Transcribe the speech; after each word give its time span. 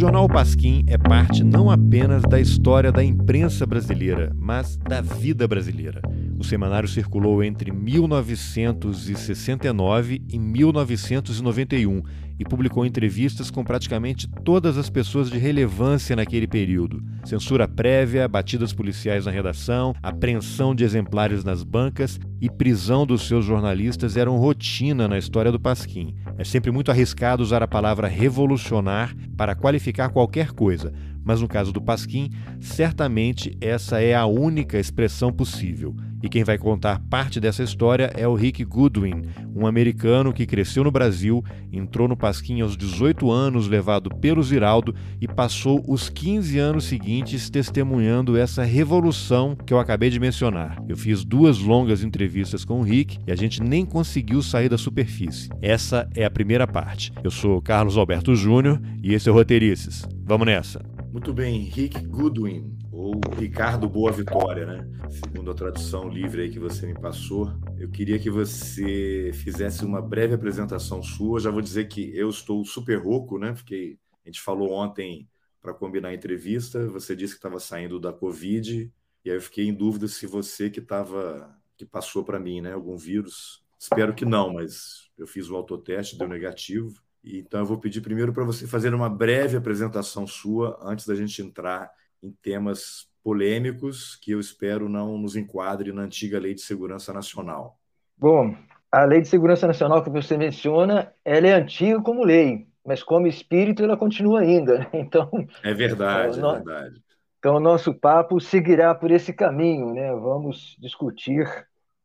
jornal 0.00 0.26
Pasquim 0.26 0.82
é 0.86 0.96
parte 0.96 1.44
não 1.44 1.70
apenas 1.70 2.22
da 2.22 2.40
história 2.40 2.90
da 2.90 3.04
imprensa 3.04 3.66
brasileira, 3.66 4.32
mas 4.34 4.78
da 4.78 5.02
vida 5.02 5.46
brasileira. 5.46 6.00
O 6.38 6.42
semanário 6.42 6.88
circulou 6.88 7.44
entre 7.44 7.70
1969 7.70 10.22
e 10.26 10.38
1991 10.38 12.00
e 12.40 12.44
publicou 12.44 12.86
entrevistas 12.86 13.50
com 13.50 13.62
praticamente 13.62 14.26
todas 14.42 14.78
as 14.78 14.88
pessoas 14.88 15.30
de 15.30 15.38
relevância 15.38 16.16
naquele 16.16 16.46
período. 16.46 17.04
Censura 17.22 17.68
prévia, 17.68 18.26
batidas 18.26 18.72
policiais 18.72 19.26
na 19.26 19.30
redação, 19.30 19.94
apreensão 20.02 20.74
de 20.74 20.82
exemplares 20.82 21.44
nas 21.44 21.62
bancas 21.62 22.18
e 22.40 22.48
prisão 22.48 23.04
dos 23.04 23.28
seus 23.28 23.44
jornalistas 23.44 24.16
eram 24.16 24.38
rotina 24.38 25.06
na 25.06 25.18
história 25.18 25.52
do 25.52 25.60
Pasquim. 25.60 26.14
É 26.38 26.44
sempre 26.44 26.70
muito 26.70 26.90
arriscado 26.90 27.42
usar 27.42 27.62
a 27.62 27.68
palavra 27.68 28.08
revolucionar 28.08 29.14
para 29.36 29.54
qualificar 29.54 30.08
qualquer 30.08 30.52
coisa, 30.52 30.94
mas 31.22 31.42
no 31.42 31.48
caso 31.48 31.72
do 31.72 31.82
Pasquim, 31.82 32.30
certamente 32.58 33.54
essa 33.60 34.00
é 34.00 34.14
a 34.14 34.24
única 34.24 34.78
expressão 34.78 35.30
possível. 35.30 35.94
E 36.22 36.28
quem 36.28 36.44
vai 36.44 36.58
contar 36.58 37.00
parte 37.08 37.40
dessa 37.40 37.62
história 37.62 38.12
é 38.14 38.26
o 38.28 38.34
Rick 38.34 38.64
Goodwin, 38.64 39.22
um 39.54 39.66
americano 39.66 40.32
que 40.32 40.46
cresceu 40.46 40.84
no 40.84 40.90
Brasil, 40.90 41.42
entrou 41.72 42.06
no 42.06 42.16
Pasquim 42.16 42.60
aos 42.60 42.76
18 42.76 43.30
anos, 43.30 43.68
levado 43.68 44.10
pelo 44.16 44.42
Ziraldo, 44.42 44.94
e 45.20 45.26
passou 45.26 45.82
os 45.88 46.08
15 46.08 46.58
anos 46.58 46.84
seguintes 46.84 47.48
testemunhando 47.48 48.36
essa 48.36 48.62
revolução 48.64 49.56
que 49.56 49.72
eu 49.72 49.78
acabei 49.78 50.10
de 50.10 50.20
mencionar. 50.20 50.82
Eu 50.88 50.96
fiz 50.96 51.24
duas 51.24 51.58
longas 51.58 52.02
entrevistas 52.02 52.64
com 52.64 52.80
o 52.80 52.82
Rick 52.82 53.18
e 53.26 53.32
a 53.32 53.36
gente 53.36 53.62
nem 53.62 53.84
conseguiu 53.84 54.42
sair 54.42 54.68
da 54.68 54.78
superfície. 54.78 55.48
Essa 55.62 56.08
é 56.14 56.24
a 56.24 56.30
primeira 56.30 56.66
parte. 56.66 57.12
Eu 57.24 57.30
sou 57.30 57.60
Carlos 57.62 57.96
Alberto 57.96 58.34
Júnior 58.34 58.80
e 59.02 59.14
esse 59.14 59.28
é 59.28 59.32
o 59.32 59.34
Roteirices. 59.34 60.06
Vamos 60.24 60.46
nessa! 60.46 60.84
Muito 61.12 61.32
bem, 61.32 61.62
Rick 61.62 62.06
Goodwin, 62.06 62.72
ou 63.00 63.18
Ricardo 63.38 63.88
Boa 63.88 64.12
Vitória, 64.12 64.66
né? 64.66 64.86
Segundo 65.08 65.50
a 65.50 65.54
tradução 65.54 66.06
livre 66.06 66.42
aí 66.42 66.50
que 66.50 66.58
você 66.58 66.86
me 66.86 66.92
passou. 66.92 67.50
Eu 67.78 67.88
queria 67.88 68.18
que 68.18 68.28
você 68.28 69.30
fizesse 69.32 69.86
uma 69.86 70.02
breve 70.02 70.34
apresentação 70.34 71.02
sua. 71.02 71.40
Já 71.40 71.50
vou 71.50 71.62
dizer 71.62 71.88
que 71.88 72.14
eu 72.14 72.28
estou 72.28 72.62
super 72.62 72.98
rouco, 72.98 73.38
né? 73.38 73.54
Fiquei, 73.54 73.98
a 74.22 74.28
gente 74.28 74.42
falou 74.42 74.72
ontem 74.72 75.26
para 75.62 75.72
combinar 75.72 76.08
a 76.08 76.14
entrevista, 76.14 76.86
você 76.88 77.16
disse 77.16 77.34
que 77.34 77.38
estava 77.38 77.58
saindo 77.58 77.98
da 77.98 78.12
Covid, 78.12 78.92
e 79.24 79.30
aí 79.30 79.36
eu 79.36 79.40
fiquei 79.40 79.66
em 79.66 79.74
dúvida 79.74 80.06
se 80.06 80.26
você 80.26 80.68
que 80.68 80.80
estava, 80.80 81.54
que 81.78 81.86
passou 81.86 82.22
para 82.22 82.38
mim, 82.38 82.60
né? 82.60 82.74
Algum 82.74 82.98
vírus. 82.98 83.64
Espero 83.78 84.14
que 84.14 84.26
não, 84.26 84.52
mas 84.52 85.08
eu 85.16 85.26
fiz 85.26 85.48
o 85.48 85.56
autoteste, 85.56 86.18
deu 86.18 86.28
negativo. 86.28 87.00
Então, 87.24 87.60
eu 87.60 87.66
vou 87.66 87.78
pedir 87.78 88.02
primeiro 88.02 88.32
para 88.32 88.44
você 88.44 88.66
fazer 88.66 88.92
uma 88.92 89.08
breve 89.08 89.56
apresentação 89.56 90.26
sua 90.26 90.78
antes 90.82 91.06
da 91.06 91.14
gente 91.14 91.40
entrar 91.40 91.90
em 92.22 92.30
temas 92.42 93.08
polêmicos 93.22 94.16
que 94.16 94.32
eu 94.32 94.40
espero 94.40 94.88
não 94.88 95.18
nos 95.18 95.36
enquadre 95.36 95.92
na 95.92 96.02
antiga 96.02 96.38
Lei 96.38 96.54
de 96.54 96.62
Segurança 96.62 97.12
Nacional. 97.12 97.78
Bom, 98.16 98.54
a 98.90 99.04
Lei 99.04 99.20
de 99.20 99.28
Segurança 99.28 99.66
Nacional 99.66 100.02
que 100.02 100.10
você 100.10 100.36
menciona, 100.36 101.12
ela 101.24 101.46
é 101.46 101.52
antiga 101.52 102.00
como 102.02 102.24
lei, 102.24 102.66
mas 102.84 103.02
como 103.02 103.26
espírito 103.26 103.82
ela 103.82 103.96
continua 103.96 104.40
ainda. 104.40 104.78
Né? 104.78 104.90
Então 104.94 105.30
é 105.62 105.72
verdade, 105.72 106.38
é 106.38 106.42
verdade. 106.42 107.02
Então 107.38 107.56
o 107.56 107.60
nosso 107.60 107.94
papo 107.94 108.38
seguirá 108.38 108.94
por 108.94 109.10
esse 109.10 109.32
caminho, 109.32 109.94
né? 109.94 110.12
Vamos 110.12 110.76
discutir 110.78 111.46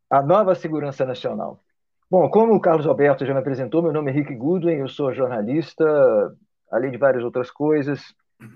a 0.09 0.22
nova 0.22 0.55
segurança 0.55 1.05
nacional. 1.05 1.61
Bom, 2.09 2.29
como 2.29 2.53
o 2.53 2.61
Carlos 2.61 2.88
Alberto 2.88 3.25
já 3.25 3.33
me 3.33 3.39
apresentou, 3.39 3.81
meu 3.81 3.91
nome 3.91 4.11
é 4.11 4.13
Rick 4.13 4.33
Goodwin, 4.35 4.75
eu 4.75 4.88
sou 4.88 5.13
jornalista, 5.13 5.83
além 6.72 6.91
de 6.91 6.97
várias 6.97 7.23
outras 7.23 7.52
coisas. 7.52 8.02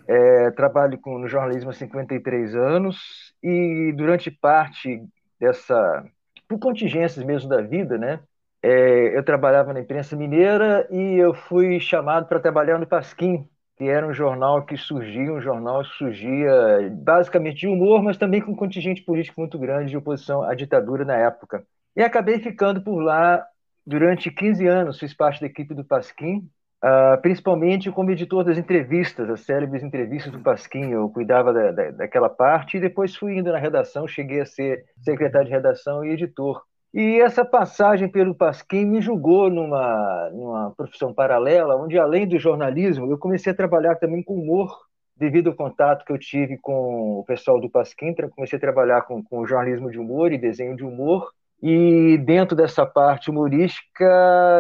É, 0.08 0.52
trabalho 0.52 1.00
com, 1.00 1.18
no 1.18 1.28
jornalismo 1.28 1.70
há 1.70 1.74
53 1.74 2.56
anos 2.56 3.34
e 3.42 3.94
durante 3.96 4.30
parte 4.30 5.02
dessa, 5.40 6.04
por 6.48 6.60
contingências 6.60 7.24
mesmo 7.26 7.50
da 7.50 7.62
vida, 7.62 7.98
né? 7.98 8.20
É, 8.62 9.18
eu 9.18 9.24
trabalhava 9.24 9.74
na 9.74 9.80
imprensa 9.80 10.16
mineira 10.16 10.86
e 10.92 11.16
eu 11.16 11.34
fui 11.34 11.80
chamado 11.80 12.28
para 12.28 12.40
trabalhar 12.42 12.78
no 12.78 12.86
Pasquim, 12.86 13.48
que 13.78 13.86
era 13.86 14.06
um 14.06 14.14
jornal 14.14 14.66
que 14.66 14.76
surgia, 14.76 15.32
um 15.32 15.40
jornal 15.40 15.82
que 15.84 15.90
surgia 15.92 16.52
basicamente 16.92 17.60
de 17.60 17.68
humor, 17.68 18.04
mas 18.04 18.18
também 18.18 18.42
com 18.42 18.52
um 18.52 18.56
contingente 18.56 19.02
político 19.04 19.40
muito 19.40 19.58
grande 19.58 19.92
de 19.92 19.98
oposição 19.98 20.44
à 20.44 20.54
ditadura 20.54 21.06
na 21.06 21.16
época. 21.16 21.66
E 21.96 22.02
acabei 22.02 22.40
ficando 22.40 22.82
por 22.82 23.00
lá 23.00 23.46
durante 23.86 24.30
15 24.30 24.68
anos, 24.68 25.00
fiz 25.00 25.14
parte 25.14 25.40
da 25.40 25.48
equipe 25.48 25.74
do 25.74 25.86
Pasquim, 25.86 26.50
uh, 26.84 27.22
principalmente 27.22 27.92
como 27.92 28.12
editor 28.12 28.44
das 28.44 28.58
entrevistas, 28.58 29.30
as 29.30 29.42
célebres 29.42 29.84
entrevistas 29.84 30.32
do 30.32 30.40
Pasquim. 30.40 30.92
Eu 30.92 31.10
cuidava 31.10 31.54
da, 31.54 31.72
da, 31.72 31.92
daquela 31.92 32.30
parte 32.30 32.78
e 32.78 32.80
depois 32.80 33.16
fui 33.16 33.38
indo 33.38 33.52
na 33.52 33.60
redação, 33.60 34.08
cheguei 34.08 34.42
a 34.42 34.46
ser 34.46 34.86
secretário 35.02 35.48
de 35.48 35.54
redação 35.54 36.04
e 36.04 36.12
editor. 36.12 36.62
E 36.94 37.22
essa 37.22 37.46
passagem 37.46 38.10
pelo 38.10 38.34
Pasquim 38.34 38.84
me 38.86 39.00
julgou 39.00 39.50
numa, 39.50 40.30
numa 40.32 40.74
profissão 40.76 41.14
paralela, 41.14 41.76
onde 41.76 42.00
além 42.00 42.28
do 42.28 42.40
jornalismo, 42.40 43.12
eu 43.12 43.18
comecei 43.18 43.52
a 43.54 43.56
trabalhar 43.56 43.96
também 43.96 44.24
com 44.24 44.34
humor, 44.34 44.76
devido 45.16 45.50
ao 45.50 45.56
contato 45.56 46.04
que 46.04 46.12
eu 46.12 46.18
tive 46.18 46.58
com 46.58 47.20
o 47.20 47.26
pessoal 47.26 47.60
do 47.60 47.70
Pasquim, 47.70 48.16
comecei 48.36 48.58
a 48.58 48.60
trabalhar 48.60 49.02
com, 49.04 49.22
com 49.22 49.46
jornalismo 49.46 49.92
de 49.92 50.00
humor 50.00 50.32
e 50.32 50.38
desenho 50.38 50.76
de 50.76 50.84
humor, 50.84 51.30
e 51.62 52.18
dentro 52.26 52.56
dessa 52.56 52.86
parte 52.86 53.30
humorística, 53.30 54.06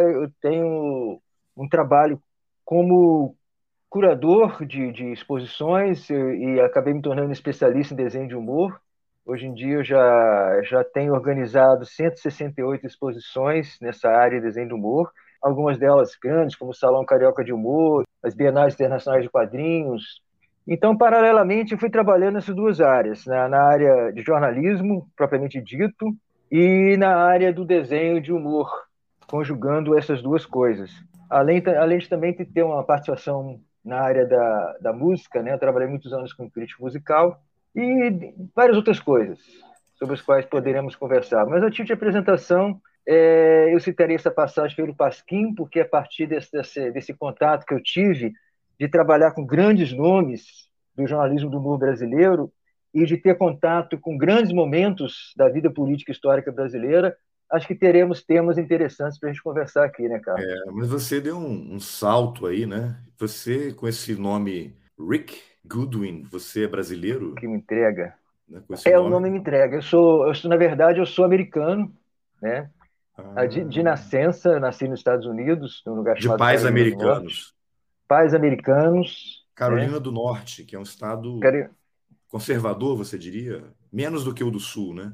eu 0.03 0.30
tenho 0.41 1.19
um 1.59 1.68
trabalho 1.68 2.22
como 2.64 3.36
curador 3.90 4.66
de, 4.66 4.92
de 4.92 5.12
exposições 5.12 6.09
e 6.09 6.59
acabei 6.62 6.94
me 6.94 7.02
tornando 7.02 7.31
especialista 7.31 7.94
em 7.94 7.97
desenho 7.97 8.28
de 8.28 8.36
humor. 8.36 8.80
Hoje 9.25 9.46
em 9.46 9.53
dia 9.53 9.75
eu 9.75 9.84
já, 9.84 10.62
já 10.64 10.84
tenho 10.84 11.14
organizado 11.14 11.86
168 11.86 12.86
exposições 12.86 13.78
nessa 13.81 14.09
área 14.09 14.40
de 14.40 14.46
desenho 14.46 14.69
de 14.69 14.74
humor, 14.74 15.12
algumas 15.42 15.78
delas 15.78 16.16
grandes, 16.22 16.56
como 16.56 16.72
o 16.72 16.75
Salão 16.75 17.06
Carioca 17.06 17.44
de 17.44 17.52
Humor, 17.52 18.06
as 18.24 18.34
Bienais 18.34 18.74
Internacionais 18.74 19.24
de 19.24 19.30
Quadrinhos. 19.30 20.22
Então, 20.68 20.98
paralelamente, 20.98 21.74
eu 21.74 21.80
fui 21.80 21.90
trabalhando 21.90 22.36
nessas 22.36 22.56
duas 22.56 22.80
áreas, 22.80 23.25
na, 23.25 23.48
na 23.48 23.62
área 23.64 24.12
de 24.12 24.22
jornalismo, 24.22 25.08
propriamente 25.16 25.62
dito, 25.62 26.14
e 26.52 26.96
na 26.98 27.16
área 27.16 27.53
do 27.53 27.66
desenho 27.66 28.22
de 28.22 28.31
humor, 28.31 28.69
conjugando 29.28 29.98
essas 29.98 30.22
duas 30.22 30.46
coisas. 30.46 30.92
Além, 31.29 31.63
além 31.78 32.00
de 32.00 32.09
também 32.09 32.34
ter 32.34 32.63
uma 32.63 32.84
participação 32.84 33.62
na 33.84 34.00
área 34.00 34.25
da, 34.25 34.78
da 34.81 34.94
música, 34.94 35.41
né? 35.41 35.53
Eu 35.53 35.59
trabalhei 35.59 35.88
muitos 35.88 36.12
anos 36.12 36.34
com 36.34 36.50
crítico 36.50 36.84
musical 36.84 37.41
e 37.75 38.34
várias 38.56 38.75
outras 38.75 39.00
coisas 39.00 39.39
sobre 39.95 40.16
as 40.16 40.22
quais 40.22 40.45
poderemos 40.45 40.95
conversar. 40.95 41.45
Mas 41.45 41.63
a 41.63 41.69
título 41.69 41.88
de 41.88 41.94
apresentação, 41.94 42.81
é, 43.07 43.73
eu 43.73 43.79
citaria 43.79 44.16
essa 44.16 44.31
passagem 44.31 44.75
pelo 44.75 44.95
Pasquim, 44.95 45.53
porque 45.53 45.81
a 45.81 45.88
partir 45.88 46.25
desse, 46.28 46.51
desse, 46.51 46.91
desse 46.91 47.13
contato 47.13 47.66
que 47.66 47.73
eu 47.73 47.81
tive 47.81 48.34
de 48.79 48.88
trabalhar 48.88 49.31
com 49.31 49.45
grandes 49.45 49.91
nomes 49.94 50.69
do 50.95 51.06
jornalismo 51.06 51.50
do 51.50 51.59
humor 51.59 51.78
brasileiro, 51.78 52.51
e 52.94 53.06
de 53.06 53.18
ter 53.18 53.38
contato 53.38 53.97
com 54.00 54.18
grandes 54.18 54.51
momentos 54.51 55.34
da 55.35 55.47
vida 55.47 55.69
política 55.69 56.12
histórica 56.12 56.51
brasileira, 56.51 57.16
acho 57.52 57.68
que 57.68 57.76
teremos 57.76 58.24
temas 58.24 58.58
interessantes 58.58 59.20
para 59.20 59.30
a 59.30 59.34
gente 59.34 59.44
conversar 59.44 59.86
aqui, 59.86 60.08
né, 60.08 60.20
Carlos? 60.20 60.46
É, 60.46 60.72
mas 60.72 60.88
você 60.88 61.20
deu 61.20 61.38
um, 61.38 61.76
um, 61.76 61.80
salto 61.80 62.46
aí, 62.46 62.66
né? 62.66 62.98
Você, 63.18 63.74
com 63.74 63.88
esse 63.88 64.16
nome 64.16 64.76
Rick 65.00 65.42
Goodwin, 65.66 66.24
você 66.24 66.66
é 66.66 66.68
brasileiro? 66.68 67.36
Que 67.36 67.48
me 67.48 67.58
entrega. 67.58 68.16
Né, 68.48 68.62
é, 68.86 68.96
nome? 68.96 69.08
o 69.08 69.10
nome 69.10 69.30
me 69.30 69.40
entrega. 69.40 69.78
Eu 69.78 69.82
sou, 69.82 70.28
eu 70.28 70.34
sou, 70.34 70.50
na 70.50 70.58
verdade, 70.58 71.00
eu 71.00 71.06
sou 71.06 71.26
americano, 71.26 71.92
né? 72.42 72.70
Ah. 73.18 73.46
De, 73.46 73.64
de, 73.66 73.84
nascença, 73.84 74.60
nasci 74.60 74.88
nos 74.88 75.00
Estados 75.00 75.26
Unidos, 75.26 75.81
num 75.86 75.96
lugar 75.96 76.16
de 76.16 76.24
chamado. 76.24 76.38
De 76.38 76.44
pais 76.44 76.64
Carolina 76.64 76.81
americanos. 76.81 77.54
Pais 78.07 78.34
americanos. 78.34 79.45
Carolina 79.54 79.94
né? 79.94 80.00
do 80.00 80.12
Norte, 80.12 80.63
que 80.63 80.75
é 80.75 80.80
um 80.80 80.84
estado 80.84 81.40
conservador, 82.30 82.95
você 82.95 83.18
diria? 83.18 83.63
Menos 83.92 84.24
do 84.24 84.34
que 84.34 84.44
o 84.44 84.52
do 84.52 84.60
Sul, 84.60 84.94
né? 84.94 85.13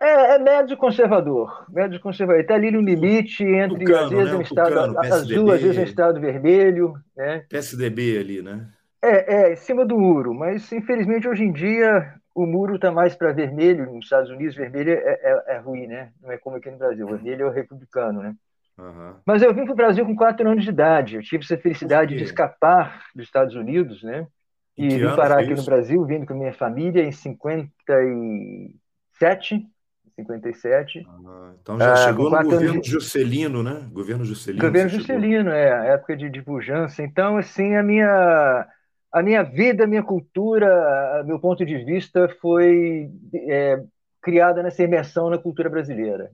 É, 0.00 0.34
é 0.34 0.38
médio 0.38 0.76
conservador. 0.76 1.64
Médio 1.70 2.00
conservador. 2.00 2.40
Está 2.40 2.54
ali 2.54 2.70
no 2.70 2.80
limite 2.80 3.44
entre, 3.44 3.84
Tucano, 3.84 4.04
às 4.04 4.10
vezes, 4.10 4.32
né? 4.32 4.38
um 4.38 4.42
estado 4.42 4.68
Tucano, 4.68 4.98
azul, 4.98 5.52
às 5.52 5.62
vezes 5.62 5.78
um 5.78 5.82
estado 5.82 6.20
vermelho. 6.20 6.94
Né? 7.16 7.44
PSDB 7.48 8.18
ali, 8.18 8.42
né? 8.42 8.68
É, 9.02 9.34
é, 9.34 9.52
em 9.52 9.56
cima 9.56 9.86
do 9.86 9.98
muro. 9.98 10.34
Mas, 10.34 10.70
infelizmente, 10.72 11.26
hoje 11.26 11.44
em 11.44 11.52
dia, 11.52 12.14
o 12.34 12.44
muro 12.44 12.76
está 12.76 12.92
mais 12.92 13.14
para 13.14 13.32
vermelho. 13.32 13.90
Nos 13.92 14.04
Estados 14.04 14.30
Unidos, 14.30 14.54
vermelho 14.54 14.92
é, 14.92 14.96
é, 14.96 15.44
é, 15.54 15.58
ruim, 15.58 15.86
né? 15.86 16.10
Não 16.22 16.30
é 16.30 16.36
como 16.36 16.56
aqui 16.56 16.70
no 16.70 16.76
Brasil. 16.76 17.06
Vermelho 17.06 17.46
é 17.46 17.48
o 17.48 17.52
republicano, 17.52 18.22
né? 18.22 18.34
Uhum. 18.78 19.14
Mas 19.24 19.42
eu 19.42 19.54
vim 19.54 19.64
para 19.64 19.72
o 19.72 19.76
Brasil 19.76 20.04
com 20.04 20.14
quatro 20.14 20.46
anos 20.46 20.62
de 20.62 20.70
idade. 20.70 21.16
Eu 21.16 21.22
tive 21.22 21.42
essa 21.42 21.56
felicidade 21.56 22.14
de 22.14 22.22
escapar 22.22 23.06
dos 23.14 23.24
Estados 23.24 23.54
Unidos, 23.54 24.02
né? 24.02 24.26
E 24.76 24.90
vim 24.90 25.16
parar 25.16 25.40
aqui 25.40 25.54
no 25.54 25.64
Brasil, 25.64 26.04
vindo 26.04 26.26
com 26.26 26.34
a 26.34 26.36
minha 26.36 26.52
família 26.52 27.02
em 27.02 27.10
57, 27.10 29.66
57. 30.16 31.06
Ah, 31.06 31.52
então 31.60 31.78
já 31.78 31.92
ah, 31.92 31.96
chegou 31.96 32.30
no 32.30 32.42
governo 32.42 32.80
de... 32.80 32.90
Juscelino, 32.90 33.62
né? 33.62 33.86
Governo 33.92 34.24
Juscelino. 34.24 34.64
Governo 34.64 34.90
Juscelino, 34.90 35.50
é, 35.50 35.72
a 35.72 35.84
época 35.94 36.16
de, 36.16 36.30
de 36.30 36.42
pujança. 36.42 37.02
Então, 37.02 37.36
assim, 37.36 37.74
a 37.76 37.82
minha, 37.82 38.66
a 39.12 39.22
minha 39.22 39.42
vida, 39.42 39.84
a 39.84 39.86
minha 39.86 40.02
cultura, 40.02 41.22
meu 41.26 41.38
ponto 41.38 41.64
de 41.64 41.84
vista 41.84 42.28
foi 42.40 43.10
é, 43.34 43.82
criada 44.22 44.62
nessa 44.62 44.82
imersão 44.82 45.28
na 45.28 45.38
cultura 45.38 45.68
brasileira. 45.68 46.32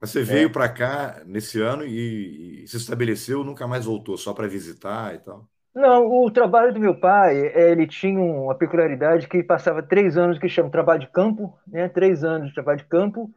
Você 0.00 0.22
veio 0.22 0.48
é. 0.48 0.52
para 0.52 0.68
cá 0.68 1.22
nesse 1.26 1.60
ano 1.60 1.84
e, 1.84 2.62
e, 2.62 2.68
se 2.68 2.76
estabeleceu, 2.76 3.42
nunca 3.42 3.66
mais 3.66 3.86
voltou, 3.86 4.16
só 4.16 4.32
para 4.32 4.46
visitar 4.46 5.14
e 5.14 5.18
tal? 5.18 5.48
Não, 5.76 6.06
o 6.06 6.30
trabalho 6.30 6.72
do 6.72 6.80
meu 6.80 6.98
pai, 6.98 7.36
ele 7.54 7.86
tinha 7.86 8.18
uma 8.18 8.54
peculiaridade 8.54 9.28
que 9.28 9.42
passava 9.42 9.82
três 9.82 10.16
anos 10.16 10.38
que 10.38 10.48
chama 10.48 10.70
trabalho 10.70 11.00
de 11.00 11.08
campo, 11.08 11.54
né? 11.66 11.86
Três 11.86 12.24
anos 12.24 12.48
de 12.48 12.54
trabalho 12.54 12.78
de 12.78 12.86
campo, 12.86 13.30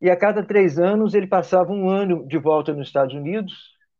e 0.00 0.08
a 0.08 0.16
cada 0.16 0.42
três 0.42 0.78
anos 0.78 1.12
ele 1.12 1.26
passava 1.26 1.70
um 1.70 1.90
ano 1.90 2.26
de 2.26 2.38
volta 2.38 2.72
nos 2.72 2.86
Estados 2.86 3.14
Unidos, 3.14 3.52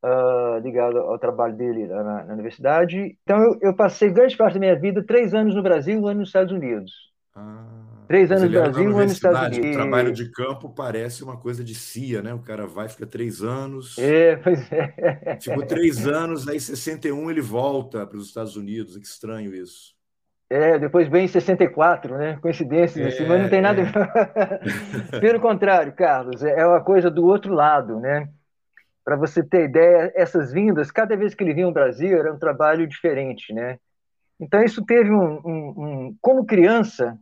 uh, 0.03 0.59
ligado 0.61 0.97
ao 1.01 1.19
trabalho 1.19 1.55
dele 1.55 1.87
na, 1.87 2.25
na 2.25 2.33
universidade. 2.33 3.19
Então 3.23 3.37
eu, 3.39 3.59
eu, 3.61 3.77
passei 3.77 4.11
grande 4.11 4.39
parte 4.39 4.55
da 4.55 4.61
minha 4.61 4.79
vida 4.81 5.05
três 5.05 5.35
anos 5.35 5.55
no 5.55 5.63
Brasil, 5.63 6.01
um 6.01 6.07
ano 6.07 6.21
nos 6.21 6.31
Estados 6.31 6.51
Unidos. 6.51 7.12
Ah. 7.35 7.83
Três 8.09 8.31
anos 8.31 8.45
no 8.45 8.51
Brasil, 8.51 8.85
um 8.85 8.89
ano 8.89 9.03
nos 9.05 9.13
Estados 9.13 9.57
Unidos. 9.57 9.71
O 9.71 9.73
trabalho 9.73 10.13
de 10.13 10.31
campo 10.31 10.69
parece 10.69 11.25
uma 11.25 11.39
coisa 11.39 11.65
de 11.65 11.75
CIA, 11.75 12.21
né? 12.21 12.35
O 12.35 12.41
cara 12.41 12.67
vai, 12.67 12.89
fica 12.89 13.07
três 13.07 13.43
anos. 13.43 13.97
É, 13.97 14.37
pois 14.37 14.71
é. 14.71 15.39
Ficou 15.41 15.65
três 15.65 16.07
anos, 16.07 16.47
aí 16.47 16.57
em 16.57 16.61
61 16.61 17.31
ele 17.31 17.41
volta 17.41 18.07
para 18.07 18.19
os 18.19 18.27
Estados 18.27 18.55
Unidos. 18.55 18.99
Que 18.99 19.07
estranho 19.07 19.55
isso. 19.55 19.95
É, 20.51 20.79
depois 20.79 21.09
vem 21.09 21.25
em 21.25 21.29
64, 21.29 22.19
né? 22.19 22.39
Coincidência, 22.43 23.03
é, 23.03 23.09
assim, 23.09 23.27
mas 23.27 23.41
não 23.41 23.49
tem 23.49 23.63
nada. 23.63 23.81
É. 23.81 25.17
Pelo 25.19 25.41
contrário, 25.41 25.95
Carlos, 25.95 26.45
é 26.45 26.67
uma 26.67 26.83
coisa 26.83 27.11
do 27.11 27.25
outro 27.25 27.55
lado, 27.55 27.99
né? 27.99 28.29
Para 29.03 29.17
você 29.17 29.43
ter 29.43 29.65
ideia, 29.65 30.13
essas 30.15 30.53
vindas, 30.53 30.91
cada 30.91 31.17
vez 31.17 31.35
que 31.35 31.43
ele 31.43 31.55
vinha 31.55 31.65
ao 31.65 31.73
Brasil, 31.73 32.19
era 32.19 32.31
um 32.31 32.39
trabalho 32.39 32.87
diferente, 32.87 33.55
né? 33.55 33.79
Então, 34.41 34.63
isso 34.63 34.85
teve 34.85 35.11
um, 35.11 35.41
um, 35.45 35.75
um 35.77 36.17
como 36.21 36.45
criança, 36.45 37.19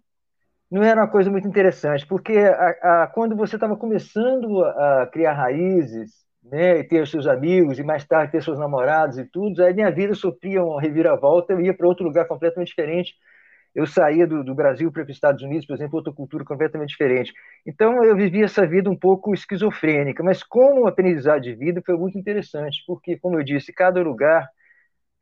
não 0.71 0.83
era 0.83 1.01
uma 1.03 1.09
coisa 1.11 1.31
muito 1.31 1.49
interessante, 1.49 2.07
porque 2.07 2.39
a, 2.39 3.03
a, 3.03 3.07
quando 3.09 3.37
você 3.37 3.57
estava 3.57 3.77
começando 3.77 4.65
a, 4.65 5.09
criar 5.13 5.33
raízes, 5.33 6.13
né, 6.43 6.79
e 6.79 6.85
ter 6.85 7.07
seus 7.07 7.27
amigos, 7.27 7.79
e 7.79 7.83
mais 7.83 8.07
tarde 8.07 8.33
ter 8.33 8.43
seus 8.43 8.59
namorados 8.59 9.19
e 9.19 9.25
tudo, 9.25 9.63
aí 9.63 9.75
minha 9.75 9.91
vida 9.91 10.15
sofria 10.15 10.63
uma 10.65 10.81
reviravolta, 10.81 11.53
eu 11.53 11.61
ia 11.61 11.75
para 11.75 11.87
outro 11.87 12.05
lugar 12.05 12.27
completamente 12.27 12.69
diferente. 12.69 13.15
Eu 13.75 13.87
saía 13.87 14.27
do, 14.27 14.43
do 14.43 14.55
Brasil 14.55 14.91
para 14.91 15.03
os 15.03 15.09
Estados 15.11 15.43
Unidos, 15.43 15.67
por 15.67 15.75
exemplo, 15.75 15.97
outra 15.97 16.13
cultura 16.13 16.45
completamente 16.45 16.91
diferente. 16.91 17.33
Então 17.65 18.03
eu 18.05 18.17
vivi 18.17 18.43
essa 18.43 18.67
vida 18.67 18.91
um 18.91 18.97
pouco 18.97 19.33
esquizofrênica, 19.33 20.23
mas 20.25 20.43
como 20.43 20.89
aprendizado 20.89 21.43
de 21.43 21.55
vida 21.55 21.81
foi 21.85 21.97
muito 21.97 22.19
interessante, 22.19 22.83
porque, 22.87 23.19
como 23.19 23.39
eu 23.39 23.45
disse, 23.45 23.73
cada 23.73 24.03
lugar, 24.03 24.49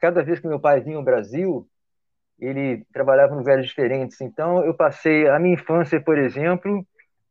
cada 0.00 0.23
vez 0.23 0.41
que 0.41 0.49
meu 0.49 0.61
pai 0.61 0.81
vinha 0.81 0.96
ao 0.96 1.05
Brasil, 1.05 1.69
ele 2.38 2.85
trabalhava 2.93 3.35
em 3.35 3.38
lugares 3.38 3.67
diferentes. 3.67 4.20
Então, 4.20 4.64
eu 4.64 4.75
passei 4.75 5.29
a 5.29 5.38
minha 5.38 5.55
infância, 5.55 6.00
por 6.00 6.19
exemplo, 6.19 6.87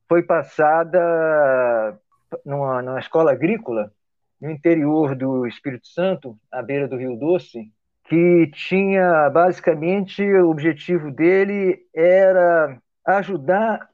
foi 0.08 0.24
passada 0.24 2.00
numa, 2.46 2.82
numa 2.82 3.00
escola 3.00 3.32
agrícola 3.32 3.92
no 4.40 4.52
interior 4.52 5.16
do 5.16 5.48
Espírito 5.48 5.88
Santo, 5.88 6.38
à 6.52 6.62
beira 6.62 6.88
do 6.88 6.98
Rio 6.98 7.16
Doce, 7.18 7.72
que 8.08 8.50
tinha 8.54 9.30
basicamente 9.30 10.24
o 10.24 10.50
objetivo 10.50 11.12
dele 11.12 11.80
era 11.94 12.78
ajudar 13.06 13.90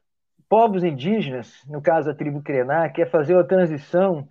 povos 0.48 0.84
indígenas, 0.84 1.52
no 1.66 1.80
caso 1.82 2.10
a 2.10 2.14
tribo 2.14 2.42
Krenak, 2.42 3.02
a 3.02 3.06
fazer 3.06 3.34
uma 3.34 3.44
transição 3.44 4.28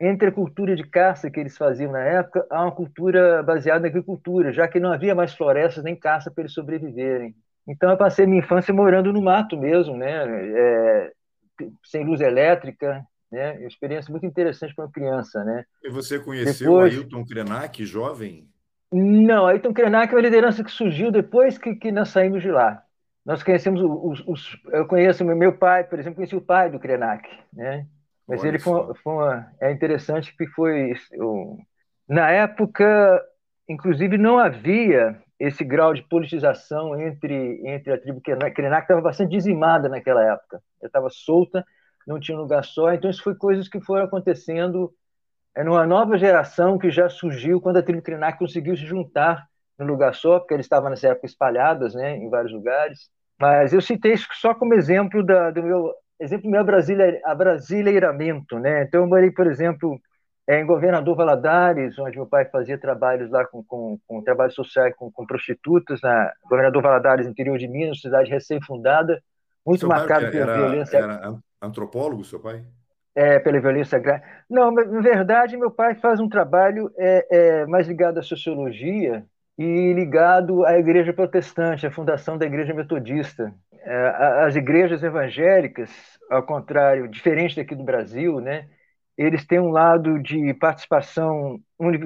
entre 0.00 0.28
a 0.28 0.32
cultura 0.32 0.76
de 0.76 0.84
caça 0.84 1.30
que 1.30 1.40
eles 1.40 1.56
faziam 1.56 1.92
na 1.92 2.02
época 2.02 2.46
a 2.50 2.62
uma 2.62 2.72
cultura 2.72 3.42
baseada 3.42 3.80
na 3.80 3.88
agricultura, 3.88 4.52
já 4.52 4.68
que 4.68 4.80
não 4.80 4.92
havia 4.92 5.14
mais 5.14 5.34
florestas 5.34 5.82
nem 5.82 5.96
caça 5.96 6.30
para 6.30 6.42
eles 6.42 6.52
sobreviverem. 6.52 7.34
Então 7.68 7.90
eu 7.90 7.96
passei 7.96 8.26
minha 8.26 8.40
infância 8.40 8.72
morando 8.72 9.12
no 9.12 9.22
mato 9.22 9.58
mesmo, 9.58 9.96
né, 9.96 10.24
é, 10.28 11.12
sem 11.84 12.04
luz 12.04 12.20
elétrica, 12.20 13.04
né, 13.32 13.52
uma 13.52 13.66
experiência 13.66 14.10
muito 14.10 14.26
interessante 14.26 14.74
para 14.74 14.84
uma 14.84 14.92
criança, 14.92 15.42
né. 15.42 15.64
E 15.82 15.90
você 15.90 16.18
conheceu 16.18 16.72
depois... 16.72 16.94
Ailton 16.94 17.24
Krenak, 17.24 17.84
jovem? 17.84 18.46
Não, 18.92 19.46
Ailton 19.46 19.72
Krenak 19.72 20.12
é 20.12 20.16
uma 20.16 20.22
liderança 20.22 20.62
que 20.62 20.70
surgiu 20.70 21.10
depois 21.10 21.58
que, 21.58 21.74
que 21.74 21.90
nós 21.90 22.10
saímos 22.10 22.42
de 22.42 22.50
lá. 22.50 22.82
Nós 23.24 23.42
conhecemos 23.42 23.80
os, 23.82 24.22
os, 24.28 24.62
eu 24.72 24.86
conheço 24.86 25.24
meu 25.24 25.52
pai, 25.52 25.82
por 25.82 25.98
exemplo, 25.98 26.16
conheci 26.16 26.36
o 26.36 26.40
pai 26.40 26.70
do 26.70 26.78
Krenak, 26.78 27.28
né? 27.52 27.84
Mas 28.26 28.40
Olha 28.40 28.48
ele 28.48 28.58
foi, 28.58 28.94
foi 28.94 29.12
uma, 29.12 29.52
é 29.60 29.70
interessante 29.70 30.36
que 30.36 30.46
foi 30.48 30.92
na 32.08 32.30
época, 32.30 33.22
inclusive 33.68 34.18
não 34.18 34.38
havia 34.38 35.20
esse 35.38 35.64
grau 35.64 35.92
de 35.92 36.02
politização 36.02 36.98
entre 37.00 37.60
entre 37.64 37.92
a 37.92 38.00
tribo 38.00 38.20
Krenak, 38.20 38.54
que 38.54 38.62
estava 38.62 39.00
bastante 39.00 39.30
dizimada 39.30 39.88
naquela 39.88 40.22
época. 40.24 40.62
Ela 40.80 40.88
estava 40.88 41.08
solta, 41.10 41.64
não 42.06 42.18
tinha 42.18 42.36
lugar 42.36 42.64
só. 42.64 42.92
Então 42.92 43.10
isso 43.10 43.22
foi 43.22 43.34
coisas 43.34 43.68
que 43.68 43.80
foram 43.80 44.04
acontecendo 44.04 44.92
é 45.54 45.64
numa 45.64 45.86
nova 45.86 46.18
geração 46.18 46.78
que 46.78 46.90
já 46.90 47.08
surgiu 47.08 47.60
quando 47.60 47.78
a 47.78 47.82
tribo 47.82 48.02
Krenak 48.02 48.38
conseguiu 48.38 48.76
se 48.76 48.84
juntar 48.84 49.46
no 49.78 49.86
lugar 49.86 50.14
só, 50.14 50.38
porque 50.38 50.54
eles 50.54 50.66
estavam 50.66 50.90
nessa 50.90 51.08
época 51.08 51.26
espalhadas, 51.26 51.94
né, 51.94 52.16
em 52.16 52.28
vários 52.28 52.52
lugares. 52.52 53.10
Mas 53.40 53.72
eu 53.72 53.80
citei 53.80 54.12
isso 54.12 54.28
só 54.32 54.54
como 54.54 54.74
exemplo 54.74 55.24
da, 55.24 55.50
do 55.50 55.62
meu 55.62 55.94
exemplo 56.18 56.50
meu 56.50 56.60
é 56.60 57.20
a 57.24 57.34
brasileiramento, 57.34 58.58
né? 58.58 58.82
Então 58.82 59.02
eu 59.02 59.06
morei, 59.06 59.30
por 59.30 59.46
exemplo, 59.46 59.98
é, 60.48 60.60
em 60.60 60.66
Governador 60.66 61.16
Valadares, 61.16 61.98
onde 61.98 62.16
meu 62.16 62.26
pai 62.26 62.44
fazia 62.46 62.78
trabalhos 62.78 63.30
lá 63.30 63.44
com, 63.44 63.64
com, 63.64 63.98
com 64.06 64.22
trabalho 64.22 64.52
social 64.52 64.92
com, 64.96 65.10
com 65.10 65.26
prostitutas, 65.26 66.00
na 66.00 66.32
Governador 66.48 66.82
Valadares, 66.82 67.26
interior 67.26 67.58
de 67.58 67.66
Minas, 67.66 68.00
cidade 68.00 68.30
recém-fundada, 68.30 69.20
muito 69.66 69.80
seu 69.80 69.88
marcado 69.88 70.30
pela 70.30 70.52
era, 70.52 70.56
violência. 70.56 70.98
Era 70.98 71.38
antropólogo, 71.60 72.24
seu 72.24 72.38
pai? 72.38 72.62
É, 73.14 73.38
pela 73.38 73.58
violência 73.60 73.96
agrária. 73.96 74.22
Não, 74.48 74.70
na 74.70 75.00
verdade, 75.00 75.56
meu 75.56 75.70
pai 75.70 75.94
faz 75.96 76.20
um 76.20 76.28
trabalho 76.28 76.92
é, 76.96 77.26
é, 77.30 77.66
mais 77.66 77.88
ligado 77.88 78.18
à 78.18 78.22
sociologia 78.22 79.24
e 79.58 79.92
ligado 79.94 80.64
à 80.66 80.78
Igreja 80.78 81.12
Protestante, 81.12 81.86
à 81.86 81.90
fundação 81.90 82.36
da 82.36 82.46
Igreja 82.46 82.74
Metodista. 82.74 83.52
É, 83.88 84.44
as 84.44 84.56
igrejas 84.56 85.00
evangélicas, 85.04 85.88
ao 86.28 86.44
contrário, 86.44 87.06
diferente 87.06 87.54
daqui 87.54 87.72
do 87.72 87.84
Brasil, 87.84 88.40
né, 88.40 88.68
eles 89.16 89.46
têm 89.46 89.60
um 89.60 89.70
lado 89.70 90.20
de 90.20 90.52
participação, 90.54 91.60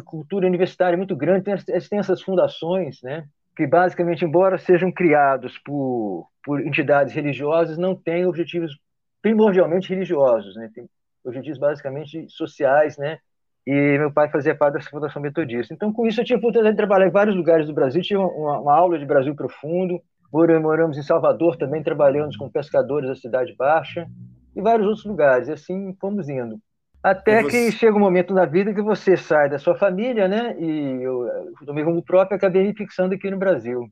cultura 0.04 0.46
universitária 0.46 0.94
muito 0.94 1.16
grande, 1.16 1.50
eles 1.68 1.88
têm 1.88 1.98
essas 1.98 2.20
fundações, 2.20 3.00
né, 3.02 3.24
que 3.56 3.66
basicamente, 3.66 4.26
embora 4.26 4.58
sejam 4.58 4.92
criados 4.92 5.58
por, 5.64 6.28
por 6.44 6.60
entidades 6.60 7.14
religiosas, 7.14 7.78
não 7.78 7.96
têm 7.96 8.26
objetivos 8.26 8.78
primordialmente 9.22 9.88
religiosos, 9.88 10.54
né, 10.56 10.68
tem 10.74 10.86
objetivos 11.24 11.58
basicamente 11.58 12.26
sociais, 12.28 12.98
né, 12.98 13.18
e 13.66 13.96
meu 13.96 14.12
pai 14.12 14.28
fazia 14.28 14.54
parte 14.54 14.74
dessa 14.74 14.90
fundação 14.90 15.22
metodista. 15.22 15.72
Então, 15.72 15.90
com 15.94 16.06
isso, 16.06 16.20
eu 16.20 16.24
tinha 16.26 16.38
oportunidade 16.38 16.74
de 16.74 16.78
trabalhar 16.78 17.06
em 17.06 17.10
vários 17.10 17.34
lugares 17.34 17.66
do 17.66 17.72
Brasil, 17.72 18.02
tive 18.02 18.20
uma, 18.20 18.60
uma 18.60 18.74
aula 18.74 18.98
de 18.98 19.06
Brasil 19.06 19.34
profundo, 19.34 19.98
moramos 20.32 20.96
em 20.96 21.02
Salvador 21.02 21.56
também, 21.56 21.82
trabalhamos 21.82 22.36
com 22.36 22.48
pescadores 22.48 23.08
da 23.08 23.16
Cidade 23.16 23.54
Baixa 23.56 24.06
e 24.54 24.60
vários 24.60 24.86
outros 24.86 25.04
lugares. 25.04 25.48
E 25.48 25.52
assim 25.52 25.94
fomos 26.00 26.28
indo. 26.28 26.58
Até 27.02 27.42
você... 27.42 27.50
que 27.50 27.72
chega 27.72 27.96
um 27.96 28.00
momento 28.00 28.34
na 28.34 28.44
vida 28.44 28.74
que 28.74 28.82
você 28.82 29.16
sai 29.16 29.48
da 29.48 29.58
sua 29.58 29.74
família, 29.74 30.28
né? 30.28 30.54
E 30.58 31.02
eu, 31.02 31.26
tomei 31.64 31.82
rumo 31.82 32.02
próprio 32.02 32.36
acabei 32.36 32.62
me 32.62 32.74
fixando 32.74 33.14
aqui 33.14 33.30
no 33.30 33.38
Brasil. 33.38 33.88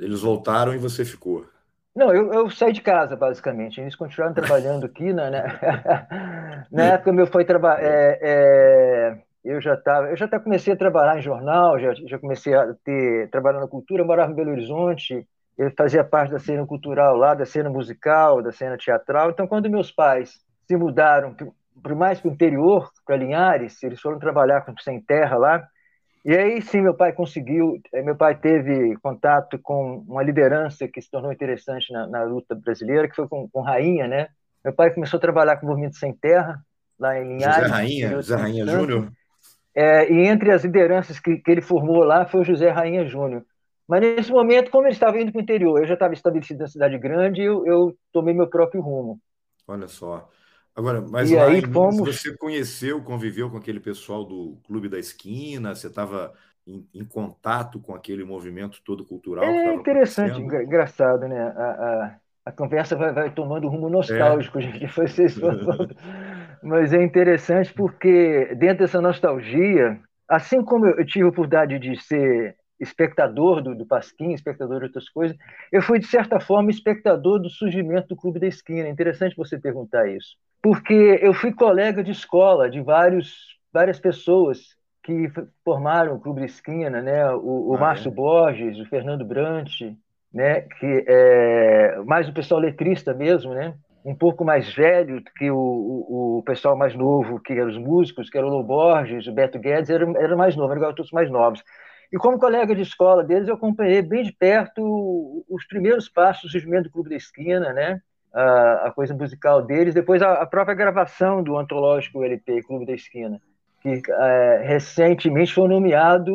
Eles 0.00 0.20
voltaram 0.20 0.74
e 0.74 0.78
você 0.78 1.04
ficou? 1.04 1.44
Não, 1.94 2.14
eu, 2.14 2.32
eu 2.32 2.50
saí 2.50 2.72
de 2.72 2.80
casa, 2.80 3.16
basicamente. 3.16 3.80
Eles 3.80 3.96
continuaram 3.96 4.34
trabalhando 4.34 4.86
aqui. 4.86 5.12
Né? 5.12 5.30
na 6.70 6.84
época, 6.84 7.12
meu 7.12 7.26
foi 7.26 7.44
trabalhar. 7.44 7.82
É, 7.82 8.18
é, 8.22 9.18
eu 9.44 9.60
já 9.60 9.74
estava, 9.74 10.08
eu 10.08 10.16
já 10.16 10.26
até 10.26 10.38
comecei 10.38 10.72
a 10.72 10.76
trabalhar 10.76 11.18
em 11.18 11.22
jornal, 11.22 11.78
já, 11.78 11.94
já 11.94 12.18
comecei 12.18 12.54
a 12.54 12.74
ter 12.84 13.28
trabalhando 13.30 13.62
na 13.62 13.68
cultura, 13.68 14.02
eu 14.02 14.06
morava 14.06 14.30
em 14.30 14.34
Belo 14.34 14.50
Horizonte, 14.50 15.26
ele 15.58 15.70
fazia 15.76 16.04
parte 16.04 16.30
da 16.30 16.38
cena 16.38 16.64
cultural 16.64 17.16
lá, 17.16 17.34
da 17.34 17.44
cena 17.44 17.68
musical, 17.68 18.42
da 18.42 18.52
cena 18.52 18.76
teatral. 18.78 19.30
Então, 19.30 19.46
quando 19.46 19.68
meus 19.68 19.90
pais 19.90 20.40
se 20.66 20.76
mudaram 20.76 21.34
para 21.82 21.94
mais 21.94 22.20
para 22.20 22.30
o 22.30 22.32
interior, 22.32 22.90
para 23.04 23.16
Linhares, 23.16 23.82
eles 23.82 24.00
foram 24.00 24.18
trabalhar 24.18 24.60
com 24.62 24.76
sem 24.78 25.00
terra 25.00 25.36
lá. 25.36 25.68
E 26.24 26.36
aí 26.36 26.60
sim, 26.62 26.80
meu 26.80 26.94
pai 26.94 27.12
conseguiu. 27.12 27.80
Eh, 27.92 28.02
meu 28.02 28.16
pai 28.16 28.36
teve 28.36 28.96
contato 28.98 29.58
com 29.60 30.04
uma 30.06 30.22
liderança 30.22 30.86
que 30.86 31.00
se 31.00 31.10
tornou 31.10 31.32
interessante 31.32 31.92
na, 31.92 32.06
na 32.06 32.22
luta 32.22 32.54
brasileira, 32.54 33.08
que 33.08 33.16
foi 33.16 33.26
com, 33.28 33.48
com 33.48 33.60
Rainha, 33.60 34.06
né? 34.06 34.28
Meu 34.64 34.74
pai 34.74 34.92
começou 34.92 35.18
a 35.18 35.20
trabalhar 35.20 35.56
com 35.56 35.66
o 35.66 35.70
movimento 35.70 35.96
sem 35.96 36.12
terra 36.12 36.60
lá 36.98 37.18
em 37.18 37.36
Linhares. 37.36 37.62
José 37.62 37.74
Rainha, 37.74 38.10
José 38.10 38.36
Rainha 38.36 38.66
Júnior. 38.66 39.12
É, 39.74 40.12
e 40.12 40.26
entre 40.26 40.50
as 40.50 40.64
lideranças 40.64 41.20
que, 41.20 41.36
que 41.36 41.50
ele 41.50 41.62
formou 41.62 42.02
lá 42.02 42.26
foi 42.26 42.40
o 42.40 42.44
José 42.44 42.68
Rainha 42.68 43.06
Júnior. 43.06 43.44
Mas 43.88 44.02
nesse 44.02 44.30
momento, 44.30 44.70
como 44.70 44.86
ele 44.86 44.92
estava 44.92 45.18
indo 45.18 45.32
para 45.32 45.38
o 45.38 45.42
interior, 45.42 45.78
eu 45.78 45.86
já 45.86 45.94
estava 45.94 46.12
estabelecido 46.12 46.60
na 46.60 46.68
cidade 46.68 46.98
grande, 46.98 47.42
eu, 47.42 47.64
eu 47.66 47.96
tomei 48.12 48.34
meu 48.34 48.46
próprio 48.46 48.82
rumo. 48.82 49.18
Olha 49.66 49.88
só. 49.88 50.28
Agora, 50.76 51.00
mas 51.00 51.30
lá 51.30 51.46
aí, 51.46 51.62
fomos... 51.62 51.98
você 51.98 52.36
conheceu, 52.36 53.02
conviveu 53.02 53.50
com 53.50 53.56
aquele 53.56 53.80
pessoal 53.80 54.24
do 54.24 54.58
Clube 54.64 54.88
da 54.88 54.98
Esquina? 54.98 55.74
Você 55.74 55.86
estava 55.86 56.34
em, 56.66 56.86
em, 56.94 57.04
contato 57.04 57.80
com 57.80 57.94
aquele 57.94 58.24
movimento 58.24 58.80
todo 58.84 59.04
cultural. 59.04 59.44
É 59.44 59.74
interessante, 59.74 60.38
engraçado, 60.38 61.26
né? 61.26 61.40
A, 61.40 61.64
a, 61.64 62.16
a 62.44 62.52
conversa 62.52 62.94
vai, 62.94 63.12
vai, 63.12 63.30
tomando 63.32 63.68
rumo 63.68 63.88
nostálgico, 63.88 64.58
é. 64.58 64.62
gente, 64.62 64.86
vocês 64.94 65.36
falando. 65.36 65.96
Mas 66.62 66.92
é 66.92 67.02
interessante 67.02 67.72
porque 67.72 68.54
dentro 68.54 68.80
dessa 68.84 69.00
nostalgia, 69.00 69.98
assim 70.28 70.62
como 70.62 70.86
eu 70.86 71.06
tive 71.06 71.24
a 71.24 71.28
oportunidade 71.28 71.78
de 71.78 72.00
ser 72.02 72.57
espectador 72.80 73.62
do, 73.62 73.74
do 73.74 73.86
Pasquim, 73.86 74.32
espectador 74.32 74.78
de 74.78 74.86
outras 74.86 75.08
coisas, 75.08 75.36
eu 75.72 75.82
fui, 75.82 75.98
de 75.98 76.06
certa 76.06 76.38
forma, 76.40 76.70
espectador 76.70 77.38
do 77.40 77.50
surgimento 77.50 78.08
do 78.08 78.16
Clube 78.16 78.38
da 78.38 78.46
Esquina. 78.46 78.88
É 78.88 78.90
interessante 78.90 79.36
você 79.36 79.58
perguntar 79.58 80.08
isso. 80.08 80.36
Porque 80.62 81.18
eu 81.22 81.32
fui 81.32 81.52
colega 81.52 82.02
de 82.02 82.10
escola 82.10 82.68
de 82.68 82.80
vários, 82.80 83.58
várias 83.72 83.98
pessoas 83.98 84.76
que 85.02 85.30
formaram 85.64 86.14
o 86.14 86.20
Clube 86.20 86.40
da 86.40 86.46
Esquina, 86.46 87.00
né? 87.00 87.30
o, 87.30 87.70
o 87.70 87.76
ah, 87.76 87.78
Márcio 87.78 88.10
é? 88.10 88.14
Borges, 88.14 88.78
o 88.78 88.86
Fernando 88.86 89.24
Brant, 89.24 89.80
né? 90.32 90.62
que 90.62 91.04
é, 91.06 91.96
mais 92.04 92.28
o 92.28 92.32
pessoal 92.32 92.60
letrista 92.60 93.14
mesmo, 93.14 93.54
né? 93.54 93.74
um 94.04 94.14
pouco 94.14 94.44
mais 94.44 94.74
velho 94.74 95.22
que 95.36 95.50
o, 95.50 95.56
o, 95.56 96.38
o, 96.38 96.42
pessoal 96.42 96.76
mais 96.76 96.94
novo, 96.94 97.40
que 97.40 97.52
eram 97.52 97.68
os 97.68 97.76
músicos, 97.76 98.30
que 98.30 98.38
era 98.38 98.46
o 98.46 98.50
Lô 98.50 98.62
Borges, 98.62 99.26
o 99.26 99.32
Beto 99.32 99.58
Guedes, 99.58 99.90
eram, 99.90 100.16
eram 100.16 100.36
mais 100.36 100.56
novos, 100.56 100.76
eram 100.76 100.94
todos 100.94 101.10
mais 101.10 101.30
novos. 101.30 101.62
E 102.12 102.16
como 102.16 102.38
colega 102.38 102.74
de 102.74 102.82
escola 102.82 103.22
deles, 103.22 103.48
eu 103.48 103.54
acompanhei 103.54 104.00
bem 104.00 104.22
de 104.24 104.32
perto 104.32 105.44
os 105.48 105.66
primeiros 105.66 106.08
passos 106.08 106.44
do 106.44 106.50
surgimento 106.50 106.84
do 106.84 106.92
Clube 106.92 107.10
da 107.10 107.16
Esquina, 107.16 107.72
né? 107.72 108.00
a, 108.32 108.88
a 108.88 108.90
coisa 108.90 109.14
musical 109.14 109.62
deles, 109.62 109.94
depois 109.94 110.22
a, 110.22 110.34
a, 110.34 110.46
própria 110.46 110.74
gravação 110.74 111.42
do 111.42 111.56
antológico 111.56 112.24
LP 112.24 112.62
Clube 112.62 112.86
da 112.86 112.92
Esquina, 112.92 113.40
que 113.80 114.02
é, 114.08 114.62
recentemente 114.64 115.52
foi 115.52 115.68
nomeado 115.68 116.32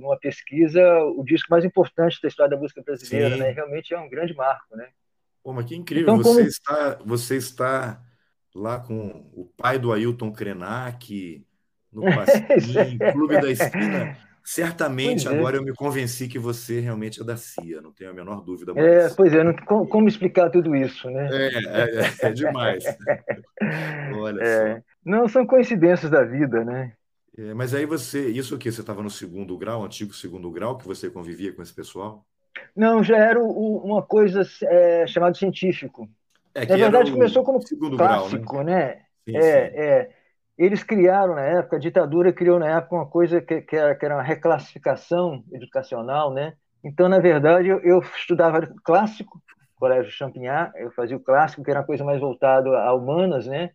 numa 0.00 0.18
pesquisa 0.18 0.82
o 1.16 1.22
disco 1.24 1.48
mais 1.50 1.64
importante 1.64 2.20
da 2.22 2.28
história 2.28 2.50
da 2.50 2.60
música 2.60 2.82
brasileira, 2.82 3.36
né? 3.36 3.50
Realmente 3.50 3.94
é 3.94 3.98
um 3.98 4.08
grande 4.08 4.34
marco, 4.34 4.76
né? 4.76 4.88
Pô, 5.42 5.52
mas 5.52 5.66
que 5.66 5.76
incrível! 5.76 6.14
Então, 6.14 6.18
você 6.18 6.38
como... 6.38 6.48
está, 6.48 6.98
você 7.04 7.36
está 7.36 8.00
lá 8.54 8.80
com 8.80 9.30
o 9.32 9.50
pai 9.56 9.78
do 9.78 9.92
Ailton 9.92 10.32
Krenak 10.32 11.46
no 11.92 12.02
Pasquim, 12.14 12.98
Clube 13.12 13.40
da 13.40 13.50
Esquina. 13.50 14.16
Certamente 14.48 15.28
agora 15.28 15.56
eu 15.56 15.62
me 15.64 15.74
convenci 15.74 16.28
que 16.28 16.38
você 16.38 16.78
realmente 16.78 17.20
é 17.20 17.24
da 17.24 17.36
CIA, 17.36 17.82
não 17.82 17.90
tenho 17.90 18.10
a 18.10 18.14
menor 18.14 18.44
dúvida. 18.44 18.72
Mais. 18.72 18.86
É, 18.86 19.08
pois 19.10 19.34
é, 19.34 19.42
não, 19.42 19.52
como, 19.86 20.06
explicar 20.06 20.50
tudo 20.50 20.76
isso, 20.76 21.10
né? 21.10 21.28
É, 21.32 21.46
é, 21.48 22.00
é, 22.00 22.28
é 22.28 22.32
demais. 22.32 22.84
Olha 24.14 24.40
é. 24.40 24.74
só. 24.76 24.82
Não, 25.04 25.26
são 25.26 25.44
coincidências 25.44 26.08
da 26.08 26.22
vida, 26.22 26.64
né? 26.64 26.92
É, 27.36 27.54
mas 27.54 27.74
aí 27.74 27.84
você, 27.86 28.28
isso 28.28 28.54
o 28.54 28.58
que? 28.58 28.70
Você 28.70 28.82
estava 28.82 29.02
no 29.02 29.10
segundo 29.10 29.58
grau, 29.58 29.84
antigo 29.84 30.14
segundo 30.14 30.48
grau, 30.52 30.78
que 30.78 30.86
você 30.86 31.10
convivia 31.10 31.52
com 31.52 31.60
esse 31.60 31.74
pessoal? 31.74 32.24
Não, 32.74 33.02
já 33.02 33.16
era 33.16 33.40
o, 33.42 33.78
uma 33.78 34.00
coisa 34.00 34.42
é, 34.62 35.08
chamada 35.08 35.34
científico. 35.34 36.08
É, 36.54 36.64
Na 36.66 36.76
verdade, 36.76 37.10
começou 37.10 37.42
como 37.42 37.58
clássico, 37.96 38.52
grau, 38.52 38.62
né? 38.62 38.74
né? 38.74 39.02
Sim, 39.24 39.36
é, 39.36 39.40
sim. 39.40 39.76
é 39.76 40.10
eles 40.58 40.82
criaram 40.82 41.34
na 41.34 41.42
época, 41.42 41.76
a 41.76 41.80
ditadura 41.80 42.32
criou 42.32 42.58
na 42.58 42.68
época 42.78 42.96
uma 42.96 43.06
coisa 43.06 43.40
que, 43.40 43.60
que, 43.60 43.76
era, 43.76 43.94
que 43.94 44.04
era 44.04 44.16
uma 44.16 44.22
reclassificação 44.22 45.44
educacional, 45.52 46.32
né? 46.32 46.54
Então, 46.82 47.08
na 47.08 47.18
verdade, 47.18 47.68
eu, 47.68 47.80
eu 47.80 48.00
estudava 48.16 48.66
clássico, 48.82 49.42
Colégio 49.74 50.10
Champignon, 50.10 50.68
eu 50.76 50.90
fazia 50.92 51.16
o 51.16 51.20
clássico, 51.20 51.62
que 51.62 51.70
era 51.70 51.80
uma 51.80 51.86
coisa 51.86 52.04
mais 52.04 52.20
voltada 52.20 52.70
a 52.70 52.94
humanas, 52.94 53.46
né? 53.46 53.70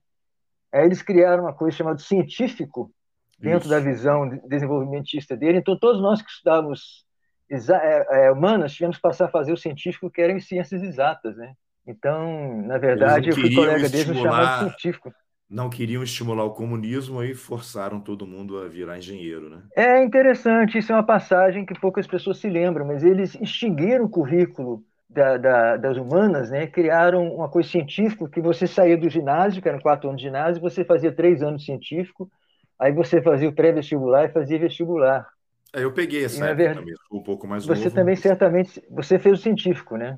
Aí 0.73 0.85
eles 0.85 1.01
criaram 1.01 1.43
uma 1.43 1.53
coisa 1.53 1.77
chamada 1.77 1.99
científico, 1.99 2.91
dentro 3.37 3.61
Isso. 3.61 3.69
da 3.69 3.79
visão 3.79 4.29
desenvolvimentista 4.47 5.35
dele. 5.35 5.57
Então, 5.57 5.77
todos 5.77 6.01
nós 6.01 6.21
que 6.21 6.29
estudávamos 6.29 7.05
é, 7.49 8.27
é, 8.27 8.31
humanas 8.31 8.73
tivemos 8.73 8.95
que 8.95 9.01
passar 9.01 9.25
a 9.25 9.31
fazer 9.31 9.51
o 9.51 9.57
científico, 9.57 10.09
que 10.09 10.21
era 10.21 10.31
em 10.31 10.39
ciências 10.39 10.81
exatas, 10.81 11.35
né? 11.35 11.53
Então, 11.85 12.61
na 12.61 12.77
verdade, 12.77 13.29
eu 13.29 13.35
fui 13.35 13.53
colega 13.53 13.89
deles 13.89 14.17
chamado 14.17 14.69
científico 14.69 15.11
não 15.51 15.69
queriam 15.69 16.01
estimular 16.01 16.45
o 16.45 16.53
comunismo 16.53 17.23
e 17.23 17.35
forçaram 17.35 17.99
todo 18.01 18.25
mundo 18.25 18.57
a 18.57 18.67
virar 18.67 18.97
engenheiro, 18.97 19.49
né? 19.49 19.61
É 19.75 20.03
interessante, 20.03 20.77
isso 20.77 20.91
é 20.91 20.95
uma 20.95 21.05
passagem 21.05 21.65
que 21.65 21.73
poucas 21.79 22.05
pessoas 22.05 22.37
se 22.39 22.49
lembram, 22.49 22.85
mas 22.85 23.03
eles 23.03 23.35
extinguiram 23.35 24.05
o 24.05 24.09
currículo 24.09 24.83
da, 25.09 25.37
da, 25.37 25.77
das 25.77 25.97
humanas, 25.97 26.49
né? 26.51 26.67
Criaram 26.67 27.33
uma 27.33 27.49
coisa 27.49 27.69
científica 27.69 28.27
que 28.29 28.41
você 28.41 28.67
saía 28.67 28.97
do 28.97 29.09
ginásio, 29.09 29.61
que 29.61 29.69
eram 29.69 29.79
quatro 29.79 30.09
anos 30.09 30.21
de 30.21 30.27
ginásio, 30.27 30.61
você 30.61 30.83
fazia 30.83 31.11
três 31.13 31.41
anos 31.41 31.63
científico, 31.65 32.29
aí 32.77 32.91
você 32.91 33.21
fazia 33.21 33.47
o 33.49 33.53
pré-vestibular 33.55 34.25
e 34.25 34.33
fazia 34.33 34.59
vestibular. 34.59 35.25
É, 35.73 35.83
eu 35.83 35.93
peguei 35.93 36.23
essa 36.25 36.45
e, 36.45 36.47
época 36.47 36.53
verdade, 36.53 36.79
também, 36.79 36.95
um 37.11 37.23
pouco 37.23 37.47
mais 37.47 37.65
Você 37.65 37.89
novo, 37.89 37.91
também, 37.91 38.15
certamente, 38.15 38.81
você 38.89 39.19
fez 39.19 39.39
o 39.39 39.43
científico, 39.43 39.97
né? 39.97 40.17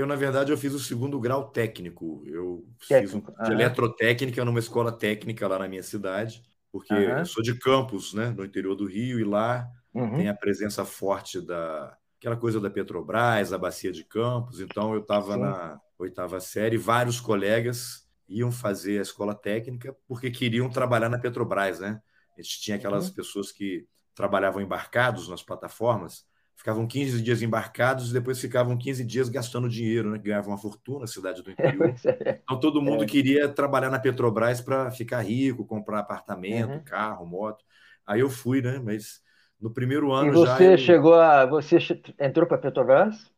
Eu, 0.00 0.06
na 0.06 0.16
verdade, 0.16 0.50
eu 0.50 0.56
fiz 0.56 0.72
o 0.72 0.78
segundo 0.78 1.20
grau 1.20 1.50
técnico. 1.50 2.22
Eu 2.26 2.66
técnico. 2.88 3.34
fiz 3.36 3.48
de 3.48 3.52
eletrotécnica 3.52 4.42
numa 4.46 4.58
escola 4.58 4.90
técnica 4.90 5.46
lá 5.46 5.58
na 5.58 5.68
minha 5.68 5.82
cidade, 5.82 6.42
porque 6.72 6.94
uhum. 6.94 7.18
eu 7.18 7.26
sou 7.26 7.42
de 7.42 7.54
Campos, 7.58 8.14
né, 8.14 8.30
no 8.30 8.42
interior 8.42 8.74
do 8.74 8.86
Rio, 8.86 9.20
e 9.20 9.24
lá 9.24 9.68
uhum. 9.92 10.16
tem 10.16 10.28
a 10.30 10.34
presença 10.34 10.86
forte 10.86 11.38
da 11.38 11.94
aquela 12.18 12.36
coisa 12.36 12.58
da 12.58 12.70
Petrobras, 12.70 13.52
a 13.52 13.58
bacia 13.58 13.92
de 13.92 14.02
Campos. 14.02 14.58
Então, 14.60 14.94
eu 14.94 15.00
estava 15.00 15.36
na 15.36 15.78
oitava 15.98 16.40
série, 16.40 16.78
vários 16.78 17.20
colegas 17.20 18.08
iam 18.26 18.50
fazer 18.50 19.00
a 19.00 19.02
escola 19.02 19.34
técnica 19.34 19.94
porque 20.08 20.30
queriam 20.30 20.70
trabalhar 20.70 21.10
na 21.10 21.18
Petrobras, 21.18 21.78
né? 21.78 22.00
A 22.38 22.40
gente 22.40 22.58
tinha 22.58 22.78
aquelas 22.78 23.08
uhum. 23.08 23.14
pessoas 23.16 23.52
que 23.52 23.86
trabalhavam 24.14 24.62
embarcados 24.62 25.28
nas 25.28 25.42
plataformas 25.42 26.24
ficavam 26.60 26.86
15 26.86 27.22
dias 27.22 27.40
embarcados 27.40 28.10
e 28.10 28.12
depois 28.12 28.38
ficavam 28.38 28.76
15 28.76 29.02
dias 29.02 29.30
gastando 29.30 29.66
dinheiro, 29.66 30.10
né? 30.10 30.18
ganhavam 30.18 30.50
uma 30.50 30.58
fortuna 30.58 31.00
na 31.00 31.06
cidade 31.06 31.42
do 31.42 31.50
interior. 31.50 31.94
É. 32.04 32.40
Então 32.42 32.60
todo 32.60 32.82
mundo 32.82 33.04
é. 33.04 33.06
queria 33.06 33.48
trabalhar 33.48 33.88
na 33.88 33.98
Petrobras 33.98 34.60
para 34.60 34.90
ficar 34.90 35.22
rico, 35.22 35.64
comprar 35.64 36.00
apartamento, 36.00 36.72
uhum. 36.72 36.84
carro, 36.84 37.24
moto. 37.24 37.64
Aí 38.06 38.20
eu 38.20 38.28
fui, 38.28 38.60
né? 38.60 38.78
Mas 38.78 39.22
no 39.58 39.70
primeiro 39.70 40.12
ano 40.12 40.28
e 40.28 40.32
você 40.32 40.76
já. 40.76 40.84
chegou 40.84 41.14
a. 41.14 41.46
Você 41.46 41.78
entrou 42.18 42.46
para 42.46 42.56
a 42.56 42.60
Petrobras? 42.60 43.30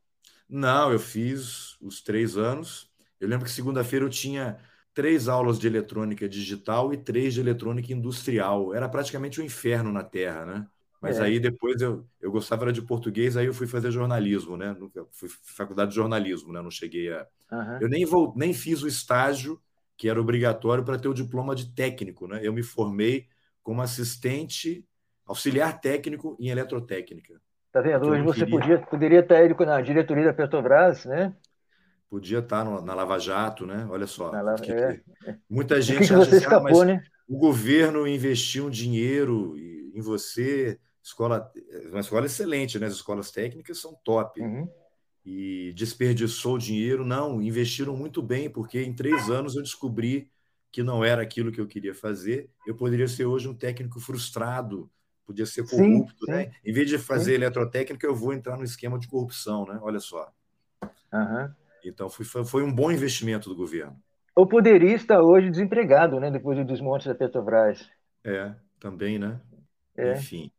Não, 0.49 0.91
eu 0.91 0.99
fiz 0.99 1.77
os 1.81 2.03
três 2.03 2.37
anos. 2.37 2.91
Eu 3.21 3.29
lembro 3.29 3.45
que 3.45 3.51
segunda-feira 3.53 4.05
eu 4.05 4.11
tinha 4.11 4.59
três 4.93 5.29
aulas 5.29 5.59
de 5.59 5.67
eletrônica 5.67 6.29
digital 6.29 6.93
e 6.93 6.97
três 6.97 7.35
de 7.35 7.41
eletrônica 7.41 7.93
industrial. 7.93 8.75
Era 8.75 8.89
praticamente 8.89 9.41
um 9.41 9.45
inferno 9.45 9.93
na 9.93 10.03
Terra, 10.03 10.45
né? 10.45 10.67
Mas 11.03 11.19
é. 11.19 11.25
aí 11.25 11.41
depois 11.41 11.83
eu, 11.83 12.07
eu 12.21 12.31
gostava 12.31 12.73
de 12.73 12.81
português, 12.81 13.37
aí 13.37 13.47
eu 13.47 13.53
fui 13.53 13.67
fazer 13.67 13.91
jornalismo, 13.91 14.57
né? 14.57 14.77
Fui 15.11 15.29
faculdade 15.29 15.91
de 15.91 15.97
jornalismo, 15.97 16.53
né? 16.53 16.63
Não 16.63 16.71
cheguei 16.71 17.13
a. 17.13 17.27
Uhum. 17.51 17.79
Eu 17.81 17.89
nem, 17.89 18.07
vou, 18.07 18.33
nem 18.37 18.55
fiz 18.55 18.85
o 18.85 18.89
estágio 18.89 19.61
que 19.97 20.09
era 20.09 20.21
obrigatório 20.21 20.85
para 20.85 20.99
ter 20.99 21.09
o 21.09 21.15
diploma 21.15 21.57
de 21.57 21.75
técnico, 21.75 22.29
né? 22.29 22.41
Eu 22.43 22.53
me 22.53 22.63
formei 22.63 23.27
como 23.65 23.83
assistente 23.83 24.87
auxiliar 25.27 25.81
técnico 25.81 26.37
em 26.39 26.49
eletrotécnica. 26.49 27.41
Tá 27.73 27.81
vendo? 27.81 28.07
Hoje 28.07 28.23
você 28.23 28.45
queria... 28.45 28.61
podia, 28.61 28.79
poderia 28.79 29.21
estar 29.21 29.67
na 29.67 29.81
diretoria 29.81 30.27
da 30.27 30.33
Petrobras, 30.33 31.05
né? 31.05 31.35
Podia 32.09 32.39
estar 32.39 32.65
no, 32.65 32.81
na 32.81 32.95
Lava 32.95 33.19
Jato, 33.19 33.67
né? 33.67 33.87
Olha 33.91 34.07
só. 34.07 34.31
La... 34.31 34.55
Que, 34.55 34.71
é. 34.71 35.01
Muita 35.49 35.81
gente 35.81 36.01
que, 36.01 36.09
que 36.09 36.15
você 36.15 36.37
assim, 36.37 36.37
ah, 36.37 36.39
escapou, 36.39 36.83
ah, 36.83 36.85
né? 36.85 37.03
o 37.27 37.37
governo 37.37 38.07
investiu 38.07 38.67
um 38.67 38.71
dinheiro 38.71 39.57
em 39.95 40.01
você 40.01 40.79
escola, 41.03 41.51
uma 41.91 42.01
escola 42.01 42.27
excelente, 42.27 42.79
né? 42.79 42.87
As 42.87 42.95
escolas 42.95 43.31
técnicas 43.31 43.79
são 43.79 43.95
top. 44.05 44.41
Uhum. 44.41 44.69
E 45.25 45.73
desperdiçou 45.75 46.59
dinheiro, 46.59 47.05
não, 47.05 47.41
investiram 47.41 47.97
muito 47.97 48.21
bem, 48.21 48.51
porque 48.51 48.83
em 48.83 48.93
três 48.93 49.31
anos 49.31 49.55
eu 49.55 49.63
descobri 49.63 50.29
que 50.71 50.83
não 50.83 51.05
era 51.05 51.23
aquilo 51.23 51.53
que 51.53 51.61
eu 51.61 51.67
queria 51.67 51.95
fazer. 51.95 52.51
Eu 52.67 52.75
poderia 52.75 53.07
ser 53.07 53.27
hoje 53.27 53.49
um 53.49 53.55
técnico 53.55 54.01
frustrado, 54.01 54.91
podia 55.25 55.47
ser 55.47 55.69
corrupto, 55.69 56.27
sim, 56.27 56.33
sim. 56.33 56.33
né? 56.33 56.53
Em 56.65 56.73
vez 56.73 56.89
de 56.89 56.99
fazer 56.99 57.33
sim. 57.33 57.37
eletrotécnica, 57.37 58.07
eu 58.07 58.15
vou 58.15 58.33
entrar 58.33 58.57
no 58.57 58.65
esquema 58.65 58.99
de 58.99 59.07
corrupção, 59.07 59.65
né? 59.67 59.79
Olha 59.83 60.01
só. 60.01 60.33
Uhum. 61.13 61.51
Então 61.85 62.09
foi, 62.09 62.45
foi 62.45 62.63
um 62.63 62.73
bom 62.73 62.91
investimento 62.91 63.49
do 63.49 63.55
governo. 63.55 63.97
Ou 64.35 64.47
poderia 64.47 64.95
estar 64.95 65.21
hoje 65.23 65.51
desempregado, 65.51 66.19
né? 66.19 66.31
Depois 66.31 66.57
do 66.57 66.65
desmonte 66.65 67.07
da 67.07 67.15
Petrobras. 67.15 67.89
É, 68.25 68.55
também, 68.81 69.19
né? 69.19 69.41
É. 69.97 70.15
Enfim. 70.15 70.51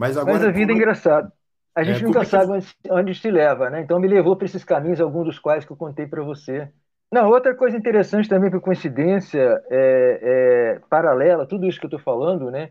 Mas, 0.00 0.16
agora, 0.16 0.38
Mas 0.38 0.46
a 0.46 0.50
vida 0.50 0.72
é 0.72 0.74
engraçada. 0.74 1.30
A 1.74 1.84
gente 1.84 2.02
é, 2.02 2.06
nunca 2.06 2.24
sabe 2.24 2.52
onde, 2.52 2.74
onde 2.90 3.14
se 3.14 3.30
leva, 3.30 3.68
né? 3.68 3.82
Então 3.82 4.00
me 4.00 4.08
levou 4.08 4.34
para 4.34 4.46
esses 4.46 4.64
caminhos, 4.64 4.98
alguns 4.98 5.26
dos 5.26 5.38
quais 5.38 5.62
que 5.62 5.70
eu 5.70 5.76
contei 5.76 6.06
para 6.06 6.22
você. 6.22 6.70
Não, 7.12 7.28
outra 7.28 7.54
coisa 7.54 7.76
interessante 7.76 8.26
também, 8.26 8.50
por 8.50 8.62
coincidência, 8.62 9.62
é, 9.70 10.20
é, 10.22 10.80
paralela, 10.88 11.46
tudo 11.46 11.66
isso 11.66 11.78
que 11.78 11.84
eu 11.84 11.88
estou 11.88 12.00
falando, 12.00 12.50
né? 12.50 12.70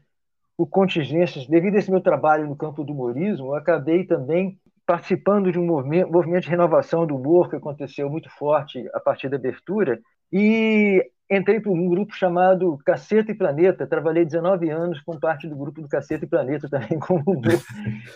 Por 0.58 0.66
contingências, 0.66 1.46
devido 1.46 1.76
a 1.76 1.78
esse 1.78 1.92
meu 1.92 2.02
trabalho 2.02 2.48
no 2.48 2.56
campo 2.56 2.84
do 2.84 2.94
humorismo, 2.94 3.50
eu 3.50 3.56
acabei 3.56 4.06
também 4.06 4.58
participando 4.84 5.52
de 5.52 5.60
um 5.60 5.66
movimento, 5.68 6.12
movimento 6.12 6.46
de 6.46 6.50
renovação 6.50 7.06
do 7.06 7.16
humor 7.16 7.48
que 7.48 7.56
aconteceu 7.56 8.10
muito 8.10 8.28
forte 8.32 8.90
a 8.92 9.00
partir 9.00 9.30
da 9.30 9.38
abertura. 9.38 10.00
E 10.34 11.06
entrei 11.30 11.60
para 11.60 11.72
um 11.72 11.88
grupo 11.88 12.16
chamado 12.16 12.78
Caceta 12.86 13.32
e 13.32 13.36
Planeta. 13.36 13.86
Trabalhei 13.86 14.26
19 14.26 14.70
anos 14.70 15.00
com 15.02 15.20
parte 15.20 15.48
do 15.48 15.56
grupo 15.56 15.82
do 15.82 15.88
Caceta 15.88 16.26
e 16.26 16.28
Planeta 16.28 16.68
também 16.68 16.98
como 17.00 17.24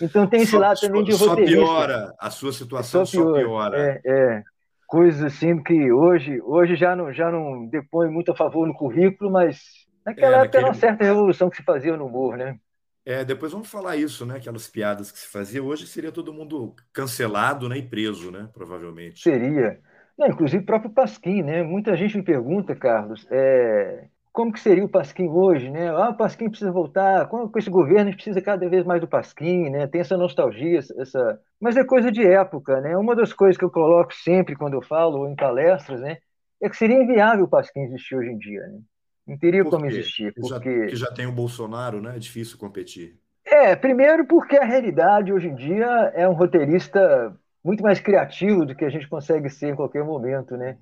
Então 0.01 0.25
tem 0.25 0.41
esse 0.41 0.57
lado 0.57 0.79
também 0.79 1.03
de 1.03 1.11
roteirista. 1.11 1.59
Só 1.59 1.65
piora, 1.65 2.15
a 2.19 2.29
sua 2.29 2.51
situação 2.51 3.05
só 3.05 3.11
piora. 3.11 3.39
Só 3.39 3.45
piora. 3.45 3.77
É, 3.79 4.01
é, 4.05 4.43
coisas 4.87 5.23
assim 5.23 5.61
que 5.61 5.91
hoje, 5.91 6.41
hoje 6.41 6.75
já 6.75 6.95
não 6.95 7.13
já 7.13 7.31
não 7.31 7.67
depõe 7.67 8.09
muito 8.09 8.31
a 8.31 8.35
favor 8.35 8.67
no 8.67 8.73
currículo, 8.73 9.31
mas 9.31 9.59
naquela 10.05 10.37
é, 10.37 10.39
época 10.41 10.45
naquele... 10.45 10.63
era 10.63 10.67
uma 10.67 10.73
certa 10.73 11.03
revolução 11.03 11.49
que 11.49 11.57
se 11.57 11.63
fazia 11.63 11.95
no 11.95 12.07
humor, 12.07 12.37
né? 12.37 12.57
É, 13.05 13.25
depois 13.25 13.51
vamos 13.51 13.69
falar 13.69 13.97
isso, 13.97 14.25
né? 14.25 14.37
Aquelas 14.37 14.67
piadas 14.67 15.11
que 15.11 15.19
se 15.19 15.27
fazia. 15.27 15.61
Hoje 15.61 15.85
seria 15.85 16.11
todo 16.11 16.33
mundo 16.33 16.73
cancelado 16.93 17.67
né? 17.67 17.77
e 17.77 17.83
preso, 17.83 18.31
né? 18.31 18.49
Provavelmente. 18.53 19.21
Seria. 19.21 19.79
Não, 20.17 20.27
inclusive 20.27 20.63
o 20.63 20.65
próprio 20.65 20.91
Pasquim, 20.91 21.41
né? 21.41 21.63
Muita 21.63 21.95
gente 21.95 22.17
me 22.17 22.23
pergunta, 22.23 22.75
Carlos, 22.75 23.25
é, 23.31 24.05
como 24.33 24.51
que 24.51 24.59
seria 24.59 24.83
o 24.83 24.89
Pasquim 24.89 25.27
hoje, 25.27 25.69
né? 25.69 25.89
Ah, 25.89 26.09
o 26.09 26.17
Pasquim 26.17 26.49
precisa 26.49 26.71
voltar, 26.71 27.27
com, 27.27 27.49
esse 27.55 27.69
governo 27.69 28.01
a 28.01 28.05
gente 28.05 28.15
precisa 28.15 28.41
cada 28.41 28.67
vez 28.67 28.83
mais 28.83 28.99
do 28.99 29.07
Pasquim, 29.07 29.69
né? 29.69 29.85
Tem 29.87 30.01
essa 30.01 30.17
nostalgia, 30.17 30.79
essa... 30.79 31.39
Mas 31.59 31.77
é 31.77 31.83
coisa 31.83 32.11
de 32.11 32.25
época, 32.25 32.81
né? 32.81 32.97
Uma 32.97 33.15
das 33.15 33.31
coisas 33.31 33.57
que 33.57 33.63
eu 33.63 33.69
coloco 33.69 34.13
sempre 34.13 34.55
quando 34.55 34.73
eu 34.73 34.81
falo 34.81 35.27
em 35.27 35.35
palestras, 35.35 36.01
né? 36.01 36.17
É 36.61 36.67
que 36.67 36.77
seria 36.77 37.01
inviável 37.01 37.45
o 37.45 37.47
Pasquim 37.47 37.81
existir 37.81 38.15
hoje 38.15 38.29
em 38.29 38.37
dia, 38.37 38.61
né? 38.61 38.79
Não 39.27 39.37
teria 39.37 39.63
como 39.63 39.85
existir. 39.85 40.33
Porque... 40.33 40.89
Já, 40.89 41.07
já 41.07 41.11
tem 41.13 41.27
o 41.27 41.31
Bolsonaro, 41.31 42.01
né? 42.01 42.15
É 42.15 42.19
difícil 42.19 42.57
competir. 42.57 43.15
É, 43.45 43.75
primeiro 43.75 44.25
porque 44.25 44.57
a 44.57 44.65
realidade 44.65 45.31
hoje 45.31 45.47
em 45.47 45.55
dia 45.55 46.11
é 46.15 46.27
um 46.27 46.33
roteirista 46.33 47.35
muito 47.63 47.81
mais 47.81 47.99
criativo 47.99 48.65
do 48.65 48.75
que 48.75 48.83
a 48.83 48.89
gente 48.89 49.07
consegue 49.07 49.49
ser 49.49 49.69
em 49.69 49.75
qualquer 49.75 50.03
momento, 50.03 50.57
né? 50.57 50.77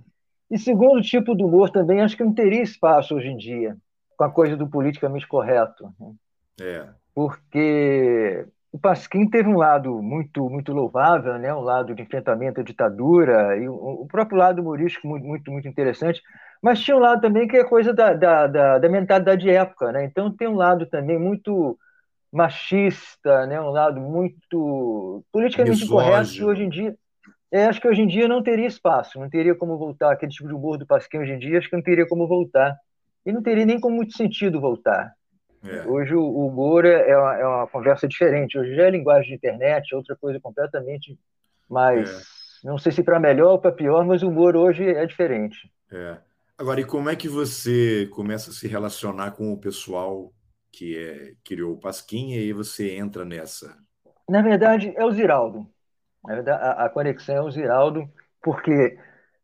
E 0.50 0.58
segundo 0.58 1.02
tipo 1.02 1.36
do 1.36 1.46
humor 1.46 1.70
também, 1.70 2.02
acho 2.02 2.18
que 2.18 2.24
não 2.24 2.34
teria 2.34 2.62
espaço 2.62 3.16
hoje 3.16 3.28
em 3.28 3.38
dia 3.38 3.78
com 4.18 4.24
a 4.26 4.32
coisa 4.32 4.58
do 4.58 4.68
politicamente 4.68 5.28
correto. 5.28 5.94
Né? 6.00 6.14
É. 6.62 6.90
Porque 7.16 8.46
o 8.72 8.80
Pasquim 8.80 9.30
teve 9.30 9.50
um 9.50 9.58
lado 9.58 10.02
muito 10.02 10.50
muito 10.50 10.74
louvável, 10.74 11.38
né? 11.38 11.54
Um 11.54 11.62
lado 11.62 11.96
de 11.96 12.02
enfrentamento 12.02 12.62
à 12.62 12.64
ditadura 12.64 13.58
e 13.58 13.68
o 13.68 14.06
próprio 14.10 14.38
lado 14.38 14.62
humorístico 14.62 15.08
muito 15.08 15.26
muito 15.26 15.52
muito 15.52 15.68
interessante. 15.68 16.22
Mas 16.62 16.80
tinha 16.82 16.96
um 16.96 17.00
lado 17.00 17.22
também 17.22 17.48
que 17.48 17.58
é 17.58 17.64
coisa 17.64 17.94
da, 17.94 18.14
da, 18.14 18.48
da, 18.48 18.78
da 18.78 18.90
mentalidade 18.90 19.42
de 19.42 19.50
época, 19.50 19.92
né? 19.92 20.06
Então 20.06 20.32
tem 20.32 20.48
um 20.48 20.56
lado 20.56 20.86
também 20.86 21.18
muito 21.18 21.78
machista, 22.32 23.46
né? 23.46 23.60
um 23.60 23.70
lado 23.70 24.00
muito 24.00 25.24
politicamente 25.32 25.84
incorreto 25.84 26.32
que 26.32 26.44
hoje 26.44 26.64
em 26.64 26.70
dia 26.70 26.96
é, 27.52 27.66
acho 27.66 27.82
que 27.82 27.88
hoje 27.88 28.02
em 28.02 28.08
dia 28.08 28.30
não 28.30 28.42
teria 28.42 28.66
espaço, 28.66 29.20
não 29.20 29.30
teria 29.30 29.54
como 29.54 29.78
voltar 29.78 30.14
aquele 30.14 30.32
tipo 30.32 30.48
de 30.48 30.54
humor 30.54 30.78
do 30.78 30.86
Pasquim 30.86 31.18
hoje 31.18 31.34
em 31.34 31.40
dia, 31.40 31.58
acho 31.58 31.70
que 31.70 31.76
não 31.76 31.84
teria 31.84 32.08
como 32.08 32.26
voltar 32.26 32.78
e 33.26 33.32
não 33.32 33.44
teria 33.44 33.66
nem 33.66 33.80
com 33.80 33.90
muito 33.90 34.16
sentido 34.16 34.62
voltar. 34.62 35.14
É. 35.64 35.86
Hoje 35.86 36.16
o, 36.16 36.48
humor 36.48 36.86
é, 36.86 37.10
é 37.10 37.18
uma, 37.18 37.36
é 37.38 37.46
uma, 37.46 37.68
conversa 37.68 38.08
diferente, 38.08 38.58
hoje 38.58 38.74
já 38.74 38.84
é 38.84 38.90
linguagem 38.90 39.30
de 39.30 39.36
internet, 39.36 39.94
outra 39.94 40.16
coisa 40.16 40.40
completamente 40.40 41.20
mais, 41.70 42.10
é. 42.64 42.68
não 42.68 42.78
sei 42.78 42.94
se 42.94 43.04
para 43.04 43.20
melhor 43.20 43.52
ou 43.52 43.60
para 43.60 43.72
pior, 43.72 44.06
mas 44.06 44.24
o 44.24 44.30
humor 44.30 44.56
hoje 44.56 44.88
é 44.88 45.06
diferente. 45.06 45.70
É. 45.92 46.18
Agora, 46.58 46.80
e 46.80 46.86
como 46.86 47.10
é 47.10 47.16
que 47.16 47.28
você 47.28 48.08
começa 48.12 48.50
a 48.50 48.54
se 48.54 48.68
relacionar 48.68 49.32
com 49.32 49.52
o 49.52 49.58
pessoal 49.58 50.32
que 50.72 50.98
é, 50.98 51.34
criou 51.44 51.74
o 51.74 51.78
Pasquim, 51.78 52.32
e 52.32 52.38
aí 52.38 52.54
você 52.54 52.96
entra 52.96 53.26
nessa? 53.26 53.78
Na 54.30 54.42
verdade, 54.42 54.94
é 54.96 55.04
o 55.04 55.12
Ziraldo. 55.12 55.68
Na 56.24 56.36
verdade, 56.36 56.64
a, 56.64 56.86
a 56.86 56.90
conexão 56.90 57.36
é 57.36 57.42
o 57.42 57.52
Ziraldo, 57.52 58.10
porque 58.42 58.98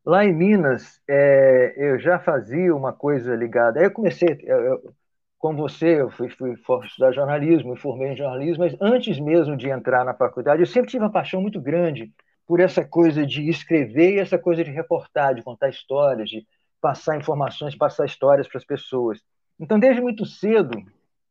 lá 0.05 0.23
em 0.23 0.33
Minas 0.33 1.01
é, 1.07 1.73
eu 1.75 1.99
já 1.99 2.19
fazia 2.19 2.73
uma 2.73 2.93
coisa 2.93 3.35
ligada. 3.35 3.79
Aí 3.79 3.85
eu 3.85 3.91
comecei, 3.91 4.39
eu, 4.43 4.57
eu, 4.57 4.93
com 5.37 5.55
você, 5.55 6.01
eu 6.01 6.09
fui, 6.09 6.29
fui 6.29 6.55
estudar 6.85 7.11
jornalismo, 7.11 7.71
me 7.71 7.79
formei 7.79 8.09
em 8.09 8.17
jornalismo, 8.17 8.63
mas 8.63 8.75
antes 8.79 9.19
mesmo 9.19 9.57
de 9.57 9.69
entrar 9.69 10.05
na 10.05 10.13
faculdade, 10.13 10.61
eu 10.61 10.67
sempre 10.67 10.89
tive 10.89 11.03
uma 11.03 11.11
paixão 11.11 11.41
muito 11.41 11.59
grande 11.59 12.11
por 12.45 12.59
essa 12.61 12.83
coisa 12.85 13.25
de 13.25 13.49
escrever 13.49 14.15
e 14.15 14.19
essa 14.19 14.37
coisa 14.37 14.63
de 14.63 14.71
reportar, 14.71 15.35
de 15.35 15.43
contar 15.43 15.69
histórias, 15.69 16.29
de 16.29 16.47
passar 16.79 17.17
informações, 17.17 17.75
passar 17.75 18.05
histórias 18.05 18.47
para 18.47 18.57
as 18.57 18.65
pessoas. 18.65 19.19
Então, 19.59 19.77
desde 19.77 20.01
muito 20.01 20.25
cedo, 20.25 20.81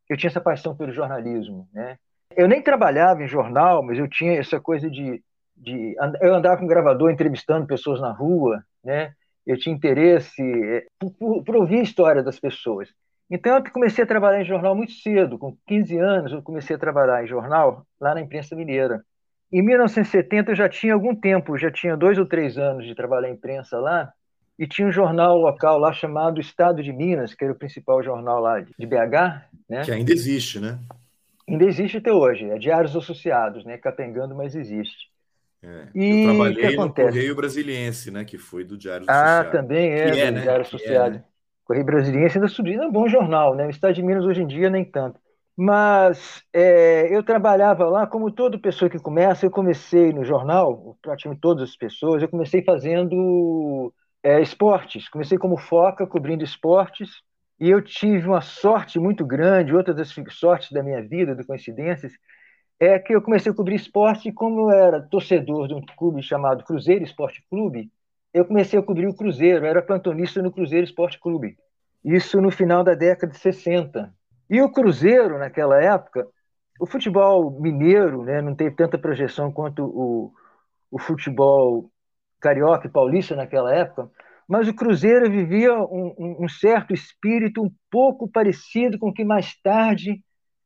eu 0.09 0.17
tinha 0.17 0.29
essa 0.29 0.41
paixão 0.41 0.77
pelo 0.77 0.93
jornalismo, 0.93 1.69
né? 1.73 1.97
Eu 2.37 2.49
nem 2.49 2.63
trabalhava 2.63 3.23
em 3.23 3.29
jornal, 3.29 3.83
mas 3.83 3.99
eu 3.99 4.09
tinha 4.09 4.39
essa 4.39 4.61
coisa 4.61 4.91
de, 4.91 5.23
de 5.57 5.97
eu 6.21 6.35
andava 6.35 6.57
com 6.57 6.65
um 6.65 6.69
gravador 6.69 7.11
entrevistando 7.11 7.67
pessoas 7.67 8.01
na 8.01 8.13
rua, 8.13 8.63
né? 8.85 9.13
Eu 9.47 9.57
tinha 9.57 9.75
interesse 9.75 10.43
é, 10.43 10.87
por, 10.99 11.13
por, 11.13 11.45
por 11.45 11.57
ouvir 11.57 11.79
a 11.79 11.83
história 11.83 12.23
das 12.23 12.39
pessoas. 12.39 12.89
Então 13.31 13.57
eu 13.57 13.73
comecei 13.73 14.05
a 14.05 14.07
trabalhar 14.07 14.41
em 14.41 14.45
jornal 14.45 14.75
muito 14.75 14.93
cedo, 14.93 15.39
com 15.39 15.57
15 15.67 15.99
anos 15.99 16.33
eu 16.33 16.43
comecei 16.43 16.77
a 16.77 16.79
trabalhar 16.79 17.25
em 17.25 17.27
jornal 17.27 17.85
lá 18.01 18.15
na 18.15 18.21
imprensa 18.21 18.55
mineira. 18.55 19.05
Em 19.53 19.63
1970 19.63 20.53
eu 20.53 20.57
já 20.57 20.69
tinha 20.69 20.95
algum 20.95 21.15
tempo, 21.15 21.59
já 21.59 21.71
tinha 21.71 21.97
dois 21.97 22.19
ou 22.19 22.27
três 22.27 22.59
anos 22.59 22.85
de 22.85 22.95
trabalhar 22.95 23.29
em 23.29 23.35
imprensa 23.35 23.79
lá, 23.79 24.13
e 24.59 24.67
tinha 24.67 24.89
um 24.89 24.93
jornal 24.93 25.39
local 25.39 25.79
lá 25.79 25.93
chamado 25.93 26.41
Estado 26.41 26.83
de 26.83 26.93
Minas, 26.93 27.35
que 27.35 27.45
era 27.45 27.53
o 27.53 27.59
principal 27.59 28.03
jornal 28.03 28.41
lá 28.41 28.61
de 28.61 28.87
BH. 28.87 29.43
Né? 29.69 29.83
Que 29.85 29.93
ainda 29.93 30.13
existe, 30.13 30.59
né? 30.59 30.79
Ainda 31.49 31.65
existe 31.65 31.99
até 31.99 32.13
hoje, 32.13 32.49
é 32.51 32.59
Diários 32.59 32.97
Associados, 32.97 33.65
né? 33.65 33.77
capengando, 33.77 34.35
mas 34.35 34.55
existe. 34.55 35.11
É. 35.63 35.89
E 35.95 36.23
Eu 36.23 36.31
trabalhei 36.31 36.77
no 36.77 36.93
Correio 36.93 37.37
Brasiliense, 37.37 38.11
né? 38.11 38.25
que 38.25 38.39
foi 38.39 38.65
do 38.65 38.77
Diário 38.77 39.07
ah, 39.09 39.13
Associado. 39.13 39.49
Ah, 39.49 39.51
também 39.51 39.91
é, 39.93 40.11
que 40.11 40.21
é 40.21 40.27
do 40.27 40.35
né? 40.37 40.41
Diário 40.43 40.63
Associado. 40.63 41.17
É, 41.17 41.19
né? 41.19 41.25
Correio 41.65 41.85
Brasiliense 41.85 42.39
ainda 42.39 42.49
subiu, 42.49 42.83
é 42.83 42.87
um 42.87 42.93
bom 42.93 43.09
jornal, 43.09 43.55
né? 43.55 43.67
O 43.67 43.71
Estado 43.71 43.95
de 43.95 44.03
Minas 44.03 44.25
hoje 44.25 44.41
em 44.41 44.47
dia 44.47 44.71
nem 44.71 44.85
tanto. 44.85 45.21
Mas 45.57 46.43
é, 46.53 47.15
eu 47.15 47.23
trabalhava 47.23 47.89
lá, 47.89 48.07
como 48.07 48.31
toda 48.31 48.59
pessoa 48.59 48.91
que 48.91 48.99
começa, 48.99 49.47
eu 49.47 49.51
comecei 49.51 50.13
no 50.13 50.25
jornal, 50.25 50.97
praticamente 51.01 51.41
todas 51.41 51.71
as 51.71 51.77
pessoas, 51.77 52.23
eu 52.23 52.29
comecei 52.29 52.63
fazendo 52.63 53.93
é, 54.27 54.43
esportes. 54.43 55.09
Comecei 55.09 55.39
como 55.39 55.57
foca, 55.57 56.05
cobrindo 56.05 56.43
esportes, 56.43 57.23
e 57.61 57.71
eu 57.71 57.81
tive 57.81 58.27
uma 58.27 58.41
sorte 58.41 58.99
muito 58.99 59.25
grande. 59.25 59.73
Outra 59.73 59.95
das 59.95 60.13
sortes 60.31 60.73
da 60.73 60.83
minha 60.83 61.01
vida, 61.01 61.33
de 61.37 61.45
coincidências, 61.45 62.13
é 62.81 62.99
que 62.99 63.15
eu 63.15 63.23
comecei 63.23 63.53
a 63.53 63.55
cobrir 63.55 63.77
esporte 63.77 64.29
e 64.29 64.33
como 64.33 64.63
eu 64.63 64.71
era 64.71 65.01
torcedor 65.01 65.69
de 65.69 65.75
um 65.75 65.81
clube 65.97 66.25
chamado 66.25 66.65
Cruzeiro 66.65 67.05
Esporte 67.05 67.41
Clube, 67.49 67.89
eu 68.35 68.45
comecei 68.45 68.77
a 68.77 68.83
cobrir 68.83 69.07
o 69.07 69.15
Cruzeiro, 69.15 69.65
eu 69.65 69.71
era 69.71 69.81
plantonista 69.81 70.43
no 70.43 70.51
Cruzeiro 70.51 70.85
Esporte 70.85 71.21
Clube. 71.21 71.57
Isso 72.05 72.41
no 72.41 72.51
final 72.51 72.83
da 72.83 72.95
década 72.95 73.33
de 73.33 73.39
60. 73.39 74.13
E 74.51 74.61
o 74.61 74.73
Cruzeiro, 74.73 75.39
naquela 75.39 75.81
época, 75.81 76.27
o 76.81 76.87
futebol 76.87 77.61
mineiro 77.61 78.25
né, 78.25 78.43
não 78.43 78.57
teve 78.57 78.75
tanta 78.75 78.99
projeção 78.99 79.53
quanto 79.53 79.85
o, 79.85 80.33
o 80.91 80.99
futebol 80.99 81.89
carioca 82.47 82.87
e 82.87 82.91
paulista 82.91 83.35
naquela 83.35 83.75
época, 83.75 84.09
mas 84.47 84.69
o 84.69 84.75
Cruzeiro 84.75 85.29
vivia 85.29 85.75
um, 85.75 86.15
um, 86.17 86.45
um 86.45 86.49
certo 86.49 86.95
espírito 86.95 87.61
um 87.61 87.71
pouco 87.91 88.31
parecido 88.31 89.01
com 89.01 89.09
o 89.09 89.13
que 89.13 89.25
mais 89.25 89.61
tarde 89.61 90.23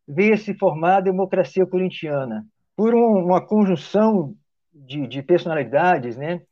veio 0.06 0.36
se 0.36 0.52
formar 0.52 0.96
a 0.96 1.00
democracia 1.00 1.64
corintiana. 1.64 2.44
Por 2.76 2.94
um, 2.94 3.24
uma 3.24 3.40
conjunção 3.40 4.34
de, 4.74 5.06
de, 5.06 5.22
personalidades, 5.22 6.18
né? 6.18 6.42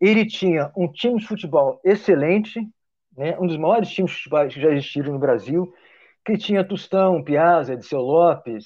ele 0.00 0.24
tinha 0.24 0.72
um 0.74 0.90
time 0.90 1.20
de 1.20 1.26
futebol 1.26 1.78
excelente, 1.84 2.66
né? 3.14 3.36
um 3.38 3.46
dos 3.46 3.58
maiores 3.58 3.90
times 3.90 4.12
de 4.12 4.16
futebol 4.16 4.48
que 4.48 4.60
já 4.60 4.70
existiram 4.70 5.12
no 5.12 5.18
Brasil, 5.18 5.70
que 6.24 6.38
tinha 6.38 6.64
Tostão, 6.64 7.22
Piazza, 7.22 7.74
Edson 7.74 7.98
Lopes, 7.98 8.64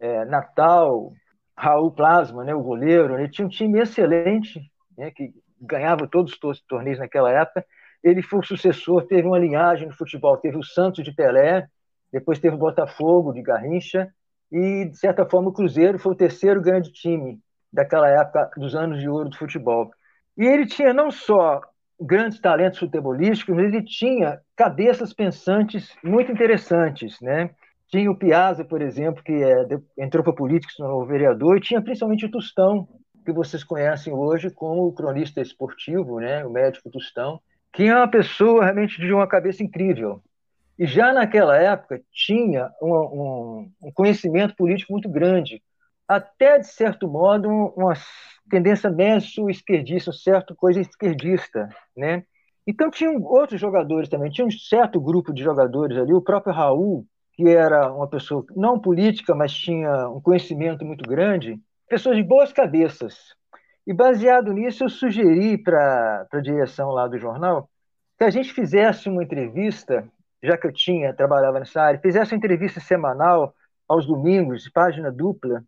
é, 0.00 0.24
Natal, 0.24 1.12
Raul 1.56 1.92
Plasma, 1.92 2.42
né, 2.42 2.54
o 2.54 2.62
goleiro. 2.62 3.14
Ele 3.16 3.28
tinha 3.28 3.46
um 3.46 3.50
time 3.50 3.78
excelente, 3.78 4.60
né, 4.96 5.10
que 5.10 5.32
ganhava 5.60 6.08
todos 6.08 6.36
os 6.42 6.60
torneios 6.62 6.98
naquela 6.98 7.30
época. 7.30 7.64
Ele 8.02 8.22
foi 8.22 8.40
o 8.40 8.44
sucessor, 8.44 9.06
teve 9.06 9.26
uma 9.26 9.38
linhagem 9.38 9.86
no 9.86 9.94
futebol, 9.94 10.36
teve 10.38 10.56
o 10.56 10.64
Santos 10.64 11.04
de 11.04 11.12
Pelé, 11.12 11.68
depois 12.12 12.38
teve 12.38 12.56
o 12.56 12.58
Botafogo 12.58 13.32
de 13.32 13.42
Garrincha 13.42 14.12
e, 14.50 14.86
de 14.86 14.96
certa 14.96 15.24
forma, 15.24 15.50
o 15.50 15.52
Cruzeiro 15.52 15.98
foi 15.98 16.12
o 16.12 16.16
terceiro 16.16 16.60
grande 16.60 16.90
time 16.92 17.38
daquela 17.72 18.08
época, 18.08 18.50
dos 18.56 18.74
anos 18.74 19.00
de 19.00 19.08
ouro 19.08 19.28
do 19.28 19.36
futebol. 19.36 19.90
E 20.36 20.44
ele 20.44 20.66
tinha 20.66 20.92
não 20.92 21.10
só 21.10 21.60
grandes 22.00 22.40
talentos 22.40 22.78
futebolísticos, 22.78 23.54
mas 23.54 23.66
ele 23.66 23.82
tinha 23.82 24.40
cabeças 24.56 25.12
pensantes 25.12 25.94
muito 26.02 26.32
interessantes, 26.32 27.20
né? 27.20 27.50
Tinha 27.88 28.10
o 28.10 28.16
Piazza, 28.16 28.64
por 28.64 28.80
exemplo, 28.80 29.22
que 29.22 29.32
é, 29.32 29.66
entrou 29.98 30.24
para 30.24 30.32
política, 30.32 30.70
se 30.70 30.78
tornou 30.78 31.04
vereador, 31.04 31.56
e 31.56 31.60
tinha 31.60 31.82
principalmente 31.82 32.24
o 32.24 32.30
Tostão, 32.30 32.88
que 33.32 33.36
vocês 33.36 33.64
conhecem 33.64 34.12
hoje 34.12 34.50
como 34.50 34.86
o 34.86 34.92
cronista 34.92 35.40
esportivo, 35.40 36.20
né, 36.20 36.44
o 36.44 36.50
médico 36.50 36.90
Tostão, 36.90 37.40
que 37.72 37.84
é 37.84 37.94
uma 37.94 38.08
pessoa 38.08 38.64
realmente 38.64 39.00
de 39.00 39.12
uma 39.12 39.26
cabeça 39.26 39.62
incrível. 39.62 40.22
E 40.78 40.86
já 40.86 41.12
naquela 41.12 41.56
época 41.56 42.00
tinha 42.10 42.70
um, 42.80 42.92
um, 42.92 43.72
um 43.82 43.92
conhecimento 43.92 44.56
político 44.56 44.92
muito 44.92 45.08
grande, 45.08 45.62
até 46.08 46.58
de 46.58 46.66
certo 46.66 47.06
modo 47.06 47.48
uma 47.76 47.94
tendência 48.50 48.90
meio 48.90 49.18
esquerdista, 49.48 50.10
um 50.10 50.14
certo 50.14 50.56
coisa 50.56 50.80
esquerdista, 50.80 51.68
né? 51.96 52.24
Então 52.66 52.90
tinham 52.90 53.22
outros 53.22 53.60
jogadores 53.60 54.08
também, 54.08 54.30
tinha 54.30 54.46
um 54.46 54.50
certo 54.50 55.00
grupo 55.00 55.32
de 55.32 55.42
jogadores 55.42 55.96
ali, 55.96 56.12
o 56.12 56.20
próprio 56.20 56.52
Raul, 56.52 57.06
que 57.34 57.48
era 57.48 57.92
uma 57.92 58.08
pessoa 58.08 58.44
não 58.56 58.78
política, 58.78 59.34
mas 59.34 59.52
tinha 59.52 60.08
um 60.08 60.20
conhecimento 60.20 60.84
muito 60.84 61.08
grande, 61.08 61.60
pessoas 61.90 62.16
de 62.16 62.22
boas 62.22 62.52
cabeças. 62.52 63.34
E 63.84 63.92
baseado 63.92 64.52
nisso, 64.52 64.84
eu 64.84 64.88
sugeri 64.88 65.58
para 65.58 66.26
a 66.32 66.40
direção 66.40 66.90
lá 66.90 67.08
do 67.08 67.18
jornal 67.18 67.68
que 68.16 68.24
a 68.24 68.30
gente 68.30 68.52
fizesse 68.52 69.08
uma 69.08 69.24
entrevista, 69.24 70.08
já 70.42 70.56
que 70.56 70.66
eu 70.66 70.72
tinha, 70.72 71.12
trabalhava 71.12 71.58
nessa 71.58 71.82
área, 71.82 72.00
fizesse 72.00 72.32
uma 72.32 72.38
entrevista 72.38 72.78
semanal 72.78 73.54
aos 73.88 74.06
domingos, 74.06 74.68
página 74.68 75.10
dupla, 75.10 75.64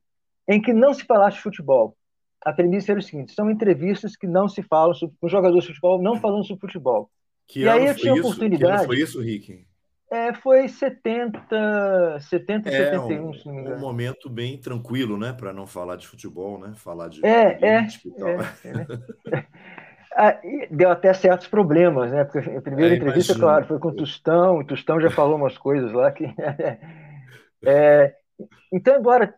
em 0.47 0.63
que 0.63 0.73
não 0.73 0.95
se 0.95 1.05
falasse 1.05 1.39
de 1.39 1.43
futebol. 1.43 1.97
A 2.45 2.53
premissa 2.53 2.93
era 2.93 3.01
o 3.01 3.03
seguinte: 3.03 3.33
são 3.33 3.51
entrevistas 3.51 4.15
que 4.15 4.27
não 4.27 4.49
se 4.49 4.63
falam 4.63 4.95
sobre, 4.95 5.17
com 5.21 5.29
jogadores 5.29 5.65
de 5.65 5.69
futebol, 5.69 6.01
não 6.01 6.21
falando 6.21 6.45
sobre 6.47 6.61
futebol. 6.61 7.11
Que 7.49 7.61
e 7.61 7.69
aí 7.69 7.87
eu 7.87 7.97
tinha 7.97 8.15
isso? 8.15 8.23
oportunidade. 8.23 8.81
Que 8.83 8.87
foi 8.87 9.01
isso, 9.01 9.21
Rick? 9.21 9.67
É, 10.13 10.33
foi 10.35 10.69
70, 10.69 12.21
70 12.21 12.69
é, 12.69 12.73
71, 12.73 13.29
um, 13.29 13.33
se 13.33 13.47
não 13.47 13.55
me 13.55 13.63
engano. 13.63 13.77
Um 13.77 13.81
momento 13.81 14.29
bem 14.29 14.59
tranquilo, 14.59 15.17
né? 15.17 15.33
Para 15.33 15.55
não 15.55 15.67
falar 15.67 15.97
de 15.97 16.07
futebol, 16.07 16.59
né? 16.59 16.75
Falar 16.77 17.09
de 17.09 17.25
é, 17.25 17.59
é, 17.63 17.79
é, 17.79 17.87
é. 19.33 19.47
Ah, 20.15 20.39
deu 20.71 20.91
até 20.91 21.15
certos 21.15 21.49
problemas, 21.49 22.13
né? 22.13 22.25
Porque 22.25 22.51
a 22.51 22.61
primeira 22.61 22.93
é, 22.93 22.99
entrevista, 22.99 23.33
imagino. 23.33 23.49
claro, 23.49 23.67
foi 23.67 23.79
com 23.79 23.89
o 23.89 23.97
Tostão, 23.97 24.59
o 24.59 24.67
Tostão 24.67 25.01
já 25.01 25.11
falou 25.11 25.37
umas 25.37 25.57
coisas 25.57 25.91
lá 25.95 26.13
que. 26.13 26.27
então, 28.71 28.99
embora 28.99 29.35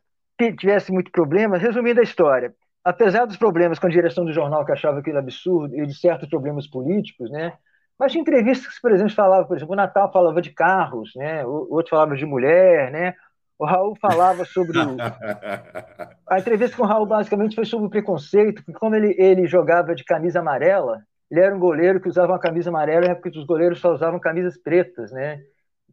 tivesse 0.58 0.90
muito 0.90 1.12
problema, 1.12 1.56
resumindo 1.56 2.00
a 2.00 2.02
história, 2.02 2.52
apesar 2.82 3.26
dos 3.26 3.36
problemas 3.36 3.78
com 3.78 3.86
a 3.86 3.90
direção 3.90 4.24
do 4.24 4.32
jornal 4.32 4.64
que 4.64 4.72
achava 4.72 4.98
aquilo 4.98 5.18
absurdo 5.18 5.76
e 5.76 5.86
de 5.86 5.94
certos 5.94 6.28
problemas 6.28 6.66
políticos, 6.66 7.30
né? 7.30 7.52
Mas 7.98 8.12
tinha 8.12 8.22
entrevistas 8.22 8.74
que, 8.74 8.80
por 8.80 8.92
exemplo, 8.92 9.12
falava, 9.14 9.46
por 9.46 9.56
exemplo, 9.56 9.72
o 9.72 9.76
Natal 9.76 10.10
falava 10.12 10.42
de 10.42 10.50
carros, 10.50 11.12
né? 11.14 11.44
O 11.46 11.74
outro 11.74 11.90
falava 11.90 12.16
de 12.16 12.26
mulher, 12.26 12.90
né? 12.90 13.14
O 13.58 13.64
Raul 13.64 13.96
falava 14.00 14.44
sobre 14.44 14.78
o... 14.78 14.96
a 16.28 16.38
entrevista 16.38 16.76
com 16.76 16.82
o 16.82 16.86
Raul 16.86 17.06
basicamente 17.06 17.54
foi 17.54 17.64
sobre 17.64 17.86
o 17.86 17.90
preconceito, 17.90 18.64
porque 18.64 18.78
como 18.78 18.96
ele, 18.96 19.14
ele 19.16 19.46
jogava 19.46 19.94
de 19.94 20.04
camisa 20.04 20.40
amarela, 20.40 21.02
ele 21.30 21.40
era 21.40 21.54
um 21.54 21.60
goleiro 21.60 22.00
que 22.00 22.08
usava 22.08 22.32
uma 22.32 22.38
camisa 22.38 22.70
amarela, 22.70 23.06
é 23.06 23.14
porque 23.14 23.38
os 23.38 23.46
goleiros 23.46 23.80
só 23.80 23.92
usavam 23.92 24.18
camisas 24.18 24.58
pretas, 24.58 25.12
né? 25.12 25.40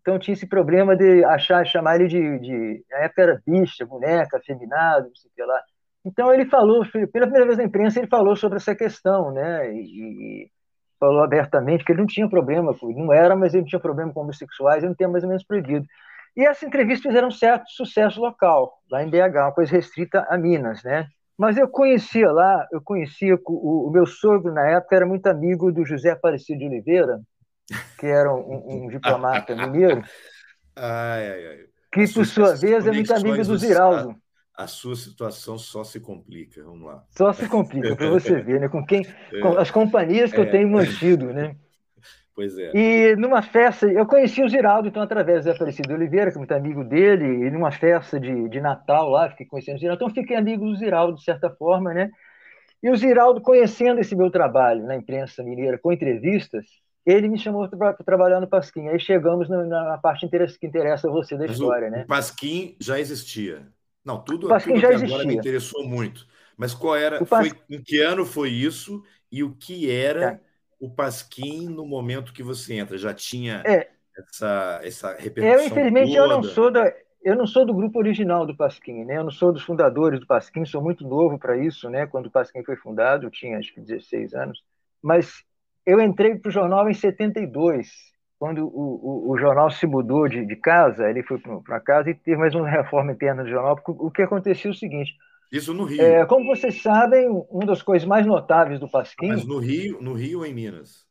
Então 0.02 0.18
tinha 0.18 0.34
esse 0.34 0.48
problema 0.48 0.96
de 0.98 1.24
achar, 1.26 1.64
chamar 1.66 1.96
ele 1.96 2.08
de, 2.08 2.40
de 2.40 2.86
na 2.90 2.98
época 3.00 3.22
era 3.22 3.42
bicha, 3.46 3.86
boneca, 3.86 4.38
afeminado, 4.38 5.08
não 5.08 5.16
sei 5.16 5.30
o 5.30 5.34
que 5.36 5.44
lá. 5.44 5.62
Então 6.04 6.34
ele 6.34 6.46
falou, 6.46 6.84
pela 6.92 7.28
primeira 7.28 7.46
vez 7.46 7.58
na 7.60 7.64
imprensa, 7.64 8.00
ele 8.00 8.08
falou 8.08 8.36
sobre 8.36 8.58
essa 8.58 8.76
questão, 8.76 9.32
né? 9.32 9.72
E 9.72 10.50
falou 11.02 11.24
abertamente 11.24 11.84
que 11.84 11.92
ele 11.92 12.02
não 12.02 12.08
tinha 12.08 12.30
problema, 12.30 12.78
não 12.96 13.12
era, 13.12 13.36
mas 13.36 13.56
ele 13.56 13.64
não 13.64 13.68
tinha 13.68 13.80
problema 13.80 14.14
com 14.14 14.22
homossexuais, 14.22 14.84
ele 14.84 14.90
não 14.90 14.96
tinha 14.96 15.10
mais 15.10 15.24
ou 15.24 15.30
menos 15.30 15.44
proibido. 15.44 15.84
E 16.38 16.46
essa 16.46 16.64
entrevista 16.64 17.10
fizeram 17.10 17.30
um 17.30 17.32
certo 17.32 17.68
sucesso 17.72 18.22
local, 18.22 18.78
lá 18.90 19.04
em 19.04 19.10
BH, 19.10 19.36
uma 19.36 19.52
coisa 19.52 19.72
restrita 19.72 20.26
a 20.30 20.38
Minas, 20.38 20.84
né? 20.84 21.08
Mas 21.36 21.58
eu 21.58 21.68
conhecia 21.68 22.32
lá, 22.32 22.68
eu 22.72 22.80
conhecia 22.80 23.36
o, 23.36 23.88
o 23.88 23.92
meu 23.92 24.06
sogro 24.06 24.54
na 24.54 24.68
época 24.70 24.96
era 24.96 25.06
muito 25.06 25.26
amigo 25.26 25.72
do 25.72 25.84
José 25.84 26.12
Aparecido 26.12 26.60
de 26.60 26.68
Oliveira, 26.68 27.20
que 27.98 28.06
era 28.06 28.32
um, 28.32 28.86
um 28.86 28.88
diplomata 28.88 29.56
mineiro, 29.56 30.04
ai, 30.78 31.32
ai, 31.32 31.48
ai. 31.48 31.58
que 31.92 32.14
por 32.14 32.28
sua 32.28 32.56
vez 32.56 32.86
é 32.86 32.92
muito 32.92 33.14
amigo 33.14 33.44
do 33.44 33.58
Ziraldo 33.58 34.16
a 34.56 34.68
sua 34.68 34.96
situação 34.96 35.58
só 35.58 35.84
se 35.84 36.00
complica. 36.00 36.64
Vamos 36.64 36.88
lá. 36.88 37.04
Só 37.10 37.34
se 37.34 37.48
complica, 37.48 37.96
para 37.96 38.10
você 38.10 38.42
ver, 38.42 38.60
né? 38.60 38.70
Com 38.70 38.86
quem, 38.86 39.04
com 39.42 39.58
as 39.58 39.72
companhias 39.72 40.32
que 40.32 40.38
é. 40.38 40.42
eu 40.42 40.52
tenho 40.52 40.70
mantido, 40.70 41.34
né? 41.34 41.56
Pois 42.34 42.58
é. 42.58 42.72
E 42.74 43.14
numa 43.18 43.42
festa, 43.42 43.86
eu 43.88 44.06
conheci 44.06 44.42
o 44.42 44.48
Ziraldo, 44.48 44.88
então, 44.88 45.04
através 45.04 45.44
da 45.44 45.52
Aparecido 45.52 45.94
Oliveira, 45.94 46.32
que 46.32 46.38
é 46.38 46.40
muito 46.40 46.54
amigo 46.54 46.82
dele, 46.82 47.26
e 47.26 47.52
numa 47.52 47.72
festa 47.72 48.18
de, 48.18 48.48
de 48.48 48.62
Natal 48.62 49.10
lá, 49.10 49.30
fiquei 49.30 49.46
conhecendo 49.46 49.76
o 49.76 49.80
Ziraldo, 49.80 50.02
então 50.02 50.16
fiquei 50.16 50.38
amigo 50.38 50.66
do 50.66 50.76
Ziraldo, 50.78 51.18
de 51.18 51.26
certa 51.26 51.50
forma, 51.50 51.94
né? 51.94 52.10
E 52.82 52.90
o 52.90 52.96
Ziraldo, 52.96 53.42
conhecendo 53.42 54.00
esse 54.00 54.16
meu 54.16 54.32
trabalho 54.32 54.86
na 54.86 54.96
imprensa 54.96 55.44
mineira, 55.44 55.78
com 55.78 55.92
entrevistas, 55.92 56.66
ele 57.06 57.28
me 57.28 57.38
chamou 57.38 57.68
para 57.68 57.94
trabalhar 57.96 58.40
no 58.40 58.48
Pasquim. 58.48 58.88
Aí 58.88 59.00
chegamos 59.00 59.50
na, 59.50 59.66
na 59.66 59.98
parte 59.98 60.28
que 60.58 60.66
interessa 60.66 61.10
a 61.10 61.12
você 61.12 61.36
da 61.36 61.46
Mas 61.46 61.52
história, 61.52 61.90
o, 61.90 61.92
né? 61.92 62.04
O 62.04 62.08
Pasquim 62.08 62.76
já 62.80 62.98
existia. 62.98 63.68
Não, 64.04 64.22
tudo, 64.24 64.48
tudo 64.48 64.64
que 64.64 64.80
já 64.80 64.96
agora 64.96 65.26
me 65.26 65.36
interessou 65.36 65.88
muito. 65.88 66.26
Mas 66.58 66.74
qual 66.74 66.96
era, 66.96 67.26
foi, 67.26 67.52
em 67.70 67.82
que 67.82 68.00
ano 68.00 68.26
foi 68.26 68.50
isso 68.50 69.04
e 69.32 69.44
o 69.44 69.56
que 69.56 69.90
era 69.90 70.34
é. 70.34 70.40
o 70.80 70.90
Pasquim 70.90 71.68
no 71.68 71.86
momento 71.86 72.34
que 72.34 72.44
você 72.44 72.76
entra? 72.76 72.98
Já 72.98 73.14
tinha 73.14 73.64
é. 73.66 73.90
essa, 74.18 74.80
essa 74.84 75.16
repercussão 75.16 75.60
Eu, 75.60 75.66
infelizmente, 75.66 76.16
toda? 76.16 76.20
eu 76.20 76.28
não 76.28 76.44
sou 76.44 76.72
da, 76.72 76.94
eu 77.24 77.36
não 77.36 77.46
sou 77.46 77.66
do 77.66 77.74
grupo 77.74 78.00
original 78.00 78.46
do 78.46 78.56
Pasquim, 78.56 79.04
né? 79.06 79.18
Eu 79.18 79.24
não 79.24 79.32
sou 79.32 79.54
dos 79.54 79.64
fundadores 79.64 80.20
do 80.20 80.28
Pasquim, 80.28 80.66
sou 80.66 80.82
muito 80.82 81.08
novo 81.08 81.38
para 81.38 81.58
isso, 81.58 81.90
né? 81.90 82.08
Quando 82.08 82.28
o 82.28 82.32
Pasquim 82.32 82.64
foi 82.64 82.76
fundado, 82.76 83.28
eu 83.28 83.32
tinha 83.32 83.58
acho 83.60 83.74
que 83.74 83.82
16 83.82 84.34
anos. 84.34 84.64
Mas 85.02 85.44
eu 85.86 86.00
entrei 86.02 86.36
para 86.36 86.50
o 86.50 86.52
jornal 86.52 86.90
em 86.90 86.94
72 86.94 88.11
quando 88.42 88.66
o, 88.66 88.70
o, 88.70 89.32
o, 89.34 89.38
jornal 89.38 89.70
se 89.70 89.86
mudou 89.86 90.28
de, 90.28 90.44
de 90.44 90.56
casa, 90.56 91.08
ele 91.08 91.22
foi 91.22 91.38
para 91.64 91.80
casa 91.80 92.10
e 92.10 92.16
teve 92.16 92.38
mais 92.38 92.56
uma 92.56 92.66
reforma 92.68 93.12
interna 93.12 93.44
do 93.44 93.50
jornal, 93.52 93.76
porque 93.76 93.92
o 93.92 94.10
que 94.10 94.24
acontecia 94.24 94.72
é 94.72 94.74
o 94.74 94.76
seguinte. 94.76 95.14
Isso 95.52 95.76
no 95.76 95.84
Rio. 95.84 96.02
É, 96.02 96.26
como 96.26 96.48
vocês 96.48 96.82
sabem, 96.82 97.30
uma 97.52 97.68
das 97.68 97.84
coisas 97.84 98.08
mais 98.08 98.26
notáveis 98.26 98.80
do 98.80 98.90
Pasquim. 98.90 99.28
Mas 99.28 99.46
no 99.46 99.60
Rio, 99.60 100.02
no 100.02 100.14
Rio 100.14 100.40
ou 100.40 100.46
em 100.48 100.56
Minas? 100.56 101.06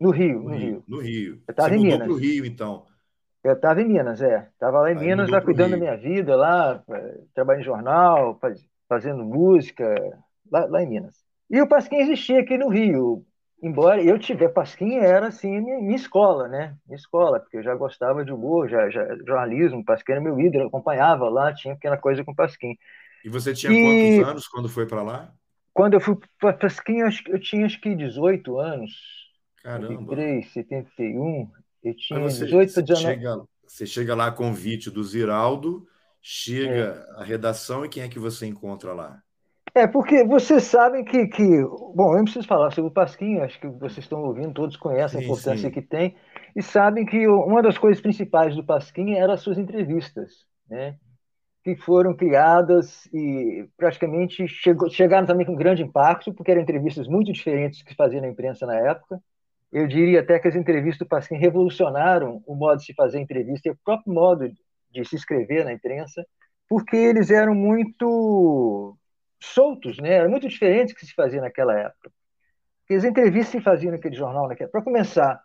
No 0.00 0.10
Rio, 0.10 0.38
no, 0.38 0.50
no 0.50 0.54
Rio, 0.54 0.84
No 0.86 1.00
Rio. 1.00 1.42
Eu 1.48 1.50
estava 1.50 1.74
em 1.74 1.82
Minas. 1.82 2.20
Rio, 2.20 2.46
então. 2.46 2.86
Eu 3.42 3.54
estava 3.54 3.82
em 3.82 3.88
Minas, 3.88 4.22
é. 4.22 4.48
Estava 4.52 4.82
lá 4.82 4.92
em 4.92 4.96
Aí 4.96 5.06
Minas, 5.06 5.28
lá 5.28 5.40
cuidando 5.40 5.72
da 5.72 5.76
minha 5.76 5.96
vida, 5.96 6.36
lá, 6.36 6.84
é, 6.88 7.18
trabalhando 7.34 7.62
em 7.62 7.66
jornal, 7.66 8.38
faz, 8.40 8.64
fazendo 8.88 9.24
música, 9.24 9.92
lá, 10.52 10.66
lá 10.66 10.84
em 10.84 10.88
Minas. 10.88 11.16
E 11.50 11.60
o 11.60 11.66
Pasquim 11.66 11.96
existia 11.96 12.38
aqui 12.38 12.56
no 12.56 12.68
Rio 12.68 13.26
embora 13.62 14.02
eu 14.02 14.18
tivesse 14.18 14.52
Pasquim 14.52 14.96
era 14.96 15.28
assim 15.28 15.60
minha, 15.60 15.78
minha, 15.78 15.96
escola, 15.96 16.48
né? 16.48 16.76
Minha 16.86 16.96
escola, 16.96 17.40
porque 17.40 17.56
eu 17.56 17.62
já 17.62 17.74
gostava 17.74 18.24
de 18.24 18.32
humor, 18.32 18.68
já, 18.68 18.88
já 18.90 19.06
jornalismo, 19.26 19.84
Pasquim 19.84 20.12
era 20.12 20.20
meu 20.20 20.38
ídolo, 20.40 20.64
eu 20.64 20.68
acompanhava 20.68 21.28
lá, 21.28 21.54
tinha 21.54 21.74
pequena 21.74 21.96
coisa 21.96 22.24
com 22.24 22.34
Pasquim. 22.34 22.76
E 23.24 23.28
você 23.28 23.52
tinha 23.54 23.72
e... 23.72 24.18
quantos 24.18 24.30
anos 24.30 24.48
quando 24.48 24.68
foi 24.68 24.86
para 24.86 25.02
lá? 25.02 25.32
Quando 25.72 25.94
eu 25.94 26.00
fui 26.00 26.16
para 26.40 26.52
Pasquim, 26.54 26.98
eu, 26.98 27.08
eu 27.28 27.40
tinha 27.40 27.66
acho 27.66 27.80
que 27.80 27.94
18 27.94 28.58
anos. 28.58 28.92
Caramba. 29.62 29.88
73, 29.88 30.52
71, 30.52 31.50
eu 31.82 31.96
tinha 31.96 32.20
você, 32.20 32.44
18 32.44 32.72
para 32.72 32.82
19. 32.82 33.14
Chega, 33.14 33.44
você 33.66 33.86
chega 33.86 34.14
lá 34.14 34.28
a 34.28 34.32
convite 34.32 34.90
do 34.90 35.02
Ziraldo, 35.02 35.86
chega 36.22 37.06
é. 37.16 37.20
a 37.20 37.24
redação 37.24 37.84
e 37.84 37.88
quem 37.88 38.02
é 38.02 38.08
que 38.08 38.18
você 38.18 38.46
encontra 38.46 38.92
lá? 38.92 39.20
É, 39.76 39.86
porque 39.86 40.24
vocês 40.24 40.62
sabem 40.64 41.04
que, 41.04 41.26
que. 41.26 41.42
Bom, 41.94 42.12
eu 42.12 42.16
não 42.16 42.24
preciso 42.24 42.48
falar 42.48 42.70
sobre 42.70 42.90
o 42.90 42.94
Pasquim, 42.94 43.40
acho 43.40 43.60
que 43.60 43.68
vocês 43.68 43.98
estão 43.98 44.22
ouvindo, 44.22 44.54
todos 44.54 44.74
conhecem 44.74 45.20
sim, 45.20 45.24
a 45.26 45.28
importância 45.28 45.68
sim. 45.68 45.70
que 45.70 45.82
tem, 45.82 46.16
e 46.56 46.62
sabem 46.62 47.04
que 47.04 47.28
uma 47.28 47.60
das 47.60 47.76
coisas 47.76 48.00
principais 48.00 48.56
do 48.56 48.64
Pasquim 48.64 49.12
eram 49.12 49.34
as 49.34 49.42
suas 49.42 49.58
entrevistas, 49.58 50.46
né? 50.66 50.96
que 51.62 51.76
foram 51.76 52.16
criadas 52.16 53.04
e 53.12 53.68
praticamente 53.76 54.48
chegou, 54.48 54.88
chegaram 54.88 55.26
também 55.26 55.44
com 55.44 55.54
grande 55.54 55.82
impacto, 55.82 56.32
porque 56.32 56.52
eram 56.52 56.62
entrevistas 56.62 57.06
muito 57.06 57.30
diferentes 57.30 57.82
que 57.82 57.90
se 57.90 57.96
fazia 57.96 58.22
na 58.22 58.28
imprensa 58.28 58.64
na 58.64 58.76
época. 58.76 59.20
Eu 59.70 59.86
diria 59.86 60.20
até 60.20 60.38
que 60.38 60.48
as 60.48 60.56
entrevistas 60.56 61.00
do 61.00 61.08
Pasquim 61.08 61.36
revolucionaram 61.36 62.42
o 62.46 62.54
modo 62.54 62.78
de 62.78 62.86
se 62.86 62.94
fazer 62.94 63.18
entrevista 63.18 63.68
e 63.68 63.72
o 63.72 63.78
próprio 63.84 64.14
modo 64.14 64.50
de 64.90 65.04
se 65.04 65.16
escrever 65.16 65.66
na 65.66 65.72
imprensa, 65.74 66.24
porque 66.66 66.96
eles 66.96 67.30
eram 67.30 67.54
muito 67.54 68.96
soltos, 69.40 69.98
né? 69.98 70.12
Era 70.14 70.28
muito 70.28 70.48
diferente 70.48 70.92
do 70.92 70.96
que 70.96 71.06
se 71.06 71.14
fazia 71.14 71.40
naquela 71.40 71.78
época. 71.78 72.10
Porque 72.80 72.94
as 72.94 73.04
entrevistas 73.04 73.48
se 73.48 73.60
faziam 73.60 73.92
naquele 73.92 74.14
jornal, 74.14 74.48
naquela... 74.48 74.70
para 74.70 74.82
começar, 74.82 75.40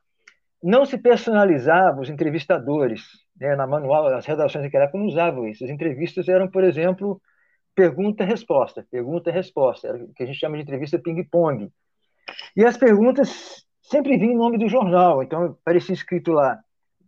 não 0.61 0.85
se 0.85 0.97
personalizava 0.97 2.01
os 2.01 2.09
entrevistadores, 2.09 3.03
né? 3.39 3.55
Na 3.55 3.65
manual, 3.65 4.07
as 4.07 4.25
redações 4.25 4.63
naquela 4.63 4.83
época 4.85 4.99
não 4.99 5.07
usavam 5.07 5.47
isso. 5.47 5.63
As 5.63 5.69
entrevistas 5.69 6.27
eram, 6.27 6.47
por 6.47 6.63
exemplo, 6.63 7.21
pergunta-resposta, 7.75 8.85
pergunta-resposta, 8.91 9.87
era 9.87 9.97
o 9.97 10.13
que 10.13 10.23
a 10.23 10.25
gente 10.25 10.39
chama 10.39 10.57
de 10.57 10.63
entrevista 10.63 10.99
ping-pong. 10.99 11.71
E 12.55 12.65
as 12.65 12.77
perguntas 12.77 13.65
sempre 13.81 14.17
vinham 14.17 14.33
em 14.33 14.37
nome 14.37 14.57
do 14.57 14.69
jornal, 14.69 15.23
então 15.23 15.57
parecia 15.63 15.93
escrito 15.93 16.31
lá, 16.31 16.59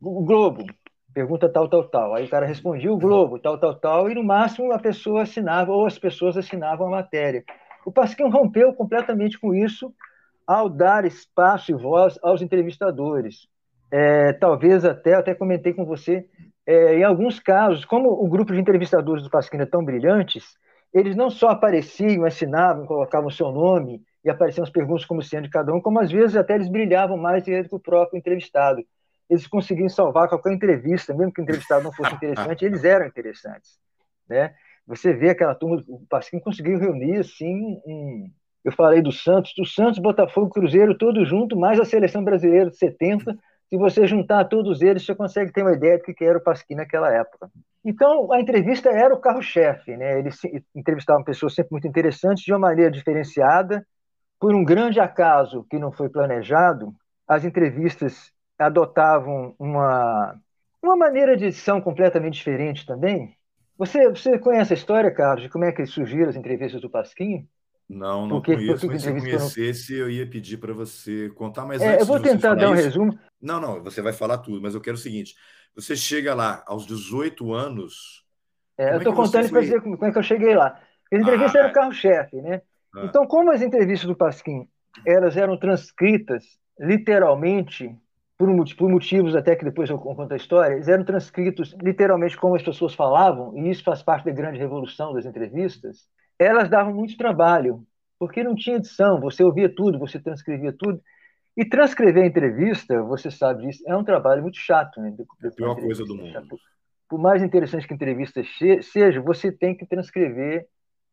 o 0.02 0.24
Globo, 0.24 0.66
pergunta 1.14 1.48
tal, 1.48 1.70
tal, 1.70 1.84
tal. 1.84 2.16
Aí 2.16 2.26
o 2.26 2.30
cara 2.30 2.46
respondia 2.46 2.92
o 2.92 2.98
Globo, 2.98 3.40
tal, 3.40 3.58
tal, 3.58 3.76
tal, 3.76 4.10
e 4.10 4.16
no 4.16 4.24
máximo 4.24 4.72
a 4.72 4.80
pessoa 4.80 5.24
assinava, 5.24 5.72
ou 5.72 5.86
as 5.86 5.98
pessoas 6.00 6.36
assinavam 6.36 6.88
a 6.88 6.92
matéria. 6.92 7.44
O 7.86 7.92
Pasquim 7.92 8.30
rompeu 8.30 8.74
completamente 8.74 9.40
com 9.40 9.54
isso 9.54 9.94
ao 10.48 10.70
dar 10.70 11.06
espaço 11.06 11.72
e 11.72 11.76
voz 11.76 12.18
aos 12.22 12.42
entrevistadores. 12.42 13.48
É, 13.92 14.34
talvez 14.34 14.84
até, 14.84 15.14
até 15.14 15.36
comentei 15.36 15.74
com 15.74 15.86
você, 15.86 16.26
é, 16.66 16.98
em 16.98 17.04
alguns 17.04 17.40
casos, 17.40 17.86
como 17.86 18.10
o 18.10 18.28
grupo 18.28 18.54
de 18.54 18.60
entrevistadores 18.60 19.24
do 19.24 19.30
Pasquim 19.30 19.58
é 19.58 19.66
tão 19.66 19.84
brilhantes, 19.84 20.58
eles 20.94 21.16
não 21.16 21.30
só 21.30 21.50
apareciam, 21.50 22.26
assinavam, 22.26 22.86
colocavam 22.86 23.30
seu 23.30 23.52
nome 23.52 24.02
e 24.24 24.30
apareciam 24.30 24.64
as 24.64 24.70
perguntas 24.70 25.06
como 25.06 25.22
sendo 25.22 25.44
de 25.44 25.50
cada 25.50 25.74
um, 25.74 25.82
como 25.82 26.00
às 26.00 26.12
vezes 26.12 26.36
até 26.36 26.56
eles 26.56 26.70
brilhavam 26.70 27.18
mais 27.18 27.44
do 27.44 27.52
que 27.52 27.76
o 27.76 27.80
próprio 27.80 28.18
entrevistado. 28.18 28.84
Eles 29.30 29.48
conseguiam 29.48 29.90
salvar 29.90 30.28
qualquer 30.28 30.54
entrevista, 30.54 31.14
mesmo 31.14 31.34
que 31.34 31.42
o 31.42 31.44
entrevistado 31.44 31.84
não 31.84 31.94
fosse 31.94 32.14
interessante, 32.14 32.66
eles 32.66 32.84
eram 32.84 33.06
interessantes. 33.06 33.80
Né? 34.28 34.54
Você 34.86 35.14
vê 35.14 35.30
aquela 35.30 35.56
turma, 35.56 35.82
o 35.88 36.06
Pasquim 36.10 36.40
conseguiu 36.40 36.78
reunir 36.78 37.18
assim, 37.18 37.82
um, 37.86 38.30
eu 38.64 38.72
falei 38.72 39.02
do 39.02 39.12
Santos, 39.12 39.54
do 39.58 39.66
Santos, 39.66 40.00
Botafogo, 40.00 40.50
Cruzeiro, 40.50 40.98
todos 40.98 41.28
junto, 41.28 41.58
mais 41.58 41.80
a 41.80 41.86
seleção 41.86 42.24
brasileira 42.24 42.70
de 42.70 42.78
70. 42.78 43.38
Se 43.70 43.78
você 43.78 44.06
juntar 44.06 44.46
todos 44.46 44.82
eles, 44.82 45.06
você 45.06 45.16
consegue 45.16 45.52
ter 45.52 45.64
uma 45.64 45.74
ideia 45.74 45.98
do 45.98 46.04
que 46.04 46.24
era 46.24 46.38
o 46.38 46.44
Pasquim 46.44 46.76
naquela 46.76 47.12
época. 47.12 47.50
Então, 47.84 48.32
a 48.32 48.40
entrevista 48.40 48.90
era 48.90 49.14
o 49.14 49.20
carro-chefe, 49.20 49.98
né? 49.98 50.20
Eles 50.20 50.40
entrevistavam 50.74 51.24
pessoas 51.24 51.54
sempre 51.54 51.72
muito 51.72 51.88
interessantes, 51.88 52.44
de 52.44 52.54
uma 52.54 52.60
maneira 52.60 52.92
diferenciada. 52.92 53.86
Por 54.40 54.56
um 54.56 54.64
grande 54.64 55.00
acaso 55.00 55.66
que 55.70 55.78
não 55.78 55.92
foi 55.92 56.10
planejado, 56.10 56.94
as 57.28 57.44
entrevistas 57.44 58.32
adotavam 58.66 59.56
uma, 59.60 60.40
uma 60.82 60.96
maneira 60.96 61.36
de 61.38 61.46
edição 61.46 61.82
completamente 61.82 62.36
diferente 62.36 62.86
também. 62.86 63.36
Você, 63.78 64.10
você 64.10 64.38
conhece 64.38 64.74
a 64.74 64.76
história, 64.76 65.12
Carlos, 65.12 65.44
de 65.44 65.50
como 65.50 65.66
é 65.66 65.72
que 65.72 65.86
surgiram 65.86 66.30
as 66.30 66.36
entrevistas 66.36 66.82
do 66.82 66.90
Pasquim? 66.90 67.48
Não, 67.90 68.22
não 68.28 68.38
porque, 68.38 68.56
conheço, 68.56 68.88
mas 68.88 69.02
se 69.02 69.10
eu 69.10 69.20
conhecesse, 69.20 69.94
eu 69.94 70.10
ia 70.10 70.28
pedir 70.28 70.58
para 70.58 70.74
você 70.74 71.30
contar 71.32 71.66
mais 71.66 71.82
é, 71.82 72.02
Eu 72.02 72.06
vou 72.06 72.20
tentar 72.20 72.56
dar 72.56 72.70
um 72.70 72.76
isso, 72.76 72.84
resumo. 72.84 73.20
Não, 73.42 73.60
não, 73.60 73.84
você 73.84 74.02
vai 74.02 74.14
falar 74.14 74.38
tudo, 74.38 74.62
mas 74.62 74.74
eu 74.74 74.82
quero 74.82 74.96
o 74.96 75.00
seguinte: 75.00 75.36
você 75.76 75.96
chega 75.96 76.34
lá 76.34 76.64
aos 76.66 76.86
18 76.86 77.54
anos. 77.54 78.24
É, 78.78 78.94
eu 78.94 78.98
estou 78.98 79.14
é 79.14 79.16
contando 79.16 79.50
para 79.50 79.62
dizer 79.62 79.82
como 79.82 80.06
é 80.06 80.12
que 80.12 80.18
eu 80.18 80.24
cheguei 80.24 80.56
lá. 80.56 80.80
As 81.12 81.20
entrevistas 81.20 81.56
ah, 81.56 81.60
eram 81.60 81.70
o 81.70 81.74
carro-chefe, 81.74 82.42
né? 82.42 82.62
Ah. 82.96 83.06
Então, 83.06 83.28
como 83.28 83.52
as 83.52 83.62
entrevistas 83.62 84.08
do 84.08 84.16
Pasquim 84.16 84.68
elas 85.06 85.36
eram 85.36 85.58
transcritas 85.58 86.44
literalmente 86.80 87.96
por, 88.46 88.76
por, 88.76 88.90
motivos 88.90 89.36
até 89.36 89.56
que 89.56 89.66
depois 89.66 89.90
eu 89.90 89.98
conto 89.98 90.34
a 90.34 90.38
história, 90.38 90.76
eles 90.76 90.88
eram 90.88 91.04
transcritos 91.04 91.76
literalmente 91.82 92.38
como 92.38 92.56
as 92.56 92.64
pessoas 92.64 92.94
falavam, 92.94 93.58
e 93.58 93.70
isso 93.70 93.84
faz 93.84 94.02
parte 94.02 94.26
da 94.26 94.32
grande 94.32 94.60
revolução 94.60 95.14
das 95.14 95.26
entrevistas 95.26 96.08
elas 96.40 96.70
davam 96.70 96.94
muito 96.94 97.18
trabalho, 97.18 97.86
porque 98.20 98.44
não 98.44 98.56
tinha 98.56 98.78
edição, 98.78 99.20
você 99.20 99.44
ouvia 99.44 99.74
tudo, 99.74 100.00
você 100.00 100.20
transcrevia 100.20 100.74
tudo. 100.74 101.02
E 101.56 101.64
transcrever 101.64 102.24
a 102.24 102.28
entrevista, 102.28 103.02
você 103.04 103.30
sabe 103.30 103.66
disso, 103.66 103.84
é 103.86 103.96
um 103.96 104.04
trabalho 104.04 104.42
muito 104.42 104.58
chato. 104.58 105.00
Né? 105.00 105.16
A 105.46 105.52
pior 105.52 105.76
coisa 105.76 106.04
do 106.04 106.16
mundo. 106.16 106.58
Por 107.08 107.20
mais 107.20 107.44
interessante 107.44 107.86
que 107.86 107.94
a 107.94 107.96
entrevista 107.96 108.42
seja, 108.82 109.22
você 109.22 109.52
tem 109.52 109.78
que 109.78 109.86
transcrever 109.86 110.66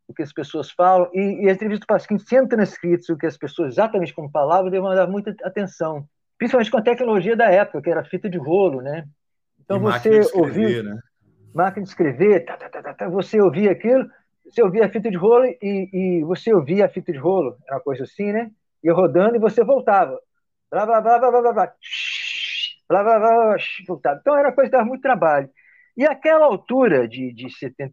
o 0.09 0.15
que 0.15 0.23
as 0.23 0.33
pessoas 0.33 0.71
falam. 0.71 1.11
E, 1.13 1.45
e 1.45 1.49
a 1.49 1.53
entrevista 1.53 1.85
do 1.85 1.87
Pasquim, 1.87 2.19
sendo 2.19 2.49
transcritos 2.49 3.09
o 3.11 3.19
que 3.19 3.27
as 3.27 3.37
pessoas 3.37 3.75
exatamente 3.75 4.15
como 4.15 4.31
falavam, 4.31 4.71
demandava 4.71 5.11
muita 5.11 5.35
atenção. 5.45 6.09
Principalmente 6.41 6.71
com 6.71 6.79
a 6.79 6.83
tecnologia 6.83 7.37
da 7.37 7.51
época, 7.51 7.83
que 7.83 7.91
era 7.91 8.03
fita 8.03 8.27
de 8.27 8.39
rolo, 8.39 8.81
né? 8.81 9.07
Então 9.61 9.77
e 9.77 9.81
você 9.81 10.23
ouvia... 10.33 10.83
Né? 10.83 10.99
Máquina 11.53 11.83
de 11.83 11.91
escrever, 11.91 12.47
tá, 12.47 12.57
tá, 12.57 12.71
tá, 12.71 12.95
tá, 12.95 13.09
você 13.09 13.41
ouvia 13.41 13.73
aquilo, 13.73 14.09
você 14.45 14.63
ouvia 14.63 14.87
a 14.87 14.89
fita 14.89 15.11
de 15.11 15.17
rolo 15.19 15.45
e, 15.45 15.91
e 15.93 16.25
você 16.25 16.55
ouvia 16.55 16.87
a 16.87 16.89
fita 16.89 17.13
de 17.13 17.19
rolo, 17.19 17.59
era 17.67 17.77
uma 17.77 17.83
coisa 17.83 18.05
assim, 18.05 18.33
né? 18.33 18.51
Ia 18.83 18.95
rodando 18.95 19.37
e 19.37 19.39
você 19.39 19.63
voltava. 19.63 20.19
Blá, 20.71 20.87
blá, 20.87 21.01
blá, 21.03 21.19
blá, 21.19 21.31
blá, 21.31 21.41
blá, 21.43 21.53
blá. 21.53 21.73
Blá, 22.89 23.03
blá, 23.03 23.19
blá, 23.19 23.31
blá, 23.31 23.57
voltava. 23.87 24.19
Então 24.21 24.39
era 24.39 24.53
coisa 24.53 24.71
que 24.71 24.77
dava 24.77 24.89
muito 24.89 25.03
trabalho. 25.03 25.51
E 25.95 26.07
aquela 26.07 26.47
altura 26.47 27.07
de, 27.07 27.35
de 27.35 27.51
70, 27.51 27.93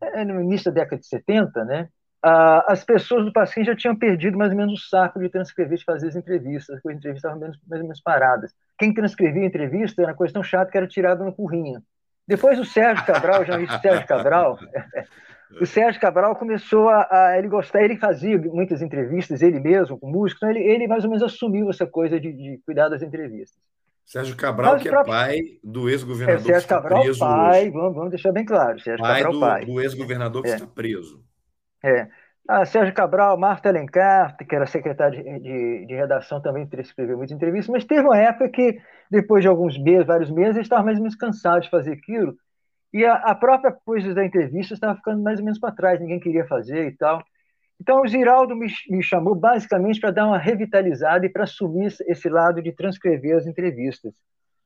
é, 0.00 0.24
no 0.24 0.40
início 0.40 0.72
da 0.72 0.80
década 0.80 1.00
de 1.00 1.06
70, 1.06 1.64
né? 1.66 1.88
As 2.28 2.84
pessoas 2.84 3.24
do 3.24 3.32
Pasquim 3.32 3.64
já 3.64 3.76
tinham 3.76 3.94
perdido 3.94 4.36
mais 4.36 4.50
ou 4.50 4.56
menos 4.56 4.80
o 4.80 4.88
saco 4.88 5.20
de 5.20 5.28
transcrever, 5.28 5.78
de 5.78 5.84
fazer 5.84 6.08
as 6.08 6.16
entrevistas, 6.16 6.76
as 6.76 6.84
entrevistas 6.84 7.16
estavam 7.16 7.38
mais, 7.38 7.56
mais 7.68 7.80
ou 7.80 7.86
menos 7.86 8.00
paradas. 8.00 8.52
Quem 8.78 8.92
transcrevia 8.92 9.42
a 9.42 9.46
entrevista 9.46 10.02
era 10.02 10.10
uma 10.10 10.16
coisa 10.16 10.34
tão 10.34 10.42
chata 10.42 10.70
que 10.70 10.76
era 10.76 10.88
tirado 10.88 11.24
na 11.24 11.30
currinha. 11.30 11.82
Depois 12.26 12.58
o 12.58 12.64
Sérgio 12.64 13.06
Cabral, 13.06 13.44
já 13.44 13.56
o 13.56 13.80
Sérgio 13.80 14.06
Cabral, 14.08 14.58
o 15.60 15.66
Sérgio 15.66 16.00
Cabral 16.00 16.34
começou 16.34 16.88
a, 16.88 17.06
a, 17.10 17.38
ele 17.38 17.46
gostar, 17.46 17.82
ele 17.82 17.96
fazia 17.96 18.36
muitas 18.36 18.82
entrevistas, 18.82 19.40
ele 19.42 19.60
mesmo, 19.60 19.96
com 19.96 20.10
músicos, 20.10 20.42
então 20.42 20.50
ele, 20.50 20.68
ele 20.68 20.88
mais 20.88 21.04
ou 21.04 21.10
menos 21.10 21.22
assumiu 21.22 21.70
essa 21.70 21.86
coisa 21.86 22.18
de, 22.18 22.32
de 22.32 22.60
cuidar 22.66 22.88
das 22.88 23.02
entrevistas. 23.02 23.60
Sérgio 24.04 24.36
Cabral, 24.36 24.72
Mas 24.74 24.82
que 24.82 24.88
é 24.88 25.04
pai 25.04 25.40
do 25.62 25.88
ex-governador 25.88 26.40
é, 26.40 26.44
Sérgio 26.44 26.68
Cabral, 26.68 27.02
preso 27.02 27.18
pai, 27.20 27.70
vamos, 27.70 27.94
vamos, 27.94 28.10
deixar 28.10 28.32
bem 28.32 28.44
claro, 28.44 28.80
Sérgio 28.80 29.04
pai 29.04 29.22
Cabral, 29.22 29.32
do, 29.32 29.40
pai. 29.40 29.64
do 29.64 29.80
ex-governador 29.80 30.42
que 30.42 30.48
é. 30.48 30.54
está 30.54 30.66
preso. 30.66 31.24
É. 31.86 32.08
Ah, 32.48 32.64
Sérgio 32.64 32.92
Cabral, 32.94 33.38
Marta 33.38 33.68
Alencar, 33.68 34.36
que 34.36 34.54
era 34.54 34.66
secretária 34.66 35.22
de, 35.22 35.40
de, 35.40 35.86
de 35.86 35.94
redação, 35.94 36.40
também 36.40 36.68
escreveu 36.78 37.16
muitas 37.16 37.34
entrevistas, 37.34 37.72
mas 37.72 37.84
teve 37.84 38.02
uma 38.02 38.18
época 38.18 38.48
que, 38.48 38.80
depois 39.10 39.42
de 39.42 39.48
alguns 39.48 39.78
meses, 39.78 40.06
vários 40.06 40.30
meses, 40.30 40.62
estava 40.62 40.82
mais 40.82 40.96
ou 40.98 41.02
menos 41.02 41.16
cansado 41.16 41.62
de 41.62 41.70
fazer 41.70 41.92
aquilo, 41.92 42.36
e 42.92 43.04
a, 43.04 43.14
a 43.14 43.34
própria 43.34 43.72
coisa 43.72 44.14
da 44.14 44.24
entrevista 44.24 44.74
estava 44.74 44.96
ficando 44.96 45.22
mais 45.22 45.38
ou 45.38 45.44
menos 45.44 45.60
para 45.60 45.74
trás, 45.74 46.00
ninguém 46.00 46.18
queria 46.18 46.44
fazer 46.46 46.88
e 46.88 46.96
tal. 46.96 47.22
Então, 47.80 48.02
o 48.02 48.08
Ziraldo 48.08 48.56
me, 48.56 48.66
me 48.88 49.02
chamou 49.02 49.34
basicamente 49.34 50.00
para 50.00 50.10
dar 50.10 50.26
uma 50.26 50.38
revitalizada 50.38 51.26
e 51.26 51.28
para 51.28 51.44
assumir 51.44 51.94
esse 52.06 52.28
lado 52.28 52.62
de 52.62 52.72
transcrever 52.72 53.36
as 53.36 53.46
entrevistas. 53.46 54.14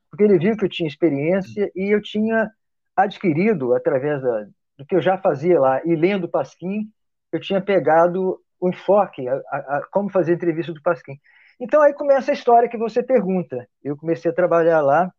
Porque 0.09 0.23
ele 0.23 0.39
viu 0.39 0.57
que 0.57 0.65
eu 0.65 0.69
tinha 0.69 0.87
experiência 0.87 1.71
e 1.75 1.93
eu 1.93 2.01
tinha 2.01 2.49
adquirido, 2.95 3.73
através 3.75 4.21
da, 4.21 4.47
do 4.77 4.85
que 4.85 4.95
eu 4.95 5.01
já 5.01 5.17
fazia 5.17 5.59
lá, 5.59 5.81
e 5.85 5.95
lendo 5.95 6.27
Pasquim, 6.29 6.89
eu 7.31 7.39
tinha 7.39 7.61
pegado 7.61 8.39
o 8.59 8.69
enfoque, 8.69 9.27
a, 9.27 9.33
a, 9.33 9.57
a, 9.57 9.87
como 9.91 10.09
fazer 10.09 10.33
entrevista 10.33 10.73
do 10.73 10.81
Pasquim. 10.81 11.19
Então, 11.59 11.81
aí 11.81 11.93
começa 11.93 12.31
a 12.31 12.33
história 12.33 12.69
que 12.69 12.77
você 12.77 13.03
pergunta. 13.03 13.67
Eu 13.83 13.95
comecei 13.95 14.31
a 14.31 14.33
trabalhar 14.33 14.81
lá 14.81 15.11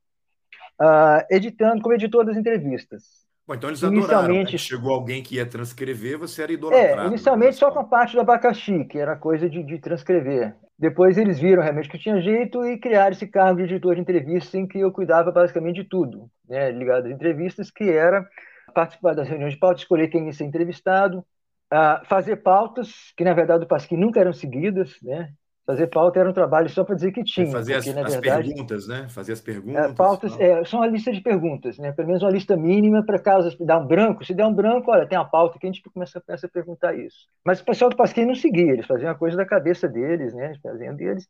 uh, 0.80 1.24
editando 1.30 1.82
como 1.82 1.94
editor 1.94 2.24
das 2.24 2.36
entrevistas. 2.36 3.22
Bom, 3.46 3.54
então 3.54 3.70
eles 3.70 3.82
adoraram. 3.82 4.02
Inicialmente, 4.02 4.52
né? 4.52 4.58
Chegou 4.58 4.92
alguém 4.92 5.22
que 5.22 5.36
ia 5.36 5.46
transcrever, 5.46 6.18
você 6.18 6.42
era 6.42 6.52
idolatrado. 6.52 7.02
É, 7.02 7.06
inicialmente 7.06 7.56
só 7.56 7.70
com 7.70 7.80
a 7.80 7.84
parte 7.84 8.14
do 8.14 8.20
abacaxi, 8.20 8.84
que 8.84 8.98
era 8.98 9.16
coisa 9.16 9.48
de, 9.48 9.62
de, 9.62 9.78
transcrever. 9.78 10.54
Depois 10.78 11.18
eles 11.18 11.38
viram 11.38 11.62
realmente 11.62 11.88
que 11.88 11.98
tinha 11.98 12.20
jeito 12.20 12.64
e 12.64 12.78
criaram 12.78 13.12
esse 13.12 13.26
cargo 13.26 13.58
de 13.58 13.64
editor 13.64 13.94
de 13.94 14.00
entrevistas 14.00 14.54
em 14.54 14.66
que 14.66 14.78
eu 14.78 14.92
cuidava 14.92 15.30
basicamente 15.30 15.82
de 15.82 15.84
tudo, 15.84 16.28
né, 16.48 16.70
ligado 16.70 17.06
às 17.06 17.12
entrevistas, 17.12 17.70
que 17.70 17.84
era 17.84 18.26
participar 18.74 19.14
das 19.14 19.28
reuniões 19.28 19.54
de 19.54 19.60
pauta, 19.60 19.80
escolher 19.80 20.08
quem 20.08 20.26
ia 20.26 20.32
ser 20.32 20.44
entrevistado, 20.44 21.24
uh, 21.72 22.06
fazer 22.06 22.36
pautas, 22.36 23.12
que 23.16 23.24
na 23.24 23.32
verdade 23.32 23.64
o 23.64 23.68
Pasquim 23.68 23.96
nunca 23.96 24.20
eram 24.20 24.32
seguidas, 24.32 24.96
né? 25.02 25.32
Fazer 25.64 25.86
pauta 25.86 26.18
era 26.18 26.28
um 26.28 26.32
trabalho 26.32 26.68
só 26.68 26.82
para 26.82 26.96
dizer 26.96 27.12
que 27.12 27.22
tinha. 27.22 27.46
Fazer 27.46 27.74
porque, 27.76 27.90
as, 27.90 27.96
as 27.96 28.14
verdade, 28.14 28.48
perguntas, 28.48 28.88
né? 28.88 29.06
Fazer 29.08 29.32
as 29.32 29.40
perguntas. 29.40 29.90
É, 29.90 29.94
pautas 29.94 30.40
é, 30.40 30.64
são 30.64 30.80
uma 30.80 30.88
lista 30.88 31.12
de 31.12 31.20
perguntas, 31.20 31.78
né? 31.78 31.92
Pelo 31.92 32.08
menos 32.08 32.22
uma 32.22 32.32
lista 32.32 32.56
mínima 32.56 33.04
para 33.04 33.18
caso 33.18 33.56
dar 33.64 33.78
um 33.78 33.86
branco. 33.86 34.24
Se 34.24 34.34
der 34.34 34.44
um 34.44 34.52
branco, 34.52 34.90
olha, 34.90 35.06
tem 35.06 35.16
a 35.16 35.24
pauta 35.24 35.60
que 35.60 35.66
a 35.66 35.70
gente 35.70 35.80
começa, 35.82 36.20
começa 36.20 36.46
a 36.46 36.50
perguntar 36.50 36.94
isso. 36.94 37.28
Mas 37.44 37.60
o 37.60 37.64
pessoal 37.64 37.90
do 37.90 37.96
Pasquim 37.96 38.24
não 38.24 38.34
seguia, 38.34 38.72
eles 38.72 38.86
faziam 38.86 39.10
a 39.10 39.14
coisa 39.14 39.36
da 39.36 39.46
cabeça 39.46 39.88
deles, 39.88 40.34
né? 40.34 40.52
Faziam 40.60 40.96
deles. 40.96 41.28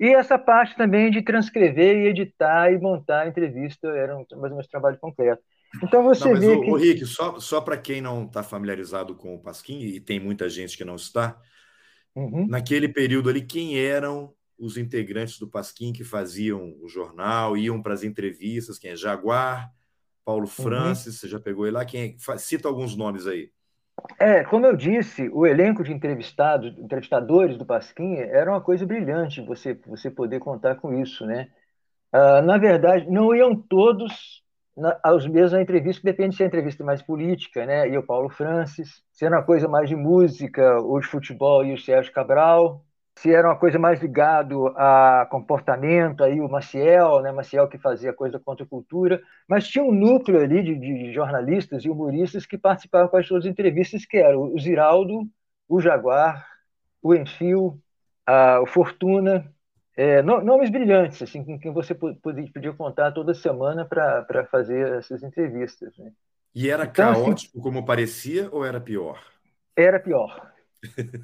E 0.00 0.08
essa 0.08 0.38
parte 0.38 0.74
também 0.74 1.10
de 1.10 1.20
transcrever 1.20 1.96
e 1.98 2.08
editar 2.08 2.72
e 2.72 2.78
montar 2.78 3.22
a 3.22 3.28
entrevista 3.28 3.88
era 3.88 4.16
um, 4.16 4.24
mais 4.32 4.44
ou 4.44 4.50
menos 4.50 4.68
trabalho 4.68 4.98
concreto. 4.98 5.42
Então 5.82 6.02
você 6.02 6.32
não, 6.32 6.40
vê 6.40 6.48
o, 6.48 6.60
que... 6.60 6.70
O 6.70 6.76
Rick, 6.76 7.06
só, 7.06 7.38
só 7.38 7.60
para 7.60 7.76
quem 7.76 8.00
não 8.00 8.24
está 8.24 8.42
familiarizado 8.42 9.14
com 9.14 9.34
o 9.34 9.40
Pasquim, 9.40 9.80
e 9.80 10.00
tem 10.00 10.18
muita 10.18 10.48
gente 10.48 10.76
que 10.76 10.84
não 10.84 10.96
está, 10.96 11.40
Uhum. 12.16 12.46
Naquele 12.48 12.88
período 12.88 13.28
ali, 13.28 13.42
quem 13.42 13.78
eram 13.78 14.32
os 14.58 14.78
integrantes 14.78 15.38
do 15.38 15.46
Pasquim 15.46 15.92
que 15.92 16.02
faziam 16.02 16.74
o 16.80 16.88
jornal, 16.88 17.58
iam 17.58 17.82
para 17.82 17.92
as 17.92 18.02
entrevistas? 18.02 18.78
Quem 18.78 18.92
é? 18.92 18.96
Jaguar, 18.96 19.70
Paulo 20.24 20.44
uhum. 20.44 20.46
Francis, 20.46 21.06
uhum. 21.06 21.12
você 21.12 21.28
já 21.28 21.38
pegou 21.38 21.66
ele 21.66 21.76
lá? 21.76 21.84
Quem 21.84 22.16
é? 22.28 22.38
Cita 22.38 22.66
alguns 22.66 22.96
nomes 22.96 23.26
aí. 23.26 23.50
É, 24.18 24.44
como 24.44 24.66
eu 24.66 24.74
disse, 24.74 25.28
o 25.28 25.46
elenco 25.46 25.84
de 25.84 25.92
entrevistados, 25.92 26.76
entrevistadores 26.78 27.58
do 27.58 27.66
Pasquim 27.66 28.14
era 28.14 28.50
uma 28.50 28.60
coisa 28.60 28.86
brilhante 28.86 29.42
você, 29.42 29.74
você 29.86 30.10
poder 30.10 30.38
contar 30.38 30.76
com 30.76 30.98
isso, 30.98 31.26
né? 31.26 31.48
Uh, 32.14 32.40
na 32.42 32.56
verdade, 32.56 33.10
não 33.10 33.34
iam 33.34 33.54
todos 33.54 34.42
aos 35.02 35.26
mesmos 35.26 35.52
na 35.52 35.62
entrevista, 35.62 36.02
depende 36.02 36.36
se 36.36 36.42
é 36.42 36.46
entrevista 36.46 36.84
mais 36.84 37.02
política, 37.02 37.64
né? 37.66 37.88
E 37.88 37.96
o 37.96 38.02
Paulo 38.02 38.28
Francis, 38.28 39.02
se 39.12 39.24
era 39.24 39.36
uma 39.36 39.44
coisa 39.44 39.68
mais 39.68 39.88
de 39.88 39.96
música 39.96 40.78
ou 40.80 41.00
de 41.00 41.06
futebol 41.06 41.64
e 41.64 41.72
o 41.72 41.78
Sérgio 41.78 42.12
Cabral, 42.12 42.84
se 43.18 43.32
era 43.32 43.48
uma 43.48 43.58
coisa 43.58 43.78
mais 43.78 44.00
ligado 44.00 44.68
a 44.76 45.26
comportamento, 45.30 46.22
aí 46.22 46.40
o 46.40 46.48
Maciel, 46.48 47.22
né? 47.22 47.32
Maciel 47.32 47.68
que 47.68 47.78
fazia 47.78 48.12
coisa 48.12 48.38
contra 48.38 48.64
a 48.64 48.68
cultura, 48.68 49.20
mas 49.48 49.66
tinha 49.68 49.82
um 49.84 49.92
núcleo 49.92 50.40
ali 50.40 50.62
de, 50.62 50.74
de 50.78 51.12
jornalistas 51.12 51.84
e 51.84 51.90
humoristas 51.90 52.44
que 52.44 52.58
participavam 52.58 53.08
com 53.08 53.16
as 53.16 53.26
suas 53.26 53.46
entrevistas, 53.46 54.04
que 54.04 54.18
eram 54.18 54.52
o 54.54 54.58
Ziraldo, 54.60 55.26
o 55.68 55.80
Jaguar, 55.80 56.46
o 57.02 57.14
Enfio, 57.14 57.80
a, 58.26 58.60
o 58.60 58.66
Fortuna, 58.66 59.50
é, 59.96 60.20
nomes 60.22 60.68
brilhantes, 60.68 61.22
assim, 61.22 61.42
com 61.42 61.58
quem 61.58 61.72
você 61.72 61.94
podia, 61.94 62.52
podia 62.52 62.72
contar 62.74 63.12
toda 63.12 63.32
semana 63.32 63.84
para 63.86 64.46
fazer 64.50 64.98
essas 64.98 65.22
entrevistas. 65.22 65.96
Né? 65.96 66.12
E 66.54 66.68
era 66.68 66.84
então, 66.84 67.10
assim, 67.10 67.24
caótico 67.24 67.52
assim, 67.52 67.60
como 67.62 67.84
parecia 67.84 68.50
ou 68.52 68.64
era 68.64 68.78
pior? 68.78 69.18
Era 69.74 69.98
pior. 69.98 70.52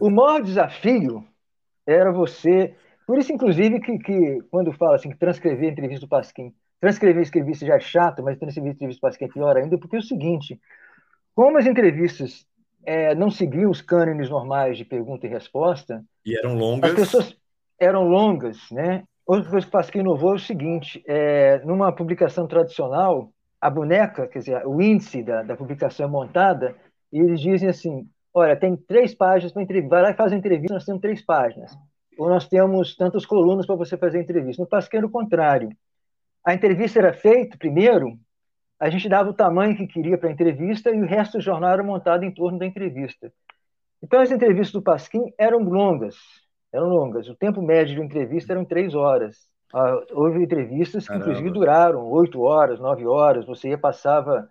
o 0.00 0.08
maior 0.08 0.42
desafio 0.42 1.22
era 1.86 2.10
você. 2.10 2.74
Por 3.06 3.18
isso, 3.18 3.30
inclusive, 3.30 3.78
que, 3.78 3.98
que 3.98 4.42
quando 4.50 4.72
fala 4.72 4.96
assim, 4.96 5.10
que 5.10 5.18
transcrever 5.18 5.68
a 5.68 5.72
entrevista 5.72 6.06
do 6.06 6.08
Pasquim, 6.08 6.54
transcrever 6.80 7.26
entrevista 7.26 7.66
já 7.66 7.76
é 7.76 7.80
chato, 7.80 8.22
mas 8.22 8.38
transcrever 8.38 8.72
a 8.72 8.74
entrevista 8.74 9.00
do 9.00 9.02
Pasquim 9.02 9.26
é 9.26 9.28
pior 9.28 9.54
ainda, 9.54 9.76
porque 9.76 9.96
é 9.96 9.98
o 9.98 10.02
seguinte: 10.02 10.58
como 11.34 11.58
as 11.58 11.66
entrevistas 11.66 12.46
é, 12.86 13.14
não 13.14 13.30
seguiam 13.30 13.70
os 13.70 13.82
cânones 13.82 14.30
normais 14.30 14.78
de 14.78 14.84
pergunta 14.84 15.26
e 15.26 15.30
resposta. 15.30 16.02
E 16.24 16.36
eram 16.38 16.54
longas. 16.54 16.90
As 16.90 16.96
pessoas 16.96 17.36
eram 17.78 18.04
longas, 18.04 18.58
né? 18.70 19.04
Outra 19.26 19.50
coisa 19.50 19.66
que 19.66 19.72
Pasquim 19.72 20.00
inovou 20.00 20.32
é 20.32 20.36
o 20.36 20.38
seguinte: 20.38 21.02
é, 21.06 21.58
numa 21.64 21.92
publicação 21.92 22.46
tradicional, 22.46 23.32
a 23.60 23.70
boneca, 23.70 24.26
quer 24.26 24.40
dizer, 24.40 24.66
o 24.66 24.80
índice 24.80 25.22
da, 25.22 25.42
da 25.42 25.56
publicação 25.56 26.06
é 26.06 26.08
montada, 26.10 26.76
e 27.12 27.18
eles 27.18 27.40
dizem 27.40 27.68
assim: 27.68 28.08
olha, 28.34 28.56
tem 28.56 28.76
três 28.76 29.14
páginas 29.14 29.52
para 29.52 29.62
entrevista, 29.62 29.94
vai 29.94 30.02
lá 30.02 30.10
e 30.10 30.14
faz 30.14 30.32
a 30.32 30.36
entrevista, 30.36 30.74
nós 30.74 30.84
temos 30.84 31.00
três 31.00 31.24
páginas. 31.24 31.76
Ou 32.18 32.28
nós 32.28 32.46
temos 32.46 32.94
tantas 32.94 33.24
colunas 33.24 33.66
para 33.66 33.76
você 33.76 33.96
fazer 33.96 34.18
a 34.18 34.22
entrevista. 34.22 34.62
No 34.62 34.68
Pasquim 34.68 34.98
era 34.98 35.06
o 35.06 35.10
contrário. 35.10 35.70
A 36.44 36.52
entrevista 36.52 36.98
era 36.98 37.12
feita, 37.12 37.56
primeiro, 37.56 38.18
a 38.78 38.90
gente 38.90 39.08
dava 39.08 39.30
o 39.30 39.34
tamanho 39.34 39.76
que 39.76 39.86
queria 39.86 40.18
para 40.18 40.28
a 40.28 40.32
entrevista 40.32 40.90
e 40.90 41.00
o 41.00 41.06
resto 41.06 41.38
do 41.38 41.40
jornal 41.40 41.70
era 41.70 41.82
montado 41.84 42.24
em 42.24 42.34
torno 42.34 42.58
da 42.58 42.66
entrevista. 42.66 43.32
Então, 44.02 44.20
as 44.20 44.32
entrevistas 44.32 44.72
do 44.72 44.82
Pasquim 44.82 45.32
eram 45.38 45.60
longas, 45.60 46.16
eram 46.72 46.88
longas. 46.88 47.28
O 47.28 47.34
tempo 47.34 47.60
médio 47.60 47.94
de 47.94 48.00
uma 48.00 48.06
entrevista 48.06 48.52
eram 48.52 48.64
três 48.64 48.94
horas. 48.94 49.48
Ah, 49.74 50.02
houve 50.12 50.42
entrevistas 50.42 51.04
que, 51.04 51.08
Caramba. 51.08 51.26
inclusive, 51.26 51.50
duraram 51.50 52.06
oito 52.10 52.40
horas, 52.42 52.80
nove 52.80 53.06
horas. 53.06 53.46
Você 53.46 53.70
ia, 53.70 53.78
passava 53.78 54.48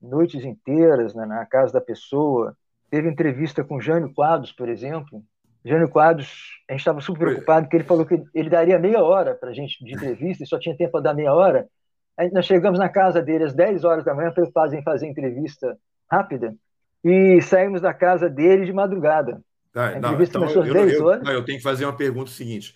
noites 0.00 0.44
inteiras 0.44 1.14
né, 1.14 1.26
na 1.26 1.44
casa 1.46 1.72
da 1.72 1.80
pessoa. 1.80 2.56
Teve 2.90 3.08
entrevista 3.08 3.62
com 3.62 3.80
Jânio 3.80 4.12
Quadros, 4.14 4.52
por 4.52 4.68
exemplo. 4.68 5.22
Jânio 5.64 5.90
Quadros, 5.90 6.58
a 6.68 6.72
gente 6.72 6.80
estava 6.80 7.00
super 7.00 7.18
preocupado, 7.18 7.66
porque 7.66 7.76
ele 7.76 7.84
falou 7.84 8.06
que 8.06 8.22
ele 8.34 8.48
daria 8.48 8.78
meia 8.78 9.02
hora 9.02 9.34
para 9.34 9.50
a 9.50 9.52
gente 9.52 9.84
de 9.84 9.92
entrevista, 9.94 10.42
e 10.42 10.46
só 10.46 10.58
tinha 10.58 10.76
tempo 10.76 10.92
para 10.92 11.02
dar 11.02 11.14
meia 11.14 11.34
hora. 11.34 11.68
Nós 12.32 12.46
chegamos 12.46 12.78
na 12.78 12.88
casa 12.88 13.22
dele 13.22 13.44
às 13.44 13.54
10 13.54 13.84
horas 13.84 14.04
da 14.04 14.14
manhã, 14.14 14.30
preocupados 14.30 14.74
em 14.74 14.82
fazer 14.82 15.06
entrevista 15.06 15.78
rápida, 16.10 16.54
e 17.04 17.40
saímos 17.40 17.80
da 17.80 17.94
casa 17.94 18.28
dele 18.28 18.66
de 18.66 18.72
madrugada. 18.72 19.40
Tá, 19.72 19.98
não, 20.00 20.20
então 20.20 20.46
10 20.62 20.92
eu, 20.94 21.06
horas. 21.06 21.22
Não, 21.22 21.32
eu 21.32 21.44
tenho 21.44 21.58
que 21.58 21.64
fazer 21.64 21.84
uma 21.84 21.96
pergunta 21.96 22.30
seguinte. 22.30 22.74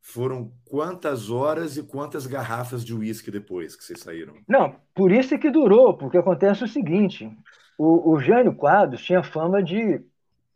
Foram 0.00 0.50
quantas 0.64 1.30
horas 1.30 1.76
e 1.76 1.82
quantas 1.82 2.26
garrafas 2.26 2.84
de 2.84 2.94
uísque 2.94 3.30
depois 3.30 3.76
que 3.76 3.84
vocês 3.84 4.00
saíram? 4.00 4.34
Não, 4.48 4.74
por 4.94 5.12
isso 5.12 5.34
é 5.34 5.38
que 5.38 5.50
durou, 5.50 5.96
porque 5.96 6.16
acontece 6.16 6.64
o 6.64 6.68
seguinte: 6.68 7.30
o, 7.76 8.12
o 8.12 8.18
Jânio 8.18 8.54
Quadros 8.54 9.02
tinha 9.02 9.22
fama 9.22 9.62
de. 9.62 10.00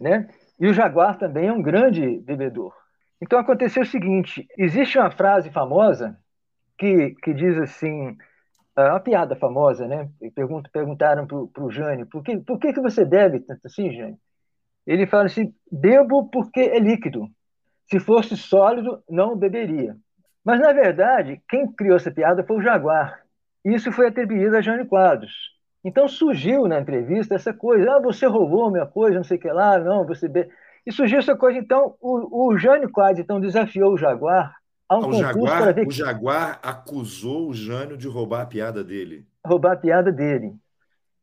Né, 0.00 0.28
e 0.58 0.66
o 0.66 0.72
Jaguar 0.72 1.18
também 1.18 1.48
é 1.48 1.52
um 1.52 1.62
grande 1.62 2.18
bebedor. 2.18 2.72
Então 3.20 3.38
aconteceu 3.38 3.82
o 3.82 3.86
seguinte: 3.86 4.46
existe 4.56 4.98
uma 4.98 5.10
frase 5.10 5.50
famosa 5.50 6.18
que, 6.78 7.14
que 7.22 7.32
diz 7.34 7.56
assim, 7.58 8.16
é 8.76 8.88
uma 8.88 9.00
piada 9.00 9.36
famosa, 9.36 9.86
né? 9.86 10.08
Pergunto, 10.34 10.70
perguntaram 10.70 11.26
para 11.26 11.64
o 11.64 11.70
Jânio, 11.70 12.06
por, 12.06 12.22
que, 12.22 12.38
por 12.38 12.58
que, 12.58 12.72
que 12.72 12.80
você 12.80 13.04
bebe 13.04 13.40
tanto 13.40 13.66
assim, 13.66 13.92
Jânio? 13.92 14.18
Ele 14.86 15.06
fala 15.06 15.26
assim, 15.26 15.54
bebo 15.70 16.28
porque 16.28 16.60
é 16.60 16.78
líquido. 16.78 17.28
Se 17.90 17.98
fosse 18.00 18.36
sólido, 18.36 19.02
não 19.08 19.36
beberia. 19.36 19.96
Mas, 20.44 20.60
na 20.60 20.72
verdade, 20.72 21.40
quem 21.48 21.70
criou 21.72 21.96
essa 21.96 22.10
piada 22.10 22.44
foi 22.44 22.58
o 22.58 22.62
Jaguar. 22.62 23.22
Isso 23.64 23.90
foi 23.92 24.08
atribuído 24.08 24.56
a 24.56 24.60
Jânio 24.60 24.86
Quadros. 24.86 25.32
Então 25.82 26.08
surgiu 26.08 26.66
na 26.66 26.80
entrevista 26.80 27.34
essa 27.34 27.52
coisa, 27.52 27.96
ah, 27.96 28.00
você 28.00 28.26
roubou 28.26 28.70
minha 28.70 28.86
coisa, 28.86 29.16
não 29.16 29.24
sei 29.24 29.36
o 29.36 29.40
que 29.40 29.50
lá, 29.50 29.78
não, 29.78 30.06
você... 30.06 30.28
Be... 30.28 30.48
E 30.86 30.92
surgiu 30.92 31.18
essa 31.18 31.36
coisa, 31.36 31.58
então, 31.58 31.94
o, 32.00 32.48
o 32.48 32.58
Jânio 32.58 32.90
Quadros 32.90 33.20
então, 33.20 33.40
desafiou 33.40 33.92
o 33.92 33.96
Jaguar 33.96 34.54
Há 34.88 34.98
um 34.98 35.08
o, 35.08 35.12
Jaguar, 35.14 35.74
ver... 35.74 35.86
o 35.86 35.90
Jaguar 35.90 36.60
acusou 36.62 37.48
o 37.48 37.54
Jânio 37.54 37.96
de 37.96 38.06
roubar 38.06 38.42
a 38.42 38.46
piada 38.46 38.84
dele. 38.84 39.26
Roubar 39.44 39.72
a 39.72 39.76
piada 39.76 40.12
dele. 40.12 40.54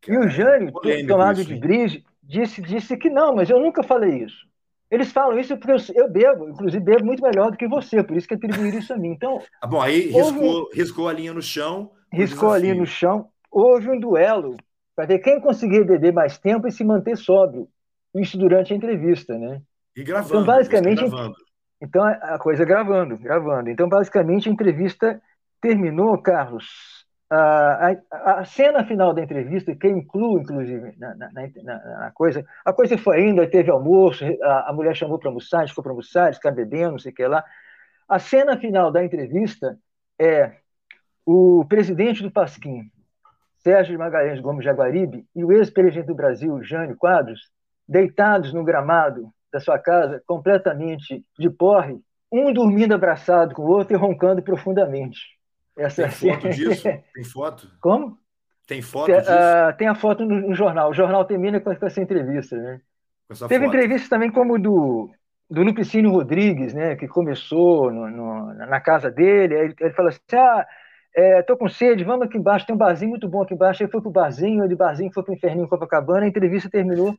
e 0.08 0.17
o 0.17 0.28
Jânio, 0.28 0.71
tomado 1.08 1.43
de 1.43 1.56
brilho, 1.56 2.02
disse, 2.32 2.62
disse 2.62 2.96
que 2.96 3.10
não, 3.10 3.36
mas 3.36 3.50
eu 3.50 3.60
nunca 3.60 3.84
falei 3.84 4.24
isso. 4.24 4.50
Eles 4.89 5.12
falam 5.12 5.39
isso 5.39 5.58
porque 5.58 5.72
eu, 5.72 6.04
eu, 6.04 6.10
bebo, 6.10 6.50
inclusive 6.50 6.84
bebo 6.84 7.06
muito 7.06 7.22
melhor 7.22 7.52
do 7.52 7.58
que 7.58 7.67
você, 7.67 8.04
por 8.04 8.15
isso 8.15 8.28
que 8.28 8.34
atribuíram 8.34 8.80
isso 8.80 8.94
a 8.94 8.98
mim. 8.98 9.10
Então, 9.10 9.39
ah, 9.62 9.67
bom, 9.67 9.82
aí 9.82 10.10
riscou, 10.10 10.70
riscou 10.74 11.08
a 11.08 11.13
linha 11.13 11.34
no 11.34 11.41
chão. 11.41 11.91
Riscou 12.12 12.52
a 12.52 12.58
linha 12.58 12.76
no 12.76 12.86
chão. 12.86 13.28
Houve 13.50 13.89
um 13.89 14.00
duelo 14.00 14.58
para 14.96 15.06
ver 15.06 15.20
quem 15.20 15.39
conseguia 15.39 15.84
beber 15.84 16.13
mais 16.13 16.38
tempo 16.38 16.67
e 16.67 16.72
se 16.72 16.84
manter 16.84 17.17
sóbrio. 17.17 17.67
Isso 18.15 18.38
durante 18.38 18.74
a 18.74 18.76
entrevista, 18.76 19.38
né? 19.38 19.62
E 19.96 20.04
gravando. 20.04 20.34
Então, 20.34 20.46
basicamente, 20.46 21.00
gravando. 21.00 21.36
Então, 21.82 22.04
a 22.06 22.38
coisa 22.38 22.65
gravando, 22.65 23.17
gravando. 23.17 23.70
Então, 23.70 23.88
basicamente, 23.88 24.50
a 24.50 24.52
entrevista 24.52 25.22
terminou, 25.62 26.22
Carlos. 26.22 27.00
A, 27.34 27.96
a, 28.12 28.44
cena 28.44 28.84
final 28.84 29.13
da 29.13 29.24
entrevista, 29.24 29.74
que 29.74 29.88
inclui, 29.88 30.41
inclusive, 30.41 30.94
na, 30.98 31.15
na, 31.15 31.32
na, 31.32 31.48
na 32.00 32.12
coisa, 32.12 32.46
a 32.65 32.74
coisa 32.74 32.98
foi 32.98 33.22
ainda, 33.22 33.50
teve 33.50 33.72
almoço, 33.72 34.26
a, 34.44 34.70
a 34.70 34.74
mulher 34.74 34.94
chamou 34.94 35.17
para 35.17 35.30
almoçar, 35.30 35.65
ficou 35.65 35.82
para 35.82 35.94
almoçar, 35.94 36.34
ficar 36.34 36.52
bebendo, 36.52 36.91
não 36.91 37.00
sei 37.00 37.13
o 37.13 37.15
que 37.15 37.26
lá. 37.26 37.41
A 38.06 38.20
cena 38.20 38.58
final 38.58 38.91
da 38.91 39.02
entrevista 39.02 39.80
é 40.20 40.58
o 41.26 41.63
presidente 41.70 42.22
do 42.22 42.30
Pasquim, 42.30 42.91
Sérgio 43.60 43.98
Magalhães 43.98 44.41
Gomes 44.41 44.65
Jaguaribe, 44.65 45.26
e 45.34 45.46
o 45.46 45.54
ex-presidente 45.54 46.08
do 46.08 46.15
Brasil, 46.15 46.62
Jânio 46.62 46.98
Quadros, 46.98 47.50
deitados 47.88 48.52
no 48.52 48.65
gramado 48.65 49.32
da 49.54 49.62
sua 49.62 49.80
casa 49.80 50.22
completamente 50.28 51.24
de 51.39 51.50
porre, 51.50 51.98
um 52.30 52.52
dormindo 52.52 52.94
abraçado 52.94 53.56
com 53.56 53.62
o 53.62 53.70
outro 53.70 53.96
e 53.96 53.98
roncando 53.98 54.44
profundamente. 54.44 55.39
Essa 55.77 56.03
tem 56.03 56.12
foto 56.12 56.49
disso? 56.49 56.84
Tem 57.13 57.23
foto? 57.23 57.67
Como? 57.81 58.17
Tem 58.67 58.81
foto 58.81 59.05
tem, 59.07 59.17
disso? 59.17 59.31
Uh, 59.31 59.77
tem 59.77 59.88
a 59.88 59.95
foto 59.95 60.25
no, 60.25 60.49
no, 60.49 60.55
jornal. 60.55 60.89
O 60.89 60.93
jornal 60.93 61.25
termina 61.25 61.60
com, 61.60 61.71
essa 61.71 62.01
entrevista, 62.01 62.55
né? 62.55 62.81
Teve 63.27 63.38
foto. 63.38 63.63
entrevistas 63.63 64.10
também 64.10 64.31
como 64.31 64.60
do 64.60 65.10
do 65.49 65.63
Lupicínio 65.63 66.12
Rodrigues, 66.12 66.73
né, 66.73 66.95
que 66.95 67.10
começou 67.10 67.91
no, 67.91 68.10
no, 68.10 68.53
na 68.53 68.79
casa 68.79 69.12
dele, 69.12 69.53
ele, 69.53 69.75
ele 69.81 69.93
falou 69.93 70.07
assim, 70.07 70.21
ah, 70.31 70.65
é, 71.13 71.41
tô 71.41 71.57
com 71.57 71.67
sede, 71.67 72.05
vamos 72.05 72.25
aqui 72.25 72.38
embaixo, 72.38 72.65
tem 72.65 72.73
um 72.73 72.77
barzinho 72.77 73.10
muito 73.10 73.27
bom 73.27 73.41
aqui 73.41 73.53
embaixo, 73.53 73.84
ele 73.84 73.91
foi 73.91 74.01
pro 74.01 74.10
barzinho, 74.10 74.65
de 74.65 74.75
barzinho 74.77 75.12
foi 75.13 75.23
pro 75.23 75.34
Inferninho 75.34 75.67
Copacabana, 75.67 76.23
a 76.23 76.29
entrevista 76.29 76.69
terminou 76.69 77.13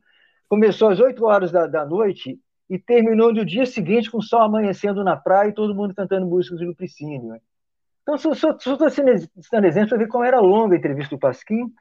começou 0.49 0.89
às 0.89 0.99
8 0.99 1.23
horas 1.23 1.51
da, 1.51 1.67
da 1.67 1.85
noite 1.85 2.39
e 2.67 2.79
terminou 2.79 3.31
no 3.31 3.45
dia 3.45 3.67
seguinte 3.67 4.09
com 4.09 4.17
o 4.17 4.23
sol 4.23 4.41
amanhecendo 4.41 5.03
na 5.03 5.15
praia 5.15 5.49
e 5.49 5.53
todo 5.53 5.75
mundo 5.75 5.93
cantando 5.93 6.25
músicas 6.25 6.59
de 6.59 6.65
Lupicínio. 6.65 7.35
Então, 8.03 8.17
só 8.17 8.31
estou 8.31 8.89
citando 8.89 9.65
exemplo 9.65 9.89
para 9.89 9.97
ver 9.97 10.07
como 10.07 10.23
era 10.23 10.39
longa 10.39 10.75
a 10.75 10.77
entrevista 10.77 11.15
do 11.15 11.19
Pasquim, 11.19 11.71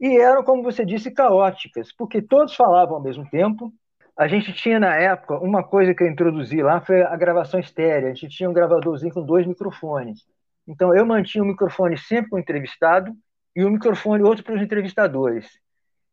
e 0.00 0.18
eram, 0.18 0.44
como 0.44 0.62
você 0.62 0.84
disse, 0.84 1.10
caóticas, 1.10 1.92
porque 1.92 2.20
todos 2.20 2.54
falavam 2.54 2.96
ao 2.96 3.02
mesmo 3.02 3.28
tempo. 3.28 3.72
A 4.16 4.28
gente 4.28 4.52
tinha, 4.52 4.78
na 4.78 4.94
época, 4.94 5.38
uma 5.38 5.62
coisa 5.62 5.94
que 5.94 6.02
eu 6.02 6.08
introduzi 6.08 6.60
lá, 6.62 6.80
foi 6.80 7.02
a 7.02 7.16
gravação 7.16 7.58
estérea. 7.58 8.10
A 8.10 8.14
gente 8.14 8.36
tinha 8.36 8.50
um 8.50 8.52
gravadorzinho 8.52 9.14
com 9.14 9.24
dois 9.24 9.46
microfones. 9.46 10.20
Então, 10.66 10.94
eu 10.94 11.06
mantinha 11.06 11.42
o 11.42 11.46
microfone 11.46 11.96
sempre 11.96 12.30
com 12.30 12.36
o 12.36 12.40
entrevistado 12.40 13.12
e 13.56 13.64
o 13.64 13.70
microfone 13.70 14.22
outro 14.22 14.44
para 14.44 14.54
os 14.54 14.62
entrevistadores. 14.62 15.46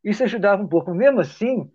Isso 0.03 0.23
ajudava 0.23 0.61
um 0.61 0.67
pouco. 0.67 0.93
Mesmo 0.93 1.19
assim, 1.19 1.69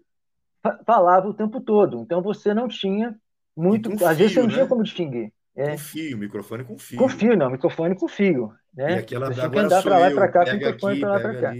falava 0.86 1.28
o 1.28 1.34
tempo 1.34 1.60
todo. 1.60 2.00
Então 2.02 2.22
você 2.22 2.54
não 2.54 2.68
tinha 2.68 3.14
muito. 3.56 3.90
Fio, 3.96 4.06
às 4.06 4.16
vezes 4.16 4.34
você 4.34 4.40
não 4.40 4.48
né? 4.48 4.54
tinha 4.54 4.66
como 4.66 4.82
distinguir. 4.82 5.32
É. 5.56 5.70
Com 5.70 5.78
fio, 5.78 6.18
microfone 6.18 6.64
com 6.64 6.78
fio. 6.78 6.98
Com 6.98 7.08
fio, 7.08 7.36
não, 7.36 7.50
microfone 7.50 7.94
com 7.94 8.08
fio. 8.08 8.52
Né? 8.74 8.96
E 8.96 8.98
aquela 8.98 9.32
você 9.32 9.48
que 9.48 9.58
andar 9.58 9.82
para 9.82 9.98
lá 9.98 10.10
e 10.10 10.14
para 10.14 10.28
cá 10.28 10.44
com 10.44 10.50
o 10.50 10.54
microfone 10.54 11.00
para 11.00 11.10
lá 11.10 11.18
e 11.18 11.22
para 11.22 11.40
cá. 11.40 11.54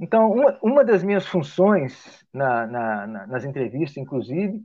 Então, 0.00 0.30
uma, 0.30 0.58
uma 0.62 0.84
das 0.84 1.02
minhas 1.02 1.26
funções 1.26 2.24
na, 2.32 2.66
na, 2.66 3.06
na, 3.06 3.26
nas 3.26 3.44
entrevistas, 3.44 3.96
inclusive, 3.96 4.62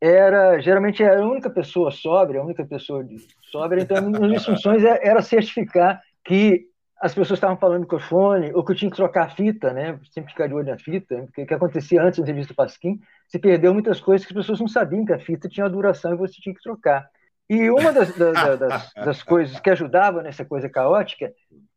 era 0.00 0.60
geralmente 0.60 1.02
era 1.02 1.20
a 1.20 1.26
única 1.26 1.50
pessoa 1.50 1.90
sóbria, 1.90 2.40
a 2.40 2.44
única 2.44 2.64
pessoa 2.64 3.02
de 3.02 3.16
sóbria, 3.50 3.82
então 3.82 3.96
uma 3.98 4.18
das 4.18 4.28
minhas 4.28 4.44
funções 4.46 4.84
era, 4.84 5.00
era 5.02 5.22
certificar 5.22 6.00
que 6.24 6.66
as 7.00 7.14
pessoas 7.14 7.36
estavam 7.36 7.56
falando 7.58 7.76
no 7.76 7.80
microfone, 7.82 8.52
ou 8.54 8.64
que 8.64 8.72
eu 8.72 8.76
tinha 8.76 8.90
que 8.90 8.96
trocar 8.96 9.26
a 9.26 9.28
fita, 9.28 9.72
né? 9.72 9.98
Sempre 10.10 10.32
ficar 10.32 10.46
de 10.46 10.54
olho 10.54 10.66
na 10.66 10.78
fita, 10.78 11.16
porque 11.24 11.42
o 11.42 11.46
que 11.46 11.54
acontecia 11.54 12.02
antes 12.02 12.18
da 12.18 12.22
entrevista 12.22 12.54
do 12.54 12.56
Pasquim, 12.56 12.98
se 13.28 13.38
perdeu 13.38 13.74
muitas 13.74 14.00
coisas 14.00 14.26
que 14.26 14.32
as 14.32 14.36
pessoas 14.36 14.60
não 14.60 14.68
sabiam 14.68 15.04
que 15.04 15.12
a 15.12 15.18
fita 15.18 15.48
tinha 15.48 15.68
duração 15.68 16.14
e 16.14 16.16
você 16.16 16.40
tinha 16.40 16.54
que 16.54 16.62
trocar. 16.62 17.06
E 17.48 17.70
uma 17.70 17.92
das, 17.92 18.14
das, 18.16 18.58
das, 18.58 18.92
das 18.94 19.22
coisas 19.22 19.58
que 19.60 19.70
ajudava 19.70 20.22
nessa 20.22 20.44
coisa 20.44 20.68
caótica 20.68 21.32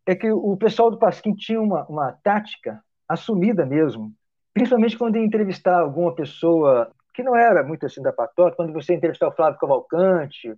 é 0.05 0.15
que 0.15 0.31
o 0.31 0.57
pessoal 0.57 0.89
do 0.89 0.97
Pasquim 0.97 1.33
tinha 1.33 1.61
uma, 1.61 1.85
uma 1.85 2.11
tática 2.23 2.81
assumida 3.07 3.65
mesmo, 3.65 4.11
principalmente 4.53 4.97
quando 4.97 5.17
ia 5.17 5.25
entrevistar 5.25 5.79
alguma 5.79 6.13
pessoa 6.13 6.91
que 7.13 7.23
não 7.23 7.35
era 7.35 7.63
muito 7.63 7.85
assim 7.85 8.01
da 8.01 8.13
patota, 8.13 8.55
quando 8.55 8.73
você 8.73 8.93
entrevistar 8.93 9.27
o 9.27 9.31
Flávio 9.31 9.59
Cavalcante, 9.59 10.55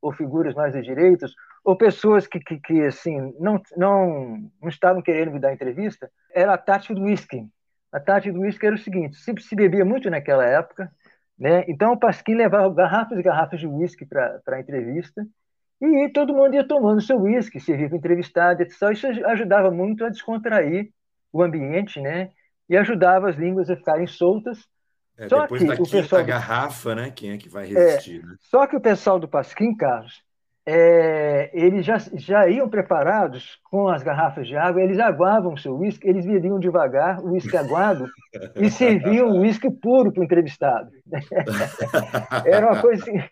ou 0.00 0.12
figuras 0.12 0.54
mais 0.54 0.72
de 0.72 0.82
direitos, 0.82 1.34
ou 1.64 1.76
pessoas 1.76 2.26
que, 2.26 2.38
que, 2.38 2.60
que 2.60 2.82
assim, 2.82 3.34
não, 3.40 3.60
não, 3.76 4.50
não 4.62 4.68
estavam 4.68 5.02
querendo 5.02 5.32
me 5.32 5.40
dar 5.40 5.52
entrevista, 5.52 6.10
era 6.32 6.54
a 6.54 6.58
tática 6.58 6.94
do 6.94 7.02
whisky. 7.02 7.44
A 7.92 7.98
tática 7.98 8.32
do 8.32 8.40
whisky 8.40 8.66
era 8.66 8.76
o 8.76 8.78
seguinte: 8.78 9.16
se, 9.16 9.34
se 9.40 9.56
bebia 9.56 9.84
muito 9.84 10.08
naquela 10.08 10.44
época, 10.44 10.90
Né? 11.38 11.64
Então, 11.68 11.92
o 11.92 11.98
Pasquim 11.98 12.34
levava 12.34 12.72
garrafas 12.72 13.18
e 13.18 13.22
garrafas 13.22 13.60
de 13.60 13.66
uísque 13.66 14.06
para 14.06 14.40
a 14.46 14.60
entrevista 14.60 15.26
e 15.80 16.08
todo 16.08 16.34
mundo 16.34 16.54
ia 16.54 16.66
tomando 16.66 17.02
seu 17.02 17.20
uísque, 17.20 17.60
servia 17.60 17.88
para 17.88 17.98
entrevistado, 17.98 18.62
etc. 18.62 18.82
Isso 18.92 19.06
ajudava 19.26 19.70
muito 19.70 20.04
a 20.04 20.08
descontrair 20.08 20.90
o 21.32 21.42
ambiente, 21.42 22.00
né? 22.00 22.30
E 22.68 22.76
ajudava 22.76 23.28
as 23.28 23.36
línguas 23.36 23.68
a 23.68 23.76
ficarem 23.76 24.06
soltas. 24.06 24.58
É, 25.18 25.28
só 25.28 25.42
depois 25.42 25.62
que 25.62 25.68
da 25.68 25.74
o 25.74 25.90
pessoal... 25.90 26.24
garrafa, 26.24 26.94
né? 26.94 27.12
Quem 27.14 27.32
é 27.32 27.38
que 27.38 27.48
vai 27.48 27.66
resistir, 27.66 28.22
é, 28.22 28.26
né? 28.26 28.36
Só 28.40 28.66
que 28.66 28.76
o 28.76 28.80
pessoal 28.80 29.18
do 29.18 29.28
Pasquim, 29.28 29.76
Carlos, 29.76 30.22
é, 30.68 31.48
eles 31.52 31.86
já, 31.86 31.96
já 32.14 32.48
iam 32.48 32.68
preparados 32.68 33.60
com 33.70 33.88
as 33.88 34.02
garrafas 34.02 34.48
de 34.48 34.56
água, 34.56 34.82
eles 34.82 34.98
aguavam 34.98 35.54
o 35.54 35.58
seu 35.58 35.76
uísque, 35.78 36.08
eles 36.08 36.26
bebiam 36.26 36.58
devagar 36.58 37.20
o 37.20 37.30
uísque 37.30 37.56
aguado 37.56 38.08
e 38.56 38.68
serviam 38.68 39.30
o 39.30 39.40
uísque 39.42 39.70
puro 39.70 40.12
para 40.12 40.22
o 40.22 40.24
entrevistado. 40.24 40.90
Era 42.44 42.66
uma 42.72 42.80
coisa 42.80 43.00
assim. 43.02 43.22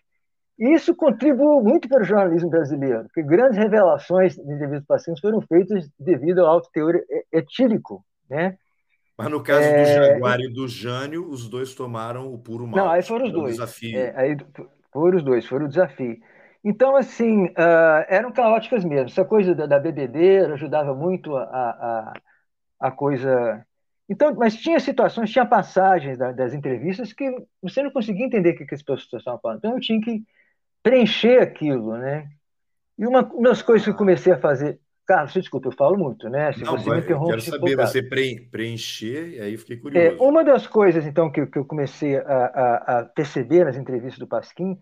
Isso 0.57 0.95
contribuiu 0.95 1.61
muito 1.61 1.89
para 1.89 2.01
o 2.01 2.05
jornalismo 2.05 2.49
brasileiro, 2.49 3.03
porque 3.03 3.21
grandes 3.21 3.57
revelações 3.57 4.35
de 4.35 4.53
entrevistas 4.53 4.85
pacientes 4.87 5.19
foram 5.19 5.41
feitas 5.41 5.89
devido 5.99 6.39
ao 6.39 6.47
alto 6.47 6.69
teor 6.71 6.97
etílico, 7.33 8.05
né? 8.29 8.55
Mas 9.17 9.29
no 9.29 9.43
caso 9.43 9.61
é... 9.61 9.83
do 9.83 9.89
Jaguar 9.89 10.39
e 10.39 10.47
do 10.47 10.65
Jânio, 10.65 11.29
os 11.29 11.49
dois 11.49 11.75
tomaram 11.75 12.33
o 12.33 12.37
puro 12.37 12.65
mal. 12.65 12.85
Não, 12.85 12.89
aí 12.89 13.03
foram 13.03 13.25
os 13.25 13.33
dois. 13.33 13.55
Desafio. 13.55 13.97
É, 13.97 14.13
aí 14.15 14.37
foram 14.93 15.17
os 15.17 15.23
dois, 15.23 15.45
foram 15.45 15.65
o 15.65 15.69
desafio. 15.69 16.17
Então, 16.65 16.95
assim, 16.95 17.45
uh, 17.45 18.05
eram 18.09 18.31
caóticas 18.31 18.83
mesmo. 18.83 19.05
Essa 19.05 19.23
coisa 19.23 19.53
da, 19.53 19.67
da 19.67 19.79
bebedeira 19.79 20.55
ajudava 20.55 20.95
muito 20.95 21.35
a, 21.37 21.43
a, 21.43 22.13
a 22.79 22.91
coisa. 22.91 23.63
Então, 24.09 24.33
mas 24.33 24.55
tinha 24.55 24.79
situações, 24.79 25.29
tinha 25.29 25.45
passagens 25.45 26.17
da, 26.17 26.31
das 26.31 26.55
entrevistas 26.55 27.13
que 27.13 27.31
você 27.61 27.83
não 27.83 27.91
conseguia 27.91 28.25
entender 28.25 28.49
o 28.49 28.55
que, 28.55 28.65
que 28.65 28.73
as 28.73 28.81
pessoas 28.81 29.21
estavam 29.21 29.39
falando. 29.39 29.59
Então, 29.59 29.73
eu 29.73 29.79
tinha 29.79 30.01
que 30.01 30.23
preencher 30.81 31.39
aquilo, 31.39 31.97
né? 31.97 32.27
E 32.97 33.05
uma, 33.05 33.21
uma 33.21 33.49
das 33.49 33.61
coisas 33.61 33.85
que 33.85 33.91
eu 33.91 33.97
comecei 33.97 34.33
a 34.33 34.39
fazer. 34.39 34.79
Carlos, 35.05 35.33
desculpa, 35.33 35.67
eu 35.67 35.71
falo 35.71 35.95
muito, 35.95 36.27
né? 36.29 36.51
Se 36.51 36.63
não, 36.63 36.79
você 36.79 36.89
vai, 36.89 36.97
me 36.97 37.03
interrompe. 37.03 37.29
Quero 37.29 37.41
saber, 37.41 37.75
você 37.75 38.01
preencher, 38.01 39.35
e 39.35 39.39
aí 39.39 39.55
fiquei 39.55 39.75
é, 39.75 39.79
curioso. 39.79 40.07
É, 40.07 40.19
uma 40.19 40.43
das 40.43 40.65
coisas, 40.65 41.05
então, 41.05 41.31
que, 41.31 41.45
que 41.45 41.59
eu 41.59 41.65
comecei 41.65 42.17
a, 42.17 42.21
a, 42.23 42.97
a 42.97 43.05
perceber 43.05 43.65
nas 43.65 43.77
entrevistas 43.77 44.17
do 44.17 44.25
Pasquim 44.25 44.75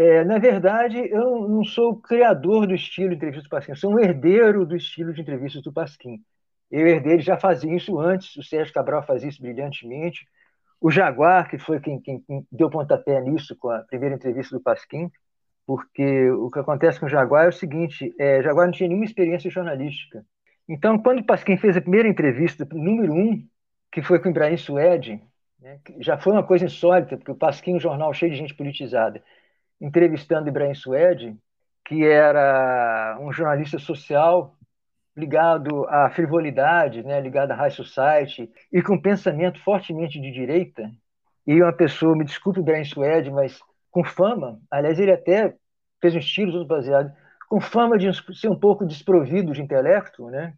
é, 0.00 0.24
na 0.24 0.38
verdade, 0.38 0.96
eu 1.10 1.46
não 1.46 1.62
sou 1.62 1.90
o 1.90 1.96
criador 1.96 2.66
do 2.66 2.74
estilo 2.74 3.10
de 3.10 3.16
entrevista 3.16 3.42
do 3.42 3.50
Pasquim, 3.50 3.74
sou 3.74 3.92
um 3.92 3.98
herdeiro 3.98 4.64
do 4.64 4.74
estilo 4.74 5.12
de 5.12 5.20
entrevistas 5.20 5.62
do 5.62 5.70
Pasquim. 5.70 6.24
Eu 6.70 6.86
herdei, 6.86 7.12
ele 7.12 7.22
já 7.22 7.36
fazia 7.36 7.76
isso 7.76 7.98
antes, 8.00 8.34
o 8.34 8.42
Sérgio 8.42 8.72
Cabral 8.72 9.02
fazia 9.02 9.28
isso 9.28 9.42
brilhantemente. 9.42 10.26
O 10.80 10.90
Jaguar, 10.90 11.50
que 11.50 11.58
foi 11.58 11.80
quem, 11.80 12.00
quem, 12.00 12.18
quem 12.20 12.46
deu 12.50 12.70
pontapé 12.70 13.20
nisso 13.20 13.54
com 13.58 13.68
a 13.68 13.80
primeira 13.80 14.14
entrevista 14.14 14.56
do 14.56 14.62
Pasquim, 14.62 15.10
porque 15.66 16.30
o 16.30 16.50
que 16.50 16.60
acontece 16.60 16.98
com 16.98 17.04
o 17.04 17.10
Jaguar 17.10 17.44
é 17.44 17.48
o 17.48 17.52
seguinte: 17.52 18.14
é, 18.18 18.40
Jaguar 18.40 18.68
não 18.68 18.72
tinha 18.72 18.88
nenhuma 18.88 19.04
experiência 19.04 19.50
jornalística. 19.50 20.24
Então, 20.66 20.98
quando 20.98 21.18
o 21.18 21.26
Pasquim 21.26 21.58
fez 21.58 21.76
a 21.76 21.80
primeira 21.82 22.08
entrevista, 22.08 22.66
número 22.72 23.12
um, 23.12 23.46
que 23.92 24.00
foi 24.00 24.18
com 24.18 24.28
o 24.28 24.30
Ibrahim 24.30 24.56
Suede, 24.56 25.22
né, 25.60 25.78
já 25.98 26.16
foi 26.16 26.32
uma 26.32 26.42
coisa 26.42 26.64
insólita, 26.64 27.18
porque 27.18 27.32
o 27.32 27.36
Pasquim 27.36 27.72
é 27.72 27.76
um 27.76 27.80
jornal 27.80 28.14
cheio 28.14 28.32
de 28.32 28.38
gente 28.38 28.54
politizada 28.54 29.22
entrevistando 29.80 30.48
Ibrahim 30.48 30.74
Suede, 30.74 31.36
que 31.84 32.04
era 32.04 33.18
um 33.20 33.32
jornalista 33.32 33.78
social 33.78 34.56
ligado 35.16 35.86
à 35.88 36.10
frivolidade, 36.10 37.02
né, 37.02 37.20
ligado 37.20 37.52
à 37.52 37.54
high 37.54 37.70
society 37.70 38.50
e 38.72 38.82
com 38.82 39.00
pensamento 39.00 39.60
fortemente 39.62 40.20
de 40.20 40.30
direita. 40.30 40.90
E 41.46 41.60
uma 41.60 41.72
pessoa, 41.72 42.16
me 42.16 42.24
desculpe 42.24 42.60
Ibrahim 42.60 42.84
Suede, 42.84 43.30
mas 43.30 43.60
com 43.90 44.04
fama, 44.04 44.60
aliás, 44.70 44.98
ele 45.00 45.12
até 45.12 45.54
fez 46.00 46.14
um 46.14 46.18
estilo 46.18 46.52
todo 46.52 46.66
baseado, 46.66 47.12
com 47.48 47.60
fama 47.60 47.98
de 47.98 48.08
ser 48.34 48.48
um 48.48 48.58
pouco 48.58 48.86
desprovido 48.86 49.52
de 49.52 49.60
intelecto, 49.60 50.30
né? 50.30 50.54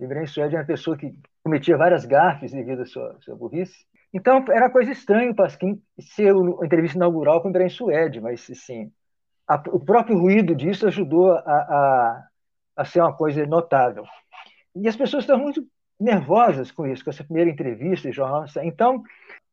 Ibrahim 0.00 0.26
Suede 0.26 0.56
é 0.56 0.58
uma 0.58 0.64
pessoa 0.64 0.96
que 0.96 1.12
cometia 1.44 1.76
várias 1.76 2.06
gafes 2.06 2.52
devido 2.52 2.82
à 2.82 2.86
sua, 2.86 3.16
sua 3.20 3.36
burrice. 3.36 3.84
Então, 4.12 4.44
era 4.50 4.70
coisa 4.70 4.90
estranha 4.90 5.30
o 5.30 5.34
Pasquim 5.34 5.80
ser 6.00 6.34
a 6.34 6.66
entrevista 6.66 6.98
inaugural 6.98 7.40
com 7.40 7.48
o 7.48 7.50
Ibrahim 7.50 7.68
Suede, 7.68 8.20
mas, 8.20 8.48
assim, 8.50 8.90
a, 9.48 9.62
o 9.68 9.78
próprio 9.78 10.18
ruído 10.18 10.54
disso 10.54 10.86
ajudou 10.86 11.32
a, 11.32 11.38
a, 11.38 12.28
a, 12.76 12.84
ser 12.84 13.00
uma 13.00 13.16
coisa 13.16 13.46
notável. 13.46 14.04
E 14.74 14.88
as 14.88 14.96
pessoas 14.96 15.22
estavam 15.24 15.44
muito 15.44 15.64
nervosas 15.98 16.72
com 16.72 16.86
isso, 16.86 17.04
com 17.04 17.10
essa 17.10 17.22
primeira 17.22 17.50
entrevista 17.50 18.08
e 18.08 18.12
jornal. 18.12 18.44
Então, 18.62 19.02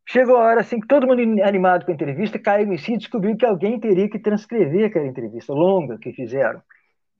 chegou 0.08 0.36
a 0.36 0.44
hora, 0.44 0.60
assim, 0.60 0.80
que 0.80 0.88
todo 0.88 1.06
mundo 1.06 1.20
animado 1.42 1.84
com 1.84 1.92
a 1.92 1.94
entrevista, 1.94 2.38
caiu 2.38 2.72
em 2.72 2.78
si 2.78 2.94
e 2.94 2.98
descobriu 2.98 3.36
que 3.36 3.46
alguém 3.46 3.78
teria 3.78 4.08
que 4.08 4.18
transcrever 4.18 4.86
aquela 4.86 5.06
entrevista 5.06 5.52
longa 5.52 5.98
que 5.98 6.12
fizeram. 6.12 6.60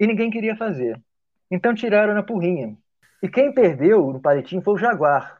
E 0.00 0.06
ninguém 0.06 0.30
queria 0.30 0.56
fazer. 0.56 1.00
Então, 1.50 1.72
tiraram 1.72 2.14
na 2.14 2.22
porrinha. 2.22 2.76
E 3.22 3.28
quem 3.28 3.52
perdeu 3.52 4.12
no 4.12 4.20
palitinho 4.20 4.62
foi 4.62 4.74
o 4.74 4.78
Jaguar, 4.78 5.37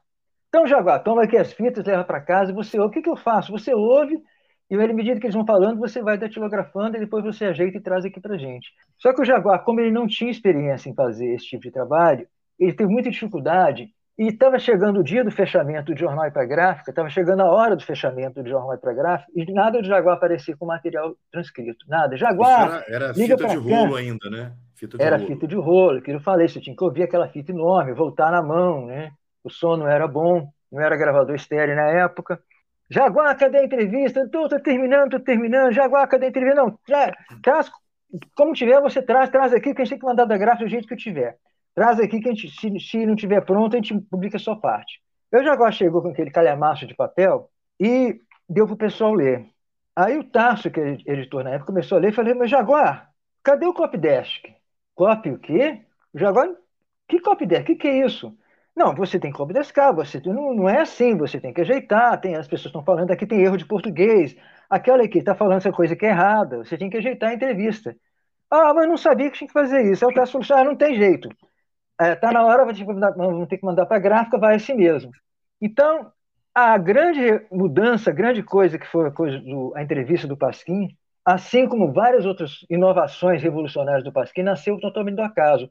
então, 0.49 0.67
Jaguar, 0.67 1.03
toma 1.03 1.25
aqui 1.25 1.37
as 1.37 1.53
fitas, 1.53 1.85
leva 1.85 2.05
para 2.05 2.21
casa, 2.21 2.53
você 2.53 2.79
ouve. 2.79 2.91
O 2.91 2.93
que, 2.93 3.03
que 3.03 3.11
eu 3.11 3.17
faço? 3.17 3.53
Você 3.53 3.75
ouve, 3.75 4.19
e 4.71 4.75
à 4.75 4.95
medida 4.95 5.21
que 5.21 5.27
eles 5.27 5.35
vão 5.35 5.47
falando, 5.47 5.79
você 5.79 6.03
vai 6.03 6.17
datilografando 6.17 6.97
e 6.97 7.01
depois 7.01 7.25
você 7.25 7.47
ajeita 7.47 7.77
e 7.79 7.83
traz 7.83 8.05
aqui 8.05 8.21
para 8.21 8.39
gente. 8.39 8.69
Só 8.99 9.13
que 9.13 9.21
o 9.21 9.25
Jaguar, 9.25 9.63
como 9.65 9.81
ele 9.81 9.91
não 9.91 10.07
tinha 10.07 10.31
experiência 10.31 10.89
em 10.89 10.95
fazer 10.95 11.35
esse 11.35 11.47
tipo 11.47 11.63
de 11.63 11.71
trabalho, 11.71 12.27
ele 12.59 12.73
teve 12.73 12.91
muita 12.91 13.11
dificuldade 13.11 13.89
e 14.19 14.29
estava 14.29 14.59
chegando 14.59 15.01
o 15.01 15.05
dia 15.05 15.23
do 15.23 15.31
fechamento 15.31 15.93
do 15.93 15.99
jornal 15.99 16.27
e 16.27 16.31
para 16.31 16.45
gráfica, 16.45 16.91
estava 16.91 17.09
chegando 17.09 17.41
a 17.41 17.51
hora 17.51 17.77
do 17.77 17.85
fechamento 17.85 18.43
do 18.43 18.49
jornal 18.49 18.75
e 18.75 18.79
para 18.79 18.93
gráfica, 18.93 19.31
e 19.35 19.53
nada 19.53 19.81
do 19.81 19.87
Jaguar 19.87 20.17
aparecia 20.17 20.57
com 20.57 20.67
material 20.67 21.15
transcrito. 21.31 21.87
Nada. 21.87 22.17
Jaguar. 22.17 22.85
Era, 22.89 23.05
era 23.07 23.15
fita 23.15 23.47
de 23.47 23.57
rolo 23.57 23.93
cá. 23.93 23.99
ainda, 24.01 24.31
né? 24.31 24.53
Fita 24.75 24.97
era 24.99 25.17
rolo. 25.17 25.29
fita 25.29 25.47
de 25.47 25.57
rolo, 25.57 26.03
que 26.03 26.11
eu 26.11 26.21
falei, 26.21 26.49
você 26.49 26.61
tinha 26.61 26.75
que 26.75 26.83
ouvir 26.83 27.05
aquela 27.05 27.29
fita 27.29 27.53
enorme, 27.53 27.95
voltar 27.95 28.33
na 28.33 28.43
mão, 28.43 28.87
né? 28.87 29.13
O 29.43 29.51
som 29.51 29.77
não 29.77 29.89
era 29.89 30.07
bom, 30.07 30.51
não 30.71 30.81
era 30.81 30.97
gravador 30.97 31.35
estéreo 31.35 31.77
na 31.77 31.89
época. 31.89 32.43
Jaguar, 32.91 33.37
cadê 33.37 33.59
a 33.59 33.65
entrevista? 33.65 34.21
Estou 34.21 34.49
terminando, 34.61 35.07
estou 35.07 35.21
terminando. 35.21 35.73
Jaguar, 35.73 36.09
cadê 36.09 36.27
a 36.27 36.29
entrevista? 36.31 36.63
Não, 36.63 36.79
já, 36.89 37.13
traz, 37.43 37.71
como 38.35 38.55
tiver, 38.55 38.81
você 38.81 39.03
traz, 39.03 39.29
traz 39.31 39.53
aqui 39.53 39.75
que 39.75 39.83
a 39.83 39.85
gente 39.85 39.91
tem 39.91 39.99
que 39.99 40.07
mandar 40.07 40.25
da 40.25 40.39
gráfica 40.39 40.65
do 40.65 40.71
jeito 40.71 40.89
que 40.89 40.97
tiver. 40.97 41.37
Traz 41.75 42.01
aqui 42.01 42.21
que 42.21 42.29
a 42.29 42.33
gente, 42.35 42.51
se, 42.51 42.81
se 42.81 43.07
não 43.07 43.15
tiver 43.15 43.43
pronto, 43.43 43.75
a 43.75 43.77
gente 43.77 43.95
publica 44.11 44.37
a 44.37 44.41
sua 44.41 44.59
parte. 44.59 45.01
Eu 45.31 45.45
Jaguar 45.45 45.73
chegou 45.73 46.01
com 46.01 46.09
aquele 46.09 46.31
calhamaço 46.31 46.87
de 46.87 46.95
papel 46.95 47.51
e 47.79 48.21
deu 48.49 48.67
para 48.67 48.75
o 48.75 48.79
pessoal 48.79 49.13
ler. 49.13 49.47
Aí 49.95 50.17
o 50.17 50.25
Tarso, 50.25 50.71
que 50.71 50.81
é 50.81 50.97
editor 51.07 51.45
na 51.45 51.51
época, 51.51 51.67
começou 51.67 51.99
a 51.99 52.01
ler 52.01 52.09
e 52.11 52.15
falei, 52.15 52.33
mas 52.33 52.51
Jaguar, 52.51 53.11
cadê 53.43 53.67
o 53.67 53.75
Copdesk? 53.75 54.47
Copy 54.95 55.31
o 55.31 55.39
quê? 55.39 55.83
Jaguar, 56.15 56.49
que 57.07 57.21
Copdesk? 57.21 57.63
O 57.63 57.67
que, 57.67 57.75
que 57.75 57.89
é 57.89 58.07
isso? 58.07 58.37
Não, 58.79 58.95
você 58.95 59.19
tem 59.19 59.33
que 59.33 59.43
obedescar, 59.43 59.93
você 59.93 60.21
não, 60.25 60.55
não 60.55 60.69
é 60.69 60.83
assim, 60.83 61.17
você 61.17 61.41
tem 61.41 61.53
que 61.53 61.61
ajeitar, 61.63 62.21
tem, 62.21 62.37
as 62.37 62.47
pessoas 62.47 62.67
estão 62.67 62.85
falando 62.85 63.11
aqui, 63.11 63.27
tem 63.27 63.41
erro 63.43 63.57
de 63.57 63.67
português, 63.67 64.37
aquela 64.71 65.03
aqui 65.03 65.19
está 65.19 65.35
falando 65.35 65.57
essa 65.59 65.73
coisa 65.73 65.97
que 65.97 66.07
é 66.07 66.11
errada, 66.11 66.59
você 66.59 66.79
tem 66.79 66.89
que 66.89 66.97
ajeitar 66.97 67.31
a 67.31 67.35
entrevista. 67.35 67.97
Ah, 68.49 68.73
mas 68.73 68.87
não 68.89 68.97
sabia 68.97 69.31
que 69.31 69.37
tinha 69.39 69.49
que 69.49 69.53
fazer 69.53 69.83
isso. 69.91 70.05
Aí 70.07 70.13
o 70.13 70.15
cara 70.15 70.29
falou 70.29 70.47
ah, 70.53 70.65
não 70.65 70.77
tem 70.77 70.95
jeito. 70.95 71.29
Está 71.29 72.07
é, 72.07 72.15
tá 72.15 72.31
na 72.31 72.45
hora, 72.47 72.65
vamos 73.17 73.49
ter 73.49 73.59
que 73.59 73.67
mandar 73.67 73.85
para 73.87 73.97
a 73.97 74.01
gráfica, 74.01 74.39
vai 74.39 74.55
assim 74.55 74.75
mesmo. 74.75 75.11
Então, 75.61 76.13
a 76.55 76.79
grande 76.79 77.21
mudança, 77.51 78.11
a 78.11 78.15
grande 78.15 78.45
coisa 78.45 78.79
que 78.79 78.87
foi 78.87 79.09
a, 79.09 79.11
coisa 79.11 79.41
do, 79.41 79.73
a 79.75 79.83
entrevista 79.83 80.29
do 80.29 80.37
Pasquim, 80.37 80.97
assim 81.25 81.67
como 81.69 81.93
várias 81.93 82.25
outras 82.25 82.65
inovações 82.71 83.43
revolucionárias 83.43 84.05
do 84.05 84.13
Pasquim, 84.13 84.43
nasceu 84.45 84.79
totalmente 84.79 85.17
do 85.17 85.23
acaso 85.23 85.69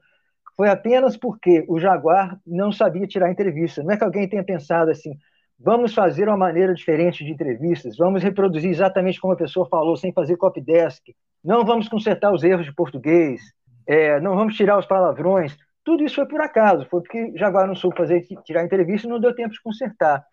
foi 0.58 0.68
apenas 0.68 1.16
porque 1.16 1.64
o 1.68 1.78
Jaguar 1.78 2.36
não 2.44 2.72
sabia 2.72 3.06
tirar 3.06 3.30
entrevista. 3.30 3.80
Não 3.80 3.92
é 3.92 3.96
que 3.96 4.02
alguém 4.02 4.28
tenha 4.28 4.42
pensado 4.42 4.90
assim, 4.90 5.16
vamos 5.56 5.94
fazer 5.94 6.26
uma 6.26 6.36
maneira 6.36 6.74
diferente 6.74 7.24
de 7.24 7.30
entrevistas, 7.30 7.96
vamos 7.96 8.24
reproduzir 8.24 8.68
exatamente 8.68 9.20
como 9.20 9.34
a 9.34 9.36
pessoa 9.36 9.68
falou, 9.68 9.96
sem 9.96 10.12
fazer 10.12 10.36
copy 10.36 10.60
desk, 10.60 11.14
não 11.44 11.64
vamos 11.64 11.88
consertar 11.88 12.34
os 12.34 12.42
erros 12.42 12.66
de 12.66 12.74
português, 12.74 13.40
é, 13.86 14.18
não 14.20 14.34
vamos 14.34 14.56
tirar 14.56 14.76
os 14.76 14.84
palavrões. 14.84 15.56
Tudo 15.84 16.02
isso 16.02 16.16
foi 16.16 16.26
por 16.26 16.40
acaso, 16.40 16.84
foi 16.90 17.02
porque 17.02 17.32
Jaguar 17.36 17.68
não 17.68 17.76
soube 17.76 17.96
fazer 17.96 18.26
tirar 18.44 18.64
entrevista 18.64 19.06
e 19.06 19.10
não 19.10 19.20
deu 19.20 19.32
tempo 19.32 19.54
de 19.54 19.62
consertar. 19.62 20.24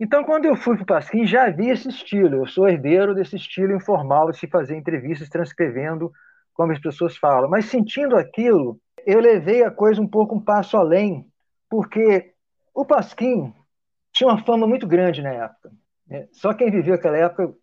Então, 0.00 0.24
quando 0.24 0.46
eu 0.46 0.56
fui 0.56 0.76
para 0.76 0.82
o 0.82 0.86
Pasquim, 0.86 1.26
já 1.26 1.44
havia 1.44 1.74
esse 1.74 1.88
estilo. 1.88 2.36
Eu 2.36 2.46
sou 2.46 2.66
herdeiro 2.66 3.14
desse 3.14 3.36
estilo 3.36 3.76
informal 3.76 4.30
de 4.30 4.38
se 4.38 4.48
fazer 4.48 4.76
entrevistas 4.76 5.28
transcrevendo 5.28 6.10
como 6.54 6.72
as 6.72 6.80
pessoas 6.80 7.16
falam. 7.16 7.48
Mas 7.48 7.66
sentindo 7.66 8.16
aquilo, 8.16 8.80
eu 9.06 9.20
levei 9.20 9.62
a 9.62 9.70
coisa 9.70 10.00
um 10.00 10.06
pouco 10.06 10.34
um 10.34 10.40
passo 10.40 10.76
além, 10.76 11.26
porque 11.68 12.32
o 12.74 12.84
Pasquim 12.84 13.52
tinha 14.12 14.28
uma 14.28 14.44
fama 14.44 14.66
muito 14.66 14.86
grande 14.86 15.22
na 15.22 15.30
época. 15.30 15.72
Né? 16.06 16.28
Só 16.32 16.52
quem 16.54 16.70
viveu 16.70 16.94
aquela 16.94 17.16
época 17.16 17.54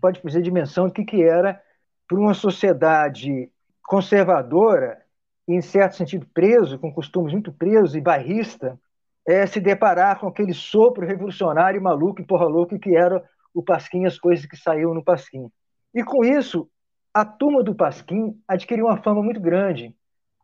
pode 0.00 0.20
fazer 0.20 0.42
dimensão 0.42 0.86
do 0.86 0.92
que, 0.92 1.04
que 1.04 1.22
era 1.22 1.60
para 2.08 2.18
uma 2.18 2.34
sociedade 2.34 3.50
conservadora, 3.84 5.00
e, 5.46 5.54
em 5.54 5.60
certo 5.60 5.96
sentido 5.96 6.26
preso, 6.32 6.78
com 6.78 6.92
costumes 6.92 7.32
muito 7.32 7.52
presos 7.52 7.94
e 7.94 8.00
bairrista, 8.00 8.78
é, 9.26 9.46
se 9.46 9.60
deparar 9.60 10.18
com 10.18 10.26
aquele 10.26 10.52
sopro 10.52 11.06
revolucionário 11.06 11.80
maluco 11.82 12.20
e 12.20 12.26
porra 12.26 12.46
louco 12.46 12.78
que 12.78 12.96
era 12.96 13.22
o 13.54 13.62
Pasquim, 13.62 14.04
as 14.04 14.18
coisas 14.18 14.46
que 14.46 14.56
saíam 14.56 14.94
no 14.94 15.04
Pasquim. 15.04 15.48
E 15.94 16.02
com 16.02 16.24
isso, 16.24 16.68
a 17.12 17.24
turma 17.24 17.62
do 17.62 17.74
Pasquim 17.74 18.40
adquiriu 18.48 18.86
uma 18.86 19.02
fama 19.02 19.22
muito 19.22 19.40
grande, 19.40 19.94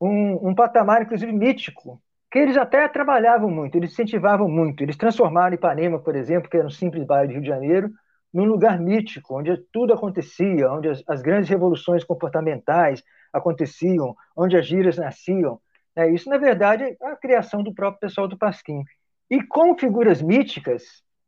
um, 0.01 0.49
um 0.49 0.55
patamar, 0.55 1.03
inclusive, 1.03 1.32
mítico, 1.32 2.01
que 2.30 2.38
eles 2.38 2.57
até 2.57 2.86
trabalhavam 2.88 3.51
muito, 3.51 3.76
eles 3.76 3.92
incentivavam 3.92 4.49
muito. 4.49 4.82
Eles 4.82 4.96
transformaram 4.96 5.55
Ipanema, 5.55 5.99
por 5.99 6.14
exemplo, 6.14 6.49
que 6.49 6.57
era 6.57 6.66
um 6.66 6.70
simples 6.70 7.05
bairro 7.05 7.28
do 7.28 7.32
Rio 7.32 7.42
de 7.42 7.49
Janeiro, 7.49 7.90
num 8.32 8.44
lugar 8.44 8.78
mítico, 8.78 9.38
onde 9.38 9.57
tudo 9.72 9.94
acontecia, 9.94 10.70
onde 10.70 10.88
as, 10.88 11.03
as 11.09 11.22
grandes 11.22 11.49
revoluções 11.49 12.05
comportamentais 12.05 13.03
aconteciam, 13.32 14.14
onde 14.36 14.57
as 14.57 14.66
gírias 14.66 14.99
nasciam. 14.99 15.59
É, 15.96 16.09
isso, 16.11 16.28
na 16.28 16.36
verdade, 16.36 16.84
é 16.84 16.96
a 17.07 17.16
criação 17.16 17.62
do 17.62 17.74
próprio 17.74 18.01
pessoal 18.01 18.28
do 18.28 18.38
Pasquim. 18.38 18.82
E 19.30 19.42
como 19.42 19.78
figuras 19.78 20.22
míticas, 20.22 20.82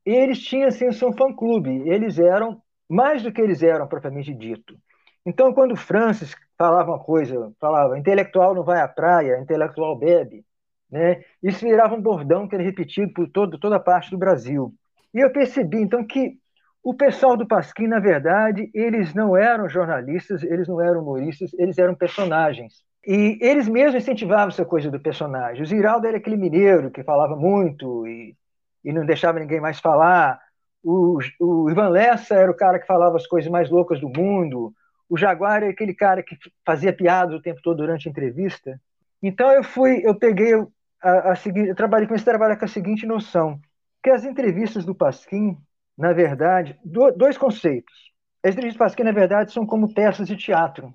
eles 0.05 0.39
tinham 0.41 0.69
assim, 0.69 0.87
o 0.87 0.93
seu 0.93 1.13
fã-clube, 1.13 1.89
eles 1.89 2.19
eram 2.19 2.63
mais 2.89 3.23
do 3.23 3.33
que 3.33 3.41
eles 3.41 3.63
eram 3.63 3.87
propriamente 3.87 4.35
dito. 4.35 4.77
Então, 5.25 5.53
quando 5.53 5.77
Francis 5.77 6.35
falava 6.57 6.91
uma 6.91 6.99
coisa, 6.99 7.53
falava 7.61 7.99
intelectual 7.99 8.55
não 8.55 8.65
vai 8.65 8.81
à 8.81 8.89
praia, 8.89 9.39
intelectual 9.39 9.97
bebe, 9.97 10.45
né? 10.91 11.23
isso 11.43 11.65
virava 11.65 11.95
um 11.95 12.03
bordão 12.03 12.49
que 12.49 12.55
era 12.55 12.65
repetido 12.65 13.13
por 13.13 13.29
todo, 13.29 13.59
toda 13.59 13.77
a 13.77 13.81
parte 13.81 14.11
do 14.11 14.19
Brasil. 14.19 14.75
E 15.15 15.21
eu 15.21 15.31
percebi, 15.31 15.79
então, 15.81 16.05
que 16.05 16.39
o 16.83 16.95
pessoal 16.95 17.37
do 17.37 17.47
Pasquim, 17.47 17.87
na 17.87 18.01
verdade, 18.01 18.71
eles 18.75 19.15
não 19.15 19.37
eram 19.37 19.69
jornalistas, 19.69 20.43
eles 20.43 20.67
não 20.67 20.81
eram 20.81 21.03
humoristas, 21.03 21.53
eles 21.55 21.77
eram 21.79 21.95
personagens. 21.95 22.83
E 23.07 23.39
eles 23.41 23.69
mesmos 23.69 24.03
incentivavam 24.03 24.49
essa 24.49 24.65
coisa 24.65 24.91
do 24.91 25.01
personagem. 25.01 25.63
O 25.63 25.67
Ziraldo 25.67 26.07
era 26.07 26.17
aquele 26.17 26.37
mineiro 26.37 26.91
que 26.91 27.03
falava 27.03 27.37
muito 27.37 28.07
e, 28.07 28.37
e 28.85 28.93
não 28.93 29.05
deixava 29.05 29.39
ninguém 29.39 29.61
mais 29.61 29.79
falar. 29.81 30.41
O, 30.83 31.19
o 31.39 31.71
Ivan 31.71 31.89
Lessa 31.89 32.35
era 32.35 32.51
o 32.51 32.57
cara 32.57 32.79
que 32.79 32.87
falava 32.87 33.17
as 33.17 33.27
coisas 33.27 33.51
mais 33.51 33.71
loucas 33.71 34.01
do 34.01 34.09
mundo. 34.09 34.73
O 35.11 35.19
Jaguar 35.19 35.63
era 35.63 35.71
aquele 35.71 35.93
cara 35.93 36.23
que 36.23 36.39
fazia 36.65 36.93
piada 36.93 37.37
o 37.37 37.43
tempo 37.43 37.61
todo 37.63 37.79
durante 37.79 38.09
a 38.09 38.11
entrevista. 38.11 38.81
Então 39.23 39.51
eu 39.51 39.63
fui, 39.63 40.01
eu 40.03 40.15
peguei 40.15 40.55
a, 41.03 41.33
a 41.33 41.37
seguinte, 41.37 41.69
eu 41.69 41.75
trabalhei 41.75 42.09
com 42.09 42.15
esse 42.15 42.25
trabalho 42.25 42.59
com 42.59 42.65
a 42.65 42.69
seguinte 42.69 43.05
noção, 43.05 43.61
que 44.03 44.09
as 44.09 44.25
entrevistas 44.25 44.85
do 44.85 44.95
Pasquim 44.95 45.59
na 46.01 46.15
verdade, 46.15 46.81
dois 47.15 47.37
conceitos. 47.37 47.95
As 48.43 48.53
entrevistas 48.53 48.77
do 48.77 48.79
Pasquim, 48.79 49.03
na 49.03 49.13
verdade, 49.13 49.53
são 49.53 49.67
como 49.67 49.93
peças 49.93 50.27
de 50.27 50.35
teatro, 50.35 50.95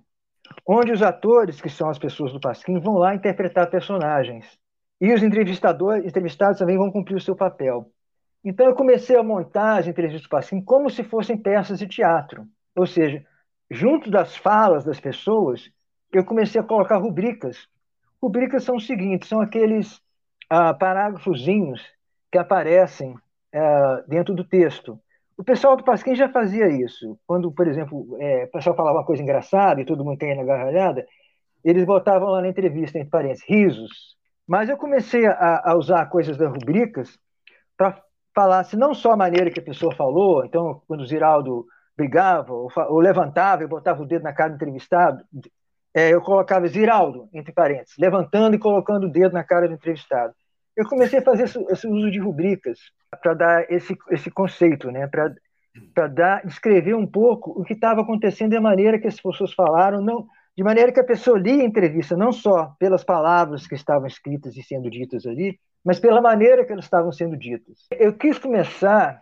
onde 0.68 0.92
os 0.92 1.04
atores, 1.04 1.62
que 1.62 1.70
são 1.70 1.88
as 1.88 2.00
pessoas 2.00 2.34
do 2.34 2.40
Pasquim, 2.40 2.80
vão 2.80 2.96
lá 2.96 3.14
interpretar 3.14 3.70
personagens. 3.70 4.58
E 5.00 5.14
os 5.14 5.22
entrevistadores, 5.22 6.06
entrevistados 6.06 6.58
também 6.58 6.76
vão 6.76 6.92
cumprir 6.92 7.16
o 7.16 7.22
seu 7.22 7.36
papel. 7.36 7.92
Então, 8.44 8.66
eu 8.66 8.74
comecei 8.74 9.16
a 9.16 9.22
montar 9.22 9.78
as 9.78 9.88
entrevistas 9.88 10.24
do 10.24 10.30
Pasquim 10.30 10.60
como 10.60 10.90
se 10.90 11.04
fossem 11.04 11.38
peças 11.38 11.78
de 11.78 11.88
teatro. 11.88 12.48
Ou 12.76 12.88
seja, 12.88 13.24
junto 13.70 14.10
das 14.10 14.36
falas 14.36 14.84
das 14.84 15.00
pessoas, 15.00 15.70
eu 16.12 16.24
comecei 16.24 16.60
a 16.60 16.64
colocar 16.64 16.98
rubricas. 16.98 17.68
Rubricas 18.22 18.64
são 18.64 18.76
os 18.76 18.86
seguintes: 18.86 19.30
são 19.30 19.42
aqueles 19.42 20.02
ah, 20.50 20.74
parágrafozinhos 20.74 21.82
que 22.32 22.38
aparecem 22.38 23.16
é, 23.52 24.04
dentro 24.08 24.34
do 24.34 24.44
texto. 24.44 25.00
O 25.38 25.44
pessoal 25.44 25.76
do 25.76 25.84
Pasquim 25.84 26.16
já 26.16 26.30
fazia 26.30 26.68
isso. 26.68 27.18
Quando, 27.28 27.52
por 27.52 27.68
exemplo, 27.68 28.18
é, 28.20 28.46
o 28.46 28.52
pessoal 28.52 28.76
falava 28.76 29.00
uma 29.00 29.06
coisa 29.06 29.22
engraçada 29.22 29.82
e 29.82 29.86
todo 29.86 30.04
mundo 30.04 30.18
tem 30.18 30.36
na 30.36 30.44
gargalhada, 30.44 31.06
eles 31.64 31.86
botavam 31.86 32.30
lá 32.30 32.42
na 32.42 32.48
entrevista, 32.48 32.98
entre 32.98 33.10
parênteses, 33.10 33.44
risos. 33.48 34.16
Mas 34.48 34.70
eu 34.70 34.78
comecei 34.78 35.26
a, 35.26 35.62
a 35.72 35.76
usar 35.76 36.06
coisas 36.06 36.38
das 36.38 36.50
rubricas 36.50 37.18
para 37.76 38.02
falar 38.34 38.64
se 38.64 38.78
não 38.78 38.94
só 38.94 39.12
a 39.12 39.18
maneira 39.18 39.50
que 39.50 39.60
a 39.60 39.64
pessoa 39.64 39.96
falou, 39.96 40.46
então, 40.46 40.82
quando 40.88 41.02
o 41.02 41.06
Ziraldo 41.06 41.66
brigava 41.96 42.54
ou, 42.54 42.72
ou 42.90 43.00
levantava 43.00 43.64
e 43.64 43.68
botava 43.68 44.02
o 44.02 44.06
dedo 44.06 44.24
na 44.24 44.34
cara 44.34 44.50
do 44.50 44.56
entrevistado, 44.56 45.24
é, 45.94 46.14
eu 46.14 46.22
colocava 46.22 46.68
Ziraldo, 46.68 47.30
entre 47.34 47.54
parênteses, 47.54 47.96
levantando 47.98 48.56
e 48.56 48.60
colocando 48.60 49.06
o 49.06 49.12
dedo 49.12 49.34
na 49.34 49.44
cara 49.44 49.68
do 49.68 49.74
entrevistado 49.74 50.34
eu 50.76 50.88
comecei 50.88 51.20
a 51.20 51.22
fazer 51.22 51.44
esse, 51.44 51.58
esse 51.70 51.88
uso 51.88 52.12
de 52.12 52.20
rubricas 52.20 52.80
para 53.22 53.34
dar 53.34 53.72
esse, 53.72 53.98
esse 54.12 54.30
conceito, 54.30 54.92
né? 54.92 55.08
para 55.08 56.08
dar 56.08 56.46
descrever 56.46 56.96
um 56.96 57.08
pouco 57.08 57.52
o 57.52 57.64
que 57.64 57.74
estava 57.74 58.02
acontecendo 58.02 58.54
e 58.54 58.58
a 58.58 58.62
maneira 58.62 59.00
que 59.00 59.08
as 59.08 59.20
pessoas 59.20 59.54
falaram, 59.54 60.02
não, 60.02 60.28
de 60.56 60.64
maneira 60.64 60.92
que 60.92 61.00
a 61.00 61.06
pessoa 61.06 61.40
lia 61.40 61.64
a 61.64 61.66
entrevista 61.66 62.18
não 62.18 62.32
só 62.32 62.76
pelas 62.78 63.04
palavras 63.04 63.68
que 63.68 63.76
estavam 63.76 64.08
escritas 64.08 64.56
e 64.58 64.64
sendo 64.64 64.90
ditas 64.90 65.26
ali, 65.26 65.58
mas 65.84 66.00
pela 66.00 66.22
maneira 66.22 66.66
que 66.66 66.72
elas 66.72 66.86
estavam 66.86 67.12
sendo 67.12 67.38
ditas. 67.38 67.88
Eu 67.92 68.14
quis 68.14 68.38
começar 68.38 69.22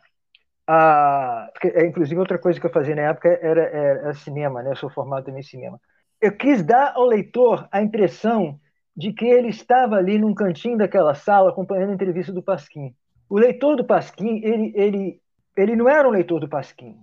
é, 0.70 1.86
inclusive, 1.86 2.20
outra 2.20 2.38
coisa 2.38 2.60
que 2.60 2.66
eu 2.66 2.72
fazia 2.72 2.96
na 2.96 3.04
época 3.04 3.28
era, 3.42 3.62
era 3.64 4.14
cinema, 4.14 4.64
né? 4.64 4.72
eu 4.72 4.76
sou 4.76 4.90
formado 4.90 5.26
também 5.26 5.42
em 5.42 5.44
cinema. 5.44 5.80
Eu 6.22 6.32
quis 6.32 6.64
dar 6.64 6.94
ao 6.96 7.06
leitor 7.06 7.68
a 7.72 7.82
impressão 7.82 8.60
de 8.96 9.12
que 9.12 9.26
ele 9.26 9.50
estava 9.50 9.96
ali 9.96 10.18
num 10.18 10.34
cantinho 10.34 10.78
daquela 10.78 11.16
sala 11.16 11.50
acompanhando 11.50 11.90
a 11.90 11.94
entrevista 11.94 12.32
do 12.32 12.44
Pasquim. 12.44 12.94
O 13.30 13.38
leitor 13.38 13.76
do 13.76 13.84
Pasquim, 13.84 14.40
ele, 14.44 14.72
ele, 14.76 15.22
ele 15.58 15.76
não 15.76 15.90
era 15.90 16.08
um 16.08 16.12
leitor 16.12 16.40
do 16.40 16.48
Pasquim. 16.48 16.96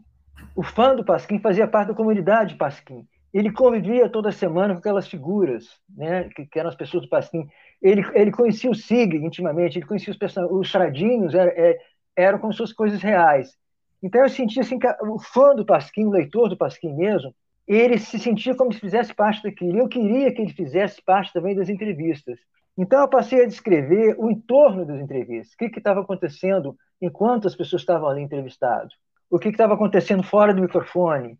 O 0.54 0.62
fã 0.62 0.94
do 0.94 1.04
Pasquim 1.04 1.38
fazia 1.38 1.66
parte 1.66 1.88
da 1.88 1.94
comunidade 1.94 2.56
Pasquim. 2.56 3.06
Ele 3.32 3.52
convivia 3.52 4.08
toda 4.08 4.32
semana 4.32 4.74
com 4.74 4.80
aquelas 4.80 5.06
figuras, 5.06 5.68
né, 5.88 6.28
que, 6.34 6.46
que 6.46 6.58
eram 6.58 6.68
as 6.68 6.76
pessoas 6.76 7.04
do 7.04 7.08
Pasquim. 7.08 7.46
Ele, 7.80 8.04
ele 8.14 8.32
conhecia 8.32 8.70
o 8.70 8.74
Sig 8.74 9.16
intimamente, 9.16 9.78
ele 9.78 9.86
conhecia 9.86 10.12
os, 10.12 10.36
os 10.50 10.68
chradinhos, 10.68 11.34
era, 11.34 11.50
é, 11.50 11.78
eram 12.16 12.38
como 12.38 12.56
fossem 12.56 12.74
coisas 12.74 13.02
reais. 13.02 13.56
Então 14.02 14.22
eu 14.22 14.28
sentia 14.28 14.62
assim 14.62 14.78
que 14.78 14.86
o 15.02 15.18
fã 15.18 15.54
do 15.54 15.64
Pasquim, 15.64 16.04
o 16.04 16.10
leitor 16.10 16.48
do 16.48 16.56
Pasquim 16.56 16.94
mesmo, 16.94 17.34
ele 17.66 17.98
se 17.98 18.18
sentia 18.18 18.54
como 18.54 18.72
se 18.72 18.80
fizesse 18.80 19.14
parte 19.14 19.42
daquilo. 19.42 19.78
Eu 19.78 19.88
queria 19.88 20.32
que 20.32 20.42
ele 20.42 20.52
fizesse 20.52 21.02
parte 21.02 21.32
também 21.32 21.54
das 21.54 21.68
entrevistas. 21.68 22.38
Então 22.76 23.00
eu 23.00 23.08
passei 23.08 23.44
a 23.44 23.46
descrever 23.46 24.16
o 24.18 24.30
entorno 24.30 24.86
das 24.86 25.00
entrevistas, 25.00 25.54
o 25.54 25.56
que 25.56 25.78
estava 25.78 26.00
acontecendo 26.00 26.76
enquanto 27.00 27.46
as 27.46 27.54
pessoas 27.54 27.82
estavam 27.82 28.08
ali 28.08 28.22
entrevistadas, 28.22 28.92
o 29.28 29.38
que 29.38 29.48
estava 29.48 29.74
acontecendo 29.74 30.22
fora 30.22 30.54
do 30.54 30.62
microfone. 30.62 31.38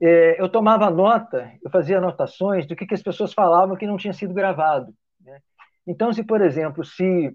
É, 0.00 0.40
eu 0.40 0.48
tomava 0.48 0.90
nota, 0.90 1.52
eu 1.62 1.70
fazia 1.70 1.98
anotações 1.98 2.66
do 2.66 2.74
que, 2.74 2.86
que 2.86 2.94
as 2.94 3.02
pessoas 3.02 3.32
falavam 3.32 3.76
que 3.76 3.86
não 3.86 3.96
tinha 3.96 4.12
sido 4.12 4.34
gravado. 4.34 4.92
Né? 5.20 5.38
Então, 5.86 6.12
se, 6.12 6.24
por 6.24 6.40
exemplo, 6.40 6.84
se 6.84 7.32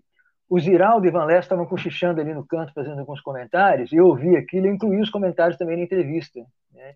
o 0.49 0.59
Ziraldo 0.59 1.05
e 1.05 1.11
Van 1.11 1.25
Leste 1.25 1.45
estavam 1.45 1.65
cochichando 1.65 2.21
ali 2.21 2.33
no 2.33 2.45
canto, 2.45 2.73
fazendo 2.73 2.99
alguns 2.99 3.21
comentários, 3.21 3.91
eu 3.91 4.07
ouvia 4.07 4.39
aquilo 4.39 4.67
e 4.67 4.69
incluía 4.69 5.01
os 5.01 5.09
comentários 5.09 5.57
também 5.57 5.77
na 5.77 5.83
entrevista. 5.83 6.39
Né? 6.73 6.93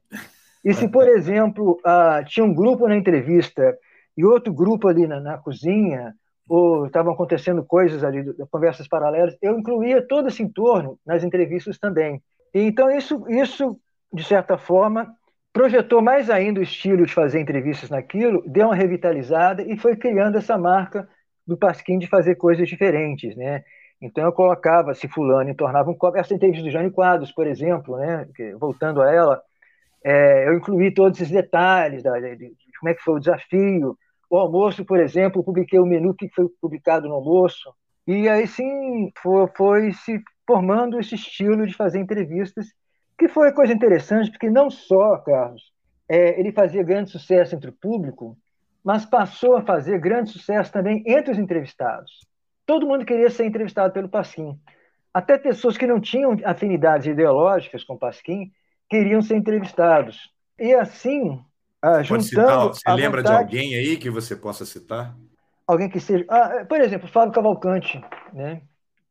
E 0.63 0.73
se, 0.73 0.87
por 0.87 1.07
exemplo, 1.07 1.79
uh, 1.79 2.23
tinha 2.25 2.45
um 2.45 2.53
grupo 2.53 2.87
na 2.87 2.95
entrevista 2.95 3.77
e 4.15 4.23
outro 4.23 4.53
grupo 4.53 4.87
ali 4.87 5.07
na, 5.07 5.19
na 5.19 5.37
cozinha, 5.37 6.13
ou 6.47 6.85
estavam 6.85 7.13
acontecendo 7.13 7.63
coisas 7.63 8.03
ali, 8.03 8.23
conversas 8.49 8.87
paralelas, 8.87 9.37
eu 9.41 9.57
incluía 9.57 10.05
todo 10.05 10.27
esse 10.27 10.43
entorno 10.43 10.97
nas 11.05 11.23
entrevistas 11.23 11.79
também. 11.79 12.21
E, 12.53 12.61
então, 12.61 12.89
isso, 12.91 13.25
isso, 13.29 13.79
de 14.13 14.23
certa 14.23 14.57
forma, 14.57 15.13
projetou 15.53 16.01
mais 16.01 16.29
ainda 16.29 16.59
o 16.59 16.63
estilo 16.63 17.05
de 17.05 17.13
fazer 17.13 17.39
entrevistas 17.39 17.89
naquilo, 17.89 18.43
deu 18.45 18.67
uma 18.67 18.75
revitalizada 18.75 19.61
e 19.63 19.77
foi 19.77 19.95
criando 19.95 20.37
essa 20.37 20.57
marca 20.57 21.07
do 21.45 21.57
Pasquim 21.57 21.97
de 21.97 22.07
fazer 22.07 22.35
coisas 22.35 22.67
diferentes, 22.67 23.35
né? 23.35 23.63
Então 24.01 24.25
eu 24.25 24.33
colocava 24.33 24.93
se 24.95 25.07
fulano 25.07 25.49
e 25.49 25.55
tornava 25.55 25.91
um 25.91 25.97
essa 26.15 26.33
entrevista 26.33 26.63
do 26.63 26.71
Jânio 26.71 26.91
Quadros, 26.91 27.31
por 27.31 27.45
exemplo, 27.45 27.97
né? 27.97 28.27
voltando 28.59 29.01
a 29.01 29.13
ela, 29.13 29.41
é, 30.03 30.47
eu 30.47 30.55
incluí 30.55 30.91
todos 30.91 31.19
esses 31.19 31.31
detalhes 31.31 32.01
da, 32.01 32.19
de, 32.19 32.35
de, 32.35 32.55
como 32.79 32.89
é 32.89 32.95
que 32.95 33.03
foi 33.03 33.15
o 33.15 33.19
desafio. 33.19 33.97
O 34.29 34.37
almoço, 34.37 34.83
por 34.85 34.99
exemplo, 34.99 35.43
publiquei 35.43 35.79
o 35.79 35.85
menu 35.85 36.15
que 36.15 36.29
foi 36.29 36.47
publicado 36.59 37.07
no 37.07 37.15
almoço. 37.15 37.71
E 38.07 38.27
aí 38.27 38.47
sim 38.47 39.11
foi, 39.21 39.47
foi 39.55 39.91
se 39.93 40.19
formando 40.47 40.99
esse 40.99 41.13
estilo 41.15 41.67
de 41.67 41.75
fazer 41.75 41.99
entrevistas, 41.99 42.65
que 43.17 43.27
foi 43.27 43.51
coisa 43.53 43.71
interessante, 43.71 44.31
porque 44.31 44.49
não 44.49 44.69
só, 44.69 45.17
Carlos, 45.17 45.71
é, 46.09 46.39
ele 46.39 46.51
fazia 46.51 46.83
grande 46.83 47.11
sucesso 47.11 47.55
entre 47.55 47.69
o 47.69 47.73
público, 47.73 48.35
mas 48.83 49.05
passou 49.05 49.55
a 49.55 49.61
fazer 49.61 49.99
grande 49.99 50.31
sucesso 50.31 50.71
também 50.71 51.03
entre 51.05 51.31
os 51.31 51.39
entrevistados. 51.39 52.25
Todo 52.65 52.87
mundo 52.87 53.05
queria 53.05 53.29
ser 53.29 53.45
entrevistado 53.45 53.93
pelo 53.93 54.09
Pasquim. 54.09 54.59
Até 55.13 55.37
pessoas 55.37 55.77
que 55.77 55.85
não 55.85 55.99
tinham 55.99 56.37
afinidades 56.45 57.07
ideológicas 57.07 57.83
com 57.83 57.93
o 57.93 57.99
Pasquim 57.99 58.51
queriam 58.89 59.21
ser 59.21 59.35
entrevistados. 59.35 60.31
E 60.57 60.73
assim, 60.73 61.39
ah, 61.81 62.03
juntando. 62.03 62.23
Citar, 62.23 62.67
você 62.67 62.91
lembra 62.93 63.21
vontade... 63.21 63.49
de 63.49 63.57
alguém 63.57 63.75
aí 63.75 63.97
que 63.97 64.09
você 64.09 64.35
possa 64.35 64.65
citar? 64.65 65.15
Alguém 65.65 65.89
que 65.89 65.99
seja. 65.99 66.25
Ah, 66.29 66.57
é, 66.59 66.65
por 66.65 66.79
exemplo, 66.79 67.07
Fábio 67.07 67.33
Cavalcante. 67.33 68.01
Né? 68.33 68.61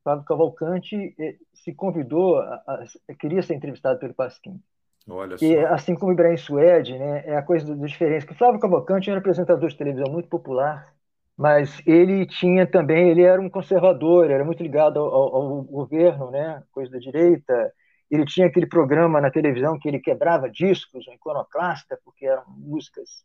Fábio 0.04 0.24
Cavalcante 0.24 1.14
eh, 1.18 1.36
se 1.52 1.74
convidou, 1.74 2.38
a, 2.38 2.54
a, 2.66 3.14
queria 3.18 3.42
ser 3.42 3.54
entrevistado 3.54 3.98
pelo 3.98 4.14
Pasquim. 4.14 4.60
Olha 5.08 5.36
só. 5.36 5.44
E, 5.44 5.58
assim 5.66 5.94
como 5.94 6.12
Ibrahim 6.12 6.36
Suede, 6.36 6.98
né, 6.98 7.22
é 7.26 7.36
a 7.36 7.42
coisa 7.42 7.74
da 7.74 7.86
diferença. 7.86 8.26
Que 8.26 8.34
Flávio 8.34 8.60
Cavalcante 8.60 9.08
era 9.08 9.18
um 9.18 9.20
apresentador 9.20 9.68
de 9.68 9.76
televisão 9.76 10.12
muito 10.12 10.28
popular, 10.28 10.92
mas 11.36 11.82
ele 11.86 12.26
tinha 12.26 12.66
também, 12.66 13.08
ele 13.08 13.22
era 13.22 13.40
um 13.40 13.48
conservador, 13.48 14.30
era 14.30 14.44
muito 14.44 14.62
ligado 14.62 14.98
ao, 14.98 15.06
ao, 15.06 15.34
ao 15.34 15.62
governo, 15.62 16.30
né, 16.30 16.62
coisa 16.70 16.92
da 16.92 16.98
direita, 16.98 17.72
Ele 18.10 18.24
tinha 18.24 18.46
aquele 18.46 18.66
programa 18.66 19.20
na 19.20 19.30
televisão 19.30 19.78
que 19.78 19.88
ele 19.88 20.00
quebrava 20.00 20.50
discos, 20.50 21.06
um 21.08 21.12
iconoclasta, 21.14 21.98
porque 22.04 22.26
eram 22.26 22.42
músicas 22.48 23.24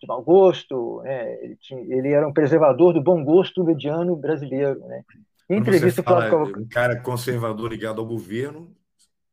de 0.00 0.06
mau 0.06 0.22
gosto. 0.22 1.00
Né? 1.02 1.44
Ele, 1.44 1.56
tinha, 1.56 1.80
ele, 1.80 2.12
era 2.12 2.28
um 2.28 2.32
preservador 2.32 2.92
do 2.92 3.02
bom 3.02 3.24
gosto 3.24 3.64
mediano 3.64 4.14
brasileiro. 4.16 4.80
Né? 4.80 5.02
Em 5.48 5.58
entrevista, 5.58 6.02
fala, 6.02 6.28
Flávio 6.28 6.60
um 6.60 6.68
cara 6.68 7.00
conservador 7.00 7.70
ligado 7.70 8.00
ao 8.00 8.06
governo, 8.06 8.74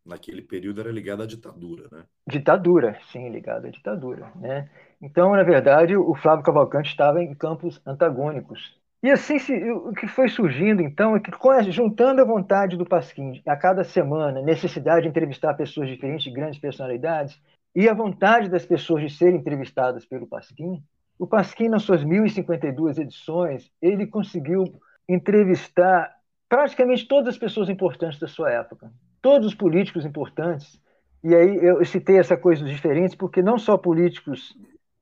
naquele 0.05 0.41
período 0.41 0.81
era 0.81 0.91
ligado 0.91 1.23
à 1.23 1.25
ditadura, 1.25 1.87
né? 1.91 2.03
Ditadura, 2.27 2.97
sim, 3.11 3.29
ligado 3.29 3.67
à 3.67 3.69
ditadura, 3.69 4.31
né? 4.35 4.69
Então, 5.01 5.31
na 5.31 5.43
verdade, 5.43 5.95
o 5.95 6.13
Flávio 6.15 6.43
Cavalcante 6.43 6.89
estava 6.89 7.21
em 7.23 7.33
campos 7.33 7.81
antagônicos. 7.85 8.79
E 9.03 9.09
assim, 9.09 9.39
se, 9.39 9.53
o 9.71 9.93
que 9.93 10.07
foi 10.07 10.29
surgindo, 10.29 10.81
então, 10.81 11.15
é 11.15 11.19
que 11.19 11.31
juntando 11.71 12.21
a 12.21 12.25
vontade 12.25 12.77
do 12.77 12.85
Pasquim 12.85 13.41
a 13.47 13.55
cada 13.55 13.83
semana, 13.83 14.41
necessidade 14.41 15.03
de 15.03 15.07
entrevistar 15.07 15.55
pessoas 15.55 15.89
diferentes, 15.89 16.23
de 16.23 16.31
grandes 16.31 16.59
personalidades, 16.59 17.41
e 17.75 17.89
a 17.89 17.93
vontade 17.93 18.49
das 18.49 18.65
pessoas 18.65 19.01
de 19.01 19.09
serem 19.09 19.39
entrevistadas 19.39 20.05
pelo 20.05 20.27
Pasquim, 20.27 20.83
o 21.17 21.25
Pasquim, 21.25 21.69
nas 21.69 21.83
suas 21.83 22.03
1052 22.03 22.97
edições, 22.97 23.71
ele 23.81 24.05
conseguiu 24.05 24.65
entrevistar 25.07 26.15
praticamente 26.47 27.07
todas 27.07 27.29
as 27.29 27.37
pessoas 27.39 27.69
importantes 27.69 28.19
da 28.19 28.27
sua 28.27 28.51
época 28.51 28.91
todos 29.21 29.47
os 29.47 29.55
políticos 29.55 30.05
importantes, 30.05 30.79
e 31.23 31.35
aí 31.35 31.57
eu 31.57 31.83
citei 31.85 32.17
essa 32.17 32.35
coisa 32.35 32.63
dos 32.63 32.71
diferentes, 32.71 33.15
porque 33.15 33.41
não 33.41 33.59
só 33.59 33.77
políticos 33.77 34.55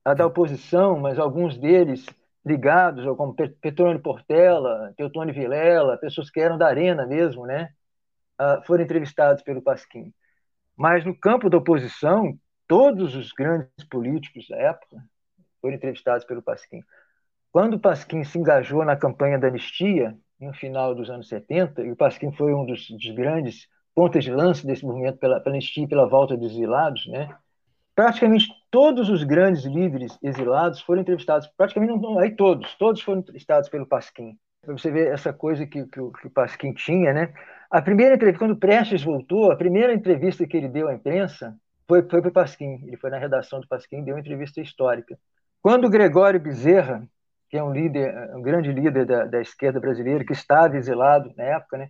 da 0.03 0.25
oposição, 0.25 0.99
mas 0.99 1.19
alguns 1.19 1.57
deles 1.57 2.05
ligados, 2.45 3.05
como 3.15 3.33
Petrônio 3.33 4.01
Portela, 4.01 4.93
Teotônio 4.97 5.33
Vilela, 5.33 5.97
pessoas 5.97 6.29
que 6.29 6.39
eram 6.39 6.57
da 6.57 6.67
arena 6.67 7.05
mesmo, 7.05 7.45
né, 7.45 7.69
ah, 8.37 8.61
foram 8.65 8.83
entrevistados 8.83 9.43
pelo 9.43 9.61
Pasquim. 9.61 10.13
Mas 10.75 11.05
no 11.05 11.15
campo 11.15 11.49
da 11.49 11.57
oposição, 11.57 12.37
todos 12.67 13.15
os 13.15 13.31
grandes 13.33 13.83
políticos 13.89 14.47
da 14.47 14.57
época 14.57 14.97
foram 15.61 15.75
entrevistados 15.75 16.25
pelo 16.25 16.41
Pasquim. 16.41 16.81
Quando 17.51 17.75
o 17.75 17.79
Pasquim 17.79 18.23
se 18.23 18.37
engajou 18.37 18.85
na 18.85 18.95
campanha 18.95 19.37
da 19.37 19.47
anistia, 19.47 20.17
no 20.39 20.53
final 20.53 20.95
dos 20.95 21.09
anos 21.09 21.27
70, 21.27 21.81
e 21.83 21.91
o 21.91 21.95
Pasquim 21.95 22.31
foi 22.31 22.53
um 22.53 22.65
dos, 22.65 22.89
dos 22.89 23.11
grandes 23.11 23.67
pontas 23.93 24.23
de 24.23 24.31
lança 24.31 24.65
desse 24.65 24.85
movimento 24.85 25.17
pela, 25.17 25.41
anistia 25.45 25.83
e 25.83 25.87
pela 25.87 26.07
volta 26.07 26.37
dos 26.37 26.51
exilados, 26.51 27.07
né? 27.07 27.29
praticamente 27.99 28.47
todos 28.71 29.09
os 29.09 29.25
grandes 29.25 29.65
líderes 29.65 30.17
exilados 30.23 30.79
foram 30.79 31.01
entrevistados, 31.01 31.49
praticamente 31.57 31.99
não, 31.99 32.17
aí 32.17 32.33
todos, 32.33 32.73
todos 32.75 33.01
foram 33.01 33.19
entrevistados 33.19 33.67
pelo 33.67 33.85
Pasquim. 33.85 34.37
Para 34.61 34.71
você 34.71 34.89
ver 34.89 35.11
essa 35.11 35.33
coisa 35.33 35.65
que, 35.65 35.83
que, 35.83 35.99
que, 35.99 36.27
o 36.27 36.29
Pasquim 36.29 36.71
tinha, 36.71 37.11
né? 37.11 37.33
A 37.69 37.81
primeira 37.81 38.15
entrevista, 38.15 38.39
quando 38.39 38.55
Prestes 38.55 39.03
voltou, 39.03 39.51
a 39.51 39.57
primeira 39.57 39.93
entrevista 39.93 40.47
que 40.47 40.55
ele 40.55 40.69
deu 40.69 40.87
à 40.87 40.93
imprensa 40.93 41.53
foi, 41.85 42.01
foi 42.03 42.21
para 42.21 42.29
o 42.29 42.33
Pasquim. 42.33 42.81
Ele 42.87 42.95
foi 42.95 43.09
na 43.09 43.17
redação 43.17 43.59
do 43.59 43.67
Pasquim, 43.67 44.01
deu 44.01 44.15
uma 44.15 44.21
entrevista 44.21 44.61
histórica. 44.61 45.19
Quando 45.61 45.89
Gregório 45.89 46.39
Bezerra, 46.39 47.05
que 47.49 47.57
é 47.57 47.63
um 47.63 47.73
líder, 47.73 48.33
um 48.33 48.41
grande 48.41 48.71
líder 48.71 49.05
da, 49.05 49.25
da 49.25 49.41
esquerda 49.41 49.77
brasileira, 49.77 50.23
que 50.23 50.31
estava 50.31 50.77
exilado 50.77 51.33
na 51.35 51.43
época, 51.43 51.77
né? 51.77 51.89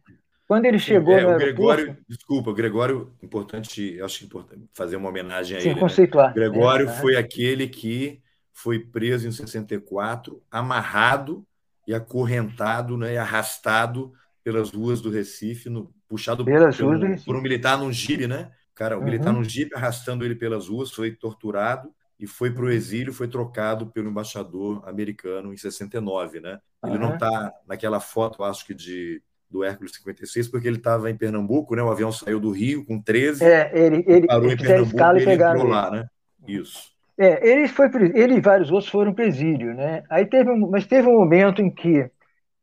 Quando 0.50 0.66
ele 0.66 0.80
chegou 0.80 1.16
é, 1.16 1.22
no. 1.22 1.38
Gregório, 1.38 1.95
desculpa, 2.08 2.50
o 2.50 2.54
Gregório, 2.56 3.14
importante, 3.22 4.02
acho 4.02 4.26
importante 4.26 4.68
fazer 4.74 4.95
uma 4.95 5.08
homenagem 5.08 5.56
a 5.56 5.62
Sim, 5.62 5.68
ele. 5.68 5.76
Né? 5.76 5.80
conceituar. 5.80 6.30
Né? 6.30 6.34
Gregório 6.34 6.89
é, 6.89 6.91
foi 6.91 7.14
é. 7.14 7.20
aquele 7.20 7.68
que 7.68 8.20
foi 8.52 8.80
preso 8.80 9.28
em 9.28 9.32
64, 9.32 10.41
amarrado 10.50 11.45
e 11.88 11.93
acorrentado, 11.93 12.97
né, 12.97 13.14
e 13.14 13.18
arrastado 13.18 14.12
pelas 14.43 14.72
ruas 14.72 15.02
do 15.02 15.12
Recife, 15.12 15.70
no, 15.70 15.93
puxado 16.08 16.43
pelas 16.43 16.76
pelo, 16.76 16.89
ruas 16.89 17.00
do 17.00 17.06
Recife. 17.06 17.26
por 17.28 17.36
um 17.36 17.41
militar 17.41 17.78
num 17.78 17.93
jipe, 17.93 18.26
né? 18.26 18.52
Cara, 18.74 18.95
o 18.95 19.02
uhum. 19.02 19.06
militar 19.06 19.32
num 19.32 19.43
jipe 19.43 19.76
arrastando 19.76 20.26
ele 20.26 20.34
pelas 20.34 20.68
ruas, 20.68 20.89
foi 20.89 21.12
torturado 21.12 21.93
e 22.20 22.26
foi 22.26 22.50
para 22.50 22.66
o 22.66 22.72
exílio, 22.72 23.14
foi 23.14 23.28
trocado 23.28 23.86
pelo 23.86 24.10
embaixador 24.10 24.82
americano 24.89 25.54
em 25.54 25.58
69, 25.58 26.39
né? 26.39 26.60
Ele 26.84 26.93
uhum. 26.93 27.02
não 27.02 27.14
está 27.14 27.54
naquela 27.68 28.00
foto, 28.00 28.43
acho 28.43 28.66
que 28.66 28.74
de 28.74 29.22
do 29.50 29.64
Hércules 29.64 29.93
56, 29.95 30.47
porque 30.47 30.68
ele 30.68 30.78
estava 30.78 31.10
em 31.10 31.18
Pernambuco, 31.18 31.76
né? 31.76 31.82
O 31.82 31.89
avião 31.89 32.12
saiu 32.12 32.39
do 32.39 32.52
Rio 32.52 32.86
com 32.86 33.02
13. 33.02 33.43
É, 33.43 33.72
ele, 33.74 34.04
ele 34.08 34.28
parou 34.28 34.52
em 34.52 34.58
Pernambuco 34.58 35.18
e 35.18 35.26
pegaram 35.26 35.62
ele. 35.62 35.70
lá, 35.70 35.91
né? 35.91 36.06
Isso. 36.47 36.89
É, 37.18 37.50
ele 37.50 37.68
foi 37.68 37.89
ele 38.16 38.36
e 38.36 38.41
vários 38.41 38.72
outros 38.72 38.89
foram 38.89 39.14
presídio, 39.14 39.74
né? 39.74 40.04
Aí 40.10 40.26
teve 40.26 40.50
um, 40.50 40.70
mas 40.70 40.88
teve 40.88 41.08
um 41.08 41.18
momento 41.18 41.62
em 41.62 41.70
que, 41.70 42.10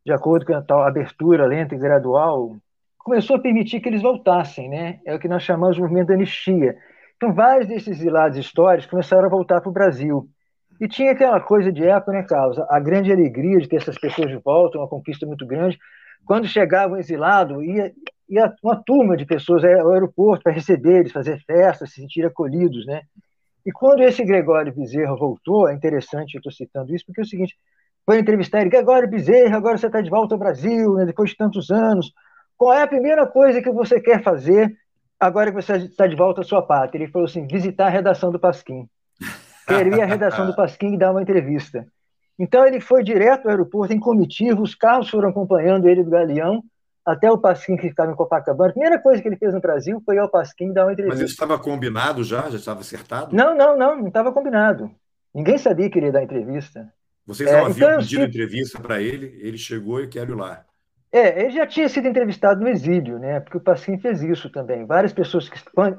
de 0.05 0.12
acordo 0.12 0.47
com 0.47 0.55
a 0.55 0.62
tal 0.62 0.82
abertura 0.82 1.45
lenta 1.45 1.74
e 1.74 1.78
gradual, 1.78 2.57
começou 2.99 3.37
a 3.37 3.39
permitir 3.39 3.80
que 3.80 3.89
eles 3.89 4.01
voltassem, 4.01 4.68
né? 4.68 5.01
É 5.05 5.14
o 5.14 5.18
que 5.18 5.28
nós 5.28 5.43
chamamos 5.43 5.76
de 5.76 5.82
movimento 5.82 6.09
da 6.09 6.14
anistia. 6.14 6.76
Então, 7.16 7.34
vários 7.34 7.68
desses 7.68 7.89
exilados 7.89 8.39
históricos 8.39 8.91
começaram 8.91 9.26
a 9.26 9.30
voltar 9.30 9.61
para 9.61 9.70
o 9.70 9.72
Brasil. 9.72 10.28
E 10.80 10.89
tinha 10.89 11.12
aquela 11.12 11.41
coisa 11.41 11.72
de 11.72 11.84
época, 11.84 12.12
né, 12.12 12.22
Carlos? 12.22 12.59
A 12.70 12.80
grande 12.80 13.12
alegria 13.12 13.59
de 13.59 13.68
ter 13.68 13.76
essas 13.76 13.99
pessoas 13.99 14.28
de 14.28 14.37
volta, 14.37 14.78
uma 14.78 14.89
conquista 14.89 15.26
muito 15.26 15.47
grande. 15.47 15.78
Quando 16.25 16.47
chegava 16.47 16.95
um 16.95 16.97
exilado, 16.97 17.62
ia, 17.62 17.93
ia 18.29 18.53
uma 18.62 18.77
turma 18.77 19.17
de 19.17 19.25
pessoas 19.25 19.64
ao 19.64 19.93
aeroporto 19.93 20.43
para 20.43 20.53
receber 20.53 21.01
eles, 21.01 21.12
fazer 21.12 21.41
festas, 21.45 21.91
se 21.91 22.01
sentir 22.01 22.25
acolhidos, 22.25 22.87
né? 22.87 23.03
E 23.64 23.73
quando 23.73 24.03
esse 24.03 24.25
Gregório 24.25 24.73
Bezerra 24.73 25.17
voltou, 25.17 25.69
é 25.69 25.75
interessante, 25.75 26.35
eu 26.35 26.39
estou 26.39 26.53
citando 26.53 26.95
isso, 26.95 27.05
porque 27.05 27.21
é 27.21 27.25
o 27.25 27.27
seguinte, 27.27 27.57
foi 28.05 28.19
entrevistar 28.21 28.61
ele, 28.61 28.71
Gregório 28.71 29.11
Bezerra, 29.11 29.57
agora 29.57 29.77
você 29.77 29.89
está 29.89 30.01
de 30.01 30.09
volta 30.09 30.35
ao 30.35 30.39
Brasil, 30.39 30.95
né, 30.95 31.05
depois 31.05 31.31
de 31.31 31.37
tantos 31.37 31.71
anos, 31.71 32.12
qual 32.57 32.73
é 32.73 32.83
a 32.83 32.87
primeira 32.87 33.27
coisa 33.27 33.61
que 33.61 33.71
você 33.71 34.01
quer 34.01 34.23
fazer 34.23 34.73
agora 35.19 35.51
que 35.51 35.61
você 35.61 35.77
está 35.79 36.07
de 36.07 36.14
volta 36.14 36.41
à 36.41 36.45
sua 36.45 36.62
pátria? 36.62 37.03
Ele 37.03 37.11
falou 37.11 37.27
assim, 37.27 37.47
visitar 37.47 37.87
a 37.87 37.91
redação 37.91 38.31
do 38.31 38.39
Pasquim. 38.39 38.89
Queria 39.67 40.05
a 40.05 40.07
redação 40.07 40.47
do 40.47 40.55
Pasquim 40.57 40.95
e 40.95 40.99
dar 40.99 41.11
uma 41.11 41.23
entrevista. 41.23 41.87
Então 42.39 42.66
ele 42.66 42.80
foi 42.80 43.03
direto 43.03 43.47
ao 43.47 43.51
aeroporto 43.51 43.93
em 43.93 44.01
comitiva, 44.01 44.61
os 44.61 44.74
carros 44.74 45.09
foram 45.09 45.30
acompanhando 45.30 45.89
ele 45.89 46.05
do 46.05 46.11
Galeão 46.11 46.62
até 47.05 47.30
o 47.30 47.39
Pasquim 47.39 47.76
que 47.76 47.89
ficava 47.89 48.11
em 48.11 48.16
Copacabana. 48.16 48.70
A 48.70 48.72
primeira 48.72 48.99
coisa 48.99 49.22
que 49.22 49.28
ele 49.28 49.37
fez 49.37 49.55
no 49.55 49.61
Brasil 49.61 50.03
foi 50.05 50.16
ir 50.16 50.18
ao 50.18 50.28
Pasquim 50.28 50.72
dar 50.72 50.84
uma 50.84 50.93
entrevista. 50.93 51.22
Mas 51.22 51.30
isso 51.30 51.34
estava 51.34 51.59
combinado 51.59 52.24
já? 52.24 52.51
Já 52.51 52.57
estava 52.57 52.80
acertado? 52.80 53.34
Não, 53.34 53.57
não, 53.57 53.78
não, 53.78 53.97
não 53.97 54.09
estava 54.09 54.32
combinado. 54.32 54.91
Ninguém 55.32 55.57
sabia 55.57 55.89
que 55.89 55.99
ele 55.99 56.07
ia 56.07 56.12
dar 56.12 56.24
entrevista. 56.24 56.93
Vocês 57.24 57.51
não 57.51 57.59
é, 57.59 57.62
haviam 57.62 57.89
então, 57.89 58.01
pedido 58.01 58.24
entrevista 58.24 58.80
para 58.80 59.01
ele, 59.01 59.39
ele 59.41 59.59
chegou 59.59 60.01
e 60.01 60.09
quer 60.09 60.28
ir 60.28 60.34
lá. 60.34 60.64
É, 61.12 61.43
ele 61.43 61.51
já 61.51 61.66
tinha 61.66 61.89
sido 61.89 62.09
entrevistado 62.09 62.61
no 62.61 62.68
exílio, 62.68 63.18
né? 63.18 63.41
Porque 63.41 63.57
o 63.57 63.61
Pasquim 63.61 63.99
fez 63.99 64.22
isso 64.22 64.51
também. 64.51 64.84
Várias 64.84 65.12
pessoas 65.12 65.49
que, 65.49 65.59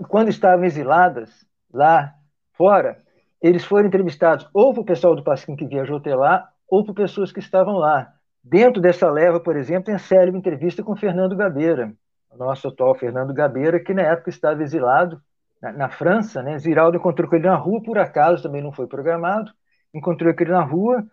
quando 0.09 0.29
estavam 0.29 0.65
exiladas 0.65 1.29
lá 1.73 2.13
fora, 2.53 2.97
eles 3.41 3.63
foram 3.63 3.87
entrevistados 3.87 4.47
ou 4.53 4.73
para 4.73 4.81
o 4.81 4.85
pessoal 4.85 5.15
do 5.15 5.23
Pasquim 5.23 5.55
que 5.55 5.65
viajou 5.65 5.97
até 5.97 6.15
lá, 6.15 6.49
ou 6.67 6.83
por 6.83 6.93
pessoas 6.93 7.31
que 7.31 7.39
estavam 7.39 7.77
lá. 7.77 8.11
Dentro 8.43 8.81
dessa 8.81 9.09
leva, 9.09 9.39
por 9.39 9.55
exemplo, 9.55 9.85
tem 9.85 9.95
a 9.95 9.99
célebre 9.99 10.37
entrevista 10.37 10.83
com 10.83 10.95
Fernando 10.95 11.35
Gabeira, 11.35 11.93
o 12.31 12.37
nosso 12.37 12.67
atual 12.67 12.95
Fernando 12.95 13.33
Gabeira, 13.33 13.79
que 13.79 13.93
na 13.93 14.03
época 14.03 14.29
estava 14.29 14.61
exilado 14.63 15.21
na, 15.61 15.71
na 15.71 15.89
França. 15.89 16.41
Né? 16.41 16.57
Ziraldo 16.57 16.97
encontrou 16.97 17.29
com 17.29 17.35
ele 17.35 17.47
na 17.47 17.55
rua, 17.55 17.81
por 17.83 17.97
acaso, 17.97 18.43
também 18.43 18.61
não 18.61 18.71
foi 18.71 18.87
programado, 18.87 19.51
encontrou 19.93 20.33
ele 20.37 20.51
na 20.51 20.63
rua, 20.63 21.03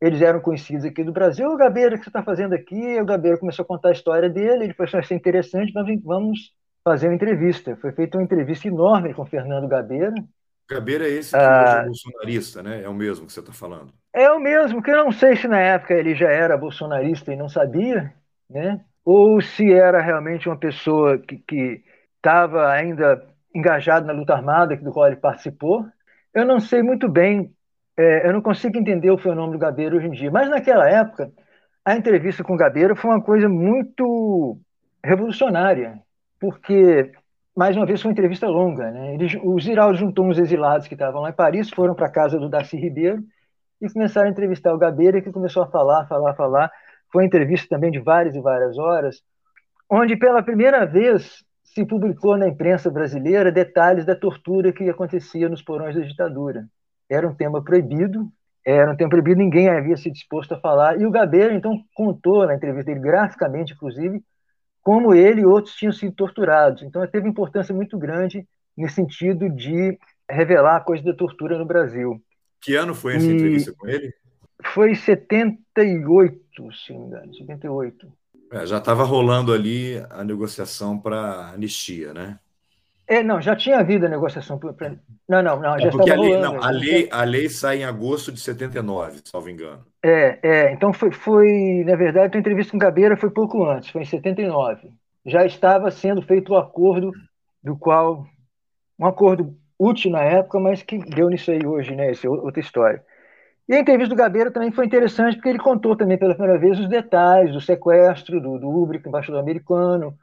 eles 0.00 0.20
eram 0.20 0.40
conhecidos 0.40 0.84
aqui 0.84 1.02
do 1.02 1.12
Brasil. 1.12 1.48
O 1.48 1.56
Gabeira, 1.56 1.94
o 1.94 1.98
que 1.98 2.04
você 2.04 2.10
está 2.10 2.22
fazendo 2.22 2.54
aqui? 2.54 3.00
O 3.00 3.06
Gabeira 3.06 3.38
começou 3.38 3.62
a 3.62 3.66
contar 3.66 3.88
a 3.88 3.92
história 3.92 4.28
dele, 4.28 4.64
ele 4.64 4.74
falou 4.74 4.88
assim, 4.88 4.98
isso 5.00 5.14
é 5.14 5.16
interessante, 5.16 5.72
mas 5.74 6.02
vamos 6.02 6.52
fazer 6.82 7.08
uma 7.08 7.14
entrevista. 7.14 7.76
Foi 7.76 7.92
feita 7.92 8.18
uma 8.18 8.24
entrevista 8.24 8.68
enorme 8.68 9.14
com 9.14 9.24
Fernando 9.24 9.66
Gabeira, 9.66 10.12
Gabeira 10.68 11.06
é 11.06 11.10
esse 11.10 11.30
que 11.30 11.36
ah, 11.36 11.82
é 11.82 11.84
bolsonarista, 11.84 12.62
né? 12.62 12.82
É 12.82 12.88
o 12.88 12.94
mesmo 12.94 13.26
que 13.26 13.32
você 13.32 13.40
está 13.40 13.52
falando. 13.52 13.92
É 14.12 14.30
o 14.30 14.40
mesmo, 14.40 14.82
que 14.82 14.90
eu 14.90 14.96
não 14.96 15.12
sei 15.12 15.36
se 15.36 15.46
na 15.46 15.60
época 15.60 15.92
ele 15.94 16.14
já 16.14 16.30
era 16.30 16.56
bolsonarista 16.56 17.32
e 17.32 17.36
não 17.36 17.48
sabia, 17.48 18.12
né? 18.48 18.80
Ou 19.04 19.40
se 19.40 19.72
era 19.72 20.00
realmente 20.00 20.48
uma 20.48 20.56
pessoa 20.56 21.18
que 21.18 21.82
estava 22.16 22.70
ainda 22.70 23.22
engajada 23.54 24.06
na 24.06 24.12
luta 24.12 24.32
armada 24.32 24.76
do 24.76 24.92
qual 24.92 25.06
ele 25.06 25.16
participou. 25.16 25.86
Eu 26.32 26.44
não 26.44 26.58
sei 26.58 26.82
muito 26.82 27.08
bem, 27.08 27.54
é, 27.96 28.26
eu 28.26 28.32
não 28.32 28.40
consigo 28.40 28.78
entender 28.78 29.10
o 29.10 29.18
fenômeno 29.18 29.52
do 29.52 29.58
Gabeira 29.58 29.96
hoje 29.96 30.06
em 30.06 30.12
dia. 30.12 30.30
Mas 30.30 30.48
naquela 30.48 30.88
época, 30.88 31.30
a 31.84 31.94
entrevista 31.94 32.42
com 32.42 32.54
o 32.54 32.56
Gabeira 32.58 32.96
foi 32.96 33.10
uma 33.10 33.22
coisa 33.22 33.48
muito 33.48 34.58
revolucionária, 35.04 36.00
porque 36.40 37.12
mais 37.56 37.76
uma 37.76 37.86
vez 37.86 38.02
foi 38.02 38.10
uma 38.10 38.12
entrevista 38.12 38.48
longa. 38.48 38.90
Né? 38.90 39.14
Ele, 39.14 39.40
o 39.42 39.58
Ziraldo 39.60 39.96
juntou 39.96 40.26
uns 40.26 40.38
exilados 40.38 40.88
que 40.88 40.94
estavam 40.94 41.22
lá 41.22 41.30
em 41.30 41.34
Paris, 41.34 41.70
foram 41.70 41.94
para 41.94 42.06
a 42.06 42.10
casa 42.10 42.38
do 42.38 42.48
Darcy 42.48 42.76
Ribeiro 42.76 43.22
e 43.80 43.88
começaram 43.92 44.28
a 44.28 44.30
entrevistar 44.30 44.74
o 44.74 44.78
Gabeira, 44.78 45.20
que 45.20 45.30
começou 45.30 45.62
a 45.62 45.66
falar, 45.66 46.06
falar, 46.06 46.34
falar. 46.34 46.70
Foi 47.12 47.22
uma 47.22 47.26
entrevista 47.26 47.68
também 47.68 47.90
de 47.90 48.00
várias 48.00 48.34
e 48.34 48.40
várias 48.40 48.76
horas, 48.78 49.22
onde 49.88 50.16
pela 50.16 50.42
primeira 50.42 50.84
vez 50.84 51.44
se 51.62 51.84
publicou 51.84 52.36
na 52.36 52.48
imprensa 52.48 52.90
brasileira 52.90 53.50
detalhes 53.50 54.04
da 54.04 54.14
tortura 54.14 54.72
que 54.72 54.88
acontecia 54.88 55.48
nos 55.48 55.62
porões 55.62 55.94
da 55.94 56.02
ditadura. 56.02 56.66
Era 57.08 57.26
um 57.28 57.34
tema 57.34 57.62
proibido, 57.62 58.28
era 58.64 58.90
um 58.90 58.96
tema 58.96 59.10
proibido, 59.10 59.40
ninguém 59.40 59.68
havia 59.68 59.96
se 59.96 60.10
disposto 60.10 60.54
a 60.54 60.60
falar, 60.60 61.00
e 61.00 61.06
o 61.06 61.10
Gabeira 61.10 61.52
então 61.54 61.76
contou 61.94 62.46
na 62.46 62.54
entrevista 62.54 62.90
dele, 62.90 63.04
graficamente 63.04 63.74
inclusive, 63.74 64.22
como 64.84 65.14
ele 65.14 65.40
e 65.40 65.46
outros 65.46 65.74
tinham 65.74 65.92
sido 65.92 66.14
torturados. 66.14 66.82
Então, 66.82 67.04
teve 67.06 67.26
importância 67.26 67.74
muito 67.74 67.98
grande 67.98 68.46
nesse 68.76 68.96
sentido 68.96 69.48
de 69.48 69.98
revelar 70.30 70.76
a 70.76 70.80
coisa 70.80 71.02
da 71.02 71.14
tortura 71.14 71.58
no 71.58 71.64
Brasil. 71.64 72.22
Que 72.60 72.76
ano 72.76 72.94
foi 72.94 73.16
essa 73.16 73.26
e... 73.26 73.34
entrevista 73.34 73.74
com 73.76 73.88
ele? 73.88 74.12
Foi 74.72 74.92
em 74.92 74.94
78, 74.94 76.72
se 76.72 76.92
não 76.92 77.00
me 77.00 77.06
engano, 77.06 77.34
78. 77.34 78.12
É, 78.52 78.66
já 78.66 78.78
estava 78.78 79.04
rolando 79.04 79.52
ali 79.52 79.96
a 80.10 80.22
negociação 80.22 80.98
para 80.98 81.50
anistia, 81.50 82.14
né? 82.14 82.38
É, 83.06 83.22
não, 83.22 83.40
já 83.40 83.54
tinha 83.54 83.78
havido 83.78 84.06
a 84.06 84.08
negociação. 84.08 84.58
Pra... 84.58 84.72
Não, 85.28 85.42
não, 85.42 85.60
não, 85.60 85.76
é 85.76 85.80
já 85.80 85.88
estava 85.88 86.10
a 86.10 86.16
lei, 86.16 86.34
rolando. 86.34 86.54
Não, 86.54 86.62
a, 86.62 86.70
lei, 86.70 87.08
a 87.10 87.24
lei 87.24 87.48
sai 87.48 87.78
em 87.78 87.84
agosto 87.84 88.32
de 88.32 88.40
79, 88.40 89.20
salvo 89.24 89.50
engano. 89.50 89.84
É, 90.02 90.38
é 90.42 90.72
então 90.72 90.92
foi, 90.92 91.10
foi, 91.10 91.84
na 91.86 91.96
verdade, 91.96 92.36
a 92.36 92.40
entrevista 92.40 92.72
com 92.72 92.78
Gabeira 92.78 93.16
foi 93.16 93.30
pouco 93.30 93.64
antes, 93.64 93.90
foi 93.90 94.02
em 94.02 94.06
79. 94.06 94.90
Já 95.26 95.44
estava 95.44 95.90
sendo 95.90 96.22
feito 96.22 96.52
o 96.52 96.56
acordo 96.56 97.12
do 97.62 97.76
qual, 97.76 98.26
um 98.98 99.06
acordo 99.06 99.54
útil 99.78 100.10
na 100.10 100.22
época, 100.22 100.58
mas 100.58 100.82
que 100.82 100.98
deu 100.98 101.28
nisso 101.28 101.50
aí 101.50 101.66
hoje, 101.66 101.94
né, 101.94 102.10
essa 102.10 102.26
é 102.26 102.30
outra 102.30 102.60
história. 102.60 103.02
E 103.68 103.74
a 103.74 103.80
entrevista 103.80 104.14
do 104.14 104.18
Gabeira 104.18 104.50
também 104.50 104.70
foi 104.70 104.84
interessante, 104.84 105.36
porque 105.36 105.48
ele 105.48 105.58
contou 105.58 105.96
também 105.96 106.18
pela 106.18 106.34
primeira 106.34 106.58
vez 106.58 106.78
os 106.78 106.88
detalhes 106.88 107.52
do 107.52 107.60
sequestro 107.60 108.40
do, 108.40 108.58
do 108.58 108.68
Ubrick, 108.68 109.08
embaixador 109.08 109.40
americano, 109.40 110.14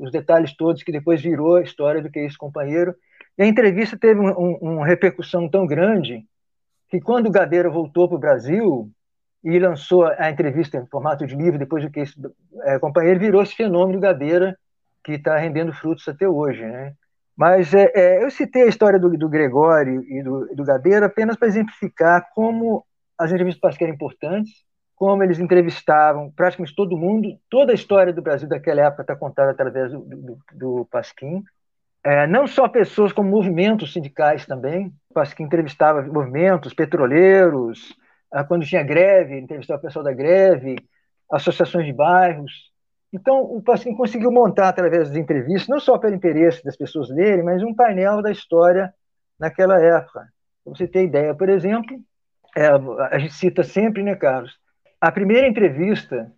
os 0.00 0.10
detalhes 0.10 0.56
todos 0.56 0.82
que 0.82 0.90
depois 0.90 1.20
virou 1.20 1.56
a 1.56 1.62
história 1.62 2.02
do 2.02 2.10
que 2.10 2.18
é 2.18 2.26
esse 2.26 2.38
companheiro. 2.38 2.94
E 3.36 3.42
a 3.42 3.46
entrevista 3.46 3.98
teve 3.98 4.18
um, 4.18 4.30
um, 4.30 4.58
uma 4.60 4.86
repercussão 4.86 5.48
tão 5.48 5.66
grande 5.66 6.24
que 6.88 7.00
quando 7.00 7.26
o 7.26 7.30
Gabeira 7.30 7.68
voltou 7.68 8.08
para 8.08 8.16
o 8.16 8.20
Brasil 8.20 8.90
e 9.44 9.58
lançou 9.58 10.04
a 10.06 10.30
entrevista 10.30 10.78
em 10.78 10.86
formato 10.86 11.26
de 11.26 11.34
livro, 11.36 11.58
depois 11.58 11.84
do 11.84 11.90
que 11.90 12.00
esse 12.00 12.14
é, 12.64 12.78
companheiro 12.78 13.20
virou 13.20 13.42
esse 13.42 13.54
fenômeno 13.54 14.00
Gabeira 14.00 14.56
que 15.04 15.12
está 15.12 15.36
rendendo 15.36 15.72
frutos 15.72 16.06
até 16.08 16.28
hoje, 16.28 16.62
né? 16.62 16.94
Mas 17.36 17.72
é, 17.72 17.90
é, 17.94 18.22
eu 18.22 18.30
citei 18.30 18.62
a 18.62 18.68
história 18.68 18.98
do, 18.98 19.16
do 19.16 19.28
Gregório 19.28 20.02
e 20.02 20.22
do, 20.22 20.46
do 20.54 20.64
Gabeira 20.64 21.06
apenas 21.06 21.36
para 21.36 21.48
exemplificar 21.48 22.28
como 22.34 22.84
as 23.18 23.30
entrevistas 23.30 23.76
eram 23.80 23.94
importantes, 23.94 24.50
como 25.00 25.22
eles 25.22 25.40
entrevistavam 25.40 26.30
praticamente 26.30 26.76
todo 26.76 26.94
mundo. 26.94 27.34
Toda 27.48 27.72
a 27.72 27.74
história 27.74 28.12
do 28.12 28.20
Brasil 28.20 28.46
daquela 28.46 28.82
época 28.82 29.00
está 29.00 29.16
contada 29.16 29.50
através 29.50 29.90
do, 29.90 30.00
do, 30.00 30.38
do 30.52 30.88
Pasquim. 30.90 31.42
É, 32.04 32.26
não 32.26 32.46
só 32.46 32.68
pessoas 32.68 33.10
como 33.10 33.30
movimentos 33.30 33.94
sindicais 33.94 34.44
também. 34.44 34.92
O 35.08 35.14
Pasquim 35.14 35.44
entrevistava 35.44 36.02
movimentos, 36.02 36.74
petroleiros, 36.74 37.96
ah, 38.30 38.44
quando 38.44 38.66
tinha 38.66 38.82
greve, 38.82 39.38
entrevistava 39.38 39.78
o 39.78 39.82
pessoal 39.82 40.04
da 40.04 40.12
greve, 40.12 40.76
associações 41.32 41.86
de 41.86 41.94
bairros. 41.94 42.70
Então, 43.10 43.40
o 43.40 43.62
Pasquim 43.62 43.96
conseguiu 43.96 44.30
montar, 44.30 44.68
através 44.68 45.08
das 45.08 45.16
entrevistas, 45.16 45.66
não 45.66 45.80
só 45.80 45.96
pelo 45.96 46.14
interesse 46.14 46.62
das 46.62 46.76
pessoas 46.76 47.08
lerem, 47.08 47.42
mas 47.42 47.62
um 47.62 47.74
painel 47.74 48.20
da 48.20 48.30
história 48.30 48.92
naquela 49.38 49.80
época. 49.80 50.28
Para 50.62 50.74
você 50.74 50.86
ter 50.86 51.04
ideia, 51.04 51.34
por 51.34 51.48
exemplo, 51.48 51.98
é, 52.54 52.66
a 52.66 53.18
gente 53.18 53.32
cita 53.32 53.62
sempre, 53.62 54.02
né, 54.02 54.14
Carlos? 54.14 54.60
A 55.00 55.10
primeira 55.10 55.48
entrevista 55.48 56.30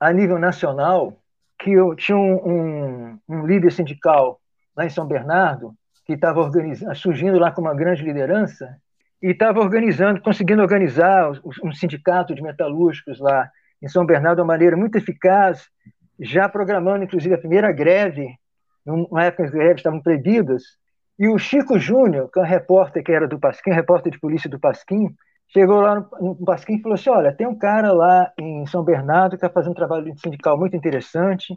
a 0.00 0.12
nível 0.12 0.38
nacional, 0.38 1.16
que 1.56 1.70
eu 1.70 1.94
tinha 1.94 2.18
um, 2.18 2.34
um, 2.34 3.18
um 3.28 3.46
líder 3.46 3.70
sindical 3.70 4.40
lá 4.76 4.84
em 4.84 4.90
São 4.90 5.06
Bernardo, 5.06 5.74
que 6.04 6.14
estava 6.14 6.50
surgindo 6.94 7.38
lá 7.38 7.52
com 7.52 7.60
uma 7.60 7.74
grande 7.74 8.02
liderança, 8.02 8.76
e 9.22 9.28
estava 9.28 9.60
organizando, 9.60 10.20
conseguindo 10.20 10.62
organizar 10.62 11.30
um 11.62 11.72
sindicato 11.72 12.34
de 12.34 12.42
metalúrgicos 12.42 13.20
lá 13.20 13.48
em 13.80 13.86
São 13.86 14.04
Bernardo 14.04 14.36
de 14.36 14.42
uma 14.42 14.48
maneira 14.48 14.76
muito 14.76 14.96
eficaz, 14.96 15.68
já 16.18 16.48
programando, 16.48 17.04
inclusive, 17.04 17.34
a 17.34 17.38
primeira 17.38 17.70
greve, 17.70 18.34
numa 18.84 19.24
época 19.24 19.44
as 19.44 19.50
greves 19.50 19.76
estavam 19.76 20.02
proibidas, 20.02 20.62
e 21.16 21.28
o 21.28 21.38
Chico 21.38 21.78
Júnior, 21.78 22.30
que 22.32 22.40
é 22.40 22.42
um 22.42 22.46
repórter 22.46 23.04
que 23.04 23.12
era 23.12 23.28
do 23.28 23.38
Pasquim, 23.38 23.70
repórter 23.70 24.10
de 24.10 24.18
polícia 24.18 24.50
do 24.50 24.58
Pasquim, 24.58 25.14
chegou 25.52 25.80
lá 25.80 25.96
no, 25.96 26.34
no 26.34 26.44
Pasquim 26.44 26.76
e 26.76 26.82
falou 26.82 26.94
assim: 26.94 27.10
Olha, 27.10 27.32
tem 27.34 27.46
um 27.46 27.56
cara 27.56 27.92
lá 27.92 28.32
em 28.38 28.66
São 28.66 28.82
Bernardo 28.82 29.30
que 29.30 29.36
está 29.36 29.48
fazendo 29.48 29.72
um 29.72 29.74
trabalho 29.74 30.12
sindical 30.18 30.58
muito 30.58 30.76
interessante. 30.76 31.56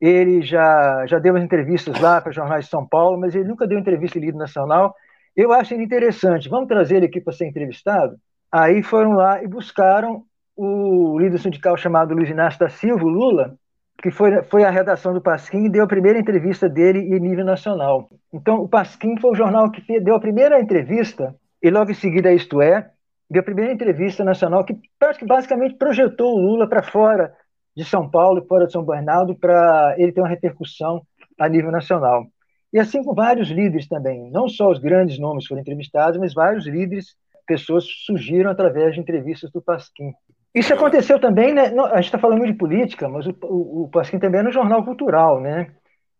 Ele 0.00 0.42
já, 0.42 1.06
já 1.06 1.18
deu 1.18 1.32
umas 1.32 1.44
entrevistas 1.44 2.00
lá 2.00 2.20
para 2.20 2.32
jornais 2.32 2.64
de 2.64 2.70
São 2.70 2.86
Paulo, 2.86 3.18
mas 3.18 3.34
ele 3.34 3.48
nunca 3.48 3.66
deu 3.66 3.78
entrevista 3.78 4.18
em 4.18 4.22
líder 4.22 4.38
nacional. 4.38 4.94
Eu 5.36 5.52
acho 5.52 5.74
ele 5.74 5.84
interessante. 5.84 6.48
Vamos 6.48 6.68
trazer 6.68 6.96
ele 6.96 7.06
aqui 7.06 7.20
para 7.20 7.32
ser 7.32 7.46
entrevistado? 7.46 8.16
Aí 8.50 8.82
foram 8.82 9.12
lá 9.12 9.42
e 9.42 9.46
buscaram 9.46 10.24
o 10.56 11.18
líder 11.18 11.38
sindical 11.38 11.76
chamado 11.76 12.14
Luiz 12.14 12.28
Inácio 12.28 12.60
da 12.60 12.68
Silva, 12.68 13.04
Lula, 13.04 13.56
que 14.02 14.10
foi, 14.10 14.42
foi 14.42 14.64
a 14.64 14.70
redação 14.70 15.14
do 15.14 15.20
Pasquim 15.20 15.64
e 15.64 15.70
deu 15.70 15.84
a 15.84 15.88
primeira 15.88 16.18
entrevista 16.18 16.68
dele 16.68 16.98
em 16.98 17.20
nível 17.20 17.44
nacional. 17.44 18.10
Então, 18.32 18.56
o 18.56 18.68
Pasquim 18.68 19.16
foi 19.18 19.30
o 19.30 19.34
jornal 19.34 19.70
que 19.70 20.00
deu 20.00 20.16
a 20.16 20.20
primeira 20.20 20.60
entrevista, 20.60 21.34
e 21.62 21.70
logo 21.70 21.90
em 21.90 21.94
seguida, 21.94 22.32
Isto 22.32 22.60
É, 22.60 22.90
deu 23.32 23.40
a 23.40 23.44
primeira 23.44 23.72
entrevista 23.72 24.22
nacional 24.22 24.62
que 24.62 24.78
basicamente 25.26 25.76
projetou 25.76 26.34
o 26.34 26.38
Lula 26.38 26.68
para 26.68 26.82
fora 26.82 27.32
de 27.74 27.82
São 27.82 28.08
Paulo 28.08 28.42
e 28.44 28.46
fora 28.46 28.66
de 28.66 28.72
São 28.72 28.84
Bernardo 28.84 29.34
para 29.34 29.94
ele 29.96 30.12
ter 30.12 30.20
uma 30.20 30.28
repercussão 30.28 31.00
a 31.40 31.48
nível 31.48 31.72
nacional. 31.72 32.26
E 32.70 32.78
assim 32.78 33.02
com 33.02 33.14
vários 33.14 33.48
líderes 33.50 33.88
também, 33.88 34.30
não 34.30 34.48
só 34.48 34.70
os 34.70 34.78
grandes 34.78 35.18
nomes 35.18 35.46
foram 35.46 35.62
entrevistados, 35.62 36.20
mas 36.20 36.34
vários 36.34 36.66
líderes, 36.66 37.16
pessoas 37.46 37.84
surgiram 38.04 38.50
através 38.50 38.94
de 38.94 39.00
entrevistas 39.00 39.50
do 39.50 39.62
Pasquim. 39.62 40.12
Isso 40.54 40.74
aconteceu 40.74 41.18
também, 41.18 41.54
né? 41.54 41.72
a 41.90 41.96
gente 41.96 42.04
está 42.04 42.18
falando 42.18 42.44
de 42.44 42.52
política, 42.52 43.08
mas 43.08 43.26
o, 43.26 43.34
o, 43.44 43.84
o 43.84 43.88
Pasquim 43.88 44.18
também 44.18 44.40
era 44.40 44.48
um 44.48 44.52
jornal 44.52 44.84
cultural, 44.84 45.40
né? 45.40 45.68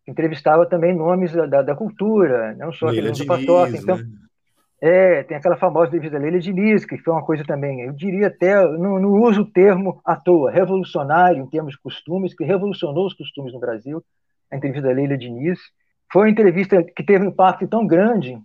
Entrevistava 0.07 0.65
também 0.65 0.95
nomes 0.95 1.31
da, 1.31 1.61
da 1.61 1.75
cultura, 1.75 2.55
não 2.55 2.71
só 2.73 2.87
aquele 2.87 3.11
do 3.11 3.25
Patóquio. 3.25 3.75
Então, 3.75 3.97
né? 3.97 4.03
É, 4.85 5.23
tem 5.23 5.37
aquela 5.37 5.55
famosa 5.55 5.87
entrevista 5.87 6.19
da 6.19 6.21
Leila 6.21 6.41
Diniz, 6.41 6.83
que 6.83 6.97
foi 6.97 7.13
uma 7.13 7.23
coisa 7.23 7.45
também, 7.45 7.83
eu 7.83 7.93
diria 7.93 8.27
até, 8.27 8.67
não, 8.67 8.99
não 8.99 9.13
uso 9.21 9.43
o 9.43 9.49
termo 9.49 10.01
à 10.03 10.13
toa, 10.13 10.51
revolucionário 10.51 11.41
em 11.41 11.47
termos 11.47 11.71
de 11.71 11.79
costumes, 11.79 12.35
que 12.35 12.43
revolucionou 12.43 13.07
os 13.07 13.13
costumes 13.13 13.53
no 13.53 13.61
Brasil, 13.61 14.03
a 14.51 14.57
entrevista 14.57 14.89
da 14.89 14.93
Leila 14.93 15.17
Diniz. 15.17 15.57
Foi 16.11 16.23
uma 16.23 16.29
entrevista 16.29 16.83
que 16.83 17.01
teve 17.01 17.23
um 17.23 17.29
impacto 17.29 17.65
tão 17.65 17.87
grande 17.87 18.37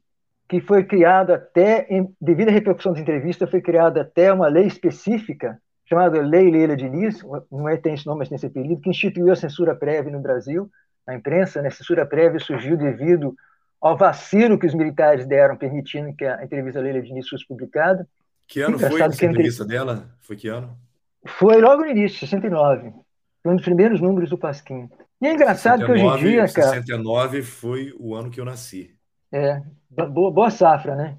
que 0.49 0.61
foi 0.61 0.85
criada 0.85 1.35
até, 1.35 1.89
em, 1.91 2.09
devido 2.21 2.51
à 2.51 2.53
repercussão 2.53 2.93
da 2.93 3.01
entrevista, 3.01 3.45
foi 3.49 3.61
criada 3.61 4.03
até 4.03 4.33
uma 4.33 4.47
lei 4.47 4.69
específica, 4.69 5.61
chamada 5.87 6.21
Lei 6.21 6.53
Leila 6.53 6.77
Diniz, 6.77 7.21
não 7.51 7.69
é, 7.69 7.77
tem 7.77 7.95
esse 7.95 8.07
nome, 8.07 8.21
mas 8.21 8.29
tem 8.29 8.37
esse 8.37 8.47
apelido, 8.47 8.81
que 8.81 8.91
instituiu 8.91 9.33
a 9.33 9.37
censura 9.37 9.75
prévia 9.75 10.13
no 10.13 10.21
Brasil, 10.21 10.71
na 11.05 11.17
imprensa. 11.17 11.61
Né? 11.61 11.67
A 11.67 11.73
censura 11.73 12.07
prévia 12.07 12.39
surgiu 12.39 12.77
devido 12.77 13.35
ao 13.81 13.97
vacilo 13.97 14.59
que 14.59 14.67
os 14.67 14.75
militares 14.75 15.27
deram, 15.27 15.57
permitindo 15.57 16.15
que 16.15 16.25
a 16.25 16.43
entrevista 16.43 16.81
Leila 16.81 17.01
Diniz 17.01 17.29
fosse 17.29 17.47
publicada. 17.47 18.07
Que 18.47 18.61
ano 18.61 18.79
foi 18.79 19.01
essa 19.01 19.27
entrevista 19.27 19.65
dela? 19.65 20.11
Foi 20.21 20.37
que 20.37 20.49
ano? 20.49 20.77
Foi 21.27 21.61
logo 21.61 21.83
no 21.83 21.91
início, 21.91 22.19
69. 22.19 22.93
Foi 23.43 23.53
um 23.53 23.57
dos 23.57 23.65
primeiros 23.65 24.01
números 24.01 24.31
do 24.31 24.39
Pasquim. 24.39 24.89
E 25.21 25.27
é 25.27 25.33
engraçado 25.33 25.81
69, 25.81 25.87
que 25.87 26.07
hoje 26.07 26.27
em 26.27 26.31
dia, 26.31 26.49
cara. 26.49 26.69
69 26.69 27.43
foi 27.43 27.95
o 27.99 28.15
ano 28.15 28.31
que 28.31 28.41
eu 28.41 28.45
nasci. 28.45 28.95
É, 29.33 29.61
boa, 29.91 30.31
boa 30.31 30.51
safra, 30.51 30.95
né? 30.95 31.19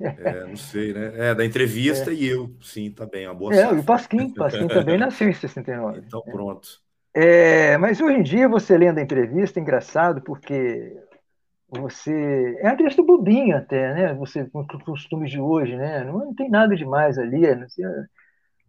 É, 0.00 0.44
não 0.44 0.56
sei, 0.56 0.92
né? 0.92 1.12
É, 1.16 1.34
da 1.34 1.44
entrevista 1.44 2.12
é. 2.12 2.14
e 2.14 2.26
eu, 2.26 2.54
sim, 2.62 2.90
tá 2.90 3.04
bem, 3.04 3.26
uma 3.26 3.34
boa 3.34 3.52
é, 3.52 3.62
safra. 3.62 3.76
É, 3.76 3.80
o 3.80 3.84
Pasquim, 3.84 4.26
o 4.26 4.34
Pasquim 4.34 4.68
também 4.68 4.96
nasceu 4.96 5.28
em 5.28 5.32
69. 5.32 6.02
Então, 6.06 6.22
pronto. 6.22 6.68
É, 7.12 7.76
mas 7.78 8.00
hoje 8.00 8.16
em 8.16 8.22
dia, 8.22 8.48
você 8.48 8.78
lendo 8.78 8.98
a 8.98 9.02
entrevista, 9.02 9.58
é 9.58 9.62
engraçado, 9.62 10.20
porque 10.20 10.96
você. 11.68 12.56
É 12.60 12.64
uma 12.64 12.72
entrevista 12.72 13.02
bobinha 13.02 13.58
até, 13.58 13.92
né? 13.94 14.14
Você, 14.14 14.44
com 14.46 14.60
os 14.60 14.82
costumes 14.82 15.30
de 15.30 15.40
hoje, 15.40 15.76
né? 15.76 16.04
Não, 16.04 16.18
não 16.18 16.34
tem 16.34 16.48
nada 16.48 16.74
demais 16.74 17.18
ali. 17.18 17.40
Né? 17.40 17.66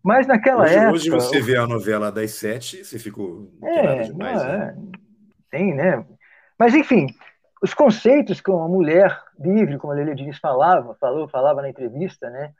Mas 0.03 0.27
naquela 0.27 0.63
hoje, 0.63 0.75
época. 0.75 0.91
Hoje 0.93 1.09
você 1.09 1.41
vê 1.41 1.57
a 1.57 1.67
novela 1.67 2.11
das 2.11 2.31
sete, 2.31 2.83
você 2.83 2.99
ficou. 2.99 3.49
Não 3.59 3.67
é, 3.67 3.97
tem 3.97 4.11
demais, 4.11 4.41
é, 4.41 4.57
né? 4.57 4.77
Tem, 5.49 5.73
né? 5.73 6.05
Mas, 6.57 6.75
enfim, 6.75 7.07
os 7.61 7.73
conceitos 7.73 8.41
que 8.41 8.51
uma 8.51 8.67
mulher 8.67 9.17
livre, 9.39 9.77
como 9.77 9.93
a 9.93 9.95
Lelia 9.95 10.15
Diniz 10.15 10.37
falava, 10.37 10.95
falou, 10.99 11.27
falava 11.29 11.61
na 11.61 11.69
entrevista, 11.69 12.29
né? 12.29 12.51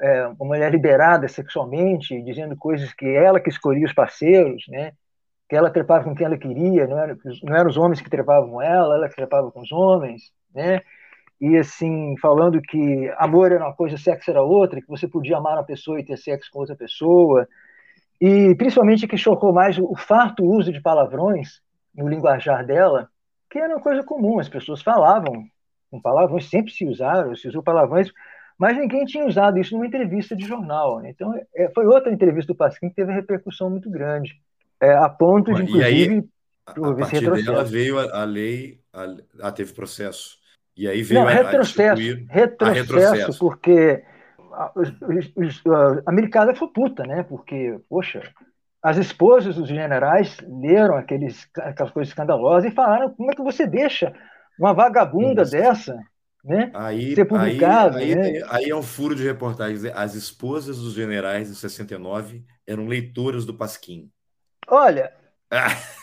É, 0.00 0.26
uma 0.28 0.46
mulher 0.46 0.70
liberada 0.70 1.28
sexualmente, 1.28 2.22
dizendo 2.22 2.56
coisas 2.56 2.92
que 2.94 3.06
ela 3.06 3.40
que 3.40 3.50
escolhia 3.50 3.86
os 3.86 3.92
parceiros, 3.92 4.64
né? 4.68 4.92
Que 5.50 5.56
ela 5.56 5.68
trepava 5.68 6.04
com 6.04 6.14
quem 6.14 6.24
ela 6.24 6.38
queria, 6.38 6.86
não, 6.86 6.96
era, 6.96 7.18
não 7.42 7.56
eram 7.56 7.68
os 7.68 7.76
homens 7.76 8.00
que 8.00 8.08
trepavam 8.08 8.50
com 8.50 8.62
ela, 8.62 8.94
ela 8.94 9.08
trepava 9.08 9.50
com 9.50 9.60
os 9.60 9.72
homens, 9.72 10.32
né? 10.54 10.80
E 11.40 11.56
assim, 11.58 12.14
falando 12.22 12.62
que 12.62 13.12
amor 13.18 13.50
era 13.50 13.64
uma 13.64 13.74
coisa, 13.74 13.98
sexo 13.98 14.30
era 14.30 14.40
outra, 14.40 14.80
que 14.80 14.86
você 14.86 15.08
podia 15.08 15.38
amar 15.38 15.54
uma 15.54 15.64
pessoa 15.64 15.98
e 15.98 16.04
ter 16.04 16.16
sexo 16.16 16.48
com 16.52 16.60
outra 16.60 16.76
pessoa. 16.76 17.48
E 18.20 18.54
principalmente 18.54 19.08
que 19.08 19.16
chocou 19.16 19.52
mais 19.52 19.76
o 19.76 19.96
farto 19.96 20.44
uso 20.44 20.72
de 20.72 20.80
palavrões 20.80 21.60
no 21.92 22.08
linguajar 22.08 22.64
dela, 22.64 23.08
que 23.50 23.58
era 23.58 23.74
uma 23.74 23.82
coisa 23.82 24.04
comum, 24.04 24.38
as 24.38 24.48
pessoas 24.48 24.80
falavam 24.82 25.44
com 25.90 26.00
palavrões, 26.00 26.48
sempre 26.48 26.70
se 26.70 26.86
usaram, 26.86 27.34
se 27.34 27.48
usou 27.48 27.60
palavrões, 27.60 28.12
mas 28.56 28.76
ninguém 28.76 29.04
tinha 29.04 29.26
usado 29.26 29.58
isso 29.58 29.74
numa 29.74 29.86
entrevista 29.86 30.36
de 30.36 30.46
jornal. 30.46 31.00
Né? 31.00 31.10
Então, 31.10 31.34
é, 31.56 31.68
foi 31.70 31.86
outra 31.86 32.12
entrevista 32.12 32.52
do 32.52 32.56
Pasquim 32.56 32.88
que 32.88 32.94
teve 32.94 33.12
repercussão 33.12 33.68
muito 33.68 33.90
grande. 33.90 34.40
É, 34.80 34.92
a 34.94 35.08
ponto 35.08 35.52
de, 35.52 35.62
inclusive. 35.62 35.80
E 35.80 35.84
aí, 35.84 36.24
a 36.66 36.94
partir 36.94 37.44
dela 37.44 37.64
veio 37.64 37.98
a, 37.98 38.22
a 38.22 38.24
lei, 38.24 38.80
a, 38.92 39.48
a, 39.48 39.52
teve 39.52 39.72
processo. 39.72 40.38
E 40.76 40.88
aí 40.88 41.02
veio 41.02 41.20
Não, 41.20 41.28
a, 41.28 41.30
retrocesso, 41.30 42.00
a 42.00 42.32
retrocesso, 42.32 42.94
retrocesso, 42.94 43.38
porque 43.38 44.02
a, 44.52 44.72
a 46.06 46.10
americana 46.10 46.54
foi 46.54 46.68
puta, 46.68 47.04
né? 47.04 47.22
Porque, 47.22 47.78
poxa, 47.88 48.22
as 48.82 48.96
esposas 48.96 49.56
dos 49.56 49.68
generais 49.68 50.36
leram 50.46 50.96
aqueles, 50.96 51.46
aquelas 51.58 51.92
coisas 51.92 52.10
escandalosas 52.10 52.70
e 52.70 52.74
falaram 52.74 53.10
como 53.10 53.30
é 53.30 53.34
que 53.34 53.42
você 53.42 53.66
deixa 53.66 54.14
uma 54.58 54.72
vagabunda 54.72 55.44
dessa 55.44 55.98
né? 56.44 56.70
Aí, 56.74 57.14
ser 57.14 57.26
publicado. 57.26 57.98
Aí, 57.98 58.14
né? 58.14 58.22
aí, 58.22 58.44
aí, 58.48 58.70
é 58.70 58.76
um 58.76 58.82
furo 58.82 59.14
de 59.14 59.22
reportagem. 59.22 59.92
As 59.94 60.14
esposas 60.14 60.78
dos 60.78 60.94
generais 60.94 61.48
de 61.48 61.54
69 61.54 62.44
eram 62.66 62.86
leitoras 62.86 63.44
do 63.44 63.54
Pasquim. 63.54 64.10
Olha, 64.70 65.12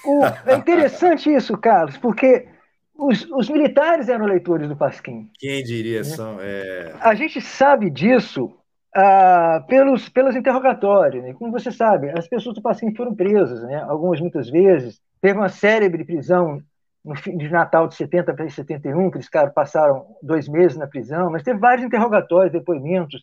o, 0.05 0.25
é 0.45 0.55
interessante 0.57 1.33
isso, 1.33 1.57
Carlos, 1.57 1.97
porque 1.97 2.47
os, 2.95 3.25
os, 3.31 3.49
militares 3.49 4.09
eram 4.09 4.25
leitores 4.25 4.67
do 4.67 4.75
Pasquim. 4.75 5.29
Quem 5.39 5.63
diria? 5.63 5.99
Né? 5.99 6.03
São, 6.03 6.37
é... 6.41 6.93
A 6.99 7.15
gente 7.15 7.39
sabe 7.39 7.89
disso 7.89 8.53
ah, 8.95 9.63
pelos, 9.67 10.09
pelos 10.09 10.35
interrogatórios. 10.35 11.23
Né? 11.23 11.33
Como 11.33 11.51
você 11.51 11.71
sabe, 11.71 12.09
as 12.17 12.27
pessoas 12.27 12.55
do 12.55 12.61
Pasquim 12.61 12.93
foram 12.95 13.15
presas, 13.15 13.61
né? 13.63 13.83
algumas 13.87 14.19
muitas 14.19 14.49
vezes. 14.49 14.99
Teve 15.21 15.37
uma 15.37 15.49
célebre 15.49 16.03
prisão 16.03 16.61
no 17.05 17.15
fim 17.15 17.37
de 17.37 17.49
Natal 17.49 17.87
de 17.87 17.95
70 17.95 18.33
para 18.33 18.49
71, 18.49 19.11
que 19.11 19.17
eles 19.17 19.29
passaram 19.53 20.05
dois 20.21 20.47
meses 20.49 20.77
na 20.77 20.87
prisão, 20.87 21.31
mas 21.31 21.43
teve 21.43 21.57
vários 21.57 21.85
interrogatórios, 21.85 22.51
depoimentos. 22.51 23.21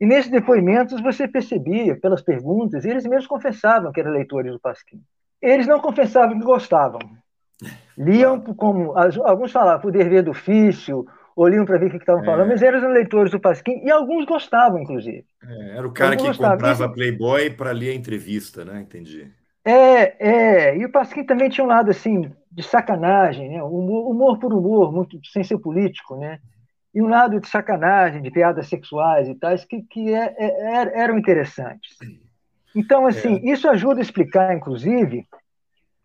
E 0.00 0.06
nesses 0.06 0.30
depoimentos 0.30 1.00
você 1.00 1.28
percebia, 1.28 1.94
pelas 1.94 2.22
perguntas, 2.22 2.84
eles 2.84 3.04
mesmos 3.04 3.26
confessavam 3.26 3.92
que 3.92 4.00
eram 4.00 4.12
leitores 4.12 4.52
do 4.52 4.58
Pasquim. 4.58 5.02
Eles 5.42 5.66
não 5.66 5.78
confessavam 5.78 6.38
que 6.38 6.44
gostavam. 6.44 7.00
Liam 7.96 8.40
como. 8.40 8.94
Alguns 8.96 9.52
falavam 9.52 9.82
por 9.82 9.92
dever 9.92 10.22
do 10.22 10.30
ofício, 10.30 11.06
ou 11.36 11.48
liam 11.48 11.66
para 11.66 11.78
ver 11.78 11.86
o 11.86 11.90
que 11.90 11.96
estavam 11.98 12.22
é. 12.22 12.24
falando, 12.24 12.48
mas 12.48 12.62
eram 12.62 12.88
leitores 12.90 13.30
do 13.30 13.40
Pasquim, 13.40 13.82
e 13.84 13.90
alguns 13.90 14.24
gostavam, 14.24 14.80
inclusive. 14.80 15.24
É, 15.46 15.76
era 15.76 15.86
o 15.86 15.92
cara 15.92 16.12
alguns 16.12 16.22
que 16.22 16.28
gostavam. 16.28 16.56
comprava 16.56 16.84
Isso... 16.84 16.94
Playboy 16.94 17.50
para 17.50 17.72
ler 17.72 17.90
a 17.90 17.94
entrevista, 17.94 18.64
né? 18.64 18.80
Entendi. 18.80 19.30
É, 19.62 20.70
é. 20.72 20.76
E 20.78 20.84
o 20.84 20.90
Pasquim 20.90 21.24
também 21.24 21.50
tinha 21.50 21.64
um 21.64 21.68
lado 21.68 21.90
assim 21.90 22.32
de 22.50 22.62
sacanagem, 22.62 23.50
né? 23.50 23.62
humor, 23.62 24.10
humor 24.10 24.38
por 24.38 24.52
humor, 24.52 24.92
muito 24.92 25.18
sem 25.30 25.44
ser 25.44 25.58
político, 25.58 26.16
né? 26.16 26.38
E 26.94 27.00
um 27.00 27.08
lado 27.08 27.40
de 27.40 27.48
sacanagem, 27.48 28.22
de 28.22 28.30
piadas 28.30 28.68
sexuais 28.68 29.28
e 29.28 29.34
tais, 29.34 29.64
que, 29.64 29.82
que 29.82 30.12
é, 30.12 30.34
é, 30.36 30.46
é 30.46 31.00
eram 31.00 31.18
interessantes. 31.18 31.96
Então, 32.74 33.06
assim, 33.06 33.36
é. 33.36 33.52
isso 33.52 33.68
ajuda 33.68 34.00
a 34.00 34.02
explicar, 34.02 34.54
inclusive, 34.54 35.26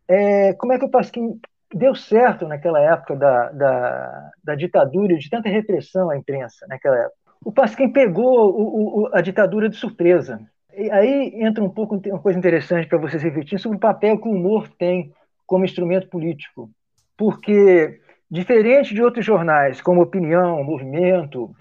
é, 0.07 0.53
como 0.53 0.73
é 0.73 0.79
que 0.79 0.85
o 0.85 0.89
Pasquim 0.89 1.39
deu 1.73 1.95
certo 1.95 2.47
naquela 2.47 2.79
época 2.79 3.15
da, 3.15 3.51
da, 3.51 4.31
da 4.43 4.55
ditadura, 4.55 5.17
de 5.17 5.29
tanta 5.29 5.49
repressão 5.49 6.09
à 6.09 6.17
imprensa 6.17 6.65
naquela 6.67 6.97
época. 6.97 7.17
O 7.43 7.51
Pasquim 7.51 7.91
pegou 7.91 8.49
o, 8.49 9.01
o, 9.01 9.09
a 9.13 9.21
ditadura 9.21 9.69
de 9.69 9.75
surpresa. 9.75 10.39
E 10.73 10.89
aí 10.91 11.31
entra 11.35 11.63
um 11.63 11.69
pouco 11.69 12.01
uma 12.07 12.19
coisa 12.19 12.37
interessante 12.39 12.87
para 12.87 12.97
vocês 12.97 13.21
refletirem 13.21 13.59
sobre 13.59 13.77
o 13.77 13.79
papel 13.79 14.19
que 14.19 14.27
o 14.27 14.31
humor 14.31 14.67
tem 14.77 15.13
como 15.45 15.65
instrumento 15.65 16.09
político. 16.09 16.69
Porque, 17.17 17.99
diferente 18.35 18.93
de 18.93 19.01
outros 19.01 19.25
jornais, 19.25 19.81
como 19.81 20.01
Opinião, 20.01 20.61
Movimento, 20.63 21.55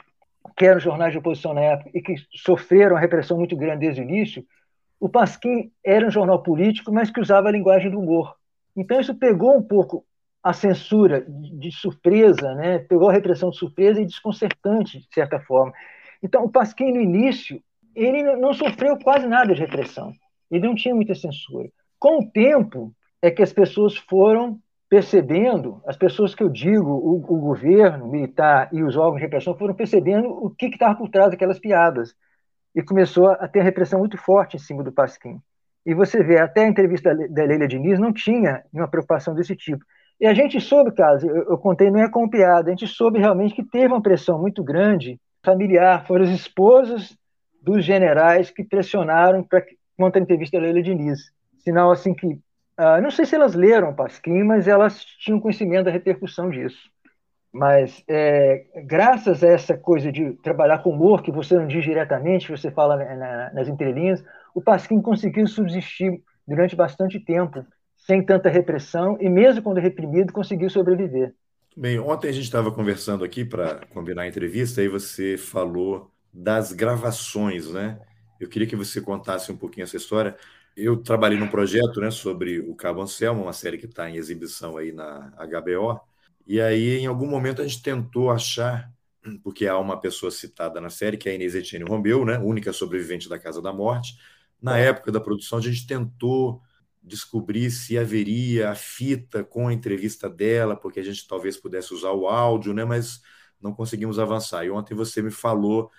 que 0.57 0.67
eram 0.67 0.81
jornais 0.81 1.13
de 1.13 1.19
oposição 1.19 1.55
na 1.55 1.61
época 1.61 1.91
e 1.95 2.03
que 2.03 2.15
sofreram 2.33 2.97
a 2.97 3.01
repressão 3.01 3.39
muito 3.39 3.57
grande 3.57 3.87
desde 3.87 4.01
o 4.01 4.05
início, 4.05 4.45
o 4.99 5.09
Pasquim 5.09 5.71
era 5.85 6.07
um 6.07 6.11
jornal 6.11 6.43
político, 6.43 6.93
mas 6.93 7.11
que 7.11 7.21
usava 7.21 7.49
a 7.49 7.53
linguagem 7.53 7.91
do 7.91 7.99
humor. 7.99 8.35
Então, 8.77 9.01
isso 9.01 9.15
pegou 9.15 9.57
um 9.57 9.63
pouco 9.63 10.05
a 10.43 10.53
censura 10.53 11.25
de 11.29 11.71
surpresa, 11.71 12.55
né? 12.55 12.79
pegou 12.81 13.09
a 13.09 13.13
repressão 13.13 13.51
de 13.51 13.57
surpresa 13.57 14.01
e 14.01 14.07
desconcertante, 14.07 14.99
de 14.99 15.15
certa 15.15 15.39
forma. 15.41 15.73
Então, 16.23 16.45
o 16.45 16.51
Pasquim, 16.51 16.93
no 16.93 17.01
início, 17.01 17.63
ele 17.95 18.23
não 18.37 18.53
sofreu 18.53 18.99
quase 18.99 19.27
nada 19.27 19.55
de 19.55 19.61
repressão. 19.61 20.13
Ele 20.51 20.67
não 20.67 20.75
tinha 20.75 20.95
muita 20.95 21.15
censura. 21.15 21.69
Com 21.99 22.19
o 22.19 22.31
tempo, 22.31 22.93
é 23.23 23.31
que 23.31 23.43
as 23.43 23.53
pessoas 23.53 23.97
foram 23.97 24.61
percebendo, 24.89 25.83
as 25.87 25.97
pessoas 25.97 26.35
que 26.35 26.43
eu 26.43 26.49
digo, 26.49 26.91
o, 26.91 27.17
o 27.17 27.41
governo 27.41 28.07
militar 28.07 28.69
e 28.73 28.83
os 28.83 28.97
órgãos 28.97 29.17
de 29.17 29.23
repressão 29.23 29.57
foram 29.57 29.75
percebendo 29.75 30.29
o 30.29 30.51
que 30.51 30.67
estava 30.67 30.95
por 30.95 31.09
trás 31.09 31.31
daquelas 31.31 31.59
piadas. 31.59 32.15
E 32.75 32.83
começou 32.83 33.29
a 33.29 33.49
ter 33.49 33.63
repressão 33.63 33.99
muito 34.01 34.19
forte 34.19 34.57
em 34.57 34.61
cima 34.61 34.83
do 34.83 34.93
Pasquim. 34.93 35.41
E 35.87 35.95
você 35.95 36.23
vê, 36.23 36.39
até 36.39 36.65
a 36.65 36.69
entrevista 36.69 37.15
da 37.31 37.45
Leila 37.45 37.69
Diniz 37.69 37.99
não 37.99 38.13
tinha 38.13 38.63
uma 38.73 38.89
preocupação 38.89 39.35
desse 39.35 39.55
tipo. 39.55 39.85
E 40.21 40.27
a 40.27 40.33
gente 40.33 40.61
soube, 40.61 40.93
caso, 40.93 41.29
eu, 41.29 41.51
eu 41.51 41.59
contei, 41.59 41.91
não 41.91 42.01
é 42.01 42.09
com 42.09 42.29
piada, 42.29 42.69
a 42.69 42.71
gente 42.71 42.87
soube 42.87 43.19
realmente 43.19 43.55
que 43.55 43.65
teve 43.65 43.89
uma 43.89 44.03
pressão 44.03 44.41
muito 44.41 44.63
grande 44.63 45.21
familiar, 45.45 46.07
foram 46.07 46.25
as 46.25 46.31
esposas 46.31 47.17
dos 47.61 47.85
generais 47.85 48.51
que 48.51 48.65
pressionaram 48.65 49.43
para 49.43 49.65
contra 49.97 50.21
a 50.21 50.23
entrevista 50.23 50.57
da 50.57 50.65
Leila 50.65 50.83
Diniz. 50.83 51.33
Sinal 51.59 51.91
assim 51.91 52.15
que, 52.15 52.39
uh, 52.79 53.01
não 53.03 53.11
sei 53.11 53.27
se 53.27 53.35
elas 53.35 53.55
leram 53.55 53.95
Pasquim, 53.95 54.43
mas 54.43 54.69
elas 54.69 55.05
tinham 55.05 55.41
conhecimento 55.41 55.85
da 55.87 55.91
repercussão 55.91 56.51
disso. 56.51 56.91
Mas 57.53 58.03
é, 58.09 58.65
graças 58.85 59.45
a 59.45 59.49
essa 59.49 59.79
coisa 59.79 60.11
de 60.11 60.33
trabalhar 60.43 60.79
com 60.79 60.91
humor, 60.91 61.23
que 61.23 61.31
você 61.31 61.55
não 61.57 61.69
diz 61.69 61.85
diretamente, 61.85 62.51
você 62.51 62.69
fala 62.71 62.97
na, 62.97 63.15
na, 63.15 63.53
nas 63.53 63.69
entrelinhas, 63.69 64.25
o 64.53 64.61
Pasquim 64.61 65.01
conseguiu 65.01 65.47
subsistir 65.47 66.21
durante 66.47 66.75
bastante 66.75 67.21
tempo, 67.21 67.65
sem 67.97 68.23
tanta 68.23 68.49
repressão, 68.49 69.17
e 69.21 69.29
mesmo 69.29 69.63
quando 69.63 69.79
reprimido, 69.79 70.33
conseguiu 70.33 70.69
sobreviver. 70.69 71.33
Bem, 71.77 71.99
ontem 71.99 72.29
a 72.29 72.33
gente 72.33 72.45
estava 72.45 72.73
conversando 72.73 73.25
aqui 73.25 73.45
para 73.45 73.81
combinar 73.93 74.23
a 74.23 74.29
entrevista, 74.29 74.83
e 74.83 74.89
você 74.89 75.37
falou 75.37 76.11
das 76.33 76.73
gravações, 76.73 77.73
né? 77.73 77.99
Eu 78.41 78.49
queria 78.49 78.67
que 78.67 78.77
você 78.77 79.01
contasse 79.01 79.51
um 79.51 79.57
pouquinho 79.57 79.85
essa 79.85 79.97
história. 79.97 80.37
Eu 80.77 80.97
trabalhei 80.97 81.39
num 81.39 81.49
projeto 81.49 82.01
né, 82.01 82.11
sobre 82.11 82.59
o 82.61 82.75
Cabo 82.75 83.01
Anselmo, 83.01 83.43
uma 83.45 83.53
série 83.53 83.79
que 83.79 83.87
está 83.87 84.11
em 84.11 84.17
exibição 84.17 84.77
aí 84.77 84.93
na 84.93 85.33
HBO, 85.39 86.01
e 86.47 86.61
aí 86.61 86.99
em 86.99 87.07
algum 87.07 87.29
momento 87.29 87.63
a 87.63 87.67
gente 87.67 87.81
tentou 87.81 88.31
achar, 88.31 88.93
porque 89.43 89.67
há 89.69 89.79
uma 89.79 90.01
pessoa 90.01 90.33
citada 90.33 90.81
na 90.81 90.91
série, 90.91 91.17
que 91.17 91.29
é 91.29 91.33
a 91.33 91.35
Inês 91.37 91.55
Etienne 91.55 91.89
Romeu, 91.89 92.25
né, 92.25 92.39
única 92.39 92.73
sobrevivente 92.73 93.29
da 93.29 93.39
Casa 93.39 93.63
da 93.63 93.73
Morte. 93.73 94.17
Na 94.61 94.77
época 94.77 95.13
da 95.13 95.21
produção, 95.21 95.59
a 95.59 95.63
gente 95.63 95.87
tentou 95.87 96.61
descobrir 97.01 97.71
se 97.71 97.97
haveria 97.97 98.71
a 98.71 98.75
fita 98.75 99.45
com 99.45 99.69
a 99.69 99.73
entrevista 99.73 100.29
dela, 100.29 100.75
porque 100.75 100.99
a 100.99 101.05
gente 101.05 101.29
talvez 101.29 101.57
pudesse 101.57 101.95
usar 101.95 102.11
o 102.13 102.27
áudio, 102.27 102.75
né, 102.75 102.85
mas 102.85 103.21
não 103.61 103.73
conseguimos 103.73 104.19
avançar. 104.19 104.65
E 104.65 104.71
ontem 104.71 104.95
você 104.95 105.23
me 105.23 105.31
falou 105.31 105.91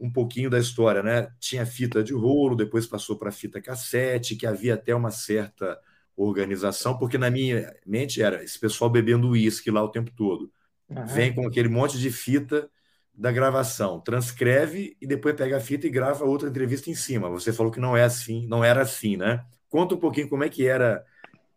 um 0.00 0.10
pouquinho 0.10 0.48
da 0.48 0.58
história, 0.58 1.02
né? 1.02 1.30
Tinha 1.38 1.66
fita 1.66 2.02
de 2.02 2.14
rolo, 2.14 2.56
depois 2.56 2.86
passou 2.86 3.18
para 3.18 3.30
fita 3.30 3.60
cassete, 3.60 4.34
que 4.34 4.46
havia 4.46 4.74
até 4.74 4.94
uma 4.94 5.10
certa 5.10 5.78
organização, 6.16 6.96
porque 6.96 7.18
na 7.18 7.30
minha 7.30 7.74
mente 7.86 8.22
era 8.22 8.42
esse 8.42 8.58
pessoal 8.58 8.90
bebendo 8.90 9.28
uísque 9.28 9.70
lá 9.70 9.82
o 9.82 9.90
tempo 9.90 10.10
todo. 10.16 10.50
Uhum. 10.88 11.06
Vem 11.06 11.34
com 11.34 11.46
aquele 11.46 11.68
monte 11.68 11.98
de 11.98 12.10
fita 12.10 12.68
da 13.14 13.30
gravação, 13.30 14.00
transcreve 14.00 14.96
e 15.00 15.06
depois 15.06 15.36
pega 15.36 15.58
a 15.58 15.60
fita 15.60 15.86
e 15.86 15.90
grava 15.90 16.24
outra 16.24 16.48
entrevista 16.48 16.88
em 16.88 16.94
cima. 16.94 17.28
Você 17.28 17.52
falou 17.52 17.70
que 17.70 17.80
não 17.80 17.94
é 17.94 18.02
assim, 18.02 18.46
não 18.46 18.64
era 18.64 18.80
assim, 18.80 19.16
né? 19.16 19.44
Conta 19.68 19.94
um 19.94 19.98
pouquinho 19.98 20.28
como 20.28 20.42
é 20.42 20.48
que 20.48 20.66
era 20.66 21.04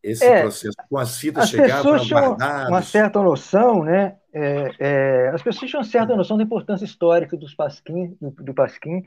esse 0.01 0.25
é, 0.25 0.41
processo? 0.41 0.75
Com 0.89 0.97
as 0.97 1.17
fitas 1.17 1.45
as 1.45 1.49
chegavam 1.49 2.05
guardadas? 2.05 2.67
uma 2.67 2.81
certa 2.81 3.21
noção, 3.21 3.83
né? 3.83 4.17
É, 4.33 4.71
é, 4.79 5.29
as 5.29 5.43
pessoas 5.43 5.69
tinham 5.69 5.83
certa 5.83 6.15
noção 6.15 6.37
da 6.37 6.43
importância 6.43 6.85
histórica 6.85 7.37
dos 7.37 7.53
Pasquim, 7.53 8.17
do, 8.19 8.31
do 8.31 8.53
Pasquim. 8.53 9.03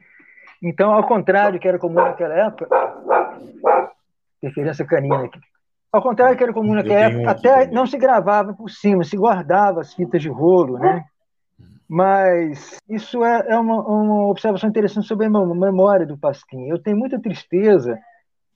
Então, 0.62 0.92
ao 0.92 1.06
contrário 1.06 1.58
que 1.58 1.66
era 1.66 1.78
comum 1.78 1.96
naquela 1.96 2.34
época, 2.34 2.68
interferência 4.40 4.86
canina 4.86 5.24
aqui. 5.24 5.40
Ao 5.92 6.00
contrário 6.00 6.36
que 6.36 6.42
era 6.42 6.52
comum 6.52 6.74
naquela 6.74 7.00
época, 7.00 7.30
até 7.30 7.66
não 7.70 7.86
se 7.86 7.98
gravava 7.98 8.54
por 8.54 8.70
cima, 8.70 9.02
se 9.02 9.16
guardava 9.16 9.80
as 9.80 9.94
fitas 9.94 10.22
de 10.22 10.28
rolo, 10.28 10.78
né? 10.78 11.04
Mas 11.88 12.76
isso 12.88 13.24
é, 13.24 13.46
é 13.48 13.58
uma, 13.58 13.80
uma 13.80 14.26
observação 14.28 14.68
interessante 14.68 15.06
sobre 15.06 15.26
a 15.26 15.30
memória 15.30 16.06
do 16.06 16.18
Pasquim. 16.18 16.68
Eu 16.68 16.80
tenho 16.82 16.96
muita 16.96 17.20
tristeza 17.20 17.98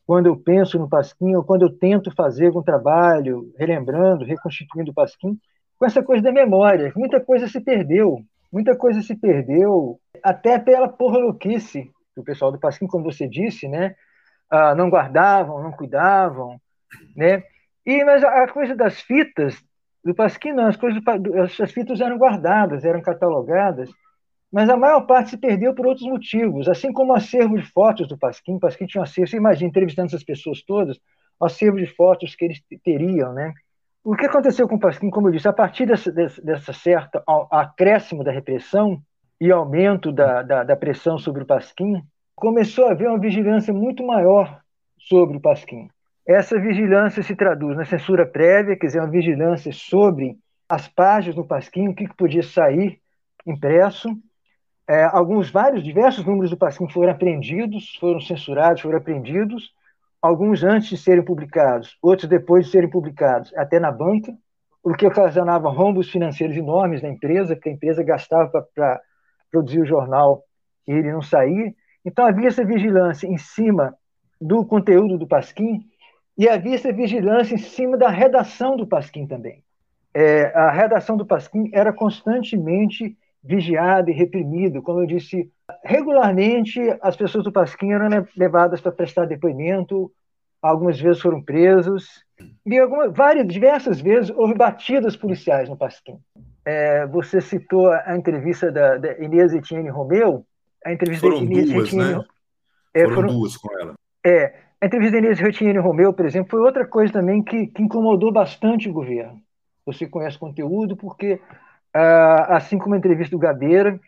quando 0.07 0.27
eu 0.27 0.37
penso 0.37 0.79
no 0.79 0.89
Pasquim, 0.89 1.37
ou 1.37 1.45
quando 1.45 1.63
eu 1.63 1.71
tento 1.71 2.11
fazer 2.11 2.47
algum 2.47 2.63
trabalho, 2.63 3.53
relembrando, 3.57 4.25
reconstituindo 4.25 4.91
o 4.91 4.95
Pasquim, 4.95 5.39
com 5.81 5.87
essa 5.87 6.03
coisa 6.03 6.23
da 6.23 6.31
memória. 6.31 6.93
Muita 6.95 7.19
coisa 7.19 7.49
se 7.49 7.59
perdeu, 7.59 8.23
muita 8.53 8.77
coisa 8.77 9.01
se 9.01 9.17
perdeu, 9.17 9.99
até 10.23 10.59
pela 10.59 10.87
porra 10.87 11.19
louquice 11.19 11.91
do 12.15 12.23
pessoal 12.23 12.53
do 12.53 12.61
Pasquim, 12.61 12.87
como 12.87 13.05
você 13.05 13.27
disse, 13.27 13.67
né? 13.67 13.97
Ah, 14.51 14.75
não 14.75 14.91
guardavam, 14.91 15.63
não 15.63 15.73
cuidavam, 15.73 16.61
né? 17.17 17.43
E, 17.87 18.05
mas 18.05 18.23
a 18.23 18.47
coisa 18.49 18.77
das 18.77 19.01
fitas 19.01 19.57
do 20.05 20.15
Pasquim, 20.15 20.53
não, 20.53 20.67
as, 20.67 20.77
coisas, 20.77 21.03
as 21.59 21.73
fitas 21.73 22.01
eram 22.01 22.19
guardadas, 22.19 22.85
eram 22.85 23.01
catalogadas, 23.01 23.91
mas 24.53 24.69
a 24.69 24.77
maior 24.77 25.07
parte 25.07 25.31
se 25.31 25.39
perdeu 25.39 25.75
por 25.75 25.87
outros 25.87 26.07
motivos, 26.07 26.69
assim 26.69 26.93
como 26.93 27.13
o 27.13 27.17
acervo 27.17 27.57
de 27.57 27.65
fotos 27.73 28.07
do 28.07 28.19
Pasquim. 28.19 28.57
O 28.57 28.61
Pasquim 28.61 28.85
tinha 28.85 29.01
um 29.01 29.05
acervo, 29.05 29.31
você 29.31 29.37
imagina, 29.39 29.71
entrevistando 29.71 30.09
essas 30.09 30.25
pessoas 30.25 30.63
todas, 30.63 30.99
acervo 31.41 31.79
de 31.79 31.87
fotos 31.87 32.35
que 32.35 32.45
eles 32.45 32.61
teriam, 32.85 33.33
né? 33.33 33.55
O 34.03 34.17
que 34.17 34.25
aconteceu 34.25 34.67
com 34.67 34.77
o 34.77 34.81
Pasquim, 34.81 35.11
como 35.11 35.29
eu 35.29 35.33
disse, 35.33 35.47
a 35.47 35.53
partir 35.53 35.85
dessa, 35.85 36.11
dessa 36.11 36.73
certa 36.73 37.23
acréscimo 37.51 38.25
da 38.25 38.33
repressão 38.33 39.01
e 39.39 39.51
aumento 39.53 40.11
da, 40.11 40.43
da, 40.43 40.65
da 40.65 40.77
pressão 40.77 41.19
sobre 41.19 41.43
o 41.43 41.47
Pasquim, 41.47 42.03
começou 42.35 42.87
a 42.87 42.93
haver 42.93 43.09
uma 43.09 43.19
vigilância 43.19 43.75
muito 43.75 44.05
maior 44.07 44.61
sobre 44.99 45.37
o 45.37 45.41
Pasquim. 45.41 45.89
Essa 46.27 46.59
vigilância 46.59 47.23
se 47.23 47.37
traduz 47.37 47.77
na 47.77 47.85
censura 47.85 48.27
prévia, 48.27 48.77
quer 48.77 48.87
dizer, 48.87 49.01
uma 49.01 49.11
vigilância 49.11 49.71
sobre 49.73 50.39
as 50.67 50.89
páginas 50.89 51.37
do 51.37 51.45
Pasquim, 51.45 51.89
o 51.89 51.95
que 51.95 52.09
podia 52.15 52.43
sair 52.43 53.01
impresso. 53.47 54.09
É, 54.89 55.05
alguns, 55.05 55.51
vários, 55.51 55.85
diversos 55.85 56.25
números 56.25 56.51
do 56.51 56.57
Pasquim 56.57 56.89
foram 56.89 57.13
apreendidos, 57.13 57.97
foram 58.01 58.21
censurados, 58.21 58.81
foram 58.81 58.97
apreendidos, 58.97 59.75
alguns 60.21 60.63
antes 60.63 60.89
de 60.89 60.97
serem 60.97 61.25
publicados, 61.25 61.97
outros 62.03 62.29
depois 62.29 62.67
de 62.67 62.73
serem 62.73 62.91
publicados, 62.91 63.53
até 63.57 63.79
na 63.79 63.91
banca, 63.91 64.37
o 64.83 64.95
que 64.95 65.07
ocasionava 65.07 65.71
rombos 65.71 66.11
financeiros 66.11 66.57
enormes 66.57 67.03
na 67.03 67.09
empresa, 67.09 67.57
que 67.57 67.69
a 67.69 67.73
empresa 67.73 68.03
gastava 68.03 68.67
para 68.75 69.01
produzir 69.51 69.81
o 69.81 69.87
jornal 69.87 70.45
e 70.87 70.93
ele 70.93 71.13
não 71.13 71.23
saía. 71.23 71.75
Então 72.05 72.25
havia 72.25 72.49
essa 72.49 72.65
vigilância 72.65 73.27
em 73.27 73.37
cima 73.37 73.95
do 74.41 74.65
conteúdo 74.65 75.19
do 75.19 75.27
Pasquim 75.27 75.85
e 76.37 76.49
havia 76.49 76.75
essa 76.75 76.93
vigilância 76.93 77.55
em 77.55 77.59
cima 77.59 77.99
da 77.99 78.09
redação 78.09 78.77
do 78.77 78.87
Pasquim 78.87 79.27
também. 79.27 79.63
É, 80.15 80.47
a 80.57 80.71
redação 80.71 81.17
do 81.17 81.27
Pasquim 81.27 81.71
era 81.73 81.93
constantemente 81.93 83.17
vigiada 83.43 84.11
e 84.11 84.15
reprimida. 84.15 84.83
Como 84.83 85.01
eu 85.01 85.07
disse, 85.07 85.51
regularmente 85.85 86.81
as 87.01 87.17
pessoas 87.17 87.45
do 87.45 87.53
Pasquim 87.53 87.93
eram 87.93 88.27
levadas 88.37 88.81
para 88.81 88.93
prestar 88.93 89.25
depoimento, 89.27 90.11
algumas 90.61 91.01
vezes 91.01 91.23
foram 91.23 91.43
presos, 91.43 92.25
e 92.67 92.79
algumas, 92.79 93.13
várias, 93.13 93.47
diversas 93.47 94.01
vezes 94.01 94.31
houve 94.31 94.55
batidas 94.55 95.17
policiais 95.17 95.69
no 95.69 95.77
Pasquim. 95.77 96.19
É, 96.65 97.07
você 97.07 97.41
citou 97.41 97.91
a 97.91 98.17
entrevista 98.17 98.71
da, 98.71 98.97
da 98.97 99.19
Inês 99.19 99.55
Etienne 99.55 99.89
Romeu, 99.89 100.45
a 100.85 100.93
entrevista 100.93 101.27
foram 101.27 101.45
da 101.45 101.45
Inês 101.45 101.71
duas, 101.71 101.89
Etienne, 101.89 102.15
né? 102.15 102.25
É, 102.93 103.03
foram, 103.05 103.15
foram, 103.15 103.29
duas 103.29 103.57
com 103.57 103.79
ela. 103.79 103.95
É, 104.25 104.55
a 104.81 104.87
entrevista 104.87 105.13
da 105.13 105.19
Inês 105.19 105.41
Etienne 105.41 105.79
Romeu, 105.79 106.13
por 106.13 106.27
exemplo, 106.27 106.51
foi 106.51 106.61
outra 106.61 106.87
coisa 106.87 107.13
também 107.13 107.43
que, 107.43 107.67
que 107.69 107.83
incomodou 107.83 108.31
bastante 108.31 108.89
o 108.89 108.93
governo. 108.93 109.41
Você 109.87 110.07
conhece 110.07 110.37
o 110.37 110.41
conteúdo 110.41 110.97
porque, 110.97 111.41
assim 111.93 112.79
como 112.79 112.95
a 112.95 112.99
entrevista 112.99 113.37
do 113.37 113.41
Gabeira, 113.41 113.99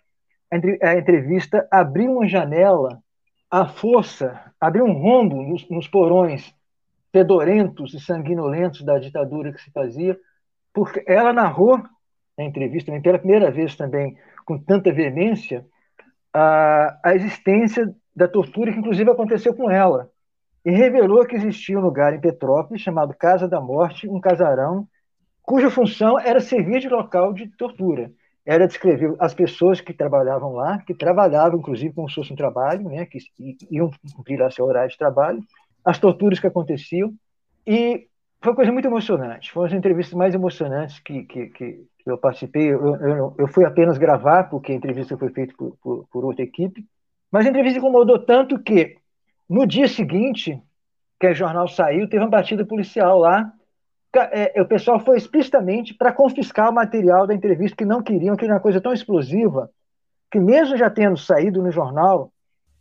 a 0.83 0.97
entrevista 0.97 1.67
abriu 1.71 2.13
uma 2.13 2.29
janela 2.29 3.03
à 3.51 3.67
força, 3.67 4.41
abriu 4.61 4.85
um 4.85 4.93
rombo 4.93 5.43
nos, 5.43 5.69
nos 5.69 5.89
porões 5.89 6.55
fedorentos 7.13 7.93
e 7.95 8.01
sanguinolentos 8.01 8.83
da 8.83 8.99
ditadura 8.99 9.53
que 9.53 9.61
se 9.61 9.71
fazia, 9.71 10.19
porque 10.73 11.05
ela 11.07 11.33
narrou 11.33 11.79
na 12.37 12.45
entrevista, 12.45 12.91
pela 13.01 13.19
primeira 13.19 13.51
vez 13.51 13.77
também, 13.77 14.17
com 14.45 14.59
tanta 14.59 14.93
veemência, 14.93 15.67
a, 16.33 16.99
a 17.05 17.15
existência 17.15 17.95
da 18.17 18.27
tortura 18.27 18.73
que, 18.73 18.79
inclusive, 18.79 19.11
aconteceu 19.11 19.55
com 19.55 19.71
ela. 19.71 20.11
E 20.65 20.71
revelou 20.71 21.27
que 21.27 21.37
existia 21.37 21.79
um 21.79 21.83
lugar 21.83 22.15
em 22.15 22.21
Petrópolis 22.21 22.83
chamado 22.83 23.15
Casa 23.15 23.49
da 23.49 23.61
Morte, 23.61 24.09
um 24.09 24.21
casarão, 24.21 24.87
cuja 25.43 25.71
função 25.71 26.19
era 26.19 26.41
servir 26.41 26.81
de 26.81 26.89
local 26.89 27.33
de 27.33 27.49
tortura. 27.49 28.13
Era 28.45 28.67
descrever 28.67 29.15
as 29.21 29.35
pessoas 29.35 29.81
que 29.81 29.93
trabalhavam 29.93 30.53
lá, 30.53 30.79
que 30.79 30.95
trabalhavam, 30.95 31.61
inclusive, 31.61 31.95
como 31.95 32.09
se 32.09 32.17
fosse 32.17 32.33
um 32.33 32.37
trabalho, 32.37 32.89
né, 32.89 33.07
que 33.07 33.19
iam 33.71 33.91
cumprir 34.17 34.41
lá 34.41 34.51
seu 34.51 34.65
horário 34.65 34.91
de 34.91 34.99
trabalho, 34.99 35.41
as 35.85 35.99
torturas 35.99 36.41
que 36.41 36.47
aconteciam. 36.47 37.13
E 37.67 38.09
foi 38.41 38.51
uma 38.51 38.57
coisa 38.57 38.73
muito 38.73 38.89
emocionante. 38.89 39.53
Foi 39.53 39.63
uma 39.63 39.69
das 39.69 39.79
entrevistas 39.79 40.15
mais 40.15 40.35
emocionantes 40.35 40.99
que, 40.99 41.23
que, 41.23 41.47
que 41.47 41.87
eu 42.05 42.19
participei. 42.19 42.73
Eu, 42.73 42.97
eu, 42.97 43.35
eu, 43.39 43.49
fui 43.49 43.65
apenas 43.65 43.97
gravar, 43.97 44.45
porque 44.45 44.73
a 44.73 44.75
entrevista 44.75 45.17
foi 45.17 45.31
feita 45.31 45.55
por, 45.57 45.77
por, 45.81 46.09
por 46.11 46.25
outra 46.25 46.43
equipe. 46.43 46.85
Mas 47.31 47.47
a 47.47 47.49
entrevista 47.49 47.79
incomodou 47.79 48.19
tanto 48.19 48.59
que, 48.59 48.97
no 49.49 49.65
dia 49.67 49.87
seguinte, 49.87 50.61
que 51.21 51.29
o 51.29 51.35
jornal 51.35 51.69
saiu, 51.69 52.09
teve 52.09 52.25
uma 52.25 52.31
batida 52.31 52.67
policial 52.67 53.21
lá. 53.21 53.53
É, 54.15 54.61
o 54.61 54.67
pessoal 54.67 55.01
foi 55.01 55.17
explicitamente 55.17 55.95
para 55.95 56.13
confiscar 56.13 56.71
o 56.71 56.75
material 56.75 57.27
da 57.27 57.35
entrevista, 57.35 57.77
que 57.77 57.85
não 57.85 58.03
queriam, 58.03 58.37
que 58.37 58.45
era 58.45 58.55
uma 58.55 58.61
coisa 58.61 58.81
tão 58.81 58.93
explosiva, 58.93 59.71
que 60.31 60.39
mesmo 60.39 60.77
já 60.77 60.91
tendo 60.91 61.17
saído 61.17 61.63
no 61.63 61.71
jornal, 61.71 62.31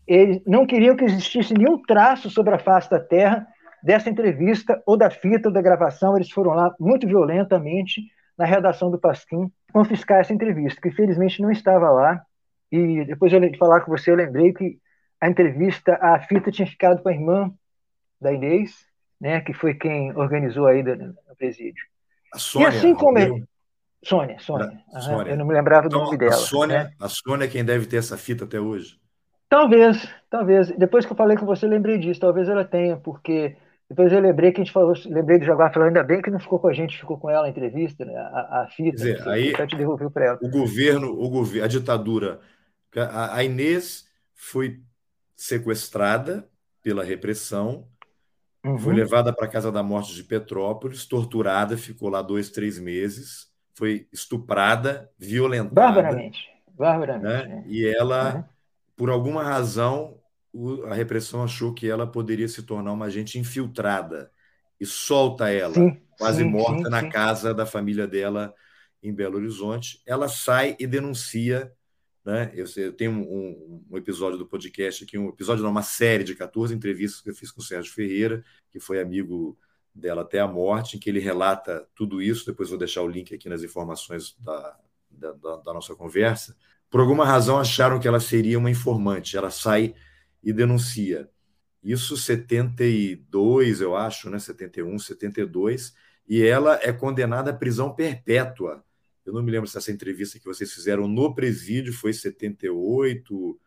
eles 0.05 0.41
não 0.45 0.65
queriam 0.65 0.95
que 0.95 1.05
existisse 1.05 1.53
nenhum 1.53 1.82
traço 1.82 2.29
sobre 2.29 2.53
a 2.53 2.59
face 2.59 2.89
da 2.89 2.99
terra 2.99 3.47
dessa 3.82 4.09
entrevista, 4.09 4.82
ou 4.86 4.97
da 4.97 5.09
fita, 5.09 5.47
ou 5.47 5.53
da 5.53 5.61
gravação. 5.61 6.15
Eles 6.15 6.29
foram 6.29 6.51
lá 6.51 6.75
muito 6.79 7.07
violentamente 7.07 8.01
na 8.38 8.45
redação 8.45 8.91
do 8.91 8.99
Pasquim 8.99 9.49
confiscar 9.71 10.19
essa 10.19 10.34
entrevista, 10.34 10.82
que 10.82 10.89
infelizmente 10.89 11.41
não 11.41 11.49
estava 11.49 11.89
lá. 11.89 12.21
E 12.71 13.05
depois 13.05 13.32
de 13.32 13.57
falar 13.57 13.82
com 13.82 13.91
você, 13.91 14.11
eu 14.11 14.15
lembrei 14.15 14.53
que 14.53 14.77
a 15.19 15.29
entrevista, 15.29 15.97
a 16.01 16.19
fita 16.19 16.51
tinha 16.51 16.67
ficado 16.67 17.01
com 17.01 17.09
a 17.09 17.13
irmã 17.13 17.51
da 18.19 18.34
Inês, 18.34 18.90
né, 19.22 19.39
que 19.39 19.53
foi 19.53 19.76
quem 19.76 20.11
organizou 20.17 20.65
aí 20.65 20.82
no 20.82 21.13
presídio. 21.38 21.86
A 22.34 22.39
Sônia. 22.39 22.65
E 22.65 22.69
assim 22.69 22.95
como 22.95 23.19
ele... 23.19 23.43
Sônia, 24.03 24.39
Sônia. 24.39 24.82
Sônia. 24.99 25.32
Eu 25.32 25.38
não 25.38 25.45
me 25.45 25.53
lembrava 25.53 25.86
então, 25.86 25.99
do 25.99 26.05
nome 26.05 26.17
dela. 26.17 26.34
A 26.34 26.38
Sônia, 26.38 26.84
né? 26.86 26.91
a 26.99 27.07
Sônia 27.07 27.45
é 27.45 27.47
quem 27.47 27.63
deve 27.63 27.86
ter 27.86 27.97
essa 27.97 28.17
fita 28.17 28.45
até 28.45 28.59
hoje. 28.59 28.99
Talvez, 29.47 30.09
talvez. 30.28 30.72
Depois 30.72 31.05
que 31.05 31.11
eu 31.11 31.17
falei 31.17 31.38
com 31.38 31.45
você, 31.45 31.67
lembrei 31.67 31.99
disso. 31.99 32.19
Talvez 32.19 32.49
ela 32.49 32.65
tenha, 32.65 32.97
porque 32.97 33.55
depois 33.88 34.11
eu 34.11 34.19
lembrei 34.19 34.51
que 34.51 34.59
a 34.59 34.63
gente 34.63 34.74
falou, 34.74 34.95
lembrei 35.05 35.38
do 35.38 35.45
Jaguar 35.45 35.72
falando, 35.72 35.89
ainda 35.89 36.03
bem 36.03 36.19
que 36.19 36.32
não 36.32 36.39
ficou 36.39 36.57
com 36.57 36.69
a 36.69 36.74
gente, 36.74 36.97
ficou 36.97 37.19
com 37.19 37.30
ela 37.30 37.45
a 37.45 37.49
entrevista, 37.49 38.03
né? 38.03 38.15
a, 38.15 38.63
a 38.63 38.67
fita. 38.76 38.97
Quer 39.03 39.17
dizer, 39.17 39.30
aí, 39.30 39.67
te 39.67 39.76
devolveu 39.76 40.09
para 40.09 40.26
ela. 40.26 40.39
O 40.41 40.49
governo, 40.49 41.11
o 41.11 41.30
governo, 41.30 41.65
a 41.65 41.67
ditadura, 41.67 42.39
a 42.95 43.43
Inês 43.43 44.07
foi 44.34 44.80
sequestrada 45.36 46.47
pela 46.82 47.03
repressão, 47.03 47.86
uhum. 48.66 48.78
foi 48.78 48.93
levada 48.93 49.34
para 49.34 49.45
a 49.45 49.49
Casa 49.49 49.72
da 49.72 49.84
Morte 49.84 50.14
de 50.14 50.24
Petrópolis, 50.24 51.05
torturada, 51.05 51.78
ficou 51.78 52.09
lá 52.09 52.22
dois, 52.22 52.49
três 52.49 52.80
meses, 52.80 53.47
foi 53.74 54.07
estuprada, 54.12 55.09
violentada. 55.18 55.74
Barbaramente. 55.74 56.49
Barbaramente. 56.78 57.26
Né? 57.26 57.55
né? 57.55 57.64
E 57.68 57.86
ela, 57.86 58.36
uhum. 58.36 58.43
por 58.95 59.09
alguma 59.09 59.43
razão, 59.43 60.18
a 60.89 60.93
repressão 60.93 61.43
achou 61.43 61.74
que 61.74 61.89
ela 61.89 62.05
poderia 62.05 62.47
se 62.47 62.64
tornar 62.64 62.91
uma 62.91 63.05
agente 63.05 63.39
infiltrada 63.39 64.32
e 64.80 64.86
solta 64.86 65.49
ela, 65.49 65.74
sim, 65.74 66.01
quase 66.18 66.43
sim, 66.43 66.49
morta, 66.49 66.84
sim, 66.84 66.89
na 66.89 67.07
casa 67.09 67.53
da 67.53 67.66
família 67.66 68.07
dela 68.07 68.53
em 69.01 69.14
Belo 69.14 69.38
Horizonte. 69.38 70.01
Ela 70.05 70.28
sai 70.28 70.76
e 70.80 70.86
denuncia. 70.86 71.72
Né? 72.24 72.51
Eu, 72.53 72.65
eu 72.78 72.93
tenho 72.93 73.11
um, 73.11 73.84
um, 73.89 73.97
episódio 73.97 74.38
do 74.38 74.45
podcast 74.45 75.03
aqui, 75.03 75.17
um 75.17 75.30
episódio, 75.30 75.63
não, 75.63 75.72
uma 75.72 75.82
série 75.82 76.24
de 76.24 76.36
14 76.36 76.74
entrevistas 76.74 77.22
que 77.22 77.30
eu 77.30 77.36
fiz 77.36 77.51
com 77.51 77.61
o 77.61 77.63
Sérgio 77.63 77.91
Ferreira, 77.93 78.43
que 78.69 78.80
foi 78.80 79.01
amigo 79.01 79.57
dela 79.93 80.22
até 80.22 80.39
a 80.39 80.47
morte, 80.47 80.95
em 80.95 80.99
que 80.99 81.09
ele 81.09 81.19
relata 81.19 81.88
tudo 81.95 82.22
isso. 82.22 82.45
Depois 82.45 82.69
vou 82.69 82.78
deixar 82.78 83.01
o 83.01 83.07
link 83.07 83.34
aqui 83.34 83.49
nas 83.49 83.63
informações 83.63 84.36
da, 84.39 84.78
da, 85.09 85.32
da 85.32 85.74
nossa 85.74 85.95
conversa. 85.95 86.55
Por 86.89 86.99
alguma 86.99 87.26
razão 87.26 87.57
acharam 87.57 87.99
que 87.99 88.07
ela 88.07 88.19
seria 88.19 88.59
uma 88.59 88.69
informante. 88.69 89.36
Ela 89.36 89.49
sai 89.49 89.95
e 90.43 90.53
denuncia. 90.53 91.30
Isso 91.84 92.15
72, 92.15 93.82
eu 93.82 93.95
acho, 93.95 94.30
né? 94.30 94.38
71, 94.38 94.99
72, 94.99 95.95
e 96.28 96.43
ela 96.43 96.80
é 96.82 96.93
condenada 96.93 97.49
à 97.51 97.53
prisão 97.53 97.93
perpétua. 97.93 98.84
Eu 99.26 99.34
não 99.34 99.43
me 99.43 99.51
lembro 99.51 99.69
se 99.69 99.78
essa 99.78 99.91
entrevista 99.91 100.39
que 100.39 100.45
vocês 100.45 100.72
fizeram 100.72 101.07
no 101.07 101.34
presídio 101.34 101.93
foi 101.93 102.13
78, 102.13 103.59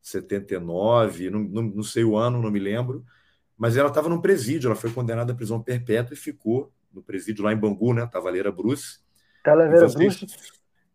79, 0.00 1.30
não, 1.30 1.40
não, 1.40 1.62
não 1.62 1.82
sei 1.82 2.04
o 2.04 2.16
ano, 2.16 2.40
não 2.40 2.50
me 2.50 2.58
lembro, 2.58 3.04
mas 3.56 3.76
ela 3.76 3.88
estava 3.88 4.08
no 4.08 4.20
presídio, 4.20 4.68
ela 4.68 4.76
foi 4.76 4.90
condenada 4.90 5.32
à 5.32 5.36
prisão 5.36 5.62
perpétua 5.62 6.14
e 6.14 6.16
ficou 6.16 6.72
no 6.92 7.02
presídio 7.02 7.44
lá 7.44 7.52
em 7.52 7.56
Bangu, 7.56 7.94
né? 7.94 8.06
Tavaleira 8.06 8.50
Bruce. 8.50 8.98
Tavaleira 9.44 9.86
Bruce. 9.88 10.26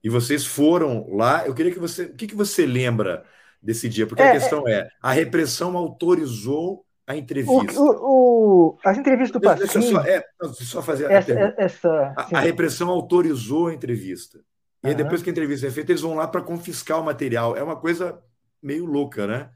E 0.04 0.10
vocês 0.10 0.46
foram 0.46 1.08
lá. 1.10 1.46
Eu 1.46 1.54
queria 1.54 1.72
que 1.72 1.80
você. 1.80 2.06
O 2.06 2.16
que, 2.16 2.28
que 2.28 2.36
você 2.36 2.66
lembra 2.66 3.26
desse 3.62 3.90
dia? 3.90 4.06
Porque 4.06 4.22
é, 4.22 4.30
a 4.30 4.32
questão 4.32 4.68
é, 4.68 4.74
é, 4.74 4.90
a 5.02 5.12
repressão 5.12 5.76
autorizou 5.76 6.86
a 7.08 7.16
entrevista. 7.16 7.82
O, 7.82 8.74
o, 8.74 8.78
as 8.84 8.98
entrevistas 8.98 9.32
do 9.32 9.40
Pasquim... 9.40 9.80
Deixa 9.80 9.80
eu 9.80 9.92
só, 9.94 10.02
é, 10.06 10.24
só 10.54 10.82
fazer 10.82 11.10
essa, 11.10 11.34
a, 11.34 11.54
essa, 11.58 12.14
a, 12.18 12.38
a, 12.38 12.40
repressão 12.42 12.90
autorizou 12.90 13.68
a 13.68 13.74
entrevista. 13.74 14.40
E 14.84 14.90
aí, 14.90 14.96
depois 14.96 15.24
que 15.24 15.30
a 15.30 15.32
entrevista 15.32 15.68
é 15.68 15.72
feita, 15.72 15.94
eles 15.94 16.02
vão 16.02 16.16
lá 16.16 16.28
para 16.28 16.42
confiscar 16.42 17.00
o 17.00 17.04
material. 17.04 17.56
É 17.56 17.64
uma 17.64 17.78
coisa 17.78 18.22
meio 18.62 18.86
louca, 18.86 19.26
né? 19.26 19.50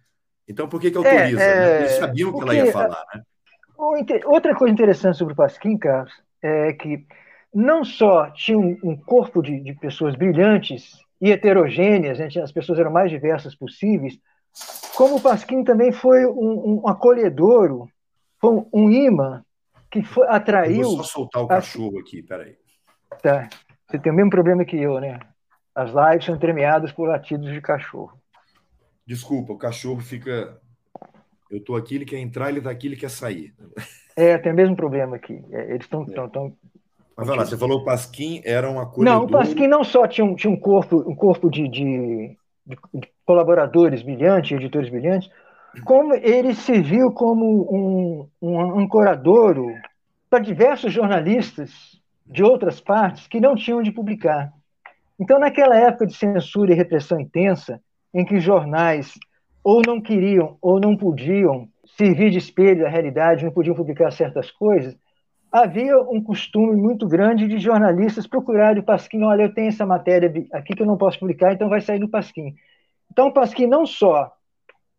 Então, 0.47 0.67
por 0.67 0.79
que, 0.79 0.89
que 0.89 0.97
é, 0.97 0.99
autoriza? 0.99 1.41
É, 1.41 1.55
né? 1.55 1.79
Eles 1.81 1.91
sabiam 1.97 2.33
que 2.33 2.41
ela 2.41 2.55
ia 2.55 2.71
falar, 2.71 3.03
né? 3.13 3.21
Outra 4.25 4.55
coisa 4.55 4.73
interessante 4.73 5.17
sobre 5.17 5.33
o 5.33 5.35
Pasquim, 5.37 5.77
Carlos, 5.77 6.13
é 6.41 6.71
que 6.73 7.05
não 7.53 7.83
só 7.83 8.29
tinha 8.31 8.57
um, 8.57 8.77
um 8.83 8.95
corpo 8.95 9.41
de, 9.41 9.59
de 9.59 9.73
pessoas 9.73 10.15
brilhantes 10.15 10.99
e 11.19 11.31
heterogêneas, 11.31 12.17
gente, 12.17 12.39
as 12.39 12.51
pessoas 12.51 12.79
eram 12.79 12.91
mais 12.91 13.11
diversas 13.11 13.55
possíveis, 13.55 14.17
como 14.95 15.15
o 15.15 15.21
Pasquim 15.21 15.63
também 15.63 15.91
foi 15.91 16.25
um, 16.25 16.81
um 16.83 16.87
acolhedor, 16.87 17.87
foi 18.39 18.51
um, 18.51 18.69
um 18.73 18.91
imã 18.91 19.43
que 19.89 20.03
foi, 20.03 20.27
atraiu. 20.27 20.81
Eu 20.81 20.95
vou 20.95 20.97
só 20.97 21.03
soltar 21.03 21.43
o 21.43 21.47
cachorro 21.47 21.97
a... 21.97 22.01
aqui, 22.01 22.21
peraí. 22.21 22.55
Tá. 23.21 23.49
Você 23.89 23.99
tem 23.99 24.11
o 24.11 24.15
mesmo 24.15 24.29
problema 24.29 24.63
que 24.63 24.77
eu, 24.77 24.99
né? 24.99 25.19
As 25.75 25.91
lives 25.91 26.25
são 26.25 26.35
entremeadas 26.35 26.91
por 26.91 27.07
latidos 27.07 27.51
de 27.51 27.61
cachorro. 27.61 28.13
Desculpa, 29.05 29.53
o 29.53 29.57
cachorro 29.57 29.99
fica. 29.99 30.59
Eu 31.49 31.57
estou 31.57 31.75
aqui, 31.75 31.95
ele 31.95 32.05
quer 32.05 32.19
entrar, 32.19 32.49
ele 32.49 32.59
está 32.59 32.69
aqui, 32.69 32.87
ele 32.87 32.95
quer 32.95 33.09
sair. 33.09 33.53
É, 34.15 34.37
tem 34.37 34.53
o 34.53 34.55
mesmo 34.55 34.75
problema 34.75 35.17
aqui. 35.17 35.43
É, 35.51 35.73
eles 35.73 35.83
estão. 35.83 36.03
É. 36.03 36.27
Tão... 36.29 36.55
Mas 37.17 37.27
vai 37.27 37.37
lá, 37.37 37.45
você 37.45 37.57
falou 37.57 37.77
que 37.77 37.83
o 37.83 37.85
Pasquim 37.85 38.41
era 38.45 38.69
uma 38.69 38.89
coisa. 38.89 39.11
Não, 39.11 39.25
o 39.25 39.29
Pasquim 39.29 39.67
não 39.67 39.83
só 39.83 40.07
tinha 40.07 40.23
um, 40.23 40.35
tinha 40.35 40.51
um 40.51 40.59
corpo, 40.59 40.97
um 41.09 41.15
corpo 41.15 41.49
de, 41.49 41.67
de, 41.67 42.37
de 42.65 43.10
colaboradores 43.31 44.03
brilhantes, 44.03 44.51
editores 44.51 44.89
brilhantes, 44.89 45.29
como 45.85 46.13
ele 46.13 46.53
serviu 46.53 47.13
como 47.13 47.45
um, 47.71 48.27
um 48.41 48.79
ancoradouro 48.81 49.67
para 50.29 50.39
diversos 50.39 50.91
jornalistas 50.91 51.71
de 52.25 52.43
outras 52.43 52.81
partes 52.81 53.27
que 53.27 53.39
não 53.39 53.55
tinham 53.55 53.81
de 53.81 53.89
publicar. 53.89 54.51
Então, 55.17 55.39
naquela 55.39 55.77
época 55.77 56.07
de 56.07 56.13
censura 56.13 56.73
e 56.73 56.75
repressão 56.75 57.21
intensa, 57.21 57.79
em 58.13 58.25
que 58.25 58.37
jornais 58.41 59.17
ou 59.63 59.81
não 59.85 60.01
queriam 60.01 60.57
ou 60.61 60.77
não 60.77 60.97
podiam 60.97 61.69
servir 61.97 62.31
de 62.31 62.37
espelho 62.37 62.83
da 62.83 62.89
realidade, 62.89 63.45
não 63.45 63.51
podiam 63.51 63.75
publicar 63.75 64.11
certas 64.11 64.51
coisas, 64.51 64.97
havia 65.49 65.97
um 66.01 66.21
costume 66.21 66.75
muito 66.75 67.07
grande 67.07 67.47
de 67.47 67.59
jornalistas 67.59 68.27
procurarem 68.27 68.81
o 68.81 68.85
Pasquim, 68.85 69.23
olha, 69.23 69.43
eu 69.43 69.53
tenho 69.53 69.69
essa 69.69 69.85
matéria 69.85 70.29
aqui 70.51 70.75
que 70.75 70.81
eu 70.81 70.87
não 70.87 70.97
posso 70.97 71.17
publicar, 71.17 71.53
então 71.53 71.69
vai 71.69 71.79
sair 71.79 71.99
no 71.99 72.09
Pasquim. 72.09 72.55
Então, 73.11 73.31
Pasquim 73.31 73.67
não 73.67 73.85
só 73.85 74.31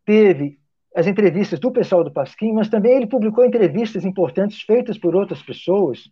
teve 0.05 0.59
as 0.95 1.07
entrevistas 1.07 1.59
do 1.59 1.71
pessoal 1.71 2.03
do 2.03 2.11
Pasquim, 2.11 2.53
mas 2.53 2.69
também 2.69 2.95
ele 2.95 3.07
publicou 3.07 3.43
entrevistas 3.43 4.05
importantes 4.05 4.61
feitas 4.61 4.99
por 4.99 5.15
outras 5.15 5.41
pessoas 5.41 6.11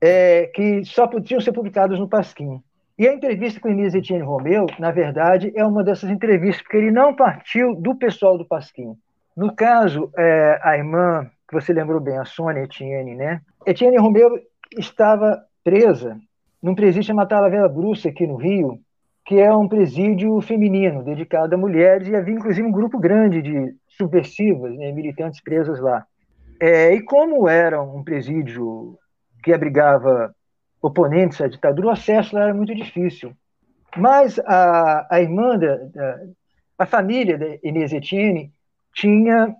é, 0.00 0.46
que 0.46 0.82
só 0.84 1.06
podiam 1.06 1.40
ser 1.40 1.52
publicadas 1.52 1.98
no 1.98 2.08
Pasquim. 2.08 2.62
E 2.98 3.06
a 3.06 3.12
entrevista 3.12 3.60
com 3.60 3.68
Inês 3.68 3.94
Etienne 3.94 4.24
Romeu, 4.24 4.66
na 4.78 4.90
verdade, 4.90 5.52
é 5.54 5.64
uma 5.64 5.84
dessas 5.84 6.08
entrevistas, 6.08 6.62
porque 6.62 6.78
ele 6.78 6.90
não 6.90 7.14
partiu 7.14 7.74
do 7.74 7.94
pessoal 7.94 8.38
do 8.38 8.46
Pasquim. 8.46 8.96
No 9.36 9.54
caso, 9.54 10.10
é, 10.16 10.58
a 10.62 10.76
irmã, 10.76 11.30
que 11.46 11.54
você 11.54 11.72
lembrou 11.72 12.00
bem, 12.00 12.16
a 12.16 12.24
Sônia 12.24 12.62
Etienne, 12.62 13.14
né? 13.14 13.42
Etienne 13.66 13.98
Romeu 13.98 14.38
estava 14.78 15.42
presa 15.62 16.18
num 16.62 16.74
presídio 16.74 17.08
chamado 17.08 17.28
Talavera 17.28 17.68
Bruxa, 17.68 18.08
aqui 18.08 18.26
no 18.26 18.36
Rio, 18.36 18.78
que 19.32 19.40
é 19.40 19.50
um 19.50 19.66
presídio 19.66 20.38
feminino, 20.42 21.02
dedicado 21.02 21.54
a 21.54 21.58
mulheres, 21.58 22.06
e 22.06 22.14
havia 22.14 22.34
inclusive 22.34 22.68
um 22.68 22.70
grupo 22.70 22.98
grande 22.98 23.40
de 23.40 23.74
subversivas, 23.88 24.76
né, 24.76 24.92
militantes 24.92 25.40
presas 25.40 25.80
lá. 25.80 26.06
É, 26.60 26.92
e 26.92 27.00
como 27.00 27.48
era 27.48 27.80
um 27.80 28.04
presídio 28.04 28.98
que 29.42 29.50
abrigava 29.50 30.34
oponentes 30.82 31.40
à 31.40 31.48
ditadura, 31.48 31.86
o 31.86 31.90
acesso 31.90 32.34
lá 32.34 32.42
era 32.42 32.52
muito 32.52 32.74
difícil. 32.74 33.32
Mas 33.96 34.38
a, 34.40 35.06
a 35.10 35.22
irmã, 35.22 35.58
da, 35.58 35.76
da, 35.76 36.20
a 36.76 36.84
família 36.84 37.38
da 37.38 37.46
Inês 37.62 37.90
Etienne 37.90 38.52
tinha 38.92 39.56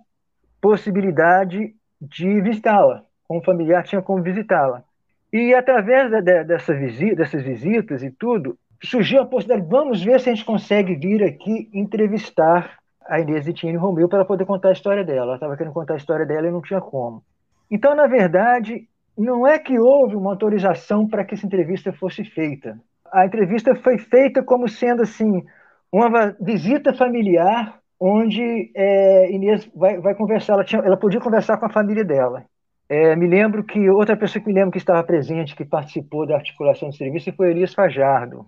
possibilidade 0.61 1.73
de 1.99 2.41
visitá-la, 2.41 3.05
como 3.27 3.43
familiar 3.43 3.83
tinha 3.83 4.03
como 4.03 4.21
visitá-la. 4.21 4.83
E 5.31 5.51
através 5.55 6.11
de, 6.11 6.43
dessa 6.43 6.75
visita, 6.75 7.15
dessas 7.15 7.41
visitas 7.41 8.03
e 8.03 8.11
tudo, 8.11 8.55
surgiu 8.83 9.21
a 9.21 9.25
possibilidade, 9.25 9.69
vamos 9.69 10.03
ver 10.03 10.19
se 10.19 10.29
a 10.29 10.33
gente 10.33 10.45
consegue 10.45 10.95
vir 10.95 11.23
aqui 11.23 11.69
entrevistar 11.73 12.77
a 13.05 13.19
Inês 13.19 13.47
Etienne 13.47 13.77
Romeu 13.77 14.07
para 14.07 14.25
poder 14.25 14.45
contar 14.45 14.69
a 14.69 14.73
história 14.73 15.03
dela. 15.03 15.23
Ela 15.23 15.35
estava 15.35 15.57
querendo 15.57 15.73
contar 15.73 15.93
a 15.93 15.97
história 15.97 16.25
dela 16.25 16.47
e 16.47 16.51
não 16.51 16.61
tinha 16.61 16.81
como. 16.81 17.23
Então, 17.69 17.95
na 17.95 18.07
verdade, 18.07 18.87
não 19.17 19.47
é 19.47 19.59
que 19.59 19.79
houve 19.79 20.15
uma 20.15 20.31
autorização 20.31 21.07
para 21.07 21.23
que 21.23 21.33
essa 21.33 21.45
entrevista 21.45 21.91
fosse 21.93 22.23
feita. 22.23 22.79
A 23.11 23.25
entrevista 23.25 23.75
foi 23.75 23.97
feita 23.97 24.43
como 24.43 24.67
sendo 24.67 25.03
assim 25.03 25.43
uma 25.91 26.35
visita 26.39 26.93
familiar 26.93 27.79
onde 27.99 28.71
é, 28.75 29.31
Inês 29.31 29.69
vai, 29.75 29.99
vai 29.99 30.15
conversar. 30.15 30.53
Ela, 30.53 30.63
tinha, 30.63 30.81
ela, 30.81 30.97
podia 30.97 31.21
conversar 31.21 31.57
com 31.57 31.65
a 31.65 31.71
família 31.71 32.03
dela. 32.03 32.43
É, 32.89 33.15
me 33.15 33.27
lembro 33.27 33.63
que 33.63 33.89
outra 33.89 34.17
pessoa 34.17 34.41
que 34.41 34.47
me 34.47 34.53
lembro 34.53 34.71
que 34.71 34.77
estava 34.77 35.01
presente, 35.03 35.55
que 35.55 35.63
participou 35.63 36.27
da 36.27 36.35
articulação 36.35 36.89
da 36.89 36.95
entrevista, 36.95 37.31
foi 37.31 37.51
Elias 37.51 37.73
Fajardo, 37.73 38.45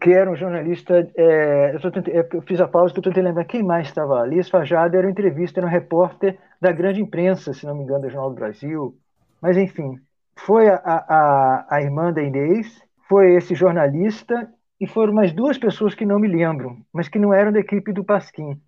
que 0.00 0.10
era 0.12 0.30
um 0.30 0.36
jornalista. 0.36 1.08
É, 1.16 1.74
eu, 1.74 1.80
tentando, 1.80 2.10
é, 2.10 2.28
eu, 2.32 2.42
fiz 2.42 2.60
a 2.60 2.68
pausa 2.68 2.92
que 2.92 3.00
eu 3.00 3.04
tentando 3.04 3.24
lembrar 3.24 3.44
quem 3.44 3.62
mais 3.62 3.88
estava 3.88 4.14
lá. 4.14 4.26
Elias 4.26 4.48
Fajardo 4.48 4.96
era 4.96 5.06
um 5.06 5.10
entrevista, 5.10 5.60
era 5.60 5.66
um 5.66 5.70
repórter 5.70 6.38
da 6.60 6.72
grande 6.72 7.00
imprensa, 7.00 7.52
se 7.52 7.66
não 7.66 7.74
me 7.74 7.82
engano, 7.82 8.02
do 8.02 8.10
Jornal 8.10 8.30
do 8.30 8.36
Brasil. 8.36 8.96
Mas, 9.40 9.56
enfim, 9.56 9.98
foi 10.36 10.68
a, 10.68 10.80
a, 10.84 11.66
a 11.68 11.82
irmã 11.82 12.12
da 12.12 12.22
Inês, 12.22 12.82
foi 13.08 13.34
esse 13.34 13.54
jornalista 13.54 14.48
e 14.80 14.86
foram 14.86 15.12
mais 15.12 15.32
duas 15.32 15.58
pessoas 15.58 15.94
que 15.94 16.04
não 16.04 16.18
me 16.18 16.28
lembro, 16.28 16.76
mas 16.92 17.08
que 17.08 17.18
não 17.18 17.32
eram 17.32 17.52
da 17.52 17.60
equipe 17.60 17.92
do 17.92 18.04
Pasquim. 18.04 18.60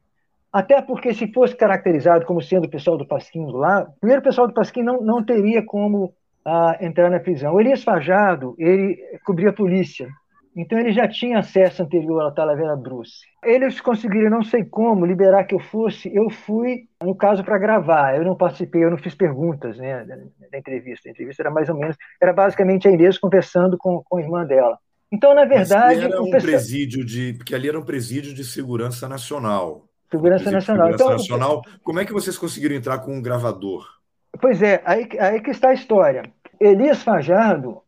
Até 0.53 0.81
porque 0.81 1.13
se 1.13 1.31
fosse 1.33 1.55
caracterizado 1.55 2.25
como 2.25 2.41
sendo 2.41 2.65
o 2.65 2.71
pessoal 2.71 2.97
do 2.97 3.07
Pasquim 3.07 3.47
lá, 3.51 3.87
primeiro 4.01 4.23
o 4.23 4.25
pessoal 4.25 4.47
do 4.47 4.55
Pasquim 4.55 4.83
não, 4.83 5.01
não 5.03 5.23
teria 5.23 5.63
como 5.63 6.15
ah, 6.45 6.77
entrar 6.81 7.11
na 7.11 7.21
prisão. 7.21 7.55
O 7.55 7.61
Elias 7.61 7.85
Fajado, 7.85 8.55
ele 8.59 8.97
cobria 9.25 9.51
a 9.51 9.53
polícia, 9.53 10.09
então 10.59 10.77
ele 10.77 10.91
já 10.91 11.07
tinha 11.07 11.39
acesso 11.39 11.85
anterior 11.85 12.21
à 12.27 12.33
Talavera 12.33 12.75
Bruce. 12.75 13.21
Eles 13.45 13.81
conseguiram, 13.81 14.29
não 14.29 14.43
sei 14.43 14.65
como, 14.65 15.07
liberar 15.07 15.45
que 15.45 15.55
eu 15.55 15.61
fosse. 15.61 16.13
Eu 16.13 16.29
fui, 16.29 16.89
no 17.01 17.15
caso, 17.15 17.45
para 17.45 17.57
gravar. 17.59 18.17
Eu 18.17 18.25
não 18.25 18.35
participei, 18.35 18.83
eu 18.83 18.91
não 18.91 18.99
fiz 18.99 19.15
perguntas 19.15 19.79
né, 19.79 20.05
da, 20.51 20.59
entrevista. 20.59 21.09
A 21.09 21.13
entrevista 21.13 21.45
era 21.45 21.51
mais 21.53 21.69
ou 21.69 21.77
menos, 21.77 21.97
era 22.21 22.33
basicamente 22.33 22.89
a 22.89 22.91
Inês 22.91 23.17
conversando 23.17 23.79
com, 23.79 24.03
com 24.03 24.17
a 24.17 24.21
irmã 24.21 24.45
dela. 24.45 24.77
Então, 25.13 25.33
na 25.33 25.45
verdade. 25.45 25.95
Mas 25.95 26.13
era 26.13 26.21
um 26.21 26.29
presídio 26.29 27.05
de. 27.05 27.35
Porque 27.35 27.55
ali 27.55 27.69
era 27.69 27.79
um 27.79 27.85
presídio 27.85 28.35
de 28.35 28.43
segurança 28.43 29.09
nacional. 29.09 29.89
Segurança 30.11 30.51
nacional. 30.51 30.87
Segurança 30.87 31.05
então, 31.05 31.17
nacional. 31.17 31.63
Como 31.85 32.01
é 32.01 32.05
que 32.05 32.13
vocês 32.13 32.37
conseguiram 32.37 32.75
entrar 32.75 32.99
com 32.99 33.17
um 33.17 33.23
gravador? 33.23 33.87
Pois 34.41 34.61
é, 34.61 34.83
aí, 34.85 35.09
aí 35.21 35.41
que 35.41 35.53
está 35.53 35.69
a 35.69 35.75
história. 35.75 36.25
Elias 36.61 37.01
Fajardo 37.05 37.81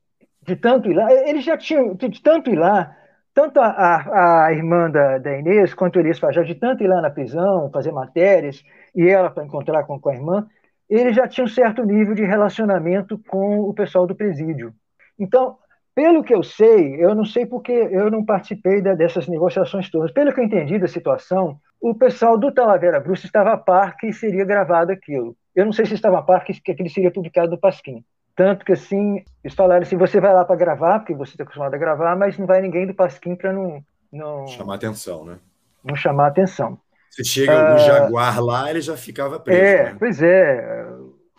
de 0.43 0.57
tanto 0.57 0.91
ir 0.91 0.95
lá, 0.95 1.13
eles 1.13 1.45
já 1.45 1.57
tinham, 1.57 1.95
de 1.95 2.23
tanto 2.23 2.51
ir 2.51 2.59
lá, 2.59 2.97
tanto 3.35 3.61
a, 3.61 3.67
a, 3.67 4.47
a 4.47 4.53
irmã 4.53 4.91
da, 4.91 5.19
da, 5.19 5.39
Inês 5.39 5.75
quanto 5.75 5.97
o 5.97 6.01
Elias 6.01 6.19
Fajal, 6.19 6.45
de 6.45 6.55
tanto 6.55 6.83
ir 6.83 6.89
lá 6.89 7.01
na 7.01 7.11
prisão, 7.11 7.71
fazer 7.73 7.93
matérias, 7.93 8.63
e 8.95 9.09
ela 9.09 9.31
para 9.31 9.45
encontrar 9.45 9.85
com, 9.85 10.01
com 10.01 10.09
a 10.11 10.15
irmã, 10.15 10.47
eles 10.89 11.15
já 11.15 11.29
tinham 11.29 11.47
um 11.47 11.49
certo 11.49 11.85
nível 11.85 12.15
de 12.15 12.25
relacionamento 12.25 13.19
com 13.29 13.61
o 13.61 13.73
pessoal 13.73 14.07
do 14.07 14.15
presídio. 14.15 14.75
Então, 15.19 15.57
pelo 15.95 16.25
que 16.25 16.35
eu 16.35 16.43
sei, 16.43 16.97
eu 17.03 17.15
não 17.15 17.25
sei 17.25 17.47
porque 17.47 17.73
eu 17.73 18.11
não 18.11 18.25
participei 18.25 18.81
da, 18.81 18.95
dessas 18.95 19.29
negociações 19.29 19.91
todas, 19.91 20.11
pelo 20.13 20.33
que 20.33 20.41
eu 20.41 20.45
entendi 20.45 20.79
da 20.79 20.89
situação, 20.89 21.61
o 21.81 21.95
pessoal 21.95 22.37
do 22.37 22.53
Talavera 22.53 23.01
Bruce 23.01 23.27
estava 23.27 23.53
a 23.53 23.57
par 23.57 23.97
que 23.97 24.13
seria 24.13 24.45
gravado 24.45 24.93
aquilo. 24.93 25.37
Eu 25.55 25.65
não 25.65 25.73
sei 25.73 25.87
se 25.87 25.95
estava 25.95 26.19
a 26.19 26.23
par 26.23 26.45
que, 26.45 26.53
que 26.61 26.73
aquilo 26.73 26.91
seria 26.91 27.11
publicado 27.11 27.51
no 27.51 27.59
Pasquim. 27.59 28.05
Tanto 28.37 28.65
que 28.65 28.73
assim, 28.73 29.23
eles 29.45 29.55
falaram 29.55 29.83
assim: 29.83 29.97
você 29.97 30.21
vai 30.21 30.33
lá 30.33 30.45
para 30.45 30.57
gravar, 30.57 31.01
porque 31.01 31.15
você 31.15 31.33
está 31.33 31.45
acostumado 31.45 31.75
a 31.75 31.79
gravar, 31.79 32.17
mas 32.17 32.39
não 32.39 32.47
vai 32.47 32.61
ninguém 32.61 32.87
do 32.87 32.95
Pasquim 32.95 33.35
para 33.35 33.53
não, 33.53 33.83
não. 34.13 34.47
Chamar 34.47 34.75
atenção, 34.77 35.25
né? 35.25 35.39
Não 35.85 35.97
chamar 35.97 36.29
atenção. 36.29 36.79
Se 37.11 37.25
chega 37.25 37.53
o 37.53 37.57
ah, 37.57 37.79
Jaguar 37.79 38.41
lá, 38.41 38.71
ele 38.71 38.81
já 38.81 38.97
ficava 38.97 39.41
preso. 39.41 39.61
É, 39.61 39.85
né? 39.85 39.97
pois 39.99 40.23
é. 40.23 40.87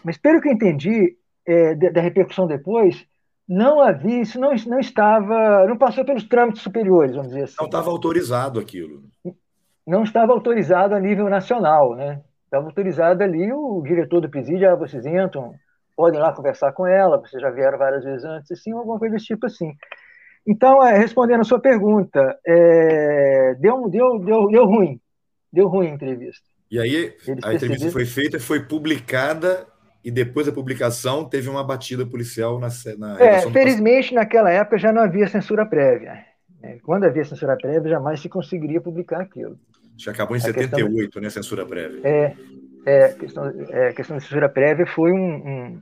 Mas 0.03 0.17
pelo 0.17 0.41
que 0.41 0.49
eu 0.49 0.53
entendi 0.53 1.15
é, 1.45 1.75
da 1.75 2.01
repercussão 2.01 2.45
depois, 2.45 3.05
não 3.47 3.81
havia, 3.81 4.21
isso 4.21 4.39
não, 4.39 4.53
não 4.67 4.79
estava, 4.79 5.65
não 5.67 5.77
passou 5.77 6.03
pelos 6.03 6.23
trâmites 6.23 6.61
superiores, 6.61 7.15
vamos 7.15 7.29
dizer 7.29 7.43
assim. 7.43 7.55
Não 7.59 7.65
estava 7.65 7.89
autorizado 7.89 8.59
aquilo. 8.59 9.03
Não 9.85 10.03
estava 10.03 10.31
autorizado 10.33 10.95
a 10.95 10.99
nível 10.99 11.29
nacional, 11.29 11.95
né? 11.95 12.21
Estava 12.45 12.65
autorizado 12.65 13.23
ali 13.23 13.51
o 13.51 13.81
diretor 13.81 14.21
do 14.21 14.29
presídio, 14.29 14.69
ah, 14.69 14.75
vocês 14.75 15.05
entram, 15.05 15.53
podem 16.01 16.19
lá 16.19 16.33
conversar 16.33 16.71
com 16.71 16.87
ela, 16.87 17.19
vocês 17.19 17.39
já 17.39 17.51
vieram 17.51 17.77
várias 17.77 18.03
vezes 18.03 18.25
antes, 18.25 18.49
assim, 18.49 18.71
alguma 18.71 18.97
coisa 18.97 19.13
desse 19.13 19.27
tipo 19.27 19.45
assim. 19.45 19.71
Então, 20.47 20.83
é, 20.83 20.97
respondendo 20.97 21.41
a 21.41 21.43
sua 21.43 21.59
pergunta, 21.59 22.39
é, 22.43 23.53
deu, 23.59 23.87
deu, 23.87 24.17
deu, 24.17 24.47
deu 24.47 24.65
ruim, 24.65 24.99
deu 25.53 25.67
ruim 25.67 25.91
a 25.91 25.93
entrevista. 25.93 26.41
E 26.71 26.79
aí, 26.79 27.13
Eles 27.27 27.43
a 27.43 27.53
entrevista 27.53 27.91
foi 27.91 28.05
feita, 28.05 28.39
foi 28.39 28.61
publicada 28.61 29.67
e 30.03 30.09
depois 30.09 30.47
da 30.47 30.51
publicação 30.51 31.23
teve 31.23 31.47
uma 31.47 31.63
batida 31.63 32.03
policial 32.03 32.59
na, 32.59 32.69
na 32.97 33.21
É, 33.23 33.41
felizmente 33.51 34.15
naquela 34.15 34.49
época 34.49 34.79
já 34.79 34.91
não 34.91 35.03
havia 35.03 35.27
censura 35.27 35.67
prévia. 35.67 36.25
Né? 36.59 36.79
Quando 36.81 37.03
havia 37.03 37.23
censura 37.23 37.55
prévia, 37.55 37.91
jamais 37.91 38.19
se 38.19 38.27
conseguiria 38.27 38.81
publicar 38.81 39.21
aquilo. 39.21 39.55
Já 39.95 40.13
acabou 40.13 40.35
em 40.35 40.39
a 40.39 40.43
78, 40.43 40.95
questão... 40.95 41.21
né, 41.21 41.29
censura 41.29 41.63
prévia. 41.63 42.01
É, 42.03 42.35
é, 42.87 43.09
questão, 43.09 43.53
é, 43.69 43.93
questão 43.93 44.17
de 44.17 44.23
censura 44.23 44.49
prévia 44.49 44.87
foi 44.87 45.11
um, 45.11 45.35
um 45.35 45.81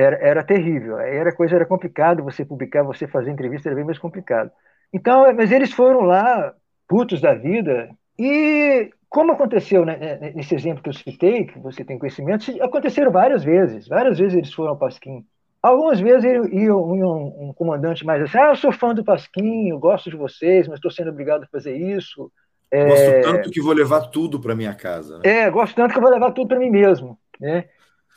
era, 0.00 0.16
era, 0.16 0.44
terrível. 0.44 0.98
Era 0.98 1.34
coisa 1.34 1.56
era 1.56 1.66
complicado 1.66 2.22
você 2.22 2.44
publicar, 2.44 2.82
você 2.82 3.06
fazer 3.06 3.30
entrevista 3.30 3.68
era 3.68 3.76
bem 3.76 3.84
mais 3.84 3.98
complicado. 3.98 4.50
Então, 4.92 5.32
mas 5.34 5.50
eles 5.52 5.72
foram 5.72 6.00
lá 6.00 6.54
putos 6.88 7.20
da 7.20 7.34
vida 7.34 7.90
e 8.18 8.90
como 9.08 9.32
aconteceu 9.32 9.84
né, 9.84 9.96
né, 9.96 10.32
nesse 10.34 10.54
exemplo 10.54 10.82
que 10.82 10.88
eu 10.88 10.94
citei, 10.94 11.46
que 11.46 11.58
você 11.58 11.84
tem 11.84 11.98
conhecimento, 11.98 12.50
aconteceram 12.62 13.10
várias 13.10 13.42
vezes. 13.42 13.88
Várias 13.88 14.18
vezes 14.18 14.36
eles 14.36 14.52
foram 14.52 14.70
ao 14.70 14.78
Pasquim 14.78 15.24
Algumas 15.60 15.98
vezes 15.98 16.24
ia 16.52 16.74
um, 16.74 17.48
um, 17.48 17.52
comandante 17.52 18.04
mais 18.06 18.22
assim, 18.22 18.38
ah, 18.38 18.50
eu 18.50 18.56
sou 18.56 18.70
fã 18.70 18.94
do 18.94 19.02
Pasquim, 19.02 19.68
eu 19.68 19.78
gosto 19.78 20.08
de 20.08 20.16
vocês, 20.16 20.68
mas 20.68 20.76
estou 20.76 20.90
sendo 20.90 21.10
obrigado 21.10 21.42
a 21.42 21.48
fazer 21.48 21.76
isso. 21.76 22.30
Gosto 22.72 23.02
é... 23.02 23.20
tanto 23.22 23.50
que 23.50 23.60
vou 23.60 23.72
levar 23.72 24.02
tudo 24.02 24.38
para 24.38 24.54
minha 24.54 24.74
casa. 24.74 25.18
Né? 25.18 25.40
É, 25.40 25.50
gosto 25.50 25.74
tanto 25.74 25.92
que 25.92 26.00
vou 26.00 26.10
levar 26.10 26.30
tudo 26.30 26.48
para 26.48 26.60
mim 26.60 26.70
mesmo. 26.70 27.18
Né? 27.40 27.64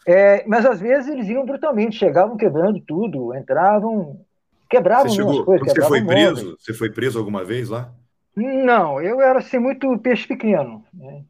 É, 0.07 0.45
mas 0.47 0.65
às 0.65 0.79
vezes 0.79 1.09
eles 1.09 1.27
iam 1.27 1.45
brutalmente, 1.45 1.97
chegavam 1.97 2.35
quebrando 2.35 2.79
tudo, 2.81 3.35
entravam, 3.35 4.19
quebravam 4.69 5.09
você 5.09 5.15
chegou, 5.15 5.45
coisas. 5.45 5.67
Você 5.67 5.81
foi 5.81 6.03
preso? 6.03 6.35
Móveis. 6.43 6.55
Você 6.59 6.73
foi 6.73 6.89
preso 6.89 7.19
alguma 7.19 7.43
vez 7.43 7.69
lá? 7.69 7.93
Não, 8.35 9.01
eu 9.01 9.21
era 9.21 9.39
assim, 9.39 9.59
muito 9.59 9.97
peixe 9.99 10.27
pequeno. 10.27 10.83
Né? 10.93 11.23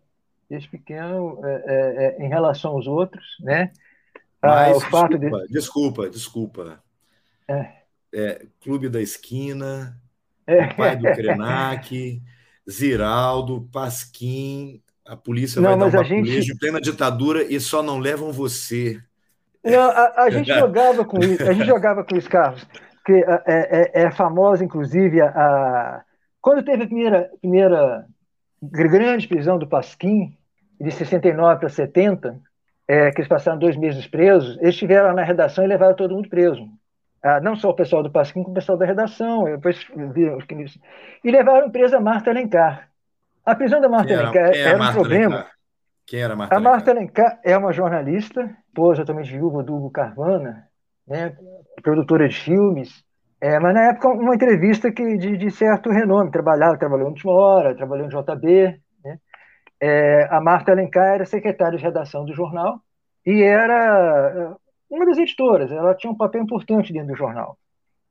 Peixe 0.48 0.68
pequeno 0.68 1.40
é, 1.44 1.64
é, 1.66 2.06
é 2.22 2.26
em 2.26 2.30
relação 2.30 2.72
aos 2.72 2.88
outros, 2.88 3.26
né? 3.42 3.72
Ah, 4.42 4.48
Mas, 4.48 4.78
o 4.78 4.80
fato 4.82 5.18
desculpa, 5.18 5.48
de... 5.48 5.54
desculpa, 5.54 6.10
desculpa. 6.10 6.84
É. 7.48 7.74
é. 8.14 8.46
Clube 8.62 8.90
da 8.90 9.02
Esquina, 9.02 10.00
é. 10.48 10.68
pai 10.74 10.96
do 10.96 11.04
Krenak, 11.04 12.22
Ziraldo, 12.70 13.68
Pasquim, 13.72 14.82
a 15.12 15.18
polícia 15.18 15.62
não, 15.62 15.78
vai 15.78 15.92
dar 15.92 15.98
uma 15.98 16.04
gente... 16.06 16.52
em 16.52 16.58
plena 16.58 16.80
ditadura 16.80 17.44
e 17.44 17.60
só 17.60 17.84
não 17.84 18.00
levam 18.00 18.32
você. 18.32 18.98
Não, 19.62 19.92
a, 19.92 20.24
a 20.24 20.30
gente 20.30 20.48
jogava 20.58 21.04
com 21.04 21.20
isso, 21.20 21.44
a 21.44 21.52
gente 21.52 21.68
jogava 21.68 22.04
com 22.06 22.16
isso, 22.16 22.30
Carlos, 22.30 22.66
porque 22.96 23.22
é, 23.46 23.92
é, 23.94 24.04
é 24.04 24.12
famosa, 24.12 24.64
inclusive, 24.64 25.20
a, 25.20 25.28
a, 25.28 26.02
quando 26.40 26.64
teve 26.64 26.84
a 26.84 26.88
primeira, 26.88 27.30
primeira 27.42 28.06
grande 28.62 29.28
prisão 29.28 29.60
do 29.60 29.68
Pasquim, 29.68 30.34
de 30.80 30.92
69 30.92 31.60
para 31.60 31.70
70, 31.70 32.40
é, 32.88 33.12
que 33.12 33.20
eles 33.20 33.28
passaram 33.28 33.60
dois 33.60 33.76
meses 33.76 34.08
presos, 34.08 34.58
eles 34.62 34.76
estiveram 34.76 35.08
lá 35.08 35.14
na 35.14 35.24
redação 35.24 35.66
e 35.66 35.68
levaram 35.68 35.94
todo 35.94 36.16
mundo 36.16 36.30
preso. 36.30 36.66
Ah, 37.22 37.42
não 37.42 37.56
só 37.58 37.70
o 37.70 37.76
pessoal 37.76 38.02
do 38.02 38.10
Pasquim, 38.10 38.44
como 38.44 38.54
o 38.54 38.56
pessoal 38.56 38.78
da 38.78 38.86
redação. 38.86 39.44
Depois 39.44 39.86
E 41.24 41.30
levaram 41.30 41.70
presa 41.70 41.98
a 41.98 42.02
Marta 42.02 42.32
Alencar. 42.32 42.91
A 43.46 43.56
prisão 43.56 43.82
da 43.82 43.90
Marta 43.90 44.14
era, 44.14 44.28
Alencar 44.28 44.56
era, 44.56 44.84
um 44.84 44.94
problema. 44.94 45.36
Alencar? 45.36 45.52
Quem 46.06 46.20
era 46.22 46.34
a 46.34 46.36
Marta 46.36 46.56
A 46.56 46.60
Marta 46.60 46.92
Alencar 46.92 47.40
é 47.44 47.58
uma 47.58 47.74
jornalista, 47.74 48.56
esposa 48.68 49.06
também 49.06 49.24
de 49.24 49.32
viúva 49.32 49.64
do 49.64 49.76
Hugo 49.76 49.92
Carvana, 49.92 50.68
né, 51.08 51.36
produtora 51.82 52.28
de 52.28 52.36
filmes. 52.36 53.04
É, 53.40 53.60
mas 53.60 53.74
na 53.74 53.90
época, 53.90 54.10
uma 54.10 54.36
entrevista 54.36 54.92
que, 54.92 55.18
de, 55.18 55.36
de 55.36 55.52
certo 55.52 55.90
renome. 55.90 56.30
Trabalhava, 56.30 56.78
trabalhou 56.78 57.06
no 57.06 57.14
Última 57.14 57.34
Hora, 57.34 57.76
trabalhou 57.76 58.08
no 58.08 58.22
JB. 58.22 58.80
É, 59.84 60.28
a 60.30 60.40
Marta 60.40 60.72
Alencar 60.72 61.16
era 61.16 61.26
secretária 61.26 61.76
de 61.76 61.84
redação 61.84 62.24
do 62.24 62.36
jornal 62.36 62.80
e 63.26 63.42
era 63.42 64.30
é, 64.30 64.56
uma 64.88 65.08
das 65.08 65.18
editoras. 65.18 65.72
Ela 65.72 65.96
tinha 65.96 66.12
um 66.12 66.18
papel 66.18 66.44
importante 66.44 66.94
dentro 66.94 67.08
do 67.08 67.16
jornal. 67.16 67.58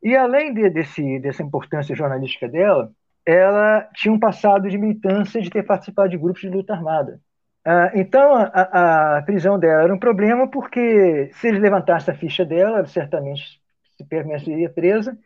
E 0.02 0.16
além 0.16 0.52
de, 0.52 0.68
desse, 0.68 1.20
dessa 1.20 1.44
importância 1.44 1.94
jornalística 1.94 2.48
dela, 2.48 2.90
ela 3.30 3.88
tinha 3.94 4.12
um 4.12 4.18
passado 4.18 4.68
de 4.68 4.78
militância 4.78 5.40
de 5.40 5.50
ter 5.50 5.62
participado 5.62 6.08
de 6.08 6.18
grupos 6.18 6.40
de 6.40 6.48
luta 6.48 6.74
armada. 6.74 7.20
Ah, 7.64 7.90
então, 7.94 8.34
a, 8.34 9.18
a, 9.18 9.22
prisão 9.22 9.58
dela 9.58 9.82
era 9.84 9.94
um 9.94 9.98
problema 9.98 10.48
porque, 10.48 11.30
se 11.34 11.48
eles 11.48 11.60
levantassem 11.60 12.12
a 12.12 12.16
ficha 12.16 12.44
dela, 12.44 12.78
ela 12.78 12.86
certamente 12.86 13.60
se 13.96 14.04
permaneceria 14.04 14.70
presa, 14.70 15.16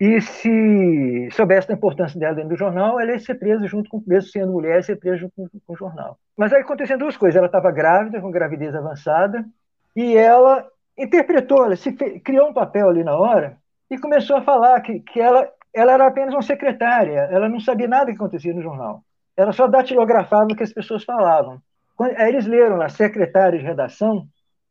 e 0.00 0.20
se 0.20 1.28
soubesse 1.32 1.68
da 1.68 1.74
importância 1.74 2.18
dela 2.18 2.34
dentro 2.34 2.50
do 2.50 2.56
jornal, 2.56 2.98
ela 2.98 3.12
ia 3.12 3.18
ser 3.18 3.34
presa 3.34 3.66
junto 3.66 3.90
com, 3.90 4.02
mesmo 4.06 4.30
sendo 4.30 4.50
mulher, 4.50 4.76
ia 4.76 4.82
ser 4.82 4.96
presa 4.96 5.18
junto 5.18 5.32
com, 5.36 5.46
com 5.48 5.72
o 5.74 5.76
jornal. 5.76 6.18
Mas 6.36 6.52
aí 6.52 6.62
aconteciam 6.62 6.98
duas 6.98 7.18
coisas. 7.18 7.36
Ela 7.36 7.46
estava 7.46 7.70
grávida, 7.70 8.18
com 8.18 8.30
gravidez 8.30 8.74
avançada, 8.74 9.44
e 9.94 10.16
ela 10.16 10.66
interpretou, 10.96 11.66
ela 11.66 11.76
se 11.76 11.92
criou 11.92 12.48
um 12.48 12.54
papel 12.54 12.88
ali 12.88 13.04
na 13.04 13.14
hora 13.14 13.58
e 13.90 13.98
começou 13.98 14.36
a 14.36 14.42
falar 14.42 14.80
que, 14.80 15.00
que 15.00 15.20
ela, 15.20 15.46
ela 15.74 15.92
era 15.92 16.06
apenas 16.06 16.34
uma 16.34 16.42
secretária, 16.42 17.28
ela 17.30 17.48
não 17.48 17.60
sabia 17.60 17.88
nada 17.88 18.06
que 18.06 18.16
acontecia 18.16 18.52
no 18.52 18.62
jornal. 18.62 19.02
Ela 19.36 19.52
só 19.52 19.66
datilografava 19.66 20.44
o 20.44 20.56
que 20.56 20.62
as 20.62 20.72
pessoas 20.72 21.04
falavam. 21.04 21.60
Quando, 21.96 22.16
aí 22.16 22.28
eles 22.28 22.46
leram 22.46 22.76
lá, 22.76 22.88
secretária 22.88 23.58
de 23.58 23.64
redação. 23.64 24.26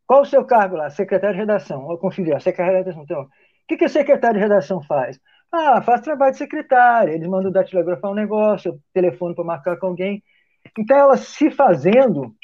Qual 0.06 0.22
o 0.22 0.26
seu 0.26 0.44
cargo 0.44 0.76
lá? 0.76 0.90
Secretário 0.90 1.36
de 1.36 1.42
redação. 1.42 1.90
Eu 1.90 1.98
conferi, 1.98 2.34
a 2.34 2.40
secretária 2.40 2.84
de 2.84 2.90
redação. 2.90 3.04
Então, 3.04 3.30
que, 3.70 3.78
que 3.78 3.86
a 3.86 3.90
secretária 3.90 4.40
de 4.40 4.44
redação 4.44 4.82
faz? 4.82 5.20
Ah, 5.52 5.82
faz 5.82 6.02
trabalho 6.02 6.32
de 6.32 6.40
secretária, 6.40 7.12
eles 7.12 7.28
mandam 7.28 7.52
datilografar 7.52 8.12
um 8.12 8.16
negócio, 8.16 8.80
telefone 8.94 9.36
para 9.36 9.44
marcar 9.44 9.78
com 9.78 9.88
alguém. 9.88 10.24
Então, 10.78 10.98
ela 10.98 11.18
se 11.18 11.52
fazendo 11.52 12.36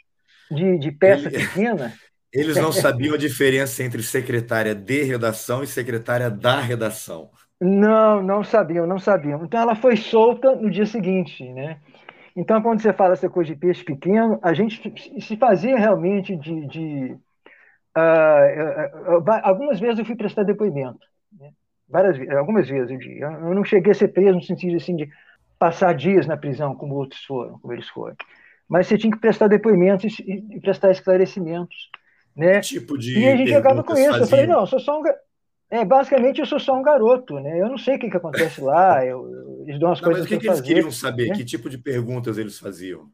de, 0.49 0.77
de 0.77 0.91
peça 0.91 1.27
Ele, 1.27 1.37
pequena. 1.37 1.93
Eles 2.31 2.55
não 2.57 2.71
sabiam 2.73 3.15
a 3.15 3.17
diferença 3.17 3.83
entre 3.83 4.01
secretária 4.03 4.73
de 4.73 5.03
redação 5.03 5.63
e 5.63 5.67
secretária 5.67 6.29
da 6.29 6.59
redação. 6.59 7.29
Não, 7.59 8.21
não 8.21 8.43
sabiam, 8.43 8.85
não 8.85 8.99
sabiam. 8.99 9.43
Então, 9.45 9.61
ela 9.61 9.75
foi 9.75 9.95
solta 9.95 10.55
no 10.55 10.69
dia 10.69 10.85
seguinte, 10.85 11.43
né? 11.53 11.79
Então, 12.35 12.61
quando 12.61 12.81
você 12.81 12.91
fala 12.91 13.13
essa 13.13 13.29
coisa 13.29 13.53
de 13.53 13.59
peixe 13.59 13.83
pequeno, 13.83 14.39
a 14.41 14.53
gente 14.53 14.93
se 15.21 15.37
fazia 15.37 15.77
realmente 15.77 16.35
de. 16.35 16.67
de 16.67 17.17
uh, 17.97 19.17
uh, 19.17 19.19
uh, 19.19 19.41
algumas 19.43 19.79
vezes 19.79 19.99
eu 19.99 20.05
fui 20.05 20.15
prestar 20.15 20.43
depoimento 20.43 21.05
várias 21.87 22.17
algumas 22.31 22.67
vezes 22.67 22.91
eu 22.91 22.97
digo. 22.97 23.23
Eu 23.23 23.53
não 23.53 23.63
cheguei 23.63 23.91
a 23.91 23.95
ser 23.95 24.09
preso 24.09 24.35
no 24.35 24.43
sentido 24.43 24.75
assim 24.75 24.95
de 24.95 25.09
passar 25.57 25.93
dias 25.93 26.27
na 26.27 26.35
prisão 26.35 26.75
como 26.75 26.95
outros 26.95 27.23
foram, 27.23 27.59
como 27.59 27.73
eles 27.73 27.87
foram. 27.89 28.15
Mas 28.67 28.87
você 28.87 28.97
tinha 28.97 29.11
que 29.11 29.19
prestar 29.19 29.47
depoimentos 29.47 30.19
e 30.19 30.59
prestar 30.59 30.91
esclarecimentos, 30.91 31.89
né? 32.35 32.55
Que 32.55 32.67
tipo 32.67 32.97
de 32.97 33.17
e 33.19 33.27
a 33.27 33.35
gente 33.35 33.51
jogava 33.51 33.83
com 33.83 33.93
isso. 33.93 34.05
Fazia? 34.05 34.23
Eu 34.23 34.27
falei, 34.27 34.47
não, 34.47 34.61
eu 34.61 34.67
sou 34.67 34.79
só 34.79 34.99
um 34.99 35.03
é, 35.75 35.85
basicamente 35.85 36.39
eu 36.39 36.45
sou 36.45 36.59
só 36.59 36.73
um 36.73 36.81
garoto, 36.81 37.39
né? 37.39 37.59
Eu 37.59 37.67
não 37.67 37.77
sei 37.77 37.95
o 37.95 37.99
que, 37.99 38.09
que 38.09 38.17
acontece 38.17 38.61
lá, 38.61 39.03
eu, 39.05 39.63
eles 39.65 39.79
dão 39.79 39.91
as 39.91 40.01
não, 40.01 40.07
coisas 40.07 40.23
mas 40.23 40.31
o 40.31 40.33
que, 40.33 40.39
que 40.39 40.47
eles 40.47 40.59
fazer, 40.59 40.73
queriam 40.73 40.91
saber? 40.91 41.29
Né? 41.29 41.35
Que 41.35 41.45
tipo 41.45 41.69
de 41.69 41.77
perguntas 41.77 42.37
eles 42.37 42.57
faziam? 42.59 43.09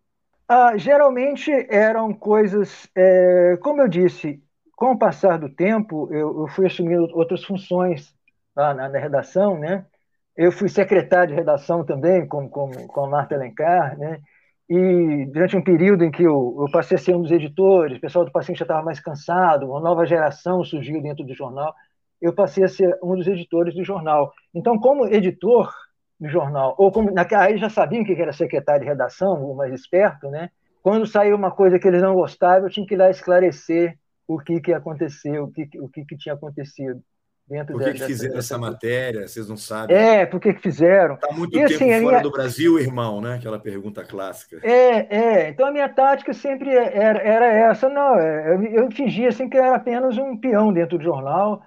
Ah, 0.48 0.78
geralmente 0.78 1.50
eram 1.70 2.14
coisas, 2.14 2.90
é, 2.96 3.58
como 3.62 3.82
eu 3.82 3.88
disse, 3.88 4.44
com 4.76 4.92
o 4.92 4.98
passar 4.98 5.40
do 5.40 5.48
tempo, 5.48 6.10
eu, 6.12 6.42
eu 6.42 6.48
fui 6.50 6.66
assumindo 6.66 7.08
outras 7.14 7.44
funções 7.44 8.14
lá 8.56 8.74
na, 8.74 8.90
na, 8.90 9.00
redação, 9.00 9.58
né? 9.58 9.86
Eu 10.36 10.52
fui 10.52 10.68
secretário 10.68 11.30
de 11.30 11.36
redação 11.36 11.86
também, 11.86 12.28
com, 12.28 12.50
com, 12.50 12.70
com 12.70 13.06
a 13.06 13.10
Marta 13.10 13.36
Alencar, 13.36 13.98
né? 13.98 14.20
E 14.70 15.26
durante 15.26 15.56
um 15.56 15.64
período 15.64 16.04
em 16.04 16.12
que 16.12 16.24
eu, 16.24 16.58
eu 16.60 16.72
passei 16.72 16.96
a 16.96 17.00
ser 17.00 17.16
um 17.16 17.22
dos 17.22 17.32
editores, 17.32 17.98
o 17.98 18.02
pessoal 18.02 18.26
do 18.26 18.32
paciente 18.32 18.60
já 18.60 18.64
estava 18.64 18.82
mais 18.84 19.00
cansado, 19.00 19.70
uma 19.70 19.80
nova 19.80 20.06
geração 20.06 20.64
surgiu 20.64 21.02
dentro 21.02 21.26
do 21.26 21.34
jornal, 21.34 21.74
eu 22.22 22.34
passei 22.34 22.64
a 22.64 22.68
ser 22.68 22.98
um 23.02 23.16
dos 23.16 23.28
editores 23.28 23.74
do 23.74 23.84
jornal. 23.84 24.32
Então, 24.54 24.78
como 24.78 25.08
editor 25.08 25.74
do 26.20 26.30
jornal, 26.30 26.76
ou 26.78 26.92
como 26.92 27.12
aí 27.36 27.58
já 27.58 27.70
sabiam 27.70 28.04
que 28.04 28.14
era 28.14 28.32
secretário 28.32 28.82
de 28.82 28.88
redação, 28.88 29.44
o 29.44 29.56
mais 29.56 29.74
esperto, 29.74 30.30
né? 30.30 30.50
Quando 30.84 31.06
saiu 31.06 31.36
uma 31.36 31.52
coisa 31.52 31.80
que 31.80 31.88
eles 31.88 32.02
não 32.02 32.14
gostavam, 32.14 32.68
eu 32.68 32.70
tinha 32.70 32.86
que 32.86 32.94
ir 32.94 32.98
lá 32.98 33.10
esclarecer 33.10 33.98
o 34.28 34.40
que 34.40 34.62
que 34.62 34.74
aconteceu, 34.74 35.46
o 35.46 35.52
que 35.52 35.68
o 35.80 35.90
que, 35.90 36.06
que 36.06 36.18
tinha 36.18 36.36
acontecido 36.36 37.02
dentro 37.48 37.74
Por 37.74 37.84
que, 37.84 37.94
que 37.94 38.06
fizeram 38.06 38.36
dessa, 38.36 38.54
essa 38.54 38.58
matéria? 38.58 39.28
Vocês 39.28 39.48
não 39.48 39.58
sabem? 39.58 39.96
É, 39.96 40.26
por 40.26 40.40
que, 40.40 40.54
que 40.54 40.62
fizeram? 40.62 41.16
Está 41.16 41.34
muito 41.34 41.58
e, 41.58 41.60
tempo 41.60 41.74
assim, 41.74 41.86
fora 41.86 42.00
minha... 42.00 42.22
do 42.22 42.32
Brasil, 42.32 42.80
irmão, 42.80 43.20
né? 43.20 43.36
Aquela 43.36 43.60
pergunta 43.60 44.04
clássica. 44.04 44.60
É, 44.64 45.16
é. 45.16 45.50
Então 45.50 45.68
a 45.68 45.72
minha 45.72 45.90
tática 45.90 46.34
sempre 46.34 46.74
era, 46.74 47.20
era 47.20 47.46
essa. 47.46 47.90
Não, 47.90 48.18
é, 48.18 48.56
eu, 48.56 48.64
eu 48.64 48.92
fingia 48.92 49.30
assim 49.30 49.50
que 49.50 49.58
era 49.58 49.76
apenas 49.76 50.18
um 50.18 50.38
peão 50.38 50.72
dentro 50.72 50.98
do 50.98 51.04
jornal, 51.04 51.62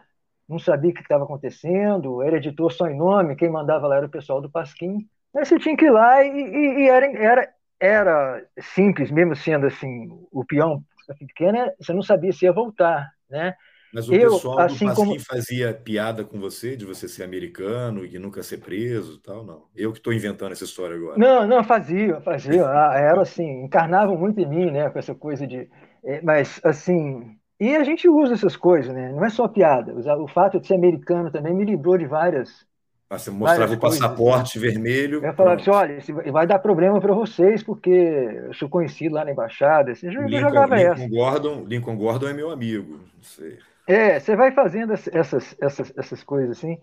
não 0.48 0.58
sabia 0.58 0.90
o 0.90 0.94
que 0.94 1.00
estava 1.00 1.24
acontecendo, 1.24 2.22
era 2.22 2.36
editor 2.36 2.72
só 2.72 2.86
em 2.86 2.96
nome, 2.96 3.36
quem 3.36 3.50
mandava 3.50 3.86
lá 3.86 3.96
era 3.96 4.06
o 4.06 4.10
pessoal 4.10 4.40
do 4.40 4.50
Pasquim. 4.50 5.06
Mas 5.32 5.48
você 5.48 5.58
tinha 5.58 5.76
que 5.76 5.86
ir 5.86 5.90
lá 5.90 6.22
e, 6.22 6.30
e, 6.30 6.80
e 6.80 6.88
era, 6.88 7.06
era, 7.18 7.54
era 7.80 8.46
simples, 8.60 9.10
mesmo 9.10 9.34
sendo 9.34 9.66
assim, 9.66 10.08
o 10.30 10.44
peão 10.44 10.82
pequeno, 11.18 11.70
você 11.78 11.92
não 11.92 12.02
sabia 12.02 12.32
se 12.32 12.44
ia 12.44 12.52
voltar, 12.52 13.10
né? 13.28 13.54
Mas 13.92 14.08
o 14.08 14.14
eu, 14.14 14.32
pessoal 14.32 14.58
assim 14.58 14.86
do 14.86 14.94
como... 14.94 15.20
fazia 15.20 15.72
piada 15.72 16.24
com 16.24 16.40
você, 16.40 16.76
de 16.76 16.84
você 16.84 17.06
ser 17.06 17.22
americano 17.22 18.04
e 18.04 18.18
nunca 18.18 18.42
ser 18.42 18.58
preso 18.58 19.20
tal, 19.20 19.44
não. 19.44 19.66
Eu 19.74 19.92
que 19.92 19.98
estou 19.98 20.12
inventando 20.12 20.50
essa 20.50 20.64
história 20.64 20.96
agora. 20.96 21.16
Não, 21.16 21.46
não, 21.46 21.62
fazia, 21.62 22.20
fazia. 22.20 22.66
Ah, 22.66 22.94
era 22.96 23.22
assim, 23.22 23.62
encarnavam 23.62 24.16
muito 24.16 24.40
em 24.40 24.48
mim, 24.48 24.70
né, 24.70 24.90
com 24.90 24.98
essa 24.98 25.14
coisa 25.14 25.46
de... 25.46 25.70
É, 26.04 26.20
mas, 26.22 26.60
assim... 26.64 27.36
E 27.60 27.76
a 27.76 27.84
gente 27.84 28.08
usa 28.08 28.34
essas 28.34 28.56
coisas, 28.56 28.92
né? 28.92 29.12
Não 29.12 29.24
é 29.24 29.30
só 29.30 29.46
piada. 29.48 29.94
O 30.20 30.28
fato 30.28 30.60
de 30.60 30.66
ser 30.66 30.74
americano 30.74 31.30
também 31.30 31.54
me 31.54 31.64
livrou 31.64 31.96
de 31.96 32.06
várias... 32.06 32.66
Ah, 33.08 33.18
você 33.18 33.30
mostrava 33.30 33.74
o 33.74 33.78
passaporte 33.78 34.58
coisas, 34.58 34.74
vermelho. 34.74 35.24
Eu 35.24 35.34
falava 35.34 35.60
assim, 35.60 35.70
olha, 35.70 36.32
vai 36.32 36.46
dar 36.46 36.58
problema 36.58 37.00
para 37.00 37.14
vocês, 37.14 37.62
porque 37.62 37.90
eu 37.90 38.54
sou 38.54 38.68
conhecido 38.68 39.14
lá 39.14 39.24
na 39.24 39.30
embaixada. 39.30 39.92
Assim, 39.92 40.06
eu 40.06 40.26
Lincoln, 40.26 40.40
jogava 40.40 40.76
Lincoln 40.76 40.92
essa. 40.92 41.08
Gordon, 41.08 41.64
Lincoln 41.64 41.96
Gordon 41.96 42.28
é 42.28 42.32
meu 42.32 42.50
amigo, 42.50 42.98
não 43.14 43.22
sei. 43.22 43.58
É, 43.86 44.18
você 44.18 44.34
vai 44.34 44.52
fazendo 44.52 44.92
essas, 44.94 45.54
essas, 45.60 45.92
essas 45.96 46.24
coisas 46.24 46.58
assim. 46.58 46.78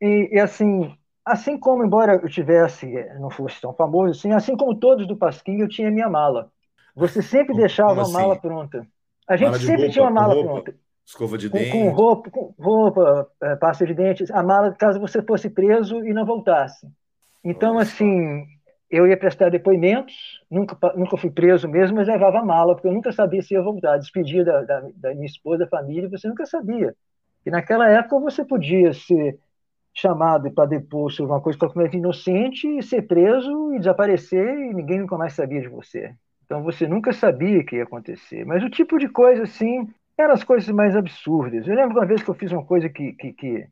E, 0.00 0.30
e, 0.36 0.40
assim, 0.40 0.96
assim 1.24 1.58
como, 1.58 1.84
embora 1.84 2.14
eu 2.22 2.28
tivesse, 2.28 2.96
eh, 2.96 3.18
não 3.18 3.30
fosse 3.30 3.60
tão 3.60 3.74
famoso 3.74 4.12
assim, 4.12 4.32
assim 4.32 4.56
como 4.56 4.78
todos 4.78 5.06
do 5.06 5.16
Pasquim, 5.16 5.58
eu 5.60 5.68
tinha 5.68 5.90
minha 5.90 6.08
mala. 6.08 6.50
Você 6.94 7.22
sempre 7.22 7.54
deixava 7.56 8.00
a 8.00 8.02
assim? 8.02 8.12
mala 8.12 8.36
pronta. 8.40 8.86
A 9.26 9.36
gente 9.36 9.58
sempre 9.58 9.76
roupa, 9.76 9.92
tinha 9.92 10.04
uma 10.04 10.10
mala 10.10 10.34
pronta. 10.42 10.74
Escova 11.04 11.36
de 11.36 11.50
com, 11.50 11.58
dente. 11.58 11.70
Com 11.70 11.90
roupa, 11.90 12.30
com 12.30 12.54
roupa, 12.58 13.30
é, 13.42 13.56
pasta 13.56 13.86
de 13.86 13.94
dentes, 13.94 14.30
a 14.30 14.42
mala 14.42 14.72
caso 14.72 14.98
você 14.98 15.22
fosse 15.22 15.50
preso 15.50 16.04
e 16.04 16.12
não 16.12 16.24
voltasse. 16.24 16.86
Então, 17.42 17.74
Nossa. 17.74 17.92
assim, 17.92 18.46
eu 18.90 19.06
ia 19.06 19.16
prestar 19.16 19.50
depoimentos, 19.50 20.14
nunca, 20.50 20.76
nunca 20.94 21.16
fui 21.16 21.30
preso 21.30 21.68
mesmo, 21.68 21.96
mas 21.96 22.08
levava 22.08 22.38
a 22.38 22.44
mala, 22.44 22.74
porque 22.74 22.88
eu 22.88 22.92
nunca 22.92 23.12
sabia 23.12 23.42
se 23.42 23.54
ia 23.54 23.62
voltar. 23.62 23.98
Despedir 23.98 24.44
da, 24.44 24.62
da, 24.62 24.88
da 24.96 25.14
minha 25.14 25.26
esposa, 25.26 25.64
da 25.64 25.68
família, 25.68 26.08
você 26.08 26.26
nunca 26.28 26.46
sabia. 26.46 26.94
E 27.44 27.50
naquela 27.50 27.88
época 27.90 28.18
você 28.18 28.44
podia 28.44 28.92
ser 28.94 29.38
chamado 29.92 30.50
para 30.50 30.68
depor 30.68 31.10
sobre 31.12 31.32
uma 31.32 31.40
coisa 31.40 31.58
totalmente 31.58 31.96
inocente 31.96 32.66
e 32.66 32.82
ser 32.82 33.02
preso 33.02 33.74
e 33.74 33.78
desaparecer 33.78 34.48
e 34.48 34.74
ninguém 34.74 35.00
nunca 35.00 35.16
mais 35.16 35.34
sabia 35.34 35.60
de 35.60 35.68
você. 35.68 36.14
Então 36.44 36.62
você 36.62 36.86
nunca 36.86 37.12
sabia 37.12 37.60
o 37.60 37.64
que 37.64 37.76
ia 37.76 37.84
acontecer. 37.84 38.44
Mas 38.44 38.62
o 38.62 38.70
tipo 38.70 38.98
de 38.98 39.08
coisa 39.08 39.44
assim 39.44 39.88
eram 40.16 40.34
as 40.34 40.44
coisas 40.44 40.68
mais 40.70 40.94
absurdas. 40.94 41.66
Eu 41.66 41.74
lembro 41.74 41.98
uma 41.98 42.06
vez 42.06 42.22
que 42.22 42.28
eu 42.28 42.34
fiz 42.34 42.52
uma 42.52 42.64
coisa 42.64 42.88
que, 42.88 43.12
que, 43.12 43.32
que 43.32 43.66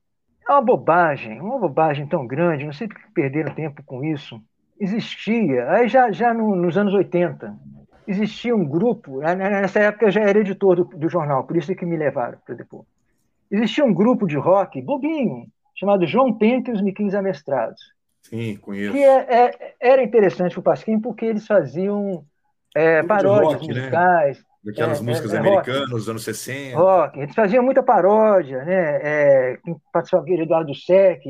é 0.48 0.52
uma 0.52 0.62
bobagem, 0.62 1.40
uma 1.40 1.58
bobagem 1.58 2.06
tão 2.06 2.26
grande, 2.26 2.64
não 2.64 2.72
sei 2.72 2.88
por 2.88 2.98
que 2.98 3.12
perderam 3.12 3.54
tempo 3.54 3.82
com 3.84 4.04
isso. 4.04 4.40
Existia, 4.78 5.70
aí 5.70 5.88
já, 5.88 6.10
já 6.10 6.34
no, 6.34 6.56
nos 6.56 6.76
anos 6.76 6.92
80, 6.92 7.56
existia 8.06 8.54
um 8.54 8.64
grupo, 8.64 9.20
nessa 9.20 9.78
época 9.78 10.06
eu 10.06 10.10
já 10.10 10.22
era 10.22 10.40
editor 10.40 10.74
do, 10.76 10.84
do 10.84 11.08
jornal, 11.08 11.44
por 11.44 11.56
isso 11.56 11.70
é 11.70 11.74
que 11.74 11.86
me 11.86 11.96
levaram 11.96 12.38
para 12.44 12.56
depois. 12.56 12.84
Existia 13.48 13.84
um 13.84 13.94
grupo 13.94 14.26
de 14.26 14.36
rock, 14.36 14.82
bobinho, 14.82 15.46
chamado 15.76 16.06
João 16.06 16.36
Penca 16.36 16.70
e 16.70 16.74
os 16.74 16.82
Miquins 16.82 17.14
Amestrados. 17.14 17.80
Sim, 18.22 18.56
conheço. 18.56 18.92
Que 18.92 19.04
é, 19.04 19.46
é, 19.46 19.74
era 19.80 20.02
interessante 20.02 20.52
para 20.52 20.60
o 20.60 20.64
Pasquim 20.64 20.98
porque 20.98 21.26
eles 21.26 21.46
faziam 21.46 22.24
é, 22.74 23.02
paródias 23.02 23.54
rock, 23.54 23.68
né? 23.68 23.74
musicais. 23.74 24.38
Né? 24.38 24.44
Daquelas 24.64 25.00
é, 25.00 25.02
músicas 25.02 25.32
é, 25.32 25.36
é 25.36 25.40
americanas 25.40 25.90
dos 25.90 26.08
anos 26.08 26.24
60. 26.24 26.76
Rock. 26.76 27.18
Eles 27.18 27.34
faziam 27.34 27.64
muita 27.64 27.82
paródia, 27.82 28.64
né? 28.64 29.00
É, 29.02 29.58
participava 29.92 30.24
do 30.24 30.32
Eduardo 30.32 30.74
Sec. 30.74 31.20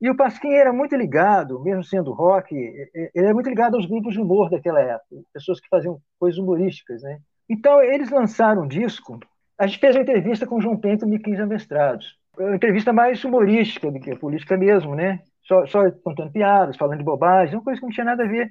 E 0.00 0.10
o 0.10 0.16
Pasquim 0.16 0.52
era 0.52 0.72
muito 0.72 0.94
ligado, 0.94 1.62
mesmo 1.62 1.82
sendo 1.82 2.12
rock, 2.12 2.54
ele 2.54 3.10
era 3.14 3.32
muito 3.32 3.48
ligado 3.48 3.76
aos 3.76 3.86
grupos 3.86 4.12
de 4.12 4.20
humor 4.20 4.50
daquela 4.50 4.78
época, 4.78 5.22
pessoas 5.32 5.58
que 5.58 5.68
faziam 5.70 5.98
coisas 6.18 6.38
humorísticas, 6.38 7.02
né? 7.02 7.18
Então, 7.48 7.82
eles 7.82 8.10
lançaram 8.10 8.64
um 8.64 8.68
disco. 8.68 9.18
A 9.58 9.66
gente 9.66 9.78
fez 9.78 9.96
uma 9.96 10.02
entrevista 10.02 10.46
com 10.46 10.56
o 10.56 10.60
João 10.60 10.76
Pento 10.76 11.08
e 11.08 11.18
15 11.18 11.40
Amestrados. 11.40 12.18
Uma 12.38 12.56
entrevista 12.56 12.92
mais 12.92 13.24
humorística 13.24 13.90
do 13.90 13.98
que 13.98 14.14
política 14.16 14.56
mesmo, 14.56 14.94
né? 14.94 15.20
Só, 15.44 15.64
só 15.66 15.90
contando 16.04 16.30
piadas, 16.30 16.76
falando 16.76 16.98
de 16.98 17.04
bobagem, 17.04 17.54
uma 17.54 17.64
coisa 17.64 17.80
que 17.80 17.86
não 17.86 17.92
tinha 17.92 18.04
nada 18.04 18.24
a 18.24 18.28
ver. 18.28 18.50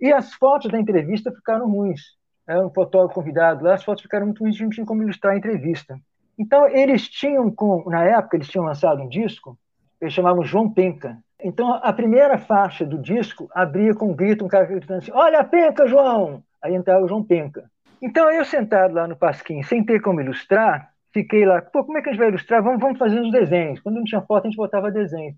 E 0.00 0.12
as 0.12 0.32
fotos 0.34 0.70
da 0.70 0.80
entrevista 0.80 1.30
ficaram 1.30 1.70
ruins 1.70 2.00
é 2.46 2.58
um 2.58 2.70
fotógrafo 2.70 3.14
convidado 3.14 3.64
lá, 3.64 3.74
as 3.74 3.84
fotos 3.84 4.02
ficaram 4.02 4.26
muito 4.26 4.40
ruins, 4.42 4.60
não 4.60 4.68
tinha 4.68 4.86
como 4.86 5.02
ilustrar 5.02 5.34
a 5.34 5.36
entrevista. 5.36 5.98
Então, 6.38 6.66
eles 6.68 7.08
tinham, 7.08 7.50
com, 7.50 7.88
na 7.88 8.04
época, 8.04 8.36
eles 8.36 8.48
tinham 8.48 8.64
lançado 8.64 9.00
um 9.00 9.08
disco, 9.08 9.56
eles 10.00 10.12
chamavam 10.12 10.44
João 10.44 10.68
Penca. 10.68 11.18
Então, 11.40 11.74
a 11.74 11.92
primeira 11.92 12.38
faixa 12.38 12.84
do 12.84 12.98
disco 12.98 13.48
abria 13.54 13.94
com 13.94 14.10
um 14.10 14.14
grito, 14.14 14.44
um 14.44 14.48
cara 14.48 14.64
gritando 14.64 14.98
assim: 14.98 15.12
Olha 15.12 15.40
a 15.40 15.44
penca, 15.44 15.86
João! 15.86 16.42
Aí 16.62 16.74
entrava 16.74 17.04
o 17.04 17.08
João 17.08 17.22
Penca. 17.22 17.68
Então, 18.00 18.30
eu 18.30 18.44
sentado 18.44 18.94
lá 18.94 19.06
no 19.06 19.16
Pasquim, 19.16 19.62
sem 19.62 19.84
ter 19.84 20.00
como 20.00 20.20
ilustrar, 20.20 20.92
fiquei 21.12 21.44
lá, 21.44 21.60
pô, 21.60 21.84
como 21.84 21.98
é 21.98 22.02
que 22.02 22.08
a 22.08 22.12
gente 22.12 22.20
vai 22.20 22.28
ilustrar? 22.28 22.62
Vamos, 22.62 22.80
vamos 22.80 22.98
fazer 22.98 23.20
os 23.20 23.30
desenhos. 23.30 23.80
Quando 23.80 23.96
não 23.96 24.04
tinha 24.04 24.20
foto, 24.22 24.46
a 24.46 24.48
gente 24.48 24.56
botava 24.56 24.90
desenho. 24.90 25.34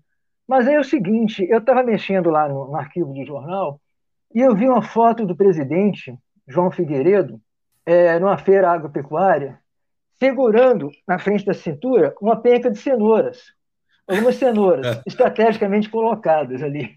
Mas 0.47 0.67
aí 0.67 0.75
é 0.75 0.79
o 0.79 0.83
seguinte, 0.83 1.45
eu 1.49 1.57
estava 1.57 1.83
mexendo 1.83 2.29
lá 2.29 2.47
no, 2.47 2.67
no 2.67 2.75
arquivo 2.75 3.13
do 3.13 3.25
jornal 3.25 3.79
e 4.33 4.41
eu 4.41 4.55
vi 4.55 4.67
uma 4.67 4.81
foto 4.81 5.25
do 5.25 5.35
presidente 5.35 6.17
João 6.47 6.71
Figueiredo, 6.71 7.39
é, 7.85 8.17
numa 8.19 8.37
feira 8.37 8.71
agropecuária, 8.71 9.59
segurando 10.19 10.89
na 11.07 11.19
frente 11.19 11.45
da 11.45 11.53
cintura 11.53 12.13
uma 12.21 12.35
penca 12.35 12.69
de 12.71 12.77
cenouras, 12.77 13.43
algumas 14.07 14.35
cenouras 14.35 15.01
estrategicamente 15.05 15.89
colocadas 15.89 16.61
ali. 16.63 16.91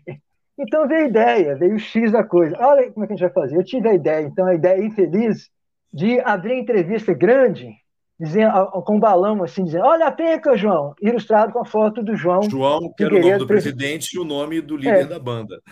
Então 0.59 0.89
veio 0.89 1.05
a 1.05 1.09
ideia, 1.09 1.57
veio 1.57 1.77
o 1.77 1.79
X 1.79 2.11
da 2.11 2.25
coisa. 2.25 2.57
Olha 2.59 2.91
como 2.91 3.05
é 3.05 3.07
que 3.07 3.13
a 3.13 3.17
gente 3.17 3.25
vai 3.25 3.33
fazer. 3.33 3.57
Eu 3.57 3.65
tive 3.65 3.89
a 3.89 3.95
ideia, 3.95 4.27
então, 4.27 4.47
a 4.47 4.55
ideia 4.55 4.85
infeliz 4.85 5.49
de 5.93 6.21
abrir 6.21 6.59
entrevista 6.59 7.15
grande, 7.15 7.73
dizendo, 8.19 8.53
com 8.83 8.97
um 8.97 9.01
balão 9.01 9.43
assim, 9.43 9.65
dizendo: 9.65 9.85
Olha 9.85 10.07
a 10.07 10.13
penca, 10.13 10.57
João, 10.57 10.95
ilustrado 11.01 11.53
com 11.53 11.61
a 11.61 11.65
foto 11.65 12.03
do 12.03 12.17
João. 12.17 12.43
João, 12.43 12.93
que 12.93 13.05
era 13.05 13.15
o 13.15 13.21
nome 13.21 13.39
do 13.39 13.47
presidente 13.47 14.17
e 14.17 14.19
o 14.19 14.25
nome 14.25 14.61
do 14.61 14.77
líder 14.77 15.03
é, 15.03 15.05
da 15.05 15.19
banda 15.19 15.63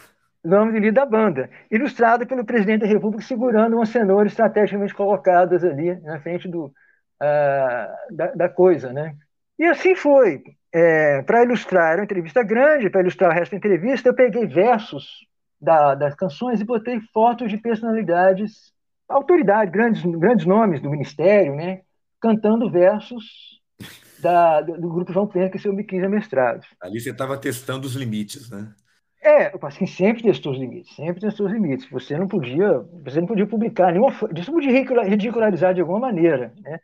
nome 0.47 0.81
de 0.81 0.91
da 0.91 1.05
banda, 1.05 1.51
ilustrado 1.71 2.27
pelo 2.27 2.45
presidente 2.45 2.81
da 2.83 2.87
República 2.87 3.25
segurando 3.25 3.77
uma 3.77 3.87
cenoura 3.87 4.29
estrategicamente 4.29 4.95
colocadas 4.95 5.65
ali 5.65 5.95
na 6.01 6.21
frente 6.21 6.49
do, 6.49 6.67
uh, 6.67 8.15
da, 8.17 8.33
da, 8.35 8.49
coisa, 8.49 8.93
né? 8.93 9.17
E 9.59 9.65
assim 9.65 9.95
foi. 9.95 10.43
É, 10.73 11.23
para 11.23 11.43
ilustrar, 11.43 11.93
era 11.93 12.01
uma 12.01 12.05
entrevista 12.05 12.43
grande, 12.43 12.91
para 12.91 13.01
ilustrar 13.01 13.31
o 13.31 13.35
resto 13.35 13.53
da 13.53 13.57
entrevista, 13.57 14.09
eu 14.09 14.15
peguei 14.15 14.47
versos 14.47 15.27
da, 15.61 15.95
das 15.95 16.15
canções 16.15 16.61
e 16.61 16.65
botei 16.65 17.01
fotos 17.15 17.51
de 17.51 17.57
personalidades, 17.57 18.73
autoridades, 19.09 19.73
grandes, 19.73 20.03
grandes 20.05 20.45
nomes 20.45 20.83
do 20.83 20.91
Ministério, 20.91 21.55
né? 21.55 21.81
Cantando 22.21 22.71
versos 22.71 23.25
da, 24.21 24.61
do, 24.61 24.89
grupo 24.89 25.13
João 25.13 25.27
Penca 25.27 25.57
e 25.57 25.61
seu 25.61 25.73
Miquinha 25.73 26.09
Mestrados. 26.09 26.67
Ali 26.81 27.01
você 27.01 27.11
estava 27.11 27.39
testando 27.39 27.87
os 27.87 27.95
limites, 27.95 28.51
né? 28.51 28.73
É, 29.23 29.49
o 29.55 29.59
Pasquim 29.59 29.87
sempre 29.87 30.23
testou 30.23 30.53
os 30.53 30.59
limites, 30.59 30.95
sempre 30.95 31.21
testou 31.21 31.47
os 31.47 31.53
limites. 31.53 31.89
Você 31.91 32.17
não 32.17 32.29
podia, 32.29 32.79
você 33.05 33.21
não 33.21 33.27
podia 33.27 33.47
publicar 33.47 33.93
nenhuma, 33.93 34.13
isso 34.37 34.53
podia 34.53 34.73
ridicularizar 35.05 35.75
de 35.75 35.81
alguma 35.81 35.99
maneira, 35.99 36.53
né? 36.61 36.79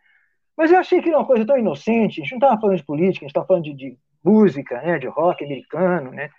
Mas 0.57 0.71
eu 0.71 0.79
achei 0.79 1.01
que 1.01 1.09
era 1.09 1.19
uma 1.19 1.27
coisa 1.27 1.47
tão 1.47 1.59
inocente, 1.59 2.21
a 2.21 2.25
gente 2.25 2.33
não 2.33 2.39
estava 2.39 2.61
falando 2.61 2.77
de 2.77 2.85
política, 2.85 3.25
a 3.25 3.27
gente 3.27 3.31
estava 3.31 3.47
falando 3.47 3.65
de, 3.65 3.75
de, 3.75 3.99
música, 4.25 4.81
né, 4.83 4.99
de 4.99 5.09
rock 5.09 5.45
americano, 5.45 6.13
né, 6.13 6.31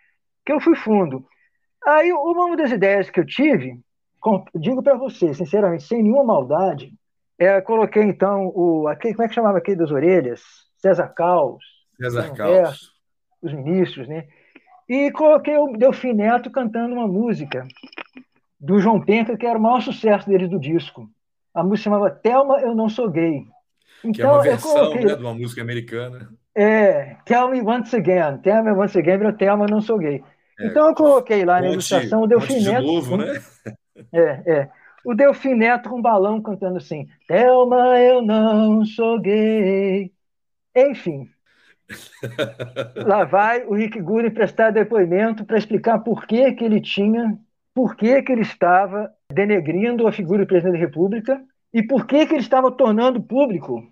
que 0.45 0.53
eu 0.53 0.59
fui 0.61 0.75
fundo. 0.75 1.25
Aí, 1.85 2.13
uma 2.13 2.55
das 2.55 2.71
ideias 2.71 3.09
que 3.09 3.19
eu 3.19 3.25
tive, 3.25 3.77
digo 4.55 4.81
para 4.81 4.95
você, 4.95 5.33
sinceramente, 5.33 5.83
sem 5.83 6.01
nenhuma 6.01 6.23
maldade, 6.23 6.93
é, 7.37 7.59
coloquei 7.59 8.03
então 8.03 8.51
o, 8.55 8.87
aquele, 8.87 9.15
como 9.15 9.25
é 9.25 9.27
que 9.27 9.35
chamava 9.35 9.57
aquele 9.57 9.77
das 9.77 9.91
orelhas? 9.91 10.41
César 10.77 11.09
Caos. 11.09 11.63
César 11.99 12.33
Caos. 12.33 12.93
Os 13.41 13.51
ministros, 13.51 14.07
né? 14.07 14.27
E 14.87 15.11
coloquei 15.11 15.57
o 15.57 15.77
Delfim 15.77 16.13
Neto 16.13 16.51
cantando 16.51 16.93
uma 16.93 17.07
música 17.07 17.67
do 18.59 18.79
João 18.79 19.01
Penca, 19.01 19.37
que 19.37 19.45
era 19.45 19.57
o 19.57 19.61
maior 19.61 19.81
sucesso 19.81 20.27
deles 20.27 20.49
do 20.49 20.59
disco. 20.59 21.09
A 21.53 21.63
música 21.63 21.83
chamava 21.83 22.09
Thelma, 22.09 22.59
Eu 22.59 22.73
Não 22.73 22.89
Sou 22.89 23.09
Gay. 23.09 23.45
Então, 24.03 24.11
que 24.13 24.21
é 24.21 24.27
uma 24.27 24.41
versão 24.41 24.73
coloquei... 24.73 25.05
né, 25.05 25.15
de 25.15 25.21
uma 25.21 25.33
música 25.33 25.61
americana. 25.61 26.29
É, 26.55 27.15
Tell 27.25 27.49
Me 27.49 27.61
Once 27.61 27.95
Again. 27.95 28.37
Tell 28.41 28.63
Me 28.63 28.71
Once 28.71 28.97
Again 28.97 29.17
virou 29.17 29.33
Thelma, 29.33 29.65
Eu 29.65 29.69
Não 29.69 29.81
Sou 29.81 29.97
Gay. 29.97 30.23
É, 30.59 30.67
então 30.67 30.87
eu 30.87 30.95
coloquei 30.95 31.45
lá 31.45 31.61
na 31.61 31.69
ilustração 31.69 32.21
o 32.21 32.27
Delfim 32.27 32.61
Neto. 32.63 32.81
De 32.81 32.87
novo, 32.87 33.17
né? 33.17 33.41
É, 34.11 34.51
é. 34.51 34.69
O 35.05 35.13
Delfim 35.13 35.53
Neto 35.53 35.87
com 35.87 35.97
um 35.99 36.01
balão 36.01 36.41
cantando 36.41 36.77
assim: 36.77 37.07
Thelma, 37.27 37.99
eu 37.99 38.23
não 38.23 38.83
sou 38.83 39.19
gay. 39.19 40.11
Enfim, 40.75 41.29
Lá 43.05 43.23
vai 43.23 43.65
o 43.65 43.73
Rick 43.73 43.99
Guri 44.01 44.29
prestar 44.31 44.71
depoimento 44.71 45.45
para 45.45 45.57
explicar 45.57 45.99
por 45.99 46.25
que, 46.25 46.51
que 46.53 46.63
ele 46.63 46.81
tinha, 46.81 47.37
por 47.73 47.95
que, 47.95 48.21
que 48.21 48.31
ele 48.31 48.41
estava 48.41 49.11
denegrindo 49.31 50.07
a 50.07 50.11
figura 50.11 50.43
do 50.43 50.47
presidente 50.47 50.73
da 50.73 50.85
República 50.85 51.41
e 51.73 51.83
por 51.83 52.05
que, 52.05 52.25
que 52.25 52.33
ele 52.33 52.41
estava 52.41 52.71
tornando 52.71 53.21
público 53.21 53.83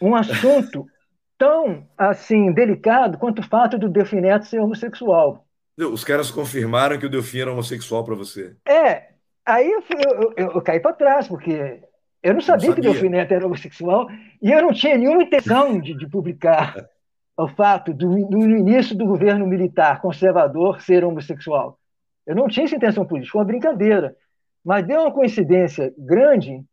um 0.00 0.14
assunto 0.14 0.86
tão 1.38 1.86
assim 1.96 2.52
delicado 2.52 3.18
quanto 3.18 3.40
o 3.40 3.46
fato 3.46 3.78
do 3.78 3.88
Delfim 3.88 4.20
Neto 4.20 4.46
ser 4.46 4.60
homossexual. 4.60 5.44
Os 5.78 6.02
caras 6.02 6.30
confirmaram 6.30 6.98
que 6.98 7.04
o 7.04 7.10
Delfim 7.10 7.40
era 7.40 7.52
homossexual 7.52 8.02
para 8.02 8.14
você. 8.14 8.56
É, 8.66 9.10
aí 9.44 9.70
eu, 9.70 9.82
eu, 9.90 10.32
eu, 10.36 10.52
eu 10.52 10.62
caí 10.62 10.80
para 10.80 10.94
trás, 10.94 11.28
porque 11.28 11.82
eu 12.22 12.32
não 12.32 12.40
sabia, 12.40 12.68
não 12.68 12.74
sabia, 12.74 12.74
que 12.74 12.80
o 12.80 12.82
Delfim 12.82 13.10
Neto 13.10 13.34
era 13.34 13.46
homossexual 13.46 14.08
e 14.42 14.50
eu 14.50 14.62
não 14.62 14.72
tinha 14.72 14.96
nenhuma 14.96 15.22
intenção 15.22 15.78
de, 15.78 15.94
de 15.94 16.08
publicar 16.08 16.74
o 17.36 17.48
fato 17.48 17.92
do, 17.92 18.26
do 18.26 18.38
início 18.38 18.96
do 18.96 19.06
governo 19.06 19.46
militar 19.46 20.00
conservador 20.00 20.80
ser 20.80 21.04
homossexual. 21.04 21.78
Eu 22.26 22.34
não 22.34 22.48
tinha 22.48 22.64
essa 22.64 22.76
intenção 22.76 23.04
política, 23.04 23.32
foi 23.32 23.40
uma 23.40 23.46
brincadeira. 23.46 24.16
Mas 24.64 24.86
deu 24.86 25.02
uma 25.02 25.12
coincidência 25.12 25.94
grande 25.96 26.64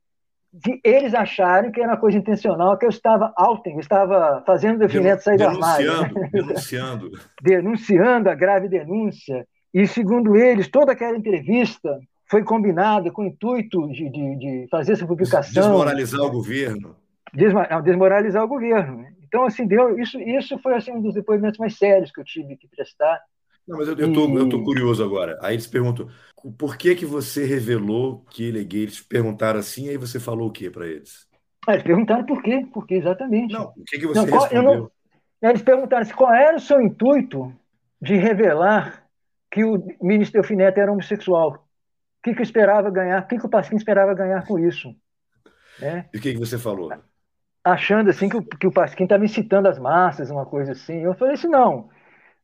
de 0.52 0.80
eles 0.84 1.14
acharem 1.14 1.72
que 1.72 1.80
era 1.82 1.92
uma 1.92 2.00
coisa 2.00 2.18
intencional, 2.18 2.78
que 2.78 2.86
eu 2.86 2.90
estava 2.90 3.34
outing, 3.36 3.74
eu 3.74 3.80
estava 3.80 4.44
fazendo 4.46 4.76
o 4.76 4.80
definimento 4.80 5.24
sair 5.24 5.38
do 5.38 5.46
armário. 5.46 6.02
Né? 6.02 6.30
Denunciando. 6.32 7.12
denunciando 7.42 8.30
a 8.30 8.36
grave 8.36 8.68
denúncia. 8.68 9.48
E, 9.74 9.88
segundo 9.88 10.36
eles, 10.36 10.68
toda 10.68 10.92
aquela 10.92 11.18
entrevista 11.18 12.00
foi 12.30 12.44
combinada 12.44 13.12
com 13.12 13.24
o 13.24 13.26
intuito 13.26 13.88
de, 13.90 14.10
de, 14.10 14.36
de 14.38 14.68
fazer 14.70 14.94
essa 14.94 15.08
publicação. 15.08 15.64
Desmoralizar 15.64 16.22
o 16.22 16.32
governo. 16.32 16.96
Desmoralizar 17.34 18.44
o 18.44 18.48
governo. 18.48 19.06
Então, 19.34 19.46
assim, 19.46 19.66
deu, 19.66 19.98
isso, 20.00 20.20
isso 20.20 20.60
foi 20.60 20.76
assim, 20.76 20.92
um 20.92 21.02
dos 21.02 21.16
depoimentos 21.16 21.58
mais 21.58 21.76
sérios 21.76 22.12
que 22.12 22.22
eu 22.22 22.24
tive 22.24 22.56
que 22.56 22.68
prestar. 22.68 23.20
Não, 23.68 23.80
mas 23.80 23.88
eu, 23.88 23.98
eu, 23.98 24.14
tô, 24.14 24.30
e... 24.30 24.36
eu 24.36 24.48
tô 24.48 24.64
curioso 24.64 25.04
agora. 25.04 25.40
Aí 25.42 25.56
eles 25.56 25.66
perguntam, 25.66 26.08
por 26.56 26.78
que 26.78 26.94
que 26.94 27.04
você 27.04 27.44
revelou 27.44 28.24
que 28.30 28.44
ele 28.44 28.62
é 28.62 28.64
gay? 28.64 28.84
Eles 28.84 29.02
perguntaram 29.02 29.60
assim, 29.60 29.90
aí 29.90 29.98
você 29.98 30.20
falou 30.20 30.50
o 30.50 30.52
que 30.52 30.70
para 30.70 30.86
eles? 30.86 31.28
Ah, 31.68 31.74
eles 31.74 31.84
perguntaram 31.84 32.24
por 32.28 32.44
quê, 32.44 32.64
por 32.72 32.86
quê 32.86 32.94
exatamente. 32.94 33.54
Não, 33.54 33.74
o 33.76 33.84
que, 33.84 33.98
que 33.98 34.06
você 34.06 34.20
não, 34.20 34.28
qual, 34.28 34.44
respondeu? 34.44 34.92
Não, 35.42 35.50
eles 35.50 35.64
perguntaram 35.64 36.04
assim, 36.04 36.14
qual 36.14 36.32
era 36.32 36.56
o 36.56 36.62
seu 36.62 36.80
intuito 36.80 37.52
de 38.00 38.16
revelar 38.16 39.04
que 39.50 39.64
o 39.64 39.84
ministro 40.00 40.42
Delfinete 40.42 40.80
era 40.80 40.92
homossexual. 40.92 41.54
O 41.54 41.60
que, 42.24 42.36
que 42.36 42.44
esperava 42.44 42.92
ganhar, 42.92 43.24
o 43.24 43.28
que, 43.28 43.40
que 43.40 43.46
o 43.48 43.50
Pasquim 43.50 43.78
esperava 43.78 44.14
ganhar 44.14 44.46
com 44.46 44.60
isso? 44.60 44.96
Né? 45.80 46.08
E 46.14 46.20
o 46.20 46.22
que, 46.22 46.34
que 46.34 46.40
você 46.40 46.60
falou? 46.60 46.92
Achando 47.64 48.10
assim 48.10 48.28
que 48.28 48.36
o, 48.36 48.44
que 48.44 48.68
o 48.68 48.72
Pasquim 48.72 49.04
estava 49.04 49.24
incitando 49.24 49.68
as 49.68 49.80
massas, 49.80 50.30
uma 50.30 50.46
coisa 50.46 50.74
assim. 50.74 51.02
Eu 51.02 51.14
falei 51.14 51.36
assim, 51.36 51.48
não. 51.48 51.90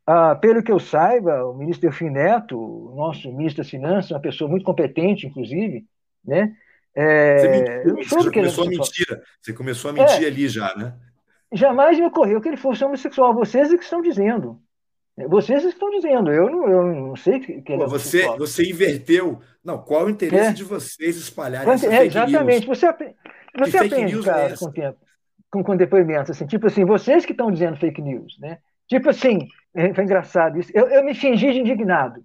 Ah, 0.05 0.35
pelo 0.35 0.63
que 0.63 0.71
eu 0.71 0.79
saiba, 0.79 1.45
o 1.45 1.53
ministro 1.53 1.89
Delfim 1.89 2.09
Neto, 2.09 2.93
nosso 2.95 3.31
ministro 3.31 3.61
das 3.61 3.69
Finanças, 3.69 4.11
uma 4.11 4.19
pessoa 4.19 4.49
muito 4.49 4.63
competente, 4.63 5.27
inclusive, 5.27 5.85
né? 6.25 6.55
É, 6.95 7.37
você, 7.37 7.47
mentiu, 7.47 7.95
você 7.95 8.31
começou 8.31 8.63
a 8.63 8.67
mentira. 8.67 9.23
Você 9.41 9.53
começou 9.53 9.91
a 9.91 9.93
mentir 9.93 10.23
é, 10.23 10.27
ali 10.27 10.47
já, 10.47 10.75
né? 10.75 10.95
Jamais 11.51 11.99
me 11.99 12.05
ocorreu 12.05 12.41
que 12.41 12.47
ele 12.47 12.57
fosse 12.57 12.83
homossexual. 12.83 13.33
Vocês 13.33 13.71
é 13.71 13.77
que 13.77 13.83
estão 13.83 14.01
dizendo. 14.01 14.59
Vocês 15.27 15.63
estão 15.65 15.89
dizendo, 15.89 16.31
eu 16.31 16.49
não, 16.49 16.69
eu 16.69 16.83
não 16.85 17.15
sei 17.15 17.39
que, 17.39 17.61
que 17.61 17.77
Pô, 17.77 17.87
você, 17.87 18.25
você 18.37 18.69
inverteu. 18.69 19.41
Não, 19.63 19.77
qual 19.77 20.05
o 20.05 20.09
interesse 20.09 20.49
é. 20.49 20.53
de 20.53 20.63
vocês 20.63 21.17
espalharem 21.17 21.71
essa 21.71 21.93
é, 21.93 22.05
Exatamente. 22.05 22.65
News? 22.65 22.79
Você, 22.79 22.87
você 23.57 23.77
aprende, 23.77 24.23
cara, 24.23 24.53
é 24.53 24.57
com 24.57 24.65
o 24.65 24.71
tempo, 24.71 24.97
com, 25.51 25.63
com 25.63 25.75
depoimentos, 25.75 26.31
assim, 26.31 26.45
tipo 26.45 26.67
assim, 26.67 26.85
vocês 26.85 27.25
que 27.25 27.31
estão 27.31 27.51
dizendo 27.51 27.77
fake 27.77 28.01
news, 28.01 28.37
né? 28.39 28.59
Tipo 28.87 29.09
assim, 29.09 29.47
é, 29.73 29.93
foi 29.93 30.03
engraçado 30.03 30.59
isso. 30.59 30.71
Eu, 30.73 30.87
eu 30.87 31.03
me 31.03 31.13
fingi 31.13 31.51
de 31.51 31.59
indignado. 31.59 32.23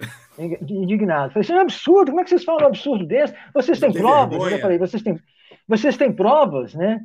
Indignado. 0.38 1.32
Falei, 1.32 1.42
isso 1.42 1.52
é 1.52 1.56
um 1.56 1.60
absurdo, 1.60 2.10
como 2.10 2.20
é 2.20 2.24
que 2.24 2.30
vocês 2.30 2.44
falam 2.44 2.64
um 2.64 2.66
absurdo 2.66 3.06
desse? 3.06 3.34
Vocês 3.54 3.78
têm 3.78 3.92
provas? 3.92 4.52
Eu 4.52 4.58
falei, 4.58 4.78
vocês 4.78 5.02
têm, 5.02 5.18
vocês 5.68 5.96
têm 5.96 6.12
provas, 6.12 6.74
né? 6.74 7.00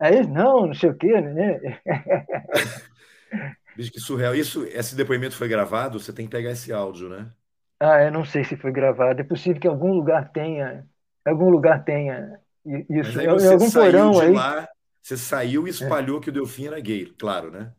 Aí, 0.00 0.26
não, 0.26 0.66
não 0.66 0.74
sei 0.74 0.90
o 0.90 0.96
quê, 0.96 1.20
né? 1.20 1.60
Bicho, 3.76 3.92
que 3.92 4.00
surreal. 4.00 4.34
Isso, 4.34 4.64
esse 4.64 4.96
depoimento 4.96 5.36
foi 5.36 5.46
gravado? 5.46 6.00
Você 6.00 6.12
tem 6.12 6.24
que 6.24 6.30
pegar 6.30 6.50
esse 6.50 6.72
áudio, 6.72 7.08
né? 7.08 7.30
Ah, 7.78 8.02
eu 8.02 8.10
não 8.10 8.24
sei 8.24 8.44
se 8.44 8.56
foi 8.56 8.72
gravado. 8.72 9.20
É 9.20 9.24
possível 9.24 9.60
que 9.60 9.68
algum 9.68 9.92
lugar 9.92 10.30
tenha, 10.32 10.84
algum 11.24 11.50
lugar 11.50 11.84
tenha 11.84 12.38
isso. 12.66 13.16
Mas 13.16 13.18
aí 13.18 13.26
você 13.26 13.46
em 13.46 13.52
algum 13.52 13.70
porão 13.70 14.10
de 14.12 14.20
aí. 14.20 14.32
Lá, 14.32 14.68
você 15.10 15.16
saiu 15.16 15.66
e 15.66 15.70
espalhou 15.70 16.18
é. 16.18 16.22
que 16.22 16.28
o 16.28 16.32
Delfim 16.32 16.66
era 16.66 16.80
gay, 16.80 17.06
claro, 17.18 17.50
né? 17.50 17.72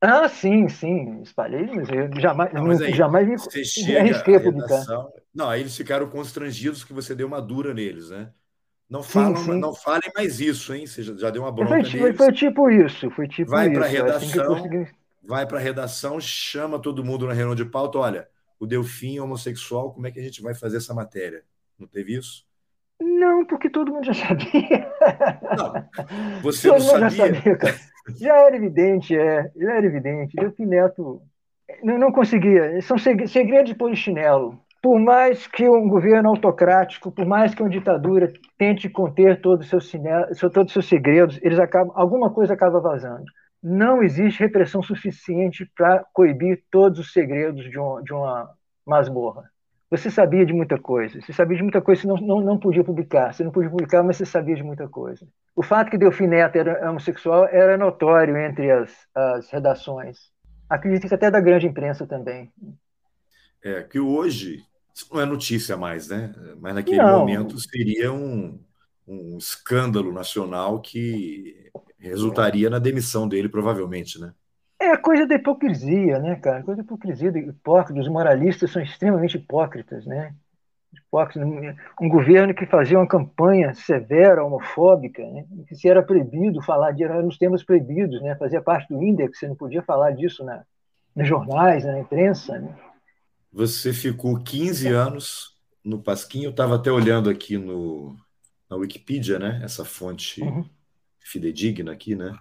Ah, 0.00 0.28
sim, 0.28 0.68
sim, 0.68 1.20
espalhei, 1.22 1.66
mas 1.66 1.88
eu 1.88 2.20
jamais, 2.20 2.52
não, 2.52 2.66
mas 2.66 2.80
aí, 2.80 2.92
jamais 2.92 3.28
me, 3.28 3.38
você 3.38 3.64
chega 3.64 4.00
arrisquei 4.00 4.36
a 4.36 4.40
publicar. 4.40 4.84
Não, 5.32 5.48
aí 5.48 5.60
eles 5.60 5.76
ficaram 5.76 6.08
constrangidos 6.08 6.82
que 6.82 6.92
você 6.92 7.14
deu 7.14 7.26
uma 7.26 7.40
dura 7.40 7.72
neles, 7.72 8.10
né? 8.10 8.30
Não, 8.90 9.02
falam, 9.02 9.36
sim, 9.36 9.52
sim. 9.52 9.60
não 9.60 9.74
falem 9.74 10.10
mais 10.16 10.40
isso, 10.40 10.74
hein? 10.74 10.86
Você 10.86 11.02
já 11.02 11.30
deu 11.30 11.42
uma 11.42 11.52
bronca 11.52 11.68
foi, 11.68 11.82
neles. 11.82 12.16
Foi 12.16 12.32
tipo 12.32 12.68
isso, 12.68 13.10
foi 13.10 13.28
tipo 13.28 13.50
Vai 13.50 13.70
isso. 13.70 13.78
Vai 13.78 13.88
para 13.88 14.00
a 14.00 14.04
redação, 14.04 14.54
assim 14.54 14.86
vai 15.22 15.46
para 15.46 15.58
a 15.58 15.60
redação, 15.60 16.20
chama 16.20 16.80
todo 16.80 17.04
mundo 17.04 17.26
na 17.26 17.32
reunião 17.32 17.54
de 17.54 17.64
pauta, 17.64 17.98
olha, 17.98 18.28
o 18.58 18.66
Delfim 18.66 19.18
é 19.18 19.22
homossexual, 19.22 19.92
como 19.92 20.06
é 20.06 20.10
que 20.10 20.18
a 20.18 20.22
gente 20.22 20.42
vai 20.42 20.52
fazer 20.52 20.78
essa 20.78 20.92
matéria? 20.92 21.44
Não 21.78 21.86
teve 21.86 22.16
isso? 22.16 22.44
Não, 23.02 23.44
porque 23.44 23.68
todo 23.68 23.92
mundo 23.92 24.04
já 24.04 24.14
sabia. 24.26 24.88
Não, 25.56 26.42
você 26.42 26.68
todo 26.68 26.78
não 26.78 27.10
sabia. 27.10 27.10
Já, 27.10 27.10
sabia, 27.10 27.56
cara. 27.56 27.74
já 28.20 28.36
era 28.46 28.56
evidente, 28.56 29.16
é, 29.16 29.50
já 29.56 29.72
era 29.72 29.86
evidente. 29.86 30.36
Delfim 30.36 30.66
Neto 30.66 31.22
não, 31.82 31.98
não 31.98 32.12
conseguia. 32.12 32.80
São 32.82 32.96
segredos 32.98 33.70
de 33.70 33.74
polichinelo. 33.74 34.58
Por 34.82 34.98
mais 34.98 35.46
que 35.46 35.68
um 35.68 35.88
governo 35.88 36.30
autocrático, 36.30 37.12
por 37.12 37.24
mais 37.24 37.54
que 37.54 37.62
uma 37.62 37.70
ditadura 37.70 38.32
tente 38.58 38.88
conter 38.88 39.40
todos 39.40 39.72
os 39.72 39.88
seus, 39.88 40.02
todos 40.52 40.66
os 40.66 40.72
seus 40.72 40.88
segredos, 40.88 41.38
eles 41.40 41.58
acabam, 41.60 41.92
alguma 41.94 42.30
coisa 42.30 42.54
acaba 42.54 42.80
vazando 42.80 43.24
não 43.62 44.02
existe 44.02 44.40
repressão 44.40 44.82
suficiente 44.82 45.64
para 45.76 46.04
coibir 46.12 46.64
todos 46.70 46.98
os 46.98 47.12
segredos 47.12 47.70
de, 47.70 47.78
um, 47.78 48.02
de 48.02 48.12
uma 48.12 48.50
masmorra. 48.84 49.48
Você 49.92 50.10
sabia 50.10 50.46
de 50.46 50.54
muita 50.54 50.78
coisa. 50.78 51.20
Você 51.20 51.34
sabia 51.34 51.54
de 51.54 51.62
muita 51.62 51.82
coisa 51.82 52.00
que 52.00 52.06
não, 52.06 52.16
não, 52.16 52.40
não 52.40 52.58
podia 52.58 52.82
publicar. 52.82 53.30
Você 53.30 53.44
não 53.44 53.52
podia 53.52 53.68
publicar, 53.68 54.02
mas 54.02 54.16
você 54.16 54.24
sabia 54.24 54.56
de 54.56 54.62
muita 54.62 54.88
coisa. 54.88 55.28
O 55.54 55.62
fato 55.62 55.90
que 55.90 55.98
Delfim 55.98 56.28
Neto 56.28 56.56
era 56.56 56.88
homossexual 56.88 57.44
era 57.44 57.76
notório 57.76 58.34
entre 58.38 58.70
as, 58.70 58.90
as 59.14 59.50
redações. 59.50 60.30
Acredito 60.66 61.06
que 61.06 61.14
até 61.14 61.30
da 61.30 61.40
grande 61.40 61.66
imprensa 61.66 62.06
também. 62.06 62.50
É, 63.62 63.82
que 63.82 64.00
hoje 64.00 64.64
isso 64.94 65.12
não 65.12 65.20
é 65.20 65.26
notícia 65.26 65.76
mais, 65.76 66.08
né? 66.08 66.34
Mas 66.58 66.74
naquele 66.74 66.96
não. 66.96 67.18
momento 67.18 67.58
seria 67.58 68.10
um, 68.10 68.58
um 69.06 69.36
escândalo 69.36 70.10
nacional 70.10 70.80
que 70.80 71.70
resultaria 71.98 72.70
na 72.70 72.78
demissão 72.78 73.28
dele, 73.28 73.46
provavelmente, 73.46 74.18
né? 74.18 74.32
É 74.82 74.96
coisa 74.96 75.24
da 75.26 75.36
hipocrisia, 75.36 76.18
né, 76.18 76.34
cara? 76.36 76.62
Coisa 76.64 76.82
da 76.82 76.84
hipocrisia, 76.84 77.28
hipócritas. 77.28 78.04
Os 78.04 78.12
moralistas 78.12 78.72
são 78.72 78.82
extremamente 78.82 79.36
hipócritas, 79.36 80.04
né? 80.04 80.34
Hipócritas. 80.92 81.48
Um 82.00 82.08
governo 82.08 82.52
que 82.52 82.66
fazia 82.66 82.98
uma 82.98 83.06
campanha 83.06 83.72
severa, 83.74 84.44
homofóbica, 84.44 85.22
né? 85.24 85.44
que 85.68 85.76
se 85.76 85.88
era 85.88 86.02
proibido 86.02 86.60
falar 86.60 86.90
de 86.90 87.04
eram 87.04 87.28
os 87.28 87.38
temas 87.38 87.62
proibidos, 87.62 88.20
né? 88.20 88.34
Fazia 88.34 88.60
parte 88.60 88.92
do 88.92 89.00
índex, 89.00 89.38
você 89.38 89.46
não 89.46 89.54
podia 89.54 89.82
falar 89.82 90.10
disso 90.10 90.44
na, 90.44 90.64
nos 91.14 91.28
jornais, 91.28 91.84
na 91.84 92.00
imprensa, 92.00 92.58
né? 92.58 92.74
Você 93.52 93.92
ficou 93.92 94.42
15 94.42 94.88
anos 94.88 95.56
no 95.84 96.02
Pasquim, 96.02 96.42
eu 96.42 96.50
estava 96.50 96.74
até 96.74 96.90
olhando 96.90 97.30
aqui 97.30 97.56
no, 97.56 98.16
na 98.68 98.76
Wikipedia, 98.76 99.38
né? 99.38 99.60
Essa 99.62 99.84
fonte 99.84 100.42
uhum 100.42 100.64
fidedigna 101.22 101.92
aqui, 101.92 102.14
né? 102.14 102.36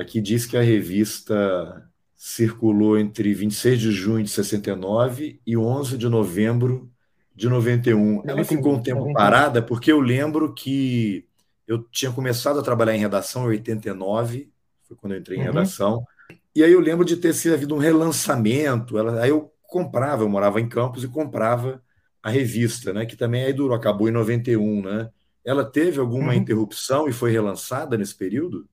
Aqui 0.00 0.18
diz 0.18 0.46
que 0.46 0.56
a 0.56 0.62
revista 0.62 1.86
circulou 2.16 2.98
entre 2.98 3.34
26 3.34 3.78
de 3.78 3.92
junho 3.92 4.24
de 4.24 4.30
69 4.30 5.38
e 5.46 5.56
11 5.58 5.98
de 5.98 6.08
novembro 6.08 6.90
de 7.34 7.50
91. 7.50 8.22
Ela 8.26 8.42
ficou 8.42 8.76
um 8.76 8.82
tempo 8.82 9.12
parada 9.12 9.60
porque 9.60 9.92
eu 9.92 10.00
lembro 10.00 10.54
que 10.54 11.26
eu 11.68 11.82
tinha 11.82 12.10
começado 12.10 12.58
a 12.58 12.62
trabalhar 12.62 12.96
em 12.96 13.00
redação 13.00 13.42
em 13.44 13.48
89, 13.48 14.50
foi 14.88 14.96
quando 14.96 15.12
eu 15.12 15.20
entrei 15.20 15.36
em 15.36 15.40
uhum. 15.40 15.46
redação, 15.48 16.02
e 16.54 16.64
aí 16.64 16.72
eu 16.72 16.80
lembro 16.80 17.04
de 17.04 17.18
ter 17.18 17.34
sido 17.34 17.52
havido 17.52 17.74
um 17.74 17.78
relançamento. 17.78 18.96
Ela, 18.96 19.22
aí 19.22 19.28
eu 19.28 19.52
comprava, 19.64 20.22
eu 20.22 20.30
morava 20.30 20.62
em 20.62 20.68
Campos 20.68 21.04
e 21.04 21.08
comprava 21.08 21.82
a 22.22 22.30
revista, 22.30 22.94
né? 22.94 23.04
Que 23.04 23.16
também 23.16 23.44
aí 23.44 23.52
durou, 23.52 23.76
acabou 23.76 24.08
em 24.08 24.12
91, 24.12 24.82
né? 24.82 25.10
Ela 25.44 25.62
teve 25.62 26.00
alguma 26.00 26.28
uhum. 26.28 26.38
interrupção 26.38 27.06
e 27.06 27.12
foi 27.12 27.30
relançada 27.30 27.98
nesse 27.98 28.14
período? 28.14 28.66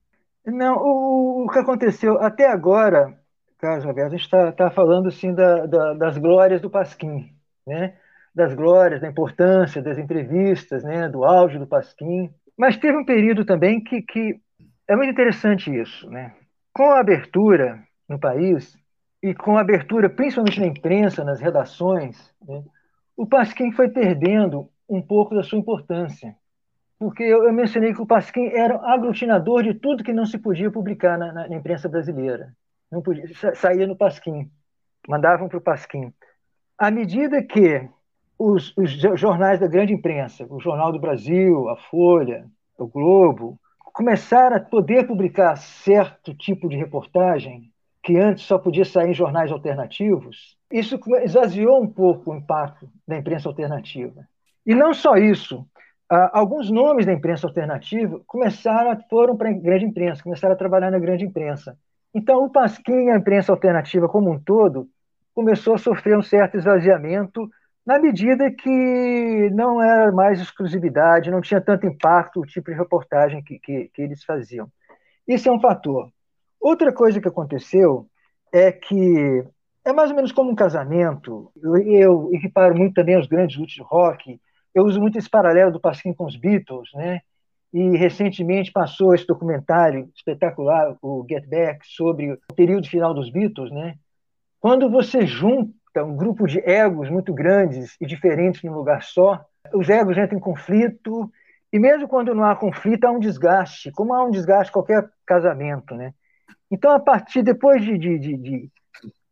Não, 0.45 0.77
o, 0.77 1.16
o 1.47 1.49
que 1.49 1.59
aconteceu 1.59 2.21
até 2.21 2.45
agora, 2.45 3.17
Carlos 3.57 3.85
Roberto, 3.85 4.07
a 4.07 4.17
gente 4.17 4.25
está 4.25 4.51
tá 4.51 4.69
falando 4.69 5.07
assim 5.07 5.33
da, 5.33 5.65
da, 5.65 5.93
das 5.93 6.17
glórias 6.17 6.59
do 6.59 6.69
Pasquim, 6.69 7.33
né? 7.65 7.95
das 8.35 8.53
glórias, 8.53 8.99
da 8.99 9.07
importância 9.07 9.81
das 9.81 9.97
entrevistas, 9.97 10.83
né? 10.83 11.07
do 11.07 11.23
auge 11.23 11.57
do 11.57 11.65
Pasquim. 11.65 12.29
Mas 12.57 12.75
teve 12.75 12.97
um 12.97 13.05
período 13.05 13.45
também 13.45 13.81
que, 13.81 14.01
que 14.01 14.41
é 14.89 14.95
muito 14.97 15.11
interessante 15.11 15.73
isso. 15.73 16.09
Né? 16.09 16.35
Com 16.73 16.91
a 16.91 16.99
abertura 16.99 17.81
no 18.09 18.19
país, 18.19 18.77
e 19.23 19.33
com 19.33 19.57
a 19.57 19.61
abertura 19.61 20.09
principalmente 20.09 20.59
na 20.59 20.67
imprensa, 20.67 21.23
nas 21.23 21.39
redações, 21.39 22.29
né? 22.45 22.61
o 23.15 23.25
Pasquim 23.25 23.71
foi 23.71 23.87
perdendo 23.87 24.69
um 24.87 25.01
pouco 25.01 25.33
da 25.33 25.43
sua 25.43 25.59
importância 25.59 26.35
porque 26.99 27.23
eu, 27.23 27.43
eu, 27.43 27.53
mencionei 27.53 27.93
que 27.93 28.01
o 28.01 28.07
Pasquim 28.07 28.47
era 28.47 28.75
aglutinador 28.91 29.63
de 29.63 29.73
tudo 29.73 30.03
que 30.03 30.13
não 30.13 30.25
se 30.25 30.37
podia 30.37 30.71
publicar 30.71 31.17
na, 31.17 31.31
na, 31.31 31.47
na 31.47 31.55
imprensa 31.55 31.87
brasileira. 31.87 32.53
Não 32.91 33.01
podia, 33.01 33.27
sa, 33.35 33.53
saía 33.53 33.85
no 33.85 33.95
Pasquim, 33.95 34.49
mandavam 35.07 35.47
para 35.47 35.57
o 35.57 35.61
Pasquim. 35.61 36.11
À 36.77 36.89
medida 36.89 37.43
que 37.43 37.87
os, 38.37 38.75
os, 38.77 38.91
jornais 39.19 39.59
da 39.59 39.67
grande 39.67 39.93
imprensa, 39.93 40.45
o 40.49 40.59
Jornal 40.59 40.91
do 40.91 40.99
Brasil, 40.99 41.69
a 41.69 41.75
Folha, 41.75 42.45
o 42.77 42.87
Globo, 42.87 43.59
começaram 43.93 44.57
a 44.57 44.59
poder 44.59 45.07
publicar 45.07 45.55
certo 45.55 46.33
tipo 46.35 46.69
de 46.69 46.77
reportagem 46.77 47.71
que 48.03 48.17
antes 48.17 48.45
só 48.45 48.57
podia 48.57 48.85
sair 48.85 49.09
em 49.09 49.13
jornais 49.13 49.51
alternativos, 49.51 50.55
isso 50.71 50.99
esvaziou 51.23 51.81
um 51.81 51.87
pouco 51.87 52.31
o 52.31 52.35
impacto 52.35 52.89
da 53.07 53.17
imprensa 53.17 53.49
alternativa. 53.49 54.25
E 54.65 54.73
não 54.73 54.93
só 54.93 55.15
isso, 55.15 55.67
Uh, 56.11 56.31
alguns 56.31 56.71
nomes 56.71 57.05
da 57.05 57.11
imprensa 57.11 57.45
alternativa 57.47 58.21
começaram 58.25 58.97
foram 59.09 59.35
para 59.35 59.49
a 59.49 59.53
grande 59.53 59.85
imprensa, 59.85 60.23
começaram 60.23 60.53
a 60.53 60.57
trabalhar 60.57 60.89
na 60.89 60.99
grande 60.99 61.25
imprensa. 61.25 61.77
Então, 62.13 62.45
o 62.45 62.49
Pasquim, 62.49 63.09
a 63.09 63.17
imprensa 63.17 63.51
alternativa 63.51 64.07
como 64.07 64.31
um 64.31 64.39
todo, 64.39 64.87
começou 65.35 65.75
a 65.75 65.77
sofrer 65.77 66.17
um 66.17 66.21
certo 66.21 66.57
esvaziamento 66.57 67.49
na 67.85 67.99
medida 67.99 68.51
que 68.51 69.49
não 69.51 69.81
era 69.81 70.11
mais 70.11 70.41
exclusividade, 70.41 71.31
não 71.31 71.39
tinha 71.39 71.61
tanto 71.61 71.85
impacto 71.85 72.41
o 72.41 72.45
tipo 72.45 72.69
de 72.71 72.77
reportagem 72.77 73.41
que, 73.43 73.59
que, 73.59 73.89
que 73.93 74.01
eles 74.01 74.23
faziam. 74.23 74.67
Isso 75.27 75.47
é 75.47 75.51
um 75.51 75.59
fator. 75.59 76.09
Outra 76.59 76.91
coisa 76.91 77.21
que 77.21 77.27
aconteceu 77.27 78.07
é 78.51 78.71
que 78.71 79.45
é 79.85 79.93
mais 79.93 80.09
ou 80.09 80.15
menos 80.15 80.33
como 80.33 80.51
um 80.51 80.55
casamento. 80.55 81.49
Eu, 81.61 81.77
eu 81.77 82.29
equiparo 82.33 82.75
muito 82.75 82.93
também 82.93 83.17
os 83.17 83.27
grandes 83.27 83.57
lutos 83.57 83.75
de 83.75 83.81
rock, 83.81 84.39
eu 84.77 84.85
uso 84.85 84.99
muito 84.99 85.17
esse 85.17 85.29
paralelo 85.29 85.71
do 85.71 85.79
Pasquim 85.79 86.13
com 86.13 86.25
os 86.25 86.35
Beatles, 86.35 86.89
né? 86.93 87.21
e 87.73 87.97
recentemente 87.97 88.71
passou 88.71 89.13
esse 89.13 89.27
documentário 89.27 90.09
espetacular, 90.15 90.95
o 91.01 91.25
Get 91.29 91.47
Back, 91.47 91.79
sobre 91.83 92.31
o 92.31 92.39
período 92.55 92.87
final 92.87 93.13
dos 93.13 93.29
Beatles, 93.29 93.71
né? 93.71 93.95
Quando 94.59 94.89
você 94.89 95.25
junta 95.25 96.03
um 96.03 96.15
grupo 96.15 96.47
de 96.47 96.59
egos 96.59 97.09
muito 97.09 97.33
grandes 97.33 97.95
e 97.99 98.05
diferentes 98.05 98.63
num 98.63 98.73
lugar 98.73 99.03
só, 99.03 99.43
os 99.73 99.89
egos 99.89 100.17
entram 100.17 100.37
em 100.37 100.41
conflito, 100.41 101.31
e 101.71 101.77
mesmo 101.77 102.07
quando 102.07 102.33
não 102.33 102.43
há 102.43 102.55
conflito, 102.55 103.05
há 103.05 103.11
um 103.11 103.19
desgaste, 103.19 103.91
como 103.91 104.13
há 104.13 104.23
um 104.23 104.31
desgaste 104.31 104.69
em 104.69 104.73
qualquer 104.73 105.09
casamento, 105.25 105.93
né? 105.93 106.13
Então, 106.71 106.91
a 106.91 106.99
partir, 106.99 107.43
depois 107.43 107.83
de, 107.83 107.97
de, 107.97 108.17
de, 108.17 108.37
de 108.37 108.71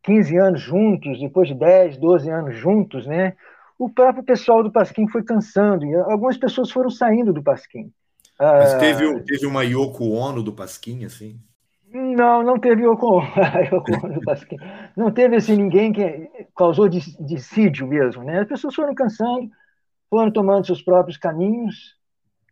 15 0.03 0.37
anos 0.37 0.61
juntos, 0.61 1.19
depois 1.19 1.47
de 1.47 1.55
10, 1.55 1.97
12 1.97 2.29
anos 2.29 2.55
juntos, 2.57 3.07
né? 3.07 3.35
O 3.77 3.89
próprio 3.89 4.23
pessoal 4.23 4.63
do 4.63 4.71
Pasquim 4.71 5.07
foi 5.07 5.23
cansando, 5.23 5.85
e 5.85 5.95
algumas 5.95 6.37
pessoas 6.37 6.71
foram 6.71 6.89
saindo 6.89 7.33
do 7.33 7.43
Pasquim. 7.43 7.91
Mas 8.39 8.73
ah, 8.73 8.77
teve, 8.77 9.23
teve 9.23 9.45
uma 9.45 9.63
Yoko 9.63 10.09
Ono 10.11 10.43
do 10.43 10.53
Pasquim, 10.53 11.05
assim? 11.05 11.39
Não, 11.93 12.43
não 12.43 12.59
teve 12.59 12.83
Yoko 12.83 13.17
Ono 13.17 13.23
do 14.13 14.21
Pasquim. 14.21 14.57
Não 14.95 15.11
teve 15.11 15.37
assim, 15.37 15.55
ninguém 15.55 15.93
que 15.93 16.29
causou 16.55 16.89
dissídio 16.89 17.87
mesmo. 17.87 18.23
Né? 18.23 18.41
As 18.41 18.47
pessoas 18.47 18.75
foram 18.75 18.93
cansando, 18.93 19.49
foram 20.09 20.31
tomando 20.31 20.65
seus 20.65 20.81
próprios 20.81 21.17
caminhos. 21.17 21.95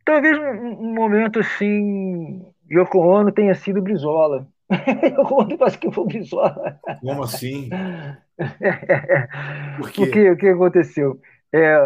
Talvez 0.06 0.38
um, 0.38 0.88
um 0.88 0.94
momento 0.94 1.40
assim, 1.40 2.46
Yoko 2.72 3.00
Ono 3.00 3.32
tenha 3.32 3.54
sido 3.54 3.82
Brizola. 3.82 4.48
Yoko 5.18 5.36
Ono 5.36 5.50
do 5.50 5.58
Pasquim 5.58 5.92
foi 5.92 6.06
Brizola. 6.06 6.80
Como 7.02 7.24
assim? 7.24 7.70
Por 9.78 9.92
quê? 9.92 10.06
Porque 10.06 10.30
o 10.32 10.38
que 10.38 10.48
aconteceu? 10.48 11.20
É, 11.52 11.78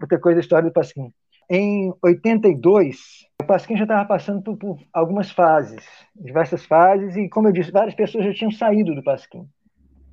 outra 0.00 0.18
coisa 0.18 0.36
da 0.36 0.40
história 0.40 0.68
do 0.68 0.72
Pasquim. 0.72 1.12
Em 1.50 1.94
82, 2.02 3.26
o 3.40 3.46
Pasquim 3.46 3.76
já 3.76 3.84
estava 3.84 4.04
passando 4.04 4.42
por, 4.42 4.56
por, 4.56 4.78
algumas 4.92 5.30
fases, 5.30 5.84
diversas 6.14 6.66
fases, 6.66 7.16
e, 7.16 7.28
como 7.28 7.48
eu 7.48 7.52
disse, 7.52 7.70
várias 7.70 7.94
pessoas 7.94 8.24
já 8.24 8.34
tinham 8.34 8.50
saído 8.50 8.94
do 8.94 9.02
Pasquim. 9.02 9.48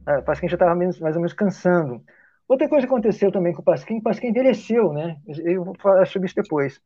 Ah, 0.06 0.20
o 0.20 0.24
Pasquim 0.24 0.48
já 0.48 0.56
estava 0.56 0.76
mais 0.76 1.02
ou 1.02 1.04
menos 1.04 1.34
cansando. 1.34 2.02
Outra 2.48 2.70
coisa 2.70 2.86
que 2.86 2.94
aconteceu 2.94 3.32
também 3.32 3.54
com 3.54 3.62
o 3.62 3.66
Pasquim, 3.66 3.98
o 3.98 4.04
Pasquim 4.04 4.28
envelheceu, 4.28 4.94
né? 4.94 5.18
Eu 5.44 5.66
vou 5.66 5.76
falar 5.82 6.06
sobre 6.06 6.28
isso 6.28 6.36
depois. 6.36 6.80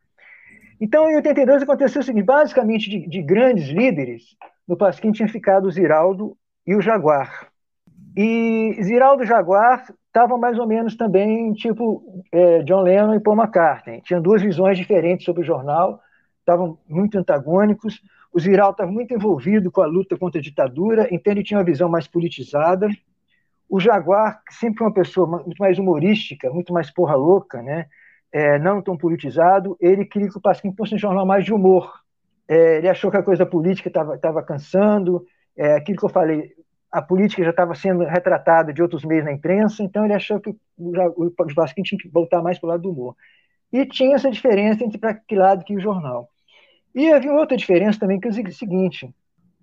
Então, 0.79 1.09
em 1.11 1.17
82, 1.17 1.63
aconteceu 1.63 2.01
o 2.01 2.03
seguinte: 2.03 2.25
basicamente, 2.25 2.89
de, 2.89 3.07
de 3.07 3.21
grandes 3.21 3.67
líderes, 3.67 4.23
no 4.65 4.77
Pasquim 4.77 5.11
tinha 5.11 5.27
ficado 5.27 5.65
o 5.67 5.71
Ziraldo 5.71 6.37
e 6.65 6.75
o 6.75 6.81
Jaguar. 6.81 7.48
E 8.21 8.75
Ziraldo 8.83 9.23
Jaguar 9.23 9.85
estavam 10.07 10.37
mais 10.37 10.59
ou 10.59 10.67
menos 10.67 10.97
também 10.97 11.53
tipo 11.53 12.21
é, 12.33 12.61
John 12.63 12.81
Lennon 12.81 13.13
e 13.15 13.19
Paul 13.21 13.37
McCartney. 13.37 14.01
Tinham 14.01 14.21
duas 14.21 14.41
visões 14.41 14.77
diferentes 14.77 15.23
sobre 15.23 15.41
o 15.41 15.45
jornal, 15.45 16.01
estavam 16.39 16.77
muito 16.85 17.17
antagônicos. 17.17 18.01
O 18.33 18.37
Ziraldo 18.37 18.73
estava 18.73 18.91
muito 18.91 19.13
envolvido 19.13 19.71
com 19.71 19.81
a 19.81 19.85
luta 19.85 20.17
contra 20.17 20.37
a 20.37 20.43
ditadura, 20.43 21.07
então 21.09 21.31
ele 21.31 21.43
tinha 21.43 21.57
uma 21.57 21.63
visão 21.63 21.87
mais 21.87 22.09
politizada. 22.09 22.89
O 23.69 23.79
Jaguar, 23.79 24.41
sempre 24.49 24.83
uma 24.83 24.93
pessoa 24.93 25.25
muito 25.25 25.57
mais 25.57 25.79
humorística, 25.79 26.49
muito 26.49 26.73
mais 26.73 26.91
porra 26.91 27.15
louca, 27.15 27.61
né? 27.61 27.85
É, 28.33 28.59
não 28.59 28.81
tão 28.81 28.97
politizado, 28.97 29.77
ele 29.79 30.03
queria 30.03 30.27
que 30.27 30.37
o 30.37 30.41
Pasquim 30.41 30.75
fosse 30.75 30.93
um 30.93 30.99
jornal 30.99 31.25
mais 31.25 31.45
de 31.45 31.53
humor. 31.53 31.89
É, 32.49 32.79
ele 32.79 32.89
achou 32.89 33.09
que 33.09 33.15
a 33.15 33.23
coisa 33.23 33.45
política 33.45 33.87
estava 33.87 34.43
cansando, 34.43 35.25
é, 35.55 35.75
aquilo 35.75 35.97
que 35.97 36.05
eu 36.05 36.09
falei, 36.09 36.51
a 36.91 37.01
política 37.01 37.43
já 37.43 37.51
estava 37.51 37.75
sendo 37.75 38.03
retratada 38.03 38.73
de 38.73 38.81
outros 38.81 39.05
meios 39.05 39.25
na 39.25 39.31
imprensa, 39.31 39.83
então 39.83 40.05
ele 40.05 40.13
achou 40.13 40.39
que 40.39 40.49
o, 40.77 41.25
o 41.25 41.55
Pasquim 41.55 41.83
tinha 41.83 41.99
que 41.99 42.09
voltar 42.09 42.41
mais 42.41 42.57
para 42.57 42.67
o 42.67 42.69
lado 42.71 42.83
do 42.83 42.91
humor. 42.91 43.15
E 43.71 43.85
tinha 43.85 44.15
essa 44.15 44.31
diferença 44.31 44.83
entre 44.83 44.97
para 44.97 45.13
que 45.13 45.35
lado 45.35 45.63
que 45.63 45.75
o 45.75 45.79
jornal. 45.79 46.27
E 46.93 47.11
havia 47.11 47.33
outra 47.33 47.55
diferença 47.55 47.99
também, 47.99 48.19
que 48.19 48.27
é 48.27 48.31
o 48.31 48.51
seguinte, 48.51 49.13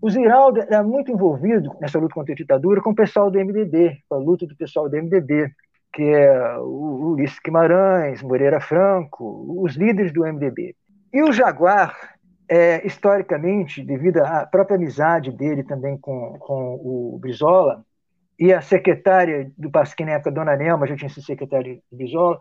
o 0.01 0.11
Ziraldo 0.11 0.61
era 0.61 0.83
muito 0.83 1.11
envolvido 1.11 1.75
nessa 1.81 1.99
luta 1.99 2.15
contra 2.15 2.33
a 2.33 2.37
ditadura 2.37 2.81
com 2.81 2.91
o 2.91 2.95
pessoal 2.95 3.31
do 3.31 3.39
MDB, 3.39 3.99
com 4.09 4.15
a 4.15 4.19
luta 4.19 4.47
do 4.47 4.55
pessoal 4.55 4.89
do 4.89 4.97
MDB, 4.97 5.51
que 5.93 6.03
é 6.03 6.59
o 6.59 7.15
Ulisses 7.15 7.41
Guimarães, 7.45 8.23
Moreira 8.23 8.61
Franco, 8.61 9.47
os 9.59 9.75
líderes 9.75 10.13
do 10.13 10.23
MDB. 10.23 10.77
E 11.13 11.23
o 11.23 11.33
Jaguar 11.33 12.16
é, 12.49 12.87
historicamente, 12.87 13.83
devido 13.83 14.19
à 14.19 14.47
própria 14.47 14.77
amizade 14.77 15.33
dele 15.33 15.65
também 15.65 15.99
com, 15.99 16.39
com 16.39 16.75
o 16.75 17.19
Brizola, 17.21 17.85
e 18.39 18.53
a 18.53 18.61
secretária 18.61 19.51
do 19.57 19.71
Pasquim 19.71 20.05
na 20.05 20.13
época, 20.13 20.31
Dona 20.31 20.57
Nelma, 20.57 20.87
já 20.87 20.97
tinha 20.97 21.09
sido 21.09 21.25
secretária 21.25 21.79
do 21.91 21.97
Brizola, 21.97 22.39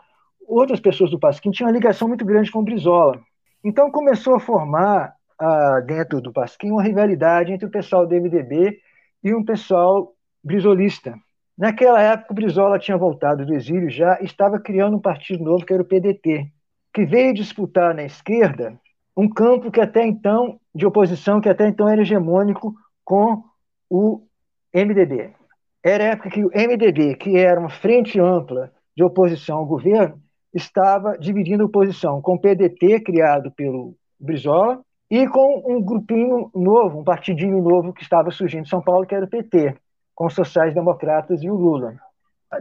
outras 0.47 0.79
pessoas 0.79 1.09
do 1.09 1.19
Pasquim 1.19 1.51
tinham 1.51 1.69
uma 1.69 1.73
ligação 1.73 2.07
muito 2.07 2.25
grande 2.25 2.51
com 2.51 2.59
o 2.59 2.63
Brizola. 2.63 3.19
Então 3.63 3.89
começou 3.89 4.35
a 4.35 4.39
formar, 4.39 5.13
ah, 5.39 5.79
dentro 5.85 6.21
do 6.21 6.33
Pasquim, 6.33 6.71
uma 6.71 6.83
rivalidade 6.83 7.51
entre 7.51 7.65
o 7.65 7.71
pessoal 7.71 8.05
do 8.05 8.13
MDB 8.13 8.79
e 9.23 9.33
um 9.33 9.43
pessoal 9.43 10.13
brizolista. 10.43 11.15
Naquela 11.57 12.01
época, 12.01 12.31
o 12.31 12.35
Brizola 12.35 12.77
tinha 12.77 12.97
voltado 12.97 13.45
do 13.45 13.53
exílio 13.53 13.89
já 13.89 14.19
estava 14.21 14.59
criando 14.59 14.97
um 14.97 15.01
partido 15.01 15.43
novo, 15.43 15.65
que 15.65 15.73
era 15.73 15.81
o 15.81 15.85
PDT, 15.85 16.51
que 16.93 17.05
veio 17.05 17.33
disputar 17.33 17.95
na 17.95 18.03
esquerda 18.03 18.77
um 19.15 19.29
campo 19.29 19.71
que 19.71 19.79
até 19.79 20.05
então, 20.05 20.59
de 20.73 20.85
oposição, 20.85 21.39
que 21.39 21.49
até 21.49 21.67
então 21.67 21.87
era 21.87 22.01
hegemônico 22.01 22.75
com 23.03 23.43
o 23.89 24.21
MDB. 24.73 25.33
Era 25.83 26.03
a 26.03 26.07
época 26.07 26.29
que 26.31 26.43
o 26.43 26.49
MDB, 26.49 27.15
que 27.15 27.37
era 27.37 27.59
uma 27.59 27.69
frente 27.69 28.19
ampla 28.19 28.71
de 28.95 29.03
oposição 29.03 29.57
ao 29.57 29.65
governo, 29.65 30.19
estava 30.53 31.17
dividindo 31.17 31.63
a 31.63 31.67
oposição 31.67 32.21
com 32.21 32.35
o 32.35 32.39
PDT, 32.39 33.01
criado 33.01 33.51
pelo 33.51 33.95
Brizola, 34.19 34.81
e 35.09 35.27
com 35.27 35.63
um 35.65 35.81
grupinho 35.81 36.49
novo, 36.55 36.99
um 36.99 37.03
partidinho 37.03 37.61
novo 37.61 37.93
que 37.93 38.01
estava 38.01 38.31
surgindo 38.31 38.63
em 38.63 38.69
São 38.69 38.81
Paulo, 38.81 39.05
que 39.05 39.13
era 39.13 39.25
o 39.25 39.29
PT, 39.29 39.75
com 40.15 40.25
os 40.25 40.33
sociais-democratas 40.33 41.43
e 41.43 41.49
o 41.49 41.55
Lula. 41.55 41.95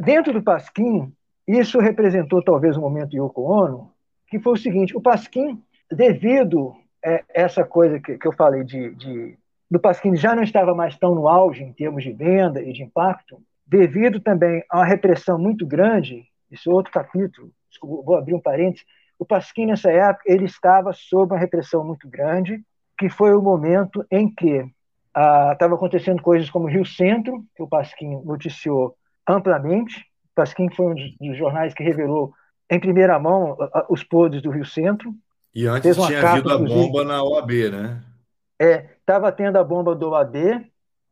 Dentro 0.01 0.33
do 0.33 0.43
Pasquim, 0.43 1.13
isso 1.47 1.79
representou 1.79 2.43
talvez 2.43 2.77
o 2.77 2.81
um 2.81 2.83
momento 2.83 3.17
Yoko 3.17 3.43
Ono, 3.43 3.91
que 4.29 4.39
foi 4.39 4.53
o 4.53 4.59
seguinte: 4.59 4.97
o 4.97 5.01
Pasquim 5.01 5.63
devido 5.91 6.75
a 7.05 7.11
é, 7.11 7.25
essa 7.29 7.65
coisa 7.65 8.01
que, 8.01 8.17
que 8.17 8.27
eu 8.27 8.33
falei 8.33 8.65
de, 8.65 8.95
de 8.95 9.39
do 9.71 9.81
Pasquim 9.81 10.15
já 10.15 10.35
não 10.35 10.43
estava 10.43 10.75
mais 10.75 10.97
tão 10.97 11.15
no 11.15 11.29
auge 11.29 11.63
em 11.63 11.73
termos 11.73 12.05
de 12.05 12.13
venda 12.13 12.63
e 12.63 12.73
de 12.73 12.83
impacto, 12.83 13.43
devido 13.67 14.21
também 14.21 14.63
a 14.71 14.79
uma 14.79 14.85
repressão 14.85 15.39
muito 15.39 15.67
grande, 15.67 16.25
isso 16.51 16.71
é 16.71 16.73
outro 16.73 16.93
capítulo, 16.93 17.51
vou 17.83 18.17
abrir 18.17 18.35
um 18.35 18.41
parênteses, 18.41 18.87
o 19.19 19.25
Pasquim 19.25 19.67
nessa 19.67 19.91
época 19.91 20.25
ele 20.27 20.45
estava 20.45 20.93
sob 20.93 21.33
uma 21.33 21.39
repressão 21.39 21.85
muito 21.85 22.09
grande, 22.09 22.63
que 22.99 23.09
foi 23.09 23.35
o 23.35 23.43
momento 23.43 24.05
em 24.11 24.33
que 24.33 24.65
estava 25.09 25.75
ah, 25.75 25.77
acontecendo 25.77 26.23
coisas 26.23 26.51
como 26.51 26.69
Rio 26.69 26.85
Centro, 26.85 27.45
que 27.57 27.63
o 27.63 27.69
Pasquim 27.69 28.21
noticiou 28.25 28.97
amplamente, 29.27 30.01
o 30.01 30.35
Pasquim 30.35 30.69
foi 30.71 30.87
um 30.87 30.95
dos 30.95 31.37
jornais 31.37 31.73
que 31.73 31.83
revelou 31.83 32.33
em 32.71 32.81
primeira 32.81 33.19
mão 33.19 33.57
os 33.89 34.03
podres 34.03 34.43
do 34.43 34.51
Rio 34.51 34.65
Centro, 34.65 35.15
e 35.55 35.67
antes 35.67 35.97
tinha 35.97 36.21
capa, 36.21 36.33
havido 36.33 36.53
a 36.53 36.59
bomba 36.59 37.05
na 37.05 37.23
OAB, 37.23 37.71
né? 37.71 38.03
É, 38.61 38.87
estava 38.99 39.31
tendo 39.31 39.57
a 39.57 39.65
bomba 39.65 39.95
do 39.95 40.11
OAB. 40.11 40.37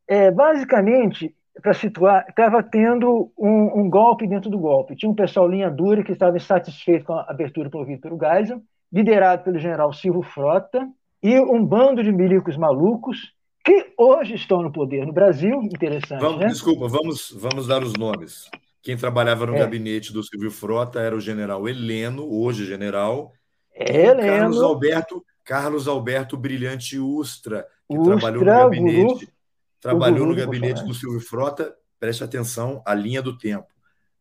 É, 0.09 0.31
basicamente, 0.31 1.35
para 1.61 1.75
situar, 1.75 2.27
estava 2.29 2.63
tendo 2.63 3.31
um, 3.39 3.81
um, 3.81 3.91
golpe 3.91 4.27
dentro 4.27 4.51
do 4.51 4.59
golpe. 4.59 4.97
Tinha 4.97 5.11
um 5.11 5.15
pessoal 5.15 5.49
linha 5.49 5.71
dura 5.71 6.03
que 6.03 6.13
estava 6.13 6.37
insatisfeito 6.37 7.05
com 7.05 7.13
a 7.13 7.27
abertura 7.29 7.71
promovida 7.71 8.01
pelo 8.01 8.19
Geisel, 8.19 8.61
liderado 8.93 9.45
pelo 9.45 9.59
general 9.59 9.93
Silvio 9.93 10.23
Frota, 10.23 10.89
e 11.23 11.39
um 11.39 11.65
bando 11.65 12.03
de 12.03 12.11
milicos 12.11 12.57
malucos 12.57 13.33
que 13.65 13.93
hoje 13.97 14.35
estão 14.35 14.63
no 14.63 14.73
poder 14.73 15.07
no 15.07 15.13
Brasil. 15.13 15.63
Interessante, 15.63 16.21
vamos, 16.21 16.41
né? 16.41 16.47
Desculpa, 16.49 16.89
vamos, 16.89 17.33
vamos 17.39 17.67
dar 17.69 17.83
os 17.83 17.93
nomes. 17.93 18.51
Quem 18.83 18.97
trabalhava 18.97 19.47
no 19.47 19.55
é. 19.55 19.59
gabinete 19.61 20.13
do 20.13 20.25
Silvio 20.25 20.51
Frota 20.51 21.01
era 21.01 21.15
o 21.15 21.21
general 21.21 21.69
Heleno, 21.69 22.27
hoje 22.29 22.65
general, 22.65 23.33
Heleno. 23.75 24.23
Carlos 24.23 24.63
Alberto, 24.63 25.25
Carlos 25.45 25.89
Alberto 25.89 26.37
Brilhante 26.37 26.99
Ustra, 26.99 27.67
que 27.89 27.97
Ustra, 27.97 28.19
trabalhou 28.19 28.45
no 28.45 28.47
gabinete, 28.47 29.03
Guru, 29.03 29.33
trabalhou 29.81 30.27
no 30.27 30.35
gabinete 30.35 30.85
do 30.85 30.95
Silvio 30.95 31.21
Frota, 31.21 31.75
preste 31.99 32.23
atenção, 32.23 32.83
a 32.87 32.95
linha 32.95 33.23
do 33.23 33.37
tempo. 33.37 33.67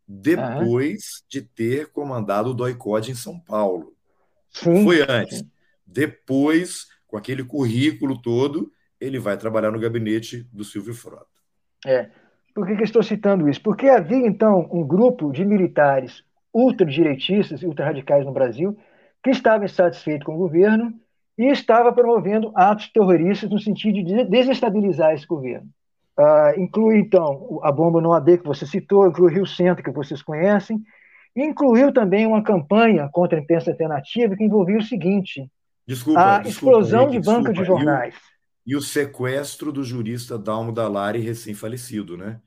Depois 0.07 1.23
de 1.29 1.41
ter 1.41 1.87
comandado 1.91 2.49
o 2.49 2.53
DOICOD 2.53 3.11
em 3.11 3.15
São 3.15 3.39
Paulo. 3.39 3.93
Sim, 4.49 4.83
Foi 4.83 5.01
antes. 5.07 5.39
Sim. 5.39 5.51
Depois, 5.85 6.87
com 7.07 7.17
aquele 7.17 7.43
currículo 7.43 8.21
todo, 8.21 8.71
ele 8.99 9.19
vai 9.19 9.37
trabalhar 9.37 9.71
no 9.71 9.79
gabinete 9.79 10.47
do 10.51 10.63
Silvio 10.63 10.93
Frota. 10.93 11.27
É. 11.85 12.09
Por 12.53 12.67
que, 12.67 12.75
que 12.75 12.83
estou 12.83 13.01
citando 13.01 13.49
isso? 13.49 13.61
Porque 13.61 13.87
havia, 13.87 14.27
então, 14.27 14.67
um 14.71 14.85
grupo 14.85 15.31
de 15.31 15.45
militares 15.45 16.23
ultradireitistas 16.53 17.61
e 17.61 17.65
ultrarradicais 17.65 18.25
no 18.25 18.33
Brasil 18.33 18.77
que 19.23 19.29
estava 19.29 19.65
insatisfeito 19.65 20.25
com 20.25 20.35
o 20.35 20.37
governo 20.37 20.93
e 21.37 21.45
estava 21.45 21.93
promovendo 21.93 22.51
atos 22.55 22.89
terroristas 22.91 23.49
no 23.49 23.59
sentido 23.59 24.03
de 24.03 24.25
desestabilizar 24.25 25.13
esse 25.13 25.25
governo. 25.25 25.67
Uh, 26.19 26.59
inclui, 26.59 26.99
então, 26.99 27.59
a 27.63 27.71
bomba 27.71 28.01
no 28.01 28.13
AD 28.13 28.39
que 28.39 28.45
você 28.45 28.65
citou, 28.65 29.07
inclui 29.07 29.31
o 29.31 29.35
Rio 29.35 29.45
Centro, 29.45 29.83
que 29.83 29.91
vocês 29.91 30.21
conhecem, 30.21 30.83
incluiu 31.35 31.93
também 31.93 32.27
uma 32.27 32.43
campanha 32.43 33.09
contra 33.11 33.39
a 33.39 33.41
imprensa 33.41 33.71
alternativa 33.71 34.35
que 34.35 34.43
envolvia 34.43 34.77
o 34.77 34.83
seguinte. 34.83 35.49
Desculpa, 35.87 36.19
a 36.19 36.39
desculpa, 36.39 36.49
explosão 36.49 37.03
Henrique, 37.03 37.19
de 37.19 37.25
banca 37.25 37.53
desculpa. 37.53 37.61
de 37.61 37.67
jornais. 37.67 38.15
E 38.65 38.75
o, 38.75 38.77
e 38.77 38.77
o 38.77 38.81
sequestro 38.81 39.71
do 39.71 39.83
jurista 39.83 40.37
Dalmo 40.37 40.71
Dallari, 40.71 41.19
recém-falecido, 41.19 42.17
né? 42.17 42.39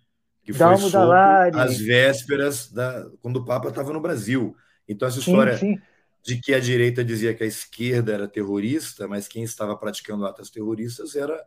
Que 0.43 0.53
Dalmo 0.53 0.79
foi 0.79 0.91
Dallari. 0.91 1.59
às 1.59 1.79
vésperas 1.79 2.71
da 2.71 3.07
quando 3.23 3.39
o 3.39 3.45
Papa 3.45 3.69
estava 3.69 3.93
no 3.93 4.01
Brasil. 4.01 4.55
Então 4.87 5.09
essa 5.09 5.19
história 5.19 5.57
Sim, 5.57 5.77
sim. 5.77 5.83
De 6.25 6.41
que 6.41 6.55
a 6.55 6.61
direita 6.61 7.05
dizia 7.05 7.35
que 7.35 7.45
a 7.45 7.47
esquerda 7.47 8.15
era 8.15 8.27
terrorista, 8.27 9.07
mas 9.07 9.29
quem 9.29 9.43
estava 9.43 9.77
praticando 9.77 10.25
atos 10.25 10.51
terroristas 10.51 11.15
era 11.15 11.39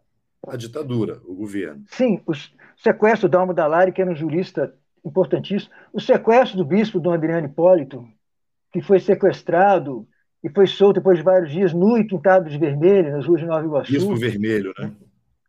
a 0.48 0.56
ditadura, 0.56 1.20
o 1.26 1.34
governo. 1.34 1.84
Sim, 1.90 2.22
o 2.28 2.34
sequestro 2.78 3.28
do 3.28 3.32
Dalmo 3.32 3.54
Dallari, 3.56 3.91
que 3.91 4.02
era 4.02 4.12
um 4.12 4.16
jurista 4.16 4.72
importantíssimo, 5.04 5.72
o 5.91 5.99
sequestro 5.99 6.58
do 6.58 6.66
bispo 6.66 6.99
Dom 6.99 7.14
Adriano 7.14 7.48
Hipólito, 7.48 8.08
que 8.72 8.80
foi 8.82 8.99
sequestrado 8.99 10.08
e 10.44 10.49
foi 10.49 10.68
solto 10.68 10.98
depois 10.98 11.18
de 11.18 11.24
vários 11.24 11.52
dias 11.52 11.74
nu 11.74 11.98
e 11.98 12.06
pintado 12.06 12.48
de 12.48 12.58
vermelho 12.58 13.12
nas 13.12 13.26
ruas 13.26 13.41
de 13.41 13.48
Nova 13.48 13.66
Iguaçu. 13.66 13.91
Bispo 13.91 14.16
Vermelho, 14.16 14.74
né? 14.78 14.94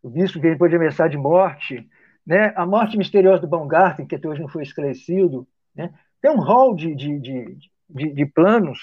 O 0.01 0.09
bispo 0.09 0.41
que 0.41 0.49
depois 0.49 0.71
de 0.71 0.77
ameaçar 0.77 1.07
de 1.07 1.17
morte, 1.17 1.87
né? 2.25 2.51
A 2.55 2.65
morte 2.65 2.97
misteriosa 2.97 3.41
do 3.41 3.47
Baumgarten, 3.47 4.07
que 4.07 4.15
até 4.15 4.27
hoje 4.27 4.41
não 4.41 4.47
foi 4.47 4.63
esclarecido, 4.63 5.47
né? 5.75 5.93
Tem 6.19 6.31
um 6.31 6.41
rol 6.41 6.75
de, 6.75 6.95
de, 6.95 7.19
de, 7.19 7.57
de, 7.87 8.13
de 8.13 8.25
planos 8.25 8.79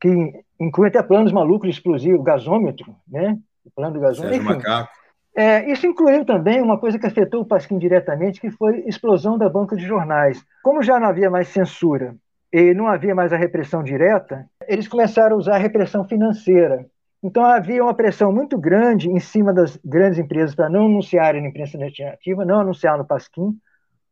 que 0.00 0.32
inclui 0.58 0.88
até 0.88 1.02
planos 1.02 1.32
malucos 1.32 1.68
de 1.68 1.74
explosivo, 1.74 2.22
gasômetro, 2.22 2.94
né? 3.06 3.38
O 3.64 3.70
plano 3.70 3.94
do 3.94 4.00
gasômetro. 4.00 4.36
Sérgio 4.36 4.50
Enfim, 4.50 4.66
Macaco. 4.66 4.90
é, 5.36 5.70
isso 5.70 5.86
incluiu 5.86 6.24
também 6.24 6.60
uma 6.60 6.78
coisa 6.78 6.98
que 6.98 7.06
afetou 7.06 7.42
o 7.42 7.46
Pasquim 7.46 7.78
diretamente, 7.78 8.40
que 8.40 8.50
foi 8.50 8.76
a 8.76 8.88
explosão 8.88 9.36
da 9.36 9.48
banca 9.48 9.76
de 9.76 9.86
jornais. 9.86 10.42
Como 10.62 10.82
já 10.82 10.98
não 10.98 11.08
havia 11.08 11.30
mais 11.30 11.48
censura 11.48 12.16
e 12.52 12.72
não 12.74 12.86
havia 12.88 13.14
mais 13.14 13.32
a 13.32 13.36
repressão 13.36 13.82
direta, 13.82 14.46
eles 14.66 14.88
começaram 14.88 15.36
a 15.36 15.38
usar 15.38 15.56
a 15.56 15.58
repressão 15.58 16.04
financeira. 16.04 16.86
Então 17.22 17.44
havia 17.44 17.82
uma 17.82 17.92
pressão 17.92 18.32
muito 18.32 18.58
grande 18.58 19.10
em 19.10 19.20
cima 19.20 19.52
das 19.52 19.78
grandes 19.84 20.18
empresas 20.18 20.54
para 20.54 20.70
não 20.70 20.86
anunciarem 20.86 21.42
na 21.42 21.48
imprensa 21.48 21.76
alternativa, 21.76 22.44
não 22.46 22.60
anunciar 22.60 22.96
no 22.96 23.04
Pasquim. 23.04 23.54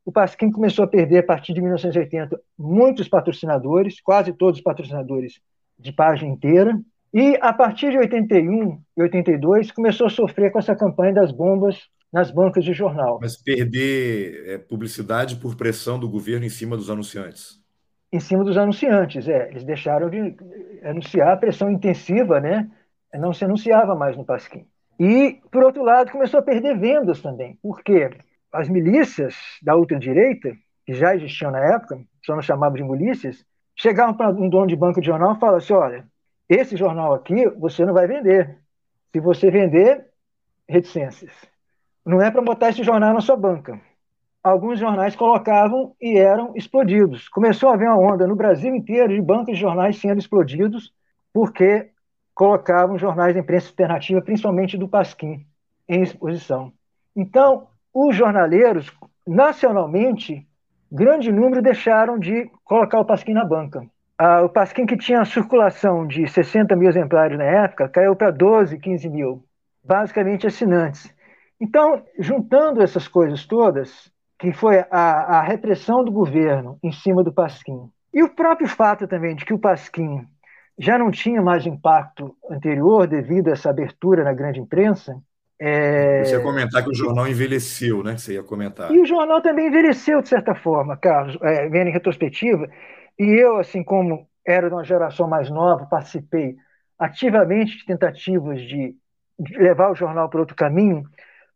O 0.04 0.12
Pasquim 0.12 0.50
começou 0.50 0.84
a 0.84 0.88
perder, 0.88 1.18
a 1.18 1.22
partir 1.22 1.54
de 1.54 1.60
1980, 1.60 2.38
muitos 2.58 3.08
patrocinadores, 3.08 4.00
quase 4.00 4.32
todos 4.34 4.58
os 4.58 4.64
patrocinadores 4.64 5.40
de 5.78 5.92
página 5.92 6.32
inteira. 6.32 6.78
E 7.12 7.38
a 7.40 7.52
partir 7.52 7.90
de 7.90 7.98
81 7.98 8.80
e 8.96 9.02
82 9.02 9.70
começou 9.72 10.06
a 10.06 10.10
sofrer 10.10 10.52
com 10.52 10.58
essa 10.58 10.76
campanha 10.76 11.14
das 11.14 11.32
bombas 11.32 11.88
nas 12.12 12.30
bancas 12.30 12.64
de 12.64 12.72
jornal. 12.72 13.18
Mas 13.20 13.36
perder 13.36 14.48
é, 14.48 14.58
publicidade 14.58 15.36
por 15.36 15.56
pressão 15.56 15.98
do 15.98 16.08
governo 16.08 16.44
em 16.44 16.50
cima 16.50 16.76
dos 16.76 16.90
anunciantes. 16.90 17.60
Em 18.10 18.20
cima 18.20 18.42
dos 18.42 18.56
anunciantes, 18.56 19.28
é. 19.28 19.50
Eles 19.50 19.64
deixaram 19.64 20.08
de 20.08 20.34
anunciar 20.82 21.32
a 21.32 21.36
pressão 21.36 21.70
intensiva, 21.70 22.40
né? 22.40 22.70
Não 23.14 23.32
se 23.32 23.44
anunciava 23.44 23.94
mais 23.94 24.16
no 24.16 24.24
Pasquim. 24.24 24.66
E, 24.98 25.40
por 25.50 25.62
outro 25.62 25.82
lado, 25.82 26.10
começou 26.10 26.40
a 26.40 26.42
perder 26.42 26.78
vendas 26.78 27.20
também. 27.20 27.58
Por 27.62 27.82
quê? 27.82 28.10
As 28.52 28.68
milícias 28.68 29.34
da 29.62 29.76
ultradireita, 29.76 30.52
que 30.86 30.94
já 30.94 31.14
existiam 31.14 31.50
na 31.50 31.60
época, 31.74 32.00
só 32.24 32.34
não 32.34 32.42
chamavam 32.42 32.76
de 32.76 32.82
milícias, 32.82 33.44
chegavam 33.78 34.14
para 34.14 34.30
um 34.30 34.48
dono 34.48 34.66
de 34.66 34.76
banca 34.76 35.00
de 35.00 35.06
jornal 35.06 35.34
e 35.34 35.38
falavam 35.38 35.58
assim: 35.58 35.72
olha, 35.72 36.06
esse 36.48 36.76
jornal 36.76 37.14
aqui 37.14 37.48
você 37.50 37.86
não 37.86 37.94
vai 37.94 38.06
vender. 38.06 38.58
Se 39.12 39.20
você 39.20 39.50
vender, 39.50 40.06
reticências. 40.68 41.32
Não 42.04 42.20
é 42.20 42.30
para 42.30 42.42
botar 42.42 42.70
esse 42.70 42.82
jornal 42.82 43.14
na 43.14 43.20
sua 43.20 43.36
banca. 43.36 43.80
Alguns 44.42 44.78
jornais 44.78 45.16
colocavam 45.16 45.94
e 46.00 46.16
eram 46.16 46.52
explodidos. 46.56 47.28
Começou 47.28 47.70
a 47.70 47.74
haver 47.74 47.88
uma 47.88 47.98
onda 47.98 48.26
no 48.26 48.36
Brasil 48.36 48.74
inteiro 48.74 49.14
de 49.14 49.20
bancas 49.20 49.54
de 49.54 49.60
jornais 49.60 49.98
sendo 49.98 50.18
explodidos 50.18 50.92
porque 51.32 51.90
colocavam 52.34 52.98
jornais 52.98 53.34
da 53.34 53.40
imprensa 53.40 53.68
alternativa, 53.68 54.22
principalmente 54.22 54.78
do 54.78 54.88
Pasquim, 54.88 55.44
em 55.88 56.02
exposição. 56.02 56.72
Então, 57.14 57.66
os 57.92 58.14
jornaleiros, 58.14 58.90
nacionalmente, 59.26 60.47
grande 60.90 61.30
número 61.32 61.62
deixaram 61.62 62.18
de 62.18 62.50
colocar 62.64 63.00
o 63.00 63.04
Pasquim 63.04 63.32
na 63.32 63.44
banca. 63.44 63.82
Ah, 64.18 64.42
o 64.42 64.48
Pasquim, 64.48 64.86
que 64.86 64.96
tinha 64.96 65.24
circulação 65.24 66.06
de 66.06 66.26
60 66.26 66.74
mil 66.74 66.88
exemplares 66.88 67.38
na 67.38 67.44
época, 67.44 67.88
caiu 67.88 68.16
para 68.16 68.30
12, 68.30 68.78
15 68.78 69.08
mil, 69.08 69.44
basicamente 69.84 70.46
assinantes. 70.46 71.14
Então, 71.60 72.02
juntando 72.18 72.82
essas 72.82 73.06
coisas 73.06 73.46
todas, 73.46 74.10
que 74.38 74.52
foi 74.52 74.78
a, 74.90 75.38
a 75.38 75.42
repressão 75.42 76.04
do 76.04 76.12
governo 76.12 76.78
em 76.82 76.92
cima 76.92 77.22
do 77.22 77.32
Pasquim, 77.32 77.90
e 78.12 78.22
o 78.22 78.34
próprio 78.34 78.68
fato 78.68 79.06
também 79.06 79.36
de 79.36 79.44
que 79.44 79.54
o 79.54 79.58
Pasquim 79.58 80.26
já 80.78 80.96
não 80.96 81.10
tinha 81.10 81.42
mais 81.42 81.66
impacto 81.66 82.36
anterior 82.50 83.06
devido 83.06 83.48
a 83.48 83.52
essa 83.52 83.70
abertura 83.70 84.22
na 84.22 84.32
grande 84.32 84.60
imprensa. 84.60 85.20
É... 85.60 86.24
Você 86.24 86.36
ia 86.36 86.40
comentar 86.40 86.84
que 86.84 86.90
o 86.90 86.94
jornal 86.94 87.26
envelheceu, 87.26 88.02
né? 88.02 88.16
Você 88.16 88.34
ia 88.34 88.42
comentar. 88.42 88.92
E 88.92 89.00
o 89.00 89.06
jornal 89.06 89.40
também 89.40 89.66
envelheceu, 89.66 90.22
de 90.22 90.28
certa 90.28 90.54
forma, 90.54 90.96
Carlos, 90.96 91.36
é, 91.42 91.68
vendo 91.68 91.88
em 91.88 91.92
retrospectiva. 91.92 92.68
E 93.18 93.24
eu, 93.24 93.58
assim 93.58 93.82
como 93.82 94.28
era 94.46 94.68
de 94.68 94.74
uma 94.74 94.84
geração 94.84 95.28
mais 95.28 95.50
nova, 95.50 95.86
participei 95.86 96.56
ativamente 96.98 97.78
de 97.78 97.86
tentativas 97.86 98.60
de 98.62 98.94
levar 99.56 99.90
o 99.90 99.94
jornal 99.94 100.28
para 100.28 100.40
outro 100.40 100.56
caminho, 100.56 101.04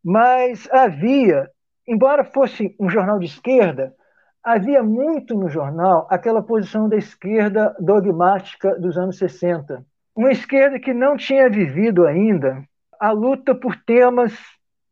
mas 0.04 0.68
havia, 0.70 1.48
embora 1.86 2.24
fosse 2.24 2.76
um 2.78 2.90
jornal 2.90 3.18
de 3.18 3.26
esquerda, 3.26 3.94
havia 4.42 4.82
muito 4.82 5.34
no 5.34 5.48
jornal 5.48 6.06
aquela 6.10 6.42
posição 6.42 6.88
da 6.88 6.96
esquerda 6.96 7.74
dogmática 7.80 8.78
dos 8.78 8.96
anos 8.98 9.16
60. 9.18 9.84
Uma 10.14 10.32
esquerda 10.32 10.78
que 10.78 10.92
não 10.92 11.16
tinha 11.16 11.48
vivido 11.48 12.06
ainda 12.06 12.62
a 13.02 13.10
luta 13.10 13.52
por 13.52 13.74
temas 13.84 14.32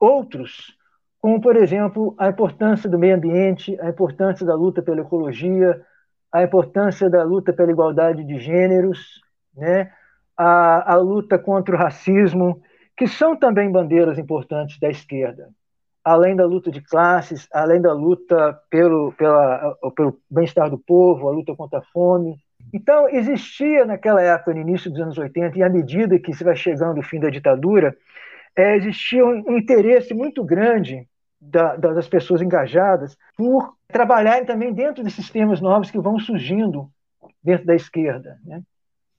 outros, 0.00 0.76
como, 1.20 1.40
por 1.40 1.54
exemplo, 1.54 2.12
a 2.18 2.28
importância 2.28 2.90
do 2.90 2.98
meio 2.98 3.14
ambiente, 3.14 3.78
a 3.80 3.88
importância 3.88 4.44
da 4.44 4.56
luta 4.56 4.82
pela 4.82 5.02
ecologia, 5.02 5.80
a 6.32 6.42
importância 6.42 7.08
da 7.08 7.22
luta 7.22 7.52
pela 7.52 7.70
igualdade 7.70 8.24
de 8.24 8.40
gêneros, 8.40 9.20
né? 9.54 9.92
a, 10.36 10.94
a 10.94 10.96
luta 10.96 11.38
contra 11.38 11.76
o 11.76 11.78
racismo, 11.78 12.60
que 12.96 13.06
são 13.06 13.36
também 13.36 13.70
bandeiras 13.70 14.18
importantes 14.18 14.80
da 14.80 14.88
esquerda 14.88 15.48
além 16.02 16.34
da 16.34 16.46
luta 16.46 16.70
de 16.70 16.80
classes, 16.80 17.46
além 17.52 17.80
da 17.80 17.92
luta 17.92 18.58
pelo, 18.70 19.14
pelo 19.94 20.18
bem-estar 20.30 20.70
do 20.70 20.78
povo, 20.78 21.28
a 21.28 21.30
luta 21.30 21.54
contra 21.54 21.78
a 21.78 21.84
fome. 21.92 22.36
Então, 22.72 23.08
existia 23.08 23.84
naquela 23.84 24.22
época, 24.22 24.54
no 24.54 24.60
início 24.60 24.90
dos 24.90 25.00
anos 25.00 25.18
80, 25.18 25.58
e 25.58 25.62
à 25.62 25.68
medida 25.68 26.18
que 26.18 26.32
se 26.32 26.44
vai 26.44 26.54
chegando 26.54 26.98
o 26.98 27.02
fim 27.02 27.18
da 27.18 27.28
ditadura, 27.28 27.96
é, 28.56 28.76
existia 28.76 29.24
um, 29.24 29.56
interesse 29.56 30.14
muito 30.14 30.44
grande 30.44 31.08
da, 31.40 31.76
das 31.76 32.08
pessoas 32.08 32.42
engajadas 32.42 33.16
por 33.36 33.74
trabalharem 33.88 34.44
também 34.44 34.72
dentro 34.72 35.02
desses 35.02 35.30
temas 35.30 35.60
novos 35.60 35.90
que 35.90 35.98
vão 35.98 36.18
surgindo 36.18 36.90
dentro 37.42 37.66
da 37.66 37.74
esquerda. 37.74 38.38
Né? 38.44 38.62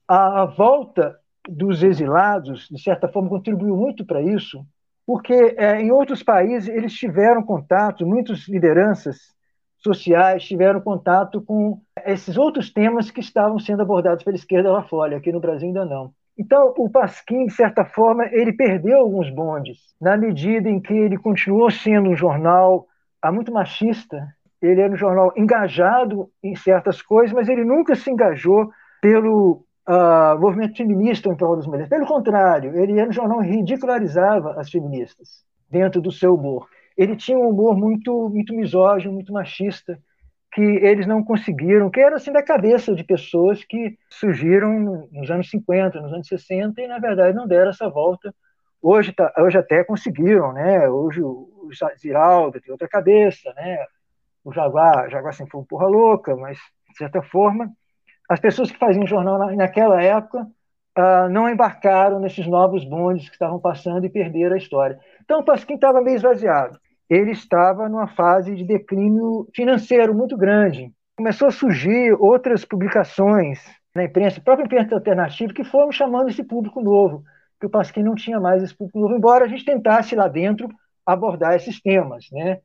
A, 0.06 0.42
a 0.42 0.44
volta 0.46 1.18
dos 1.48 1.82
exilados, 1.82 2.68
de 2.70 2.80
certa 2.80 3.08
forma, 3.08 3.28
contribuiu 3.28 3.76
muito 3.76 4.04
para 4.04 4.22
isso, 4.22 4.64
porque 5.04 5.54
é, 5.58 5.80
em 5.80 5.90
outros 5.90 6.22
países 6.22 6.68
eles 6.68 6.94
tiveram 6.94 7.42
contato, 7.42 8.06
muitas 8.06 8.48
lideranças 8.48 9.34
sociais 9.82 10.44
tiveram 10.44 10.80
contato 10.80 11.40
com 11.40 11.80
esses 12.04 12.36
outros 12.36 12.72
temas 12.72 13.10
que 13.10 13.20
estavam 13.20 13.58
sendo 13.58 13.82
abordados 13.82 14.24
pela 14.24 14.36
esquerda 14.36 14.72
lá 14.72 14.82
fora, 14.82 15.16
aqui 15.16 15.32
no 15.32 15.40
Brasil 15.40 15.68
ainda 15.68 15.84
não. 15.84 16.12
Então, 16.38 16.72
o 16.78 16.88
Pasquim, 16.88 17.46
de 17.46 17.52
certa 17.52 17.84
forma, 17.84 18.24
ele 18.32 18.52
perdeu 18.52 18.98
alguns 18.98 19.28
bondes, 19.30 19.78
na 20.00 20.16
medida 20.16 20.68
em 20.68 20.80
que 20.80 20.94
ele 20.94 21.18
continuou 21.18 21.70
sendo 21.70 22.10
um 22.10 22.16
jornal 22.16 22.86
ah, 23.20 23.30
muito 23.30 23.52
machista, 23.52 24.26
ele 24.60 24.80
era 24.80 24.92
um 24.92 24.96
jornal 24.96 25.32
engajado 25.36 26.30
em 26.42 26.54
certas 26.54 27.02
coisas, 27.02 27.32
mas 27.32 27.48
ele 27.48 27.64
nunca 27.64 27.94
se 27.94 28.10
engajou 28.10 28.70
pelo 29.00 29.64
uh, 29.88 30.40
movimento 30.40 30.76
feminista 30.76 31.28
em 31.28 31.36
prol 31.36 31.56
das 31.56 31.66
mulheres. 31.66 31.88
Pelo 31.88 32.06
contrário, 32.06 32.76
ele 32.76 32.98
era 32.98 33.08
um 33.08 33.12
jornal 33.12 33.40
que 33.40 33.48
ridicularizava 33.48 34.54
as 34.60 34.70
feministas 34.70 35.44
dentro 35.68 36.00
do 36.00 36.12
seu 36.12 36.34
humor. 36.34 36.68
Ele 36.96 37.16
tinha 37.16 37.38
um 37.38 37.48
humor 37.48 37.76
muito, 37.76 38.28
muito 38.28 38.54
misógino, 38.54 39.12
muito 39.12 39.32
machista, 39.32 39.98
que 40.52 40.60
eles 40.60 41.06
não 41.06 41.24
conseguiram, 41.24 41.90
que 41.90 42.00
era 42.00 42.16
assim 42.16 42.30
da 42.30 42.42
cabeça 42.42 42.94
de 42.94 43.02
pessoas 43.02 43.64
que 43.64 43.96
surgiram 44.10 45.08
nos 45.10 45.30
anos 45.30 45.48
50, 45.48 46.00
nos 46.00 46.12
anos 46.12 46.28
60 46.28 46.80
e 46.82 46.86
na 46.86 46.98
verdade 46.98 47.34
não 47.34 47.46
deram 47.46 47.70
essa 47.70 47.88
volta. 47.88 48.34
Hoje, 48.80 49.12
tá, 49.12 49.32
hoje 49.38 49.56
até 49.56 49.82
conseguiram, 49.82 50.52
né? 50.52 50.88
Hoje 50.88 51.22
o, 51.22 51.48
o 51.62 51.70
Ziraldo 51.98 52.60
tem 52.60 52.70
outra 52.70 52.88
cabeça, 52.88 53.52
né? 53.54 53.78
O 54.44 54.52
Jaguar, 54.52 55.08
Jaguar 55.08 55.32
sempre 55.32 55.52
foi 55.52 55.60
um 55.60 55.64
porra 55.64 55.86
louca, 55.86 56.36
mas 56.36 56.58
de 56.90 56.98
certa 56.98 57.22
forma 57.22 57.70
as 58.28 58.40
pessoas 58.40 58.70
que 58.70 58.78
faziam 58.78 59.06
jornal 59.06 59.38
na, 59.38 59.52
naquela 59.52 60.02
época 60.02 60.46
uh, 60.98 61.28
não 61.30 61.48
embarcaram 61.48 62.18
nesses 62.18 62.46
novos 62.46 62.84
bondes 62.84 63.28
que 63.28 63.34
estavam 63.34 63.58
passando 63.58 64.04
e 64.04 64.10
perderam 64.10 64.54
a 64.54 64.58
história. 64.58 64.98
Então, 65.32 65.40
o 65.40 65.44
Pasquim 65.46 65.76
estava 65.76 66.02
meio 66.02 66.16
esvaziado. 66.16 66.78
Ele 67.08 67.30
estava 67.30 67.88
numa 67.88 68.06
fase 68.06 68.54
de 68.54 68.64
declínio 68.64 69.48
financeiro 69.54 70.14
muito 70.14 70.36
grande. 70.36 70.92
Começou 71.16 71.48
a 71.48 71.50
surgir 71.50 72.12
outras 72.20 72.66
publicações 72.66 73.58
na 73.94 74.04
imprensa, 74.04 74.42
própria 74.42 74.66
imprensa 74.66 74.94
alternativa, 74.94 75.54
que 75.54 75.64
foram 75.64 75.90
chamando 75.90 76.28
esse 76.28 76.44
público 76.44 76.82
novo, 76.82 77.22
que 77.58 77.64
o 77.64 77.70
Pasquim 77.70 78.02
não 78.02 78.14
tinha 78.14 78.38
mais 78.38 78.62
esse 78.62 78.76
público 78.76 78.98
novo, 78.98 79.14
embora 79.14 79.46
a 79.46 79.48
gente 79.48 79.64
tentasse 79.64 80.14
lá 80.14 80.28
dentro 80.28 80.68
abordar 81.06 81.54
esses 81.54 81.80
temas, 81.80 82.26
né? 82.30 82.58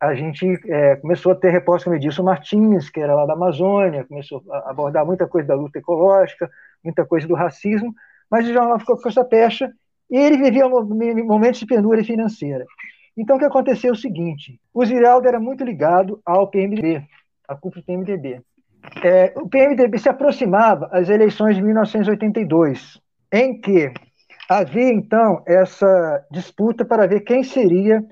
A 0.00 0.14
gente 0.14 0.46
é, 0.68 0.94
começou 0.94 1.32
a 1.32 1.34
ter 1.34 1.50
repórter 1.50 1.86
como 1.86 1.96
Edilson 1.96 2.22
Martins, 2.22 2.88
que 2.88 3.00
era 3.00 3.16
lá 3.16 3.26
da 3.26 3.32
Amazônia, 3.32 4.04
começou 4.04 4.44
a 4.48 4.70
abordar 4.70 5.04
muita 5.04 5.26
coisa 5.26 5.48
da 5.48 5.56
luta 5.56 5.80
ecológica, 5.80 6.48
muita 6.84 7.04
coisa 7.04 7.26
do 7.26 7.34
racismo, 7.34 7.92
mas 8.30 8.48
o 8.48 8.52
jornal 8.52 8.78
ficou 8.78 8.96
com 8.96 9.08
essa 9.08 9.24
pecha 9.24 9.72
ele 10.16 10.36
vivia 10.36 10.68
momentos 10.68 11.60
de 11.60 11.66
penúria 11.66 12.04
financeira. 12.04 12.64
Então, 13.16 13.36
o 13.36 13.38
que 13.38 13.44
aconteceu 13.44 13.90
é 13.90 13.92
o 13.92 13.96
seguinte: 13.96 14.60
o 14.72 14.84
Ziraldo 14.84 15.28
era 15.28 15.40
muito 15.40 15.64
ligado 15.64 16.20
ao 16.24 16.48
PMDB, 16.48 17.06
à 17.46 17.54
cúpula 17.54 17.82
do 17.82 17.86
PMDB. 17.86 18.40
É, 19.02 19.32
o 19.36 19.48
PMDB 19.48 19.98
se 19.98 20.08
aproximava 20.08 20.88
às 20.92 21.08
eleições 21.08 21.56
de 21.56 21.62
1982, 21.62 23.00
em 23.32 23.60
que 23.60 23.92
havia, 24.48 24.92
então, 24.92 25.42
essa 25.46 26.26
disputa 26.30 26.84
para 26.84 27.06
ver 27.06 27.20
quem 27.20 27.42
seria 27.44 28.04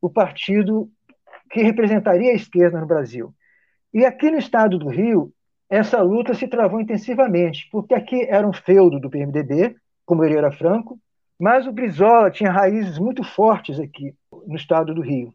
o 0.00 0.08
partido 0.08 0.88
que 1.50 1.62
representaria 1.62 2.32
a 2.32 2.34
esquerda 2.36 2.80
no 2.80 2.86
Brasil. 2.86 3.34
E 3.92 4.04
aqui 4.04 4.30
no 4.30 4.38
estado 4.38 4.78
do 4.78 4.88
Rio, 4.88 5.32
essa 5.68 6.00
luta 6.02 6.34
se 6.34 6.46
travou 6.48 6.80
intensivamente, 6.80 7.68
porque 7.70 7.94
aqui 7.94 8.26
era 8.28 8.46
um 8.46 8.52
feudo 8.52 9.00
do 9.00 9.10
PMDB, 9.10 9.76
como 10.04 10.24
ele 10.24 10.36
era 10.36 10.52
Franco, 10.52 10.98
mas 11.38 11.66
o 11.66 11.72
Brizola 11.72 12.30
tinha 12.30 12.50
raízes 12.50 12.98
muito 12.98 13.22
fortes 13.22 13.78
aqui 13.78 14.14
no 14.46 14.56
estado 14.56 14.94
do 14.94 15.02
Rio. 15.02 15.34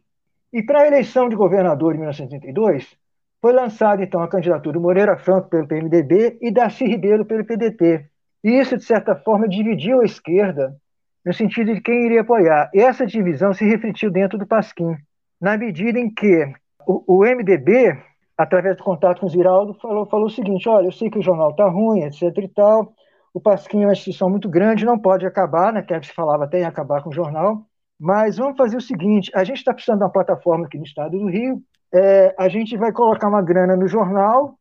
E 0.52 0.62
para 0.62 0.80
a 0.80 0.86
eleição 0.86 1.28
de 1.28 1.36
governador 1.36 1.94
em 1.94 1.98
1982, 1.98 2.96
foi 3.40 3.52
lançada 3.52 4.02
então 4.02 4.22
a 4.22 4.28
candidatura 4.28 4.74
do 4.74 4.82
Moreira 4.82 5.16
Franco 5.16 5.48
pelo 5.48 5.66
PMDB 5.66 6.38
e 6.40 6.50
Darcy 6.50 6.84
Ribeiro 6.84 7.24
pelo 7.24 7.44
PDT. 7.44 8.06
E 8.42 8.50
isso, 8.58 8.76
de 8.76 8.84
certa 8.84 9.14
forma, 9.14 9.48
dividiu 9.48 10.00
a 10.00 10.04
esquerda 10.04 10.76
no 11.24 11.32
sentido 11.32 11.74
de 11.74 11.80
quem 11.80 12.06
iria 12.06 12.22
apoiar. 12.22 12.70
E 12.74 12.80
essa 12.80 13.06
divisão 13.06 13.52
se 13.52 13.64
refletiu 13.64 14.10
dentro 14.10 14.38
do 14.38 14.46
Pasquim, 14.46 14.96
na 15.40 15.56
medida 15.56 15.98
em 15.98 16.12
que 16.12 16.52
o, 16.86 17.18
o 17.18 17.24
MDB, 17.24 17.96
através 18.36 18.76
do 18.76 18.82
contato 18.82 19.20
com 19.20 19.26
o 19.26 19.28
Ziraldo, 19.30 19.74
falou, 19.74 20.06
falou 20.06 20.26
o 20.26 20.30
seguinte: 20.30 20.68
olha, 20.68 20.86
eu 20.86 20.92
sei 20.92 21.10
que 21.10 21.18
o 21.18 21.22
jornal 21.22 21.50
está 21.50 21.68
ruim, 21.68 22.02
etc. 22.02 22.22
e 22.38 22.48
tal, 22.48 22.92
o 23.32 23.40
Pasquim 23.40 23.82
é 23.82 23.86
uma 23.86 23.92
instituição 23.92 24.28
muito 24.28 24.48
grande, 24.48 24.84
não 24.84 24.98
pode 24.98 25.24
acabar, 25.24 25.72
né? 25.72 25.82
Que 25.82 26.02
se 26.02 26.12
falava 26.12 26.44
até 26.44 26.60
em 26.60 26.64
acabar 26.64 27.02
com 27.02 27.10
o 27.10 27.14
jornal. 27.14 27.66
Mas 27.98 28.38
vamos 28.38 28.56
fazer 28.56 28.76
o 28.76 28.80
seguinte: 28.80 29.30
a 29.34 29.44
gente 29.44 29.58
está 29.58 29.72
precisando 29.72 29.98
de 29.98 30.04
uma 30.04 30.12
plataforma 30.12 30.66
aqui 30.66 30.78
no 30.78 30.84
estado 30.84 31.18
do 31.18 31.28
Rio. 31.28 31.62
É, 31.92 32.34
a 32.38 32.48
gente 32.48 32.76
vai 32.76 32.92
colocar 32.92 33.28
uma 33.28 33.42
grana 33.42 33.76
no 33.76 33.86
jornal. 33.86 34.58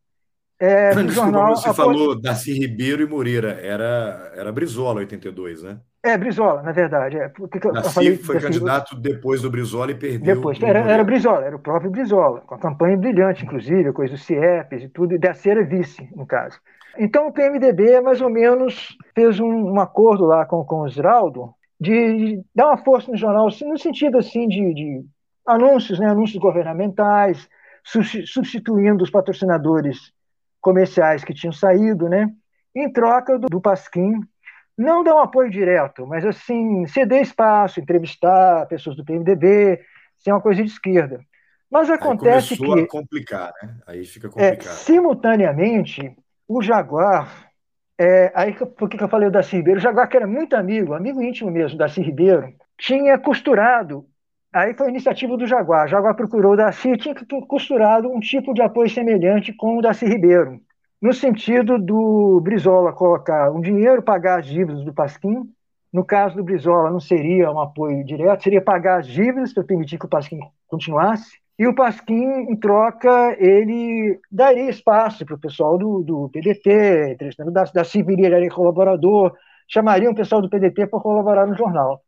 É, 0.62 0.94
no 0.94 1.10
jornal 1.10 1.56
você 1.56 1.74
falou 1.74 2.20
Darcy 2.20 2.52
Ribeiro 2.52 3.02
e 3.02 3.08
Moreira, 3.08 3.52
era, 3.62 4.34
era 4.36 4.52
Brizola 4.52 5.00
82, 5.00 5.64
né? 5.64 5.80
É, 6.04 6.18
Brizola, 6.18 6.62
na 6.62 6.74
verdade. 6.74 7.18
É. 7.18 7.30
Porque 7.30 7.60
Darcy 7.60 7.94
falei, 7.94 8.18
foi 8.18 8.36
Darcy... 8.36 8.48
candidato 8.48 8.96
depois 8.98 9.42
do 9.42 9.50
Brizola 9.50 9.92
e 9.92 9.96
perdeu. 9.96 10.36
Depois, 10.36 10.62
era, 10.62 10.80
era 10.80 11.04
Brizola, 11.04 11.46
era 11.46 11.56
o 11.56 11.60
próprio 11.60 11.90
Brizola, 11.90 12.42
com 12.42 12.56
a 12.56 12.60
campanha 12.60 12.98
brilhante, 12.98 13.46
inclusive, 13.46 13.94
coisa 13.94 14.14
do 14.14 14.20
CIEPES 14.20 14.84
e 14.84 14.90
tudo, 14.90 15.14
e 15.14 15.18
Darcy 15.18 15.50
era 15.50 15.64
vice, 15.64 16.10
no 16.14 16.26
caso. 16.26 16.60
Então 16.98 17.28
o 17.28 17.32
PMDB 17.32 18.02
mais 18.02 18.22
ou 18.22 18.30
menos 18.30 18.98
fez 19.14 19.40
um, 19.40 19.74
um 19.74 19.80
acordo 19.80 20.26
lá 20.26 20.46
com, 20.46 20.64
com 20.64 20.78
o 20.78 20.84
Osraldo 20.84 21.54
de, 21.80 22.18
de, 22.18 22.44
dar 22.54 22.68
uma 22.68 22.78
força 22.78 23.10
no 23.12 23.18
jornal, 23.18 23.48
assim, 23.48 23.66
no 23.66 23.78
sentido 23.78 24.18
assim 24.18 24.48
de, 24.48 24.74
de 24.74 25.06
anúncios, 25.46 26.00
né, 26.00 26.08
anúncios 26.08 26.40
governamentais, 26.42 27.48
substituindo 27.84 29.04
os 29.04 29.10
patrocinadores 29.10 30.12
comerciais 30.60 31.24
que 31.24 31.34
tinham 31.34 31.54
saído, 31.54 32.10
né, 32.10 32.30
em 32.76 32.92
troca 32.92 33.40
do, 33.40 33.48
do 33.48 33.62
Pasquim 33.62 34.20
não 34.80 35.04
dar 35.04 35.14
um 35.16 35.20
apoio 35.20 35.50
direto, 35.50 36.08
mas 36.08 36.26
assim 36.26 36.88
ceder 36.88 37.22
espaço, 37.22 37.82
entrevistar 37.82 38.66
pessoas 38.68 38.96
do 38.96 39.04
PMDB, 39.04 39.78
ser 40.18 40.32
uma 40.32 40.40
coisa 40.40 40.64
de 40.64 40.70
esquerda. 40.70 41.20
Mas 41.70 41.90
acontece 41.90 42.54
Aí 42.54 42.58
começou 42.58 42.76
que 42.76 42.82
a 42.84 42.88
complicar, 42.88 43.54
né? 43.62 43.78
Aí 43.86 44.06
fica 44.06 44.28
é, 44.28 44.30
complicado. 44.30 44.74
É, 44.74 44.78
simultaneamente 44.78 46.18
o 46.50 46.64
Jaguar, 46.64 47.52
é, 47.96 48.32
aí 48.34 48.54
por 48.54 48.90
que 48.90 49.02
eu 49.02 49.08
falei 49.08 49.28
o 49.28 49.32
Darcy 49.32 49.58
Ribeiro? 49.58 49.80
O 49.80 49.84
Jaguar, 49.84 50.10
que 50.10 50.18
era 50.18 50.26
muito 50.26 50.56
amigo, 50.56 50.96
amigo 50.96 51.22
íntimo 51.22 51.52
mesmo, 51.52 51.78
Darcy 51.78 52.02
Ribeiro, 52.02 52.52
tinha 52.76 53.20
costurado, 53.20 54.04
aí 54.52 54.74
foi 54.74 54.90
iniciativa 54.90 55.38
do 55.38 55.46
Jaguar, 55.46 55.86
o 55.86 55.88
Jaguar 55.88 56.16
procurou 56.16 56.54
o 56.54 56.58
Darcy 56.58 56.98
tinha 56.98 57.14
costurado 57.48 58.10
um 58.10 58.20
tipo 58.20 58.52
de 58.52 58.64
apoio 58.64 58.90
semelhante 58.90 59.54
com 59.54 59.78
o 59.78 59.82
Darcy 59.82 60.08
Ribeiro, 60.08 60.60
no 61.00 61.14
sentido 61.14 61.78
do 61.78 62.42
Brizola 62.44 62.94
colocar 62.94 63.52
um 63.52 63.62
dinheiro, 63.62 64.02
pagar 64.02 64.40
as 64.40 64.48
dívidas 64.48 64.84
do 64.84 64.92
Pasquim, 64.92 65.44
no 65.94 66.04
caso 66.04 66.36
do 66.36 66.44
Brizola 66.44 66.90
não 66.90 67.00
seria 67.00 67.52
um 67.52 67.60
apoio 67.60 68.04
direto, 68.04 68.44
seria 68.44 68.62
pagar 68.62 69.02
as 69.02 69.08
dívidas 69.08 69.54
para 69.54 69.64
permitir 69.64 70.00
que 70.00 70.06
o 70.08 70.10
Pasquim 70.10 70.40
continuasse, 70.68 71.38
e 71.60 71.68
o 71.68 71.76
Pasquim, 71.76 72.24
em 72.24 72.56
troca, 72.56 73.36
ele 73.38 74.18
daria 74.32 74.70
espaço 74.70 75.26
para 75.26 75.36
o 75.36 75.40
pessoal 75.40 75.78
do, 75.78 76.02
do 76.02 76.30
PDT, 76.30 77.18
da, 77.52 77.64
da 77.66 77.84
Civilia, 77.84 78.50
colaborador, 78.50 79.36
chamaria 79.68 80.10
o 80.10 80.16
pessoal 80.16 80.42
do 80.42 80.50
PDT 80.50 80.88
para 80.88 81.02
colaborar 81.02 81.46
no 81.46 81.58
jornal 81.58 82.02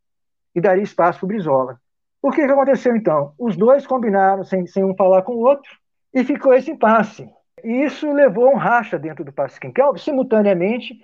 e 0.56 0.62
daria 0.62 0.82
espaço 0.82 1.20
para 1.20 1.26
o 1.26 1.28
Brizola. 1.28 1.78
O 2.22 2.32
que, 2.32 2.46
que 2.46 2.52
aconteceu 2.52 2.96
então? 2.96 3.34
Os 3.38 3.58
dois 3.58 3.86
combinaram, 3.86 4.46
sem, 4.46 4.66
sem 4.68 4.86
um 4.86 4.96
falar 4.96 5.24
com 5.24 5.34
o 5.34 5.42
outro, 5.42 5.70
e 6.14 6.24
ficou 6.24 6.54
esse 6.54 6.72
impasse. 6.72 7.30
E 7.62 7.84
isso 7.84 8.10
levou 8.10 8.50
um 8.50 8.56
racha 8.56 8.98
dentro 8.98 9.26
do 9.26 9.34
Pasquim, 9.34 9.72
que 9.72 9.82
simultaneamente 9.98 10.98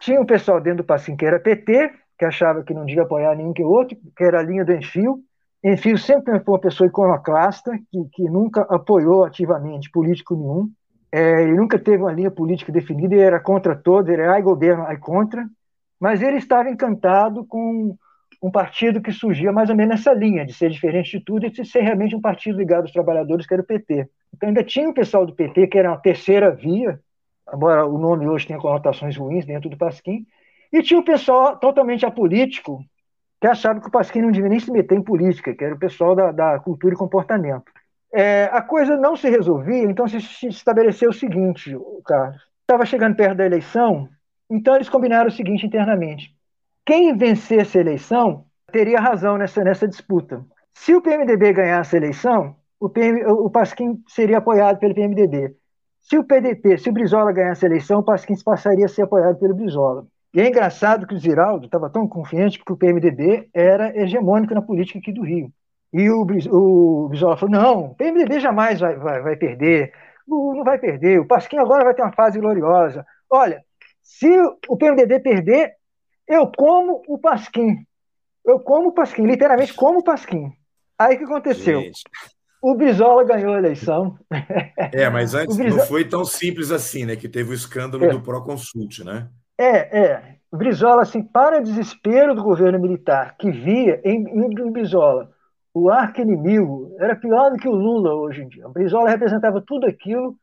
tinha 0.00 0.20
um 0.20 0.26
pessoal 0.26 0.60
dentro 0.60 0.84
do 0.84 0.86
Pasquim 0.86 1.16
que 1.16 1.26
era 1.26 1.40
PT, 1.40 1.90
que 2.16 2.24
achava 2.24 2.62
que 2.62 2.72
não 2.72 2.84
devia 2.84 3.02
apoiar 3.02 3.34
nenhum 3.34 3.52
que 3.52 3.62
o 3.62 3.68
outro, 3.68 3.98
que 4.16 4.22
era 4.22 4.38
a 4.38 4.42
linha 4.42 4.64
do 4.64 4.72
Enfio, 4.72 5.18
enfim, 5.62 5.96
sempre 5.96 6.38
foi 6.40 6.54
uma 6.54 6.60
pessoa 6.60 6.86
iconoclasta, 6.86 7.72
que, 7.90 8.04
que 8.12 8.24
nunca 8.24 8.62
apoiou 8.62 9.24
ativamente 9.24 9.90
político 9.90 10.36
nenhum. 10.36 10.70
É, 11.10 11.42
ele 11.42 11.54
nunca 11.54 11.78
teve 11.78 12.02
uma 12.02 12.12
linha 12.12 12.30
política 12.30 12.70
definida, 12.70 13.14
ele 13.14 13.22
era 13.22 13.40
contra 13.40 13.74
todos, 13.74 14.10
ele 14.10 14.22
era 14.22 14.34
ai 14.34 14.42
governo, 14.42 14.84
ai 14.84 14.96
contra. 14.98 15.48
Mas 15.98 16.22
ele 16.22 16.36
estava 16.36 16.70
encantado 16.70 17.44
com 17.44 17.96
um 18.40 18.50
partido 18.50 19.00
que 19.00 19.10
surgia 19.10 19.52
mais 19.52 19.68
ou 19.68 19.74
menos 19.74 19.96
nessa 19.96 20.12
linha, 20.12 20.46
de 20.46 20.52
ser 20.52 20.70
diferente 20.70 21.18
de 21.18 21.24
tudo 21.24 21.46
e 21.46 21.50
de 21.50 21.64
ser 21.64 21.80
realmente 21.80 22.14
um 22.14 22.20
partido 22.20 22.58
ligado 22.58 22.82
aos 22.82 22.92
trabalhadores, 22.92 23.46
que 23.46 23.54
era 23.54 23.62
o 23.62 23.66
PT. 23.66 24.08
Então 24.34 24.48
ainda 24.48 24.62
tinha 24.62 24.88
o 24.88 24.94
pessoal 24.94 25.26
do 25.26 25.34
PT, 25.34 25.66
que 25.66 25.78
era 25.78 25.90
uma 25.90 25.98
terceira 25.98 26.50
via, 26.50 27.00
embora 27.52 27.84
o 27.84 27.98
nome 27.98 28.28
hoje 28.28 28.46
tenha 28.46 28.60
conotações 28.60 29.16
ruins 29.16 29.44
dentro 29.44 29.68
do 29.68 29.76
Pasquim, 29.76 30.24
e 30.72 30.82
tinha 30.82 31.00
o 31.00 31.04
pessoal 31.04 31.56
totalmente 31.58 32.06
apolítico, 32.06 32.84
que 33.40 33.46
achavam 33.46 33.80
que 33.80 33.88
o 33.88 33.90
Pasquim 33.90 34.22
não 34.22 34.30
devia 34.30 34.48
nem 34.48 34.58
se 34.58 34.70
meter 34.70 34.96
em 34.96 35.02
política, 35.02 35.54
que 35.54 35.64
era 35.64 35.74
o 35.74 35.78
pessoal 35.78 36.14
da, 36.14 36.32
da 36.32 36.58
cultura 36.58 36.94
e 36.94 36.98
comportamento. 36.98 37.70
É, 38.12 38.44
a 38.44 38.62
coisa 38.62 38.96
não 38.96 39.16
se 39.16 39.28
resolvia, 39.28 39.84
então 39.84 40.08
se, 40.08 40.18
estabeleceu 40.48 41.10
o 41.10 41.14
seguinte, 41.14 41.76
Carlos. 42.04 42.42
Estava 42.62 42.84
chegando 42.84 43.16
perto 43.16 43.36
da 43.36 43.46
eleição, 43.46 44.08
então 44.50 44.74
eles 44.74 44.88
combinaram 44.88 45.28
o 45.28 45.32
seguinte 45.32 45.66
internamente. 45.66 46.34
Quem 46.84 47.16
vencesse 47.16 47.78
a 47.78 47.80
eleição 47.80 48.44
teria 48.72 49.00
razão 49.00 49.38
nessa, 49.38 49.62
nessa 49.62 49.86
disputa. 49.86 50.44
Se 50.74 50.94
o 50.94 51.02
PMDB 51.02 51.52
ganhasse 51.52 51.96
a 51.96 51.98
eleição, 51.98 52.56
o, 52.80 52.88
PM, 52.88 53.24
o 53.26 53.50
Pasquim 53.50 54.02
seria 54.06 54.38
apoiado 54.38 54.78
pelo 54.78 54.94
PMDB. 54.94 55.54
Se 56.00 56.16
o 56.16 56.24
PDT, 56.24 56.78
se 56.78 56.88
o 56.88 56.92
Brizola 56.92 57.32
ganhasse 57.32 57.64
a 57.64 57.68
eleição, 57.68 58.00
o 58.00 58.04
Pasquim 58.04 58.34
passaria 58.42 58.86
a 58.86 58.88
ser 58.88 59.02
apoiado 59.02 59.38
pelo 59.38 59.54
Brizola. 59.54 60.06
E 60.34 60.40
é 60.40 60.48
engraçado 60.48 61.06
que 61.06 61.14
o 61.14 61.18
Ziraldo 61.18 61.66
estava 61.66 61.88
tão 61.88 62.06
confiante 62.06 62.58
porque 62.58 62.72
o 62.72 62.76
PMDB 62.76 63.48
era 63.52 63.96
hegemônico 63.98 64.54
na 64.54 64.62
política 64.62 64.98
aqui 64.98 65.12
do 65.12 65.22
Rio. 65.22 65.50
E 65.92 66.10
o, 66.10 66.26
o 66.50 67.08
Brizola 67.08 67.36
falou: 67.36 67.54
não, 67.54 67.84
o 67.86 67.94
PMDB 67.94 68.40
jamais 68.40 68.80
vai, 68.80 68.96
vai, 68.96 69.22
vai 69.22 69.36
perder, 69.36 69.92
não, 70.26 70.54
não 70.54 70.64
vai 70.64 70.78
perder, 70.78 71.18
o 71.18 71.26
Pasquim 71.26 71.56
agora 71.56 71.84
vai 71.84 71.94
ter 71.94 72.02
uma 72.02 72.12
fase 72.12 72.38
gloriosa. 72.38 73.06
Olha, 73.30 73.64
se 74.02 74.28
o 74.68 74.76
PMDB 74.76 75.20
perder, 75.20 75.72
eu 76.26 76.50
como 76.54 77.02
o 77.08 77.18
Pasquim. 77.18 77.86
Eu 78.44 78.60
como 78.60 78.88
o 78.88 78.92
Pasquim, 78.92 79.26
literalmente 79.26 79.72
como 79.74 80.00
o 80.00 80.04
Pasquim. 80.04 80.52
Aí 80.98 81.14
o 81.14 81.18
que 81.18 81.24
aconteceu? 81.24 81.80
Gente. 81.80 82.02
O 82.60 82.74
Brizola 82.74 83.24
ganhou 83.24 83.54
a 83.54 83.58
eleição. 83.58 84.18
É, 84.92 85.08
mas 85.08 85.32
antes 85.34 85.56
Brizola... 85.56 85.82
não 85.82 85.88
foi 85.88 86.04
tão 86.04 86.24
simples 86.24 86.70
assim, 86.70 87.06
né? 87.06 87.16
Que 87.16 87.28
teve 87.28 87.50
o 87.50 87.54
escândalo 87.54 88.04
é. 88.04 88.08
do 88.08 88.20
Proconsult, 88.20 89.04
né? 89.04 89.28
É, 89.58 89.98
é. 89.98 90.36
Brizola, 90.50 91.02
assim, 91.02 91.22
para 91.22 91.60
desespero 91.60 92.34
do 92.34 92.42
governo 92.42 92.78
militar, 92.78 93.36
que 93.36 93.50
via 93.50 94.00
em, 94.04 94.24
em 94.24 94.72
Brizola 94.72 95.30
o 95.74 95.90
arco-inimigo, 95.90 96.96
era 96.98 97.14
pior 97.14 97.50
do 97.50 97.58
que 97.58 97.68
o 97.68 97.74
Lula 97.74 98.14
hoje 98.14 98.42
em 98.42 98.48
dia. 98.48 98.66
O 98.66 98.72
Brizola 98.72 99.10
representava 99.10 99.62
tudo 99.64 99.86
aquilo 99.86 100.34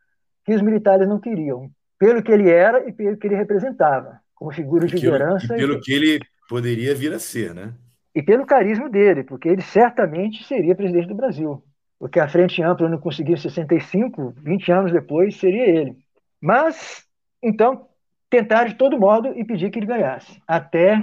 que 0.45 0.53
os 0.53 0.61
militares 0.61 1.07
não 1.07 1.19
queriam, 1.19 1.69
pelo 1.97 2.21
que 2.21 2.31
ele 2.31 2.49
era 2.49 2.87
e 2.87 2.93
pelo 2.93 3.17
que 3.17 3.27
ele 3.27 3.35
representava, 3.35 4.19
como 4.35 4.53
figura 4.53 4.85
de 4.85 4.95
liderança. 4.95 5.55
E 5.55 5.57
pelo 5.57 5.73
e... 5.73 5.81
que 5.81 5.93
ele 5.93 6.19
poderia 6.47 6.93
vir 6.93 7.13
a 7.13 7.19
ser, 7.19 7.53
né? 7.53 7.73
E 8.13 8.21
pelo 8.21 8.45
carisma 8.45 8.89
dele, 8.89 9.23
porque 9.23 9.49
ele 9.49 9.61
certamente 9.61 10.43
seria 10.45 10.75
presidente 10.75 11.07
do 11.07 11.15
Brasil. 11.15 11.61
Porque 11.99 12.19
a 12.19 12.29
Frente 12.29 12.61
Ampla 12.61 12.87
não 12.87 12.97
conseguiu 12.97 13.35
65, 13.35 14.35
20 14.41 14.71
anos 14.71 14.91
depois, 14.91 15.35
seria 15.37 15.67
ele. 15.67 15.97
Mas, 16.39 17.03
então, 17.43 17.87
tentar 18.35 18.65
de 18.65 18.75
todo 18.75 18.99
modo 18.99 19.27
impedir 19.39 19.69
que 19.69 19.79
ele 19.79 19.85
ganhasse, 19.85 20.41
até 20.45 21.01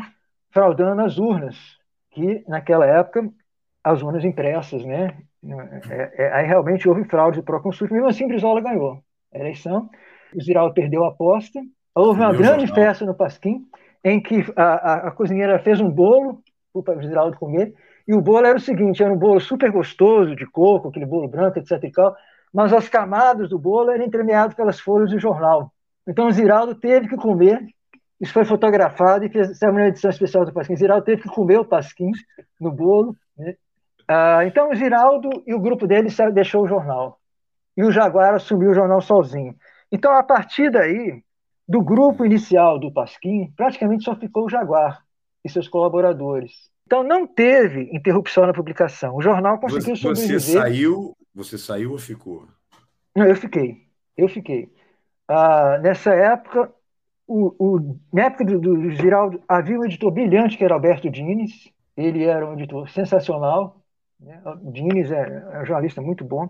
fraudando 0.51 1.01
as 1.01 1.17
urnas, 1.19 1.57
que 2.11 2.45
naquela 2.47 2.87
época 2.87 3.27
as 3.83 4.03
urnas 4.03 4.23
impressas, 4.25 4.85
né? 4.85 5.17
É, 5.91 6.25
é, 6.25 6.33
aí 6.35 6.47
realmente 6.47 6.89
houve 6.89 7.05
fraude 7.05 7.43
para 7.43 7.57
o 7.57 7.63
consulta, 7.63 7.95
mesmo 7.95 8.09
assim 8.09 8.29
Brizola 8.29 8.61
ganhou 8.61 9.03
a 9.35 9.39
eleição, 9.39 9.89
o 10.37 10.43
Ziraldo 10.43 10.75
perdeu 10.75 11.05
a 11.05 11.09
aposta, 11.09 11.59
houve 11.95 12.21
uma 12.21 12.33
grande 12.33 12.67
jornal. 12.67 12.87
festa 12.87 13.07
no 13.07 13.15
Pasquim, 13.15 13.65
em 14.05 14.21
que 14.21 14.45
a, 14.55 14.63
a, 14.63 14.95
a 15.09 15.11
cozinheira 15.11 15.59
fez 15.59 15.81
um 15.81 15.91
bolo 15.91 16.41
para 16.85 16.99
o 16.99 17.03
Ziraldo 17.03 17.37
comer, 17.39 17.75
e 18.07 18.15
o 18.15 18.21
bolo 18.21 18.47
era 18.47 18.57
o 18.57 18.61
seguinte, 18.61 19.03
era 19.03 19.13
um 19.13 19.19
bolo 19.19 19.41
super 19.41 19.71
gostoso, 19.73 20.37
de 20.37 20.47
coco, 20.47 20.89
aquele 20.89 21.07
bolo 21.07 21.29
branco, 21.29 21.59
etc 21.59 21.83
e 21.83 21.91
tal, 21.91 22.15
mas 22.53 22.73
as 22.73 22.89
camadas 22.89 23.49
do 23.49 23.59
bolo 23.59 23.91
eram 23.91 24.05
entremeadas 24.05 24.55
pelas 24.55 24.79
folhas 24.79 25.11
do 25.11 25.19
jornal. 25.19 25.73
Então 26.07 26.27
o 26.27 26.33
Ziraldo 26.33 26.75
teve 26.75 27.09
que 27.09 27.17
comer, 27.17 27.65
isso 28.21 28.33
foi 28.33 28.45
fotografado 28.45 29.25
e 29.25 29.29
fez 29.29 29.61
uma 29.63 29.87
edição 29.87 30.11
especial 30.11 30.45
do 30.45 30.53
Pasquim. 30.53 30.77
Ziraldo 30.77 31.05
teve 31.05 31.23
que 31.23 31.29
comer 31.29 31.59
o 31.59 31.65
Pasquim 31.65 32.11
no 32.61 32.71
bolo. 32.71 33.17
Né? 33.37 33.57
Ah, 34.07 34.45
então 34.45 34.71
o 34.71 34.75
Ziraldo 34.75 35.31
e 35.47 35.55
o 35.55 35.61
grupo 35.61 35.87
dele 35.87 36.09
deixou 36.33 36.63
o 36.63 36.69
jornal. 36.69 37.19
E 37.77 37.83
o 37.83 37.91
Jaguar 37.91 38.35
assumiu 38.35 38.71
o 38.71 38.75
jornal 38.75 39.01
sozinho. 39.01 39.57
Então, 39.91 40.13
a 40.13 40.23
partir 40.23 40.71
daí, 40.71 41.23
do 41.67 41.83
grupo 41.83 42.25
inicial 42.25 42.79
do 42.79 42.93
Pasquim, 42.93 43.53
praticamente 43.57 44.05
só 44.05 44.15
ficou 44.15 44.45
o 44.45 44.49
Jaguar 44.49 45.03
e 45.45 45.49
seus 45.49 45.69
colaboradores. 45.69 46.71
Então 46.87 47.03
não 47.03 47.27
teve 47.27 47.89
interrupção 47.93 48.47
na 48.47 48.53
publicação. 48.53 49.17
O 49.17 49.23
jornal 49.23 49.59
conseguiu 49.59 49.97
você, 49.97 50.03
sobreviver. 50.03 50.41
Você 50.41 50.53
saiu, 50.53 51.17
você 51.35 51.59
saiu 51.59 51.93
ou 51.93 51.99
ficou? 51.99 52.47
Não, 53.17 53.27
eu 53.27 53.37
fiquei. 53.37 53.87
Eu 54.17 54.29
fiquei. 54.29 54.71
Ah, 55.29 55.79
nessa 55.79 56.15
época, 56.15 56.73
o, 57.27 57.55
o, 57.59 57.99
na 58.13 58.25
época 58.25 58.45
do, 58.45 58.61
do 58.61 58.91
Giraldo, 58.91 59.43
havia 59.49 59.79
um 59.79 59.85
editor 59.85 60.11
brilhante 60.11 60.57
que 60.57 60.65
era 60.65 60.75
Alberto 60.75 61.11
Dines. 61.11 61.71
Ele 61.97 62.25
era 62.25 62.47
um 62.47 62.55
editor 62.55 62.89
sensacional. 62.91 63.83
Né? 64.21 64.41
O 64.45 64.71
Dines 64.73 65.11
é, 65.11 65.45
é 65.53 65.63
um 65.63 65.67
jornalista 65.67 66.01
muito 66.01 66.25
bom. 66.25 66.49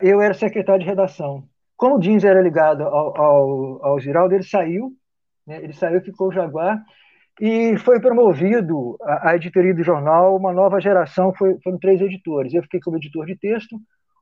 Eu 0.00 0.20
era 0.20 0.34
secretário 0.34 0.82
de 0.82 0.88
redação. 0.88 1.44
Como 1.76 1.96
o 1.96 2.00
Dines 2.00 2.24
era 2.24 2.40
ligado 2.40 2.82
ao, 2.82 3.16
ao, 3.16 3.86
ao 3.86 4.00
Giraldo, 4.00 4.34
ele 4.34 4.44
saiu. 4.44 4.92
Né? 5.46 5.62
Ele 5.62 5.72
saiu, 5.72 6.00
ficou 6.00 6.32
Jaguar 6.32 6.82
e 7.40 7.76
foi 7.78 7.98
promovido 8.00 8.96
a, 9.02 9.30
a, 9.30 9.36
editoria 9.36 9.74
do 9.74 9.82
jornal, 9.82 10.36
uma 10.36 10.52
nova 10.52 10.78
geração, 10.78 11.32
foi, 11.34 11.58
foram 11.62 11.78
três 11.78 12.00
editores. 12.00 12.52
Eu 12.52 12.62
fiquei 12.62 12.80
como 12.80 12.98
editor 12.98 13.24
de 13.24 13.34
texto, 13.36 13.80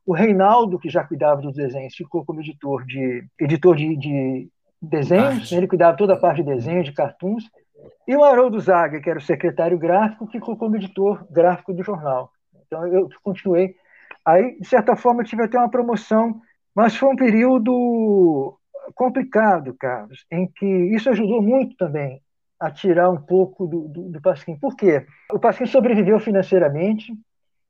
o 0.09 0.15
Reinaldo, 0.15 0.79
que 0.79 0.89
já 0.89 1.05
cuidava 1.05 1.43
dos 1.43 1.55
desenhos, 1.55 1.95
ficou 1.95 2.25
como 2.25 2.41
editor 2.41 2.83
de, 2.87 3.23
editor 3.39 3.77
de, 3.77 3.95
de 3.95 4.49
desenhos, 4.81 5.53
ele 5.53 5.69
cuidava 5.69 5.99
toda 5.99 6.15
a 6.15 6.19
parte 6.19 6.43
de 6.43 6.49
desenho, 6.49 6.83
de 6.83 6.93
cartoons, 6.93 7.45
e 8.07 8.17
o 8.17 8.25
Haroldo 8.25 8.59
Zaga, 8.59 9.03
que 9.03 9.11
era 9.11 9.19
o 9.19 9.23
secretário 9.23 9.79
gráfico, 9.79 10.27
ficou 10.29 10.57
como 10.57 10.77
editor 10.77 11.27
gráfico 11.31 11.75
do 11.75 11.85
jornal. 11.85 12.33
Então 12.67 12.87
eu 12.87 13.07
continuei. 13.23 13.75
Aí, 14.25 14.59
de 14.59 14.67
certa 14.67 14.97
forma, 14.97 15.21
eu 15.21 15.27
tive 15.27 15.43
até 15.43 15.59
uma 15.59 15.71
promoção, 15.71 16.41
mas 16.75 16.97
foi 16.97 17.11
um 17.11 17.17
período 17.17 18.59
complicado, 18.95 19.77
Carlos, 19.79 20.25
em 20.33 20.47
que 20.47 20.65
isso 20.65 21.11
ajudou 21.11 21.43
muito 21.43 21.77
também 21.77 22.23
a 22.59 22.71
tirar 22.71 23.11
um 23.11 23.21
pouco 23.21 23.67
do, 23.67 23.89
do, 23.89 24.09
do 24.09 24.23
Pasquim. 24.23 24.57
Por 24.57 24.75
quê? 24.75 25.05
O 25.31 25.39
Pasquim 25.39 25.67
sobreviveu 25.67 26.19
financeiramente, 26.19 27.13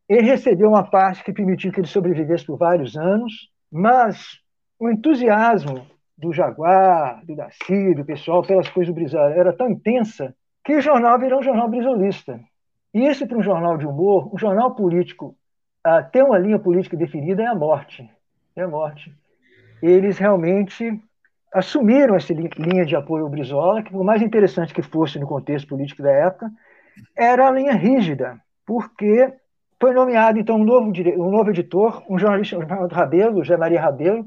ele 0.08 0.22
recebeu 0.22 0.70
uma 0.70 0.82
parte 0.82 1.22
que 1.22 1.32
permitiu 1.32 1.70
que 1.70 1.80
ele 1.80 1.86
sobrevivesse 1.86 2.46
por 2.46 2.56
vários 2.56 2.96
anos, 2.96 3.50
mas 3.70 4.40
o 4.78 4.88
entusiasmo 4.88 5.86
do 6.16 6.32
Jaguar, 6.32 7.24
do 7.26 7.36
Daci, 7.36 7.94
do 7.94 8.04
pessoal 8.04 8.42
pelas 8.42 8.68
coisas 8.68 8.92
do 8.92 8.96
Brizola 8.98 9.30
era 9.34 9.52
tão 9.52 9.68
intensa 9.68 10.34
que 10.64 10.76
o 10.76 10.80
jornal 10.80 11.18
virou 11.18 11.40
um 11.40 11.42
jornal 11.42 11.68
brizolista. 11.68 12.40
E 12.92 13.06
isso 13.06 13.26
para 13.26 13.38
um 13.38 13.42
jornal 13.42 13.76
de 13.76 13.86
humor, 13.86 14.34
um 14.34 14.38
jornal 14.38 14.74
político, 14.74 15.36
a 15.84 16.02
ter 16.02 16.22
uma 16.22 16.38
linha 16.38 16.58
política 16.58 16.96
definida 16.96 17.42
é 17.42 17.46
a 17.46 17.54
morte. 17.54 18.10
É 18.56 18.62
a 18.62 18.68
morte. 18.68 19.14
Eles 19.82 20.18
realmente 20.18 21.00
assumiram 21.52 22.16
essa 22.16 22.32
linha 22.32 22.84
de 22.84 22.96
apoio 22.96 23.24
ao 23.24 23.30
Brizola, 23.30 23.82
que 23.82 23.90
por 23.90 24.04
mais 24.04 24.22
interessante 24.22 24.74
que 24.74 24.82
fosse 24.82 25.18
no 25.18 25.26
contexto 25.26 25.68
político 25.68 26.02
da 26.02 26.10
época, 26.10 26.50
era 27.16 27.46
a 27.46 27.50
linha 27.50 27.72
rígida, 27.72 28.40
porque 28.66 29.32
foi 29.80 29.92
nomeado 29.92 30.38
então 30.38 30.56
um 30.56 30.64
novo, 30.64 30.90
um 30.90 31.30
novo 31.30 31.50
editor, 31.50 32.02
um 32.10 32.18
jornalista 32.18 32.60
chamado 32.60 32.92
Rabelo, 32.92 33.44
José 33.44 33.56
Maria 33.56 33.80
Rabelo, 33.80 34.26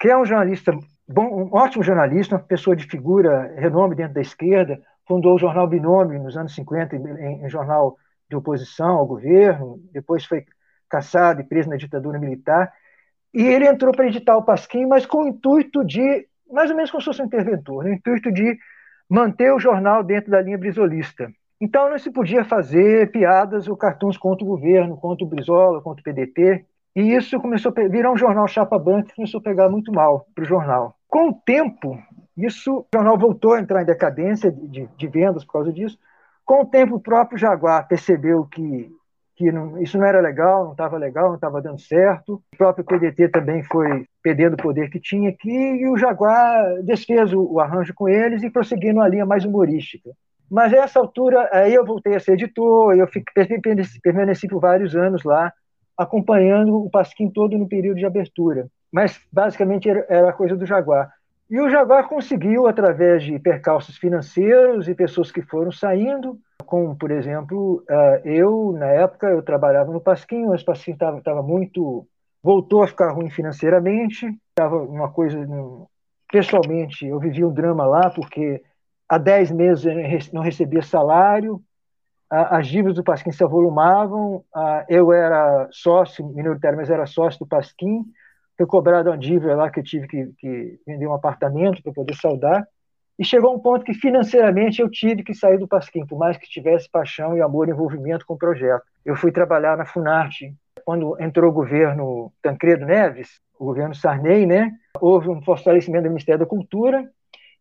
que 0.00 0.08
é 0.08 0.16
um 0.16 0.24
jornalista 0.24 0.72
bom, 1.08 1.44
um 1.44 1.54
ótimo 1.54 1.84
jornalista, 1.84 2.36
uma 2.36 2.42
pessoa 2.42 2.74
de 2.74 2.84
figura, 2.86 3.54
renome 3.56 3.94
dentro 3.94 4.14
da 4.14 4.20
esquerda, 4.20 4.80
fundou 5.06 5.34
o 5.34 5.38
jornal 5.38 5.66
Binômio 5.66 6.22
nos 6.22 6.36
anos 6.36 6.54
50, 6.54 6.96
em, 6.96 7.44
em 7.44 7.48
jornal 7.48 7.96
de 8.28 8.36
oposição 8.36 8.96
ao 8.96 9.06
governo, 9.06 9.78
depois 9.92 10.24
foi 10.24 10.44
caçado 10.88 11.40
e 11.40 11.44
preso 11.44 11.68
na 11.68 11.76
ditadura 11.76 12.18
militar, 12.18 12.72
e 13.32 13.42
ele 13.42 13.66
entrou 13.66 13.94
para 13.94 14.06
editar 14.06 14.36
o 14.36 14.44
Pasquim, 14.44 14.86
mas 14.86 15.06
com 15.06 15.24
o 15.24 15.28
intuito 15.28 15.84
de 15.84 16.26
mais 16.50 16.70
ou 16.70 16.76
menos 16.76 16.90
como 16.90 17.00
se 17.00 17.06
fosse 17.06 17.22
um 17.22 17.26
interventor, 17.26 17.84
no 17.84 17.92
intuito 17.92 18.30
de 18.30 18.58
manter 19.08 19.52
o 19.52 19.58
jornal 19.58 20.02
dentro 20.04 20.30
da 20.30 20.42
linha 20.42 20.58
brizolista. 20.58 21.32
Então 21.62 21.88
não 21.88 21.96
se 21.96 22.10
podia 22.10 22.44
fazer 22.44 23.12
piadas 23.12 23.68
ou 23.68 23.76
cartões 23.76 24.18
contra 24.18 24.44
o 24.44 24.48
governo, 24.48 24.96
contra 24.96 25.24
o 25.24 25.28
Brizola, 25.28 25.80
contra 25.80 26.00
o 26.00 26.04
PDT, 26.04 26.66
e 26.96 27.14
isso 27.14 27.38
começou 27.38 27.72
a 27.76 27.88
virar 27.88 28.10
um 28.10 28.16
jornal 28.16 28.48
chapa 28.48 28.76
branca 28.80 29.10
que 29.10 29.14
começou 29.14 29.38
a 29.38 29.44
pegar 29.44 29.68
muito 29.68 29.92
mal 29.92 30.26
para 30.34 30.42
o 30.42 30.44
jornal. 30.44 30.96
Com 31.06 31.28
o 31.28 31.32
tempo, 31.32 31.96
isso, 32.36 32.78
o 32.78 32.86
jornal 32.92 33.16
voltou 33.16 33.52
a 33.52 33.60
entrar 33.60 33.80
em 33.80 33.86
decadência 33.86 34.50
de, 34.50 34.88
de 34.96 35.06
vendas 35.06 35.44
por 35.44 35.52
causa 35.52 35.72
disso. 35.72 35.96
Com 36.44 36.62
o 36.62 36.66
tempo, 36.66 36.96
o 36.96 37.00
próprio 37.00 37.38
Jaguar 37.38 37.86
percebeu 37.86 38.44
que 38.44 38.90
que 39.34 39.50
não, 39.50 39.80
isso 39.80 39.96
não 39.96 40.04
era 40.04 40.20
legal, 40.20 40.64
não 40.64 40.72
estava 40.72 40.98
legal, 40.98 41.28
não 41.28 41.36
estava 41.36 41.62
dando 41.62 41.80
certo. 41.80 42.42
O 42.52 42.56
próprio 42.56 42.84
PDT 42.84 43.28
também 43.28 43.62
foi 43.62 44.04
perdendo 44.20 44.54
o 44.54 44.62
poder 44.62 44.90
que 44.90 45.00
tinha 45.00 45.30
aqui, 45.30 45.48
e 45.48 45.88
o 45.88 45.96
Jaguar 45.96 46.82
desfez 46.82 47.32
o, 47.32 47.54
o 47.54 47.60
arranjo 47.60 47.94
com 47.94 48.08
eles 48.08 48.42
e 48.42 48.50
prosseguiu 48.50 48.92
numa 48.92 49.08
linha 49.08 49.24
mais 49.24 49.44
humorística. 49.44 50.10
Mas 50.52 50.70
essa 50.74 51.00
altura, 51.00 51.48
aí 51.50 51.72
eu 51.72 51.82
voltei 51.82 52.14
a 52.14 52.20
ser 52.20 52.32
editor, 52.32 52.94
eu 52.94 53.06
fiquei, 53.06 53.58
permaneci 54.02 54.46
por 54.46 54.60
vários 54.60 54.94
anos 54.94 55.24
lá, 55.24 55.50
acompanhando 55.96 56.76
o 56.76 56.90
Pasquim 56.90 57.30
todo 57.30 57.56
no 57.56 57.66
período 57.66 57.96
de 57.96 58.04
abertura. 58.04 58.68
Mas, 58.92 59.18
basicamente, 59.32 59.88
era, 59.88 60.04
era 60.10 60.28
a 60.28 60.32
coisa 60.34 60.54
do 60.54 60.66
Jaguar. 60.66 61.10
E 61.48 61.58
o 61.58 61.70
Jaguar 61.70 62.06
conseguiu, 62.06 62.66
através 62.66 63.22
de 63.22 63.38
percalços 63.38 63.96
financeiros 63.96 64.88
e 64.88 64.94
pessoas 64.94 65.32
que 65.32 65.40
foram 65.40 65.72
saindo, 65.72 66.38
como, 66.66 66.94
por 66.96 67.10
exemplo, 67.10 67.82
eh, 67.88 68.20
eu, 68.26 68.74
na 68.78 68.88
época, 68.88 69.28
eu 69.28 69.42
trabalhava 69.42 69.90
no 69.90 70.02
Pasquim, 70.02 70.44
mas 70.44 70.60
o 70.60 70.66
Pasquim 70.66 70.92
estava 70.92 71.42
muito... 71.42 72.06
voltou 72.42 72.82
a 72.82 72.88
ficar 72.88 73.10
ruim 73.12 73.30
financeiramente, 73.30 74.26
estava 74.50 74.76
uma 74.76 75.10
coisa... 75.10 75.38
Pessoalmente, 76.30 77.06
eu 77.06 77.18
vivia 77.18 77.48
um 77.48 77.52
drama 77.52 77.86
lá, 77.86 78.10
porque 78.10 78.62
há 79.12 79.18
10 79.18 79.50
meses 79.50 79.84
eu 79.84 79.94
não 80.32 80.40
recebia 80.40 80.80
salário, 80.80 81.62
as 82.30 82.66
dívidas 82.66 82.94
do 82.94 83.04
Pasquim 83.04 83.30
se 83.30 83.44
avolumavam, 83.44 84.42
eu 84.88 85.12
era 85.12 85.68
sócio 85.70 86.26
minoritário, 86.28 86.78
mas 86.78 86.88
era 86.88 87.04
sócio 87.04 87.40
do 87.40 87.46
Pasquim, 87.46 88.06
foi 88.56 88.66
cobrado 88.66 89.10
uma 89.10 89.18
dívida 89.18 89.54
lá 89.54 89.70
que 89.70 89.80
eu 89.80 89.84
tive 89.84 90.08
que, 90.08 90.32
que 90.38 90.80
vender 90.86 91.06
um 91.06 91.12
apartamento 91.12 91.82
para 91.82 91.92
poder 91.92 92.14
saldar. 92.14 92.66
E 93.18 93.24
chegou 93.24 93.54
um 93.54 93.58
ponto 93.58 93.84
que 93.84 93.92
financeiramente 93.92 94.80
eu 94.80 94.88
tive 94.88 95.22
que 95.22 95.34
sair 95.34 95.58
do 95.58 95.68
Pasquim, 95.68 96.06
por 96.06 96.18
mais 96.18 96.38
que 96.38 96.48
tivesse 96.48 96.88
paixão 96.90 97.36
e 97.36 97.42
amor 97.42 97.68
e 97.68 97.72
envolvimento 97.72 98.24
com 98.24 98.32
o 98.32 98.38
projeto. 98.38 98.82
Eu 99.04 99.14
fui 99.14 99.30
trabalhar 99.30 99.76
na 99.76 99.84
Funarte. 99.84 100.54
Quando 100.86 101.20
entrou 101.20 101.50
o 101.50 101.54
governo 101.54 102.32
Tancredo 102.40 102.86
Neves, 102.86 103.28
o 103.58 103.66
governo 103.66 103.94
Sarney, 103.94 104.46
né, 104.46 104.72
houve 104.98 105.28
um 105.28 105.42
fortalecimento 105.42 106.04
do 106.04 106.08
Ministério 106.08 106.40
da 106.40 106.46
Cultura 106.46 107.06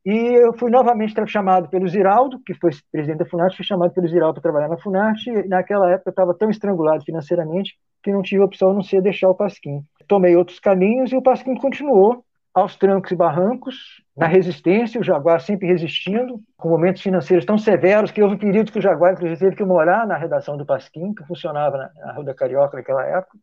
e 0.06 0.15
eu 0.15 0.53
fui 0.57 0.72
novamente 0.72 1.14
chamado 1.28 1.69
pelo 1.69 1.88
Ziraldo, 1.88 2.40
que 2.45 2.53
foi 2.53 2.72
presidente 2.91 3.19
da 3.19 3.26
Funarte, 3.26 3.57
fui 3.57 3.65
chamado 3.65 3.94
pelo 3.94 4.07
Ziraldo 4.07 4.34
para 4.34 4.52
trabalhar 4.52 4.68
na 4.68 4.78
Funarte. 4.78 5.30
E 5.30 5.48
naquela 5.48 5.91
época 5.91 6.10
eu 6.10 6.11
estava 6.11 6.34
tão 6.34 6.49
estrangulado 6.49 7.03
financeiramente 7.03 7.76
que 8.03 8.11
não 8.11 8.22
tive 8.22 8.41
opção 8.41 8.72
a 8.72 8.73
não 8.73 8.82
ser 8.82 9.02
deixar 9.02 9.30
o 9.30 9.36
Pasquim 9.36 9.84
tomei 10.11 10.36
outros 10.36 10.60
caminhos 10.60 11.14
e 11.14 11.15
o 11.15 11.22
Pasquim 11.22 11.56
continuou 11.56 12.26
aos 12.53 12.76
trancos 12.76 13.11
e 13.11 13.15
barrancos, 13.15 14.03
na 14.18 14.28
resistência, 14.28 14.99
o 14.99 15.03
Jaguar 15.03 15.40
sempre 15.40 15.69
resistindo, 15.69 16.41
com 16.57 16.68
momentos 16.68 17.02
financeiros 17.02 17.45
tão 17.45 17.57
severos 17.57 18.11
que 18.11 18.22
houve 18.22 18.36
um 18.36 18.38
período 18.38 18.73
que 18.73 18.80
o 18.80 18.82
Jaguar, 18.82 19.14
inclusive, 19.14 19.40
teve 19.40 19.56
que 19.56 19.64
morar 19.64 20.06
na 20.06 20.18
redação 20.18 20.57
do 20.57 20.65
Pasquim, 20.65 21.14
que 21.14 21.23
funcionava 21.23 21.78
na, 21.78 21.91
na 22.07 22.11
Rua 22.11 22.26
da 22.26 22.34
Carioca 22.34 22.76
naquela 22.76 23.06
época. 23.06 23.38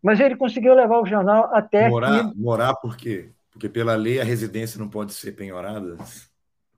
Mas 0.00 0.20
ele 0.20 0.36
conseguiu 0.36 0.74
levar 0.74 1.00
o 1.00 1.06
jornal 1.06 1.50
até 1.52 1.88
morar, 1.88 2.30
que... 2.30 2.38
Morar 2.38 2.74
por 2.76 2.96
quê? 2.96 3.32
Porque 3.56 3.70
pela 3.70 3.96
lei 3.96 4.20
a 4.20 4.24
residência 4.24 4.78
não 4.78 4.86
pode 4.86 5.14
ser 5.14 5.32
penhorada? 5.32 5.96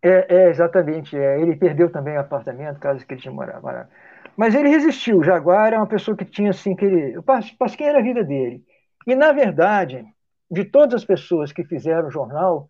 É, 0.00 0.32
é 0.32 0.48
exatamente. 0.48 1.16
É. 1.18 1.40
Ele 1.40 1.56
perdeu 1.56 1.90
também 1.90 2.16
o 2.16 2.20
apartamento, 2.20 2.78
caso 2.78 3.04
que 3.04 3.14
ele 3.14 3.20
tinha 3.20 3.34
morado. 3.34 3.88
Mas 4.36 4.54
ele 4.54 4.68
resistiu. 4.68 5.18
O 5.18 5.24
Jaguar 5.24 5.72
é 5.72 5.76
uma 5.76 5.88
pessoa 5.88 6.16
que 6.16 6.24
tinha 6.24 6.50
assim 6.50 6.76
que 6.76 6.84
ele... 6.84 7.18
O 7.18 7.22
Pasquim 7.22 7.82
era 7.82 7.98
a 7.98 8.02
vida 8.02 8.22
dele. 8.22 8.62
E, 9.04 9.16
na 9.16 9.32
verdade, 9.32 10.06
de 10.48 10.64
todas 10.64 10.94
as 10.94 11.04
pessoas 11.04 11.50
que 11.50 11.64
fizeram 11.64 12.06
o 12.06 12.12
jornal, 12.12 12.68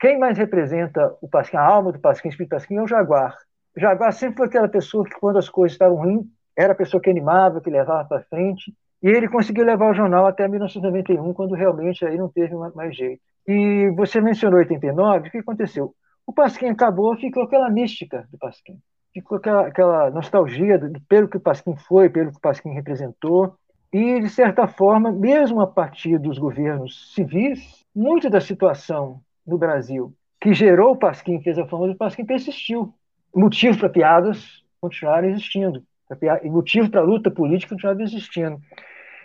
quem 0.00 0.18
mais 0.18 0.36
representa 0.36 1.16
o 1.22 1.28
Pasquim, 1.28 1.56
a 1.56 1.64
alma 1.64 1.92
do 1.92 2.00
Pasquim, 2.00 2.26
o 2.26 2.30
espírito 2.30 2.50
do 2.50 2.56
Pasquim, 2.56 2.76
é 2.78 2.82
o 2.82 2.88
Jaguar. 2.88 3.38
O 3.76 3.80
Jaguar 3.80 4.12
sempre 4.12 4.38
foi 4.38 4.46
aquela 4.46 4.68
pessoa 4.68 5.04
que, 5.04 5.14
quando 5.20 5.38
as 5.38 5.48
coisas 5.48 5.74
estavam 5.74 5.96
ruins, 5.96 6.26
era 6.56 6.72
a 6.72 6.76
pessoa 6.76 7.00
que 7.00 7.08
animava, 7.08 7.60
que 7.60 7.70
levava 7.70 8.08
para 8.08 8.24
frente, 8.24 8.74
e 9.00 9.08
ele 9.08 9.28
conseguiu 9.28 9.64
levar 9.64 9.92
o 9.92 9.94
jornal 9.94 10.26
até 10.26 10.48
1991, 10.48 11.32
quando 11.34 11.54
realmente 11.54 12.04
aí 12.04 12.18
não 12.18 12.28
teve 12.28 12.56
mais 12.74 12.96
jeito. 12.96 13.22
E 13.46 13.90
você 13.96 14.20
mencionou 14.20 14.58
89, 14.58 15.28
o 15.28 15.30
que 15.30 15.38
aconteceu? 15.38 15.94
O 16.26 16.32
Pasquim 16.32 16.68
acabou, 16.68 17.16
ficou 17.16 17.42
aquela 17.42 17.68
mística 17.68 18.26
do 18.30 18.38
Pasquim. 18.38 18.78
Ficou 19.12 19.38
aquela, 19.38 19.66
aquela 19.66 20.10
nostalgia 20.10 20.78
do, 20.78 21.00
pelo 21.02 21.28
que 21.28 21.36
o 21.36 21.40
Pasquim 21.40 21.76
foi, 21.76 22.08
pelo 22.08 22.30
que 22.30 22.38
o 22.38 22.40
Pasquim 22.40 22.70
representou. 22.70 23.54
E, 23.92 24.20
de 24.20 24.28
certa 24.28 24.66
forma, 24.66 25.12
mesmo 25.12 25.60
a 25.60 25.66
partir 25.66 26.18
dos 26.18 26.38
governos 26.38 27.14
civis, 27.14 27.84
muito 27.94 28.28
da 28.28 28.40
situação 28.40 29.20
no 29.46 29.58
Brasil 29.58 30.12
que 30.44 30.52
gerou 30.52 30.92
o 30.92 30.96
Pasquim, 30.96 31.40
fez 31.40 31.58
a 31.58 31.66
fama 31.66 31.88
do 31.88 31.96
Pasquim, 31.96 32.22
persistiu. 32.22 32.92
Motivo 33.34 33.78
para 33.78 33.88
piadas 33.88 34.62
continuaram 34.78 35.26
existindo. 35.30 35.82
E 36.42 36.50
motivo 36.50 36.90
para 36.90 37.00
luta 37.00 37.30
política 37.30 37.74
continuava 37.74 38.02
existindo. 38.02 38.60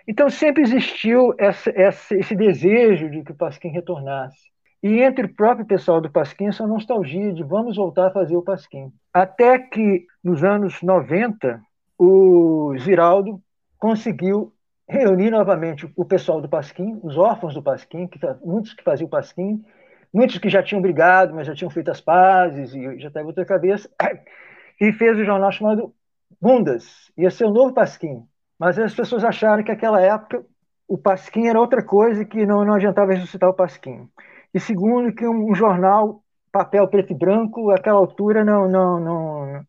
Então, 0.09 0.27
sempre 0.27 0.63
existiu 0.63 1.35
essa, 1.37 1.69
essa, 1.75 2.15
esse 2.17 2.35
desejo 2.35 3.11
de 3.11 3.23
que 3.23 3.31
o 3.31 3.35
Pasquim 3.35 3.69
retornasse. 3.69 4.49
E 4.81 5.03
entre 5.03 5.27
o 5.27 5.35
próprio 5.35 5.67
pessoal 5.67 6.01
do 6.01 6.11
Pasquim, 6.11 6.47
essa 6.47 6.65
nostalgia 6.65 7.31
de 7.31 7.43
vamos 7.43 7.75
voltar 7.75 8.07
a 8.07 8.11
fazer 8.11 8.35
o 8.35 8.41
Pasquim. 8.41 8.91
Até 9.13 9.59
que, 9.59 10.07
nos 10.23 10.43
anos 10.43 10.81
90, 10.81 11.61
o 11.95 12.73
Ziraldo 12.79 13.39
conseguiu 13.77 14.51
reunir 14.89 15.29
novamente 15.29 15.87
o 15.95 16.03
pessoal 16.03 16.41
do 16.41 16.49
Pasquim, 16.49 16.99
os 17.03 17.15
órfãos 17.15 17.53
do 17.53 17.61
Pasquim, 17.61 18.07
que, 18.07 18.17
muitos 18.43 18.73
que 18.73 18.83
faziam 18.83 19.05
o 19.05 19.11
Pasquim, 19.11 19.63
muitos 20.11 20.39
que 20.39 20.49
já 20.49 20.63
tinham 20.63 20.81
brigado, 20.81 21.35
mas 21.35 21.45
já 21.45 21.53
tinham 21.53 21.69
feito 21.69 21.91
as 21.91 22.01
pazes 22.01 22.73
e 22.73 22.97
já 22.97 23.09
estavam 23.09 23.27
outra 23.27 23.45
cabeça, 23.45 23.87
e 24.81 24.91
fez 24.91 25.19
o 25.19 25.21
um 25.21 25.25
jornal 25.25 25.51
chamado 25.51 25.93
Bundas. 26.41 27.11
Ia 27.15 27.29
ser 27.29 27.45
o 27.45 27.53
novo 27.53 27.75
Pasquim. 27.75 28.23
Mas 28.59 28.77
as 28.77 28.93
pessoas 28.93 29.23
acharam 29.23 29.63
que 29.63 29.71
naquela 29.71 30.01
época 30.01 30.45
o 30.85 30.97
Pasquim 30.97 31.47
era 31.47 31.59
outra 31.59 31.83
coisa 31.83 32.23
e 32.23 32.25
que 32.25 32.45
não, 32.45 32.65
não 32.65 32.73
adiantava 32.73 33.13
ressuscitar 33.13 33.49
o 33.49 33.53
Pasquim. 33.53 34.09
E 34.53 34.59
segundo, 34.59 35.13
que 35.13 35.25
um, 35.25 35.55
jornal, 35.55 36.23
papel 36.51 36.87
preto 36.87 37.13
e 37.13 37.15
branco, 37.15 37.71
àquela 37.71 37.99
altura 37.99 38.43
não, 38.43 38.67
não, 38.67 38.99
não, 38.99 39.65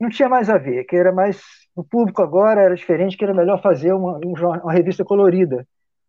não 0.00 0.08
tinha 0.10 0.28
mais 0.28 0.48
a 0.48 0.58
ver, 0.58 0.84
que 0.84 0.94
era 0.94 1.10
mais. 1.10 1.40
O 1.74 1.82
público 1.82 2.22
agora 2.22 2.60
era 2.60 2.74
diferente, 2.74 3.16
que 3.16 3.24
era 3.24 3.34
melhor 3.34 3.60
fazer 3.62 3.92
uma, 3.92 4.18
uma 4.62 4.72
revista 4.72 5.04
colorida, 5.04 5.66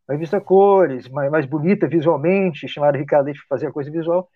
uma 0.08 0.16
revista 0.16 0.42
cores, 0.42 1.08
mais, 1.08 1.32
mais 1.32 1.46
bonita 1.46 1.88
visualmente, 1.88 2.68
chamada 2.68 2.98
Ricardo 2.98 3.26
Leite 3.26 3.40
para 3.40 3.56
fazer 3.58 3.68
a 3.68 3.72
coisa 3.72 3.90
visual. 3.90 4.28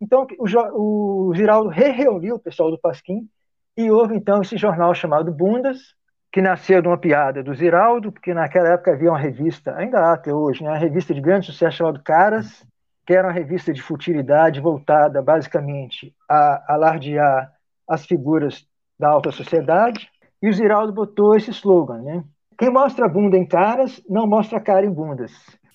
Então, 0.00 0.26
o, 0.38 1.28
o 1.28 1.34
Giraldo 1.34 1.68
re-reuniu 1.68 2.36
o 2.36 2.40
pessoal 2.40 2.70
do 2.70 2.78
Pasquim 2.78 3.28
e 3.76 3.90
houve 3.90 4.14
então 4.14 4.42
esse 4.42 4.56
jornal 4.56 4.94
chamado 4.94 5.32
Bundas, 5.32 5.94
que 6.32 6.40
nasceu 6.40 6.80
de 6.80 6.88
uma 6.88 6.98
piada 6.98 7.42
do 7.42 7.54
Ziraldo, 7.54 8.12
porque 8.12 8.32
naquela 8.32 8.70
época 8.70 8.92
havia 8.92 9.10
uma 9.10 9.18
revista, 9.18 9.74
ainda 9.76 9.98
há 9.98 10.12
até 10.14 10.32
hoje, 10.32 10.62
né, 10.62 10.70
uma 10.70 10.78
revista 10.78 11.12
de 11.12 11.20
grande 11.20 11.46
sucesso 11.46 11.78
chamada 11.78 12.00
Caras, 12.04 12.64
que 13.06 13.14
era 13.14 13.26
uma 13.26 13.34
revista 13.34 13.72
de 13.72 13.82
futilidade 13.82 14.60
voltada 14.60 15.20
basicamente 15.20 16.14
a 16.28 16.74
alardear 16.74 17.52
as 17.88 18.06
figuras 18.06 18.64
da 18.98 19.08
alta 19.08 19.32
sociedade, 19.32 20.08
e 20.40 20.48
o 20.48 20.52
Ziraldo 20.52 20.92
botou 20.92 21.36
esse 21.36 21.50
slogan, 21.50 22.02
né? 22.02 22.24
Quem 22.56 22.70
mostra 22.70 23.08
bunda 23.08 23.36
em 23.36 23.46
caras, 23.46 24.00
não 24.08 24.26
mostra 24.26 24.60
cara 24.60 24.86
em 24.86 24.92
bundas, 24.92 25.32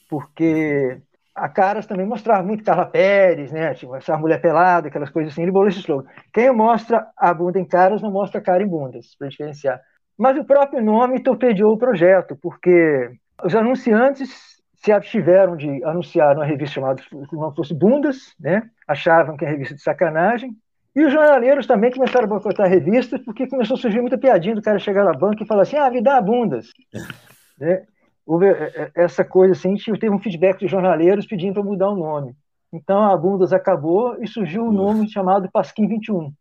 porque 0.09 1.01
a 1.35 1.49
Caras 1.49 1.85
também 1.85 2.05
mostrava 2.05 2.41
muito 2.43 2.63
Carla 2.63 2.85
Pérez, 2.85 3.51
né? 3.51 3.73
Tipo, 3.73 3.95
essa 3.95 4.17
mulher 4.17 4.39
pelada, 4.39 4.87
aquelas 4.87 5.09
coisas 5.09 5.33
assim. 5.33 5.41
Ele 5.41 5.51
bolou 5.51 5.67
esse 5.67 5.79
slogan. 5.79 6.07
Quem 6.33 6.49
mostra 6.53 7.07
a 7.17 7.33
bunda 7.33 7.59
em 7.59 7.65
caras 7.65 8.01
não 8.01 8.09
mostra 8.09 8.39
cara 8.39 8.63
em 8.63 8.67
bundas, 8.67 9.13
para 9.19 9.27
diferenciar. 9.27 9.81
Mas 10.17 10.37
o 10.37 10.45
próprio 10.45 10.83
nome 10.83 11.21
torpedeou 11.21 11.73
o 11.73 11.77
projeto, 11.77 12.37
porque 12.41 13.11
os 13.43 13.55
anunciantes 13.55 14.55
se 14.75 14.91
abstiveram 14.91 15.57
de 15.57 15.83
anunciar 15.83 16.35
uma 16.35 16.45
revista 16.45 16.75
chamada 16.75 17.01
que 17.01 17.35
não 17.35 17.53
fosse 17.53 17.73
Bundas, 17.73 18.35
né? 18.39 18.69
achavam 18.87 19.35
que 19.35 19.43
é 19.43 19.49
revista 19.49 19.75
de 19.75 19.81
sacanagem, 19.81 20.51
e 20.95 21.03
os 21.03 21.11
jornaleiros 21.11 21.67
também 21.67 21.91
começaram 21.91 22.25
a 22.25 22.29
boicotar 22.29 22.67
a 22.67 22.69
revista, 22.69 23.19
porque 23.19 23.47
começou 23.47 23.75
a 23.75 23.79
surgir 23.79 23.99
muita 23.99 24.17
piadinha 24.17 24.55
do 24.55 24.61
cara 24.61 24.79
chegar 24.79 25.03
na 25.03 25.11
banca 25.11 25.43
e 25.43 25.47
falar 25.47 25.63
assim, 25.63 25.75
ah, 25.75 25.89
me 25.89 26.01
dá 26.01 26.21
bundas. 26.21 26.67
né? 27.59 27.83
Houve 28.25 28.47
é, 28.47 28.71
é, 28.75 28.91
essa 28.95 29.25
coisa 29.25 29.53
assim, 29.53 29.75
teve 29.99 30.09
um 30.09 30.19
feedback 30.19 30.59
de 30.59 30.67
jornaleiros 30.67 31.27
pedindo 31.27 31.55
para 31.55 31.63
mudar 31.63 31.89
o 31.89 31.97
nome. 31.97 32.33
Então 32.73 33.03
a 33.03 33.15
Bundas 33.15 33.53
acabou 33.53 34.21
e 34.21 34.27
surgiu 34.27 34.63
um 34.63 34.71
nome 34.71 35.09
chamado 35.09 35.49
Pasquim 35.51 35.87
21. 35.87 36.33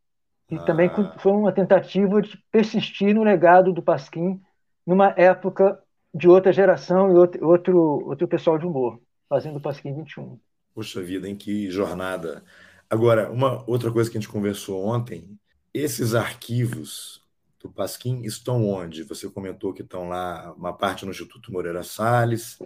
E 0.55 0.59
ah. 0.59 0.63
também 0.63 0.91
foi 1.19 1.33
uma 1.33 1.53
tentativa 1.53 2.23
de 2.23 2.39
persistir 2.51 3.15
no 3.15 3.25
legado 3.25 3.73
do 3.73 3.83
Pasquim 3.83 4.41
numa 4.87 5.09
época 5.17 5.79
de 6.15 6.29
outra 6.29 6.53
geração 6.53 7.11
e 7.11 7.15
outro, 7.17 8.07
outro, 8.07 8.29
pessoal 8.29 8.57
de 8.57 8.65
humor, 8.65 9.01
fazendo 9.29 9.57
o 9.57 9.61
Pasquim 9.61 9.93
21. 9.93 10.39
Poxa 10.73 11.03
vida, 11.03 11.29
em 11.29 11.35
que 11.35 11.71
jornada. 11.71 12.45
Agora, 12.89 13.31
uma 13.33 13.69
outra 13.69 13.91
coisa 13.91 14.09
que 14.09 14.17
a 14.17 14.21
gente 14.21 14.31
conversou 14.31 14.87
ontem, 14.87 15.37
esses 15.73 16.15
arquivos 16.15 17.21
do 17.61 17.69
Pasquim 17.69 18.23
estão 18.23 18.69
onde? 18.69 19.03
Você 19.03 19.29
comentou 19.29 19.73
que 19.73 19.83
estão 19.83 20.09
lá, 20.09 20.53
uma 20.57 20.73
parte 20.73 21.05
no 21.05 21.11
Instituto 21.11 21.53
Moreira 21.53 21.83
Salles, 21.83 22.59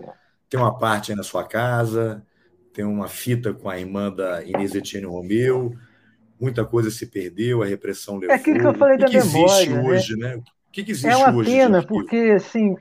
tem 0.50 0.60
uma 0.60 0.76
parte 0.76 1.12
aí 1.12 1.16
na 1.16 1.22
sua 1.22 1.44
casa, 1.44 2.26
tem 2.72 2.84
uma 2.84 3.08
fita 3.08 3.54
com 3.54 3.70
a 3.70 3.78
irmã 3.78 4.12
da 4.12 4.44
Inês 4.44 4.74
Etienne 4.74 5.06
Romeu, 5.06 5.74
muita 6.40 6.64
coisa 6.64 6.90
se 6.90 7.06
perdeu, 7.06 7.62
a 7.62 7.66
repressão 7.66 8.16
levou. 8.16 8.34
É 8.34 8.38
aquilo 8.38 8.60
que 8.60 8.66
eu 8.66 8.74
falei 8.74 8.96
o 8.96 8.98
que 8.98 9.04
da 9.04 9.10
que 9.10 9.16
existe 9.16 9.70
memória, 9.70 9.90
hoje, 9.90 10.16
né? 10.16 10.36
O 10.36 10.70
que, 10.72 10.84
que 10.84 10.90
existe 10.92 11.08
é 11.08 11.16
uma 11.16 11.34
hoje? 11.34 11.50
pena, 11.50 11.82
porque 11.82 12.32
assim, 12.36 12.76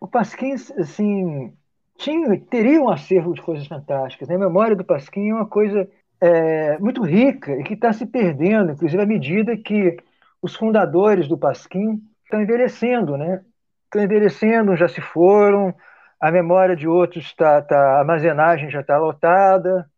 o 0.00 0.06
Pasquim 0.06 0.52
assim, 0.52 1.52
tinha, 1.96 2.40
teria 2.50 2.80
um 2.80 2.88
acervo 2.88 3.34
de 3.34 3.42
coisas 3.42 3.66
fantásticas. 3.66 4.28
Né? 4.28 4.36
A 4.36 4.38
memória 4.38 4.76
do 4.76 4.84
Pasquim 4.84 5.30
é 5.30 5.34
uma 5.34 5.46
coisa 5.46 5.88
é, 6.20 6.78
muito 6.78 7.02
rica 7.02 7.52
e 7.52 7.64
que 7.64 7.74
está 7.74 7.92
se 7.92 8.06
perdendo, 8.06 8.72
inclusive 8.72 9.02
à 9.02 9.06
medida 9.06 9.56
que 9.56 9.96
os 10.40 10.54
fundadores 10.54 11.28
do 11.28 11.38
Pasquim 11.38 12.00
estão 12.24 12.40
envelhecendo, 12.40 13.16
né? 13.16 13.42
Estão 13.84 14.02
envelhecendo, 14.02 14.76
já 14.76 14.88
se 14.88 15.00
foram, 15.00 15.74
a 16.20 16.30
memória 16.30 16.76
de 16.76 16.86
outros 16.86 17.26
está, 17.26 17.62
tá, 17.62 17.78
a 17.78 17.98
armazenagem 18.00 18.70
já 18.70 18.80
está 18.80 18.98
lotada, 18.98 19.88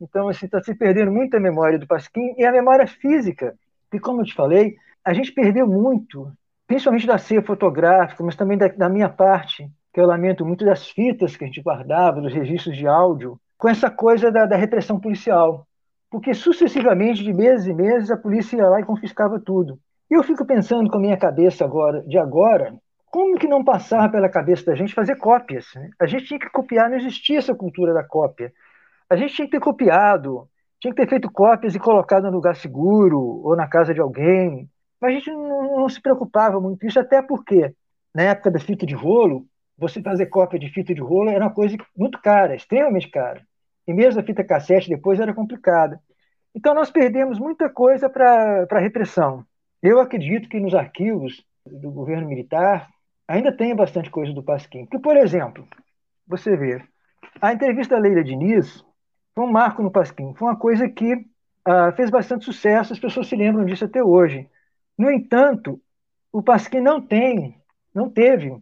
então, 0.00 0.28
assim, 0.28 0.46
está 0.46 0.62
se 0.62 0.74
perdendo 0.74 1.12
muito 1.12 1.36
a 1.36 1.40
memória 1.40 1.78
do 1.78 1.86
Pasquim 1.86 2.34
e 2.38 2.44
a 2.44 2.52
memória 2.52 2.86
física. 2.86 3.54
E, 3.92 3.98
como 4.00 4.22
eu 4.22 4.24
te 4.24 4.34
falei, 4.34 4.76
a 5.04 5.12
gente 5.12 5.32
perdeu 5.32 5.66
muito, 5.66 6.32
principalmente 6.66 7.06
da 7.06 7.18
ceia 7.18 7.42
fotográfica, 7.42 8.22
mas 8.24 8.36
também 8.36 8.56
da, 8.56 8.68
da 8.68 8.88
minha 8.88 9.08
parte, 9.08 9.70
que 9.92 10.00
eu 10.00 10.06
lamento 10.06 10.44
muito 10.46 10.64
das 10.64 10.88
fitas 10.88 11.36
que 11.36 11.44
a 11.44 11.46
gente 11.46 11.62
guardava, 11.62 12.20
dos 12.20 12.32
registros 12.32 12.76
de 12.76 12.86
áudio, 12.86 13.38
com 13.58 13.68
essa 13.68 13.90
coisa 13.90 14.30
da, 14.30 14.46
da 14.46 14.56
repressão 14.56 14.98
policial. 14.98 15.66
Porque, 16.10 16.32
sucessivamente, 16.32 17.22
de 17.22 17.32
meses 17.32 17.66
e 17.66 17.74
meses, 17.74 18.10
a 18.10 18.16
polícia 18.16 18.56
ia 18.56 18.68
lá 18.68 18.80
e 18.80 18.84
confiscava 18.84 19.38
tudo. 19.38 19.78
E 20.10 20.14
eu 20.14 20.22
fico 20.22 20.44
pensando 20.44 20.90
com 20.90 20.96
a 20.96 21.00
minha 21.00 21.16
cabeça 21.16 21.64
agora, 21.64 22.02
de 22.02 22.18
agora, 22.18 22.74
como 23.10 23.38
que 23.38 23.46
não 23.46 23.62
passava 23.64 24.08
pela 24.08 24.28
cabeça 24.28 24.66
da 24.66 24.74
gente 24.74 24.94
fazer 24.94 25.16
cópias? 25.16 25.66
Né? 25.74 25.90
A 26.00 26.06
gente 26.06 26.24
tinha 26.24 26.38
que 26.38 26.48
copiar, 26.50 26.88
não 26.88 26.96
existia 26.96 27.38
essa 27.38 27.54
cultura 27.54 27.92
da 27.92 28.04
cópia. 28.04 28.52
A 29.10 29.16
gente 29.16 29.34
tinha 29.34 29.46
que 29.46 29.52
ter 29.52 29.60
copiado, 29.60 30.48
tinha 30.80 30.94
que 30.94 31.02
ter 31.02 31.08
feito 31.08 31.30
cópias 31.30 31.74
e 31.74 31.80
colocado 31.80 32.24
no 32.24 32.30
lugar 32.30 32.54
seguro 32.56 33.20
ou 33.20 33.56
na 33.56 33.66
casa 33.66 33.92
de 33.92 34.00
alguém. 34.00 34.70
Mas 35.00 35.10
a 35.10 35.14
gente 35.14 35.30
não, 35.30 35.80
não 35.80 35.88
se 35.88 36.00
preocupava 36.00 36.60
muito 36.60 36.86
isso, 36.86 36.98
até 37.00 37.20
porque, 37.20 37.74
na 38.14 38.22
época 38.22 38.50
da 38.50 38.60
fita 38.60 38.86
de 38.86 38.94
rolo, 38.94 39.46
você 39.76 40.00
fazer 40.00 40.26
cópia 40.26 40.58
de 40.58 40.68
fita 40.68 40.94
de 40.94 41.00
rolo 41.00 41.30
era 41.30 41.44
uma 41.44 41.52
coisa 41.52 41.76
muito 41.96 42.20
cara, 42.20 42.54
extremamente 42.54 43.10
cara. 43.10 43.42
E 43.86 43.92
mesmo 43.92 44.20
a 44.20 44.24
fita 44.24 44.44
cassete 44.44 44.88
depois 44.88 45.18
era 45.18 45.34
complicada. 45.34 46.00
Então 46.54 46.74
nós 46.74 46.90
perdemos 46.90 47.38
muita 47.38 47.68
coisa 47.68 48.08
para 48.08 48.66
a 48.70 48.78
repressão. 48.78 49.44
Eu 49.82 49.98
acredito 49.98 50.48
que 50.48 50.60
nos 50.60 50.74
arquivos 50.74 51.44
do 51.66 51.90
governo 51.90 52.28
militar 52.28 52.88
ainda 53.26 53.50
tem 53.56 53.74
bastante 53.74 54.10
coisa 54.10 54.32
do 54.32 54.42
Pasquim. 54.42 54.86
Que, 54.86 54.98
por 54.98 55.16
exemplo, 55.16 55.66
você 56.26 56.56
vê, 56.56 56.82
a 57.40 57.52
entrevista 57.52 57.94
da 57.94 58.00
Leila 58.00 58.22
Diniz 58.22 58.84
foi 59.40 59.46
um 59.46 59.52
marco 59.52 59.82
no 59.82 59.90
Pasquim. 59.90 60.34
Foi 60.34 60.48
uma 60.48 60.56
coisa 60.56 60.86
que 60.86 61.14
uh, 61.14 61.92
fez 61.96 62.10
bastante 62.10 62.44
sucesso, 62.44 62.92
as 62.92 62.98
pessoas 62.98 63.26
se 63.26 63.34
lembram 63.34 63.64
disso 63.64 63.86
até 63.86 64.04
hoje. 64.04 64.46
No 64.98 65.10
entanto, 65.10 65.80
o 66.30 66.42
Pasquim 66.42 66.80
não 66.80 67.00
tem, 67.00 67.56
não 67.94 68.10
teve 68.10 68.50
uh, 68.50 68.60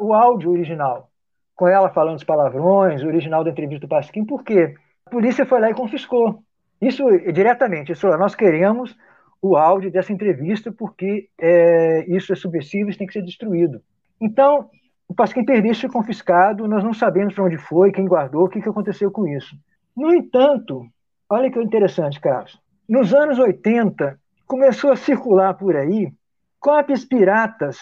o 0.00 0.12
áudio 0.12 0.50
original, 0.50 1.08
com 1.54 1.68
ela 1.68 1.88
falando 1.90 2.16
os 2.16 2.24
palavrões, 2.24 3.00
o 3.04 3.06
original 3.06 3.44
da 3.44 3.50
entrevista 3.50 3.86
do 3.86 3.90
Pasquim, 3.90 4.24
porque 4.24 4.74
a 5.06 5.10
polícia 5.10 5.46
foi 5.46 5.60
lá 5.60 5.70
e 5.70 5.74
confiscou. 5.74 6.42
Isso 6.82 7.04
diretamente, 7.32 7.92
isso, 7.92 8.08
nós 8.16 8.34
queremos 8.34 8.96
o 9.40 9.56
áudio 9.56 9.88
dessa 9.88 10.12
entrevista 10.12 10.72
porque 10.72 11.28
é, 11.40 12.04
isso 12.08 12.32
é 12.32 12.36
subversivo 12.36 12.90
e 12.90 12.96
tem 12.96 13.06
que 13.06 13.12
ser 13.12 13.22
destruído. 13.22 13.80
Então, 14.20 14.68
o 15.06 15.14
Pasquim 15.14 15.44
perdeu 15.44 15.70
isso 15.70 15.88
confiscado, 15.88 16.66
nós 16.66 16.82
não 16.82 16.92
sabemos 16.92 17.34
para 17.34 17.44
onde 17.44 17.56
foi, 17.56 17.92
quem 17.92 18.04
guardou, 18.04 18.46
o 18.46 18.48
que, 18.48 18.60
que 18.60 18.68
aconteceu 18.68 19.12
com 19.12 19.24
isso. 19.28 19.56
No 19.98 20.14
entanto, 20.14 20.86
olha 21.28 21.50
que 21.50 21.60
interessante, 21.60 22.20
Carlos. 22.20 22.56
Nos 22.88 23.12
anos 23.12 23.36
80, 23.36 24.16
começou 24.46 24.92
a 24.92 24.96
circular 24.96 25.54
por 25.54 25.74
aí 25.74 26.12
cópias 26.60 27.04
piratas 27.04 27.78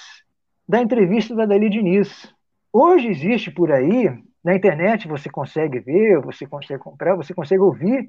da 0.67 0.81
entrevista 0.81 1.35
da 1.35 1.45
Dali 1.45 1.69
Diniz. 1.69 2.35
Hoje 2.73 3.09
existe 3.09 3.51
por 3.51 3.71
aí, 3.71 4.09
na 4.43 4.57
internet 4.57 5.07
você 5.07 5.29
consegue 5.29 5.79
ver, 5.79 6.19
você 6.23 6.47
consegue 6.47 6.83
comprar, 6.83 7.15
você 7.17 7.35
consegue 7.35 7.61
ouvir 7.61 8.09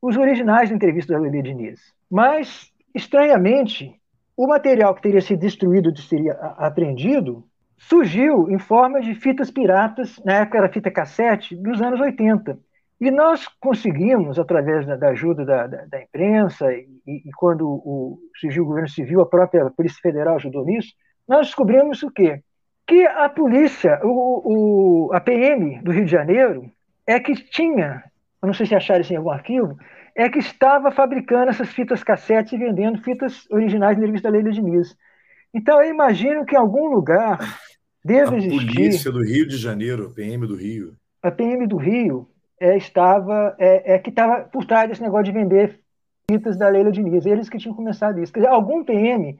os 0.00 0.16
originais 0.16 0.70
da 0.70 0.76
entrevista 0.76 1.12
da 1.12 1.20
Dali 1.20 1.42
Diniz. 1.42 1.78
Mas, 2.10 2.72
estranhamente, 2.94 4.00
o 4.34 4.46
material 4.46 4.94
que 4.94 5.02
teria 5.02 5.20
sido 5.20 5.40
destruído, 5.40 5.94
seria 6.00 6.32
apreendido, 6.56 7.44
surgiu 7.76 8.50
em 8.50 8.58
forma 8.58 9.02
de 9.02 9.14
fitas 9.14 9.50
piratas, 9.50 10.18
na 10.24 10.36
época 10.36 10.56
era 10.56 10.72
fita 10.72 10.90
cassete, 10.90 11.54
dos 11.54 11.82
anos 11.82 12.00
80. 12.00 12.58
E 13.02 13.10
nós 13.10 13.48
conseguimos, 13.60 14.38
através 14.38 14.86
da, 14.86 15.08
ajuda 15.08 15.44
da, 15.44 15.66
da, 15.66 15.86
da 15.86 16.00
imprensa, 16.00 16.72
e, 16.72 16.86
e, 17.04 17.32
quando 17.36 17.66
o, 17.66 18.20
surgiu 18.36 18.62
o 18.62 18.66
governo 18.66 18.88
civil, 18.88 19.20
a 19.20 19.26
própria 19.26 19.68
Polícia 19.70 19.98
Federal 20.00 20.36
ajudou 20.36 20.64
nisso, 20.64 20.94
nós 21.28 21.48
descobrimos 21.48 22.00
o 22.04 22.12
quê? 22.12 22.40
Que 22.86 23.04
a 23.04 23.28
polícia, 23.28 23.98
o, 24.04 25.08
o, 25.08 25.12
a 25.12 25.20
PM 25.20 25.82
do 25.82 25.90
Rio 25.90 26.04
de 26.04 26.12
Janeiro, 26.12 26.70
é 27.04 27.18
que 27.18 27.34
tinha, 27.34 28.04
eu 28.40 28.46
não 28.46 28.54
sei 28.54 28.66
se 28.66 28.74
acharam 28.76 29.00
isso 29.00 29.12
em 29.12 29.16
algum 29.16 29.32
arquivo, 29.32 29.76
é 30.16 30.28
que 30.28 30.38
estava 30.38 30.92
fabricando 30.92 31.50
essas 31.50 31.70
fitas 31.70 32.04
cassete 32.04 32.54
e 32.54 32.58
vendendo 32.58 33.02
fitas 33.02 33.50
originais 33.50 33.98
da 33.98 34.06
revista 34.06 34.30
Leila 34.30 34.52
Diniz. 34.52 34.96
Então, 35.52 35.82
eu 35.82 35.90
imagino 35.90 36.46
que 36.46 36.54
em 36.54 36.58
algum 36.58 36.86
lugar 36.86 37.40
deve 38.04 38.36
a 38.36 38.38
existir. 38.38 38.70
A 38.70 38.74
polícia 38.74 39.10
do 39.10 39.24
Rio 39.24 39.48
de 39.48 39.56
Janeiro, 39.56 40.06
a 40.06 40.14
PM 40.14 40.46
do 40.46 40.54
Rio. 40.54 40.94
A 41.20 41.32
PM 41.32 41.66
do 41.66 41.76
Rio 41.76 42.28
é, 42.60 42.76
estava, 42.76 43.54
é, 43.58 43.94
é 43.94 43.98
que 43.98 44.10
estava 44.10 44.44
por 44.44 44.64
trás 44.64 44.88
desse 44.88 45.02
negócio 45.02 45.24
de 45.24 45.32
vender 45.32 45.80
fitas 46.30 46.56
da 46.56 46.68
Leila 46.68 46.92
Diniz. 46.92 47.26
Eles 47.26 47.48
que 47.48 47.58
tinham 47.58 47.74
começado 47.74 48.20
isso. 48.20 48.32
Quer 48.32 48.40
dizer, 48.40 48.52
algum 48.52 48.84
PM 48.84 49.38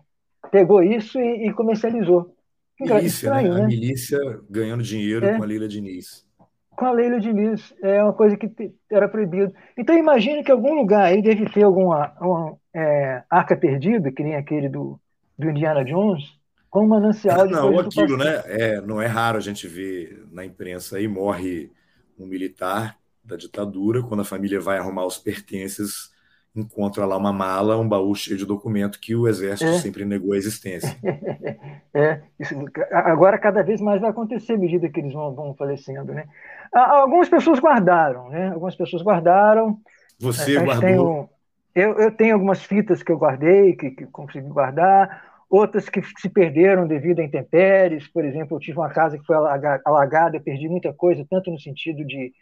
pegou 0.51 0.83
isso 0.83 1.19
e, 1.21 1.49
e 1.49 1.53
comercializou. 1.53 2.35
Milícia, 2.81 3.07
Estranho, 3.07 3.55
né? 3.55 3.61
né? 3.61 3.65
A 3.65 3.69
milícia 3.69 4.19
ganhando 4.51 4.83
dinheiro 4.83 5.25
é. 5.25 5.37
com 5.37 5.43
a 5.43 5.47
Leila 5.47 5.69
Diniz 5.69 6.27
com 6.75 6.87
a 6.87 6.93
Leila 6.93 7.21
Diniz. 7.21 7.73
É 7.83 8.03
uma 8.03 8.13
coisa 8.13 8.37
que 8.37 8.51
era 8.91 9.09
proibido. 9.09 9.53
Então, 9.77 9.97
imagine 9.97 10.43
que 10.43 10.51
algum 10.51 10.75
lugar 10.75 11.05
aí 11.05 11.23
deve 11.23 11.49
ter 11.51 11.63
alguma 11.63 12.13
uma, 12.21 12.57
é, 12.75 13.23
arca 13.31 13.57
perdida, 13.57 14.11
que 14.11 14.23
nem 14.23 14.35
aquele 14.35 14.69
do, 14.69 14.99
do 15.39 15.51
Indiana 15.51 15.85
Jones, 15.85 16.25
com 16.71 16.85
um 16.85 16.89
manancial 16.89 17.47
de 17.47 17.53
Não, 17.53 17.79
aquilo, 17.79 18.17
né? 18.17 18.43
É, 18.47 18.81
não 18.81 19.01
é 19.01 19.07
raro 19.07 19.39
a 19.39 19.41
gente 19.41 19.69
ver 19.69 20.27
na 20.33 20.45
imprensa 20.45 20.97
aí 20.97 21.07
morre 21.07 21.71
um 22.19 22.27
militar 22.27 22.97
da 23.25 23.37
ditadura, 23.37 24.03
quando 24.03 24.21
a 24.21 24.25
família 24.25 24.61
vai 24.61 24.79
arrumar 24.79 25.07
os 25.07 25.19
pertences, 25.19 26.13
encontra 26.55 27.07
lá 27.07 27.17
uma 27.17 27.33
mala, 27.33 27.79
um 27.79 27.89
baú 27.89 28.15
cheio 28.15 28.37
de 28.37 28.45
documento 28.45 29.01
que 29.01 29.15
o 29.15 29.27
exército 29.27 29.71
é. 29.71 29.79
sempre 29.79 30.05
negou 30.05 30.35
a 30.35 30.37
existência. 30.37 30.95
é, 31.95 32.21
isso, 32.39 32.55
agora 32.91 33.39
cada 33.39 33.63
vez 33.63 33.81
mais 33.81 34.01
vai 34.01 34.11
acontecer 34.11 34.55
à 34.55 34.59
medida 34.59 34.89
que 34.89 35.01
eles 35.01 35.13
vão, 35.13 35.35
vão 35.35 35.55
falecendo, 35.55 36.13
né? 36.13 36.27
Algumas 36.73 37.29
pessoas 37.29 37.59
guardaram, 37.59 38.29
né? 38.29 38.51
Algumas 38.51 38.77
pessoas 38.77 39.03
guardaram. 39.03 39.79
Você 40.19 40.59
guardou? 40.59 41.31
eu, 41.75 41.99
eu 41.99 42.11
tenho 42.11 42.35
algumas 42.35 42.63
fitas 42.63 43.03
que 43.03 43.11
eu 43.11 43.19
guardei, 43.19 43.75
que, 43.75 43.91
que 43.91 44.07
consegui 44.07 44.49
guardar, 44.49 45.45
outras 45.49 45.89
que 45.89 46.03
se 46.19 46.29
perderam 46.29 46.87
devido 46.87 47.21
a 47.21 47.25
intempéries. 47.25 48.07
Por 48.09 48.25
exemplo, 48.25 48.57
eu 48.57 48.61
tive 48.61 48.79
uma 48.79 48.91
casa 48.91 49.19
que 49.19 49.25
foi 49.25 49.37
alagada, 49.85 50.37
eu 50.37 50.43
perdi 50.43 50.69
muita 50.69 50.93
coisa, 50.93 51.27
tanto 51.29 51.51
no 51.51 51.59
sentido 51.59 52.05
de, 52.05 52.33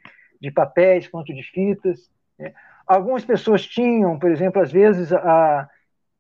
de 0.41 0.51
papéis 0.51 1.09
quanto 1.09 1.35
de 1.35 1.43
fitas. 1.43 2.11
Né? 2.39 2.53
Algumas 2.87 3.25
pessoas 3.25 3.67
tinham, 3.67 4.19
por 4.19 4.31
exemplo, 4.31 4.61
às 4.61 4.73
vezes 4.73 5.13
a, 5.13 5.69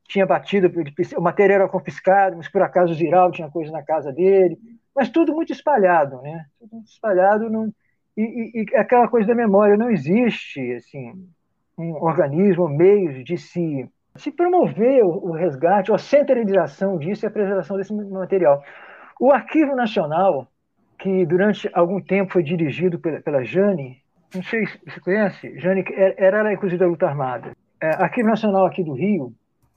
tinha 0.06 0.26
batido, 0.26 0.70
o 1.16 1.20
material 1.20 1.60
era 1.60 1.68
confiscado, 1.68 2.36
mas 2.36 2.48
por 2.48 2.62
acaso 2.62 2.92
o 2.92 2.96
Ziraldo 2.96 3.36
tinha 3.36 3.50
coisa 3.50 3.70
na 3.72 3.82
casa 3.82 4.12
dele, 4.12 4.58
mas 4.94 5.08
tudo 5.08 5.32
muito 5.32 5.52
espalhado, 5.52 6.20
né? 6.20 6.46
Tudo 6.58 6.76
muito 6.76 6.88
espalhado, 6.88 7.48
não, 7.48 7.72
e, 8.16 8.22
e, 8.22 8.62
e, 8.62 8.76
aquela 8.76 9.08
coisa 9.08 9.28
da 9.28 9.34
memória 9.34 9.76
não 9.76 9.90
existe 9.90 10.74
assim 10.74 11.28
um 11.78 11.94
organismo, 11.94 12.68
meios 12.68 13.24
de 13.24 13.38
se, 13.38 13.88
se 14.16 14.30
promover 14.30 15.02
o, 15.02 15.28
o 15.28 15.32
resgate, 15.32 15.92
a 15.92 15.98
centralização 15.98 16.98
disso 16.98 17.24
e 17.24 17.26
a 17.26 17.30
preservação 17.30 17.76
desse 17.76 17.92
material. 17.94 18.62
O 19.18 19.32
Arquivo 19.32 19.74
Nacional, 19.74 20.46
que 20.98 21.24
durante 21.24 21.70
algum 21.72 22.00
tempo 22.00 22.32
foi 22.32 22.42
dirigido 22.42 22.98
pela, 22.98 23.20
pela 23.20 23.44
Jane, 23.44 24.02
não 24.34 24.42
sei 24.42 24.66
se 24.66 24.78
você 24.86 25.00
conhece, 25.00 25.58
Jane 25.58 25.84
era, 25.94 26.38
era 26.38 26.52
inclusive 26.52 26.78
da 26.78 26.86
luta 26.86 27.06
armada. 27.06 27.52
É, 27.80 27.88
Arquivo 27.88 28.28
Nacional 28.28 28.66
aqui 28.66 28.84
do 28.84 28.92
Rio 28.92 29.32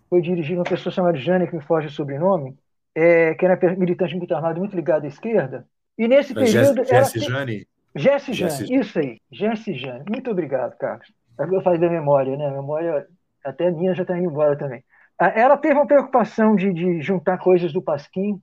foi 0.10 0.22
dirigido 0.22 0.60
uma 0.60 0.66
pessoa 0.66 0.94
chamada 0.94 1.18
Jane, 1.18 1.48
que 1.48 1.56
me 1.56 1.64
foge 1.64 1.88
o 1.88 1.92
sobrenome, 1.92 2.56
é, 2.94 3.34
que 3.34 3.46
era 3.46 3.58
militante 3.76 4.14
de 4.14 4.20
luta 4.20 4.36
armada 4.36 4.60
muito 4.60 4.76
ligada 4.76 5.06
à 5.06 5.08
esquerda. 5.08 5.66
E 5.98 6.08
nesse 6.08 6.34
período. 6.34 6.84
Jesse, 6.84 7.20
Jane? 7.20 7.68
Jesse 7.96 8.34
Jane, 8.34 8.80
isso 8.80 9.00
aí, 9.00 9.20
Jesse 9.32 9.74
Jane. 9.74 10.04
Muito 10.10 10.30
obrigado, 10.30 10.78
Carlos. 10.78 11.12
Eu 11.40 11.62
falei 11.62 11.80
da 11.80 11.90
memória, 11.90 12.36
né? 12.38 12.48
A 12.48 12.52
memória, 12.52 13.08
até 13.44 13.72
minha 13.72 13.94
já 13.94 14.04
está 14.04 14.18
indo 14.18 14.30
embora 14.30 14.56
também. 14.58 14.84
Ah, 15.18 15.30
ela 15.36 15.58
teve 15.58 15.76
uma 15.76 15.88
preocupação 15.88 16.56
de, 16.56 16.74
de 16.74 17.02
juntar 17.02 17.38
coisas 17.38 17.72
do 17.72 17.82
Pasquim, 17.82 18.42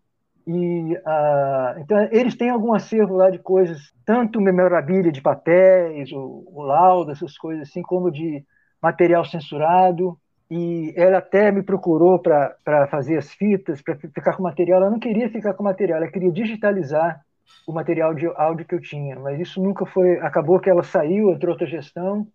e 0.53 0.95
uh, 0.95 1.79
então 1.79 2.09
eles 2.11 2.35
têm 2.35 2.51
algum 2.51 2.75
acervo 2.75 3.15
lá 3.15 3.31
de 3.31 3.39
coisas, 3.39 3.93
tanto 4.05 4.41
memorabilia 4.41 5.13
de 5.13 5.21
papéis, 5.21 6.11
o, 6.11 6.43
o 6.45 6.63
laudo, 6.63 7.13
essas 7.13 7.39
coisas 7.39 7.69
assim, 7.69 7.83
como 7.83 8.11
de 8.11 8.45
material 8.83 9.25
censurado. 9.25 10.19
E 10.51 10.93
ela 10.97 11.19
até 11.19 11.53
me 11.53 11.63
procurou 11.63 12.19
para 12.19 12.89
fazer 12.91 13.17
as 13.17 13.31
fitas, 13.33 13.81
para 13.81 13.95
ficar 13.95 14.37
com 14.37 14.43
material. 14.43 14.81
Ela 14.81 14.91
não 14.91 14.99
queria 14.99 15.31
ficar 15.31 15.55
com 15.55 15.63
material, 15.63 15.99
ela 15.99 16.11
queria 16.11 16.33
digitalizar 16.33 17.21
o 17.65 17.73
material 17.73 18.13
de 18.13 18.27
áudio 18.27 18.67
que 18.67 18.75
eu 18.75 18.81
tinha, 18.81 19.17
mas 19.21 19.39
isso 19.39 19.63
nunca 19.63 19.87
foi. 19.87 20.19
Acabou 20.19 20.59
que 20.59 20.69
ela 20.69 20.83
saiu, 20.83 21.31
entrou 21.31 21.53
outra 21.53 21.69
gestão. 21.69 22.27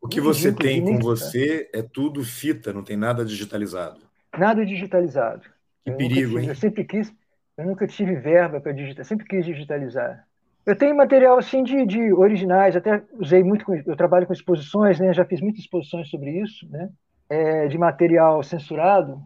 O 0.00 0.06
que 0.06 0.20
você 0.20 0.52
tem 0.52 0.84
com 0.84 1.00
você 1.00 1.68
é 1.74 1.82
tudo 1.82 2.22
fita, 2.22 2.72
não 2.72 2.84
tem 2.84 2.96
nada 2.96 3.24
digitalizado. 3.24 4.02
Nada 4.38 4.64
digitalizado. 4.64 5.42
Que 5.84 5.90
eu 5.90 5.96
perigo, 5.96 6.38
hein? 6.38 6.46
Eu 6.46 6.54
sempre 6.54 6.84
quis, 6.84 7.12
eu 7.56 7.64
nunca 7.64 7.86
tive 7.86 8.14
verba 8.16 8.60
para 8.60 8.72
digitar, 8.72 9.04
sempre 9.04 9.26
quis 9.26 9.44
digitalizar. 9.44 10.26
Eu 10.66 10.76
tenho 10.76 10.96
material 10.96 11.38
assim 11.38 11.62
de, 11.62 11.86
de 11.86 12.12
originais, 12.12 12.74
até 12.74 13.02
usei 13.18 13.42
muito, 13.42 13.64
com, 13.64 13.74
eu 13.74 13.96
trabalho 13.96 14.26
com 14.26 14.32
exposições, 14.32 14.98
né? 14.98 15.14
Já 15.14 15.24
fiz 15.24 15.40
muitas 15.40 15.60
exposições 15.60 16.10
sobre 16.10 16.30
isso, 16.42 16.68
né? 16.68 16.88
É, 17.30 17.68
de 17.68 17.78
material 17.78 18.42
censurado. 18.42 19.22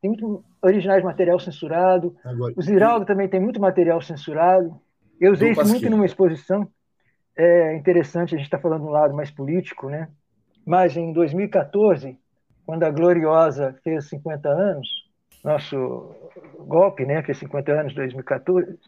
Tem 0.00 0.10
muito 0.10 0.44
originais 0.62 1.00
de 1.00 1.06
material 1.06 1.38
censurado. 1.40 2.14
Agora, 2.24 2.54
o 2.56 2.62
Ziraldo 2.62 3.04
e... 3.04 3.06
também 3.06 3.28
tem 3.28 3.40
muito 3.40 3.60
material 3.60 4.00
censurado. 4.00 4.80
Eu 5.20 5.32
usei 5.32 5.50
isso 5.50 5.66
muito 5.66 5.90
numa 5.90 6.06
exposição. 6.06 6.68
É 7.36 7.74
interessante, 7.74 8.34
a 8.34 8.38
gente 8.38 8.46
está 8.46 8.58
falando 8.58 8.82
de 8.82 8.86
um 8.86 8.92
lado 8.92 9.14
mais 9.14 9.30
político, 9.30 9.88
né? 9.88 10.08
Mas 10.64 10.96
em 10.96 11.12
2014, 11.12 12.16
quando 12.64 12.84
a 12.84 12.90
Gloriosa 12.90 13.74
fez 13.82 14.08
50 14.08 14.48
anos, 14.48 14.88
nosso 15.44 16.14
golpe, 16.58 17.04
né, 17.04 17.22
fez 17.22 17.38
50 17.38 17.72
anos, 17.72 17.94
2014, 17.94 18.78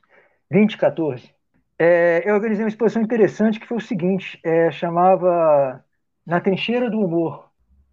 2014, 0.50 1.30
é, 1.78 2.22
eu 2.28 2.34
organizei 2.34 2.64
uma 2.64 2.70
exposição 2.70 3.02
interessante 3.02 3.60
que 3.60 3.66
foi 3.66 3.76
o 3.76 3.80
seguinte, 3.80 4.40
é, 4.42 4.70
chamava 4.70 5.84
Na 6.26 6.40
Trincheira 6.40 6.90
do 6.90 6.98
Humor, 6.98 7.50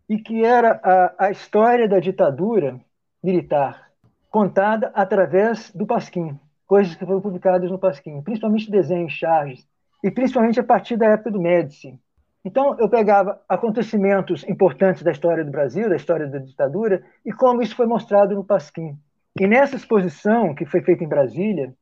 e 0.07 0.18
que 0.18 0.44
era 0.44 0.80
a, 0.84 1.26
a 1.26 1.31
história 1.31 1.88
da 1.88 1.99
ditadura 1.99 2.80
militar 3.22 3.91
contada 4.30 4.91
através 4.95 5.69
do 5.72 5.85
Pasquim 5.85 6.40
coisas 6.73 6.95
que 6.95 7.06
foram 7.06 7.22
publicadas 7.22 7.69
no 7.69 7.77
Pasquim, 7.77 8.19
principalmente 8.22 8.72
desenhos, 8.72 9.14
charges, 9.14 9.64
e 10.03 10.10
principalmente 10.10 10.60
a 10.60 10.64
partir 10.64 10.98
da 10.98 11.06
época 11.06 11.30
do 11.30 11.40
Médici. 11.40 11.99
Então, 12.45 12.78
eu 12.78 12.90
pegava 12.90 13.41
acontecimentos 13.48 14.44
importantes 14.49 15.02
da 15.02 15.11
história 15.11 15.45
do 15.45 15.52
Brasil, 15.52 15.88
da 15.88 15.95
história 15.95 16.28
da 16.28 16.40
ditadura, 16.40 17.03
e 17.26 17.32
como 17.32 17.61
isso 17.61 17.76
foi 17.76 17.86
mostrado 17.86 18.36
no 18.36 18.44
Pasquim. 18.44 18.98
E 19.40 19.48
nessa 19.48 19.78
exposição, 19.78 20.53
que 20.53 20.65
foi 20.65 20.82
feita 20.82 21.03
em 21.03 21.07
Brasília, 21.07 21.74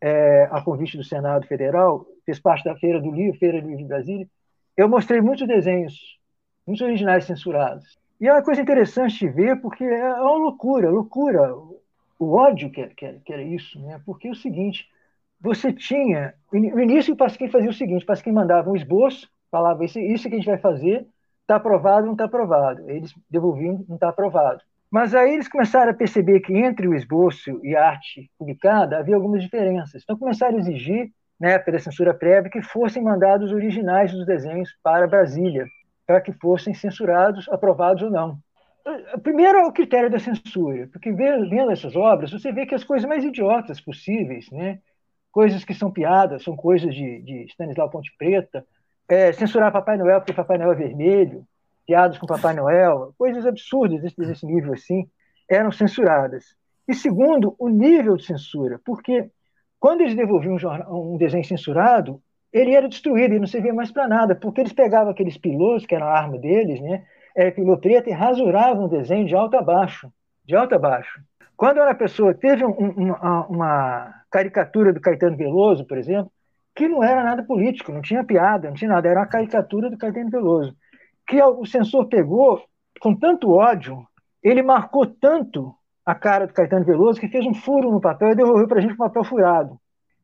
é, 0.00 0.48
a 0.50 0.62
convite 0.62 0.96
do 0.96 1.02
Senado 1.02 1.46
Federal, 1.46 2.06
fez 2.24 2.38
parte 2.38 2.64
da 2.64 2.76
Feira 2.76 3.00
do 3.00 3.10
Livro, 3.10 3.38
Feira 3.38 3.60
do 3.60 3.66
Livro 3.66 3.82
de 3.82 3.88
Brasília, 3.88 4.28
eu 4.76 4.88
mostrei 4.88 5.20
muitos 5.20 5.46
desenhos, 5.46 6.18
muitos 6.66 6.84
originais 6.84 7.24
censurados. 7.24 7.98
E 8.20 8.28
é 8.28 8.32
uma 8.32 8.42
coisa 8.42 8.62
interessante 8.62 9.18
de 9.18 9.28
ver, 9.28 9.60
porque 9.60 9.84
é 9.84 10.12
uma 10.14 10.36
loucura, 10.36 10.90
loucura 10.90 11.54
o 12.18 12.34
ódio 12.34 12.70
que, 12.70 12.86
que, 12.88 13.12
que 13.24 13.32
era 13.32 13.42
isso, 13.42 13.78
né? 13.80 14.00
porque 14.06 14.28
é 14.28 14.30
o 14.30 14.36
seguinte, 14.36 14.88
você 15.40 15.72
tinha, 15.72 16.34
no 16.52 16.80
início 16.80 17.12
o 17.12 17.16
Pasquim 17.16 17.48
fazia 17.48 17.70
o 17.70 17.74
seguinte, 17.74 18.04
o 18.04 18.06
Pasquim 18.06 18.32
mandava 18.32 18.70
um 18.70 18.76
esboço, 18.76 19.28
falava 19.54 19.84
isso, 19.84 20.00
isso 20.00 20.28
que 20.28 20.34
a 20.34 20.38
gente 20.38 20.48
vai 20.48 20.58
fazer, 20.58 21.06
está 21.42 21.54
aprovado, 21.54 22.06
não 22.06 22.14
está 22.14 22.24
aprovado. 22.24 22.90
Eles 22.90 23.14
devolviam, 23.30 23.84
não 23.88 23.94
está 23.94 24.08
aprovado. 24.08 24.60
Mas 24.90 25.14
aí 25.14 25.34
eles 25.34 25.46
começaram 25.46 25.92
a 25.92 25.94
perceber 25.94 26.40
que 26.40 26.52
entre 26.52 26.88
o 26.88 26.94
esboço 26.94 27.60
e 27.62 27.76
a 27.76 27.88
arte 27.88 28.28
publicada 28.36 28.98
havia 28.98 29.14
algumas 29.14 29.42
diferenças. 29.44 30.02
Então 30.02 30.18
começaram 30.18 30.56
a 30.56 30.58
exigir, 30.58 31.12
época 31.40 31.72
da 31.72 31.78
censura 31.78 32.12
prévia, 32.12 32.50
que 32.50 32.62
fossem 32.62 33.02
mandados 33.02 33.50
os 33.50 33.54
originais 33.54 34.10
dos 34.10 34.26
desenhos 34.26 34.70
para 34.82 35.06
Brasília. 35.06 35.66
para 36.06 36.20
que 36.20 36.32
fossem 36.32 36.74
censurados, 36.74 37.48
aprovados 37.48 38.02
ou 38.02 38.10
não. 38.10 38.38
Primeiro 39.22 39.58
é 39.58 39.66
o 39.66 39.72
critério 39.72 40.10
da 40.10 40.18
censura, 40.18 40.88
porque 40.92 41.10
vendo 41.12 41.70
essas 41.70 41.96
obras, 41.96 42.30
você 42.30 42.52
vê 42.52 42.66
que 42.66 42.74
as 42.74 42.84
coisas 42.84 43.08
mais 43.08 43.24
idiotas 43.24 43.80
possíveis, 43.80 44.50
né? 44.50 44.80
coisas 45.32 45.64
que 45.64 45.74
são 45.74 45.90
piadas, 45.90 46.44
são 46.44 46.54
coisas 46.54 46.94
de, 46.94 47.22
de 47.22 47.46
Ponte 47.90 48.14
Preta, 48.16 48.64
é, 49.08 49.32
censurar 49.32 49.72
Papai 49.72 49.96
Noel 49.96 50.20
porque 50.20 50.32
Papai 50.32 50.58
Noel 50.58 50.72
é 50.72 50.76
vermelho, 50.76 51.44
piadas 51.86 52.18
com 52.18 52.26
Papai 52.26 52.54
Noel, 52.54 53.14
coisas 53.18 53.46
absurdas 53.46 54.00
desse, 54.00 54.16
desse 54.16 54.46
nível 54.46 54.72
assim, 54.72 55.08
eram 55.48 55.70
censuradas. 55.70 56.56
E 56.88 56.94
segundo, 56.94 57.54
o 57.58 57.68
nível 57.68 58.16
de 58.16 58.24
censura, 58.24 58.80
porque 58.84 59.30
quando 59.78 60.00
eles 60.02 60.14
devolviam 60.14 60.54
um, 60.54 60.58
jornal, 60.58 61.14
um 61.14 61.16
desenho 61.16 61.44
censurado, 61.44 62.20
ele 62.52 62.74
era 62.74 62.88
destruído, 62.88 63.32
ele 63.32 63.40
não 63.40 63.46
servia 63.46 63.74
mais 63.74 63.90
para 63.90 64.08
nada, 64.08 64.34
porque 64.34 64.60
eles 64.60 64.72
pegavam 64.72 65.10
aqueles 65.10 65.36
pilôs, 65.36 65.84
que 65.84 65.94
era 65.94 66.04
a 66.04 66.18
arma 66.18 66.38
deles, 66.38 66.80
né, 66.80 67.04
era 67.36 67.52
pilô 67.52 67.76
preto, 67.76 68.08
e 68.08 68.12
rasuravam 68.12 68.84
o 68.84 68.88
desenho 68.88 69.26
de 69.26 69.34
alto 69.34 69.56
a 69.56 69.62
baixo, 69.62 70.10
de 70.44 70.54
alto 70.54 70.74
a 70.74 70.78
baixo. 70.78 71.20
Quando 71.56 71.78
uma 71.78 71.94
pessoa 71.94 72.34
teve 72.34 72.64
um, 72.64 72.70
uma, 72.70 73.46
uma 73.46 74.14
caricatura 74.30 74.92
do 74.92 75.00
Caetano 75.00 75.36
Veloso, 75.36 75.84
por 75.84 75.98
exemplo, 75.98 76.30
que 76.74 76.88
não 76.88 77.02
era 77.02 77.22
nada 77.22 77.42
político, 77.42 77.92
não 77.92 78.02
tinha 78.02 78.24
piada, 78.24 78.68
não 78.68 78.74
tinha 78.74 78.90
nada, 78.90 79.08
era 79.08 79.20
uma 79.20 79.26
caricatura 79.26 79.88
do 79.88 79.96
Caetano 79.96 80.30
Veloso, 80.30 80.76
que 81.26 81.40
o 81.40 81.64
censor 81.64 82.06
pegou 82.08 82.62
com 83.00 83.14
tanto 83.14 83.50
ódio, 83.50 84.06
ele 84.42 84.62
marcou 84.62 85.06
tanto 85.06 85.74
a 86.04 86.14
cara 86.14 86.46
do 86.46 86.52
Caetano 86.52 86.84
Veloso 86.84 87.20
que 87.20 87.28
fez 87.28 87.46
um 87.46 87.54
furo 87.54 87.90
no 87.90 88.00
papel 88.00 88.30
e 88.30 88.34
devolveu 88.34 88.66
para 88.66 88.78
a 88.78 88.80
gente 88.80 88.96
com 88.96 89.04
papel 89.04 89.24
furado. 89.24 89.78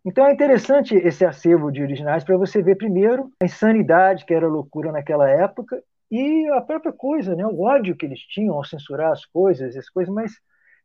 Então 0.05 0.27
é 0.27 0.33
interessante 0.33 0.95
esse 0.95 1.25
acervo 1.25 1.71
de 1.71 1.83
originais 1.83 2.25
para 2.25 2.37
você 2.37 2.63
ver 2.63 2.77
primeiro 2.77 3.31
a 3.41 3.45
insanidade 3.45 4.25
que 4.25 4.35
era 4.35 4.49
loucura 4.49 4.91
naquela 4.91 5.29
época 5.29 5.83
e 6.11 6.49
a 6.49 6.61
própria 6.61 6.93
coisa, 6.93 7.37
né, 7.37 7.47
o 7.47 7.63
ódio 7.63 7.97
que 7.97 8.05
eles 8.05 8.21
tinham 8.21 8.55
ao 8.57 8.65
censurar 8.65 9.13
as 9.13 9.25
coisas, 9.25 9.77
as 9.77 9.89
coisas 9.89 10.13
mais 10.13 10.33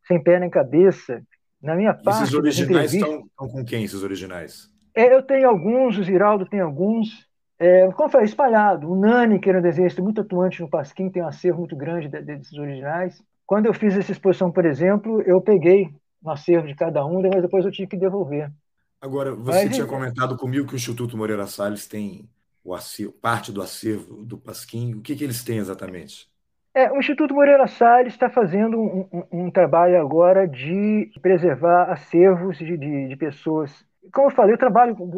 sem 0.06 0.22
pé 0.22 0.40
nem 0.40 0.50
cabeça. 0.50 1.22
Na 1.62 1.76
minha 1.76 1.94
parte, 1.94 2.24
esses 2.24 2.36
originais 2.36 2.94
estão, 2.94 3.22
estão 3.22 3.50
com 3.50 3.66
quem 3.66 3.84
esses 3.84 4.04
originais? 4.04 4.70
É, 4.96 5.14
eu 5.14 5.22
tenho 5.22 5.50
alguns, 5.50 5.98
o 5.98 6.04
Ziraldo 6.04 6.46
tem 6.46 6.62
alguns. 6.62 7.28
É, 7.60 7.92
como 7.92 8.10
falei, 8.10 8.26
espalhado. 8.26 8.90
O 8.90 8.96
Nani, 8.96 9.40
que 9.40 9.50
era 9.50 9.60
um 9.60 9.62
desenhista 9.62 10.02
muito 10.02 10.22
atuante 10.22 10.62
no 10.62 10.70
Pasquim, 10.70 11.10
tem 11.10 11.22
um 11.22 11.28
acervo 11.28 11.60
muito 11.60 11.76
grande 11.76 12.08
desses 12.08 12.54
originais. 12.58 13.22
Quando 13.46 13.66
eu 13.66 13.74
fiz 13.74 13.96
essa 13.96 14.12
exposição, 14.12 14.52
por 14.52 14.66
exemplo, 14.66 15.22
eu 15.24 15.42
peguei 15.42 15.94
um 16.24 16.30
acervo 16.32 16.68
de 16.68 16.76
cada 16.76 17.06
um, 17.06 17.22
mas 17.22 17.42
depois 17.42 17.66
eu 17.66 17.72
tive 17.72 17.88
que 17.88 17.98
devolver. 17.98 18.52
Agora, 19.00 19.36
você 19.36 19.66
mas, 19.66 19.76
tinha 19.76 19.86
comentado 19.86 20.38
comigo 20.38 20.68
que 20.68 20.74
o 20.74 20.78
Instituto 20.78 21.16
Moreira 21.16 21.46
Salles 21.46 21.88
tem 21.88 22.28
acervo, 22.74 23.14
parte 23.22 23.52
do 23.52 23.62
acervo 23.62 24.24
do 24.24 24.38
Pasquim. 24.38 24.96
O 24.96 25.02
que, 25.02 25.16
que 25.16 25.24
eles 25.24 25.44
têm 25.44 25.58
exatamente? 25.58 26.28
É, 26.74 26.92
o 26.92 26.98
Instituto 26.98 27.34
Moreira 27.34 27.68
Salles 27.68 28.14
está 28.14 28.30
fazendo 28.30 28.78
um, 28.78 29.08
um, 29.14 29.46
um, 29.46 29.52
trabalho 29.52 30.00
agora 30.02 30.48
de 30.48 31.10
preservar 31.22 31.92
acervos 31.92 32.58
de, 32.58 32.78
de, 32.78 33.08
de 33.08 33.16
pessoas 33.16 33.72
como 34.12 34.28
eu 34.28 34.32
falei, 34.32 34.54
eu 34.54 34.58
trabalho 34.58 34.96
com, 34.96 35.10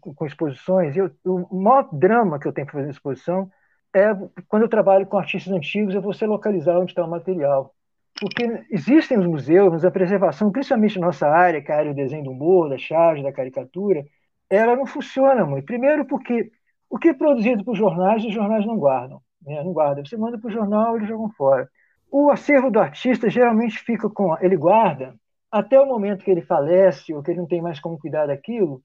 com, 0.00 0.14
com 0.14 0.26
exposições 0.26 0.96
e 0.96 0.98
eu, 0.98 1.10
o 1.24 1.56
maior 1.56 1.88
drama 1.92 2.38
que 2.38 2.46
eu 2.46 2.52
tenho 2.52 2.66
para 2.66 2.80
fazer 2.80 2.90
exposição 2.90 3.50
é 3.94 4.14
quando 4.48 4.62
eu 4.62 4.68
trabalho 4.68 5.06
com 5.06 5.18
artistas 5.18 5.52
antigos, 5.52 5.94
é 5.94 6.00
você 6.00 6.26
localizar 6.26 6.78
onde 6.78 6.92
está 6.92 7.04
o 7.04 7.10
material. 7.10 7.74
Porque 8.18 8.64
existem 8.70 9.18
os 9.18 9.26
museus, 9.26 9.70
mas 9.70 9.84
a 9.84 9.90
preservação, 9.90 10.50
principalmente 10.50 10.98
na 10.98 11.06
nossa 11.06 11.28
área, 11.28 11.62
que 11.62 11.70
é 11.70 11.74
a 11.74 11.78
área 11.78 11.92
do 11.92 11.96
desenho 11.96 12.24
do 12.24 12.30
humor, 12.30 12.68
da 12.68 12.78
charge, 12.78 13.22
da 13.22 13.32
caricatura, 13.32 14.04
ela 14.48 14.74
não 14.74 14.86
funciona 14.86 15.44
muito. 15.44 15.66
Primeiro 15.66 16.06
porque 16.06 16.50
o 16.88 16.98
que 16.98 17.08
é 17.08 17.14
produzido 17.14 17.64
por 17.64 17.74
jornais, 17.74 18.24
os 18.24 18.32
jornais 18.32 18.64
não 18.64 18.78
guardam. 18.78 19.20
Né? 19.42 19.62
Não 19.62 19.72
guardam. 19.72 20.04
Você 20.04 20.16
manda 20.16 20.38
para 20.38 20.48
o 20.48 20.52
jornal, 20.52 20.96
eles 20.96 21.08
jogam 21.08 21.28
fora. 21.30 21.68
O 22.10 22.30
acervo 22.30 22.70
do 22.70 22.80
artista 22.80 23.28
geralmente 23.28 23.78
fica 23.78 24.08
com... 24.08 24.36
Ele 24.40 24.56
guarda 24.56 25.14
até 25.50 25.80
o 25.80 25.86
momento 25.86 26.24
que 26.24 26.30
ele 26.30 26.42
falece 26.42 27.14
ou 27.14 27.22
que 27.22 27.30
ele 27.30 27.40
não 27.40 27.46
tem 27.46 27.62
mais 27.62 27.80
como 27.80 27.98
cuidar 27.98 28.26
daquilo, 28.26 28.80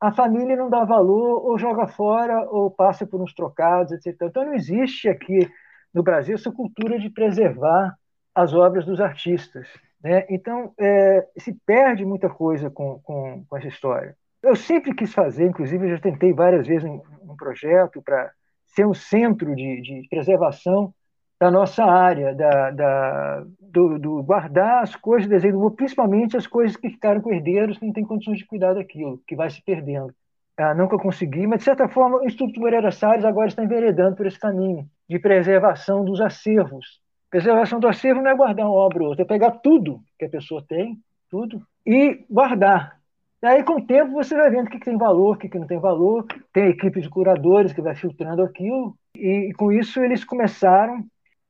a 0.00 0.12
família 0.12 0.56
não 0.56 0.68
dá 0.68 0.84
valor 0.84 1.44
ou 1.44 1.58
joga 1.58 1.86
fora 1.86 2.48
ou 2.50 2.70
passa 2.70 3.06
por 3.06 3.20
uns 3.20 3.34
trocados, 3.34 3.92
etc. 3.92 4.14
Então 4.22 4.44
não 4.44 4.54
existe 4.54 5.08
aqui 5.08 5.48
no 5.92 6.02
Brasil 6.02 6.34
essa 6.34 6.52
cultura 6.52 6.98
de 6.98 7.10
preservar 7.10 7.96
as 8.34 8.52
obras 8.52 8.84
dos 8.84 9.00
artistas. 9.00 9.66
Né? 10.02 10.26
Então 10.28 10.72
é, 10.78 11.26
se 11.38 11.54
perde 11.64 12.04
muita 12.04 12.28
coisa 12.28 12.70
com, 12.70 13.00
com, 13.00 13.44
com, 13.48 13.56
essa 13.56 13.68
história. 13.68 14.16
Eu 14.42 14.54
sempre 14.54 14.94
quis 14.94 15.12
fazer, 15.12 15.46
inclusive 15.46 15.86
eu 15.86 15.96
já 15.96 16.00
tentei 16.00 16.32
várias 16.32 16.66
vezes 16.66 16.84
um, 16.84 17.00
um 17.22 17.36
projeto 17.36 18.02
para 18.02 18.30
ser 18.66 18.86
um 18.86 18.94
centro 18.94 19.56
de, 19.56 19.80
de 19.80 20.06
preservação 20.10 20.94
da 21.38 21.50
nossa 21.50 21.84
área, 21.84 22.34
da, 22.34 22.70
da 22.70 23.44
do, 23.60 23.98
do, 23.98 24.22
guardar 24.22 24.82
as 24.82 24.96
coisas 24.96 25.28
de 25.28 25.34
desenho 25.34 25.70
principalmente 25.70 26.36
as 26.36 26.46
coisas 26.46 26.76
que 26.76 26.88
ficaram 26.88 27.20
com 27.20 27.32
herdeiros 27.32 27.78
que 27.78 27.84
não 27.84 27.92
têm 27.92 28.04
condições 28.04 28.38
de 28.38 28.46
cuidar 28.46 28.74
daquilo, 28.74 29.20
que 29.26 29.36
vai 29.36 29.50
se 29.50 29.62
perdendo. 29.62 30.14
Ah, 30.56 30.74
nunca 30.74 30.96
consegui, 30.96 31.46
mas 31.46 31.58
de 31.58 31.64
certa 31.64 31.86
forma 31.86 32.18
o 32.18 32.24
Instituto 32.24 32.58
Moreira 32.58 32.90
Salles 32.90 33.26
agora 33.26 33.48
está 33.48 33.62
enveredando 33.62 34.16
por 34.16 34.26
esse 34.26 34.38
caminho 34.38 34.88
de 35.08 35.18
preservação 35.18 36.02
dos 36.02 36.20
acervos. 36.20 37.00
Preservação 37.28 37.78
do 37.78 37.86
acervo 37.86 38.22
não 38.22 38.30
é 38.30 38.34
guardar 38.34 38.64
uma 38.64 38.74
obra 38.74 39.02
ou 39.02 39.10
outra, 39.10 39.22
é 39.22 39.26
pegar 39.26 39.50
tudo 39.50 40.00
que 40.18 40.24
a 40.24 40.30
pessoa 40.30 40.64
tem, 40.66 40.98
tudo, 41.28 41.60
e 41.84 42.24
guardar. 42.30 42.96
E 43.42 43.46
aí, 43.46 43.62
com 43.62 43.74
o 43.74 43.86
tempo, 43.86 44.12
você 44.12 44.34
vai 44.34 44.50
vendo 44.50 44.66
o 44.66 44.70
que, 44.70 44.78
tem 44.78 44.96
valor, 44.96 45.36
o 45.36 45.38
que, 45.38 45.58
não 45.58 45.66
tem 45.66 45.78
valor. 45.78 46.26
Tem 46.52 46.68
equipe 46.68 47.00
de 47.00 47.08
curadores 47.08 47.72
que 47.72 47.82
vai 47.82 47.94
filtrando 47.94 48.42
aquilo. 48.42 48.96
E 49.14 49.52
com 49.58 49.70
isso, 49.70 50.02
eles 50.02 50.24
começaram 50.24 51.04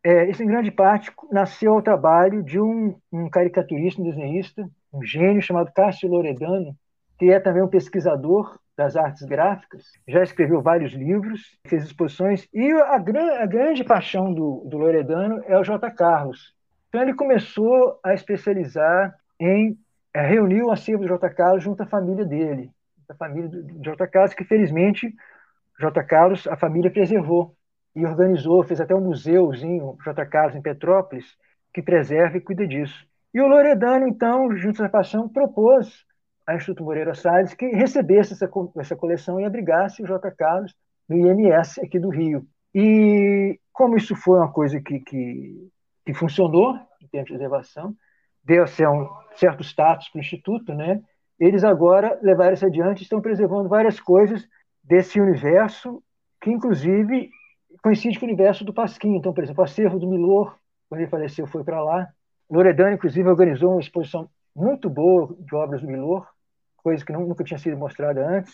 é, 0.09 0.31
isso, 0.31 0.41
em 0.41 0.47
grande 0.47 0.71
parte, 0.71 1.11
nasceu 1.33 1.73
ao 1.73 1.83
trabalho 1.83 2.41
de 2.41 2.61
um, 2.61 2.95
um 3.13 3.29
caricaturista, 3.29 4.01
um 4.01 4.05
desenhista, 4.05 4.71
um 4.93 5.03
gênio 5.03 5.43
chamado 5.43 5.73
Cássio 5.73 6.09
Loredano, 6.09 6.77
que 7.19 7.33
é 7.33 7.41
também 7.41 7.61
um 7.61 7.67
pesquisador 7.69 8.57
das 8.77 8.95
artes 8.95 9.25
gráficas, 9.25 9.83
já 10.07 10.23
escreveu 10.23 10.63
vários 10.63 10.93
livros, 10.93 11.59
fez 11.67 11.83
exposições, 11.83 12.47
e 12.55 12.71
a, 12.71 12.97
gran, 12.99 13.35
a 13.41 13.47
grande 13.47 13.83
paixão 13.83 14.33
do, 14.33 14.63
do 14.71 14.79
Loredano 14.79 15.43
é 15.45 15.59
o 15.59 15.65
J. 15.65 15.91
Carlos. 15.91 16.55
Então 16.89 17.03
ele 17.03 17.15
começou 17.15 17.99
a 18.05 18.15
especializar 18.15 19.13
em 19.41 19.77
é, 20.15 20.25
reunir 20.25 20.63
o 20.63 20.71
acervo 20.71 21.03
do 21.03 21.09
J. 21.09 21.29
Carlos 21.31 21.65
junto 21.65 21.83
à 21.83 21.87
família 21.87 22.25
dele, 22.25 22.71
a 23.09 23.15
família 23.17 23.49
do, 23.49 23.61
do 23.61 23.83
J. 23.83 24.07
Carlos, 24.07 24.35
que 24.35 24.45
felizmente 24.45 25.13
J. 25.81 26.05
Carlos, 26.05 26.47
a 26.47 26.57
família 26.57 26.93
preservou 26.93 27.56
e 27.97 28.05
organizou, 28.05 28.63
fez 28.63 28.81
até 28.81 28.95
um 28.95 29.01
museuzinho, 29.01 29.97
J. 30.05 30.27
Carlos, 30.27 30.55
em 30.55 30.61
Petrópolis, 30.61 31.25
que 31.73 31.83
preserva 31.83 32.37
e 32.37 32.41
cuida 32.41 32.67
disso. 32.67 33.07
E 33.33 33.41
o 33.41 33.49
Loredano, 33.49 34.07
então, 34.07 34.55
junto 34.57 34.85
à 34.85 34.89
Paixão, 34.89 35.29
propôs 35.29 36.05
ao 36.47 36.57
Instituto 36.57 36.85
Moreira 36.85 37.15
Salles 37.15 37.55
que 37.55 37.67
recebesse 37.69 38.35
essa, 38.35 38.49
essa 38.79 38.95
coleção 38.95 39.41
e 39.41 39.45
abrigasse 39.45 40.03
o 40.03 40.07
J. 40.07 40.31
Carlos 40.33 40.75
no 41.09 41.17
IMS 41.17 41.81
aqui 41.81 41.99
do 41.99 42.11
Rio. 42.11 42.47
E 42.75 43.59
como 43.73 43.97
isso 43.97 44.15
foi 44.15 44.39
uma 44.39 44.53
coisa 44.53 44.81
que, 44.81 45.01
que, 45.01 45.71
que 46.05 46.15
funcionou 46.15 46.77
em 47.01 47.09
termos 47.09 47.29
de 47.29 47.35
preservação, 47.35 47.95
deu-se 48.45 48.87
um 48.87 49.09
certo 49.35 49.63
status 49.63 50.09
para 50.11 50.19
o 50.19 50.23
Instituto, 50.23 50.75
né? 50.75 51.01
eles 51.39 51.65
agora 51.65 52.19
levaram 52.23 52.55
isso 52.55 52.67
adiante 52.67 53.03
estão 53.03 53.21
preservando 53.21 53.69
várias 53.69 54.01
coisas 54.01 54.47
desse 54.83 55.21
universo 55.21 56.03
que, 56.41 56.51
inclusive, 56.51 57.31
coincide 57.87 58.19
com 58.19 58.27
o 58.27 58.29
universo 58.29 58.65
do 58.65 58.75
Pasquim. 58.75 59.15
Então, 59.15 59.33
por 59.33 59.45
exemplo, 59.45 59.63
o 59.63 59.65
acervo 59.65 59.97
do 59.97 60.09
Milor, 60.09 60.59
quando 60.89 61.03
ele 61.03 61.11
faleceu, 61.11 61.47
foi 61.47 61.63
para 61.63 61.81
lá. 61.81 62.09
Loredano, 62.51 62.95
inclusive, 62.95 63.29
organizou 63.29 63.71
uma 63.71 63.81
exposição 63.81 64.29
muito 64.53 64.91
boa 64.91 65.33
de 65.39 65.55
obras 65.55 65.83
do 65.83 65.87
Milor, 65.87 66.27
coisa 66.77 67.05
que 67.05 67.13
nunca 67.13 67.45
tinha 67.45 67.59
sido 67.59 67.77
mostrada 67.77 68.29
antes. 68.29 68.53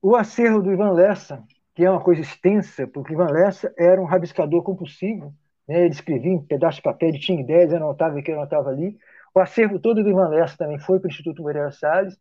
O 0.00 0.14
acervo 0.14 0.62
do 0.62 0.72
Ivan 0.72 0.92
Lessa, 0.92 1.42
que 1.74 1.84
é 1.84 1.90
uma 1.90 2.00
coisa 2.00 2.20
extensa, 2.20 2.86
porque 2.86 3.14
Ivan 3.14 3.32
Lessa 3.32 3.74
era 3.76 4.00
um 4.00 4.04
rabiscador 4.04 4.62
compulsivo, 4.62 5.34
né? 5.66 5.80
ele 5.80 5.94
escrevia 5.94 6.30
em 6.30 6.40
pedaços 6.40 6.76
de 6.76 6.82
papel, 6.82 7.08
ele 7.08 7.18
tinha 7.18 7.40
ideias, 7.40 7.72
anotava 7.72 8.16
aqui, 8.16 8.30
anotava 8.30 8.68
ali. 8.68 8.96
O 9.34 9.40
acervo 9.40 9.80
todo 9.80 10.04
do 10.04 10.08
Ivan 10.08 10.28
Lessa 10.28 10.56
também 10.56 10.78
foi 10.78 11.00
para 11.00 11.08
o 11.08 11.10
Instituto 11.10 11.42
Moreira 11.42 11.72
Salles. 11.72 12.16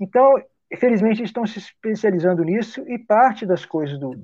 Então, 0.00 0.34
felizmente, 0.80 1.20
eles 1.20 1.28
estão 1.28 1.46
se 1.46 1.60
especializando 1.60 2.42
nisso 2.42 2.82
e 2.88 2.98
parte 2.98 3.46
das 3.46 3.64
coisas 3.64 4.00
do, 4.00 4.16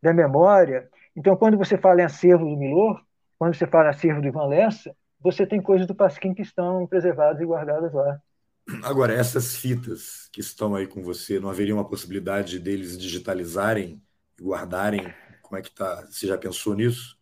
da 0.00 0.14
memória. 0.14 0.88
Então, 1.16 1.36
quando 1.36 1.58
você 1.58 1.76
fala 1.76 2.00
em 2.00 2.04
acervo 2.04 2.44
do 2.44 2.56
Milor, 2.56 3.00
quando 3.38 3.54
você 3.54 3.66
fala 3.66 3.86
em 3.86 3.90
acervo 3.90 4.20
do 4.20 4.28
Ivan 4.28 4.46
Lessa, 4.46 4.94
você 5.20 5.46
tem 5.46 5.60
coisas 5.60 5.86
do 5.86 5.94
Pasquim 5.94 6.32
que 6.32 6.42
estão 6.42 6.86
preservadas 6.86 7.40
e 7.40 7.44
guardadas 7.44 7.92
lá. 7.92 8.18
Agora, 8.82 9.12
essas 9.12 9.56
fitas 9.56 10.28
que 10.32 10.40
estão 10.40 10.74
aí 10.74 10.86
com 10.86 11.02
você, 11.02 11.40
não 11.40 11.50
haveria 11.50 11.74
uma 11.74 11.84
possibilidade 11.84 12.58
deles 12.58 12.96
digitalizarem 12.96 14.00
e 14.38 14.42
guardarem? 14.42 15.12
Como 15.42 15.58
é 15.58 15.62
que 15.62 15.74
tá? 15.74 16.06
Você 16.08 16.26
já 16.26 16.38
pensou 16.38 16.74
nisso? 16.74 17.18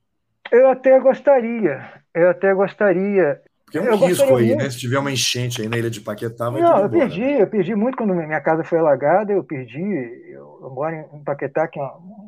Eu 0.53 0.69
até 0.69 0.99
gostaria. 1.01 2.03
Eu 2.15 2.31
até 2.31 2.53
gostaria. 2.55 3.41
Porque 3.65 3.79
é 3.79 3.83
um 3.83 3.87
eu 3.87 3.97
risco 3.97 4.37
aí, 4.37 4.49
muito. 4.49 4.63
né? 4.63 4.71
Se 4.71 4.79
tiver 4.79 4.99
uma 4.99 5.13
enchente 5.13 5.61
aí 5.61 5.69
na 5.69 5.77
ilha 5.77 5.91
de 5.91 6.01
Paquetá, 6.01 6.49
vai 6.51 6.63
Não, 6.63 6.83
eu 6.83 6.91
perdi, 6.91 7.23
eu 7.23 7.47
perdi 7.47 7.75
muito 7.75 7.99
quando 7.99 8.15
minha 8.15 8.41
casa 8.41 8.65
foi 8.65 8.79
alagada, 8.79 9.33
eu 9.33 9.45
perdi. 9.45 9.81
Eu, 9.81 10.59
eu 10.63 10.71
moro 10.71 10.95
em 10.95 11.23
Paquetá, 11.23 11.69
que 11.69 11.79
é 11.79 11.83
uma, 11.83 12.28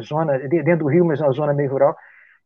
zona 0.00 0.38
dentro 0.38 0.84
do 0.84 0.88
Rio, 0.88 1.04
mas 1.04 1.20
na 1.20 1.30
zona 1.30 1.54
meio 1.54 1.70
rural. 1.70 1.96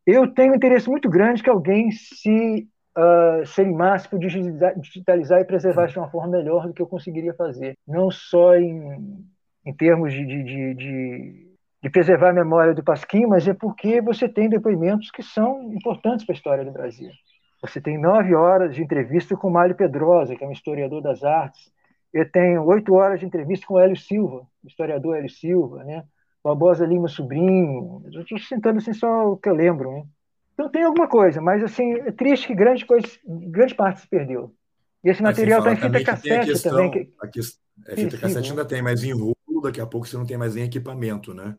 Eu 0.06 0.32
tenho 0.32 0.52
um 0.52 0.56
interesse 0.56 0.88
muito 0.88 1.08
grande 1.08 1.42
que 1.42 1.50
alguém 1.50 1.90
se 1.90 2.68
uh, 2.98 3.46
se 3.46 3.60
animasse 3.60 4.08
por 4.08 4.18
digitalizar 4.18 5.40
e 5.40 5.44
preservar 5.44 5.86
de 5.86 5.98
uma 5.98 6.10
forma 6.10 6.36
melhor 6.38 6.66
do 6.66 6.74
que 6.74 6.82
eu 6.82 6.86
conseguiria 6.86 7.34
fazer, 7.34 7.74
não 7.86 8.10
só 8.10 8.56
em, 8.56 9.24
em 9.64 9.74
termos 9.74 10.12
de, 10.12 10.26
de, 10.26 10.42
de, 10.42 10.74
de 10.74 11.52
de 11.82 11.90
preservar 11.90 12.30
a 12.30 12.32
memória 12.32 12.72
do 12.72 12.84
Pasquim, 12.84 13.26
mas 13.26 13.46
é 13.48 13.52
porque 13.52 14.00
você 14.00 14.28
tem 14.28 14.48
depoimentos 14.48 15.10
que 15.10 15.22
são 15.22 15.72
importantes 15.72 16.24
para 16.24 16.32
a 16.32 16.36
história 16.36 16.64
do 16.64 16.70
Brasil. 16.70 17.10
Você 17.60 17.80
tem 17.80 17.98
nove 18.00 18.34
horas 18.34 18.74
de 18.74 18.82
entrevista 18.82 19.36
com 19.36 19.50
Mário 19.50 19.74
Pedrosa, 19.74 20.36
que 20.36 20.44
é 20.44 20.46
um 20.46 20.52
historiador 20.52 21.02
das 21.02 21.24
artes. 21.24 21.72
Eu 22.14 22.30
tenho 22.30 22.64
oito 22.66 22.94
horas 22.94 23.18
de 23.18 23.26
entrevista 23.26 23.66
com 23.66 23.80
Hélio 23.80 23.96
Silva, 23.96 24.46
historiador 24.64 25.16
Hélio 25.16 25.28
Silva, 25.28 25.82
né? 25.82 26.04
Barbosa 26.42 26.84
Lima 26.86 27.08
Sobrinho. 27.08 28.02
Estou 28.08 28.38
sentando 28.38 28.78
assim 28.78 28.92
só 28.92 29.32
o 29.32 29.36
que 29.36 29.48
eu 29.48 29.54
lembro, 29.54 29.92
né? 29.92 30.04
Então 30.54 30.68
tem 30.68 30.82
alguma 30.82 31.08
coisa, 31.08 31.40
mas 31.40 31.62
assim, 31.62 31.94
é 31.94 32.12
triste 32.12 32.46
que 32.46 32.54
grande, 32.54 32.84
coisa, 32.84 33.06
grande 33.26 33.74
parte 33.74 34.00
se 34.02 34.08
perdeu. 34.08 34.54
E 35.02 35.08
esse 35.08 35.22
material 35.22 35.60
está 35.60 35.72
em 35.72 35.76
fita 35.76 36.04
cassete 36.04 36.46
questão, 36.46 36.72
também. 36.72 36.90
Que... 36.90 37.12
A, 37.20 37.26
que... 37.26 37.40
é, 37.88 37.96
fita 37.96 38.18
cassete 38.18 38.50
ainda 38.50 38.64
tem, 38.64 38.82
mas 38.82 39.02
em 39.02 39.12
rolo, 39.12 39.34
daqui 39.62 39.80
a 39.80 39.86
pouco 39.86 40.06
você 40.06 40.16
não 40.16 40.26
tem 40.26 40.36
mais 40.36 40.54
nem 40.54 40.64
equipamento, 40.64 41.32
né? 41.32 41.56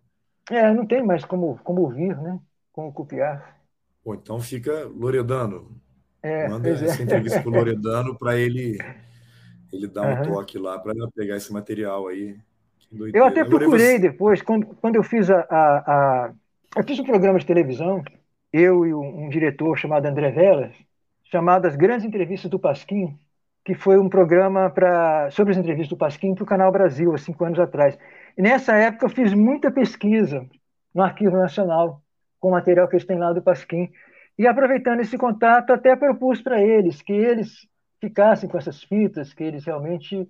É, 0.50 0.74
não 0.74 0.86
tem 0.86 1.04
mais 1.04 1.26
como, 1.26 1.60
como 1.64 1.82
ouvir, 1.82 2.16
né? 2.18 2.40
Como 2.72 2.92
copiar. 2.94 3.60
Pô, 4.04 4.14
então 4.14 4.40
fica 4.40 4.86
Loredano. 4.86 5.82
É, 6.22 6.48
Manda 6.48 6.70
essa 6.70 7.02
é. 7.02 7.04
entrevista 7.04 7.42
para 7.42 7.50
o 7.50 7.54
Loredano 7.54 8.18
para 8.18 8.38
ele, 8.38 8.78
ele 9.72 9.88
dar 9.88 10.04
um 10.04 10.18
uhum. 10.18 10.36
toque 10.36 10.58
lá 10.58 10.80
para 10.80 10.94
pegar 11.16 11.36
esse 11.36 11.52
material 11.52 12.08
aí. 12.08 12.38
Eu 13.14 13.26
até 13.26 13.44
procurei 13.44 14.00
depois, 14.00 14.42
quando, 14.42 14.66
quando 14.66 14.96
eu 14.96 15.04
fiz 15.04 15.30
a, 15.30 15.46
a, 15.50 15.78
a, 15.88 16.34
Eu 16.76 16.84
fiz 16.84 17.00
um 17.00 17.04
programa 17.04 17.40
de 17.40 17.46
televisão, 17.46 18.04
eu 18.52 18.86
e 18.86 18.94
um, 18.94 19.26
um 19.26 19.30
diretor 19.30 19.78
chamado 19.78 20.06
André 20.06 20.32
Velas, 20.32 20.76
chamado 21.24 21.66
As 21.66 21.76
Grandes 21.76 22.06
Entrevistas 22.06 22.50
do 22.50 22.60
Pasquim, 22.60 23.18
que 23.66 23.74
foi 23.74 23.98
um 23.98 24.10
programa 24.10 24.70
pra, 24.70 25.32
sobre 25.32 25.52
as 25.54 25.58
entrevistas 25.58 25.90
do 25.90 25.98
Pasquim 25.98 26.36
para 26.36 26.44
o 26.44 26.48
Canal 26.48 26.72
Brasil, 26.72 27.14
há 27.14 27.18
cinco 27.18 27.46
anos 27.46 27.60
atrás. 27.60 27.98
E 28.38 28.42
nessa 28.42 28.76
época 28.76 29.06
eu 29.06 29.10
fiz 29.10 29.34
muita 29.34 29.72
pesquisa 29.72 30.46
no 30.94 31.02
Arquivo 31.02 31.38
Nacional, 31.38 32.02
com 32.40 32.50
o 32.50 32.52
material 32.52 32.88
que 32.88 32.96
eles 32.96 33.06
têm 33.06 33.18
lá 33.18 33.32
do 33.32 33.42
Pasquim. 33.42 33.90
E 34.38 34.46
aproveitando 34.46 35.00
esse 35.00 35.18
contato, 35.18 35.72
até 35.72 35.96
propus 35.96 36.42
para 36.42 36.62
eles 36.62 37.02
que 37.02 37.14
eles 37.14 37.68
ficassem 38.02 38.50
com 38.50 38.58
essas 38.58 38.84
fitas, 38.84 39.34
que 39.34 39.44
eles 39.44 39.66
realmente 39.66 40.28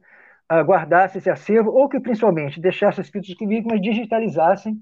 guardassem 0.61 1.19
esse 1.19 1.29
acervo, 1.29 1.71
ou 1.71 1.89
que 1.89 1.99
principalmente 1.99 2.59
deixassem 2.59 3.01
as 3.01 3.09
fitas 3.09 3.33
comigo, 3.35 3.69
mas 3.69 3.81
digitalizassem 3.81 4.81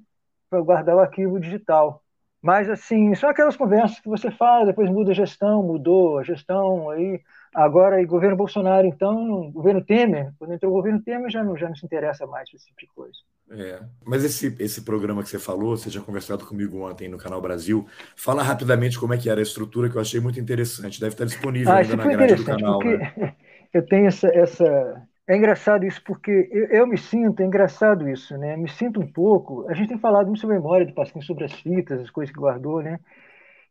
para 0.50 0.62
guardar 0.62 0.96
o 0.96 1.00
arquivo 1.00 1.40
digital. 1.40 2.04
Mas, 2.42 2.70
assim, 2.70 3.14
são 3.16 3.30
aquelas 3.30 3.56
conversas 3.56 4.00
que 4.00 4.10
você 4.10 4.32
fala, 4.32 4.66
depois 4.66 4.90
muda 4.90 5.12
a 5.12 5.16
gestão, 5.16 5.62
mudou 5.62 6.18
a 6.18 6.24
gestão, 6.24 6.90
aí 6.90 7.22
Agora, 7.54 8.02
e 8.02 8.06
governo 8.06 8.38
Bolsonaro, 8.38 8.88
então, 8.88 9.52
governo 9.52 9.84
Temer, 9.84 10.32
quando 10.40 10.54
entrou 10.54 10.72
o 10.72 10.76
governo 10.76 11.02
Temer, 11.02 11.30
já 11.30 11.44
não, 11.44 11.58
já 11.58 11.68
não 11.68 11.76
se 11.76 11.86
interessa 11.86 12.26
mais 12.26 12.50
por 12.50 12.56
esse 12.56 12.68
tipo 12.68 12.80
de 12.80 12.88
coisa. 12.88 13.18
É, 13.52 13.82
mas 14.06 14.24
esse, 14.24 14.56
esse 14.58 14.84
programa 14.84 15.22
que 15.22 15.28
você 15.28 15.38
falou, 15.38 15.76
você 15.76 15.90
já 15.90 16.00
conversado 16.00 16.46
comigo 16.46 16.80
ontem 16.88 17.10
no 17.10 17.18
Canal 17.18 17.42
Brasil, 17.42 17.86
fala 18.16 18.42
rapidamente 18.42 18.98
como 18.98 19.14
é 19.14 19.18
que 19.18 19.30
era 19.30 19.42
a 19.42 19.44
estrutura, 19.44 19.90
que 19.90 19.98
eu 19.98 20.02
achei 20.02 20.22
muito 20.22 20.40
interessante. 20.40 21.02
Deve 21.02 21.14
estar 21.14 21.26
disponível 21.26 21.74
ah, 21.74 21.78
ainda 21.78 21.98
na 21.98 22.08
grade 22.08 22.36
do 22.36 22.46
canal. 22.46 22.80
Né? 22.80 23.36
Eu 23.74 23.86
tenho 23.86 24.08
essa, 24.08 24.28
essa. 24.30 25.08
É 25.32 25.38
engraçado 25.38 25.86
isso, 25.86 26.04
porque 26.04 26.50
eu, 26.52 26.66
eu, 26.66 26.86
me 26.86 26.98
sinto, 26.98 27.42
é 27.42 27.46
engraçado 27.46 28.10
isso, 28.10 28.38
né? 28.38 28.58
Me 28.58 28.68
sinto 28.68 29.00
um 29.00 29.08
pouco. 29.08 29.66
A 29.70 29.74
gente 29.74 29.88
tem 29.88 29.98
falado 29.98 30.26
muito 30.26 30.42
sobre 30.42 30.58
memória 30.58 30.86
do 30.86 30.94
Pasquim, 30.94 31.22
sobre 31.22 31.46
as 31.46 31.54
fitas, 31.54 32.02
as 32.02 32.10
coisas 32.10 32.36
que 32.36 32.42
guardou, 32.42 32.82
né? 32.82 33.00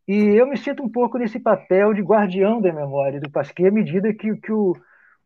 E 0.09 0.41
eu 0.41 0.47
me 0.47 0.57
sinto 0.57 0.83
um 0.83 0.89
pouco 0.89 1.19
nesse 1.19 1.39
papel 1.39 1.93
de 1.93 2.01
guardião 2.01 2.63
da 2.63 2.73
memória 2.73 3.21
do 3.21 3.31
Pasquim, 3.31 3.67
à 3.67 3.71
medida 3.71 4.15
que, 4.15 4.35
que 4.37 4.51
o, 4.51 4.75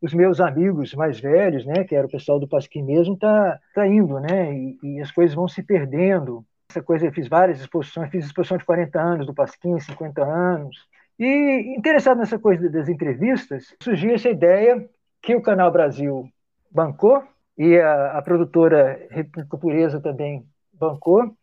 os 0.02 0.12
meus 0.12 0.40
amigos 0.40 0.92
mais 0.94 1.20
velhos, 1.20 1.64
né, 1.64 1.84
que 1.84 1.94
era 1.94 2.08
o 2.08 2.10
pessoal 2.10 2.40
do 2.40 2.48
Pasquim 2.48 2.82
mesmo, 2.82 3.16
tá, 3.16 3.60
tá 3.72 3.86
indo, 3.86 4.18
né, 4.18 4.52
e, 4.52 4.78
e, 4.82 5.00
as 5.00 5.12
coisas 5.12 5.36
vão 5.36 5.46
se 5.46 5.62
perdendo. 5.62 6.44
Essa 6.68 6.82
coisa, 6.82 7.06
eu 7.06 7.12
fiz 7.12 7.28
várias 7.28 7.60
exposições, 7.60 8.10
fiz 8.10 8.24
exposição 8.24 8.56
de 8.58 8.64
40 8.64 9.00
anos 9.00 9.26
do 9.26 9.34
Pasquim, 9.34 9.78
50 9.78 10.20
anos. 10.24 10.76
E 11.16 11.76
interessado 11.78 12.18
nessa 12.18 12.40
coisa 12.40 12.68
das 12.68 12.88
entrevistas, 12.88 13.72
surgiu 13.80 14.12
essa 14.12 14.28
ideia 14.28 14.84
que 15.24 15.34
o 15.34 15.42
Canal 15.42 15.72
Brasil 15.72 16.28
bancou 16.70 17.24
e 17.56 17.78
a, 17.78 18.18
a 18.18 18.22
produtora 18.22 19.06
República 19.10 19.56
Pureza 19.56 20.00
também 20.00 20.44
bancou, 20.72 21.34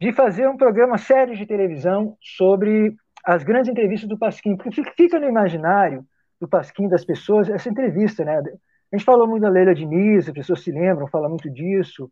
de 0.00 0.12
fazer 0.12 0.48
um 0.48 0.56
programa 0.56 0.96
sério 0.96 1.36
de 1.36 1.44
televisão 1.44 2.16
sobre 2.20 2.94
as 3.24 3.42
grandes 3.42 3.70
entrevistas 3.70 4.08
do 4.08 4.18
Pasquim, 4.18 4.56
porque 4.56 4.82
fica 4.96 5.18
no 5.18 5.28
imaginário 5.28 6.04
do 6.40 6.48
Pasquim 6.48 6.88
das 6.88 7.04
pessoas 7.04 7.48
essa 7.48 7.68
entrevista, 7.68 8.24
né? 8.24 8.38
A 8.38 8.96
gente 8.96 9.04
falou 9.04 9.26
muito 9.26 9.42
da 9.42 9.48
Leila 9.48 9.74
Diniz, 9.74 10.28
as 10.28 10.34
pessoas 10.34 10.62
se 10.62 10.70
lembram, 10.70 11.08
fala 11.08 11.28
muito 11.28 11.50
disso. 11.50 12.10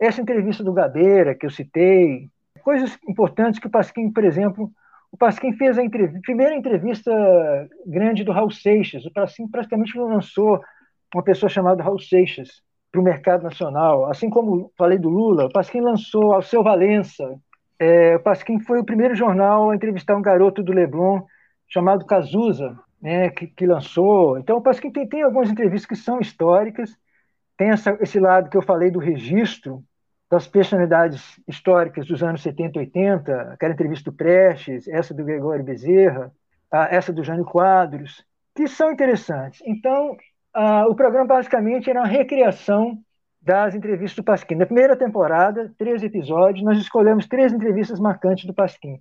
Essa 0.00 0.20
entrevista 0.20 0.64
do 0.64 0.72
Gabeira, 0.72 1.34
que 1.34 1.46
eu 1.46 1.50
citei, 1.50 2.28
coisas 2.62 2.98
importantes 3.08 3.60
que 3.60 3.68
o 3.68 3.70
Pasquim, 3.70 4.10
por 4.10 4.24
exemplo, 4.24 4.70
o 5.10 5.16
Pasquim 5.16 5.52
fez 5.52 5.78
a 5.78 5.82
primeira 6.22 6.54
entrevista 6.54 7.10
grande 7.86 8.24
do 8.24 8.32
Raul 8.32 8.50
Seixas. 8.50 9.04
O 9.06 9.12
Pasquim 9.12 9.48
praticamente 9.48 9.98
lançou 9.98 10.60
uma 11.14 11.22
pessoa 11.22 11.48
chamada 11.48 11.82
Raul 11.82 11.98
Seixas 11.98 12.62
para 12.92 13.00
o 13.00 13.04
mercado 13.04 13.42
nacional. 13.42 14.06
Assim 14.06 14.28
como 14.28 14.72
falei 14.76 14.98
do 14.98 15.08
Lula, 15.08 15.46
o 15.46 15.52
Pasquim 15.52 15.80
lançou 15.80 16.32
ao 16.32 16.42
seu 16.42 16.62
Valença. 16.62 17.24
É, 17.78 18.16
o 18.16 18.20
Pasquim 18.20 18.60
foi 18.60 18.80
o 18.80 18.84
primeiro 18.84 19.14
jornal 19.14 19.70
a 19.70 19.76
entrevistar 19.76 20.16
um 20.16 20.22
garoto 20.22 20.62
do 20.62 20.72
Leblon 20.72 21.22
chamado 21.66 22.04
Cazuza, 22.06 22.78
né, 23.00 23.30
que, 23.30 23.46
que 23.46 23.66
lançou. 23.66 24.38
Então, 24.38 24.58
o 24.58 24.62
Pasquim 24.62 24.90
tem, 24.90 25.06
tem 25.08 25.22
algumas 25.22 25.50
entrevistas 25.50 25.86
que 25.86 25.96
são 25.96 26.20
históricas, 26.20 26.96
tem 27.56 27.70
essa, 27.70 27.96
esse 28.00 28.18
lado 28.18 28.50
que 28.50 28.56
eu 28.56 28.62
falei 28.62 28.90
do 28.90 28.98
registro 28.98 29.82
das 30.30 30.46
personalidades 30.46 31.40
históricas 31.48 32.06
dos 32.06 32.22
anos 32.22 32.42
70 32.42 32.78
e 32.78 32.80
80, 32.80 33.40
aquela 33.52 33.72
entrevista 33.72 34.10
do 34.10 34.16
Prestes, 34.16 34.86
essa 34.88 35.14
do 35.14 35.24
Gregório 35.24 35.64
Bezerra, 35.64 36.30
essa 36.70 37.12
do 37.12 37.24
Jânio 37.24 37.44
Quadros, 37.44 38.24
que 38.54 38.68
são 38.68 38.92
interessantes. 38.92 39.62
Então, 39.64 40.16
o 40.88 40.94
programa 40.94 41.26
basicamente 41.26 41.88
era 41.88 42.00
uma 42.00 42.06
recriação 42.06 42.98
das 43.40 43.74
entrevistas 43.74 44.16
do 44.16 44.24
Pasquim. 44.24 44.56
Na 44.56 44.66
primeira 44.66 44.96
temporada, 44.96 45.72
três 45.78 46.02
episódios, 46.02 46.62
nós 46.64 46.76
escolhemos 46.78 47.26
três 47.26 47.52
entrevistas 47.52 47.98
marcantes 47.98 48.44
do 48.44 48.52
Pasquim. 48.52 49.00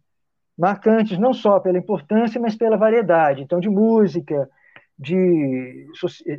Marcantes 0.57 1.17
não 1.17 1.33
só 1.33 1.59
pela 1.59 1.77
importância, 1.77 2.39
mas 2.39 2.55
pela 2.55 2.77
variedade. 2.77 3.41
Então, 3.41 3.59
de 3.59 3.69
música, 3.69 4.49
de 4.97 5.87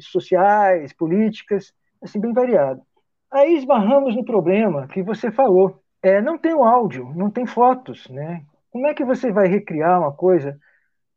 sociais, 0.00 0.92
políticas, 0.94 1.74
assim, 2.02 2.18
bem 2.18 2.32
variado. 2.32 2.80
Aí 3.30 3.56
esbarramos 3.56 4.16
no 4.16 4.24
problema 4.24 4.86
que 4.88 5.02
você 5.02 5.30
falou. 5.30 5.82
É, 6.02 6.20
não 6.20 6.38
tem 6.38 6.54
o 6.54 6.64
áudio, 6.64 7.12
não 7.14 7.30
tem 7.30 7.46
fotos, 7.46 8.08
né? 8.08 8.44
Como 8.70 8.86
é 8.86 8.94
que 8.94 9.04
você 9.04 9.32
vai 9.32 9.48
recriar 9.48 10.00
uma 10.00 10.12
coisa 10.12 10.58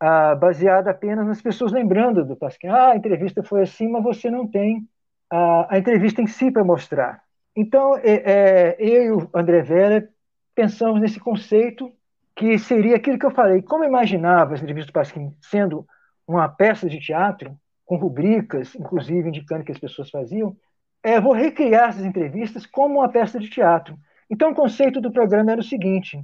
ah, 0.02 0.34
baseada 0.36 0.90
apenas 0.90 1.28
nas 1.28 1.42
pessoas 1.42 1.72
lembrando 1.72 2.26
do 2.26 2.36
Pasquim. 2.36 2.68
Ah, 2.68 2.90
a 2.92 2.96
entrevista 2.96 3.44
foi 3.44 3.62
assim, 3.62 3.88
mas 3.88 4.04
você 4.04 4.32
não 4.32 4.48
tem 4.48 4.88
a, 5.30 5.76
a 5.76 5.78
entrevista 5.78 6.22
em 6.22 6.28
si 6.28 6.52
para 6.52 6.64
mostrar. 6.64 7.22
Então, 7.56 7.96
é, 7.98 8.12
é, 8.26 8.76
eu 8.80 9.04
e 9.04 9.12
o 9.12 9.30
André 9.34 9.62
Vera 9.62 10.10
pensamos 10.56 11.00
nesse 11.00 11.20
conceito 11.20 11.92
que 12.36 12.58
seria 12.58 12.96
aquilo 12.96 13.20
que 13.20 13.26
eu 13.26 13.32
falei. 13.32 13.62
Como 13.62 13.84
imaginava 13.84 14.56
as 14.56 14.62
entrevistas 14.62 14.92
do 14.92 14.94
Pasquim 14.94 15.36
sendo 15.40 15.86
uma 16.28 16.50
peça 16.50 16.90
de 16.90 17.00
teatro, 17.00 17.56
com 17.86 17.98
rubricas, 17.98 18.74
inclusive 18.74 19.30
indicando 19.30 19.64
que 19.64 19.72
as 19.72 19.78
pessoas 19.78 20.10
faziam, 20.10 20.56
é, 21.03 21.19
vou 21.19 21.34
recriar 21.34 21.90
essas 21.90 22.06
entrevistas 22.06 22.65
como 22.65 22.99
uma 22.99 23.10
peça 23.10 23.40
de 23.40 23.49
teatro. 23.49 23.98
Então, 24.30 24.52
o 24.52 24.56
conceito 24.56 25.02
do 25.02 25.11
programa 25.11 25.52
era 25.52 25.61
o 25.61 25.64
seguinte: 25.64 26.23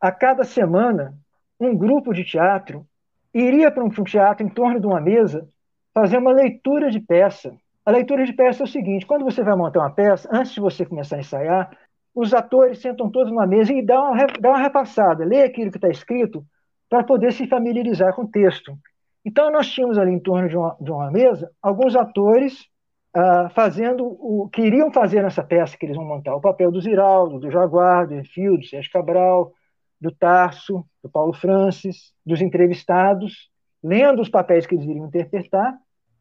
a 0.00 0.12
cada 0.12 0.44
semana, 0.44 1.14
um 1.58 1.76
grupo 1.76 2.12
de 2.12 2.24
teatro 2.24 2.86
iria 3.32 3.70
para 3.70 3.84
um 3.84 3.90
teatro 3.90 4.46
em 4.46 4.48
torno 4.48 4.80
de 4.80 4.86
uma 4.86 5.00
mesa 5.00 5.48
fazer 5.94 6.18
uma 6.18 6.32
leitura 6.32 6.90
de 6.90 7.00
peça. 7.00 7.56
A 7.84 7.90
leitura 7.90 8.24
de 8.24 8.32
peça 8.32 8.62
é 8.62 8.64
o 8.64 8.68
seguinte: 8.68 9.06
quando 9.06 9.24
você 9.24 9.42
vai 9.42 9.56
montar 9.56 9.80
uma 9.80 9.90
peça, 9.90 10.28
antes 10.30 10.52
de 10.52 10.60
você 10.60 10.84
começar 10.84 11.16
a 11.16 11.20
ensaiar, 11.20 11.76
os 12.14 12.34
atores 12.34 12.80
sentam 12.80 13.10
todos 13.10 13.30
numa 13.30 13.46
mesa 13.46 13.72
e 13.72 13.84
dão 13.84 14.12
uma, 14.12 14.26
uma 14.44 14.58
repassada, 14.58 15.24
lê 15.24 15.42
aquilo 15.42 15.70
que 15.70 15.78
está 15.78 15.88
escrito 15.88 16.44
para 16.88 17.04
poder 17.04 17.32
se 17.32 17.46
familiarizar 17.46 18.14
com 18.14 18.22
o 18.22 18.28
texto. 18.28 18.76
Então, 19.24 19.50
nós 19.50 19.70
tínhamos 19.70 19.98
ali 19.98 20.12
em 20.12 20.20
torno 20.20 20.48
de 20.48 20.56
uma, 20.56 20.76
de 20.80 20.90
uma 20.90 21.10
mesa 21.10 21.50
alguns 21.62 21.94
atores 21.96 22.66
ah, 23.14 23.48
fazendo 23.50 24.04
o 24.06 24.48
que 24.52 24.62
iriam 24.62 24.92
fazer 24.92 25.22
nessa 25.22 25.42
peça 25.42 25.76
que 25.76 25.86
eles 25.86 25.96
vão 25.96 26.06
montar: 26.06 26.34
o 26.36 26.40
papel 26.40 26.70
do 26.70 26.80
Ziraldo, 26.80 27.38
do 27.40 27.50
Jaguar, 27.50 28.06
do 28.08 28.14
Enfio, 28.16 28.58
do 28.58 28.64
Sérgio 28.64 28.92
Cabral, 28.92 29.52
do 30.00 30.10
Tarso, 30.12 30.84
do 31.02 31.10
Paulo 31.10 31.32
Francis, 31.34 32.12
dos 32.24 32.40
entrevistados, 32.40 33.50
lendo 33.82 34.22
os 34.22 34.28
papéis 34.28 34.66
que 34.66 34.74
eles 34.74 34.86
iriam 34.86 35.06
interpretar, 35.06 35.76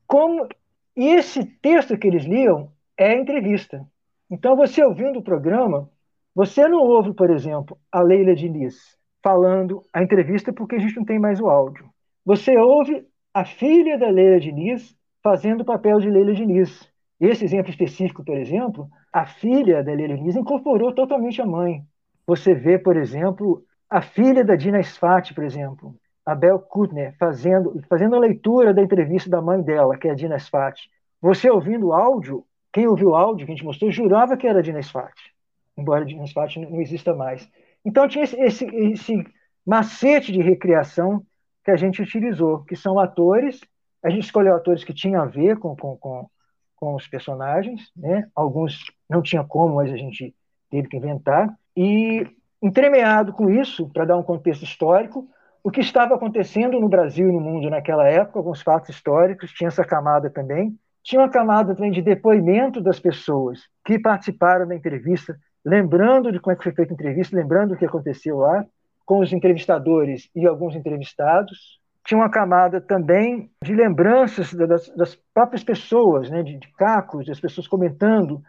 como 0.07 0.47
e 0.95 1.07
esse 1.09 1.45
texto 1.45 1.97
que 1.97 2.07
eles 2.07 2.25
liam 2.25 2.71
é 2.97 3.13
entrevista. 3.15 3.85
Então, 4.29 4.55
você 4.55 4.83
ouvindo 4.83 5.19
o 5.19 5.23
programa, 5.23 5.89
Você 6.35 6.67
não 6.67 6.79
ouve, 6.79 7.13
por 7.13 7.29
exemplo, 7.31 7.79
a 7.91 8.01
Leila 8.01 8.35
Diniz 8.35 8.75
falando 9.23 9.85
a 9.93 10.03
entrevista 10.03 10.53
porque 10.53 10.75
a 10.75 10.79
gente 10.79 10.97
não 10.97 11.05
tem 11.05 11.19
mais 11.19 11.39
o 11.41 11.49
áudio. 11.49 11.89
Você 12.25 12.57
ouve 12.57 13.07
a 13.33 13.45
filha 13.45 13.97
da 13.99 14.09
Leila 14.09 14.39
Diniz 14.39 14.96
fazendo 15.27 15.59
o 15.59 15.65
papel 15.65 15.99
de 15.99 16.09
Leila 16.09 16.33
Diniz. 16.33 16.89
Esse 17.19 17.43
exemplo 17.43 17.69
específico, 17.69 18.23
por 18.23 18.37
exemplo, 18.37 18.89
a 19.11 19.25
filha 19.25 19.83
da 19.83 19.91
Leila 19.91 20.15
Diniz 20.15 20.37
incorporou 20.37 20.93
totalmente 20.93 21.41
a 21.41 21.45
mãe. 21.45 21.83
Você 22.25 22.53
vê, 22.53 22.79
por 22.79 22.95
exemplo, 22.95 23.61
a 23.89 24.01
filha 24.01 24.41
da 24.45 24.55
Dina 24.55 24.81
Sfati, 24.81 25.33
por 25.33 25.43
exemplo, 25.43 25.93
a 26.25 26.33
Bel 26.33 26.57
Kutner, 26.59 27.13
fazendo, 27.19 27.77
fazendo 27.89 28.15
a 28.15 28.19
leitura 28.19 28.73
da 28.73 28.81
entrevista 28.81 29.29
da 29.29 29.41
mãe 29.41 29.61
dela, 29.61 29.97
que 29.97 30.07
é 30.07 30.11
a 30.11 30.15
Dina 30.15 30.39
Sfati. 30.39 30.89
Você 31.21 31.49
ouvindo 31.49 31.87
o 31.87 31.93
áudio, 31.93 32.45
quem 32.71 32.87
ouviu 32.87 33.09
o 33.09 33.15
áudio 33.15 33.45
que 33.45 33.51
a 33.51 33.55
gente 33.55 33.65
mostrou, 33.65 33.91
jurava 33.91 34.37
que 34.37 34.47
era 34.47 34.59
a 34.59 34.61
Dina 34.61 34.81
Sfati, 34.81 35.33
embora 35.75 36.03
a 36.03 36.05
Dina 36.05 36.25
Sfati 36.25 36.57
não 36.61 36.79
exista 36.79 37.13
mais. 37.13 37.51
Então 37.83 38.07
tinha 38.07 38.23
esse, 38.23 38.39
esse, 38.39 38.65
esse 38.65 39.27
macete 39.65 40.31
de 40.31 40.41
recriação 40.41 41.21
que 41.65 41.71
a 41.71 41.75
gente 41.75 42.01
utilizou, 42.01 42.63
que 42.63 42.77
são 42.77 42.97
atores, 42.97 43.59
a 44.07 44.09
gente 44.09 44.23
escolheu 44.23 44.55
atores 44.55 44.85
que 44.85 44.93
tinham 44.93 45.21
a 45.21 45.25
ver 45.25 45.57
com, 45.59 45.75
com, 45.75 45.97
com, 45.97 46.29
com 46.77 46.95
os 46.95 47.05
personagens, 47.07 47.91
né? 47.95 48.25
alguns 48.33 48.85
não 49.09 49.21
tinha 49.21 49.43
como, 49.43 49.75
mas 49.75 49.91
a 49.91 49.97
gente 49.97 50.33
teve 50.71 50.87
que 50.87 50.95
inventar, 50.95 51.53
e 51.75 52.25
entremeado 52.61 53.33
com 53.33 53.49
isso, 53.49 53.89
para 53.89 54.05
dar 54.05 54.17
um 54.17 54.23
contexto 54.23 54.63
histórico, 54.63 55.27
o 55.61 55.69
que 55.69 55.81
estava 55.81 56.15
acontecendo 56.15 56.79
no 56.79 56.87
Brasil 56.87 57.27
e 57.27 57.31
no 57.31 57.41
mundo 57.41 57.69
naquela 57.69 58.07
época, 58.07 58.39
alguns 58.39 58.61
fatos 58.61 58.89
históricos, 58.89 59.51
tinha 59.51 59.67
essa 59.67 59.83
camada 59.83 60.29
também, 60.29 60.73
tinha 61.03 61.21
uma 61.21 61.29
camada 61.29 61.75
também 61.75 61.91
de 61.91 62.01
depoimento 62.01 62.79
das 62.79 63.01
pessoas 63.01 63.59
que 63.83 63.99
participaram 63.99 64.65
da 64.65 64.75
entrevista, 64.75 65.37
lembrando 65.65 66.31
de 66.31 66.39
como 66.39 66.53
é 66.53 66.55
que 66.55 66.63
foi 66.63 66.71
feita 66.71 66.93
a 66.93 66.95
entrevista, 66.95 67.35
lembrando 67.35 67.73
o 67.73 67.77
que 67.77 67.85
aconteceu 67.85 68.37
lá, 68.37 68.65
com 69.05 69.19
os 69.19 69.33
entrevistadores 69.33 70.29
e 70.33 70.47
alguns 70.47 70.75
entrevistados. 70.75 71.79
Tinha 72.07 72.17
uma 72.17 72.29
camada 72.29 72.79
também 72.79 73.51
de 73.61 73.75
lembranças 73.75 74.53
das, 74.53 74.87
das 74.95 75.15
próprias 75.33 75.61
pessoas, 75.61 76.29
né, 76.29 76.41
de, 76.41 76.57
de 76.57 76.71
cacos, 76.73 77.25
das 77.25 77.37
pessoas 77.37 77.67
comentando, 77.67 78.41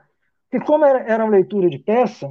que 0.48 0.60
como 0.60 0.84
era, 0.84 1.00
era 1.00 1.24
uma 1.24 1.32
leitura 1.32 1.68
de 1.68 1.76
peça, 1.76 2.28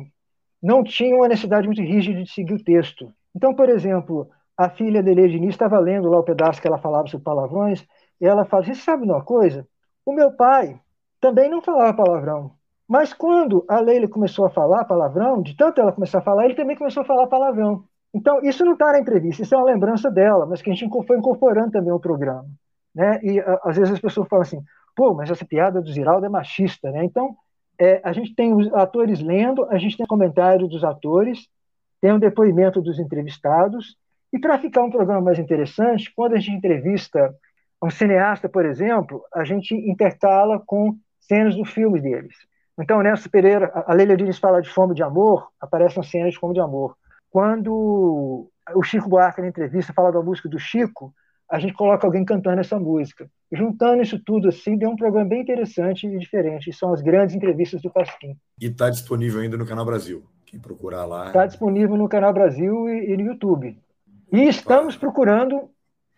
não 0.64 0.86
tinha 0.86 1.14
uma 1.14 1.28
necessidade 1.28 1.68
muito 1.68 1.82
rígida 1.82 2.24
de 2.24 2.32
seguir 2.32 2.54
o 2.54 2.64
texto. 2.64 3.14
Então, 3.36 3.54
por 3.54 3.68
exemplo, 3.68 4.30
a 4.58 4.70
filha 4.70 5.04
de 5.04 5.14
Diniz 5.14 5.50
estava 5.50 5.78
lendo 5.80 6.10
lá 6.10 6.18
o 6.18 6.24
pedaço 6.24 6.62
que 6.62 6.68
ela 6.68 6.80
falava 6.80 7.08
sobre 7.08 7.26
palavrões, 7.26 7.86
e 8.22 8.26
ela 8.26 8.46
fala: 8.46 8.64
Você 8.64 8.76
sabe 8.76 9.04
uma 9.04 9.22
coisa? 9.22 9.68
O 10.06 10.14
meu 10.14 10.32
pai 10.32 10.80
também 11.20 11.50
não 11.50 11.62
falava 11.62 11.94
palavrão. 11.94 12.54
Mas 12.88 13.14
quando 13.14 13.66
a 13.68 13.82
Leila 13.82 14.08
começou 14.08 14.46
a 14.46 14.50
falar 14.50 14.86
palavrão, 14.86 15.42
de 15.42 15.58
tanto 15.58 15.82
ela 15.82 15.92
começar 15.92 16.20
a 16.20 16.24
falar, 16.24 16.46
ele 16.46 16.56
também 16.56 16.78
começou 16.78 17.04
a 17.04 17.06
falar 17.06 17.28
palavrão. 17.28 17.84
Então, 18.18 18.42
isso 18.42 18.66
não 18.66 18.74
está 18.74 18.92
na 18.92 19.00
entrevista, 19.00 19.44
isso 19.44 19.54
é 19.54 19.58
uma 19.60 19.68
lembrança 19.68 20.10
dela, 20.10 20.48
mas 20.48 20.60
que 20.60 20.72
a 20.72 20.74
gente 20.74 20.90
foi 21.06 21.18
incorporando 21.20 21.70
também 21.70 21.92
ao 21.92 22.00
programa. 22.00 22.48
Né? 22.94 23.20
E 23.22 23.40
às 23.64 23.78
vezes 23.78 23.94
as 23.94 24.00
pessoas 24.00 24.28
falam 24.28 24.42
assim, 24.42 24.60
pô, 24.96 25.14
mas 25.14 25.30
essa 25.30 25.46
piada 25.46 25.80
do 25.80 25.92
Ziraldo 25.92 26.26
é 26.26 26.30
machista, 26.30 26.90
né? 26.90 27.06
Então, 27.06 27.36
é, 27.80 28.02
a 28.04 28.12
gente 28.12 28.34
tem 28.34 28.56
os 28.56 28.74
atores 28.74 29.22
lendo, 29.22 29.66
a 29.66 29.78
gente 29.78 29.96
tem 29.96 30.08
comentário 30.08 30.68
dos 30.68 30.84
atores, 30.84 31.48
tem 32.02 32.12
o 32.12 32.20
depoimento 32.20 32.82
dos 32.82 32.98
entrevistados, 32.98 33.96
e 34.34 34.40
para 34.40 34.58
ficar 34.58 34.82
um 34.82 34.90
programa 34.90 35.22
mais 35.22 35.38
interessante, 35.38 36.12
quando 36.16 36.34
a 36.34 36.40
gente 36.40 36.58
entrevista 36.58 37.36
um 37.84 37.92
cineasta, 37.92 38.50
por 38.50 38.66
exemplo, 38.66 39.24
a 39.32 39.44
gente 39.44 39.76
intercala 39.76 40.60
com 40.66 40.98
cenas 41.20 41.56
do 41.56 41.66
filme 41.66 42.02
deles. 42.02 42.36
Então, 42.80 43.04
Nelson 43.04 43.30
Pereira, 43.30 43.72
a 43.86 43.94
Leila 43.94 44.18
Diniz 44.18 44.40
fala 44.40 44.60
de 44.60 44.70
fome 44.70 44.96
de 44.96 45.04
amor, 45.04 45.50
aparecem 45.62 46.02
cenas 46.02 46.34
de 46.34 46.40
fome 46.40 46.56
de 46.56 46.60
amor. 46.60 46.98
Quando 47.30 48.50
o 48.76 48.84
Chico 48.84 49.10
Buarque, 49.10 49.42
na 49.42 49.48
entrevista, 49.48 49.94
fala 49.94 50.12
da 50.12 50.22
música 50.22 50.50
do 50.50 50.60
Chico, 50.60 51.14
a 51.50 51.60
gente 51.60 51.74
coloca 51.74 52.06
alguém 52.06 52.26
cantando 52.26 52.60
essa 52.60 52.78
música. 52.78 53.30
Juntando 53.52 54.02
isso 54.02 54.20
tudo 54.20 54.50
assim, 54.50 54.78
deu 54.78 54.90
um 54.90 54.96
programa 54.96 55.30
bem 55.30 55.42
interessante 55.42 56.06
e 56.06 56.20
diferente. 56.20 56.74
São 56.74 56.92
as 56.92 57.02
grandes 57.02 57.36
entrevistas 57.36 57.82
do 57.82 57.90
Pasquim. 57.90 58.36
E 58.60 58.66
está 58.66 58.90
disponível 58.90 59.42
ainda 59.42 59.58
no 59.58 59.66
Canal 59.66 59.86
Brasil. 59.86 60.26
Quem 60.46 60.60
procurar 60.60 61.06
lá. 61.06 61.28
Está 61.28 61.46
disponível 61.46 61.96
no 61.96 62.10
Canal 62.10 62.34
Brasil 62.34 62.90
e, 62.90 63.14
e 63.14 63.18
no 63.18 63.24
YouTube. 63.24 63.78
E 64.32 64.44
estamos 64.44 64.96
tá. 64.96 65.00
procurando, 65.00 65.70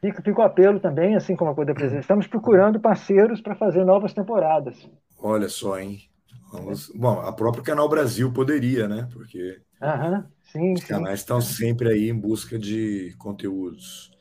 fica, 0.01 0.21
fica 0.21 0.41
o 0.41 0.43
apelo 0.43 0.79
também, 0.79 1.15
assim 1.15 1.35
como 1.35 1.51
a 1.51 1.55
coisa 1.55 1.73
da 1.73 1.99
estamos 1.99 2.25
procurando 2.25 2.79
parceiros 2.79 3.39
para 3.39 3.55
fazer 3.55 3.85
novas 3.85 4.13
temporadas. 4.13 4.89
Olha 5.19 5.47
só, 5.47 5.79
hein? 5.79 6.08
Vamos... 6.51 6.89
Bom, 6.89 7.19
a 7.21 7.31
própria 7.33 7.63
Canal 7.63 7.87
Brasil 7.89 8.31
poderia, 8.33 8.87
né? 8.87 9.07
Porque 9.13 9.61
Aham, 9.81 10.31
sim, 10.43 10.75
os 10.75 10.81
sim. 10.81 10.87
canais 10.87 11.19
estão 11.19 11.41
sempre 11.41 11.89
aí 11.89 12.09
em 12.09 12.15
busca 12.19 12.57
de 12.57 13.15
conteúdos. 13.17 14.11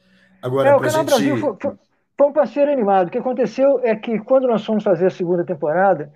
Agora, 0.42 0.70
É, 0.70 0.74
o 0.74 0.80
Canal 0.80 1.04
gente. 1.04 1.10
Brasil 1.10 1.36
foi, 1.36 1.56
foi- 1.60 1.76
foi 2.16 2.26
um 2.28 2.32
parceiro 2.32 2.70
animado. 2.72 3.08
O 3.08 3.10
que 3.10 3.18
aconteceu 3.18 3.80
é 3.84 3.94
que 3.96 4.18
quando 4.20 4.46
nós 4.48 4.64
fomos 4.64 4.84
fazer 4.84 5.06
a 5.06 5.10
segunda 5.10 5.44
temporada, 5.44 6.12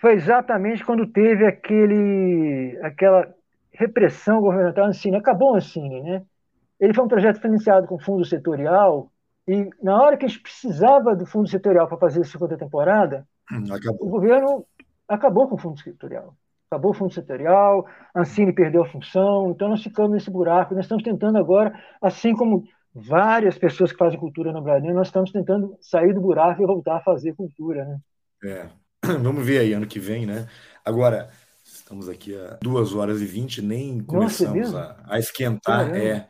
foi 0.00 0.14
exatamente 0.14 0.84
quando 0.84 1.06
teve 1.06 1.46
aquele, 1.46 2.78
aquela 2.82 3.34
repressão 3.72 4.40
governamental 4.40 4.86
Ancine. 4.86 5.16
Acabou 5.16 5.56
Ancine, 5.56 6.02
né? 6.02 6.22
Ele 6.80 6.94
foi 6.94 7.04
um 7.04 7.08
projeto 7.08 7.40
financiado 7.40 7.86
com 7.86 7.98
fundo 7.98 8.24
setorial 8.24 9.10
e 9.48 9.68
na 9.82 10.00
hora 10.02 10.16
que 10.16 10.26
a 10.26 10.28
gente 10.28 10.40
precisava 10.42 11.16
do 11.16 11.26
fundo 11.26 11.48
setorial 11.48 11.88
para 11.88 11.98
fazer 11.98 12.22
a 12.22 12.24
segunda 12.24 12.56
temporada, 12.58 13.26
o 13.60 13.74
Acabou. 13.74 14.10
governo 14.10 14.66
acabou 15.08 15.48
com 15.48 15.54
o 15.54 15.58
fundo 15.58 15.80
setorial. 15.80 16.36
Acabou 16.70 16.90
o 16.90 16.94
fundo 16.94 17.14
setorial, 17.14 17.86
a 18.14 18.20
Ancine 18.20 18.52
perdeu 18.52 18.82
a 18.82 18.88
função, 18.88 19.50
então 19.50 19.68
nós 19.68 19.82
ficamos 19.82 20.12
nesse 20.12 20.30
buraco. 20.30 20.74
Nós 20.74 20.84
estamos 20.84 21.04
tentando 21.04 21.38
agora, 21.38 21.72
assim 22.02 22.34
como 22.34 22.64
várias 22.92 23.56
pessoas 23.56 23.92
que 23.92 23.98
fazem 23.98 24.18
cultura 24.18 24.52
no 24.52 24.62
Brasil, 24.62 24.92
nós 24.92 25.08
estamos 25.08 25.30
tentando 25.30 25.76
sair 25.80 26.12
do 26.12 26.20
buraco 26.20 26.62
e 26.62 26.66
voltar 26.66 26.96
a 26.96 27.02
fazer 27.02 27.34
cultura, 27.34 27.84
né? 27.84 27.98
É. 28.44 28.68
Vamos 29.22 29.46
ver 29.46 29.58
aí 29.58 29.72
ano 29.74 29.86
que 29.86 30.00
vem, 30.00 30.26
né? 30.26 30.48
Agora, 30.84 31.30
estamos 31.62 32.08
aqui 32.08 32.34
a 32.34 32.58
2 32.62 32.94
horas 32.94 33.20
e 33.20 33.26
20, 33.26 33.62
nem 33.62 34.00
começamos 34.02 34.54
mesmo? 34.54 34.78
a, 34.78 34.96
a 35.06 35.18
esquentar. 35.18 35.94
É. 35.94 36.28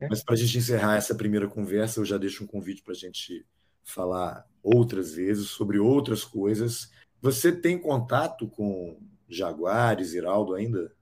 É. 0.00 0.08
Mas 0.08 0.22
para 0.22 0.34
a 0.34 0.36
gente 0.36 0.58
encerrar 0.58 0.96
essa 0.96 1.14
primeira 1.14 1.48
conversa, 1.48 2.00
eu 2.00 2.04
já 2.04 2.18
deixo 2.18 2.44
um 2.44 2.46
convite 2.46 2.82
para 2.82 2.92
a 2.92 2.96
gente 2.96 3.46
falar 3.84 4.44
outras 4.62 5.14
vezes 5.14 5.48
sobre 5.48 5.78
outras 5.78 6.24
coisas. 6.24 6.90
Você 7.26 7.50
tem 7.52 7.76
contato 7.78 8.48
com 8.48 8.96
Jaguar 9.28 10.00
e 10.00 10.04
Ziraldo 10.04 10.54
ainda? 10.54 10.92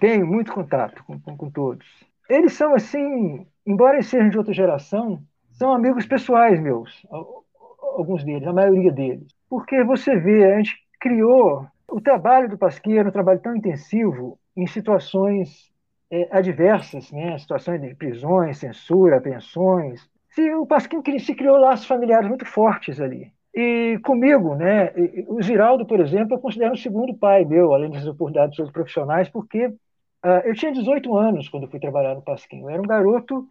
Tenho 0.00 0.26
muito 0.26 0.52
contato 0.52 1.02
com, 1.04 1.18
com, 1.20 1.36
com 1.36 1.50
todos. 1.50 1.86
Eles 2.28 2.52
são 2.52 2.74
assim, 2.74 3.46
embora 3.66 3.96
eles 3.96 4.06
sejam 4.08 4.28
de 4.28 4.38
outra 4.38 4.52
geração, 4.52 5.22
são 5.50 5.72
amigos 5.72 6.06
pessoais 6.06 6.60
meus, 6.60 7.04
al- 7.10 7.44
alguns 7.96 8.24
deles, 8.24 8.46
a 8.46 8.52
maioria 8.52 8.92
deles. 8.92 9.26
Porque 9.48 9.82
você 9.82 10.16
vê, 10.16 10.52
a 10.52 10.56
gente 10.58 10.76
criou 11.00 11.66
o 11.90 12.00
trabalho 12.00 12.48
do 12.48 12.58
Pasquim 12.58 12.98
era 12.98 13.08
um 13.08 13.12
trabalho 13.12 13.40
tão 13.40 13.56
intensivo 13.56 14.38
em 14.56 14.66
situações 14.66 15.72
eh, 16.10 16.28
adversas, 16.30 17.10
né? 17.10 17.38
situações 17.38 17.80
de 17.80 17.94
prisões, 17.94 18.58
censura, 18.58 19.20
pensões. 19.20 20.06
Se, 20.30 20.52
o 20.54 20.66
Pasquim 20.66 21.00
cri- 21.02 21.18
se 21.18 21.34
criou 21.34 21.56
laços 21.56 21.86
familiares 21.86 22.28
muito 22.28 22.44
fortes 22.44 23.00
ali. 23.00 23.32
E 23.60 23.98
comigo, 24.04 24.54
né? 24.54 24.92
O 25.26 25.42
Ziraldo, 25.42 25.84
por 25.84 25.98
exemplo, 25.98 26.36
eu 26.36 26.40
considero 26.40 26.74
um 26.74 26.76
segundo 26.76 27.12
pai 27.12 27.44
meu, 27.44 27.74
além 27.74 27.90
das 27.90 28.06
oportunidades 28.06 28.70
profissionais, 28.70 29.28
porque 29.28 29.74
ah, 30.22 30.42
eu 30.44 30.54
tinha 30.54 30.70
18 30.70 31.16
anos 31.16 31.48
quando 31.48 31.66
fui 31.66 31.80
trabalhar 31.80 32.14
no 32.14 32.22
Pasquim. 32.22 32.60
Eu 32.60 32.70
era 32.70 32.80
um 32.80 32.86
garoto 32.86 33.48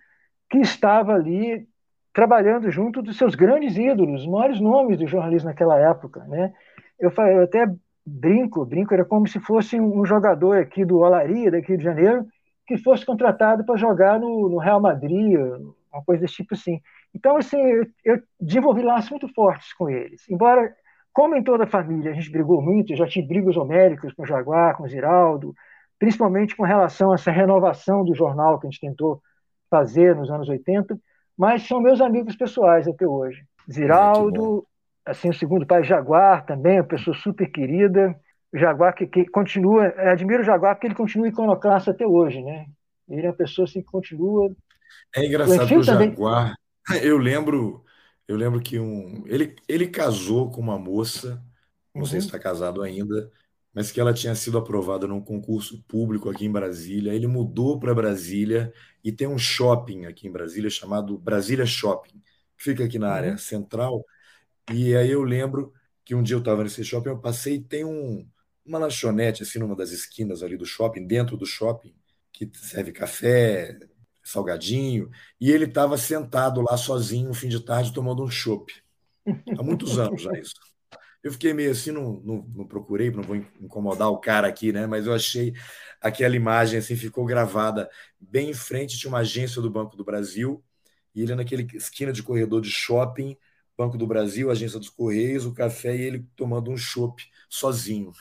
que 0.49 0.59
estava 0.59 1.13
ali 1.13 1.67
trabalhando 2.13 2.71
junto 2.71 3.01
dos 3.01 3.17
seus 3.17 3.35
grandes 3.35 3.77
ídolos, 3.77 4.21
os 4.21 4.27
maiores 4.27 4.61
nomes 4.61 4.97
do 4.97 5.05
jornalismo 5.05 5.49
naquela 5.49 5.77
época, 5.77 6.23
né? 6.29 6.53
Eu, 6.97 7.11
eu 7.11 7.43
até 7.43 7.65
brinco, 8.05 8.65
brinco, 8.65 8.93
era 8.93 9.03
como 9.03 9.27
se 9.27 9.41
fosse 9.41 9.77
um 9.77 9.99
um 9.99 10.05
jogador 10.05 10.57
aqui 10.57 10.85
do 10.85 10.99
Olaria, 10.99 11.51
daqui 11.51 11.75
de 11.75 11.83
Janeiro, 11.83 12.25
que 12.65 12.77
fosse 12.77 13.05
contratado 13.05 13.65
para 13.65 13.75
jogar 13.75 14.21
no, 14.21 14.47
no 14.47 14.57
Real 14.57 14.79
Madrid, 14.79 15.37
uma 15.91 16.01
coisa 16.05 16.21
desse 16.21 16.35
tipo 16.35 16.55
assim. 16.55 16.79
Então, 17.13 17.37
assim, 17.37 17.59
eu, 17.59 17.85
eu 18.05 18.21
desenvolvi 18.39 18.81
laços 18.81 19.09
muito 19.09 19.27
fortes 19.33 19.73
com 19.73 19.89
eles. 19.89 20.21
Embora, 20.29 20.73
como 21.13 21.35
em 21.35 21.43
toda 21.43 21.63
a 21.63 21.67
família, 21.67 22.11
a 22.11 22.13
gente 22.13 22.31
brigou 22.31 22.61
muito, 22.61 22.93
eu 22.93 22.97
já 22.97 23.07
tive 23.07 23.27
brigas 23.27 23.57
homéricas 23.57 24.13
com 24.13 24.23
o 24.23 24.25
Jaguar, 24.25 24.77
com 24.77 24.83
o 24.83 24.87
Ziraldo, 24.87 25.53
principalmente 25.97 26.55
com 26.55 26.63
relação 26.63 27.11
a 27.11 27.15
essa 27.15 27.31
renovação 27.31 28.03
do 28.05 28.13
jornal 28.13 28.59
que 28.59 28.67
a 28.67 28.69
gente 28.69 28.81
tentou 28.81 29.21
fazer 29.69 30.15
nos 30.15 30.29
anos 30.29 30.47
80, 30.47 30.97
mas 31.37 31.67
são 31.67 31.81
meus 31.81 32.01
amigos 32.01 32.35
pessoais 32.35 32.87
até 32.87 33.05
hoje. 33.07 33.43
Ziraldo, 33.71 34.65
assim, 35.05 35.29
o 35.29 35.33
segundo 35.33 35.65
pai, 35.65 35.83
Jaguar 35.83 36.45
também, 36.45 36.79
uma 36.79 36.87
pessoa 36.87 37.15
super 37.15 37.49
querida. 37.51 38.15
Jaguar 38.53 38.93
que, 38.93 39.05
que 39.05 39.25
continua, 39.25 39.87
admiro 39.97 40.41
o 40.41 40.45
Jaguar 40.45 40.75
porque 40.75 40.87
ele 40.87 40.95
continua 40.95 41.27
iconoclasta 41.27 41.91
até 41.91 42.05
hoje, 42.07 42.41
né? 42.41 42.65
Ele 43.09 43.25
é 43.25 43.29
uma 43.29 43.35
pessoa 43.35 43.65
assim, 43.65 43.81
que 43.81 43.87
continua. 43.87 44.49
É 45.15 45.25
engraçado 45.25 45.63
o 45.65 45.85
também- 45.85 46.09
Jaguar, 46.11 46.55
eu 47.03 47.17
lembro, 47.17 47.83
eu 48.27 48.35
lembro 48.37 48.61
que 48.61 48.79
um, 48.79 49.25
ele, 49.27 49.55
ele 49.67 49.87
casou 49.87 50.51
com 50.51 50.61
uma 50.61 50.77
moça, 50.79 51.43
não 51.95 52.05
sei 52.05 52.19
Uhum. 52.19 52.21
se 52.21 52.27
está 52.27 52.39
casado 52.39 52.81
ainda, 52.81 53.31
mas 53.73 53.91
que 53.91 53.99
ela 53.99 54.13
tinha 54.13 54.35
sido 54.35 54.57
aprovada 54.57 55.07
num 55.07 55.21
concurso 55.21 55.83
público 55.87 56.29
aqui 56.29 56.45
em 56.45 56.51
Brasília. 56.51 57.13
Ele 57.13 57.27
mudou 57.27 57.79
para 57.79 57.93
Brasília 57.95 58.73
e 59.03 59.11
tem 59.11 59.27
um 59.27 59.37
shopping 59.37 60.05
aqui 60.05 60.27
em 60.27 60.31
Brasília 60.31 60.69
chamado 60.69 61.17
Brasília 61.17 61.65
Shopping, 61.65 62.21
que 62.57 62.63
fica 62.63 62.83
aqui 62.85 62.97
na 62.99 63.11
área 63.11 63.31
uhum. 63.31 63.37
central. 63.37 64.05
E 64.71 64.95
aí 64.95 65.11
eu 65.11 65.23
lembro 65.23 65.73
que 66.03 66.15
um 66.15 66.23
dia 66.23 66.35
eu 66.35 66.39
estava 66.39 66.63
nesse 66.63 66.83
shopping, 66.83 67.09
eu 67.09 67.19
passei 67.19 67.55
e 67.55 67.63
tem 67.63 67.85
um, 67.85 68.27
uma 68.65 68.79
lanchonete 68.79 69.43
assim 69.43 69.59
numa 69.59 69.75
das 69.75 69.91
esquinas 69.91 70.43
ali 70.43 70.57
do 70.57 70.65
shopping, 70.65 71.05
dentro 71.07 71.37
do 71.37 71.45
shopping, 71.45 71.93
que 72.31 72.49
serve 72.55 72.91
café, 72.91 73.77
salgadinho, 74.27 75.09
e 75.39 75.51
ele 75.51 75.65
estava 75.65 75.97
sentado 75.97 76.61
lá 76.61 76.77
sozinho, 76.77 77.29
no 77.29 77.33
fim 77.33 77.47
de 77.47 77.59
tarde, 77.59 77.93
tomando 77.93 78.23
um 78.23 78.29
chopp. 78.29 78.73
Há 79.57 79.63
muitos 79.63 79.97
anos 79.97 80.21
já 80.21 80.31
isso. 80.37 80.55
Eu 81.23 81.31
fiquei 81.31 81.53
meio 81.53 81.71
assim, 81.71 81.91
não, 81.91 82.21
não, 82.23 82.45
não, 82.55 82.67
procurei, 82.67 83.11
não 83.11 83.23
vou 83.23 83.35
incomodar 83.35 84.09
o 84.09 84.17
cara 84.17 84.47
aqui, 84.47 84.71
né? 84.71 84.85
Mas 84.85 85.05
eu 85.05 85.13
achei 85.13 85.53
aquela 86.01 86.35
imagem 86.35 86.79
assim, 86.79 86.95
ficou 86.95 87.25
gravada 87.25 87.89
bem 88.19 88.49
em 88.49 88.53
frente, 88.53 88.97
tinha 88.97 89.09
uma 89.09 89.19
agência 89.19 89.61
do 89.61 89.69
Banco 89.69 89.97
do 89.97 90.05
Brasil, 90.05 90.63
e 91.13 91.21
ele 91.21 91.35
naquele 91.35 91.67
esquina 91.75 92.13
de 92.13 92.23
corredor 92.23 92.61
de 92.61 92.69
shopping, 92.69 93.35
Banco 93.77 93.97
do 93.97 94.07
Brasil, 94.07 94.49
agência 94.49 94.79
dos 94.79 94.89
Correios, 94.89 95.45
o 95.45 95.53
café 95.53 95.95
e 95.95 96.01
ele 96.01 96.27
tomando 96.35 96.71
um 96.71 96.77
chopp 96.77 97.23
sozinho 97.49 98.11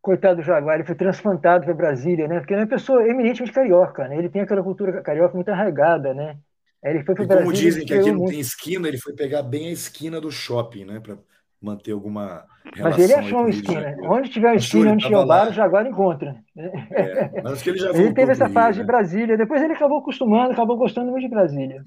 coitado 0.00 0.36
do 0.36 0.42
Jaguar, 0.42 0.76
ele 0.76 0.84
foi 0.84 0.94
transplantado 0.94 1.64
para 1.64 1.74
Brasília, 1.74 2.26
né? 2.26 2.38
Porque 2.38 2.54
ele 2.54 2.62
é 2.62 2.64
uma 2.64 2.70
pessoa 2.70 3.06
eminentemente 3.06 3.52
carioca, 3.52 4.08
né? 4.08 4.16
Ele 4.16 4.28
tem 4.28 4.42
aquela 4.42 4.62
cultura 4.62 5.02
carioca 5.02 5.34
muito 5.34 5.50
arraigada, 5.50 6.14
né? 6.14 6.38
Aí 6.82 6.94
ele 6.94 7.04
foi 7.04 7.14
para 7.14 7.26
Brasília. 7.26 7.44
Como 7.44 7.56
dizem 7.56 7.86
que 7.86 7.94
aqui 7.94 8.10
não 8.10 8.18
muito... 8.18 8.30
tem 8.30 8.40
esquina, 8.40 8.88
ele 8.88 8.98
foi 8.98 9.14
pegar 9.14 9.42
bem 9.42 9.68
a 9.68 9.72
esquina 9.72 10.20
do 10.20 10.30
shopping, 10.30 10.84
né? 10.84 11.00
Para 11.00 11.18
manter 11.60 11.92
alguma 11.92 12.46
Mas 12.78 12.98
ele 12.98 13.12
achou 13.12 13.40
uma 13.40 13.50
esquina. 13.50 13.96
Onde 14.04 14.30
tiver 14.30 14.48
uma 14.48 14.56
esquina, 14.56 14.92
onde 14.92 15.04
tiver 15.04 15.18
o 15.18 15.26
bar, 15.26 15.48
o 15.48 15.52
Jaguar 15.52 15.86
encontra. 15.86 16.36
É, 16.56 17.42
mas 17.42 17.66
ele 17.66 17.78
já 17.78 17.90
Ele 17.92 18.14
teve 18.14 18.32
essa 18.32 18.48
fase 18.48 18.78
Rio, 18.78 18.86
de 18.86 18.86
né? 18.86 18.86
Brasília, 18.86 19.36
depois 19.36 19.62
ele 19.62 19.74
acabou 19.74 19.98
acostumando, 19.98 20.52
acabou 20.52 20.78
gostando 20.78 21.10
muito 21.10 21.24
de 21.24 21.28
Brasília. 21.28 21.84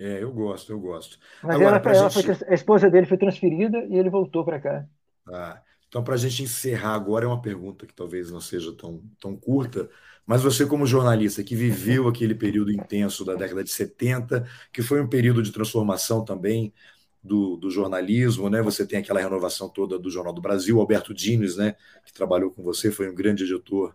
É, 0.00 0.20
eu 0.20 0.32
gosto, 0.32 0.72
eu 0.72 0.80
gosto. 0.80 1.16
Mas 1.44 1.54
Agora, 1.54 1.76
ela, 1.76 1.96
ela 1.96 2.10
gente... 2.10 2.34
foi, 2.34 2.48
a 2.48 2.54
esposa 2.54 2.90
dele 2.90 3.06
foi 3.06 3.16
transferida 3.16 3.78
e 3.88 3.96
ele 3.96 4.10
voltou 4.10 4.44
para 4.44 4.58
cá. 4.58 4.84
Ah, 5.32 5.60
então, 5.92 6.02
para 6.02 6.14
a 6.14 6.16
gente 6.16 6.42
encerrar 6.42 6.94
agora, 6.94 7.26
é 7.26 7.28
uma 7.28 7.42
pergunta 7.42 7.86
que 7.86 7.92
talvez 7.92 8.30
não 8.30 8.40
seja 8.40 8.72
tão, 8.72 9.02
tão 9.20 9.36
curta, 9.36 9.90
mas 10.24 10.42
você, 10.42 10.64
como 10.64 10.86
jornalista 10.86 11.44
que 11.44 11.54
viveu 11.54 12.08
aquele 12.08 12.34
período 12.34 12.72
intenso 12.72 13.26
da 13.26 13.34
década 13.34 13.62
de 13.62 13.68
70, 13.68 14.48
que 14.72 14.80
foi 14.80 15.02
um 15.02 15.06
período 15.06 15.42
de 15.42 15.52
transformação 15.52 16.24
também 16.24 16.72
do, 17.22 17.58
do 17.58 17.70
jornalismo, 17.70 18.48
né? 18.48 18.62
Você 18.62 18.86
tem 18.86 19.00
aquela 19.00 19.20
renovação 19.20 19.68
toda 19.68 19.98
do 19.98 20.08
Jornal 20.08 20.32
do 20.32 20.40
Brasil, 20.40 20.80
Alberto 20.80 21.12
Dines, 21.12 21.58
né? 21.58 21.76
Que 22.06 22.12
trabalhou 22.14 22.50
com 22.50 22.62
você, 22.62 22.90
foi 22.90 23.10
um 23.10 23.14
grande 23.14 23.44
editor 23.44 23.94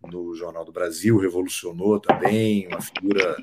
no 0.00 0.36
Jornal 0.36 0.64
do 0.64 0.70
Brasil, 0.70 1.18
revolucionou 1.18 1.98
também, 1.98 2.68
uma 2.68 2.80
figura 2.80 3.36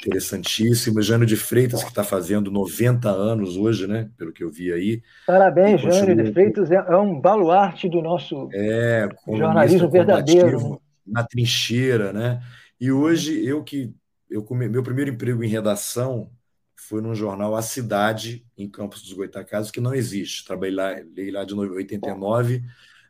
interessantíssima. 0.00 1.02
Jânio 1.02 1.26
de 1.26 1.36
Freitas, 1.36 1.82
que 1.82 1.88
está 1.88 2.04
fazendo 2.04 2.50
90 2.50 3.08
anos 3.08 3.56
hoje, 3.56 3.86
né? 3.86 4.10
Pelo 4.16 4.32
que 4.32 4.44
eu 4.44 4.50
vi 4.50 4.72
aí. 4.72 5.02
Parabéns, 5.26 5.80
Jânio 5.80 6.16
de 6.16 6.32
Freitas. 6.32 6.70
É, 6.70 6.76
é 6.76 6.96
um 6.96 7.20
baluarte 7.20 7.88
do 7.88 8.02
nosso 8.02 8.48
é, 8.52 9.08
jornalismo 9.26 9.90
verdadeiro. 9.90 10.70
Né? 10.70 10.76
Na 11.06 11.24
trincheira, 11.24 12.12
né? 12.12 12.40
E 12.80 12.90
hoje, 12.90 13.44
eu 13.44 13.62
que. 13.62 13.94
Eu, 14.28 14.44
meu 14.50 14.82
primeiro 14.82 15.12
emprego 15.12 15.44
em 15.44 15.48
redação 15.48 16.28
foi 16.74 17.00
num 17.00 17.14
jornal 17.14 17.54
A 17.56 17.62
Cidade, 17.62 18.44
em 18.56 18.68
Campos 18.68 19.02
dos 19.02 19.12
Goitacazes, 19.12 19.70
que 19.70 19.80
não 19.80 19.94
existe. 19.94 20.44
Trabalhei 20.44 20.74
lá, 20.74 20.90
lá 21.32 21.44
de 21.44 21.54
89 21.54 22.62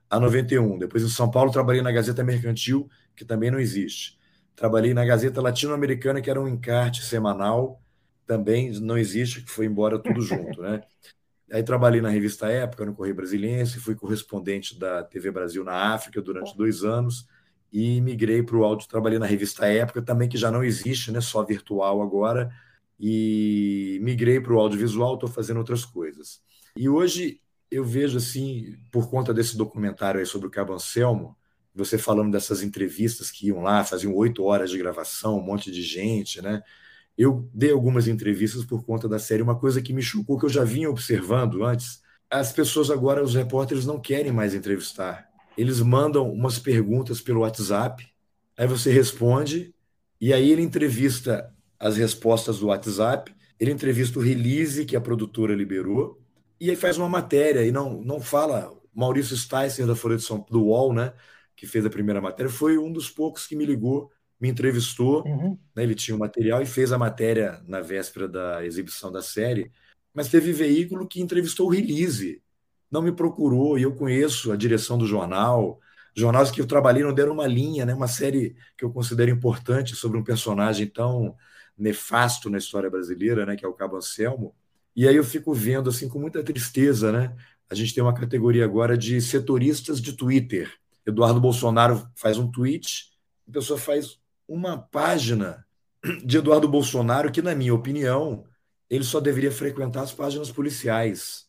a 0.08 0.20
91. 0.20 0.78
Depois, 0.78 1.02
em 1.02 1.08
São 1.08 1.30
Paulo, 1.30 1.50
trabalhei 1.50 1.82
na 1.82 1.92
Gazeta 1.92 2.22
Mercantil, 2.22 2.88
que 3.14 3.24
também 3.24 3.50
não 3.50 3.58
existe. 3.58 4.15
Trabalhei 4.56 4.94
na 4.94 5.04
Gazeta 5.04 5.42
Latino-Americana, 5.42 6.20
que 6.20 6.30
era 6.30 6.40
um 6.40 6.48
encarte 6.48 7.04
semanal, 7.04 7.80
também 8.26 8.72
não 8.80 8.96
existe, 8.96 9.42
que 9.42 9.50
foi 9.50 9.66
embora 9.66 9.98
tudo 9.98 10.20
junto, 10.22 10.62
né? 10.62 10.82
Aí 11.52 11.62
trabalhei 11.62 12.00
na 12.00 12.08
revista 12.08 12.50
Época, 12.50 12.84
no 12.84 12.92
Correio 12.92 13.14
Brasiliense, 13.14 13.78
fui 13.78 13.94
correspondente 13.94 14.76
da 14.76 15.04
TV 15.04 15.30
Brasil 15.30 15.62
na 15.62 15.94
África 15.94 16.20
durante 16.20 16.56
dois 16.56 16.82
anos 16.82 17.28
e 17.72 18.00
migrei 18.00 18.42
para 18.42 18.56
o 18.56 18.64
áudio. 18.64 18.88
Trabalhei 18.88 19.18
na 19.18 19.26
revista 19.26 19.66
Época, 19.66 20.02
também 20.02 20.28
que 20.28 20.36
já 20.36 20.50
não 20.50 20.64
existe, 20.64 21.12
né? 21.12 21.20
Só 21.20 21.44
virtual 21.44 22.02
agora. 22.02 22.50
E 22.98 23.98
migrei 24.02 24.40
para 24.40 24.54
o 24.54 24.58
audiovisual, 24.58 25.14
estou 25.14 25.28
fazendo 25.28 25.58
outras 25.58 25.84
coisas. 25.84 26.40
E 26.76 26.88
hoje 26.88 27.40
eu 27.70 27.84
vejo 27.84 28.16
assim, 28.16 28.76
por 28.90 29.08
conta 29.08 29.32
desse 29.32 29.56
documentário 29.56 30.18
aí 30.18 30.26
sobre 30.26 30.48
o 30.48 30.50
Cabo 30.50 30.72
Anselmo, 30.72 31.36
você 31.76 31.98
falando 31.98 32.32
dessas 32.32 32.62
entrevistas 32.62 33.30
que 33.30 33.48
iam 33.48 33.62
lá, 33.62 33.84
faziam 33.84 34.14
oito 34.14 34.44
horas 34.44 34.70
de 34.70 34.78
gravação, 34.78 35.38
um 35.38 35.42
monte 35.42 35.70
de 35.70 35.82
gente, 35.82 36.40
né? 36.40 36.62
Eu 37.16 37.48
dei 37.52 37.70
algumas 37.70 38.08
entrevistas 38.08 38.64
por 38.64 38.84
conta 38.84 39.08
da 39.08 39.18
série. 39.18 39.42
Uma 39.42 39.58
coisa 39.58 39.80
que 39.80 39.92
me 39.92 40.02
chocou, 40.02 40.38
que 40.38 40.44
eu 40.46 40.50
já 40.50 40.64
vinha 40.64 40.90
observando 40.90 41.64
antes, 41.64 42.02
as 42.30 42.52
pessoas 42.52 42.90
agora, 42.90 43.22
os 43.22 43.34
repórteres, 43.34 43.86
não 43.86 44.00
querem 44.00 44.32
mais 44.32 44.54
entrevistar. 44.54 45.26
Eles 45.56 45.80
mandam 45.80 46.30
umas 46.30 46.58
perguntas 46.58 47.20
pelo 47.20 47.40
WhatsApp, 47.40 48.06
aí 48.56 48.66
você 48.66 48.90
responde, 48.90 49.74
e 50.20 50.32
aí 50.32 50.50
ele 50.50 50.62
entrevista 50.62 51.50
as 51.78 51.96
respostas 51.96 52.58
do 52.58 52.66
WhatsApp, 52.66 53.34
ele 53.58 53.70
entrevista 53.70 54.18
o 54.18 54.22
release 54.22 54.84
que 54.84 54.96
a 54.96 55.00
produtora 55.00 55.54
liberou, 55.54 56.20
e 56.60 56.68
aí 56.70 56.76
faz 56.76 56.98
uma 56.98 57.08
matéria, 57.08 57.64
e 57.64 57.72
não, 57.72 58.02
não 58.02 58.20
fala. 58.20 58.74
Maurício 58.94 59.36
Sticer, 59.36 59.86
da 59.86 59.94
Folha 59.94 60.16
de 60.16 60.22
São 60.22 60.44
do 60.50 60.64
UOL, 60.64 60.92
né? 60.94 61.12
Que 61.56 61.66
fez 61.66 61.86
a 61.86 61.90
primeira 61.90 62.20
matéria, 62.20 62.50
foi 62.50 62.76
um 62.76 62.92
dos 62.92 63.08
poucos 63.08 63.46
que 63.46 63.56
me 63.56 63.64
ligou, 63.64 64.12
me 64.38 64.48
entrevistou. 64.48 65.24
Uhum. 65.26 65.58
Né, 65.74 65.82
ele 65.82 65.94
tinha 65.94 66.14
o 66.14 66.20
material 66.20 66.60
e 66.62 66.66
fez 66.66 66.92
a 66.92 66.98
matéria 66.98 67.62
na 67.66 67.80
véspera 67.80 68.28
da 68.28 68.64
exibição 68.64 69.10
da 69.10 69.22
série. 69.22 69.72
Mas 70.12 70.28
teve 70.28 70.52
veículo 70.52 71.08
que 71.08 71.20
entrevistou 71.20 71.66
o 71.66 71.70
release, 71.70 72.42
não 72.90 73.02
me 73.02 73.12
procurou, 73.12 73.78
e 73.78 73.82
eu 73.82 73.94
conheço 73.94 74.52
a 74.52 74.56
direção 74.56 74.98
do 74.98 75.06
jornal. 75.06 75.80
Jornais 76.14 76.50
que 76.50 76.60
eu 76.60 76.66
trabalhei 76.66 77.02
não 77.02 77.12
deram 77.12 77.32
uma 77.32 77.46
linha, 77.46 77.84
né, 77.86 77.94
uma 77.94 78.08
série 78.08 78.54
que 78.76 78.84
eu 78.84 78.90
considero 78.90 79.30
importante 79.30 79.96
sobre 79.96 80.18
um 80.18 80.24
personagem 80.24 80.86
tão 80.86 81.34
nefasto 81.76 82.48
na 82.48 82.58
história 82.58 82.88
brasileira, 82.88 83.44
né, 83.44 83.56
que 83.56 83.64
é 83.64 83.68
o 83.68 83.74
Cabo 83.74 83.96
Anselmo. 83.96 84.54
E 84.94 85.06
aí 85.06 85.16
eu 85.16 85.24
fico 85.24 85.52
vendo 85.52 85.90
assim 85.90 86.08
com 86.08 86.18
muita 86.18 86.42
tristeza, 86.42 87.12
né? 87.12 87.36
A 87.68 87.74
gente 87.74 87.94
tem 87.94 88.02
uma 88.02 88.14
categoria 88.14 88.64
agora 88.64 88.96
de 88.96 89.20
setoristas 89.20 90.00
de 90.00 90.14
Twitter 90.14 90.72
Eduardo 91.06 91.40
Bolsonaro 91.40 92.08
faz 92.16 92.36
um 92.36 92.50
tweet, 92.50 93.12
a 93.48 93.52
pessoa 93.52 93.78
faz 93.78 94.18
uma 94.48 94.76
página 94.78 95.64
de 96.24 96.38
Eduardo 96.38 96.68
Bolsonaro 96.68 97.30
que, 97.30 97.40
na 97.40 97.54
minha 97.54 97.74
opinião, 97.74 98.44
ele 98.90 99.04
só 99.04 99.20
deveria 99.20 99.52
frequentar 99.52 100.02
as 100.02 100.12
páginas 100.12 100.50
policiais. 100.50 101.46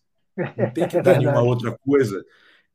Não 0.55 0.71
tem 0.71 0.87
que 0.87 0.99
dar 1.01 1.15
é 1.15 1.19
nenhuma 1.19 1.41
outra 1.41 1.77
coisa. 1.79 2.23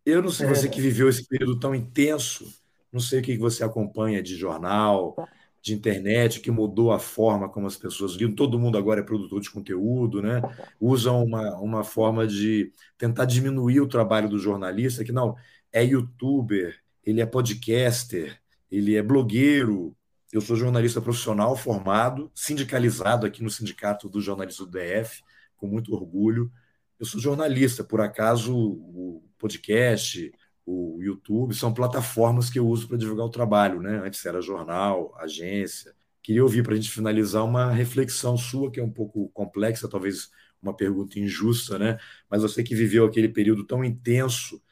Eu 0.05 0.23
não 0.23 0.31
sei, 0.31 0.49
você 0.49 0.67
é. 0.67 0.71
que 0.71 0.81
viveu 0.81 1.09
esse 1.09 1.27
período 1.27 1.59
tão 1.59 1.75
intenso, 1.75 2.53
não 2.93 3.01
sei 3.01 3.21
o 3.21 3.23
que 3.23 3.39
você 3.39 3.63
acompanha 3.63 4.21
de 4.21 4.37
jornal, 4.37 5.17
de 5.63 5.73
internet, 5.73 6.41
que 6.41 6.51
mudou 6.51 6.91
a 6.91 6.99
forma 6.99 7.49
como 7.49 7.69
as 7.69 7.77
pessoas 7.77 8.17
viam. 8.17 8.35
Todo 8.35 8.59
mundo 8.59 8.77
agora 8.77 9.01
é 9.01 9.05
produtor 9.05 9.41
de 9.41 9.51
conteúdo, 9.51 10.21
né? 10.21 10.43
Usam 10.81 11.25
uma, 11.25 11.57
uma 11.59 11.85
forma 11.85 12.27
de 12.27 12.73
tentar 12.99 13.25
diminuir 13.25 13.81
o 13.81 13.89
trabalho 13.89 14.29
do 14.29 14.41
jornalista, 14.41 15.05
que 15.05 15.13
não, 15.13 15.37
é 15.73 15.85
youtuber, 15.85 16.79
ele 17.05 17.21
é 17.21 17.27
podcaster, 17.27 18.39
ele 18.71 18.95
é 18.95 19.03
blogueiro. 19.03 19.97
Eu 20.33 20.41
sou 20.41 20.57
jornalista 20.57 21.01
profissional 21.01 21.57
formado, 21.57 22.31
sindicalizado 22.35 23.27
aqui 23.27 23.43
no 23.43 23.51
Sindicato 23.51 24.09
do 24.09 24.21
Jornalismo 24.21 24.67
do 24.67 24.79
DF, 24.79 25.23
com 25.57 25.67
muito 25.67 25.95
orgulho. 25.95 26.51
Eu 26.99 27.07
sou 27.07 27.21
jornalista, 27.21 27.83
por 27.83 28.01
acaso 28.01 28.57
o 28.57 29.25
podcast, 29.39 30.33
o 30.65 30.99
YouTube 31.03 31.55
são 31.55 31.75
plataformas 31.75 32.49
que 32.49 32.59
eu 32.59 32.67
uso 32.67 32.87
para 32.87 32.97
divulgar 32.97 33.27
o 33.27 33.31
trabalho, 33.31 33.81
né? 33.81 34.01
Antes 34.05 34.25
era 34.25 34.41
jornal, 34.41 35.15
agência. 35.19 35.95
Queria 36.23 36.43
ouvir 36.43 36.63
para 36.63 36.75
a 36.75 36.77
gente 36.77 36.91
finalizar 36.91 37.45
uma 37.45 37.73
reflexão 37.73 38.37
sua 38.37 38.71
que 38.71 38.79
é 38.79 38.85
um 38.85 38.91
pouco 38.91 39.29
complexa, 39.31 39.89
talvez 39.89 40.31
uma 40.63 40.75
pergunta 40.75 41.19
injusta, 41.19 41.79
né? 41.79 41.99
Mas 42.31 42.43
você 42.43 42.63
que 42.63 42.75
viveu 42.75 43.05
aquele 43.05 43.29
período 43.29 43.65
tão 43.65 43.85
intenso 43.85 44.63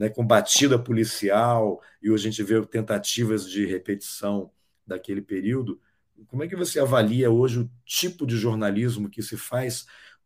né, 0.00 0.08
com 0.08 0.26
batida 0.26 0.78
policial, 0.78 1.78
e 2.02 2.10
hoje 2.10 2.26
a 2.26 2.30
gente 2.30 2.42
vê 2.42 2.64
tentativas 2.64 3.46
de 3.46 3.66
repetição 3.66 4.50
daquele 4.86 5.20
período. 5.20 5.78
Como 6.26 6.42
é 6.42 6.48
que 6.48 6.56
você 6.56 6.80
avalia 6.80 7.30
hoje 7.30 7.60
o 7.60 7.70
tipo 7.84 8.26
de 8.26 8.38
jornalismo 8.38 9.10
que 9.10 9.22
se 9.22 9.36
faz? 9.36 9.84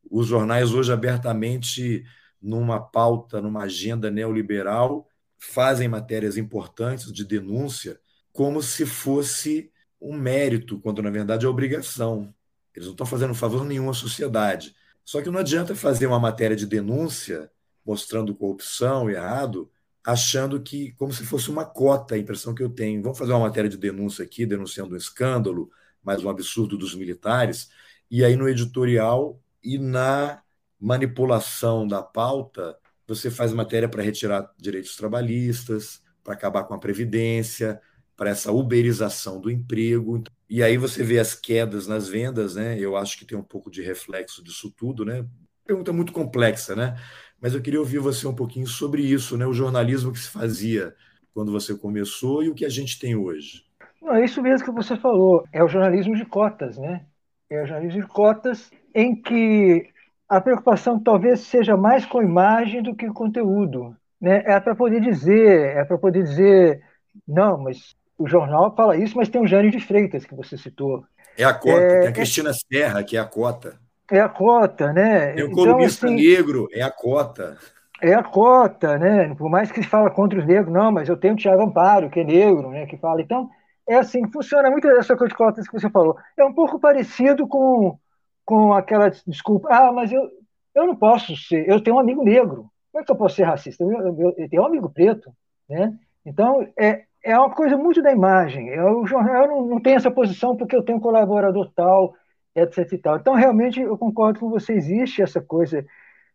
Os 0.09 0.29
jornais 0.29 0.73
hoje 0.73 0.93
abertamente 0.93 2.05
numa 2.41 2.79
pauta, 2.79 3.43
numa 3.43 3.65
agenda 3.65 4.13
neoliberal, 4.13 5.09
fazem 5.37 5.89
matérias 5.89 6.37
importantes 6.37 7.13
de 7.13 7.25
denúncia 7.25 7.99
como 8.33 8.63
se 8.63 8.87
fosse 8.87 9.73
um 10.01 10.17
mérito, 10.17 10.79
quando 10.79 11.03
na 11.03 11.11
verdade 11.11 11.47
é 11.47 11.49
obrigação. 11.49 12.33
Eles 12.73 12.87
não 12.87 12.93
estão 12.93 13.07
fazendo 13.07 13.35
favor 13.35 13.65
nenhum 13.65 13.91
à 13.91 13.95
sociedade. 13.95 14.73
Só 15.05 15.21
que 15.21 15.31
não 15.31 15.41
adianta 15.41 15.75
fazer 15.75 16.07
uma 16.07 16.21
matéria 16.21 16.57
de 16.57 16.65
denúncia 16.65 17.51
mostrando 17.85 18.35
corrupção 18.35 19.11
errado, 19.11 19.71
achando 20.05 20.61
que, 20.61 20.93
como 20.93 21.13
se 21.13 21.25
fosse 21.25 21.51
uma 21.51 21.65
cota, 21.65 22.15
a 22.15 22.19
impressão 22.19 22.55
que 22.55 22.63
eu 22.63 22.71
tenho. 22.71 23.03
Vamos 23.03 23.19
fazer 23.19 23.33
uma 23.33 23.47
matéria 23.47 23.71
de 23.71 23.77
denúncia 23.77 24.25
aqui, 24.25 24.45
denunciando 24.47 24.95
um 24.95 24.99
escândalo, 24.99 25.71
mais 26.03 26.23
um 26.23 26.29
absurdo 26.29 26.77
dos 26.77 26.95
militares, 26.95 27.71
e 28.11 28.23
aí 28.25 28.37
no 28.37 28.49
editorial 28.49 29.41
e 29.63 29.79
na 29.79 30.43
manipulação 30.79 31.89
da 31.89 32.03
pauta, 32.03 32.77
você 33.07 33.31
faz 33.31 33.53
matéria 33.53 33.89
para 33.89 34.03
retirar 34.03 34.53
direitos 34.59 34.97
trabalhistas, 34.97 36.03
para 36.23 36.35
acabar 36.35 36.65
com 36.65 36.75
a 36.75 36.79
previdência, 36.79 37.81
para 38.17 38.31
essa 38.31 38.53
uberização 38.53 39.41
do 39.41 39.51
emprego. 39.51 40.23
E 40.49 40.63
aí 40.63 40.77
você 40.77 41.03
vê 41.03 41.19
as 41.19 41.35
quedas 41.35 41.87
nas 41.87 42.09
vendas, 42.09 42.55
né? 42.55 42.79
Eu 42.79 42.97
acho 42.97 43.19
que 43.19 43.25
tem 43.25 43.37
um 43.37 43.43
pouco 43.43 43.71
de 43.71 43.83
reflexo 43.83 44.43
disso 44.43 44.71
tudo, 44.71 45.05
né? 45.05 45.27
Pergunta 45.67 45.93
muito 45.93 46.13
complexa, 46.13 46.77
né? 46.77 46.97
Mas 47.45 47.53
eu 47.53 47.61
queria 47.61 47.79
ouvir 47.79 47.99
você 47.99 48.27
um 48.27 48.35
pouquinho 48.35 48.67
sobre 48.67 49.03
isso, 49.03 49.37
né? 49.37 49.45
O 49.45 49.53
jornalismo 49.53 50.11
que 50.11 50.19
se 50.19 50.31
fazia 50.31 50.95
quando 51.35 51.53
você 51.53 51.75
começou 51.75 52.43
e 52.43 52.49
o 52.49 52.55
que 52.55 52.65
a 52.65 52.71
gente 52.71 52.99
tem 52.99 53.15
hoje. 53.15 53.63
Não, 54.01 54.15
é 54.15 54.25
isso 54.25 54.41
mesmo 54.41 54.65
que 54.65 54.73
você 54.73 54.97
falou. 54.97 55.45
É 55.53 55.63
o 55.63 55.69
jornalismo 55.69 56.17
de 56.17 56.25
cotas, 56.25 56.79
né? 56.79 57.05
É 57.51 57.63
o 57.63 57.67
jornalismo 57.67 58.01
de 58.01 58.09
cotas 58.09 58.71
em 58.95 59.15
que 59.15 59.91
a 60.27 60.41
preocupação 60.41 60.99
talvez 60.99 61.41
seja 61.41 61.77
mais 61.77 62.07
com 62.07 62.21
a 62.21 62.25
imagem 62.25 62.83
do 62.83 62.95
que 62.95 63.07
o 63.07 63.13
conteúdo. 63.13 63.95
Né? 64.19 64.43
É 64.47 64.59
para 64.59 64.75
poder 64.75 65.03
dizer, 65.03 65.77
é 65.77 65.85
para 65.85 65.99
poder 65.99 66.23
dizer, 66.23 66.83
não, 67.29 67.59
mas 67.59 67.95
o 68.17 68.27
jornal 68.27 68.75
fala 68.75 68.97
isso, 68.97 69.19
mas 69.19 69.29
tem 69.29 69.43
o 69.43 69.47
Jânio 69.47 69.71
de 69.71 69.81
Freitas 69.81 70.25
que 70.25 70.35
você 70.35 70.57
citou. 70.57 71.05
É 71.37 71.45
a 71.45 71.53
cota, 71.53 71.83
é, 71.83 72.01
tem 72.01 72.09
a 72.09 72.13
Cristina 72.13 72.53
é, 72.53 72.55
Serra, 72.55 73.05
que 73.05 73.19
é 73.19 73.21
a 73.21 73.27
cota. 73.27 73.84
É 74.11 74.21
a 74.21 74.29
cota, 74.29 74.93
né? 74.93 75.35
O 75.35 75.39
então, 75.39 75.51
colunista 75.53 76.07
assim, 76.07 76.17
negro, 76.17 76.69
é 76.73 76.83
a 76.83 76.91
cota. 76.91 77.57
É 78.03 78.13
a 78.15 78.23
cota, 78.23 78.99
né? 78.99 79.35
Por 79.35 79.49
mais 79.49 79.73
que 79.73 79.83
se 79.83 79.89
fala 79.89 80.11
contra 80.11 80.39
os 80.39 80.47
negros, 80.47 80.73
não, 80.73 80.93
mas 80.93 81.09
eu 81.09 81.17
tenho 81.17 81.35
o 81.35 81.37
Tiago 81.37 81.63
Amparo, 81.63 82.11
que 82.11 82.21
é 82.21 82.25
negro, 82.25 82.71
né? 82.71 82.87
Que 82.87 82.97
fala. 82.97 83.23
Então, 83.23 83.49
é 83.89 83.97
assim, 83.97 84.27
funciona 84.31 84.71
muito 84.71 84.89
essa 84.89 85.17
coisa 85.17 85.31
de 85.31 85.37
cotas 85.37 85.67
que 85.67 85.79
você 85.79 85.89
falou. 85.89 86.17
É 86.37 86.45
um 86.45 86.53
pouco 86.53 86.79
parecido 86.79 87.47
com, 87.47 87.99
com 88.45 88.73
aquela 88.73 89.09
desculpa, 89.09 89.69
ah, 89.71 89.93
mas 89.93 90.13
eu, 90.13 90.29
eu 90.75 90.87
não 90.87 90.97
posso 90.97 91.37
ser, 91.37 91.69
eu 91.69 91.83
tenho 91.83 91.97
um 91.97 92.01
amigo 92.01 92.23
negro. 92.23 92.71
Como 92.93 93.03
é 93.03 93.05
que 93.05 93.11
eu 93.11 93.17
posso 93.17 93.37
ser 93.37 93.45
racista? 93.45 93.83
Eu, 93.83 93.91
eu, 93.91 94.35
eu 94.37 94.49
tenho 94.49 94.63
um 94.63 94.67
amigo 94.67 94.89
preto, 94.89 95.33
né? 95.69 95.93
Então, 96.25 96.67
é, 96.79 97.05
é 97.23 97.39
uma 97.39 97.51
coisa 97.51 97.77
muito 97.77 98.03
da 98.03 98.13
imagem. 98.13 98.69
Eu, 98.69 99.05
eu 99.07 99.49
não, 99.49 99.67
não 99.67 99.81
tenho 99.81 99.97
essa 99.97 100.11
posição 100.11 100.57
porque 100.57 100.77
eu 100.77 100.83
tenho 100.83 100.99
um 100.99 101.01
colaborador 101.01 101.71
tal, 101.75 102.15
etc 102.55 102.93
e 102.93 102.99
tal. 102.99 103.17
Então, 103.17 103.35
realmente, 103.35 103.81
eu 103.81 103.97
concordo 103.99 104.41
com 104.41 104.51
você, 104.51 104.75
existe 104.75 105.23
essa 105.23 105.41
coisa 105.41 105.85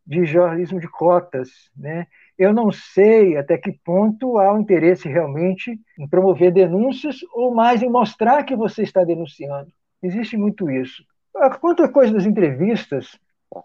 de 0.05 0.25
jornalismo 0.25 0.79
de 0.79 0.87
cotas, 0.87 1.49
né? 1.77 2.07
Eu 2.37 2.53
não 2.53 2.71
sei 2.71 3.37
até 3.37 3.57
que 3.57 3.71
ponto 3.71 4.39
há 4.39 4.53
um 4.53 4.61
interesse 4.61 5.07
realmente 5.07 5.79
em 5.99 6.07
promover 6.07 6.51
denúncias 6.51 7.17
ou 7.33 7.53
mais 7.53 7.83
em 7.83 7.89
mostrar 7.89 8.43
que 8.43 8.55
você 8.55 8.81
está 8.81 9.03
denunciando. 9.03 9.71
Existe 10.01 10.35
muito 10.37 10.69
isso. 10.69 11.03
Quanto 11.61 11.83
à 11.83 11.89
coisa 11.89 12.13
das 12.13 12.25
entrevistas, 12.25 13.19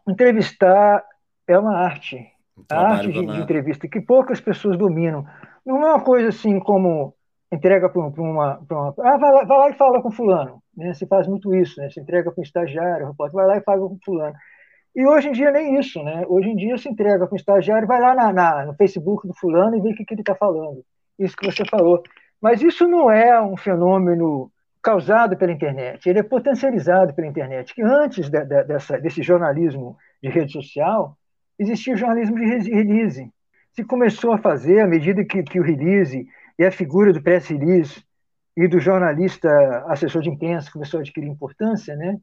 entrevistar 0.08 1.04
é 1.46 1.58
uma 1.58 1.76
arte. 1.78 2.30
Um 2.58 2.64
a 2.70 2.92
arte 2.92 3.12
de, 3.12 3.26
de, 3.26 3.40
entrevista 3.40 3.88
que 3.88 4.00
poucas 4.00 4.40
pessoas 4.40 4.76
dominam. 4.76 5.24
Não 5.64 5.78
é 5.78 5.94
uma 5.94 6.04
coisa 6.04 6.28
assim 6.28 6.58
como 6.60 7.14
entrega 7.50 7.88
para 7.88 8.00
uma, 8.00 8.58
uma, 8.58 8.94
Ah, 8.98 9.16
vai 9.16 9.32
lá, 9.32 9.44
vai 9.44 9.58
lá, 9.58 9.70
e 9.70 9.74
fala 9.74 10.02
com 10.02 10.10
fulano. 10.10 10.62
Né? 10.76 10.94
Se 10.94 11.06
faz 11.06 11.26
muito 11.26 11.54
isso, 11.54 11.80
né? 11.80 11.88
Se 11.90 12.00
entrega 12.00 12.30
para 12.30 12.40
um 12.40 12.44
estagiário, 12.44 13.14
vai 13.16 13.46
lá 13.46 13.56
e 13.56 13.62
fala 13.62 13.88
com 13.88 13.98
fulano. 14.04 14.34
E 14.94 15.06
hoje 15.06 15.28
em 15.28 15.32
dia 15.32 15.50
nem 15.50 15.78
isso, 15.78 16.02
né? 16.02 16.24
Hoje 16.28 16.48
em 16.48 16.56
dia 16.56 16.78
se 16.78 16.88
entrega 16.88 17.26
para 17.26 17.34
um 17.34 17.36
estagiário, 17.36 17.88
vai 17.88 18.00
lá 18.00 18.14
na, 18.14 18.32
na, 18.32 18.66
no 18.66 18.74
Facebook 18.74 19.26
do 19.26 19.34
fulano 19.34 19.76
e 19.76 19.80
vê 19.80 19.90
o 19.90 19.94
que, 19.94 20.04
que 20.04 20.14
ele 20.14 20.20
está 20.22 20.34
falando. 20.34 20.84
Isso 21.18 21.36
que 21.36 21.46
você 21.46 21.64
falou. 21.64 22.02
Mas 22.40 22.62
isso 22.62 22.86
não 22.86 23.10
é 23.10 23.40
um 23.40 23.56
fenômeno 23.56 24.50
causado 24.82 25.36
pela 25.36 25.50
internet, 25.50 26.06
ele 26.06 26.18
é 26.18 26.22
potencializado 26.22 27.14
pela 27.14 27.26
internet. 27.26 27.74
Que 27.74 27.82
antes 27.82 28.28
de, 28.28 28.44
de, 28.44 28.64
dessa, 28.64 29.00
desse 29.00 29.22
jornalismo 29.22 29.96
de 30.22 30.28
rede 30.28 30.52
social, 30.52 31.16
existia 31.58 31.94
o 31.94 31.96
jornalismo 31.96 32.36
de 32.36 32.70
release. 32.70 33.32
Se 33.72 33.82
começou 33.82 34.32
a 34.32 34.38
fazer, 34.38 34.80
à 34.80 34.86
medida 34.86 35.24
que, 35.24 35.42
que 35.42 35.58
o 35.58 35.62
release 35.62 36.28
e 36.58 36.64
a 36.64 36.70
figura 36.70 37.12
do 37.12 37.22
press 37.22 37.48
release 37.48 38.04
e 38.56 38.68
do 38.68 38.78
jornalista 38.78 39.48
assessor 39.88 40.22
de 40.22 40.30
imprensa 40.30 40.70
começou 40.70 40.98
a 40.98 41.00
adquirir 41.02 41.28
importância, 41.28 41.96
né? 41.96 42.18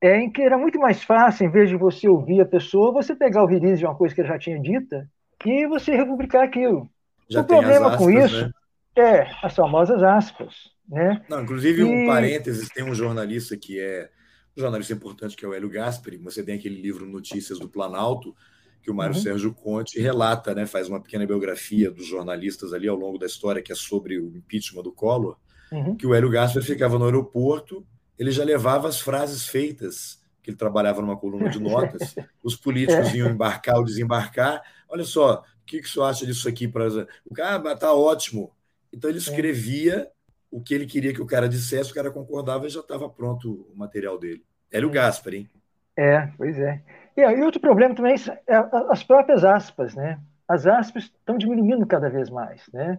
é 0.00 0.16
em 0.16 0.30
que 0.30 0.40
era 0.40 0.56
muito 0.56 0.78
mais 0.78 1.02
fácil, 1.02 1.46
em 1.46 1.50
vez 1.50 1.68
de 1.68 1.76
você 1.76 2.08
ouvir 2.08 2.40
a 2.40 2.46
pessoa, 2.46 2.92
você 2.92 3.14
pegar 3.14 3.42
o 3.42 3.46
release 3.46 3.78
de 3.78 3.84
uma 3.84 3.96
coisa 3.96 4.14
que 4.14 4.20
ele 4.20 4.28
já 4.28 4.38
tinha 4.38 4.60
dita 4.60 5.08
e 5.44 5.66
você 5.66 5.94
republicar 5.94 6.44
aquilo. 6.44 6.88
Já 7.28 7.40
o 7.40 7.44
problema 7.44 7.88
aspas, 7.88 7.98
com 7.98 8.10
isso 8.10 8.46
né? 8.46 8.52
é 8.96 9.30
as 9.42 9.54
famosas 9.54 10.02
aspas. 10.02 10.54
Né? 10.88 11.22
Não, 11.28 11.42
inclusive, 11.42 11.82
e... 11.82 11.84
um 11.84 12.06
parênteses, 12.06 12.68
tem 12.68 12.84
um 12.84 12.94
jornalista 12.94 13.56
que 13.56 13.78
é 13.78 14.08
um 14.56 14.60
jornalista 14.60 14.92
importante, 14.92 15.36
que 15.36 15.44
é 15.44 15.48
o 15.48 15.52
Hélio 15.52 15.68
Gaspari. 15.68 16.16
Você 16.18 16.42
tem 16.42 16.54
aquele 16.54 16.80
livro 16.80 17.04
Notícias 17.04 17.58
do 17.58 17.68
Planalto, 17.68 18.34
que 18.82 18.90
o 18.90 18.94
Mário 18.94 19.16
uhum. 19.16 19.20
Sérgio 19.20 19.52
Conte 19.52 20.00
relata, 20.00 20.54
né, 20.54 20.64
faz 20.64 20.88
uma 20.88 21.00
pequena 21.00 21.26
biografia 21.26 21.90
dos 21.90 22.06
jornalistas 22.06 22.72
ali 22.72 22.88
ao 22.88 22.96
longo 22.96 23.18
da 23.18 23.26
história, 23.26 23.60
que 23.60 23.72
é 23.72 23.74
sobre 23.74 24.18
o 24.18 24.34
impeachment 24.36 24.82
do 24.82 24.92
Collor, 24.92 25.36
uhum. 25.72 25.96
que 25.96 26.06
o 26.06 26.14
Hélio 26.14 26.30
Gaspari 26.30 26.64
ficava 26.64 26.98
no 26.98 27.04
aeroporto 27.04 27.86
ele 28.18 28.32
já 28.32 28.44
levava 28.44 28.88
as 28.88 29.00
frases 29.00 29.46
feitas, 29.46 30.20
que 30.42 30.50
ele 30.50 30.56
trabalhava 30.56 31.00
numa 31.00 31.16
coluna 31.16 31.48
de 31.48 31.60
notas, 31.60 32.16
os 32.42 32.56
políticos 32.56 33.14
iam 33.14 33.30
embarcar 33.30 33.76
ou 33.76 33.84
desembarcar. 33.84 34.60
Olha 34.88 35.04
só, 35.04 35.44
o 35.62 35.64
que, 35.64 35.80
que 35.80 35.86
o 35.86 35.90
senhor 35.90 36.06
acha 36.06 36.26
disso 36.26 36.48
aqui? 36.48 36.66
Pra... 36.66 36.88
O 37.24 37.32
cara 37.32 37.72
está 37.72 37.94
ótimo. 37.94 38.50
Então 38.92 39.08
ele 39.08 39.18
escrevia 39.18 40.10
o 40.50 40.60
que 40.60 40.74
ele 40.74 40.86
queria 40.86 41.12
que 41.12 41.22
o 41.22 41.26
cara 41.26 41.48
dissesse, 41.48 41.92
o 41.92 41.94
cara 41.94 42.10
concordava 42.10 42.66
e 42.66 42.70
já 42.70 42.80
estava 42.80 43.08
pronto 43.08 43.66
o 43.72 43.78
material 43.78 44.18
dele. 44.18 44.42
Hélio 44.72 44.90
Gaspar, 44.90 45.34
hein? 45.34 45.48
É, 45.96 46.26
pois 46.36 46.58
é. 46.58 46.82
E, 47.16 47.20
e 47.20 47.42
outro 47.42 47.60
problema 47.60 47.94
também 47.94 48.14
é 48.46 48.56
as 48.88 49.04
próprias 49.04 49.44
aspas, 49.44 49.94
né? 49.94 50.18
As 50.48 50.66
aspas 50.66 51.04
estão 51.04 51.36
diminuindo 51.36 51.86
cada 51.86 52.08
vez 52.08 52.30
mais, 52.30 52.62
né? 52.72 52.98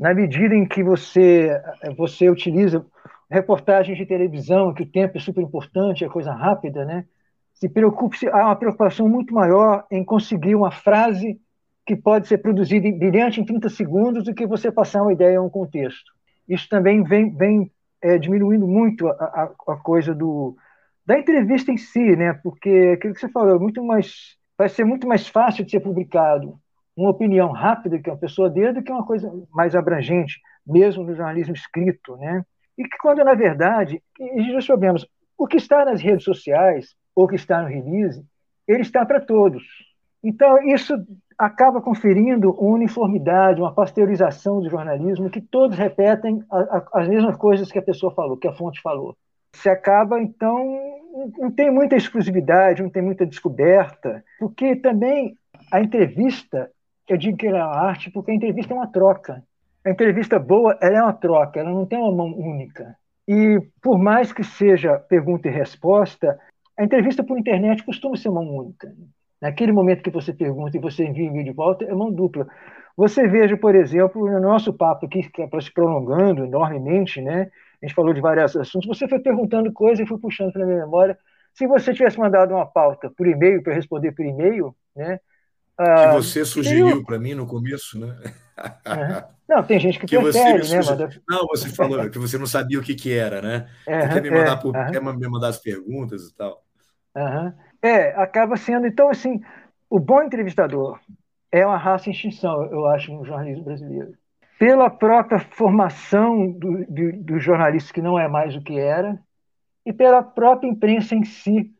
Na 0.00 0.14
medida 0.14 0.54
em 0.54 0.64
que 0.64 0.82
você, 0.82 1.50
você 1.94 2.30
utiliza 2.30 2.82
reportagens 3.30 3.98
de 3.98 4.06
televisão, 4.06 4.72
que 4.72 4.82
o 4.82 4.90
tempo 4.90 5.18
é 5.18 5.20
super 5.20 5.42
importante, 5.42 6.02
é 6.02 6.08
coisa 6.08 6.32
rápida, 6.32 6.86
né? 6.86 7.04
Se 7.52 7.68
preocupe, 7.68 8.26
há 8.30 8.46
uma 8.46 8.56
preocupação 8.56 9.06
muito 9.06 9.34
maior 9.34 9.84
em 9.90 10.02
conseguir 10.02 10.54
uma 10.54 10.70
frase 10.70 11.38
que 11.84 11.94
pode 11.94 12.28
ser 12.28 12.38
produzida 12.38 12.90
brilhante 12.90 13.42
em 13.42 13.44
30 13.44 13.68
segundos 13.68 14.24
do 14.24 14.32
que 14.32 14.46
você 14.46 14.72
passar 14.72 15.02
uma 15.02 15.12
ideia 15.12 15.42
um 15.42 15.50
contexto. 15.50 16.10
Isso 16.48 16.66
também 16.66 17.04
vem, 17.04 17.36
vem 17.36 17.70
é, 18.00 18.16
diminuindo 18.16 18.66
muito 18.66 19.06
a, 19.06 19.12
a, 19.12 19.72
a, 19.74 19.76
coisa 19.76 20.14
do, 20.14 20.56
da 21.04 21.18
entrevista 21.18 21.70
em 21.72 21.76
si, 21.76 22.16
né? 22.16 22.32
Porque 22.42 22.94
aquilo 22.94 23.12
que 23.12 23.20
você 23.20 23.28
falou, 23.28 23.60
muito 23.60 23.84
mais, 23.84 24.34
vai 24.56 24.70
ser 24.70 24.86
muito 24.86 25.06
mais 25.06 25.28
fácil 25.28 25.62
de 25.62 25.72
ser 25.72 25.80
publicado 25.80 26.58
uma 27.02 27.10
opinião 27.10 27.50
rápida 27.50 27.98
que 27.98 28.10
uma 28.10 28.16
pessoa 28.16 28.50
dê 28.50 28.72
do 28.72 28.82
que 28.82 28.92
uma 28.92 29.04
coisa 29.04 29.32
mais 29.52 29.74
abrangente, 29.74 30.40
mesmo 30.66 31.04
no 31.04 31.14
jornalismo 31.14 31.54
escrito, 31.54 32.16
né? 32.16 32.44
E 32.76 32.84
que 32.84 32.98
quando, 32.98 33.24
na 33.24 33.34
verdade, 33.34 34.02
já 34.52 34.60
sabemos, 34.60 35.06
o 35.36 35.46
que 35.46 35.56
está 35.56 35.84
nas 35.84 36.00
redes 36.00 36.24
sociais, 36.24 36.94
ou 37.14 37.26
que 37.26 37.36
está 37.36 37.62
no 37.62 37.68
release, 37.68 38.22
ele 38.66 38.82
está 38.82 39.04
para 39.04 39.20
todos. 39.20 39.62
Então, 40.22 40.58
isso 40.62 40.94
acaba 41.38 41.80
conferindo 41.80 42.50
uma 42.52 42.74
uniformidade, 42.74 43.60
uma 43.60 43.74
pasteurização 43.74 44.60
do 44.60 44.68
jornalismo, 44.68 45.30
que 45.30 45.40
todos 45.40 45.78
repetem 45.78 46.44
as 46.92 47.08
mesmas 47.08 47.36
coisas 47.36 47.72
que 47.72 47.78
a 47.78 47.82
pessoa 47.82 48.14
falou, 48.14 48.36
que 48.36 48.46
a 48.46 48.52
fonte 48.52 48.80
falou. 48.82 49.16
Se 49.54 49.68
acaba, 49.68 50.20
então, 50.20 50.78
não 51.38 51.50
tem 51.50 51.70
muita 51.70 51.96
exclusividade, 51.96 52.82
não 52.82 52.90
tem 52.90 53.02
muita 53.02 53.26
descoberta, 53.26 54.22
porque 54.38 54.76
também 54.76 55.34
a 55.72 55.80
entrevista, 55.80 56.70
eu 57.10 57.16
digo 57.16 57.36
que 57.36 57.46
ela 57.46 57.58
é 57.58 57.62
arte, 57.62 58.10
porque 58.10 58.30
a 58.30 58.34
entrevista 58.34 58.72
é 58.72 58.76
uma 58.76 58.90
troca. 58.90 59.42
A 59.84 59.90
entrevista 59.90 60.38
boa 60.38 60.78
ela 60.80 60.98
é 60.98 61.02
uma 61.02 61.12
troca, 61.12 61.58
ela 61.58 61.70
não 61.70 61.84
tem 61.84 61.98
uma 61.98 62.12
mão 62.12 62.32
única. 62.36 62.96
E 63.26 63.60
por 63.82 63.98
mais 63.98 64.32
que 64.32 64.44
seja 64.44 64.98
pergunta 64.98 65.48
e 65.48 65.50
resposta, 65.50 66.38
a 66.78 66.84
entrevista 66.84 67.24
por 67.24 67.38
internet 67.38 67.84
costuma 67.84 68.16
ser 68.16 68.30
mão 68.30 68.44
única. 68.44 68.92
Naquele 69.40 69.72
momento 69.72 70.02
que 70.02 70.10
você 70.10 70.32
pergunta 70.32 70.76
e 70.76 70.80
você 70.80 71.04
envia 71.04 71.30
e 71.30 71.44
de 71.44 71.52
volta, 71.52 71.84
é 71.84 71.94
mão 71.94 72.12
dupla. 72.12 72.46
Você 72.96 73.26
veja, 73.26 73.56
por 73.56 73.74
exemplo, 73.74 74.30
no 74.30 74.40
nosso 74.40 74.72
papo 74.72 75.06
aqui, 75.06 75.22
que 75.30 75.42
está 75.42 75.60
se 75.60 75.72
prolongando 75.72 76.44
enormemente, 76.44 77.20
né? 77.20 77.50
a 77.82 77.86
gente 77.86 77.94
falou 77.94 78.12
de 78.12 78.20
vários 78.20 78.54
assuntos, 78.56 78.86
você 78.86 79.08
foi 79.08 79.18
perguntando 79.18 79.72
coisas 79.72 80.00
e 80.04 80.08
foi 80.08 80.18
puxando 80.18 80.52
para 80.52 80.66
minha 80.66 80.84
memória. 80.84 81.18
Se 81.54 81.66
você 81.66 81.92
tivesse 81.94 82.18
mandado 82.18 82.54
uma 82.54 82.66
pauta 82.66 83.10
por 83.10 83.26
e-mail, 83.26 83.62
para 83.62 83.74
responder 83.74 84.12
por 84.12 84.24
e-mail, 84.24 84.74
né? 84.94 85.18
Que 85.82 85.88
ah, 85.88 86.12
você 86.12 86.44
sugeriu 86.44 87.02
para 87.04 87.18
mim 87.18 87.32
no 87.32 87.46
começo, 87.46 87.98
né? 87.98 88.14
Não, 89.48 89.62
tem 89.62 89.80
gente 89.80 89.98
que, 89.98 90.06
que 90.06 90.18
prefere, 90.18 90.68
né? 90.68 90.82
Manda... 90.84 91.08
Não, 91.26 91.46
você 91.46 91.70
falou 91.70 92.08
que 92.10 92.18
você 92.18 92.38
não 92.38 92.46
sabia 92.46 92.78
o 92.78 92.82
que, 92.82 92.94
que 92.94 93.12
era, 93.12 93.42
né? 93.42 93.66
É, 93.84 94.02
você 94.02 94.14
quer 94.14 94.22
me 94.22 94.30
mandar, 94.30 94.52
é, 94.52 94.56
por... 94.56 94.72
quer 94.72 95.02
me 95.02 95.28
mandar 95.28 95.48
as 95.48 95.58
perguntas 95.58 96.28
e 96.28 96.36
tal. 96.36 96.62
É, 97.82 98.10
acaba 98.10 98.56
sendo. 98.56 98.86
Então, 98.86 99.08
assim, 99.08 99.40
o 99.88 99.98
bom 99.98 100.22
entrevistador, 100.22 101.00
é 101.50 101.66
uma 101.66 101.76
raça 101.76 102.08
em 102.08 102.12
extinção, 102.12 102.64
eu 102.66 102.86
acho, 102.86 103.12
no 103.12 103.24
jornalismo 103.24 103.64
brasileiro. 103.64 104.12
Pela 104.58 104.90
própria 104.90 105.40
formação 105.40 106.52
do, 106.52 106.84
do, 106.84 107.12
do 107.24 107.40
jornalista, 107.40 107.92
que 107.92 108.02
não 108.02 108.18
é 108.18 108.28
mais 108.28 108.54
o 108.54 108.60
que 108.60 108.78
era, 108.78 109.18
e 109.84 109.92
pela 109.92 110.22
própria 110.22 110.68
imprensa 110.68 111.14
em 111.14 111.24
si, 111.24 111.72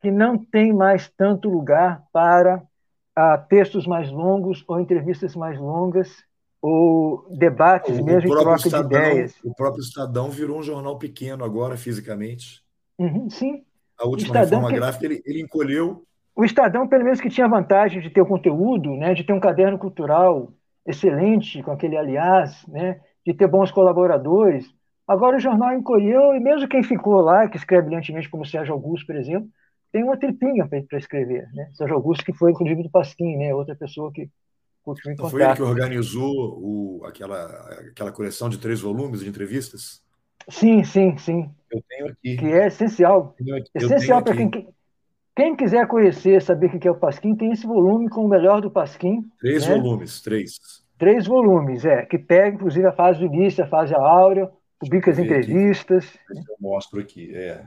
que 0.00 0.10
não 0.10 0.36
tem 0.36 0.72
mais 0.72 1.08
tanto 1.16 1.48
lugar 1.48 2.02
para 2.12 2.62
ah, 3.16 3.38
textos 3.38 3.86
mais 3.86 4.10
longos 4.10 4.64
ou 4.66 4.80
entrevistas 4.80 5.36
mais 5.36 5.58
longas 5.58 6.24
ou 6.60 7.26
debates 7.30 7.98
o, 7.98 8.04
mesmo 8.04 8.30
troca 8.30 8.56
Estadão, 8.56 8.88
de 8.88 8.94
ideias. 8.94 9.36
O 9.44 9.54
próprio 9.54 9.82
Estadão 9.82 10.30
virou 10.30 10.58
um 10.58 10.62
jornal 10.62 10.98
pequeno 10.98 11.44
agora, 11.44 11.76
fisicamente. 11.76 12.62
Uhum, 12.98 13.28
sim. 13.28 13.62
A 13.98 14.06
última 14.06 14.38
reforma 14.38 14.68
que... 14.68 14.74
gráfica, 14.74 15.04
ele, 15.04 15.22
ele 15.26 15.42
encolheu. 15.42 16.04
O 16.34 16.44
Estadão, 16.44 16.88
pelo 16.88 17.04
menos, 17.04 17.20
que 17.20 17.28
tinha 17.28 17.46
a 17.46 17.50
vantagem 17.50 18.00
de 18.00 18.10
ter 18.10 18.22
o 18.22 18.26
conteúdo, 18.26 18.90
né, 18.96 19.14
de 19.14 19.24
ter 19.24 19.32
um 19.32 19.40
caderno 19.40 19.78
cultural 19.78 20.52
excelente, 20.86 21.62
com 21.62 21.70
aquele 21.70 21.96
aliás, 21.96 22.66
né, 22.66 23.00
de 23.26 23.32
ter 23.34 23.46
bons 23.46 23.70
colaboradores. 23.70 24.66
Agora 25.06 25.36
o 25.36 25.40
jornal 25.40 25.72
encolheu, 25.74 26.34
e 26.34 26.40
mesmo 26.40 26.66
quem 26.66 26.82
ficou 26.82 27.20
lá, 27.20 27.46
que 27.46 27.56
escreve 27.56 27.86
brilhantemente, 27.86 28.28
como 28.28 28.44
Sérgio 28.44 28.74
Augusto, 28.74 29.06
por 29.06 29.16
exemplo, 29.16 29.48
tem 29.94 30.02
uma 30.02 30.16
tripinha 30.16 30.66
para 30.66 30.98
escrever. 30.98 31.48
Né? 31.54 31.70
Sérgio 31.72 31.94
Augusto, 31.94 32.24
que 32.24 32.32
foi, 32.32 32.50
inclusive, 32.50 32.82
do 32.82 32.90
Pasquim, 32.90 33.36
né? 33.36 33.54
outra 33.54 33.76
pessoa 33.76 34.10
que 34.12 34.28
continua 34.82 35.14
em 35.14 35.16
contato. 35.16 35.30
Foi 35.30 35.44
ele 35.44 35.54
que 35.54 35.62
organizou 35.62 36.32
o, 36.34 37.04
aquela, 37.04 37.44
aquela 37.92 38.10
coleção 38.10 38.48
de 38.48 38.58
três 38.58 38.80
volumes 38.80 39.20
de 39.20 39.28
entrevistas? 39.28 40.02
Sim, 40.48 40.82
sim, 40.82 41.16
sim. 41.16 41.48
Eu 41.70 41.80
tenho 41.88 42.08
aqui. 42.08 42.36
Que 42.36 42.46
é 42.46 42.66
essencial. 42.66 43.36
Eu, 43.38 43.64
essencial 43.72 44.20
para 44.20 44.36
quem, 44.36 44.50
quem 45.36 45.54
quiser 45.54 45.86
conhecer, 45.86 46.42
saber 46.42 46.74
o 46.74 46.80
que 46.80 46.88
é 46.88 46.90
o 46.90 46.98
Pasquim, 46.98 47.36
tem 47.36 47.52
esse 47.52 47.64
volume 47.64 48.10
com 48.10 48.24
o 48.24 48.28
melhor 48.28 48.60
do 48.60 48.72
Pasquim. 48.72 49.24
Três 49.38 49.64
né? 49.64 49.76
volumes, 49.76 50.20
três. 50.20 50.58
Três 50.98 51.24
volumes, 51.24 51.84
é, 51.84 52.04
que 52.04 52.18
pega, 52.18 52.56
inclusive, 52.56 52.84
a 52.84 52.92
fase 52.92 53.20
do 53.20 53.26
início, 53.26 53.62
a 53.62 53.68
fase 53.68 53.94
áurea, 53.94 54.50
publica 54.80 55.12
as 55.12 55.20
entrevistas. 55.20 56.04
Aqui. 56.28 56.40
Eu 56.50 56.56
mostro 56.60 57.00
aqui, 57.00 57.32
é 57.32 57.64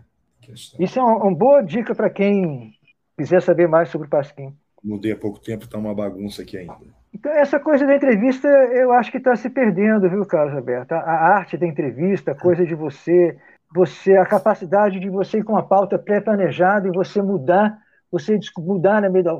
questão. 0.47 0.83
Isso 0.83 0.99
é 0.99 1.03
uma, 1.03 1.15
uma 1.17 1.35
boa 1.35 1.61
dica 1.61 1.93
para 1.93 2.09
quem 2.09 2.73
quiser 3.17 3.41
saber 3.41 3.67
mais 3.67 3.89
sobre 3.89 4.07
o 4.07 4.09
Pasquim. 4.09 4.53
Mudei 4.83 5.11
há 5.11 5.17
pouco 5.17 5.39
tempo, 5.39 5.65
está 5.65 5.77
uma 5.77 5.93
bagunça 5.93 6.41
aqui 6.41 6.57
ainda. 6.57 6.75
Então, 7.13 7.31
essa 7.31 7.59
coisa 7.59 7.85
da 7.85 7.95
entrevista, 7.95 8.47
eu 8.47 8.91
acho 8.91 9.11
que 9.11 9.17
está 9.17 9.35
se 9.35 9.49
perdendo, 9.49 10.09
viu, 10.09 10.25
Carlos 10.25 10.55
Alberto? 10.55 10.93
A, 10.93 10.99
a 10.99 11.35
arte 11.35 11.57
da 11.57 11.65
entrevista, 11.65 12.31
a 12.31 12.35
coisa 12.35 12.65
de 12.65 12.75
você, 12.75 13.37
você, 13.73 14.15
a 14.15 14.25
capacidade 14.25 14.99
de 14.99 15.09
você 15.09 15.39
ir 15.39 15.43
com 15.43 15.53
uma 15.53 15.63
pauta 15.63 15.97
pré-planejada 15.97 16.87
e 16.87 16.91
você 16.91 17.21
mudar, 17.21 17.77
você 18.11 18.39
mudar 18.57 19.01
no 19.01 19.11
meio 19.11 19.23
da, 19.23 19.33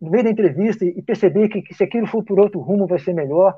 no 0.00 0.10
meio 0.10 0.24
da 0.24 0.30
entrevista 0.30 0.84
e 0.84 1.02
perceber 1.02 1.48
que, 1.48 1.62
que 1.62 1.74
se 1.74 1.82
aquilo 1.82 2.06
for 2.06 2.22
por 2.22 2.38
outro 2.38 2.60
rumo 2.60 2.86
vai 2.86 2.98
ser 2.98 3.12
melhor, 3.12 3.54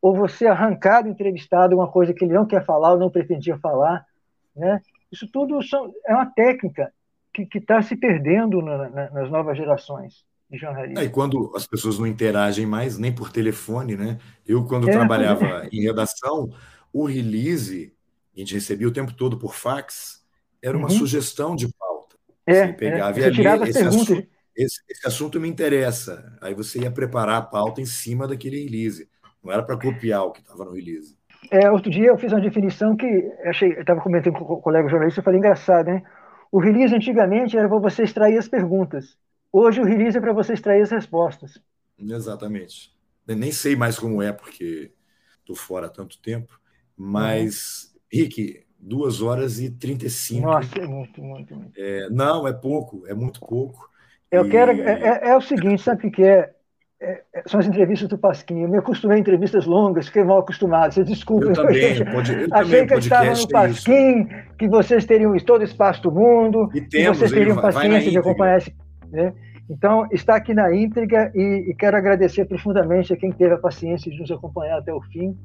ou 0.00 0.16
você 0.16 0.46
arrancar 0.46 1.02
do 1.02 1.08
entrevistado 1.08 1.76
uma 1.76 1.88
coisa 1.88 2.12
que 2.14 2.24
ele 2.24 2.34
não 2.34 2.46
quer 2.46 2.64
falar 2.64 2.92
ou 2.92 2.98
não 2.98 3.10
pretendia 3.10 3.56
falar, 3.58 4.04
né? 4.56 4.80
Isso 5.12 5.28
tudo 5.30 5.62
são, 5.62 5.92
é 6.06 6.14
uma 6.14 6.26
técnica 6.26 6.92
que 7.32 7.58
está 7.58 7.80
se 7.82 7.96
perdendo 7.96 8.60
na, 8.62 8.88
na, 8.88 9.10
nas 9.10 9.30
novas 9.30 9.56
gerações 9.56 10.24
de 10.50 10.58
jornalismo. 10.58 10.98
É, 10.98 11.04
e 11.04 11.08
quando 11.08 11.52
as 11.56 11.66
pessoas 11.66 11.98
não 11.98 12.06
interagem 12.06 12.66
mais, 12.66 12.98
nem 12.98 13.12
por 13.12 13.32
telefone, 13.32 13.96
né? 13.96 14.18
Eu, 14.46 14.64
quando 14.64 14.88
é, 14.88 14.92
trabalhava 14.92 15.64
é. 15.64 15.68
em 15.72 15.82
redação, 15.82 16.52
o 16.92 17.06
release, 17.06 17.94
a 18.36 18.38
gente 18.38 18.54
recebia 18.54 18.86
o 18.86 18.92
tempo 18.92 19.14
todo 19.14 19.38
por 19.38 19.54
fax, 19.54 20.22
era 20.60 20.76
uma 20.76 20.88
uhum. 20.90 20.98
sugestão 20.98 21.56
de 21.56 21.72
pauta. 21.72 22.16
É, 22.46 22.66
você 22.66 22.72
pegava 22.74 23.18
é, 23.18 23.32
você 23.32 23.42
e 23.42 23.46
ali, 23.46 23.70
esse 23.70 23.82
assunto, 23.82 24.26
esse, 24.54 24.82
esse 24.88 25.06
assunto 25.06 25.40
me 25.40 25.48
interessa. 25.48 26.36
Aí 26.40 26.54
você 26.54 26.80
ia 26.80 26.90
preparar 26.90 27.38
a 27.38 27.42
pauta 27.42 27.80
em 27.80 27.86
cima 27.86 28.28
daquele 28.28 28.62
release. 28.62 29.08
Não 29.42 29.50
era 29.50 29.62
para 29.62 29.76
copiar 29.76 30.24
o 30.24 30.32
que 30.32 30.40
estava 30.40 30.64
no 30.64 30.72
release. 30.72 31.16
É, 31.50 31.70
outro 31.70 31.90
dia 31.90 32.06
eu 32.06 32.18
fiz 32.18 32.32
uma 32.32 32.40
definição 32.40 32.96
que 32.96 33.06
achei, 33.44 33.72
estava 33.72 34.00
comentando 34.00 34.34
com 34.34 34.54
o 34.54 34.60
colega 34.60 34.88
jornalista, 34.88 35.20
eu 35.20 35.24
falei 35.24 35.38
engraçado, 35.38 35.86
né? 35.86 36.02
O 36.50 36.60
release 36.60 36.94
antigamente 36.94 37.56
era 37.56 37.68
para 37.68 37.78
você 37.78 38.02
extrair 38.02 38.38
as 38.38 38.48
perguntas. 38.48 39.16
Hoje 39.52 39.80
o 39.80 39.84
release 39.84 40.16
é 40.16 40.20
para 40.20 40.32
você 40.32 40.52
extrair 40.52 40.82
as 40.82 40.90
respostas. 40.90 41.60
Exatamente. 41.98 42.92
Eu 43.26 43.36
nem 43.36 43.52
sei 43.52 43.76
mais 43.76 43.98
como 43.98 44.22
é, 44.22 44.32
porque 44.32 44.92
estou 45.40 45.56
fora 45.56 45.86
há 45.86 45.90
tanto 45.90 46.20
tempo. 46.20 46.60
Mas, 46.96 47.92
uhum. 47.94 48.20
Rick, 48.20 48.64
duas 48.78 49.22
horas 49.22 49.60
e 49.60 49.70
35. 49.70 50.46
Nossa, 50.46 50.78
é 50.78 50.86
muito, 50.86 51.22
muito, 51.22 51.54
muito. 51.54 51.72
É, 51.76 52.08
não, 52.10 52.46
é 52.46 52.52
pouco, 52.52 53.06
é 53.06 53.14
muito 53.14 53.40
pouco. 53.40 53.88
Eu 54.30 54.46
e... 54.46 54.50
quero. 54.50 54.72
É, 54.72 54.92
é, 54.92 55.28
é, 55.28 55.36
o 55.36 55.40
seguinte, 55.40 55.82
sabe 55.82 56.08
o 56.08 56.10
que 56.10 56.22
é? 56.22 56.54
É, 57.04 57.20
é, 57.34 57.42
são 57.46 57.58
as 57.58 57.66
entrevistas 57.66 58.08
do 58.08 58.16
Pasquinho. 58.16 58.66
Eu 58.66 58.68
me 58.68 58.78
acostumei 58.78 59.16
a 59.16 59.20
entrevistas 59.20 59.66
longas, 59.66 60.06
fiquei 60.06 60.22
mal 60.22 60.38
acostumado. 60.38 60.94
Vocês 60.94 61.04
desculpem. 61.04 61.48
Eu 61.48 61.54
também, 61.54 62.04
pode, 62.12 62.32
eu 62.32 62.48
Achei 62.52 62.86
que 62.86 62.94
eu 62.94 62.98
estava 62.98 63.30
no 63.34 63.48
Pasquim, 63.48 64.28
é 64.30 64.44
que 64.56 64.68
vocês 64.68 65.04
teriam 65.04 65.36
todo 65.38 65.62
o 65.62 65.64
espaço 65.64 66.00
do 66.00 66.12
mundo, 66.12 66.70
e 66.72 66.80
que 66.80 67.08
vocês 67.08 67.32
teriam 67.32 67.56
paciência 67.56 68.08
de 68.08 68.18
acompanhar 68.18 68.58
esse. 68.58 68.72
Né? 69.10 69.32
Então, 69.68 70.06
está 70.12 70.36
aqui 70.36 70.54
na 70.54 70.72
íntegra 70.72 71.32
e, 71.34 71.70
e, 71.70 71.74
quero 71.74 71.96
agradecer 71.96 72.44
profundamente 72.44 73.12
a 73.12 73.16
quem 73.16 73.32
teve 73.32 73.54
a 73.54 73.58
paciência 73.58 74.10
de 74.10 74.20
nos 74.20 74.30
acompanhar 74.30 74.78
até 74.78 74.94
o 74.94 75.00
fim. 75.00 75.36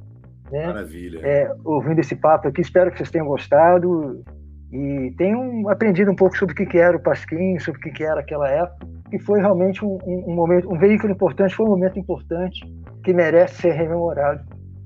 Né? 0.51 0.67
Maravilha. 0.67 1.21
É, 1.23 1.51
ouvindo 1.65 1.99
esse 1.99 2.15
papo 2.15 2.47
aqui, 2.47 2.61
espero 2.61 2.91
que 2.91 2.97
vocês 2.97 3.09
tenham 3.09 3.25
gostado 3.25 4.23
e 4.71 5.11
tenham 5.17 5.67
aprendido 5.69 6.11
um 6.11 6.15
pouco 6.15 6.37
sobre 6.37 6.53
o 6.53 6.67
que 6.67 6.77
era 6.77 6.95
o 6.95 6.99
Pasquim, 6.99 7.57
sobre 7.57 7.79
o 7.79 7.93
que 7.93 8.03
era 8.03 8.19
aquela 8.19 8.47
época 8.47 8.96
que 9.09 9.19
foi 9.19 9.39
realmente 9.39 9.83
um, 9.83 9.97
um, 10.05 10.31
um, 10.31 10.35
momento, 10.35 10.71
um 10.71 10.77
veículo 10.77 11.13
importante, 11.13 11.55
foi 11.55 11.65
um 11.65 11.69
momento 11.69 11.97
importante 11.99 12.61
que 13.03 13.13
merece 13.13 13.61
ser 13.61 13.71
rememorado. 13.71 14.41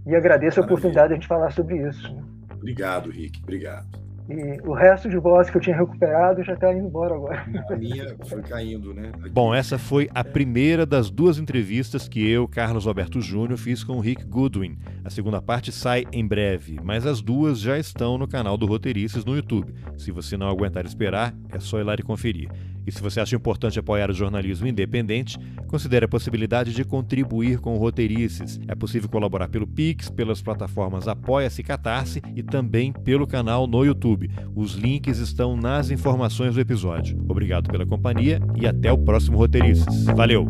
E 0.06 0.16
agradeço 0.16 0.60
Maravilha. 0.60 0.62
a 0.62 0.66
oportunidade 0.66 1.08
de 1.10 1.14
a 1.14 1.16
gente 1.16 1.28
falar 1.28 1.52
sobre 1.52 1.88
isso. 1.88 2.16
Obrigado, 2.54 3.10
Rick. 3.10 3.42
Obrigado. 3.42 4.02
E 4.30 4.62
o 4.66 4.74
resto 4.74 5.10
de 5.10 5.18
voz 5.18 5.50
que 5.50 5.58
eu 5.58 5.62
tinha 5.62 5.76
recuperado 5.76 6.42
já 6.44 6.54
está 6.54 6.74
indo 6.74 6.88
embora 6.88 7.16
agora. 7.16 7.44
A 7.70 7.76
minha 7.76 8.16
foi 8.26 8.42
caindo, 8.42 8.94
né? 8.94 9.12
Aqui. 9.20 9.30
Bom, 9.30 9.54
essa 9.54 9.78
foi 9.78 10.10
a 10.14 10.24
primeira 10.24 10.86
das 10.86 11.10
duas 11.10 11.38
entrevistas 11.38 12.08
que 12.08 12.30
eu, 12.30 12.48
Carlos 12.48 12.88
Alberto 12.88 13.20
Júnior, 13.20 13.58
fiz 13.58 13.84
com 13.84 13.98
o 13.98 14.00
Rick 14.00 14.24
Goodwin. 14.26 14.78
A 15.04 15.10
segunda 15.10 15.42
parte 15.42 15.72
sai 15.72 16.06
em 16.14 16.26
breve, 16.26 16.80
mas 16.82 17.06
as 17.06 17.22
duas 17.22 17.60
já 17.60 17.78
estão 17.78 18.18
no 18.18 18.28
canal 18.28 18.58
do 18.58 18.66
Roteiristas 18.66 19.26
no 19.26 19.36
YouTube. 19.36 19.74
Se 19.98 20.12
você 20.12 20.38
não 20.38 20.48
aguentar 20.48 20.86
esperar, 20.86 21.34
é 21.52 21.60
só 21.60 21.80
ir 21.80 21.84
lá 21.84 21.96
e 21.96 22.04
conferir. 22.04 22.50
E 22.86 22.92
se 22.92 23.02
você 23.02 23.20
acha 23.20 23.36
importante 23.36 23.80
apoiar 23.80 24.10
o 24.10 24.14
jornalismo 24.14 24.68
independente, 24.68 25.38
considere 25.68 26.06
a 26.06 26.08
possibilidade 26.08 26.74
de 26.74 26.84
contribuir 26.84 27.60
com 27.60 27.76
o 27.76 27.78
Roteirices. 27.78 28.60
É 28.68 28.76
possível 28.76 29.10
colaborar 29.10 29.50
pelo 29.50 29.68
Pix, 29.68 30.10
pelas 30.10 30.42
plataformas 30.42 31.08
Apoia-se 31.08 31.64
Catarse 31.64 32.22
e 32.36 32.44
também 32.44 32.92
pelo 32.92 33.28
canal 33.28 33.68
no 33.68 33.86
YouTube. 33.86 34.30
Os 34.56 34.74
links 34.74 35.18
estão 35.20 35.56
nas 35.56 35.90
informações 35.92 36.56
do 36.56 36.62
episódio. 36.62 37.24
Obrigado 37.28 37.70
pela 37.70 37.86
companhia 37.86 38.40
e 38.60 38.66
até 38.66 38.92
o 38.92 38.98
próximo 38.98 39.38
Roteirices. 39.38 40.06
Valeu! 40.06 40.50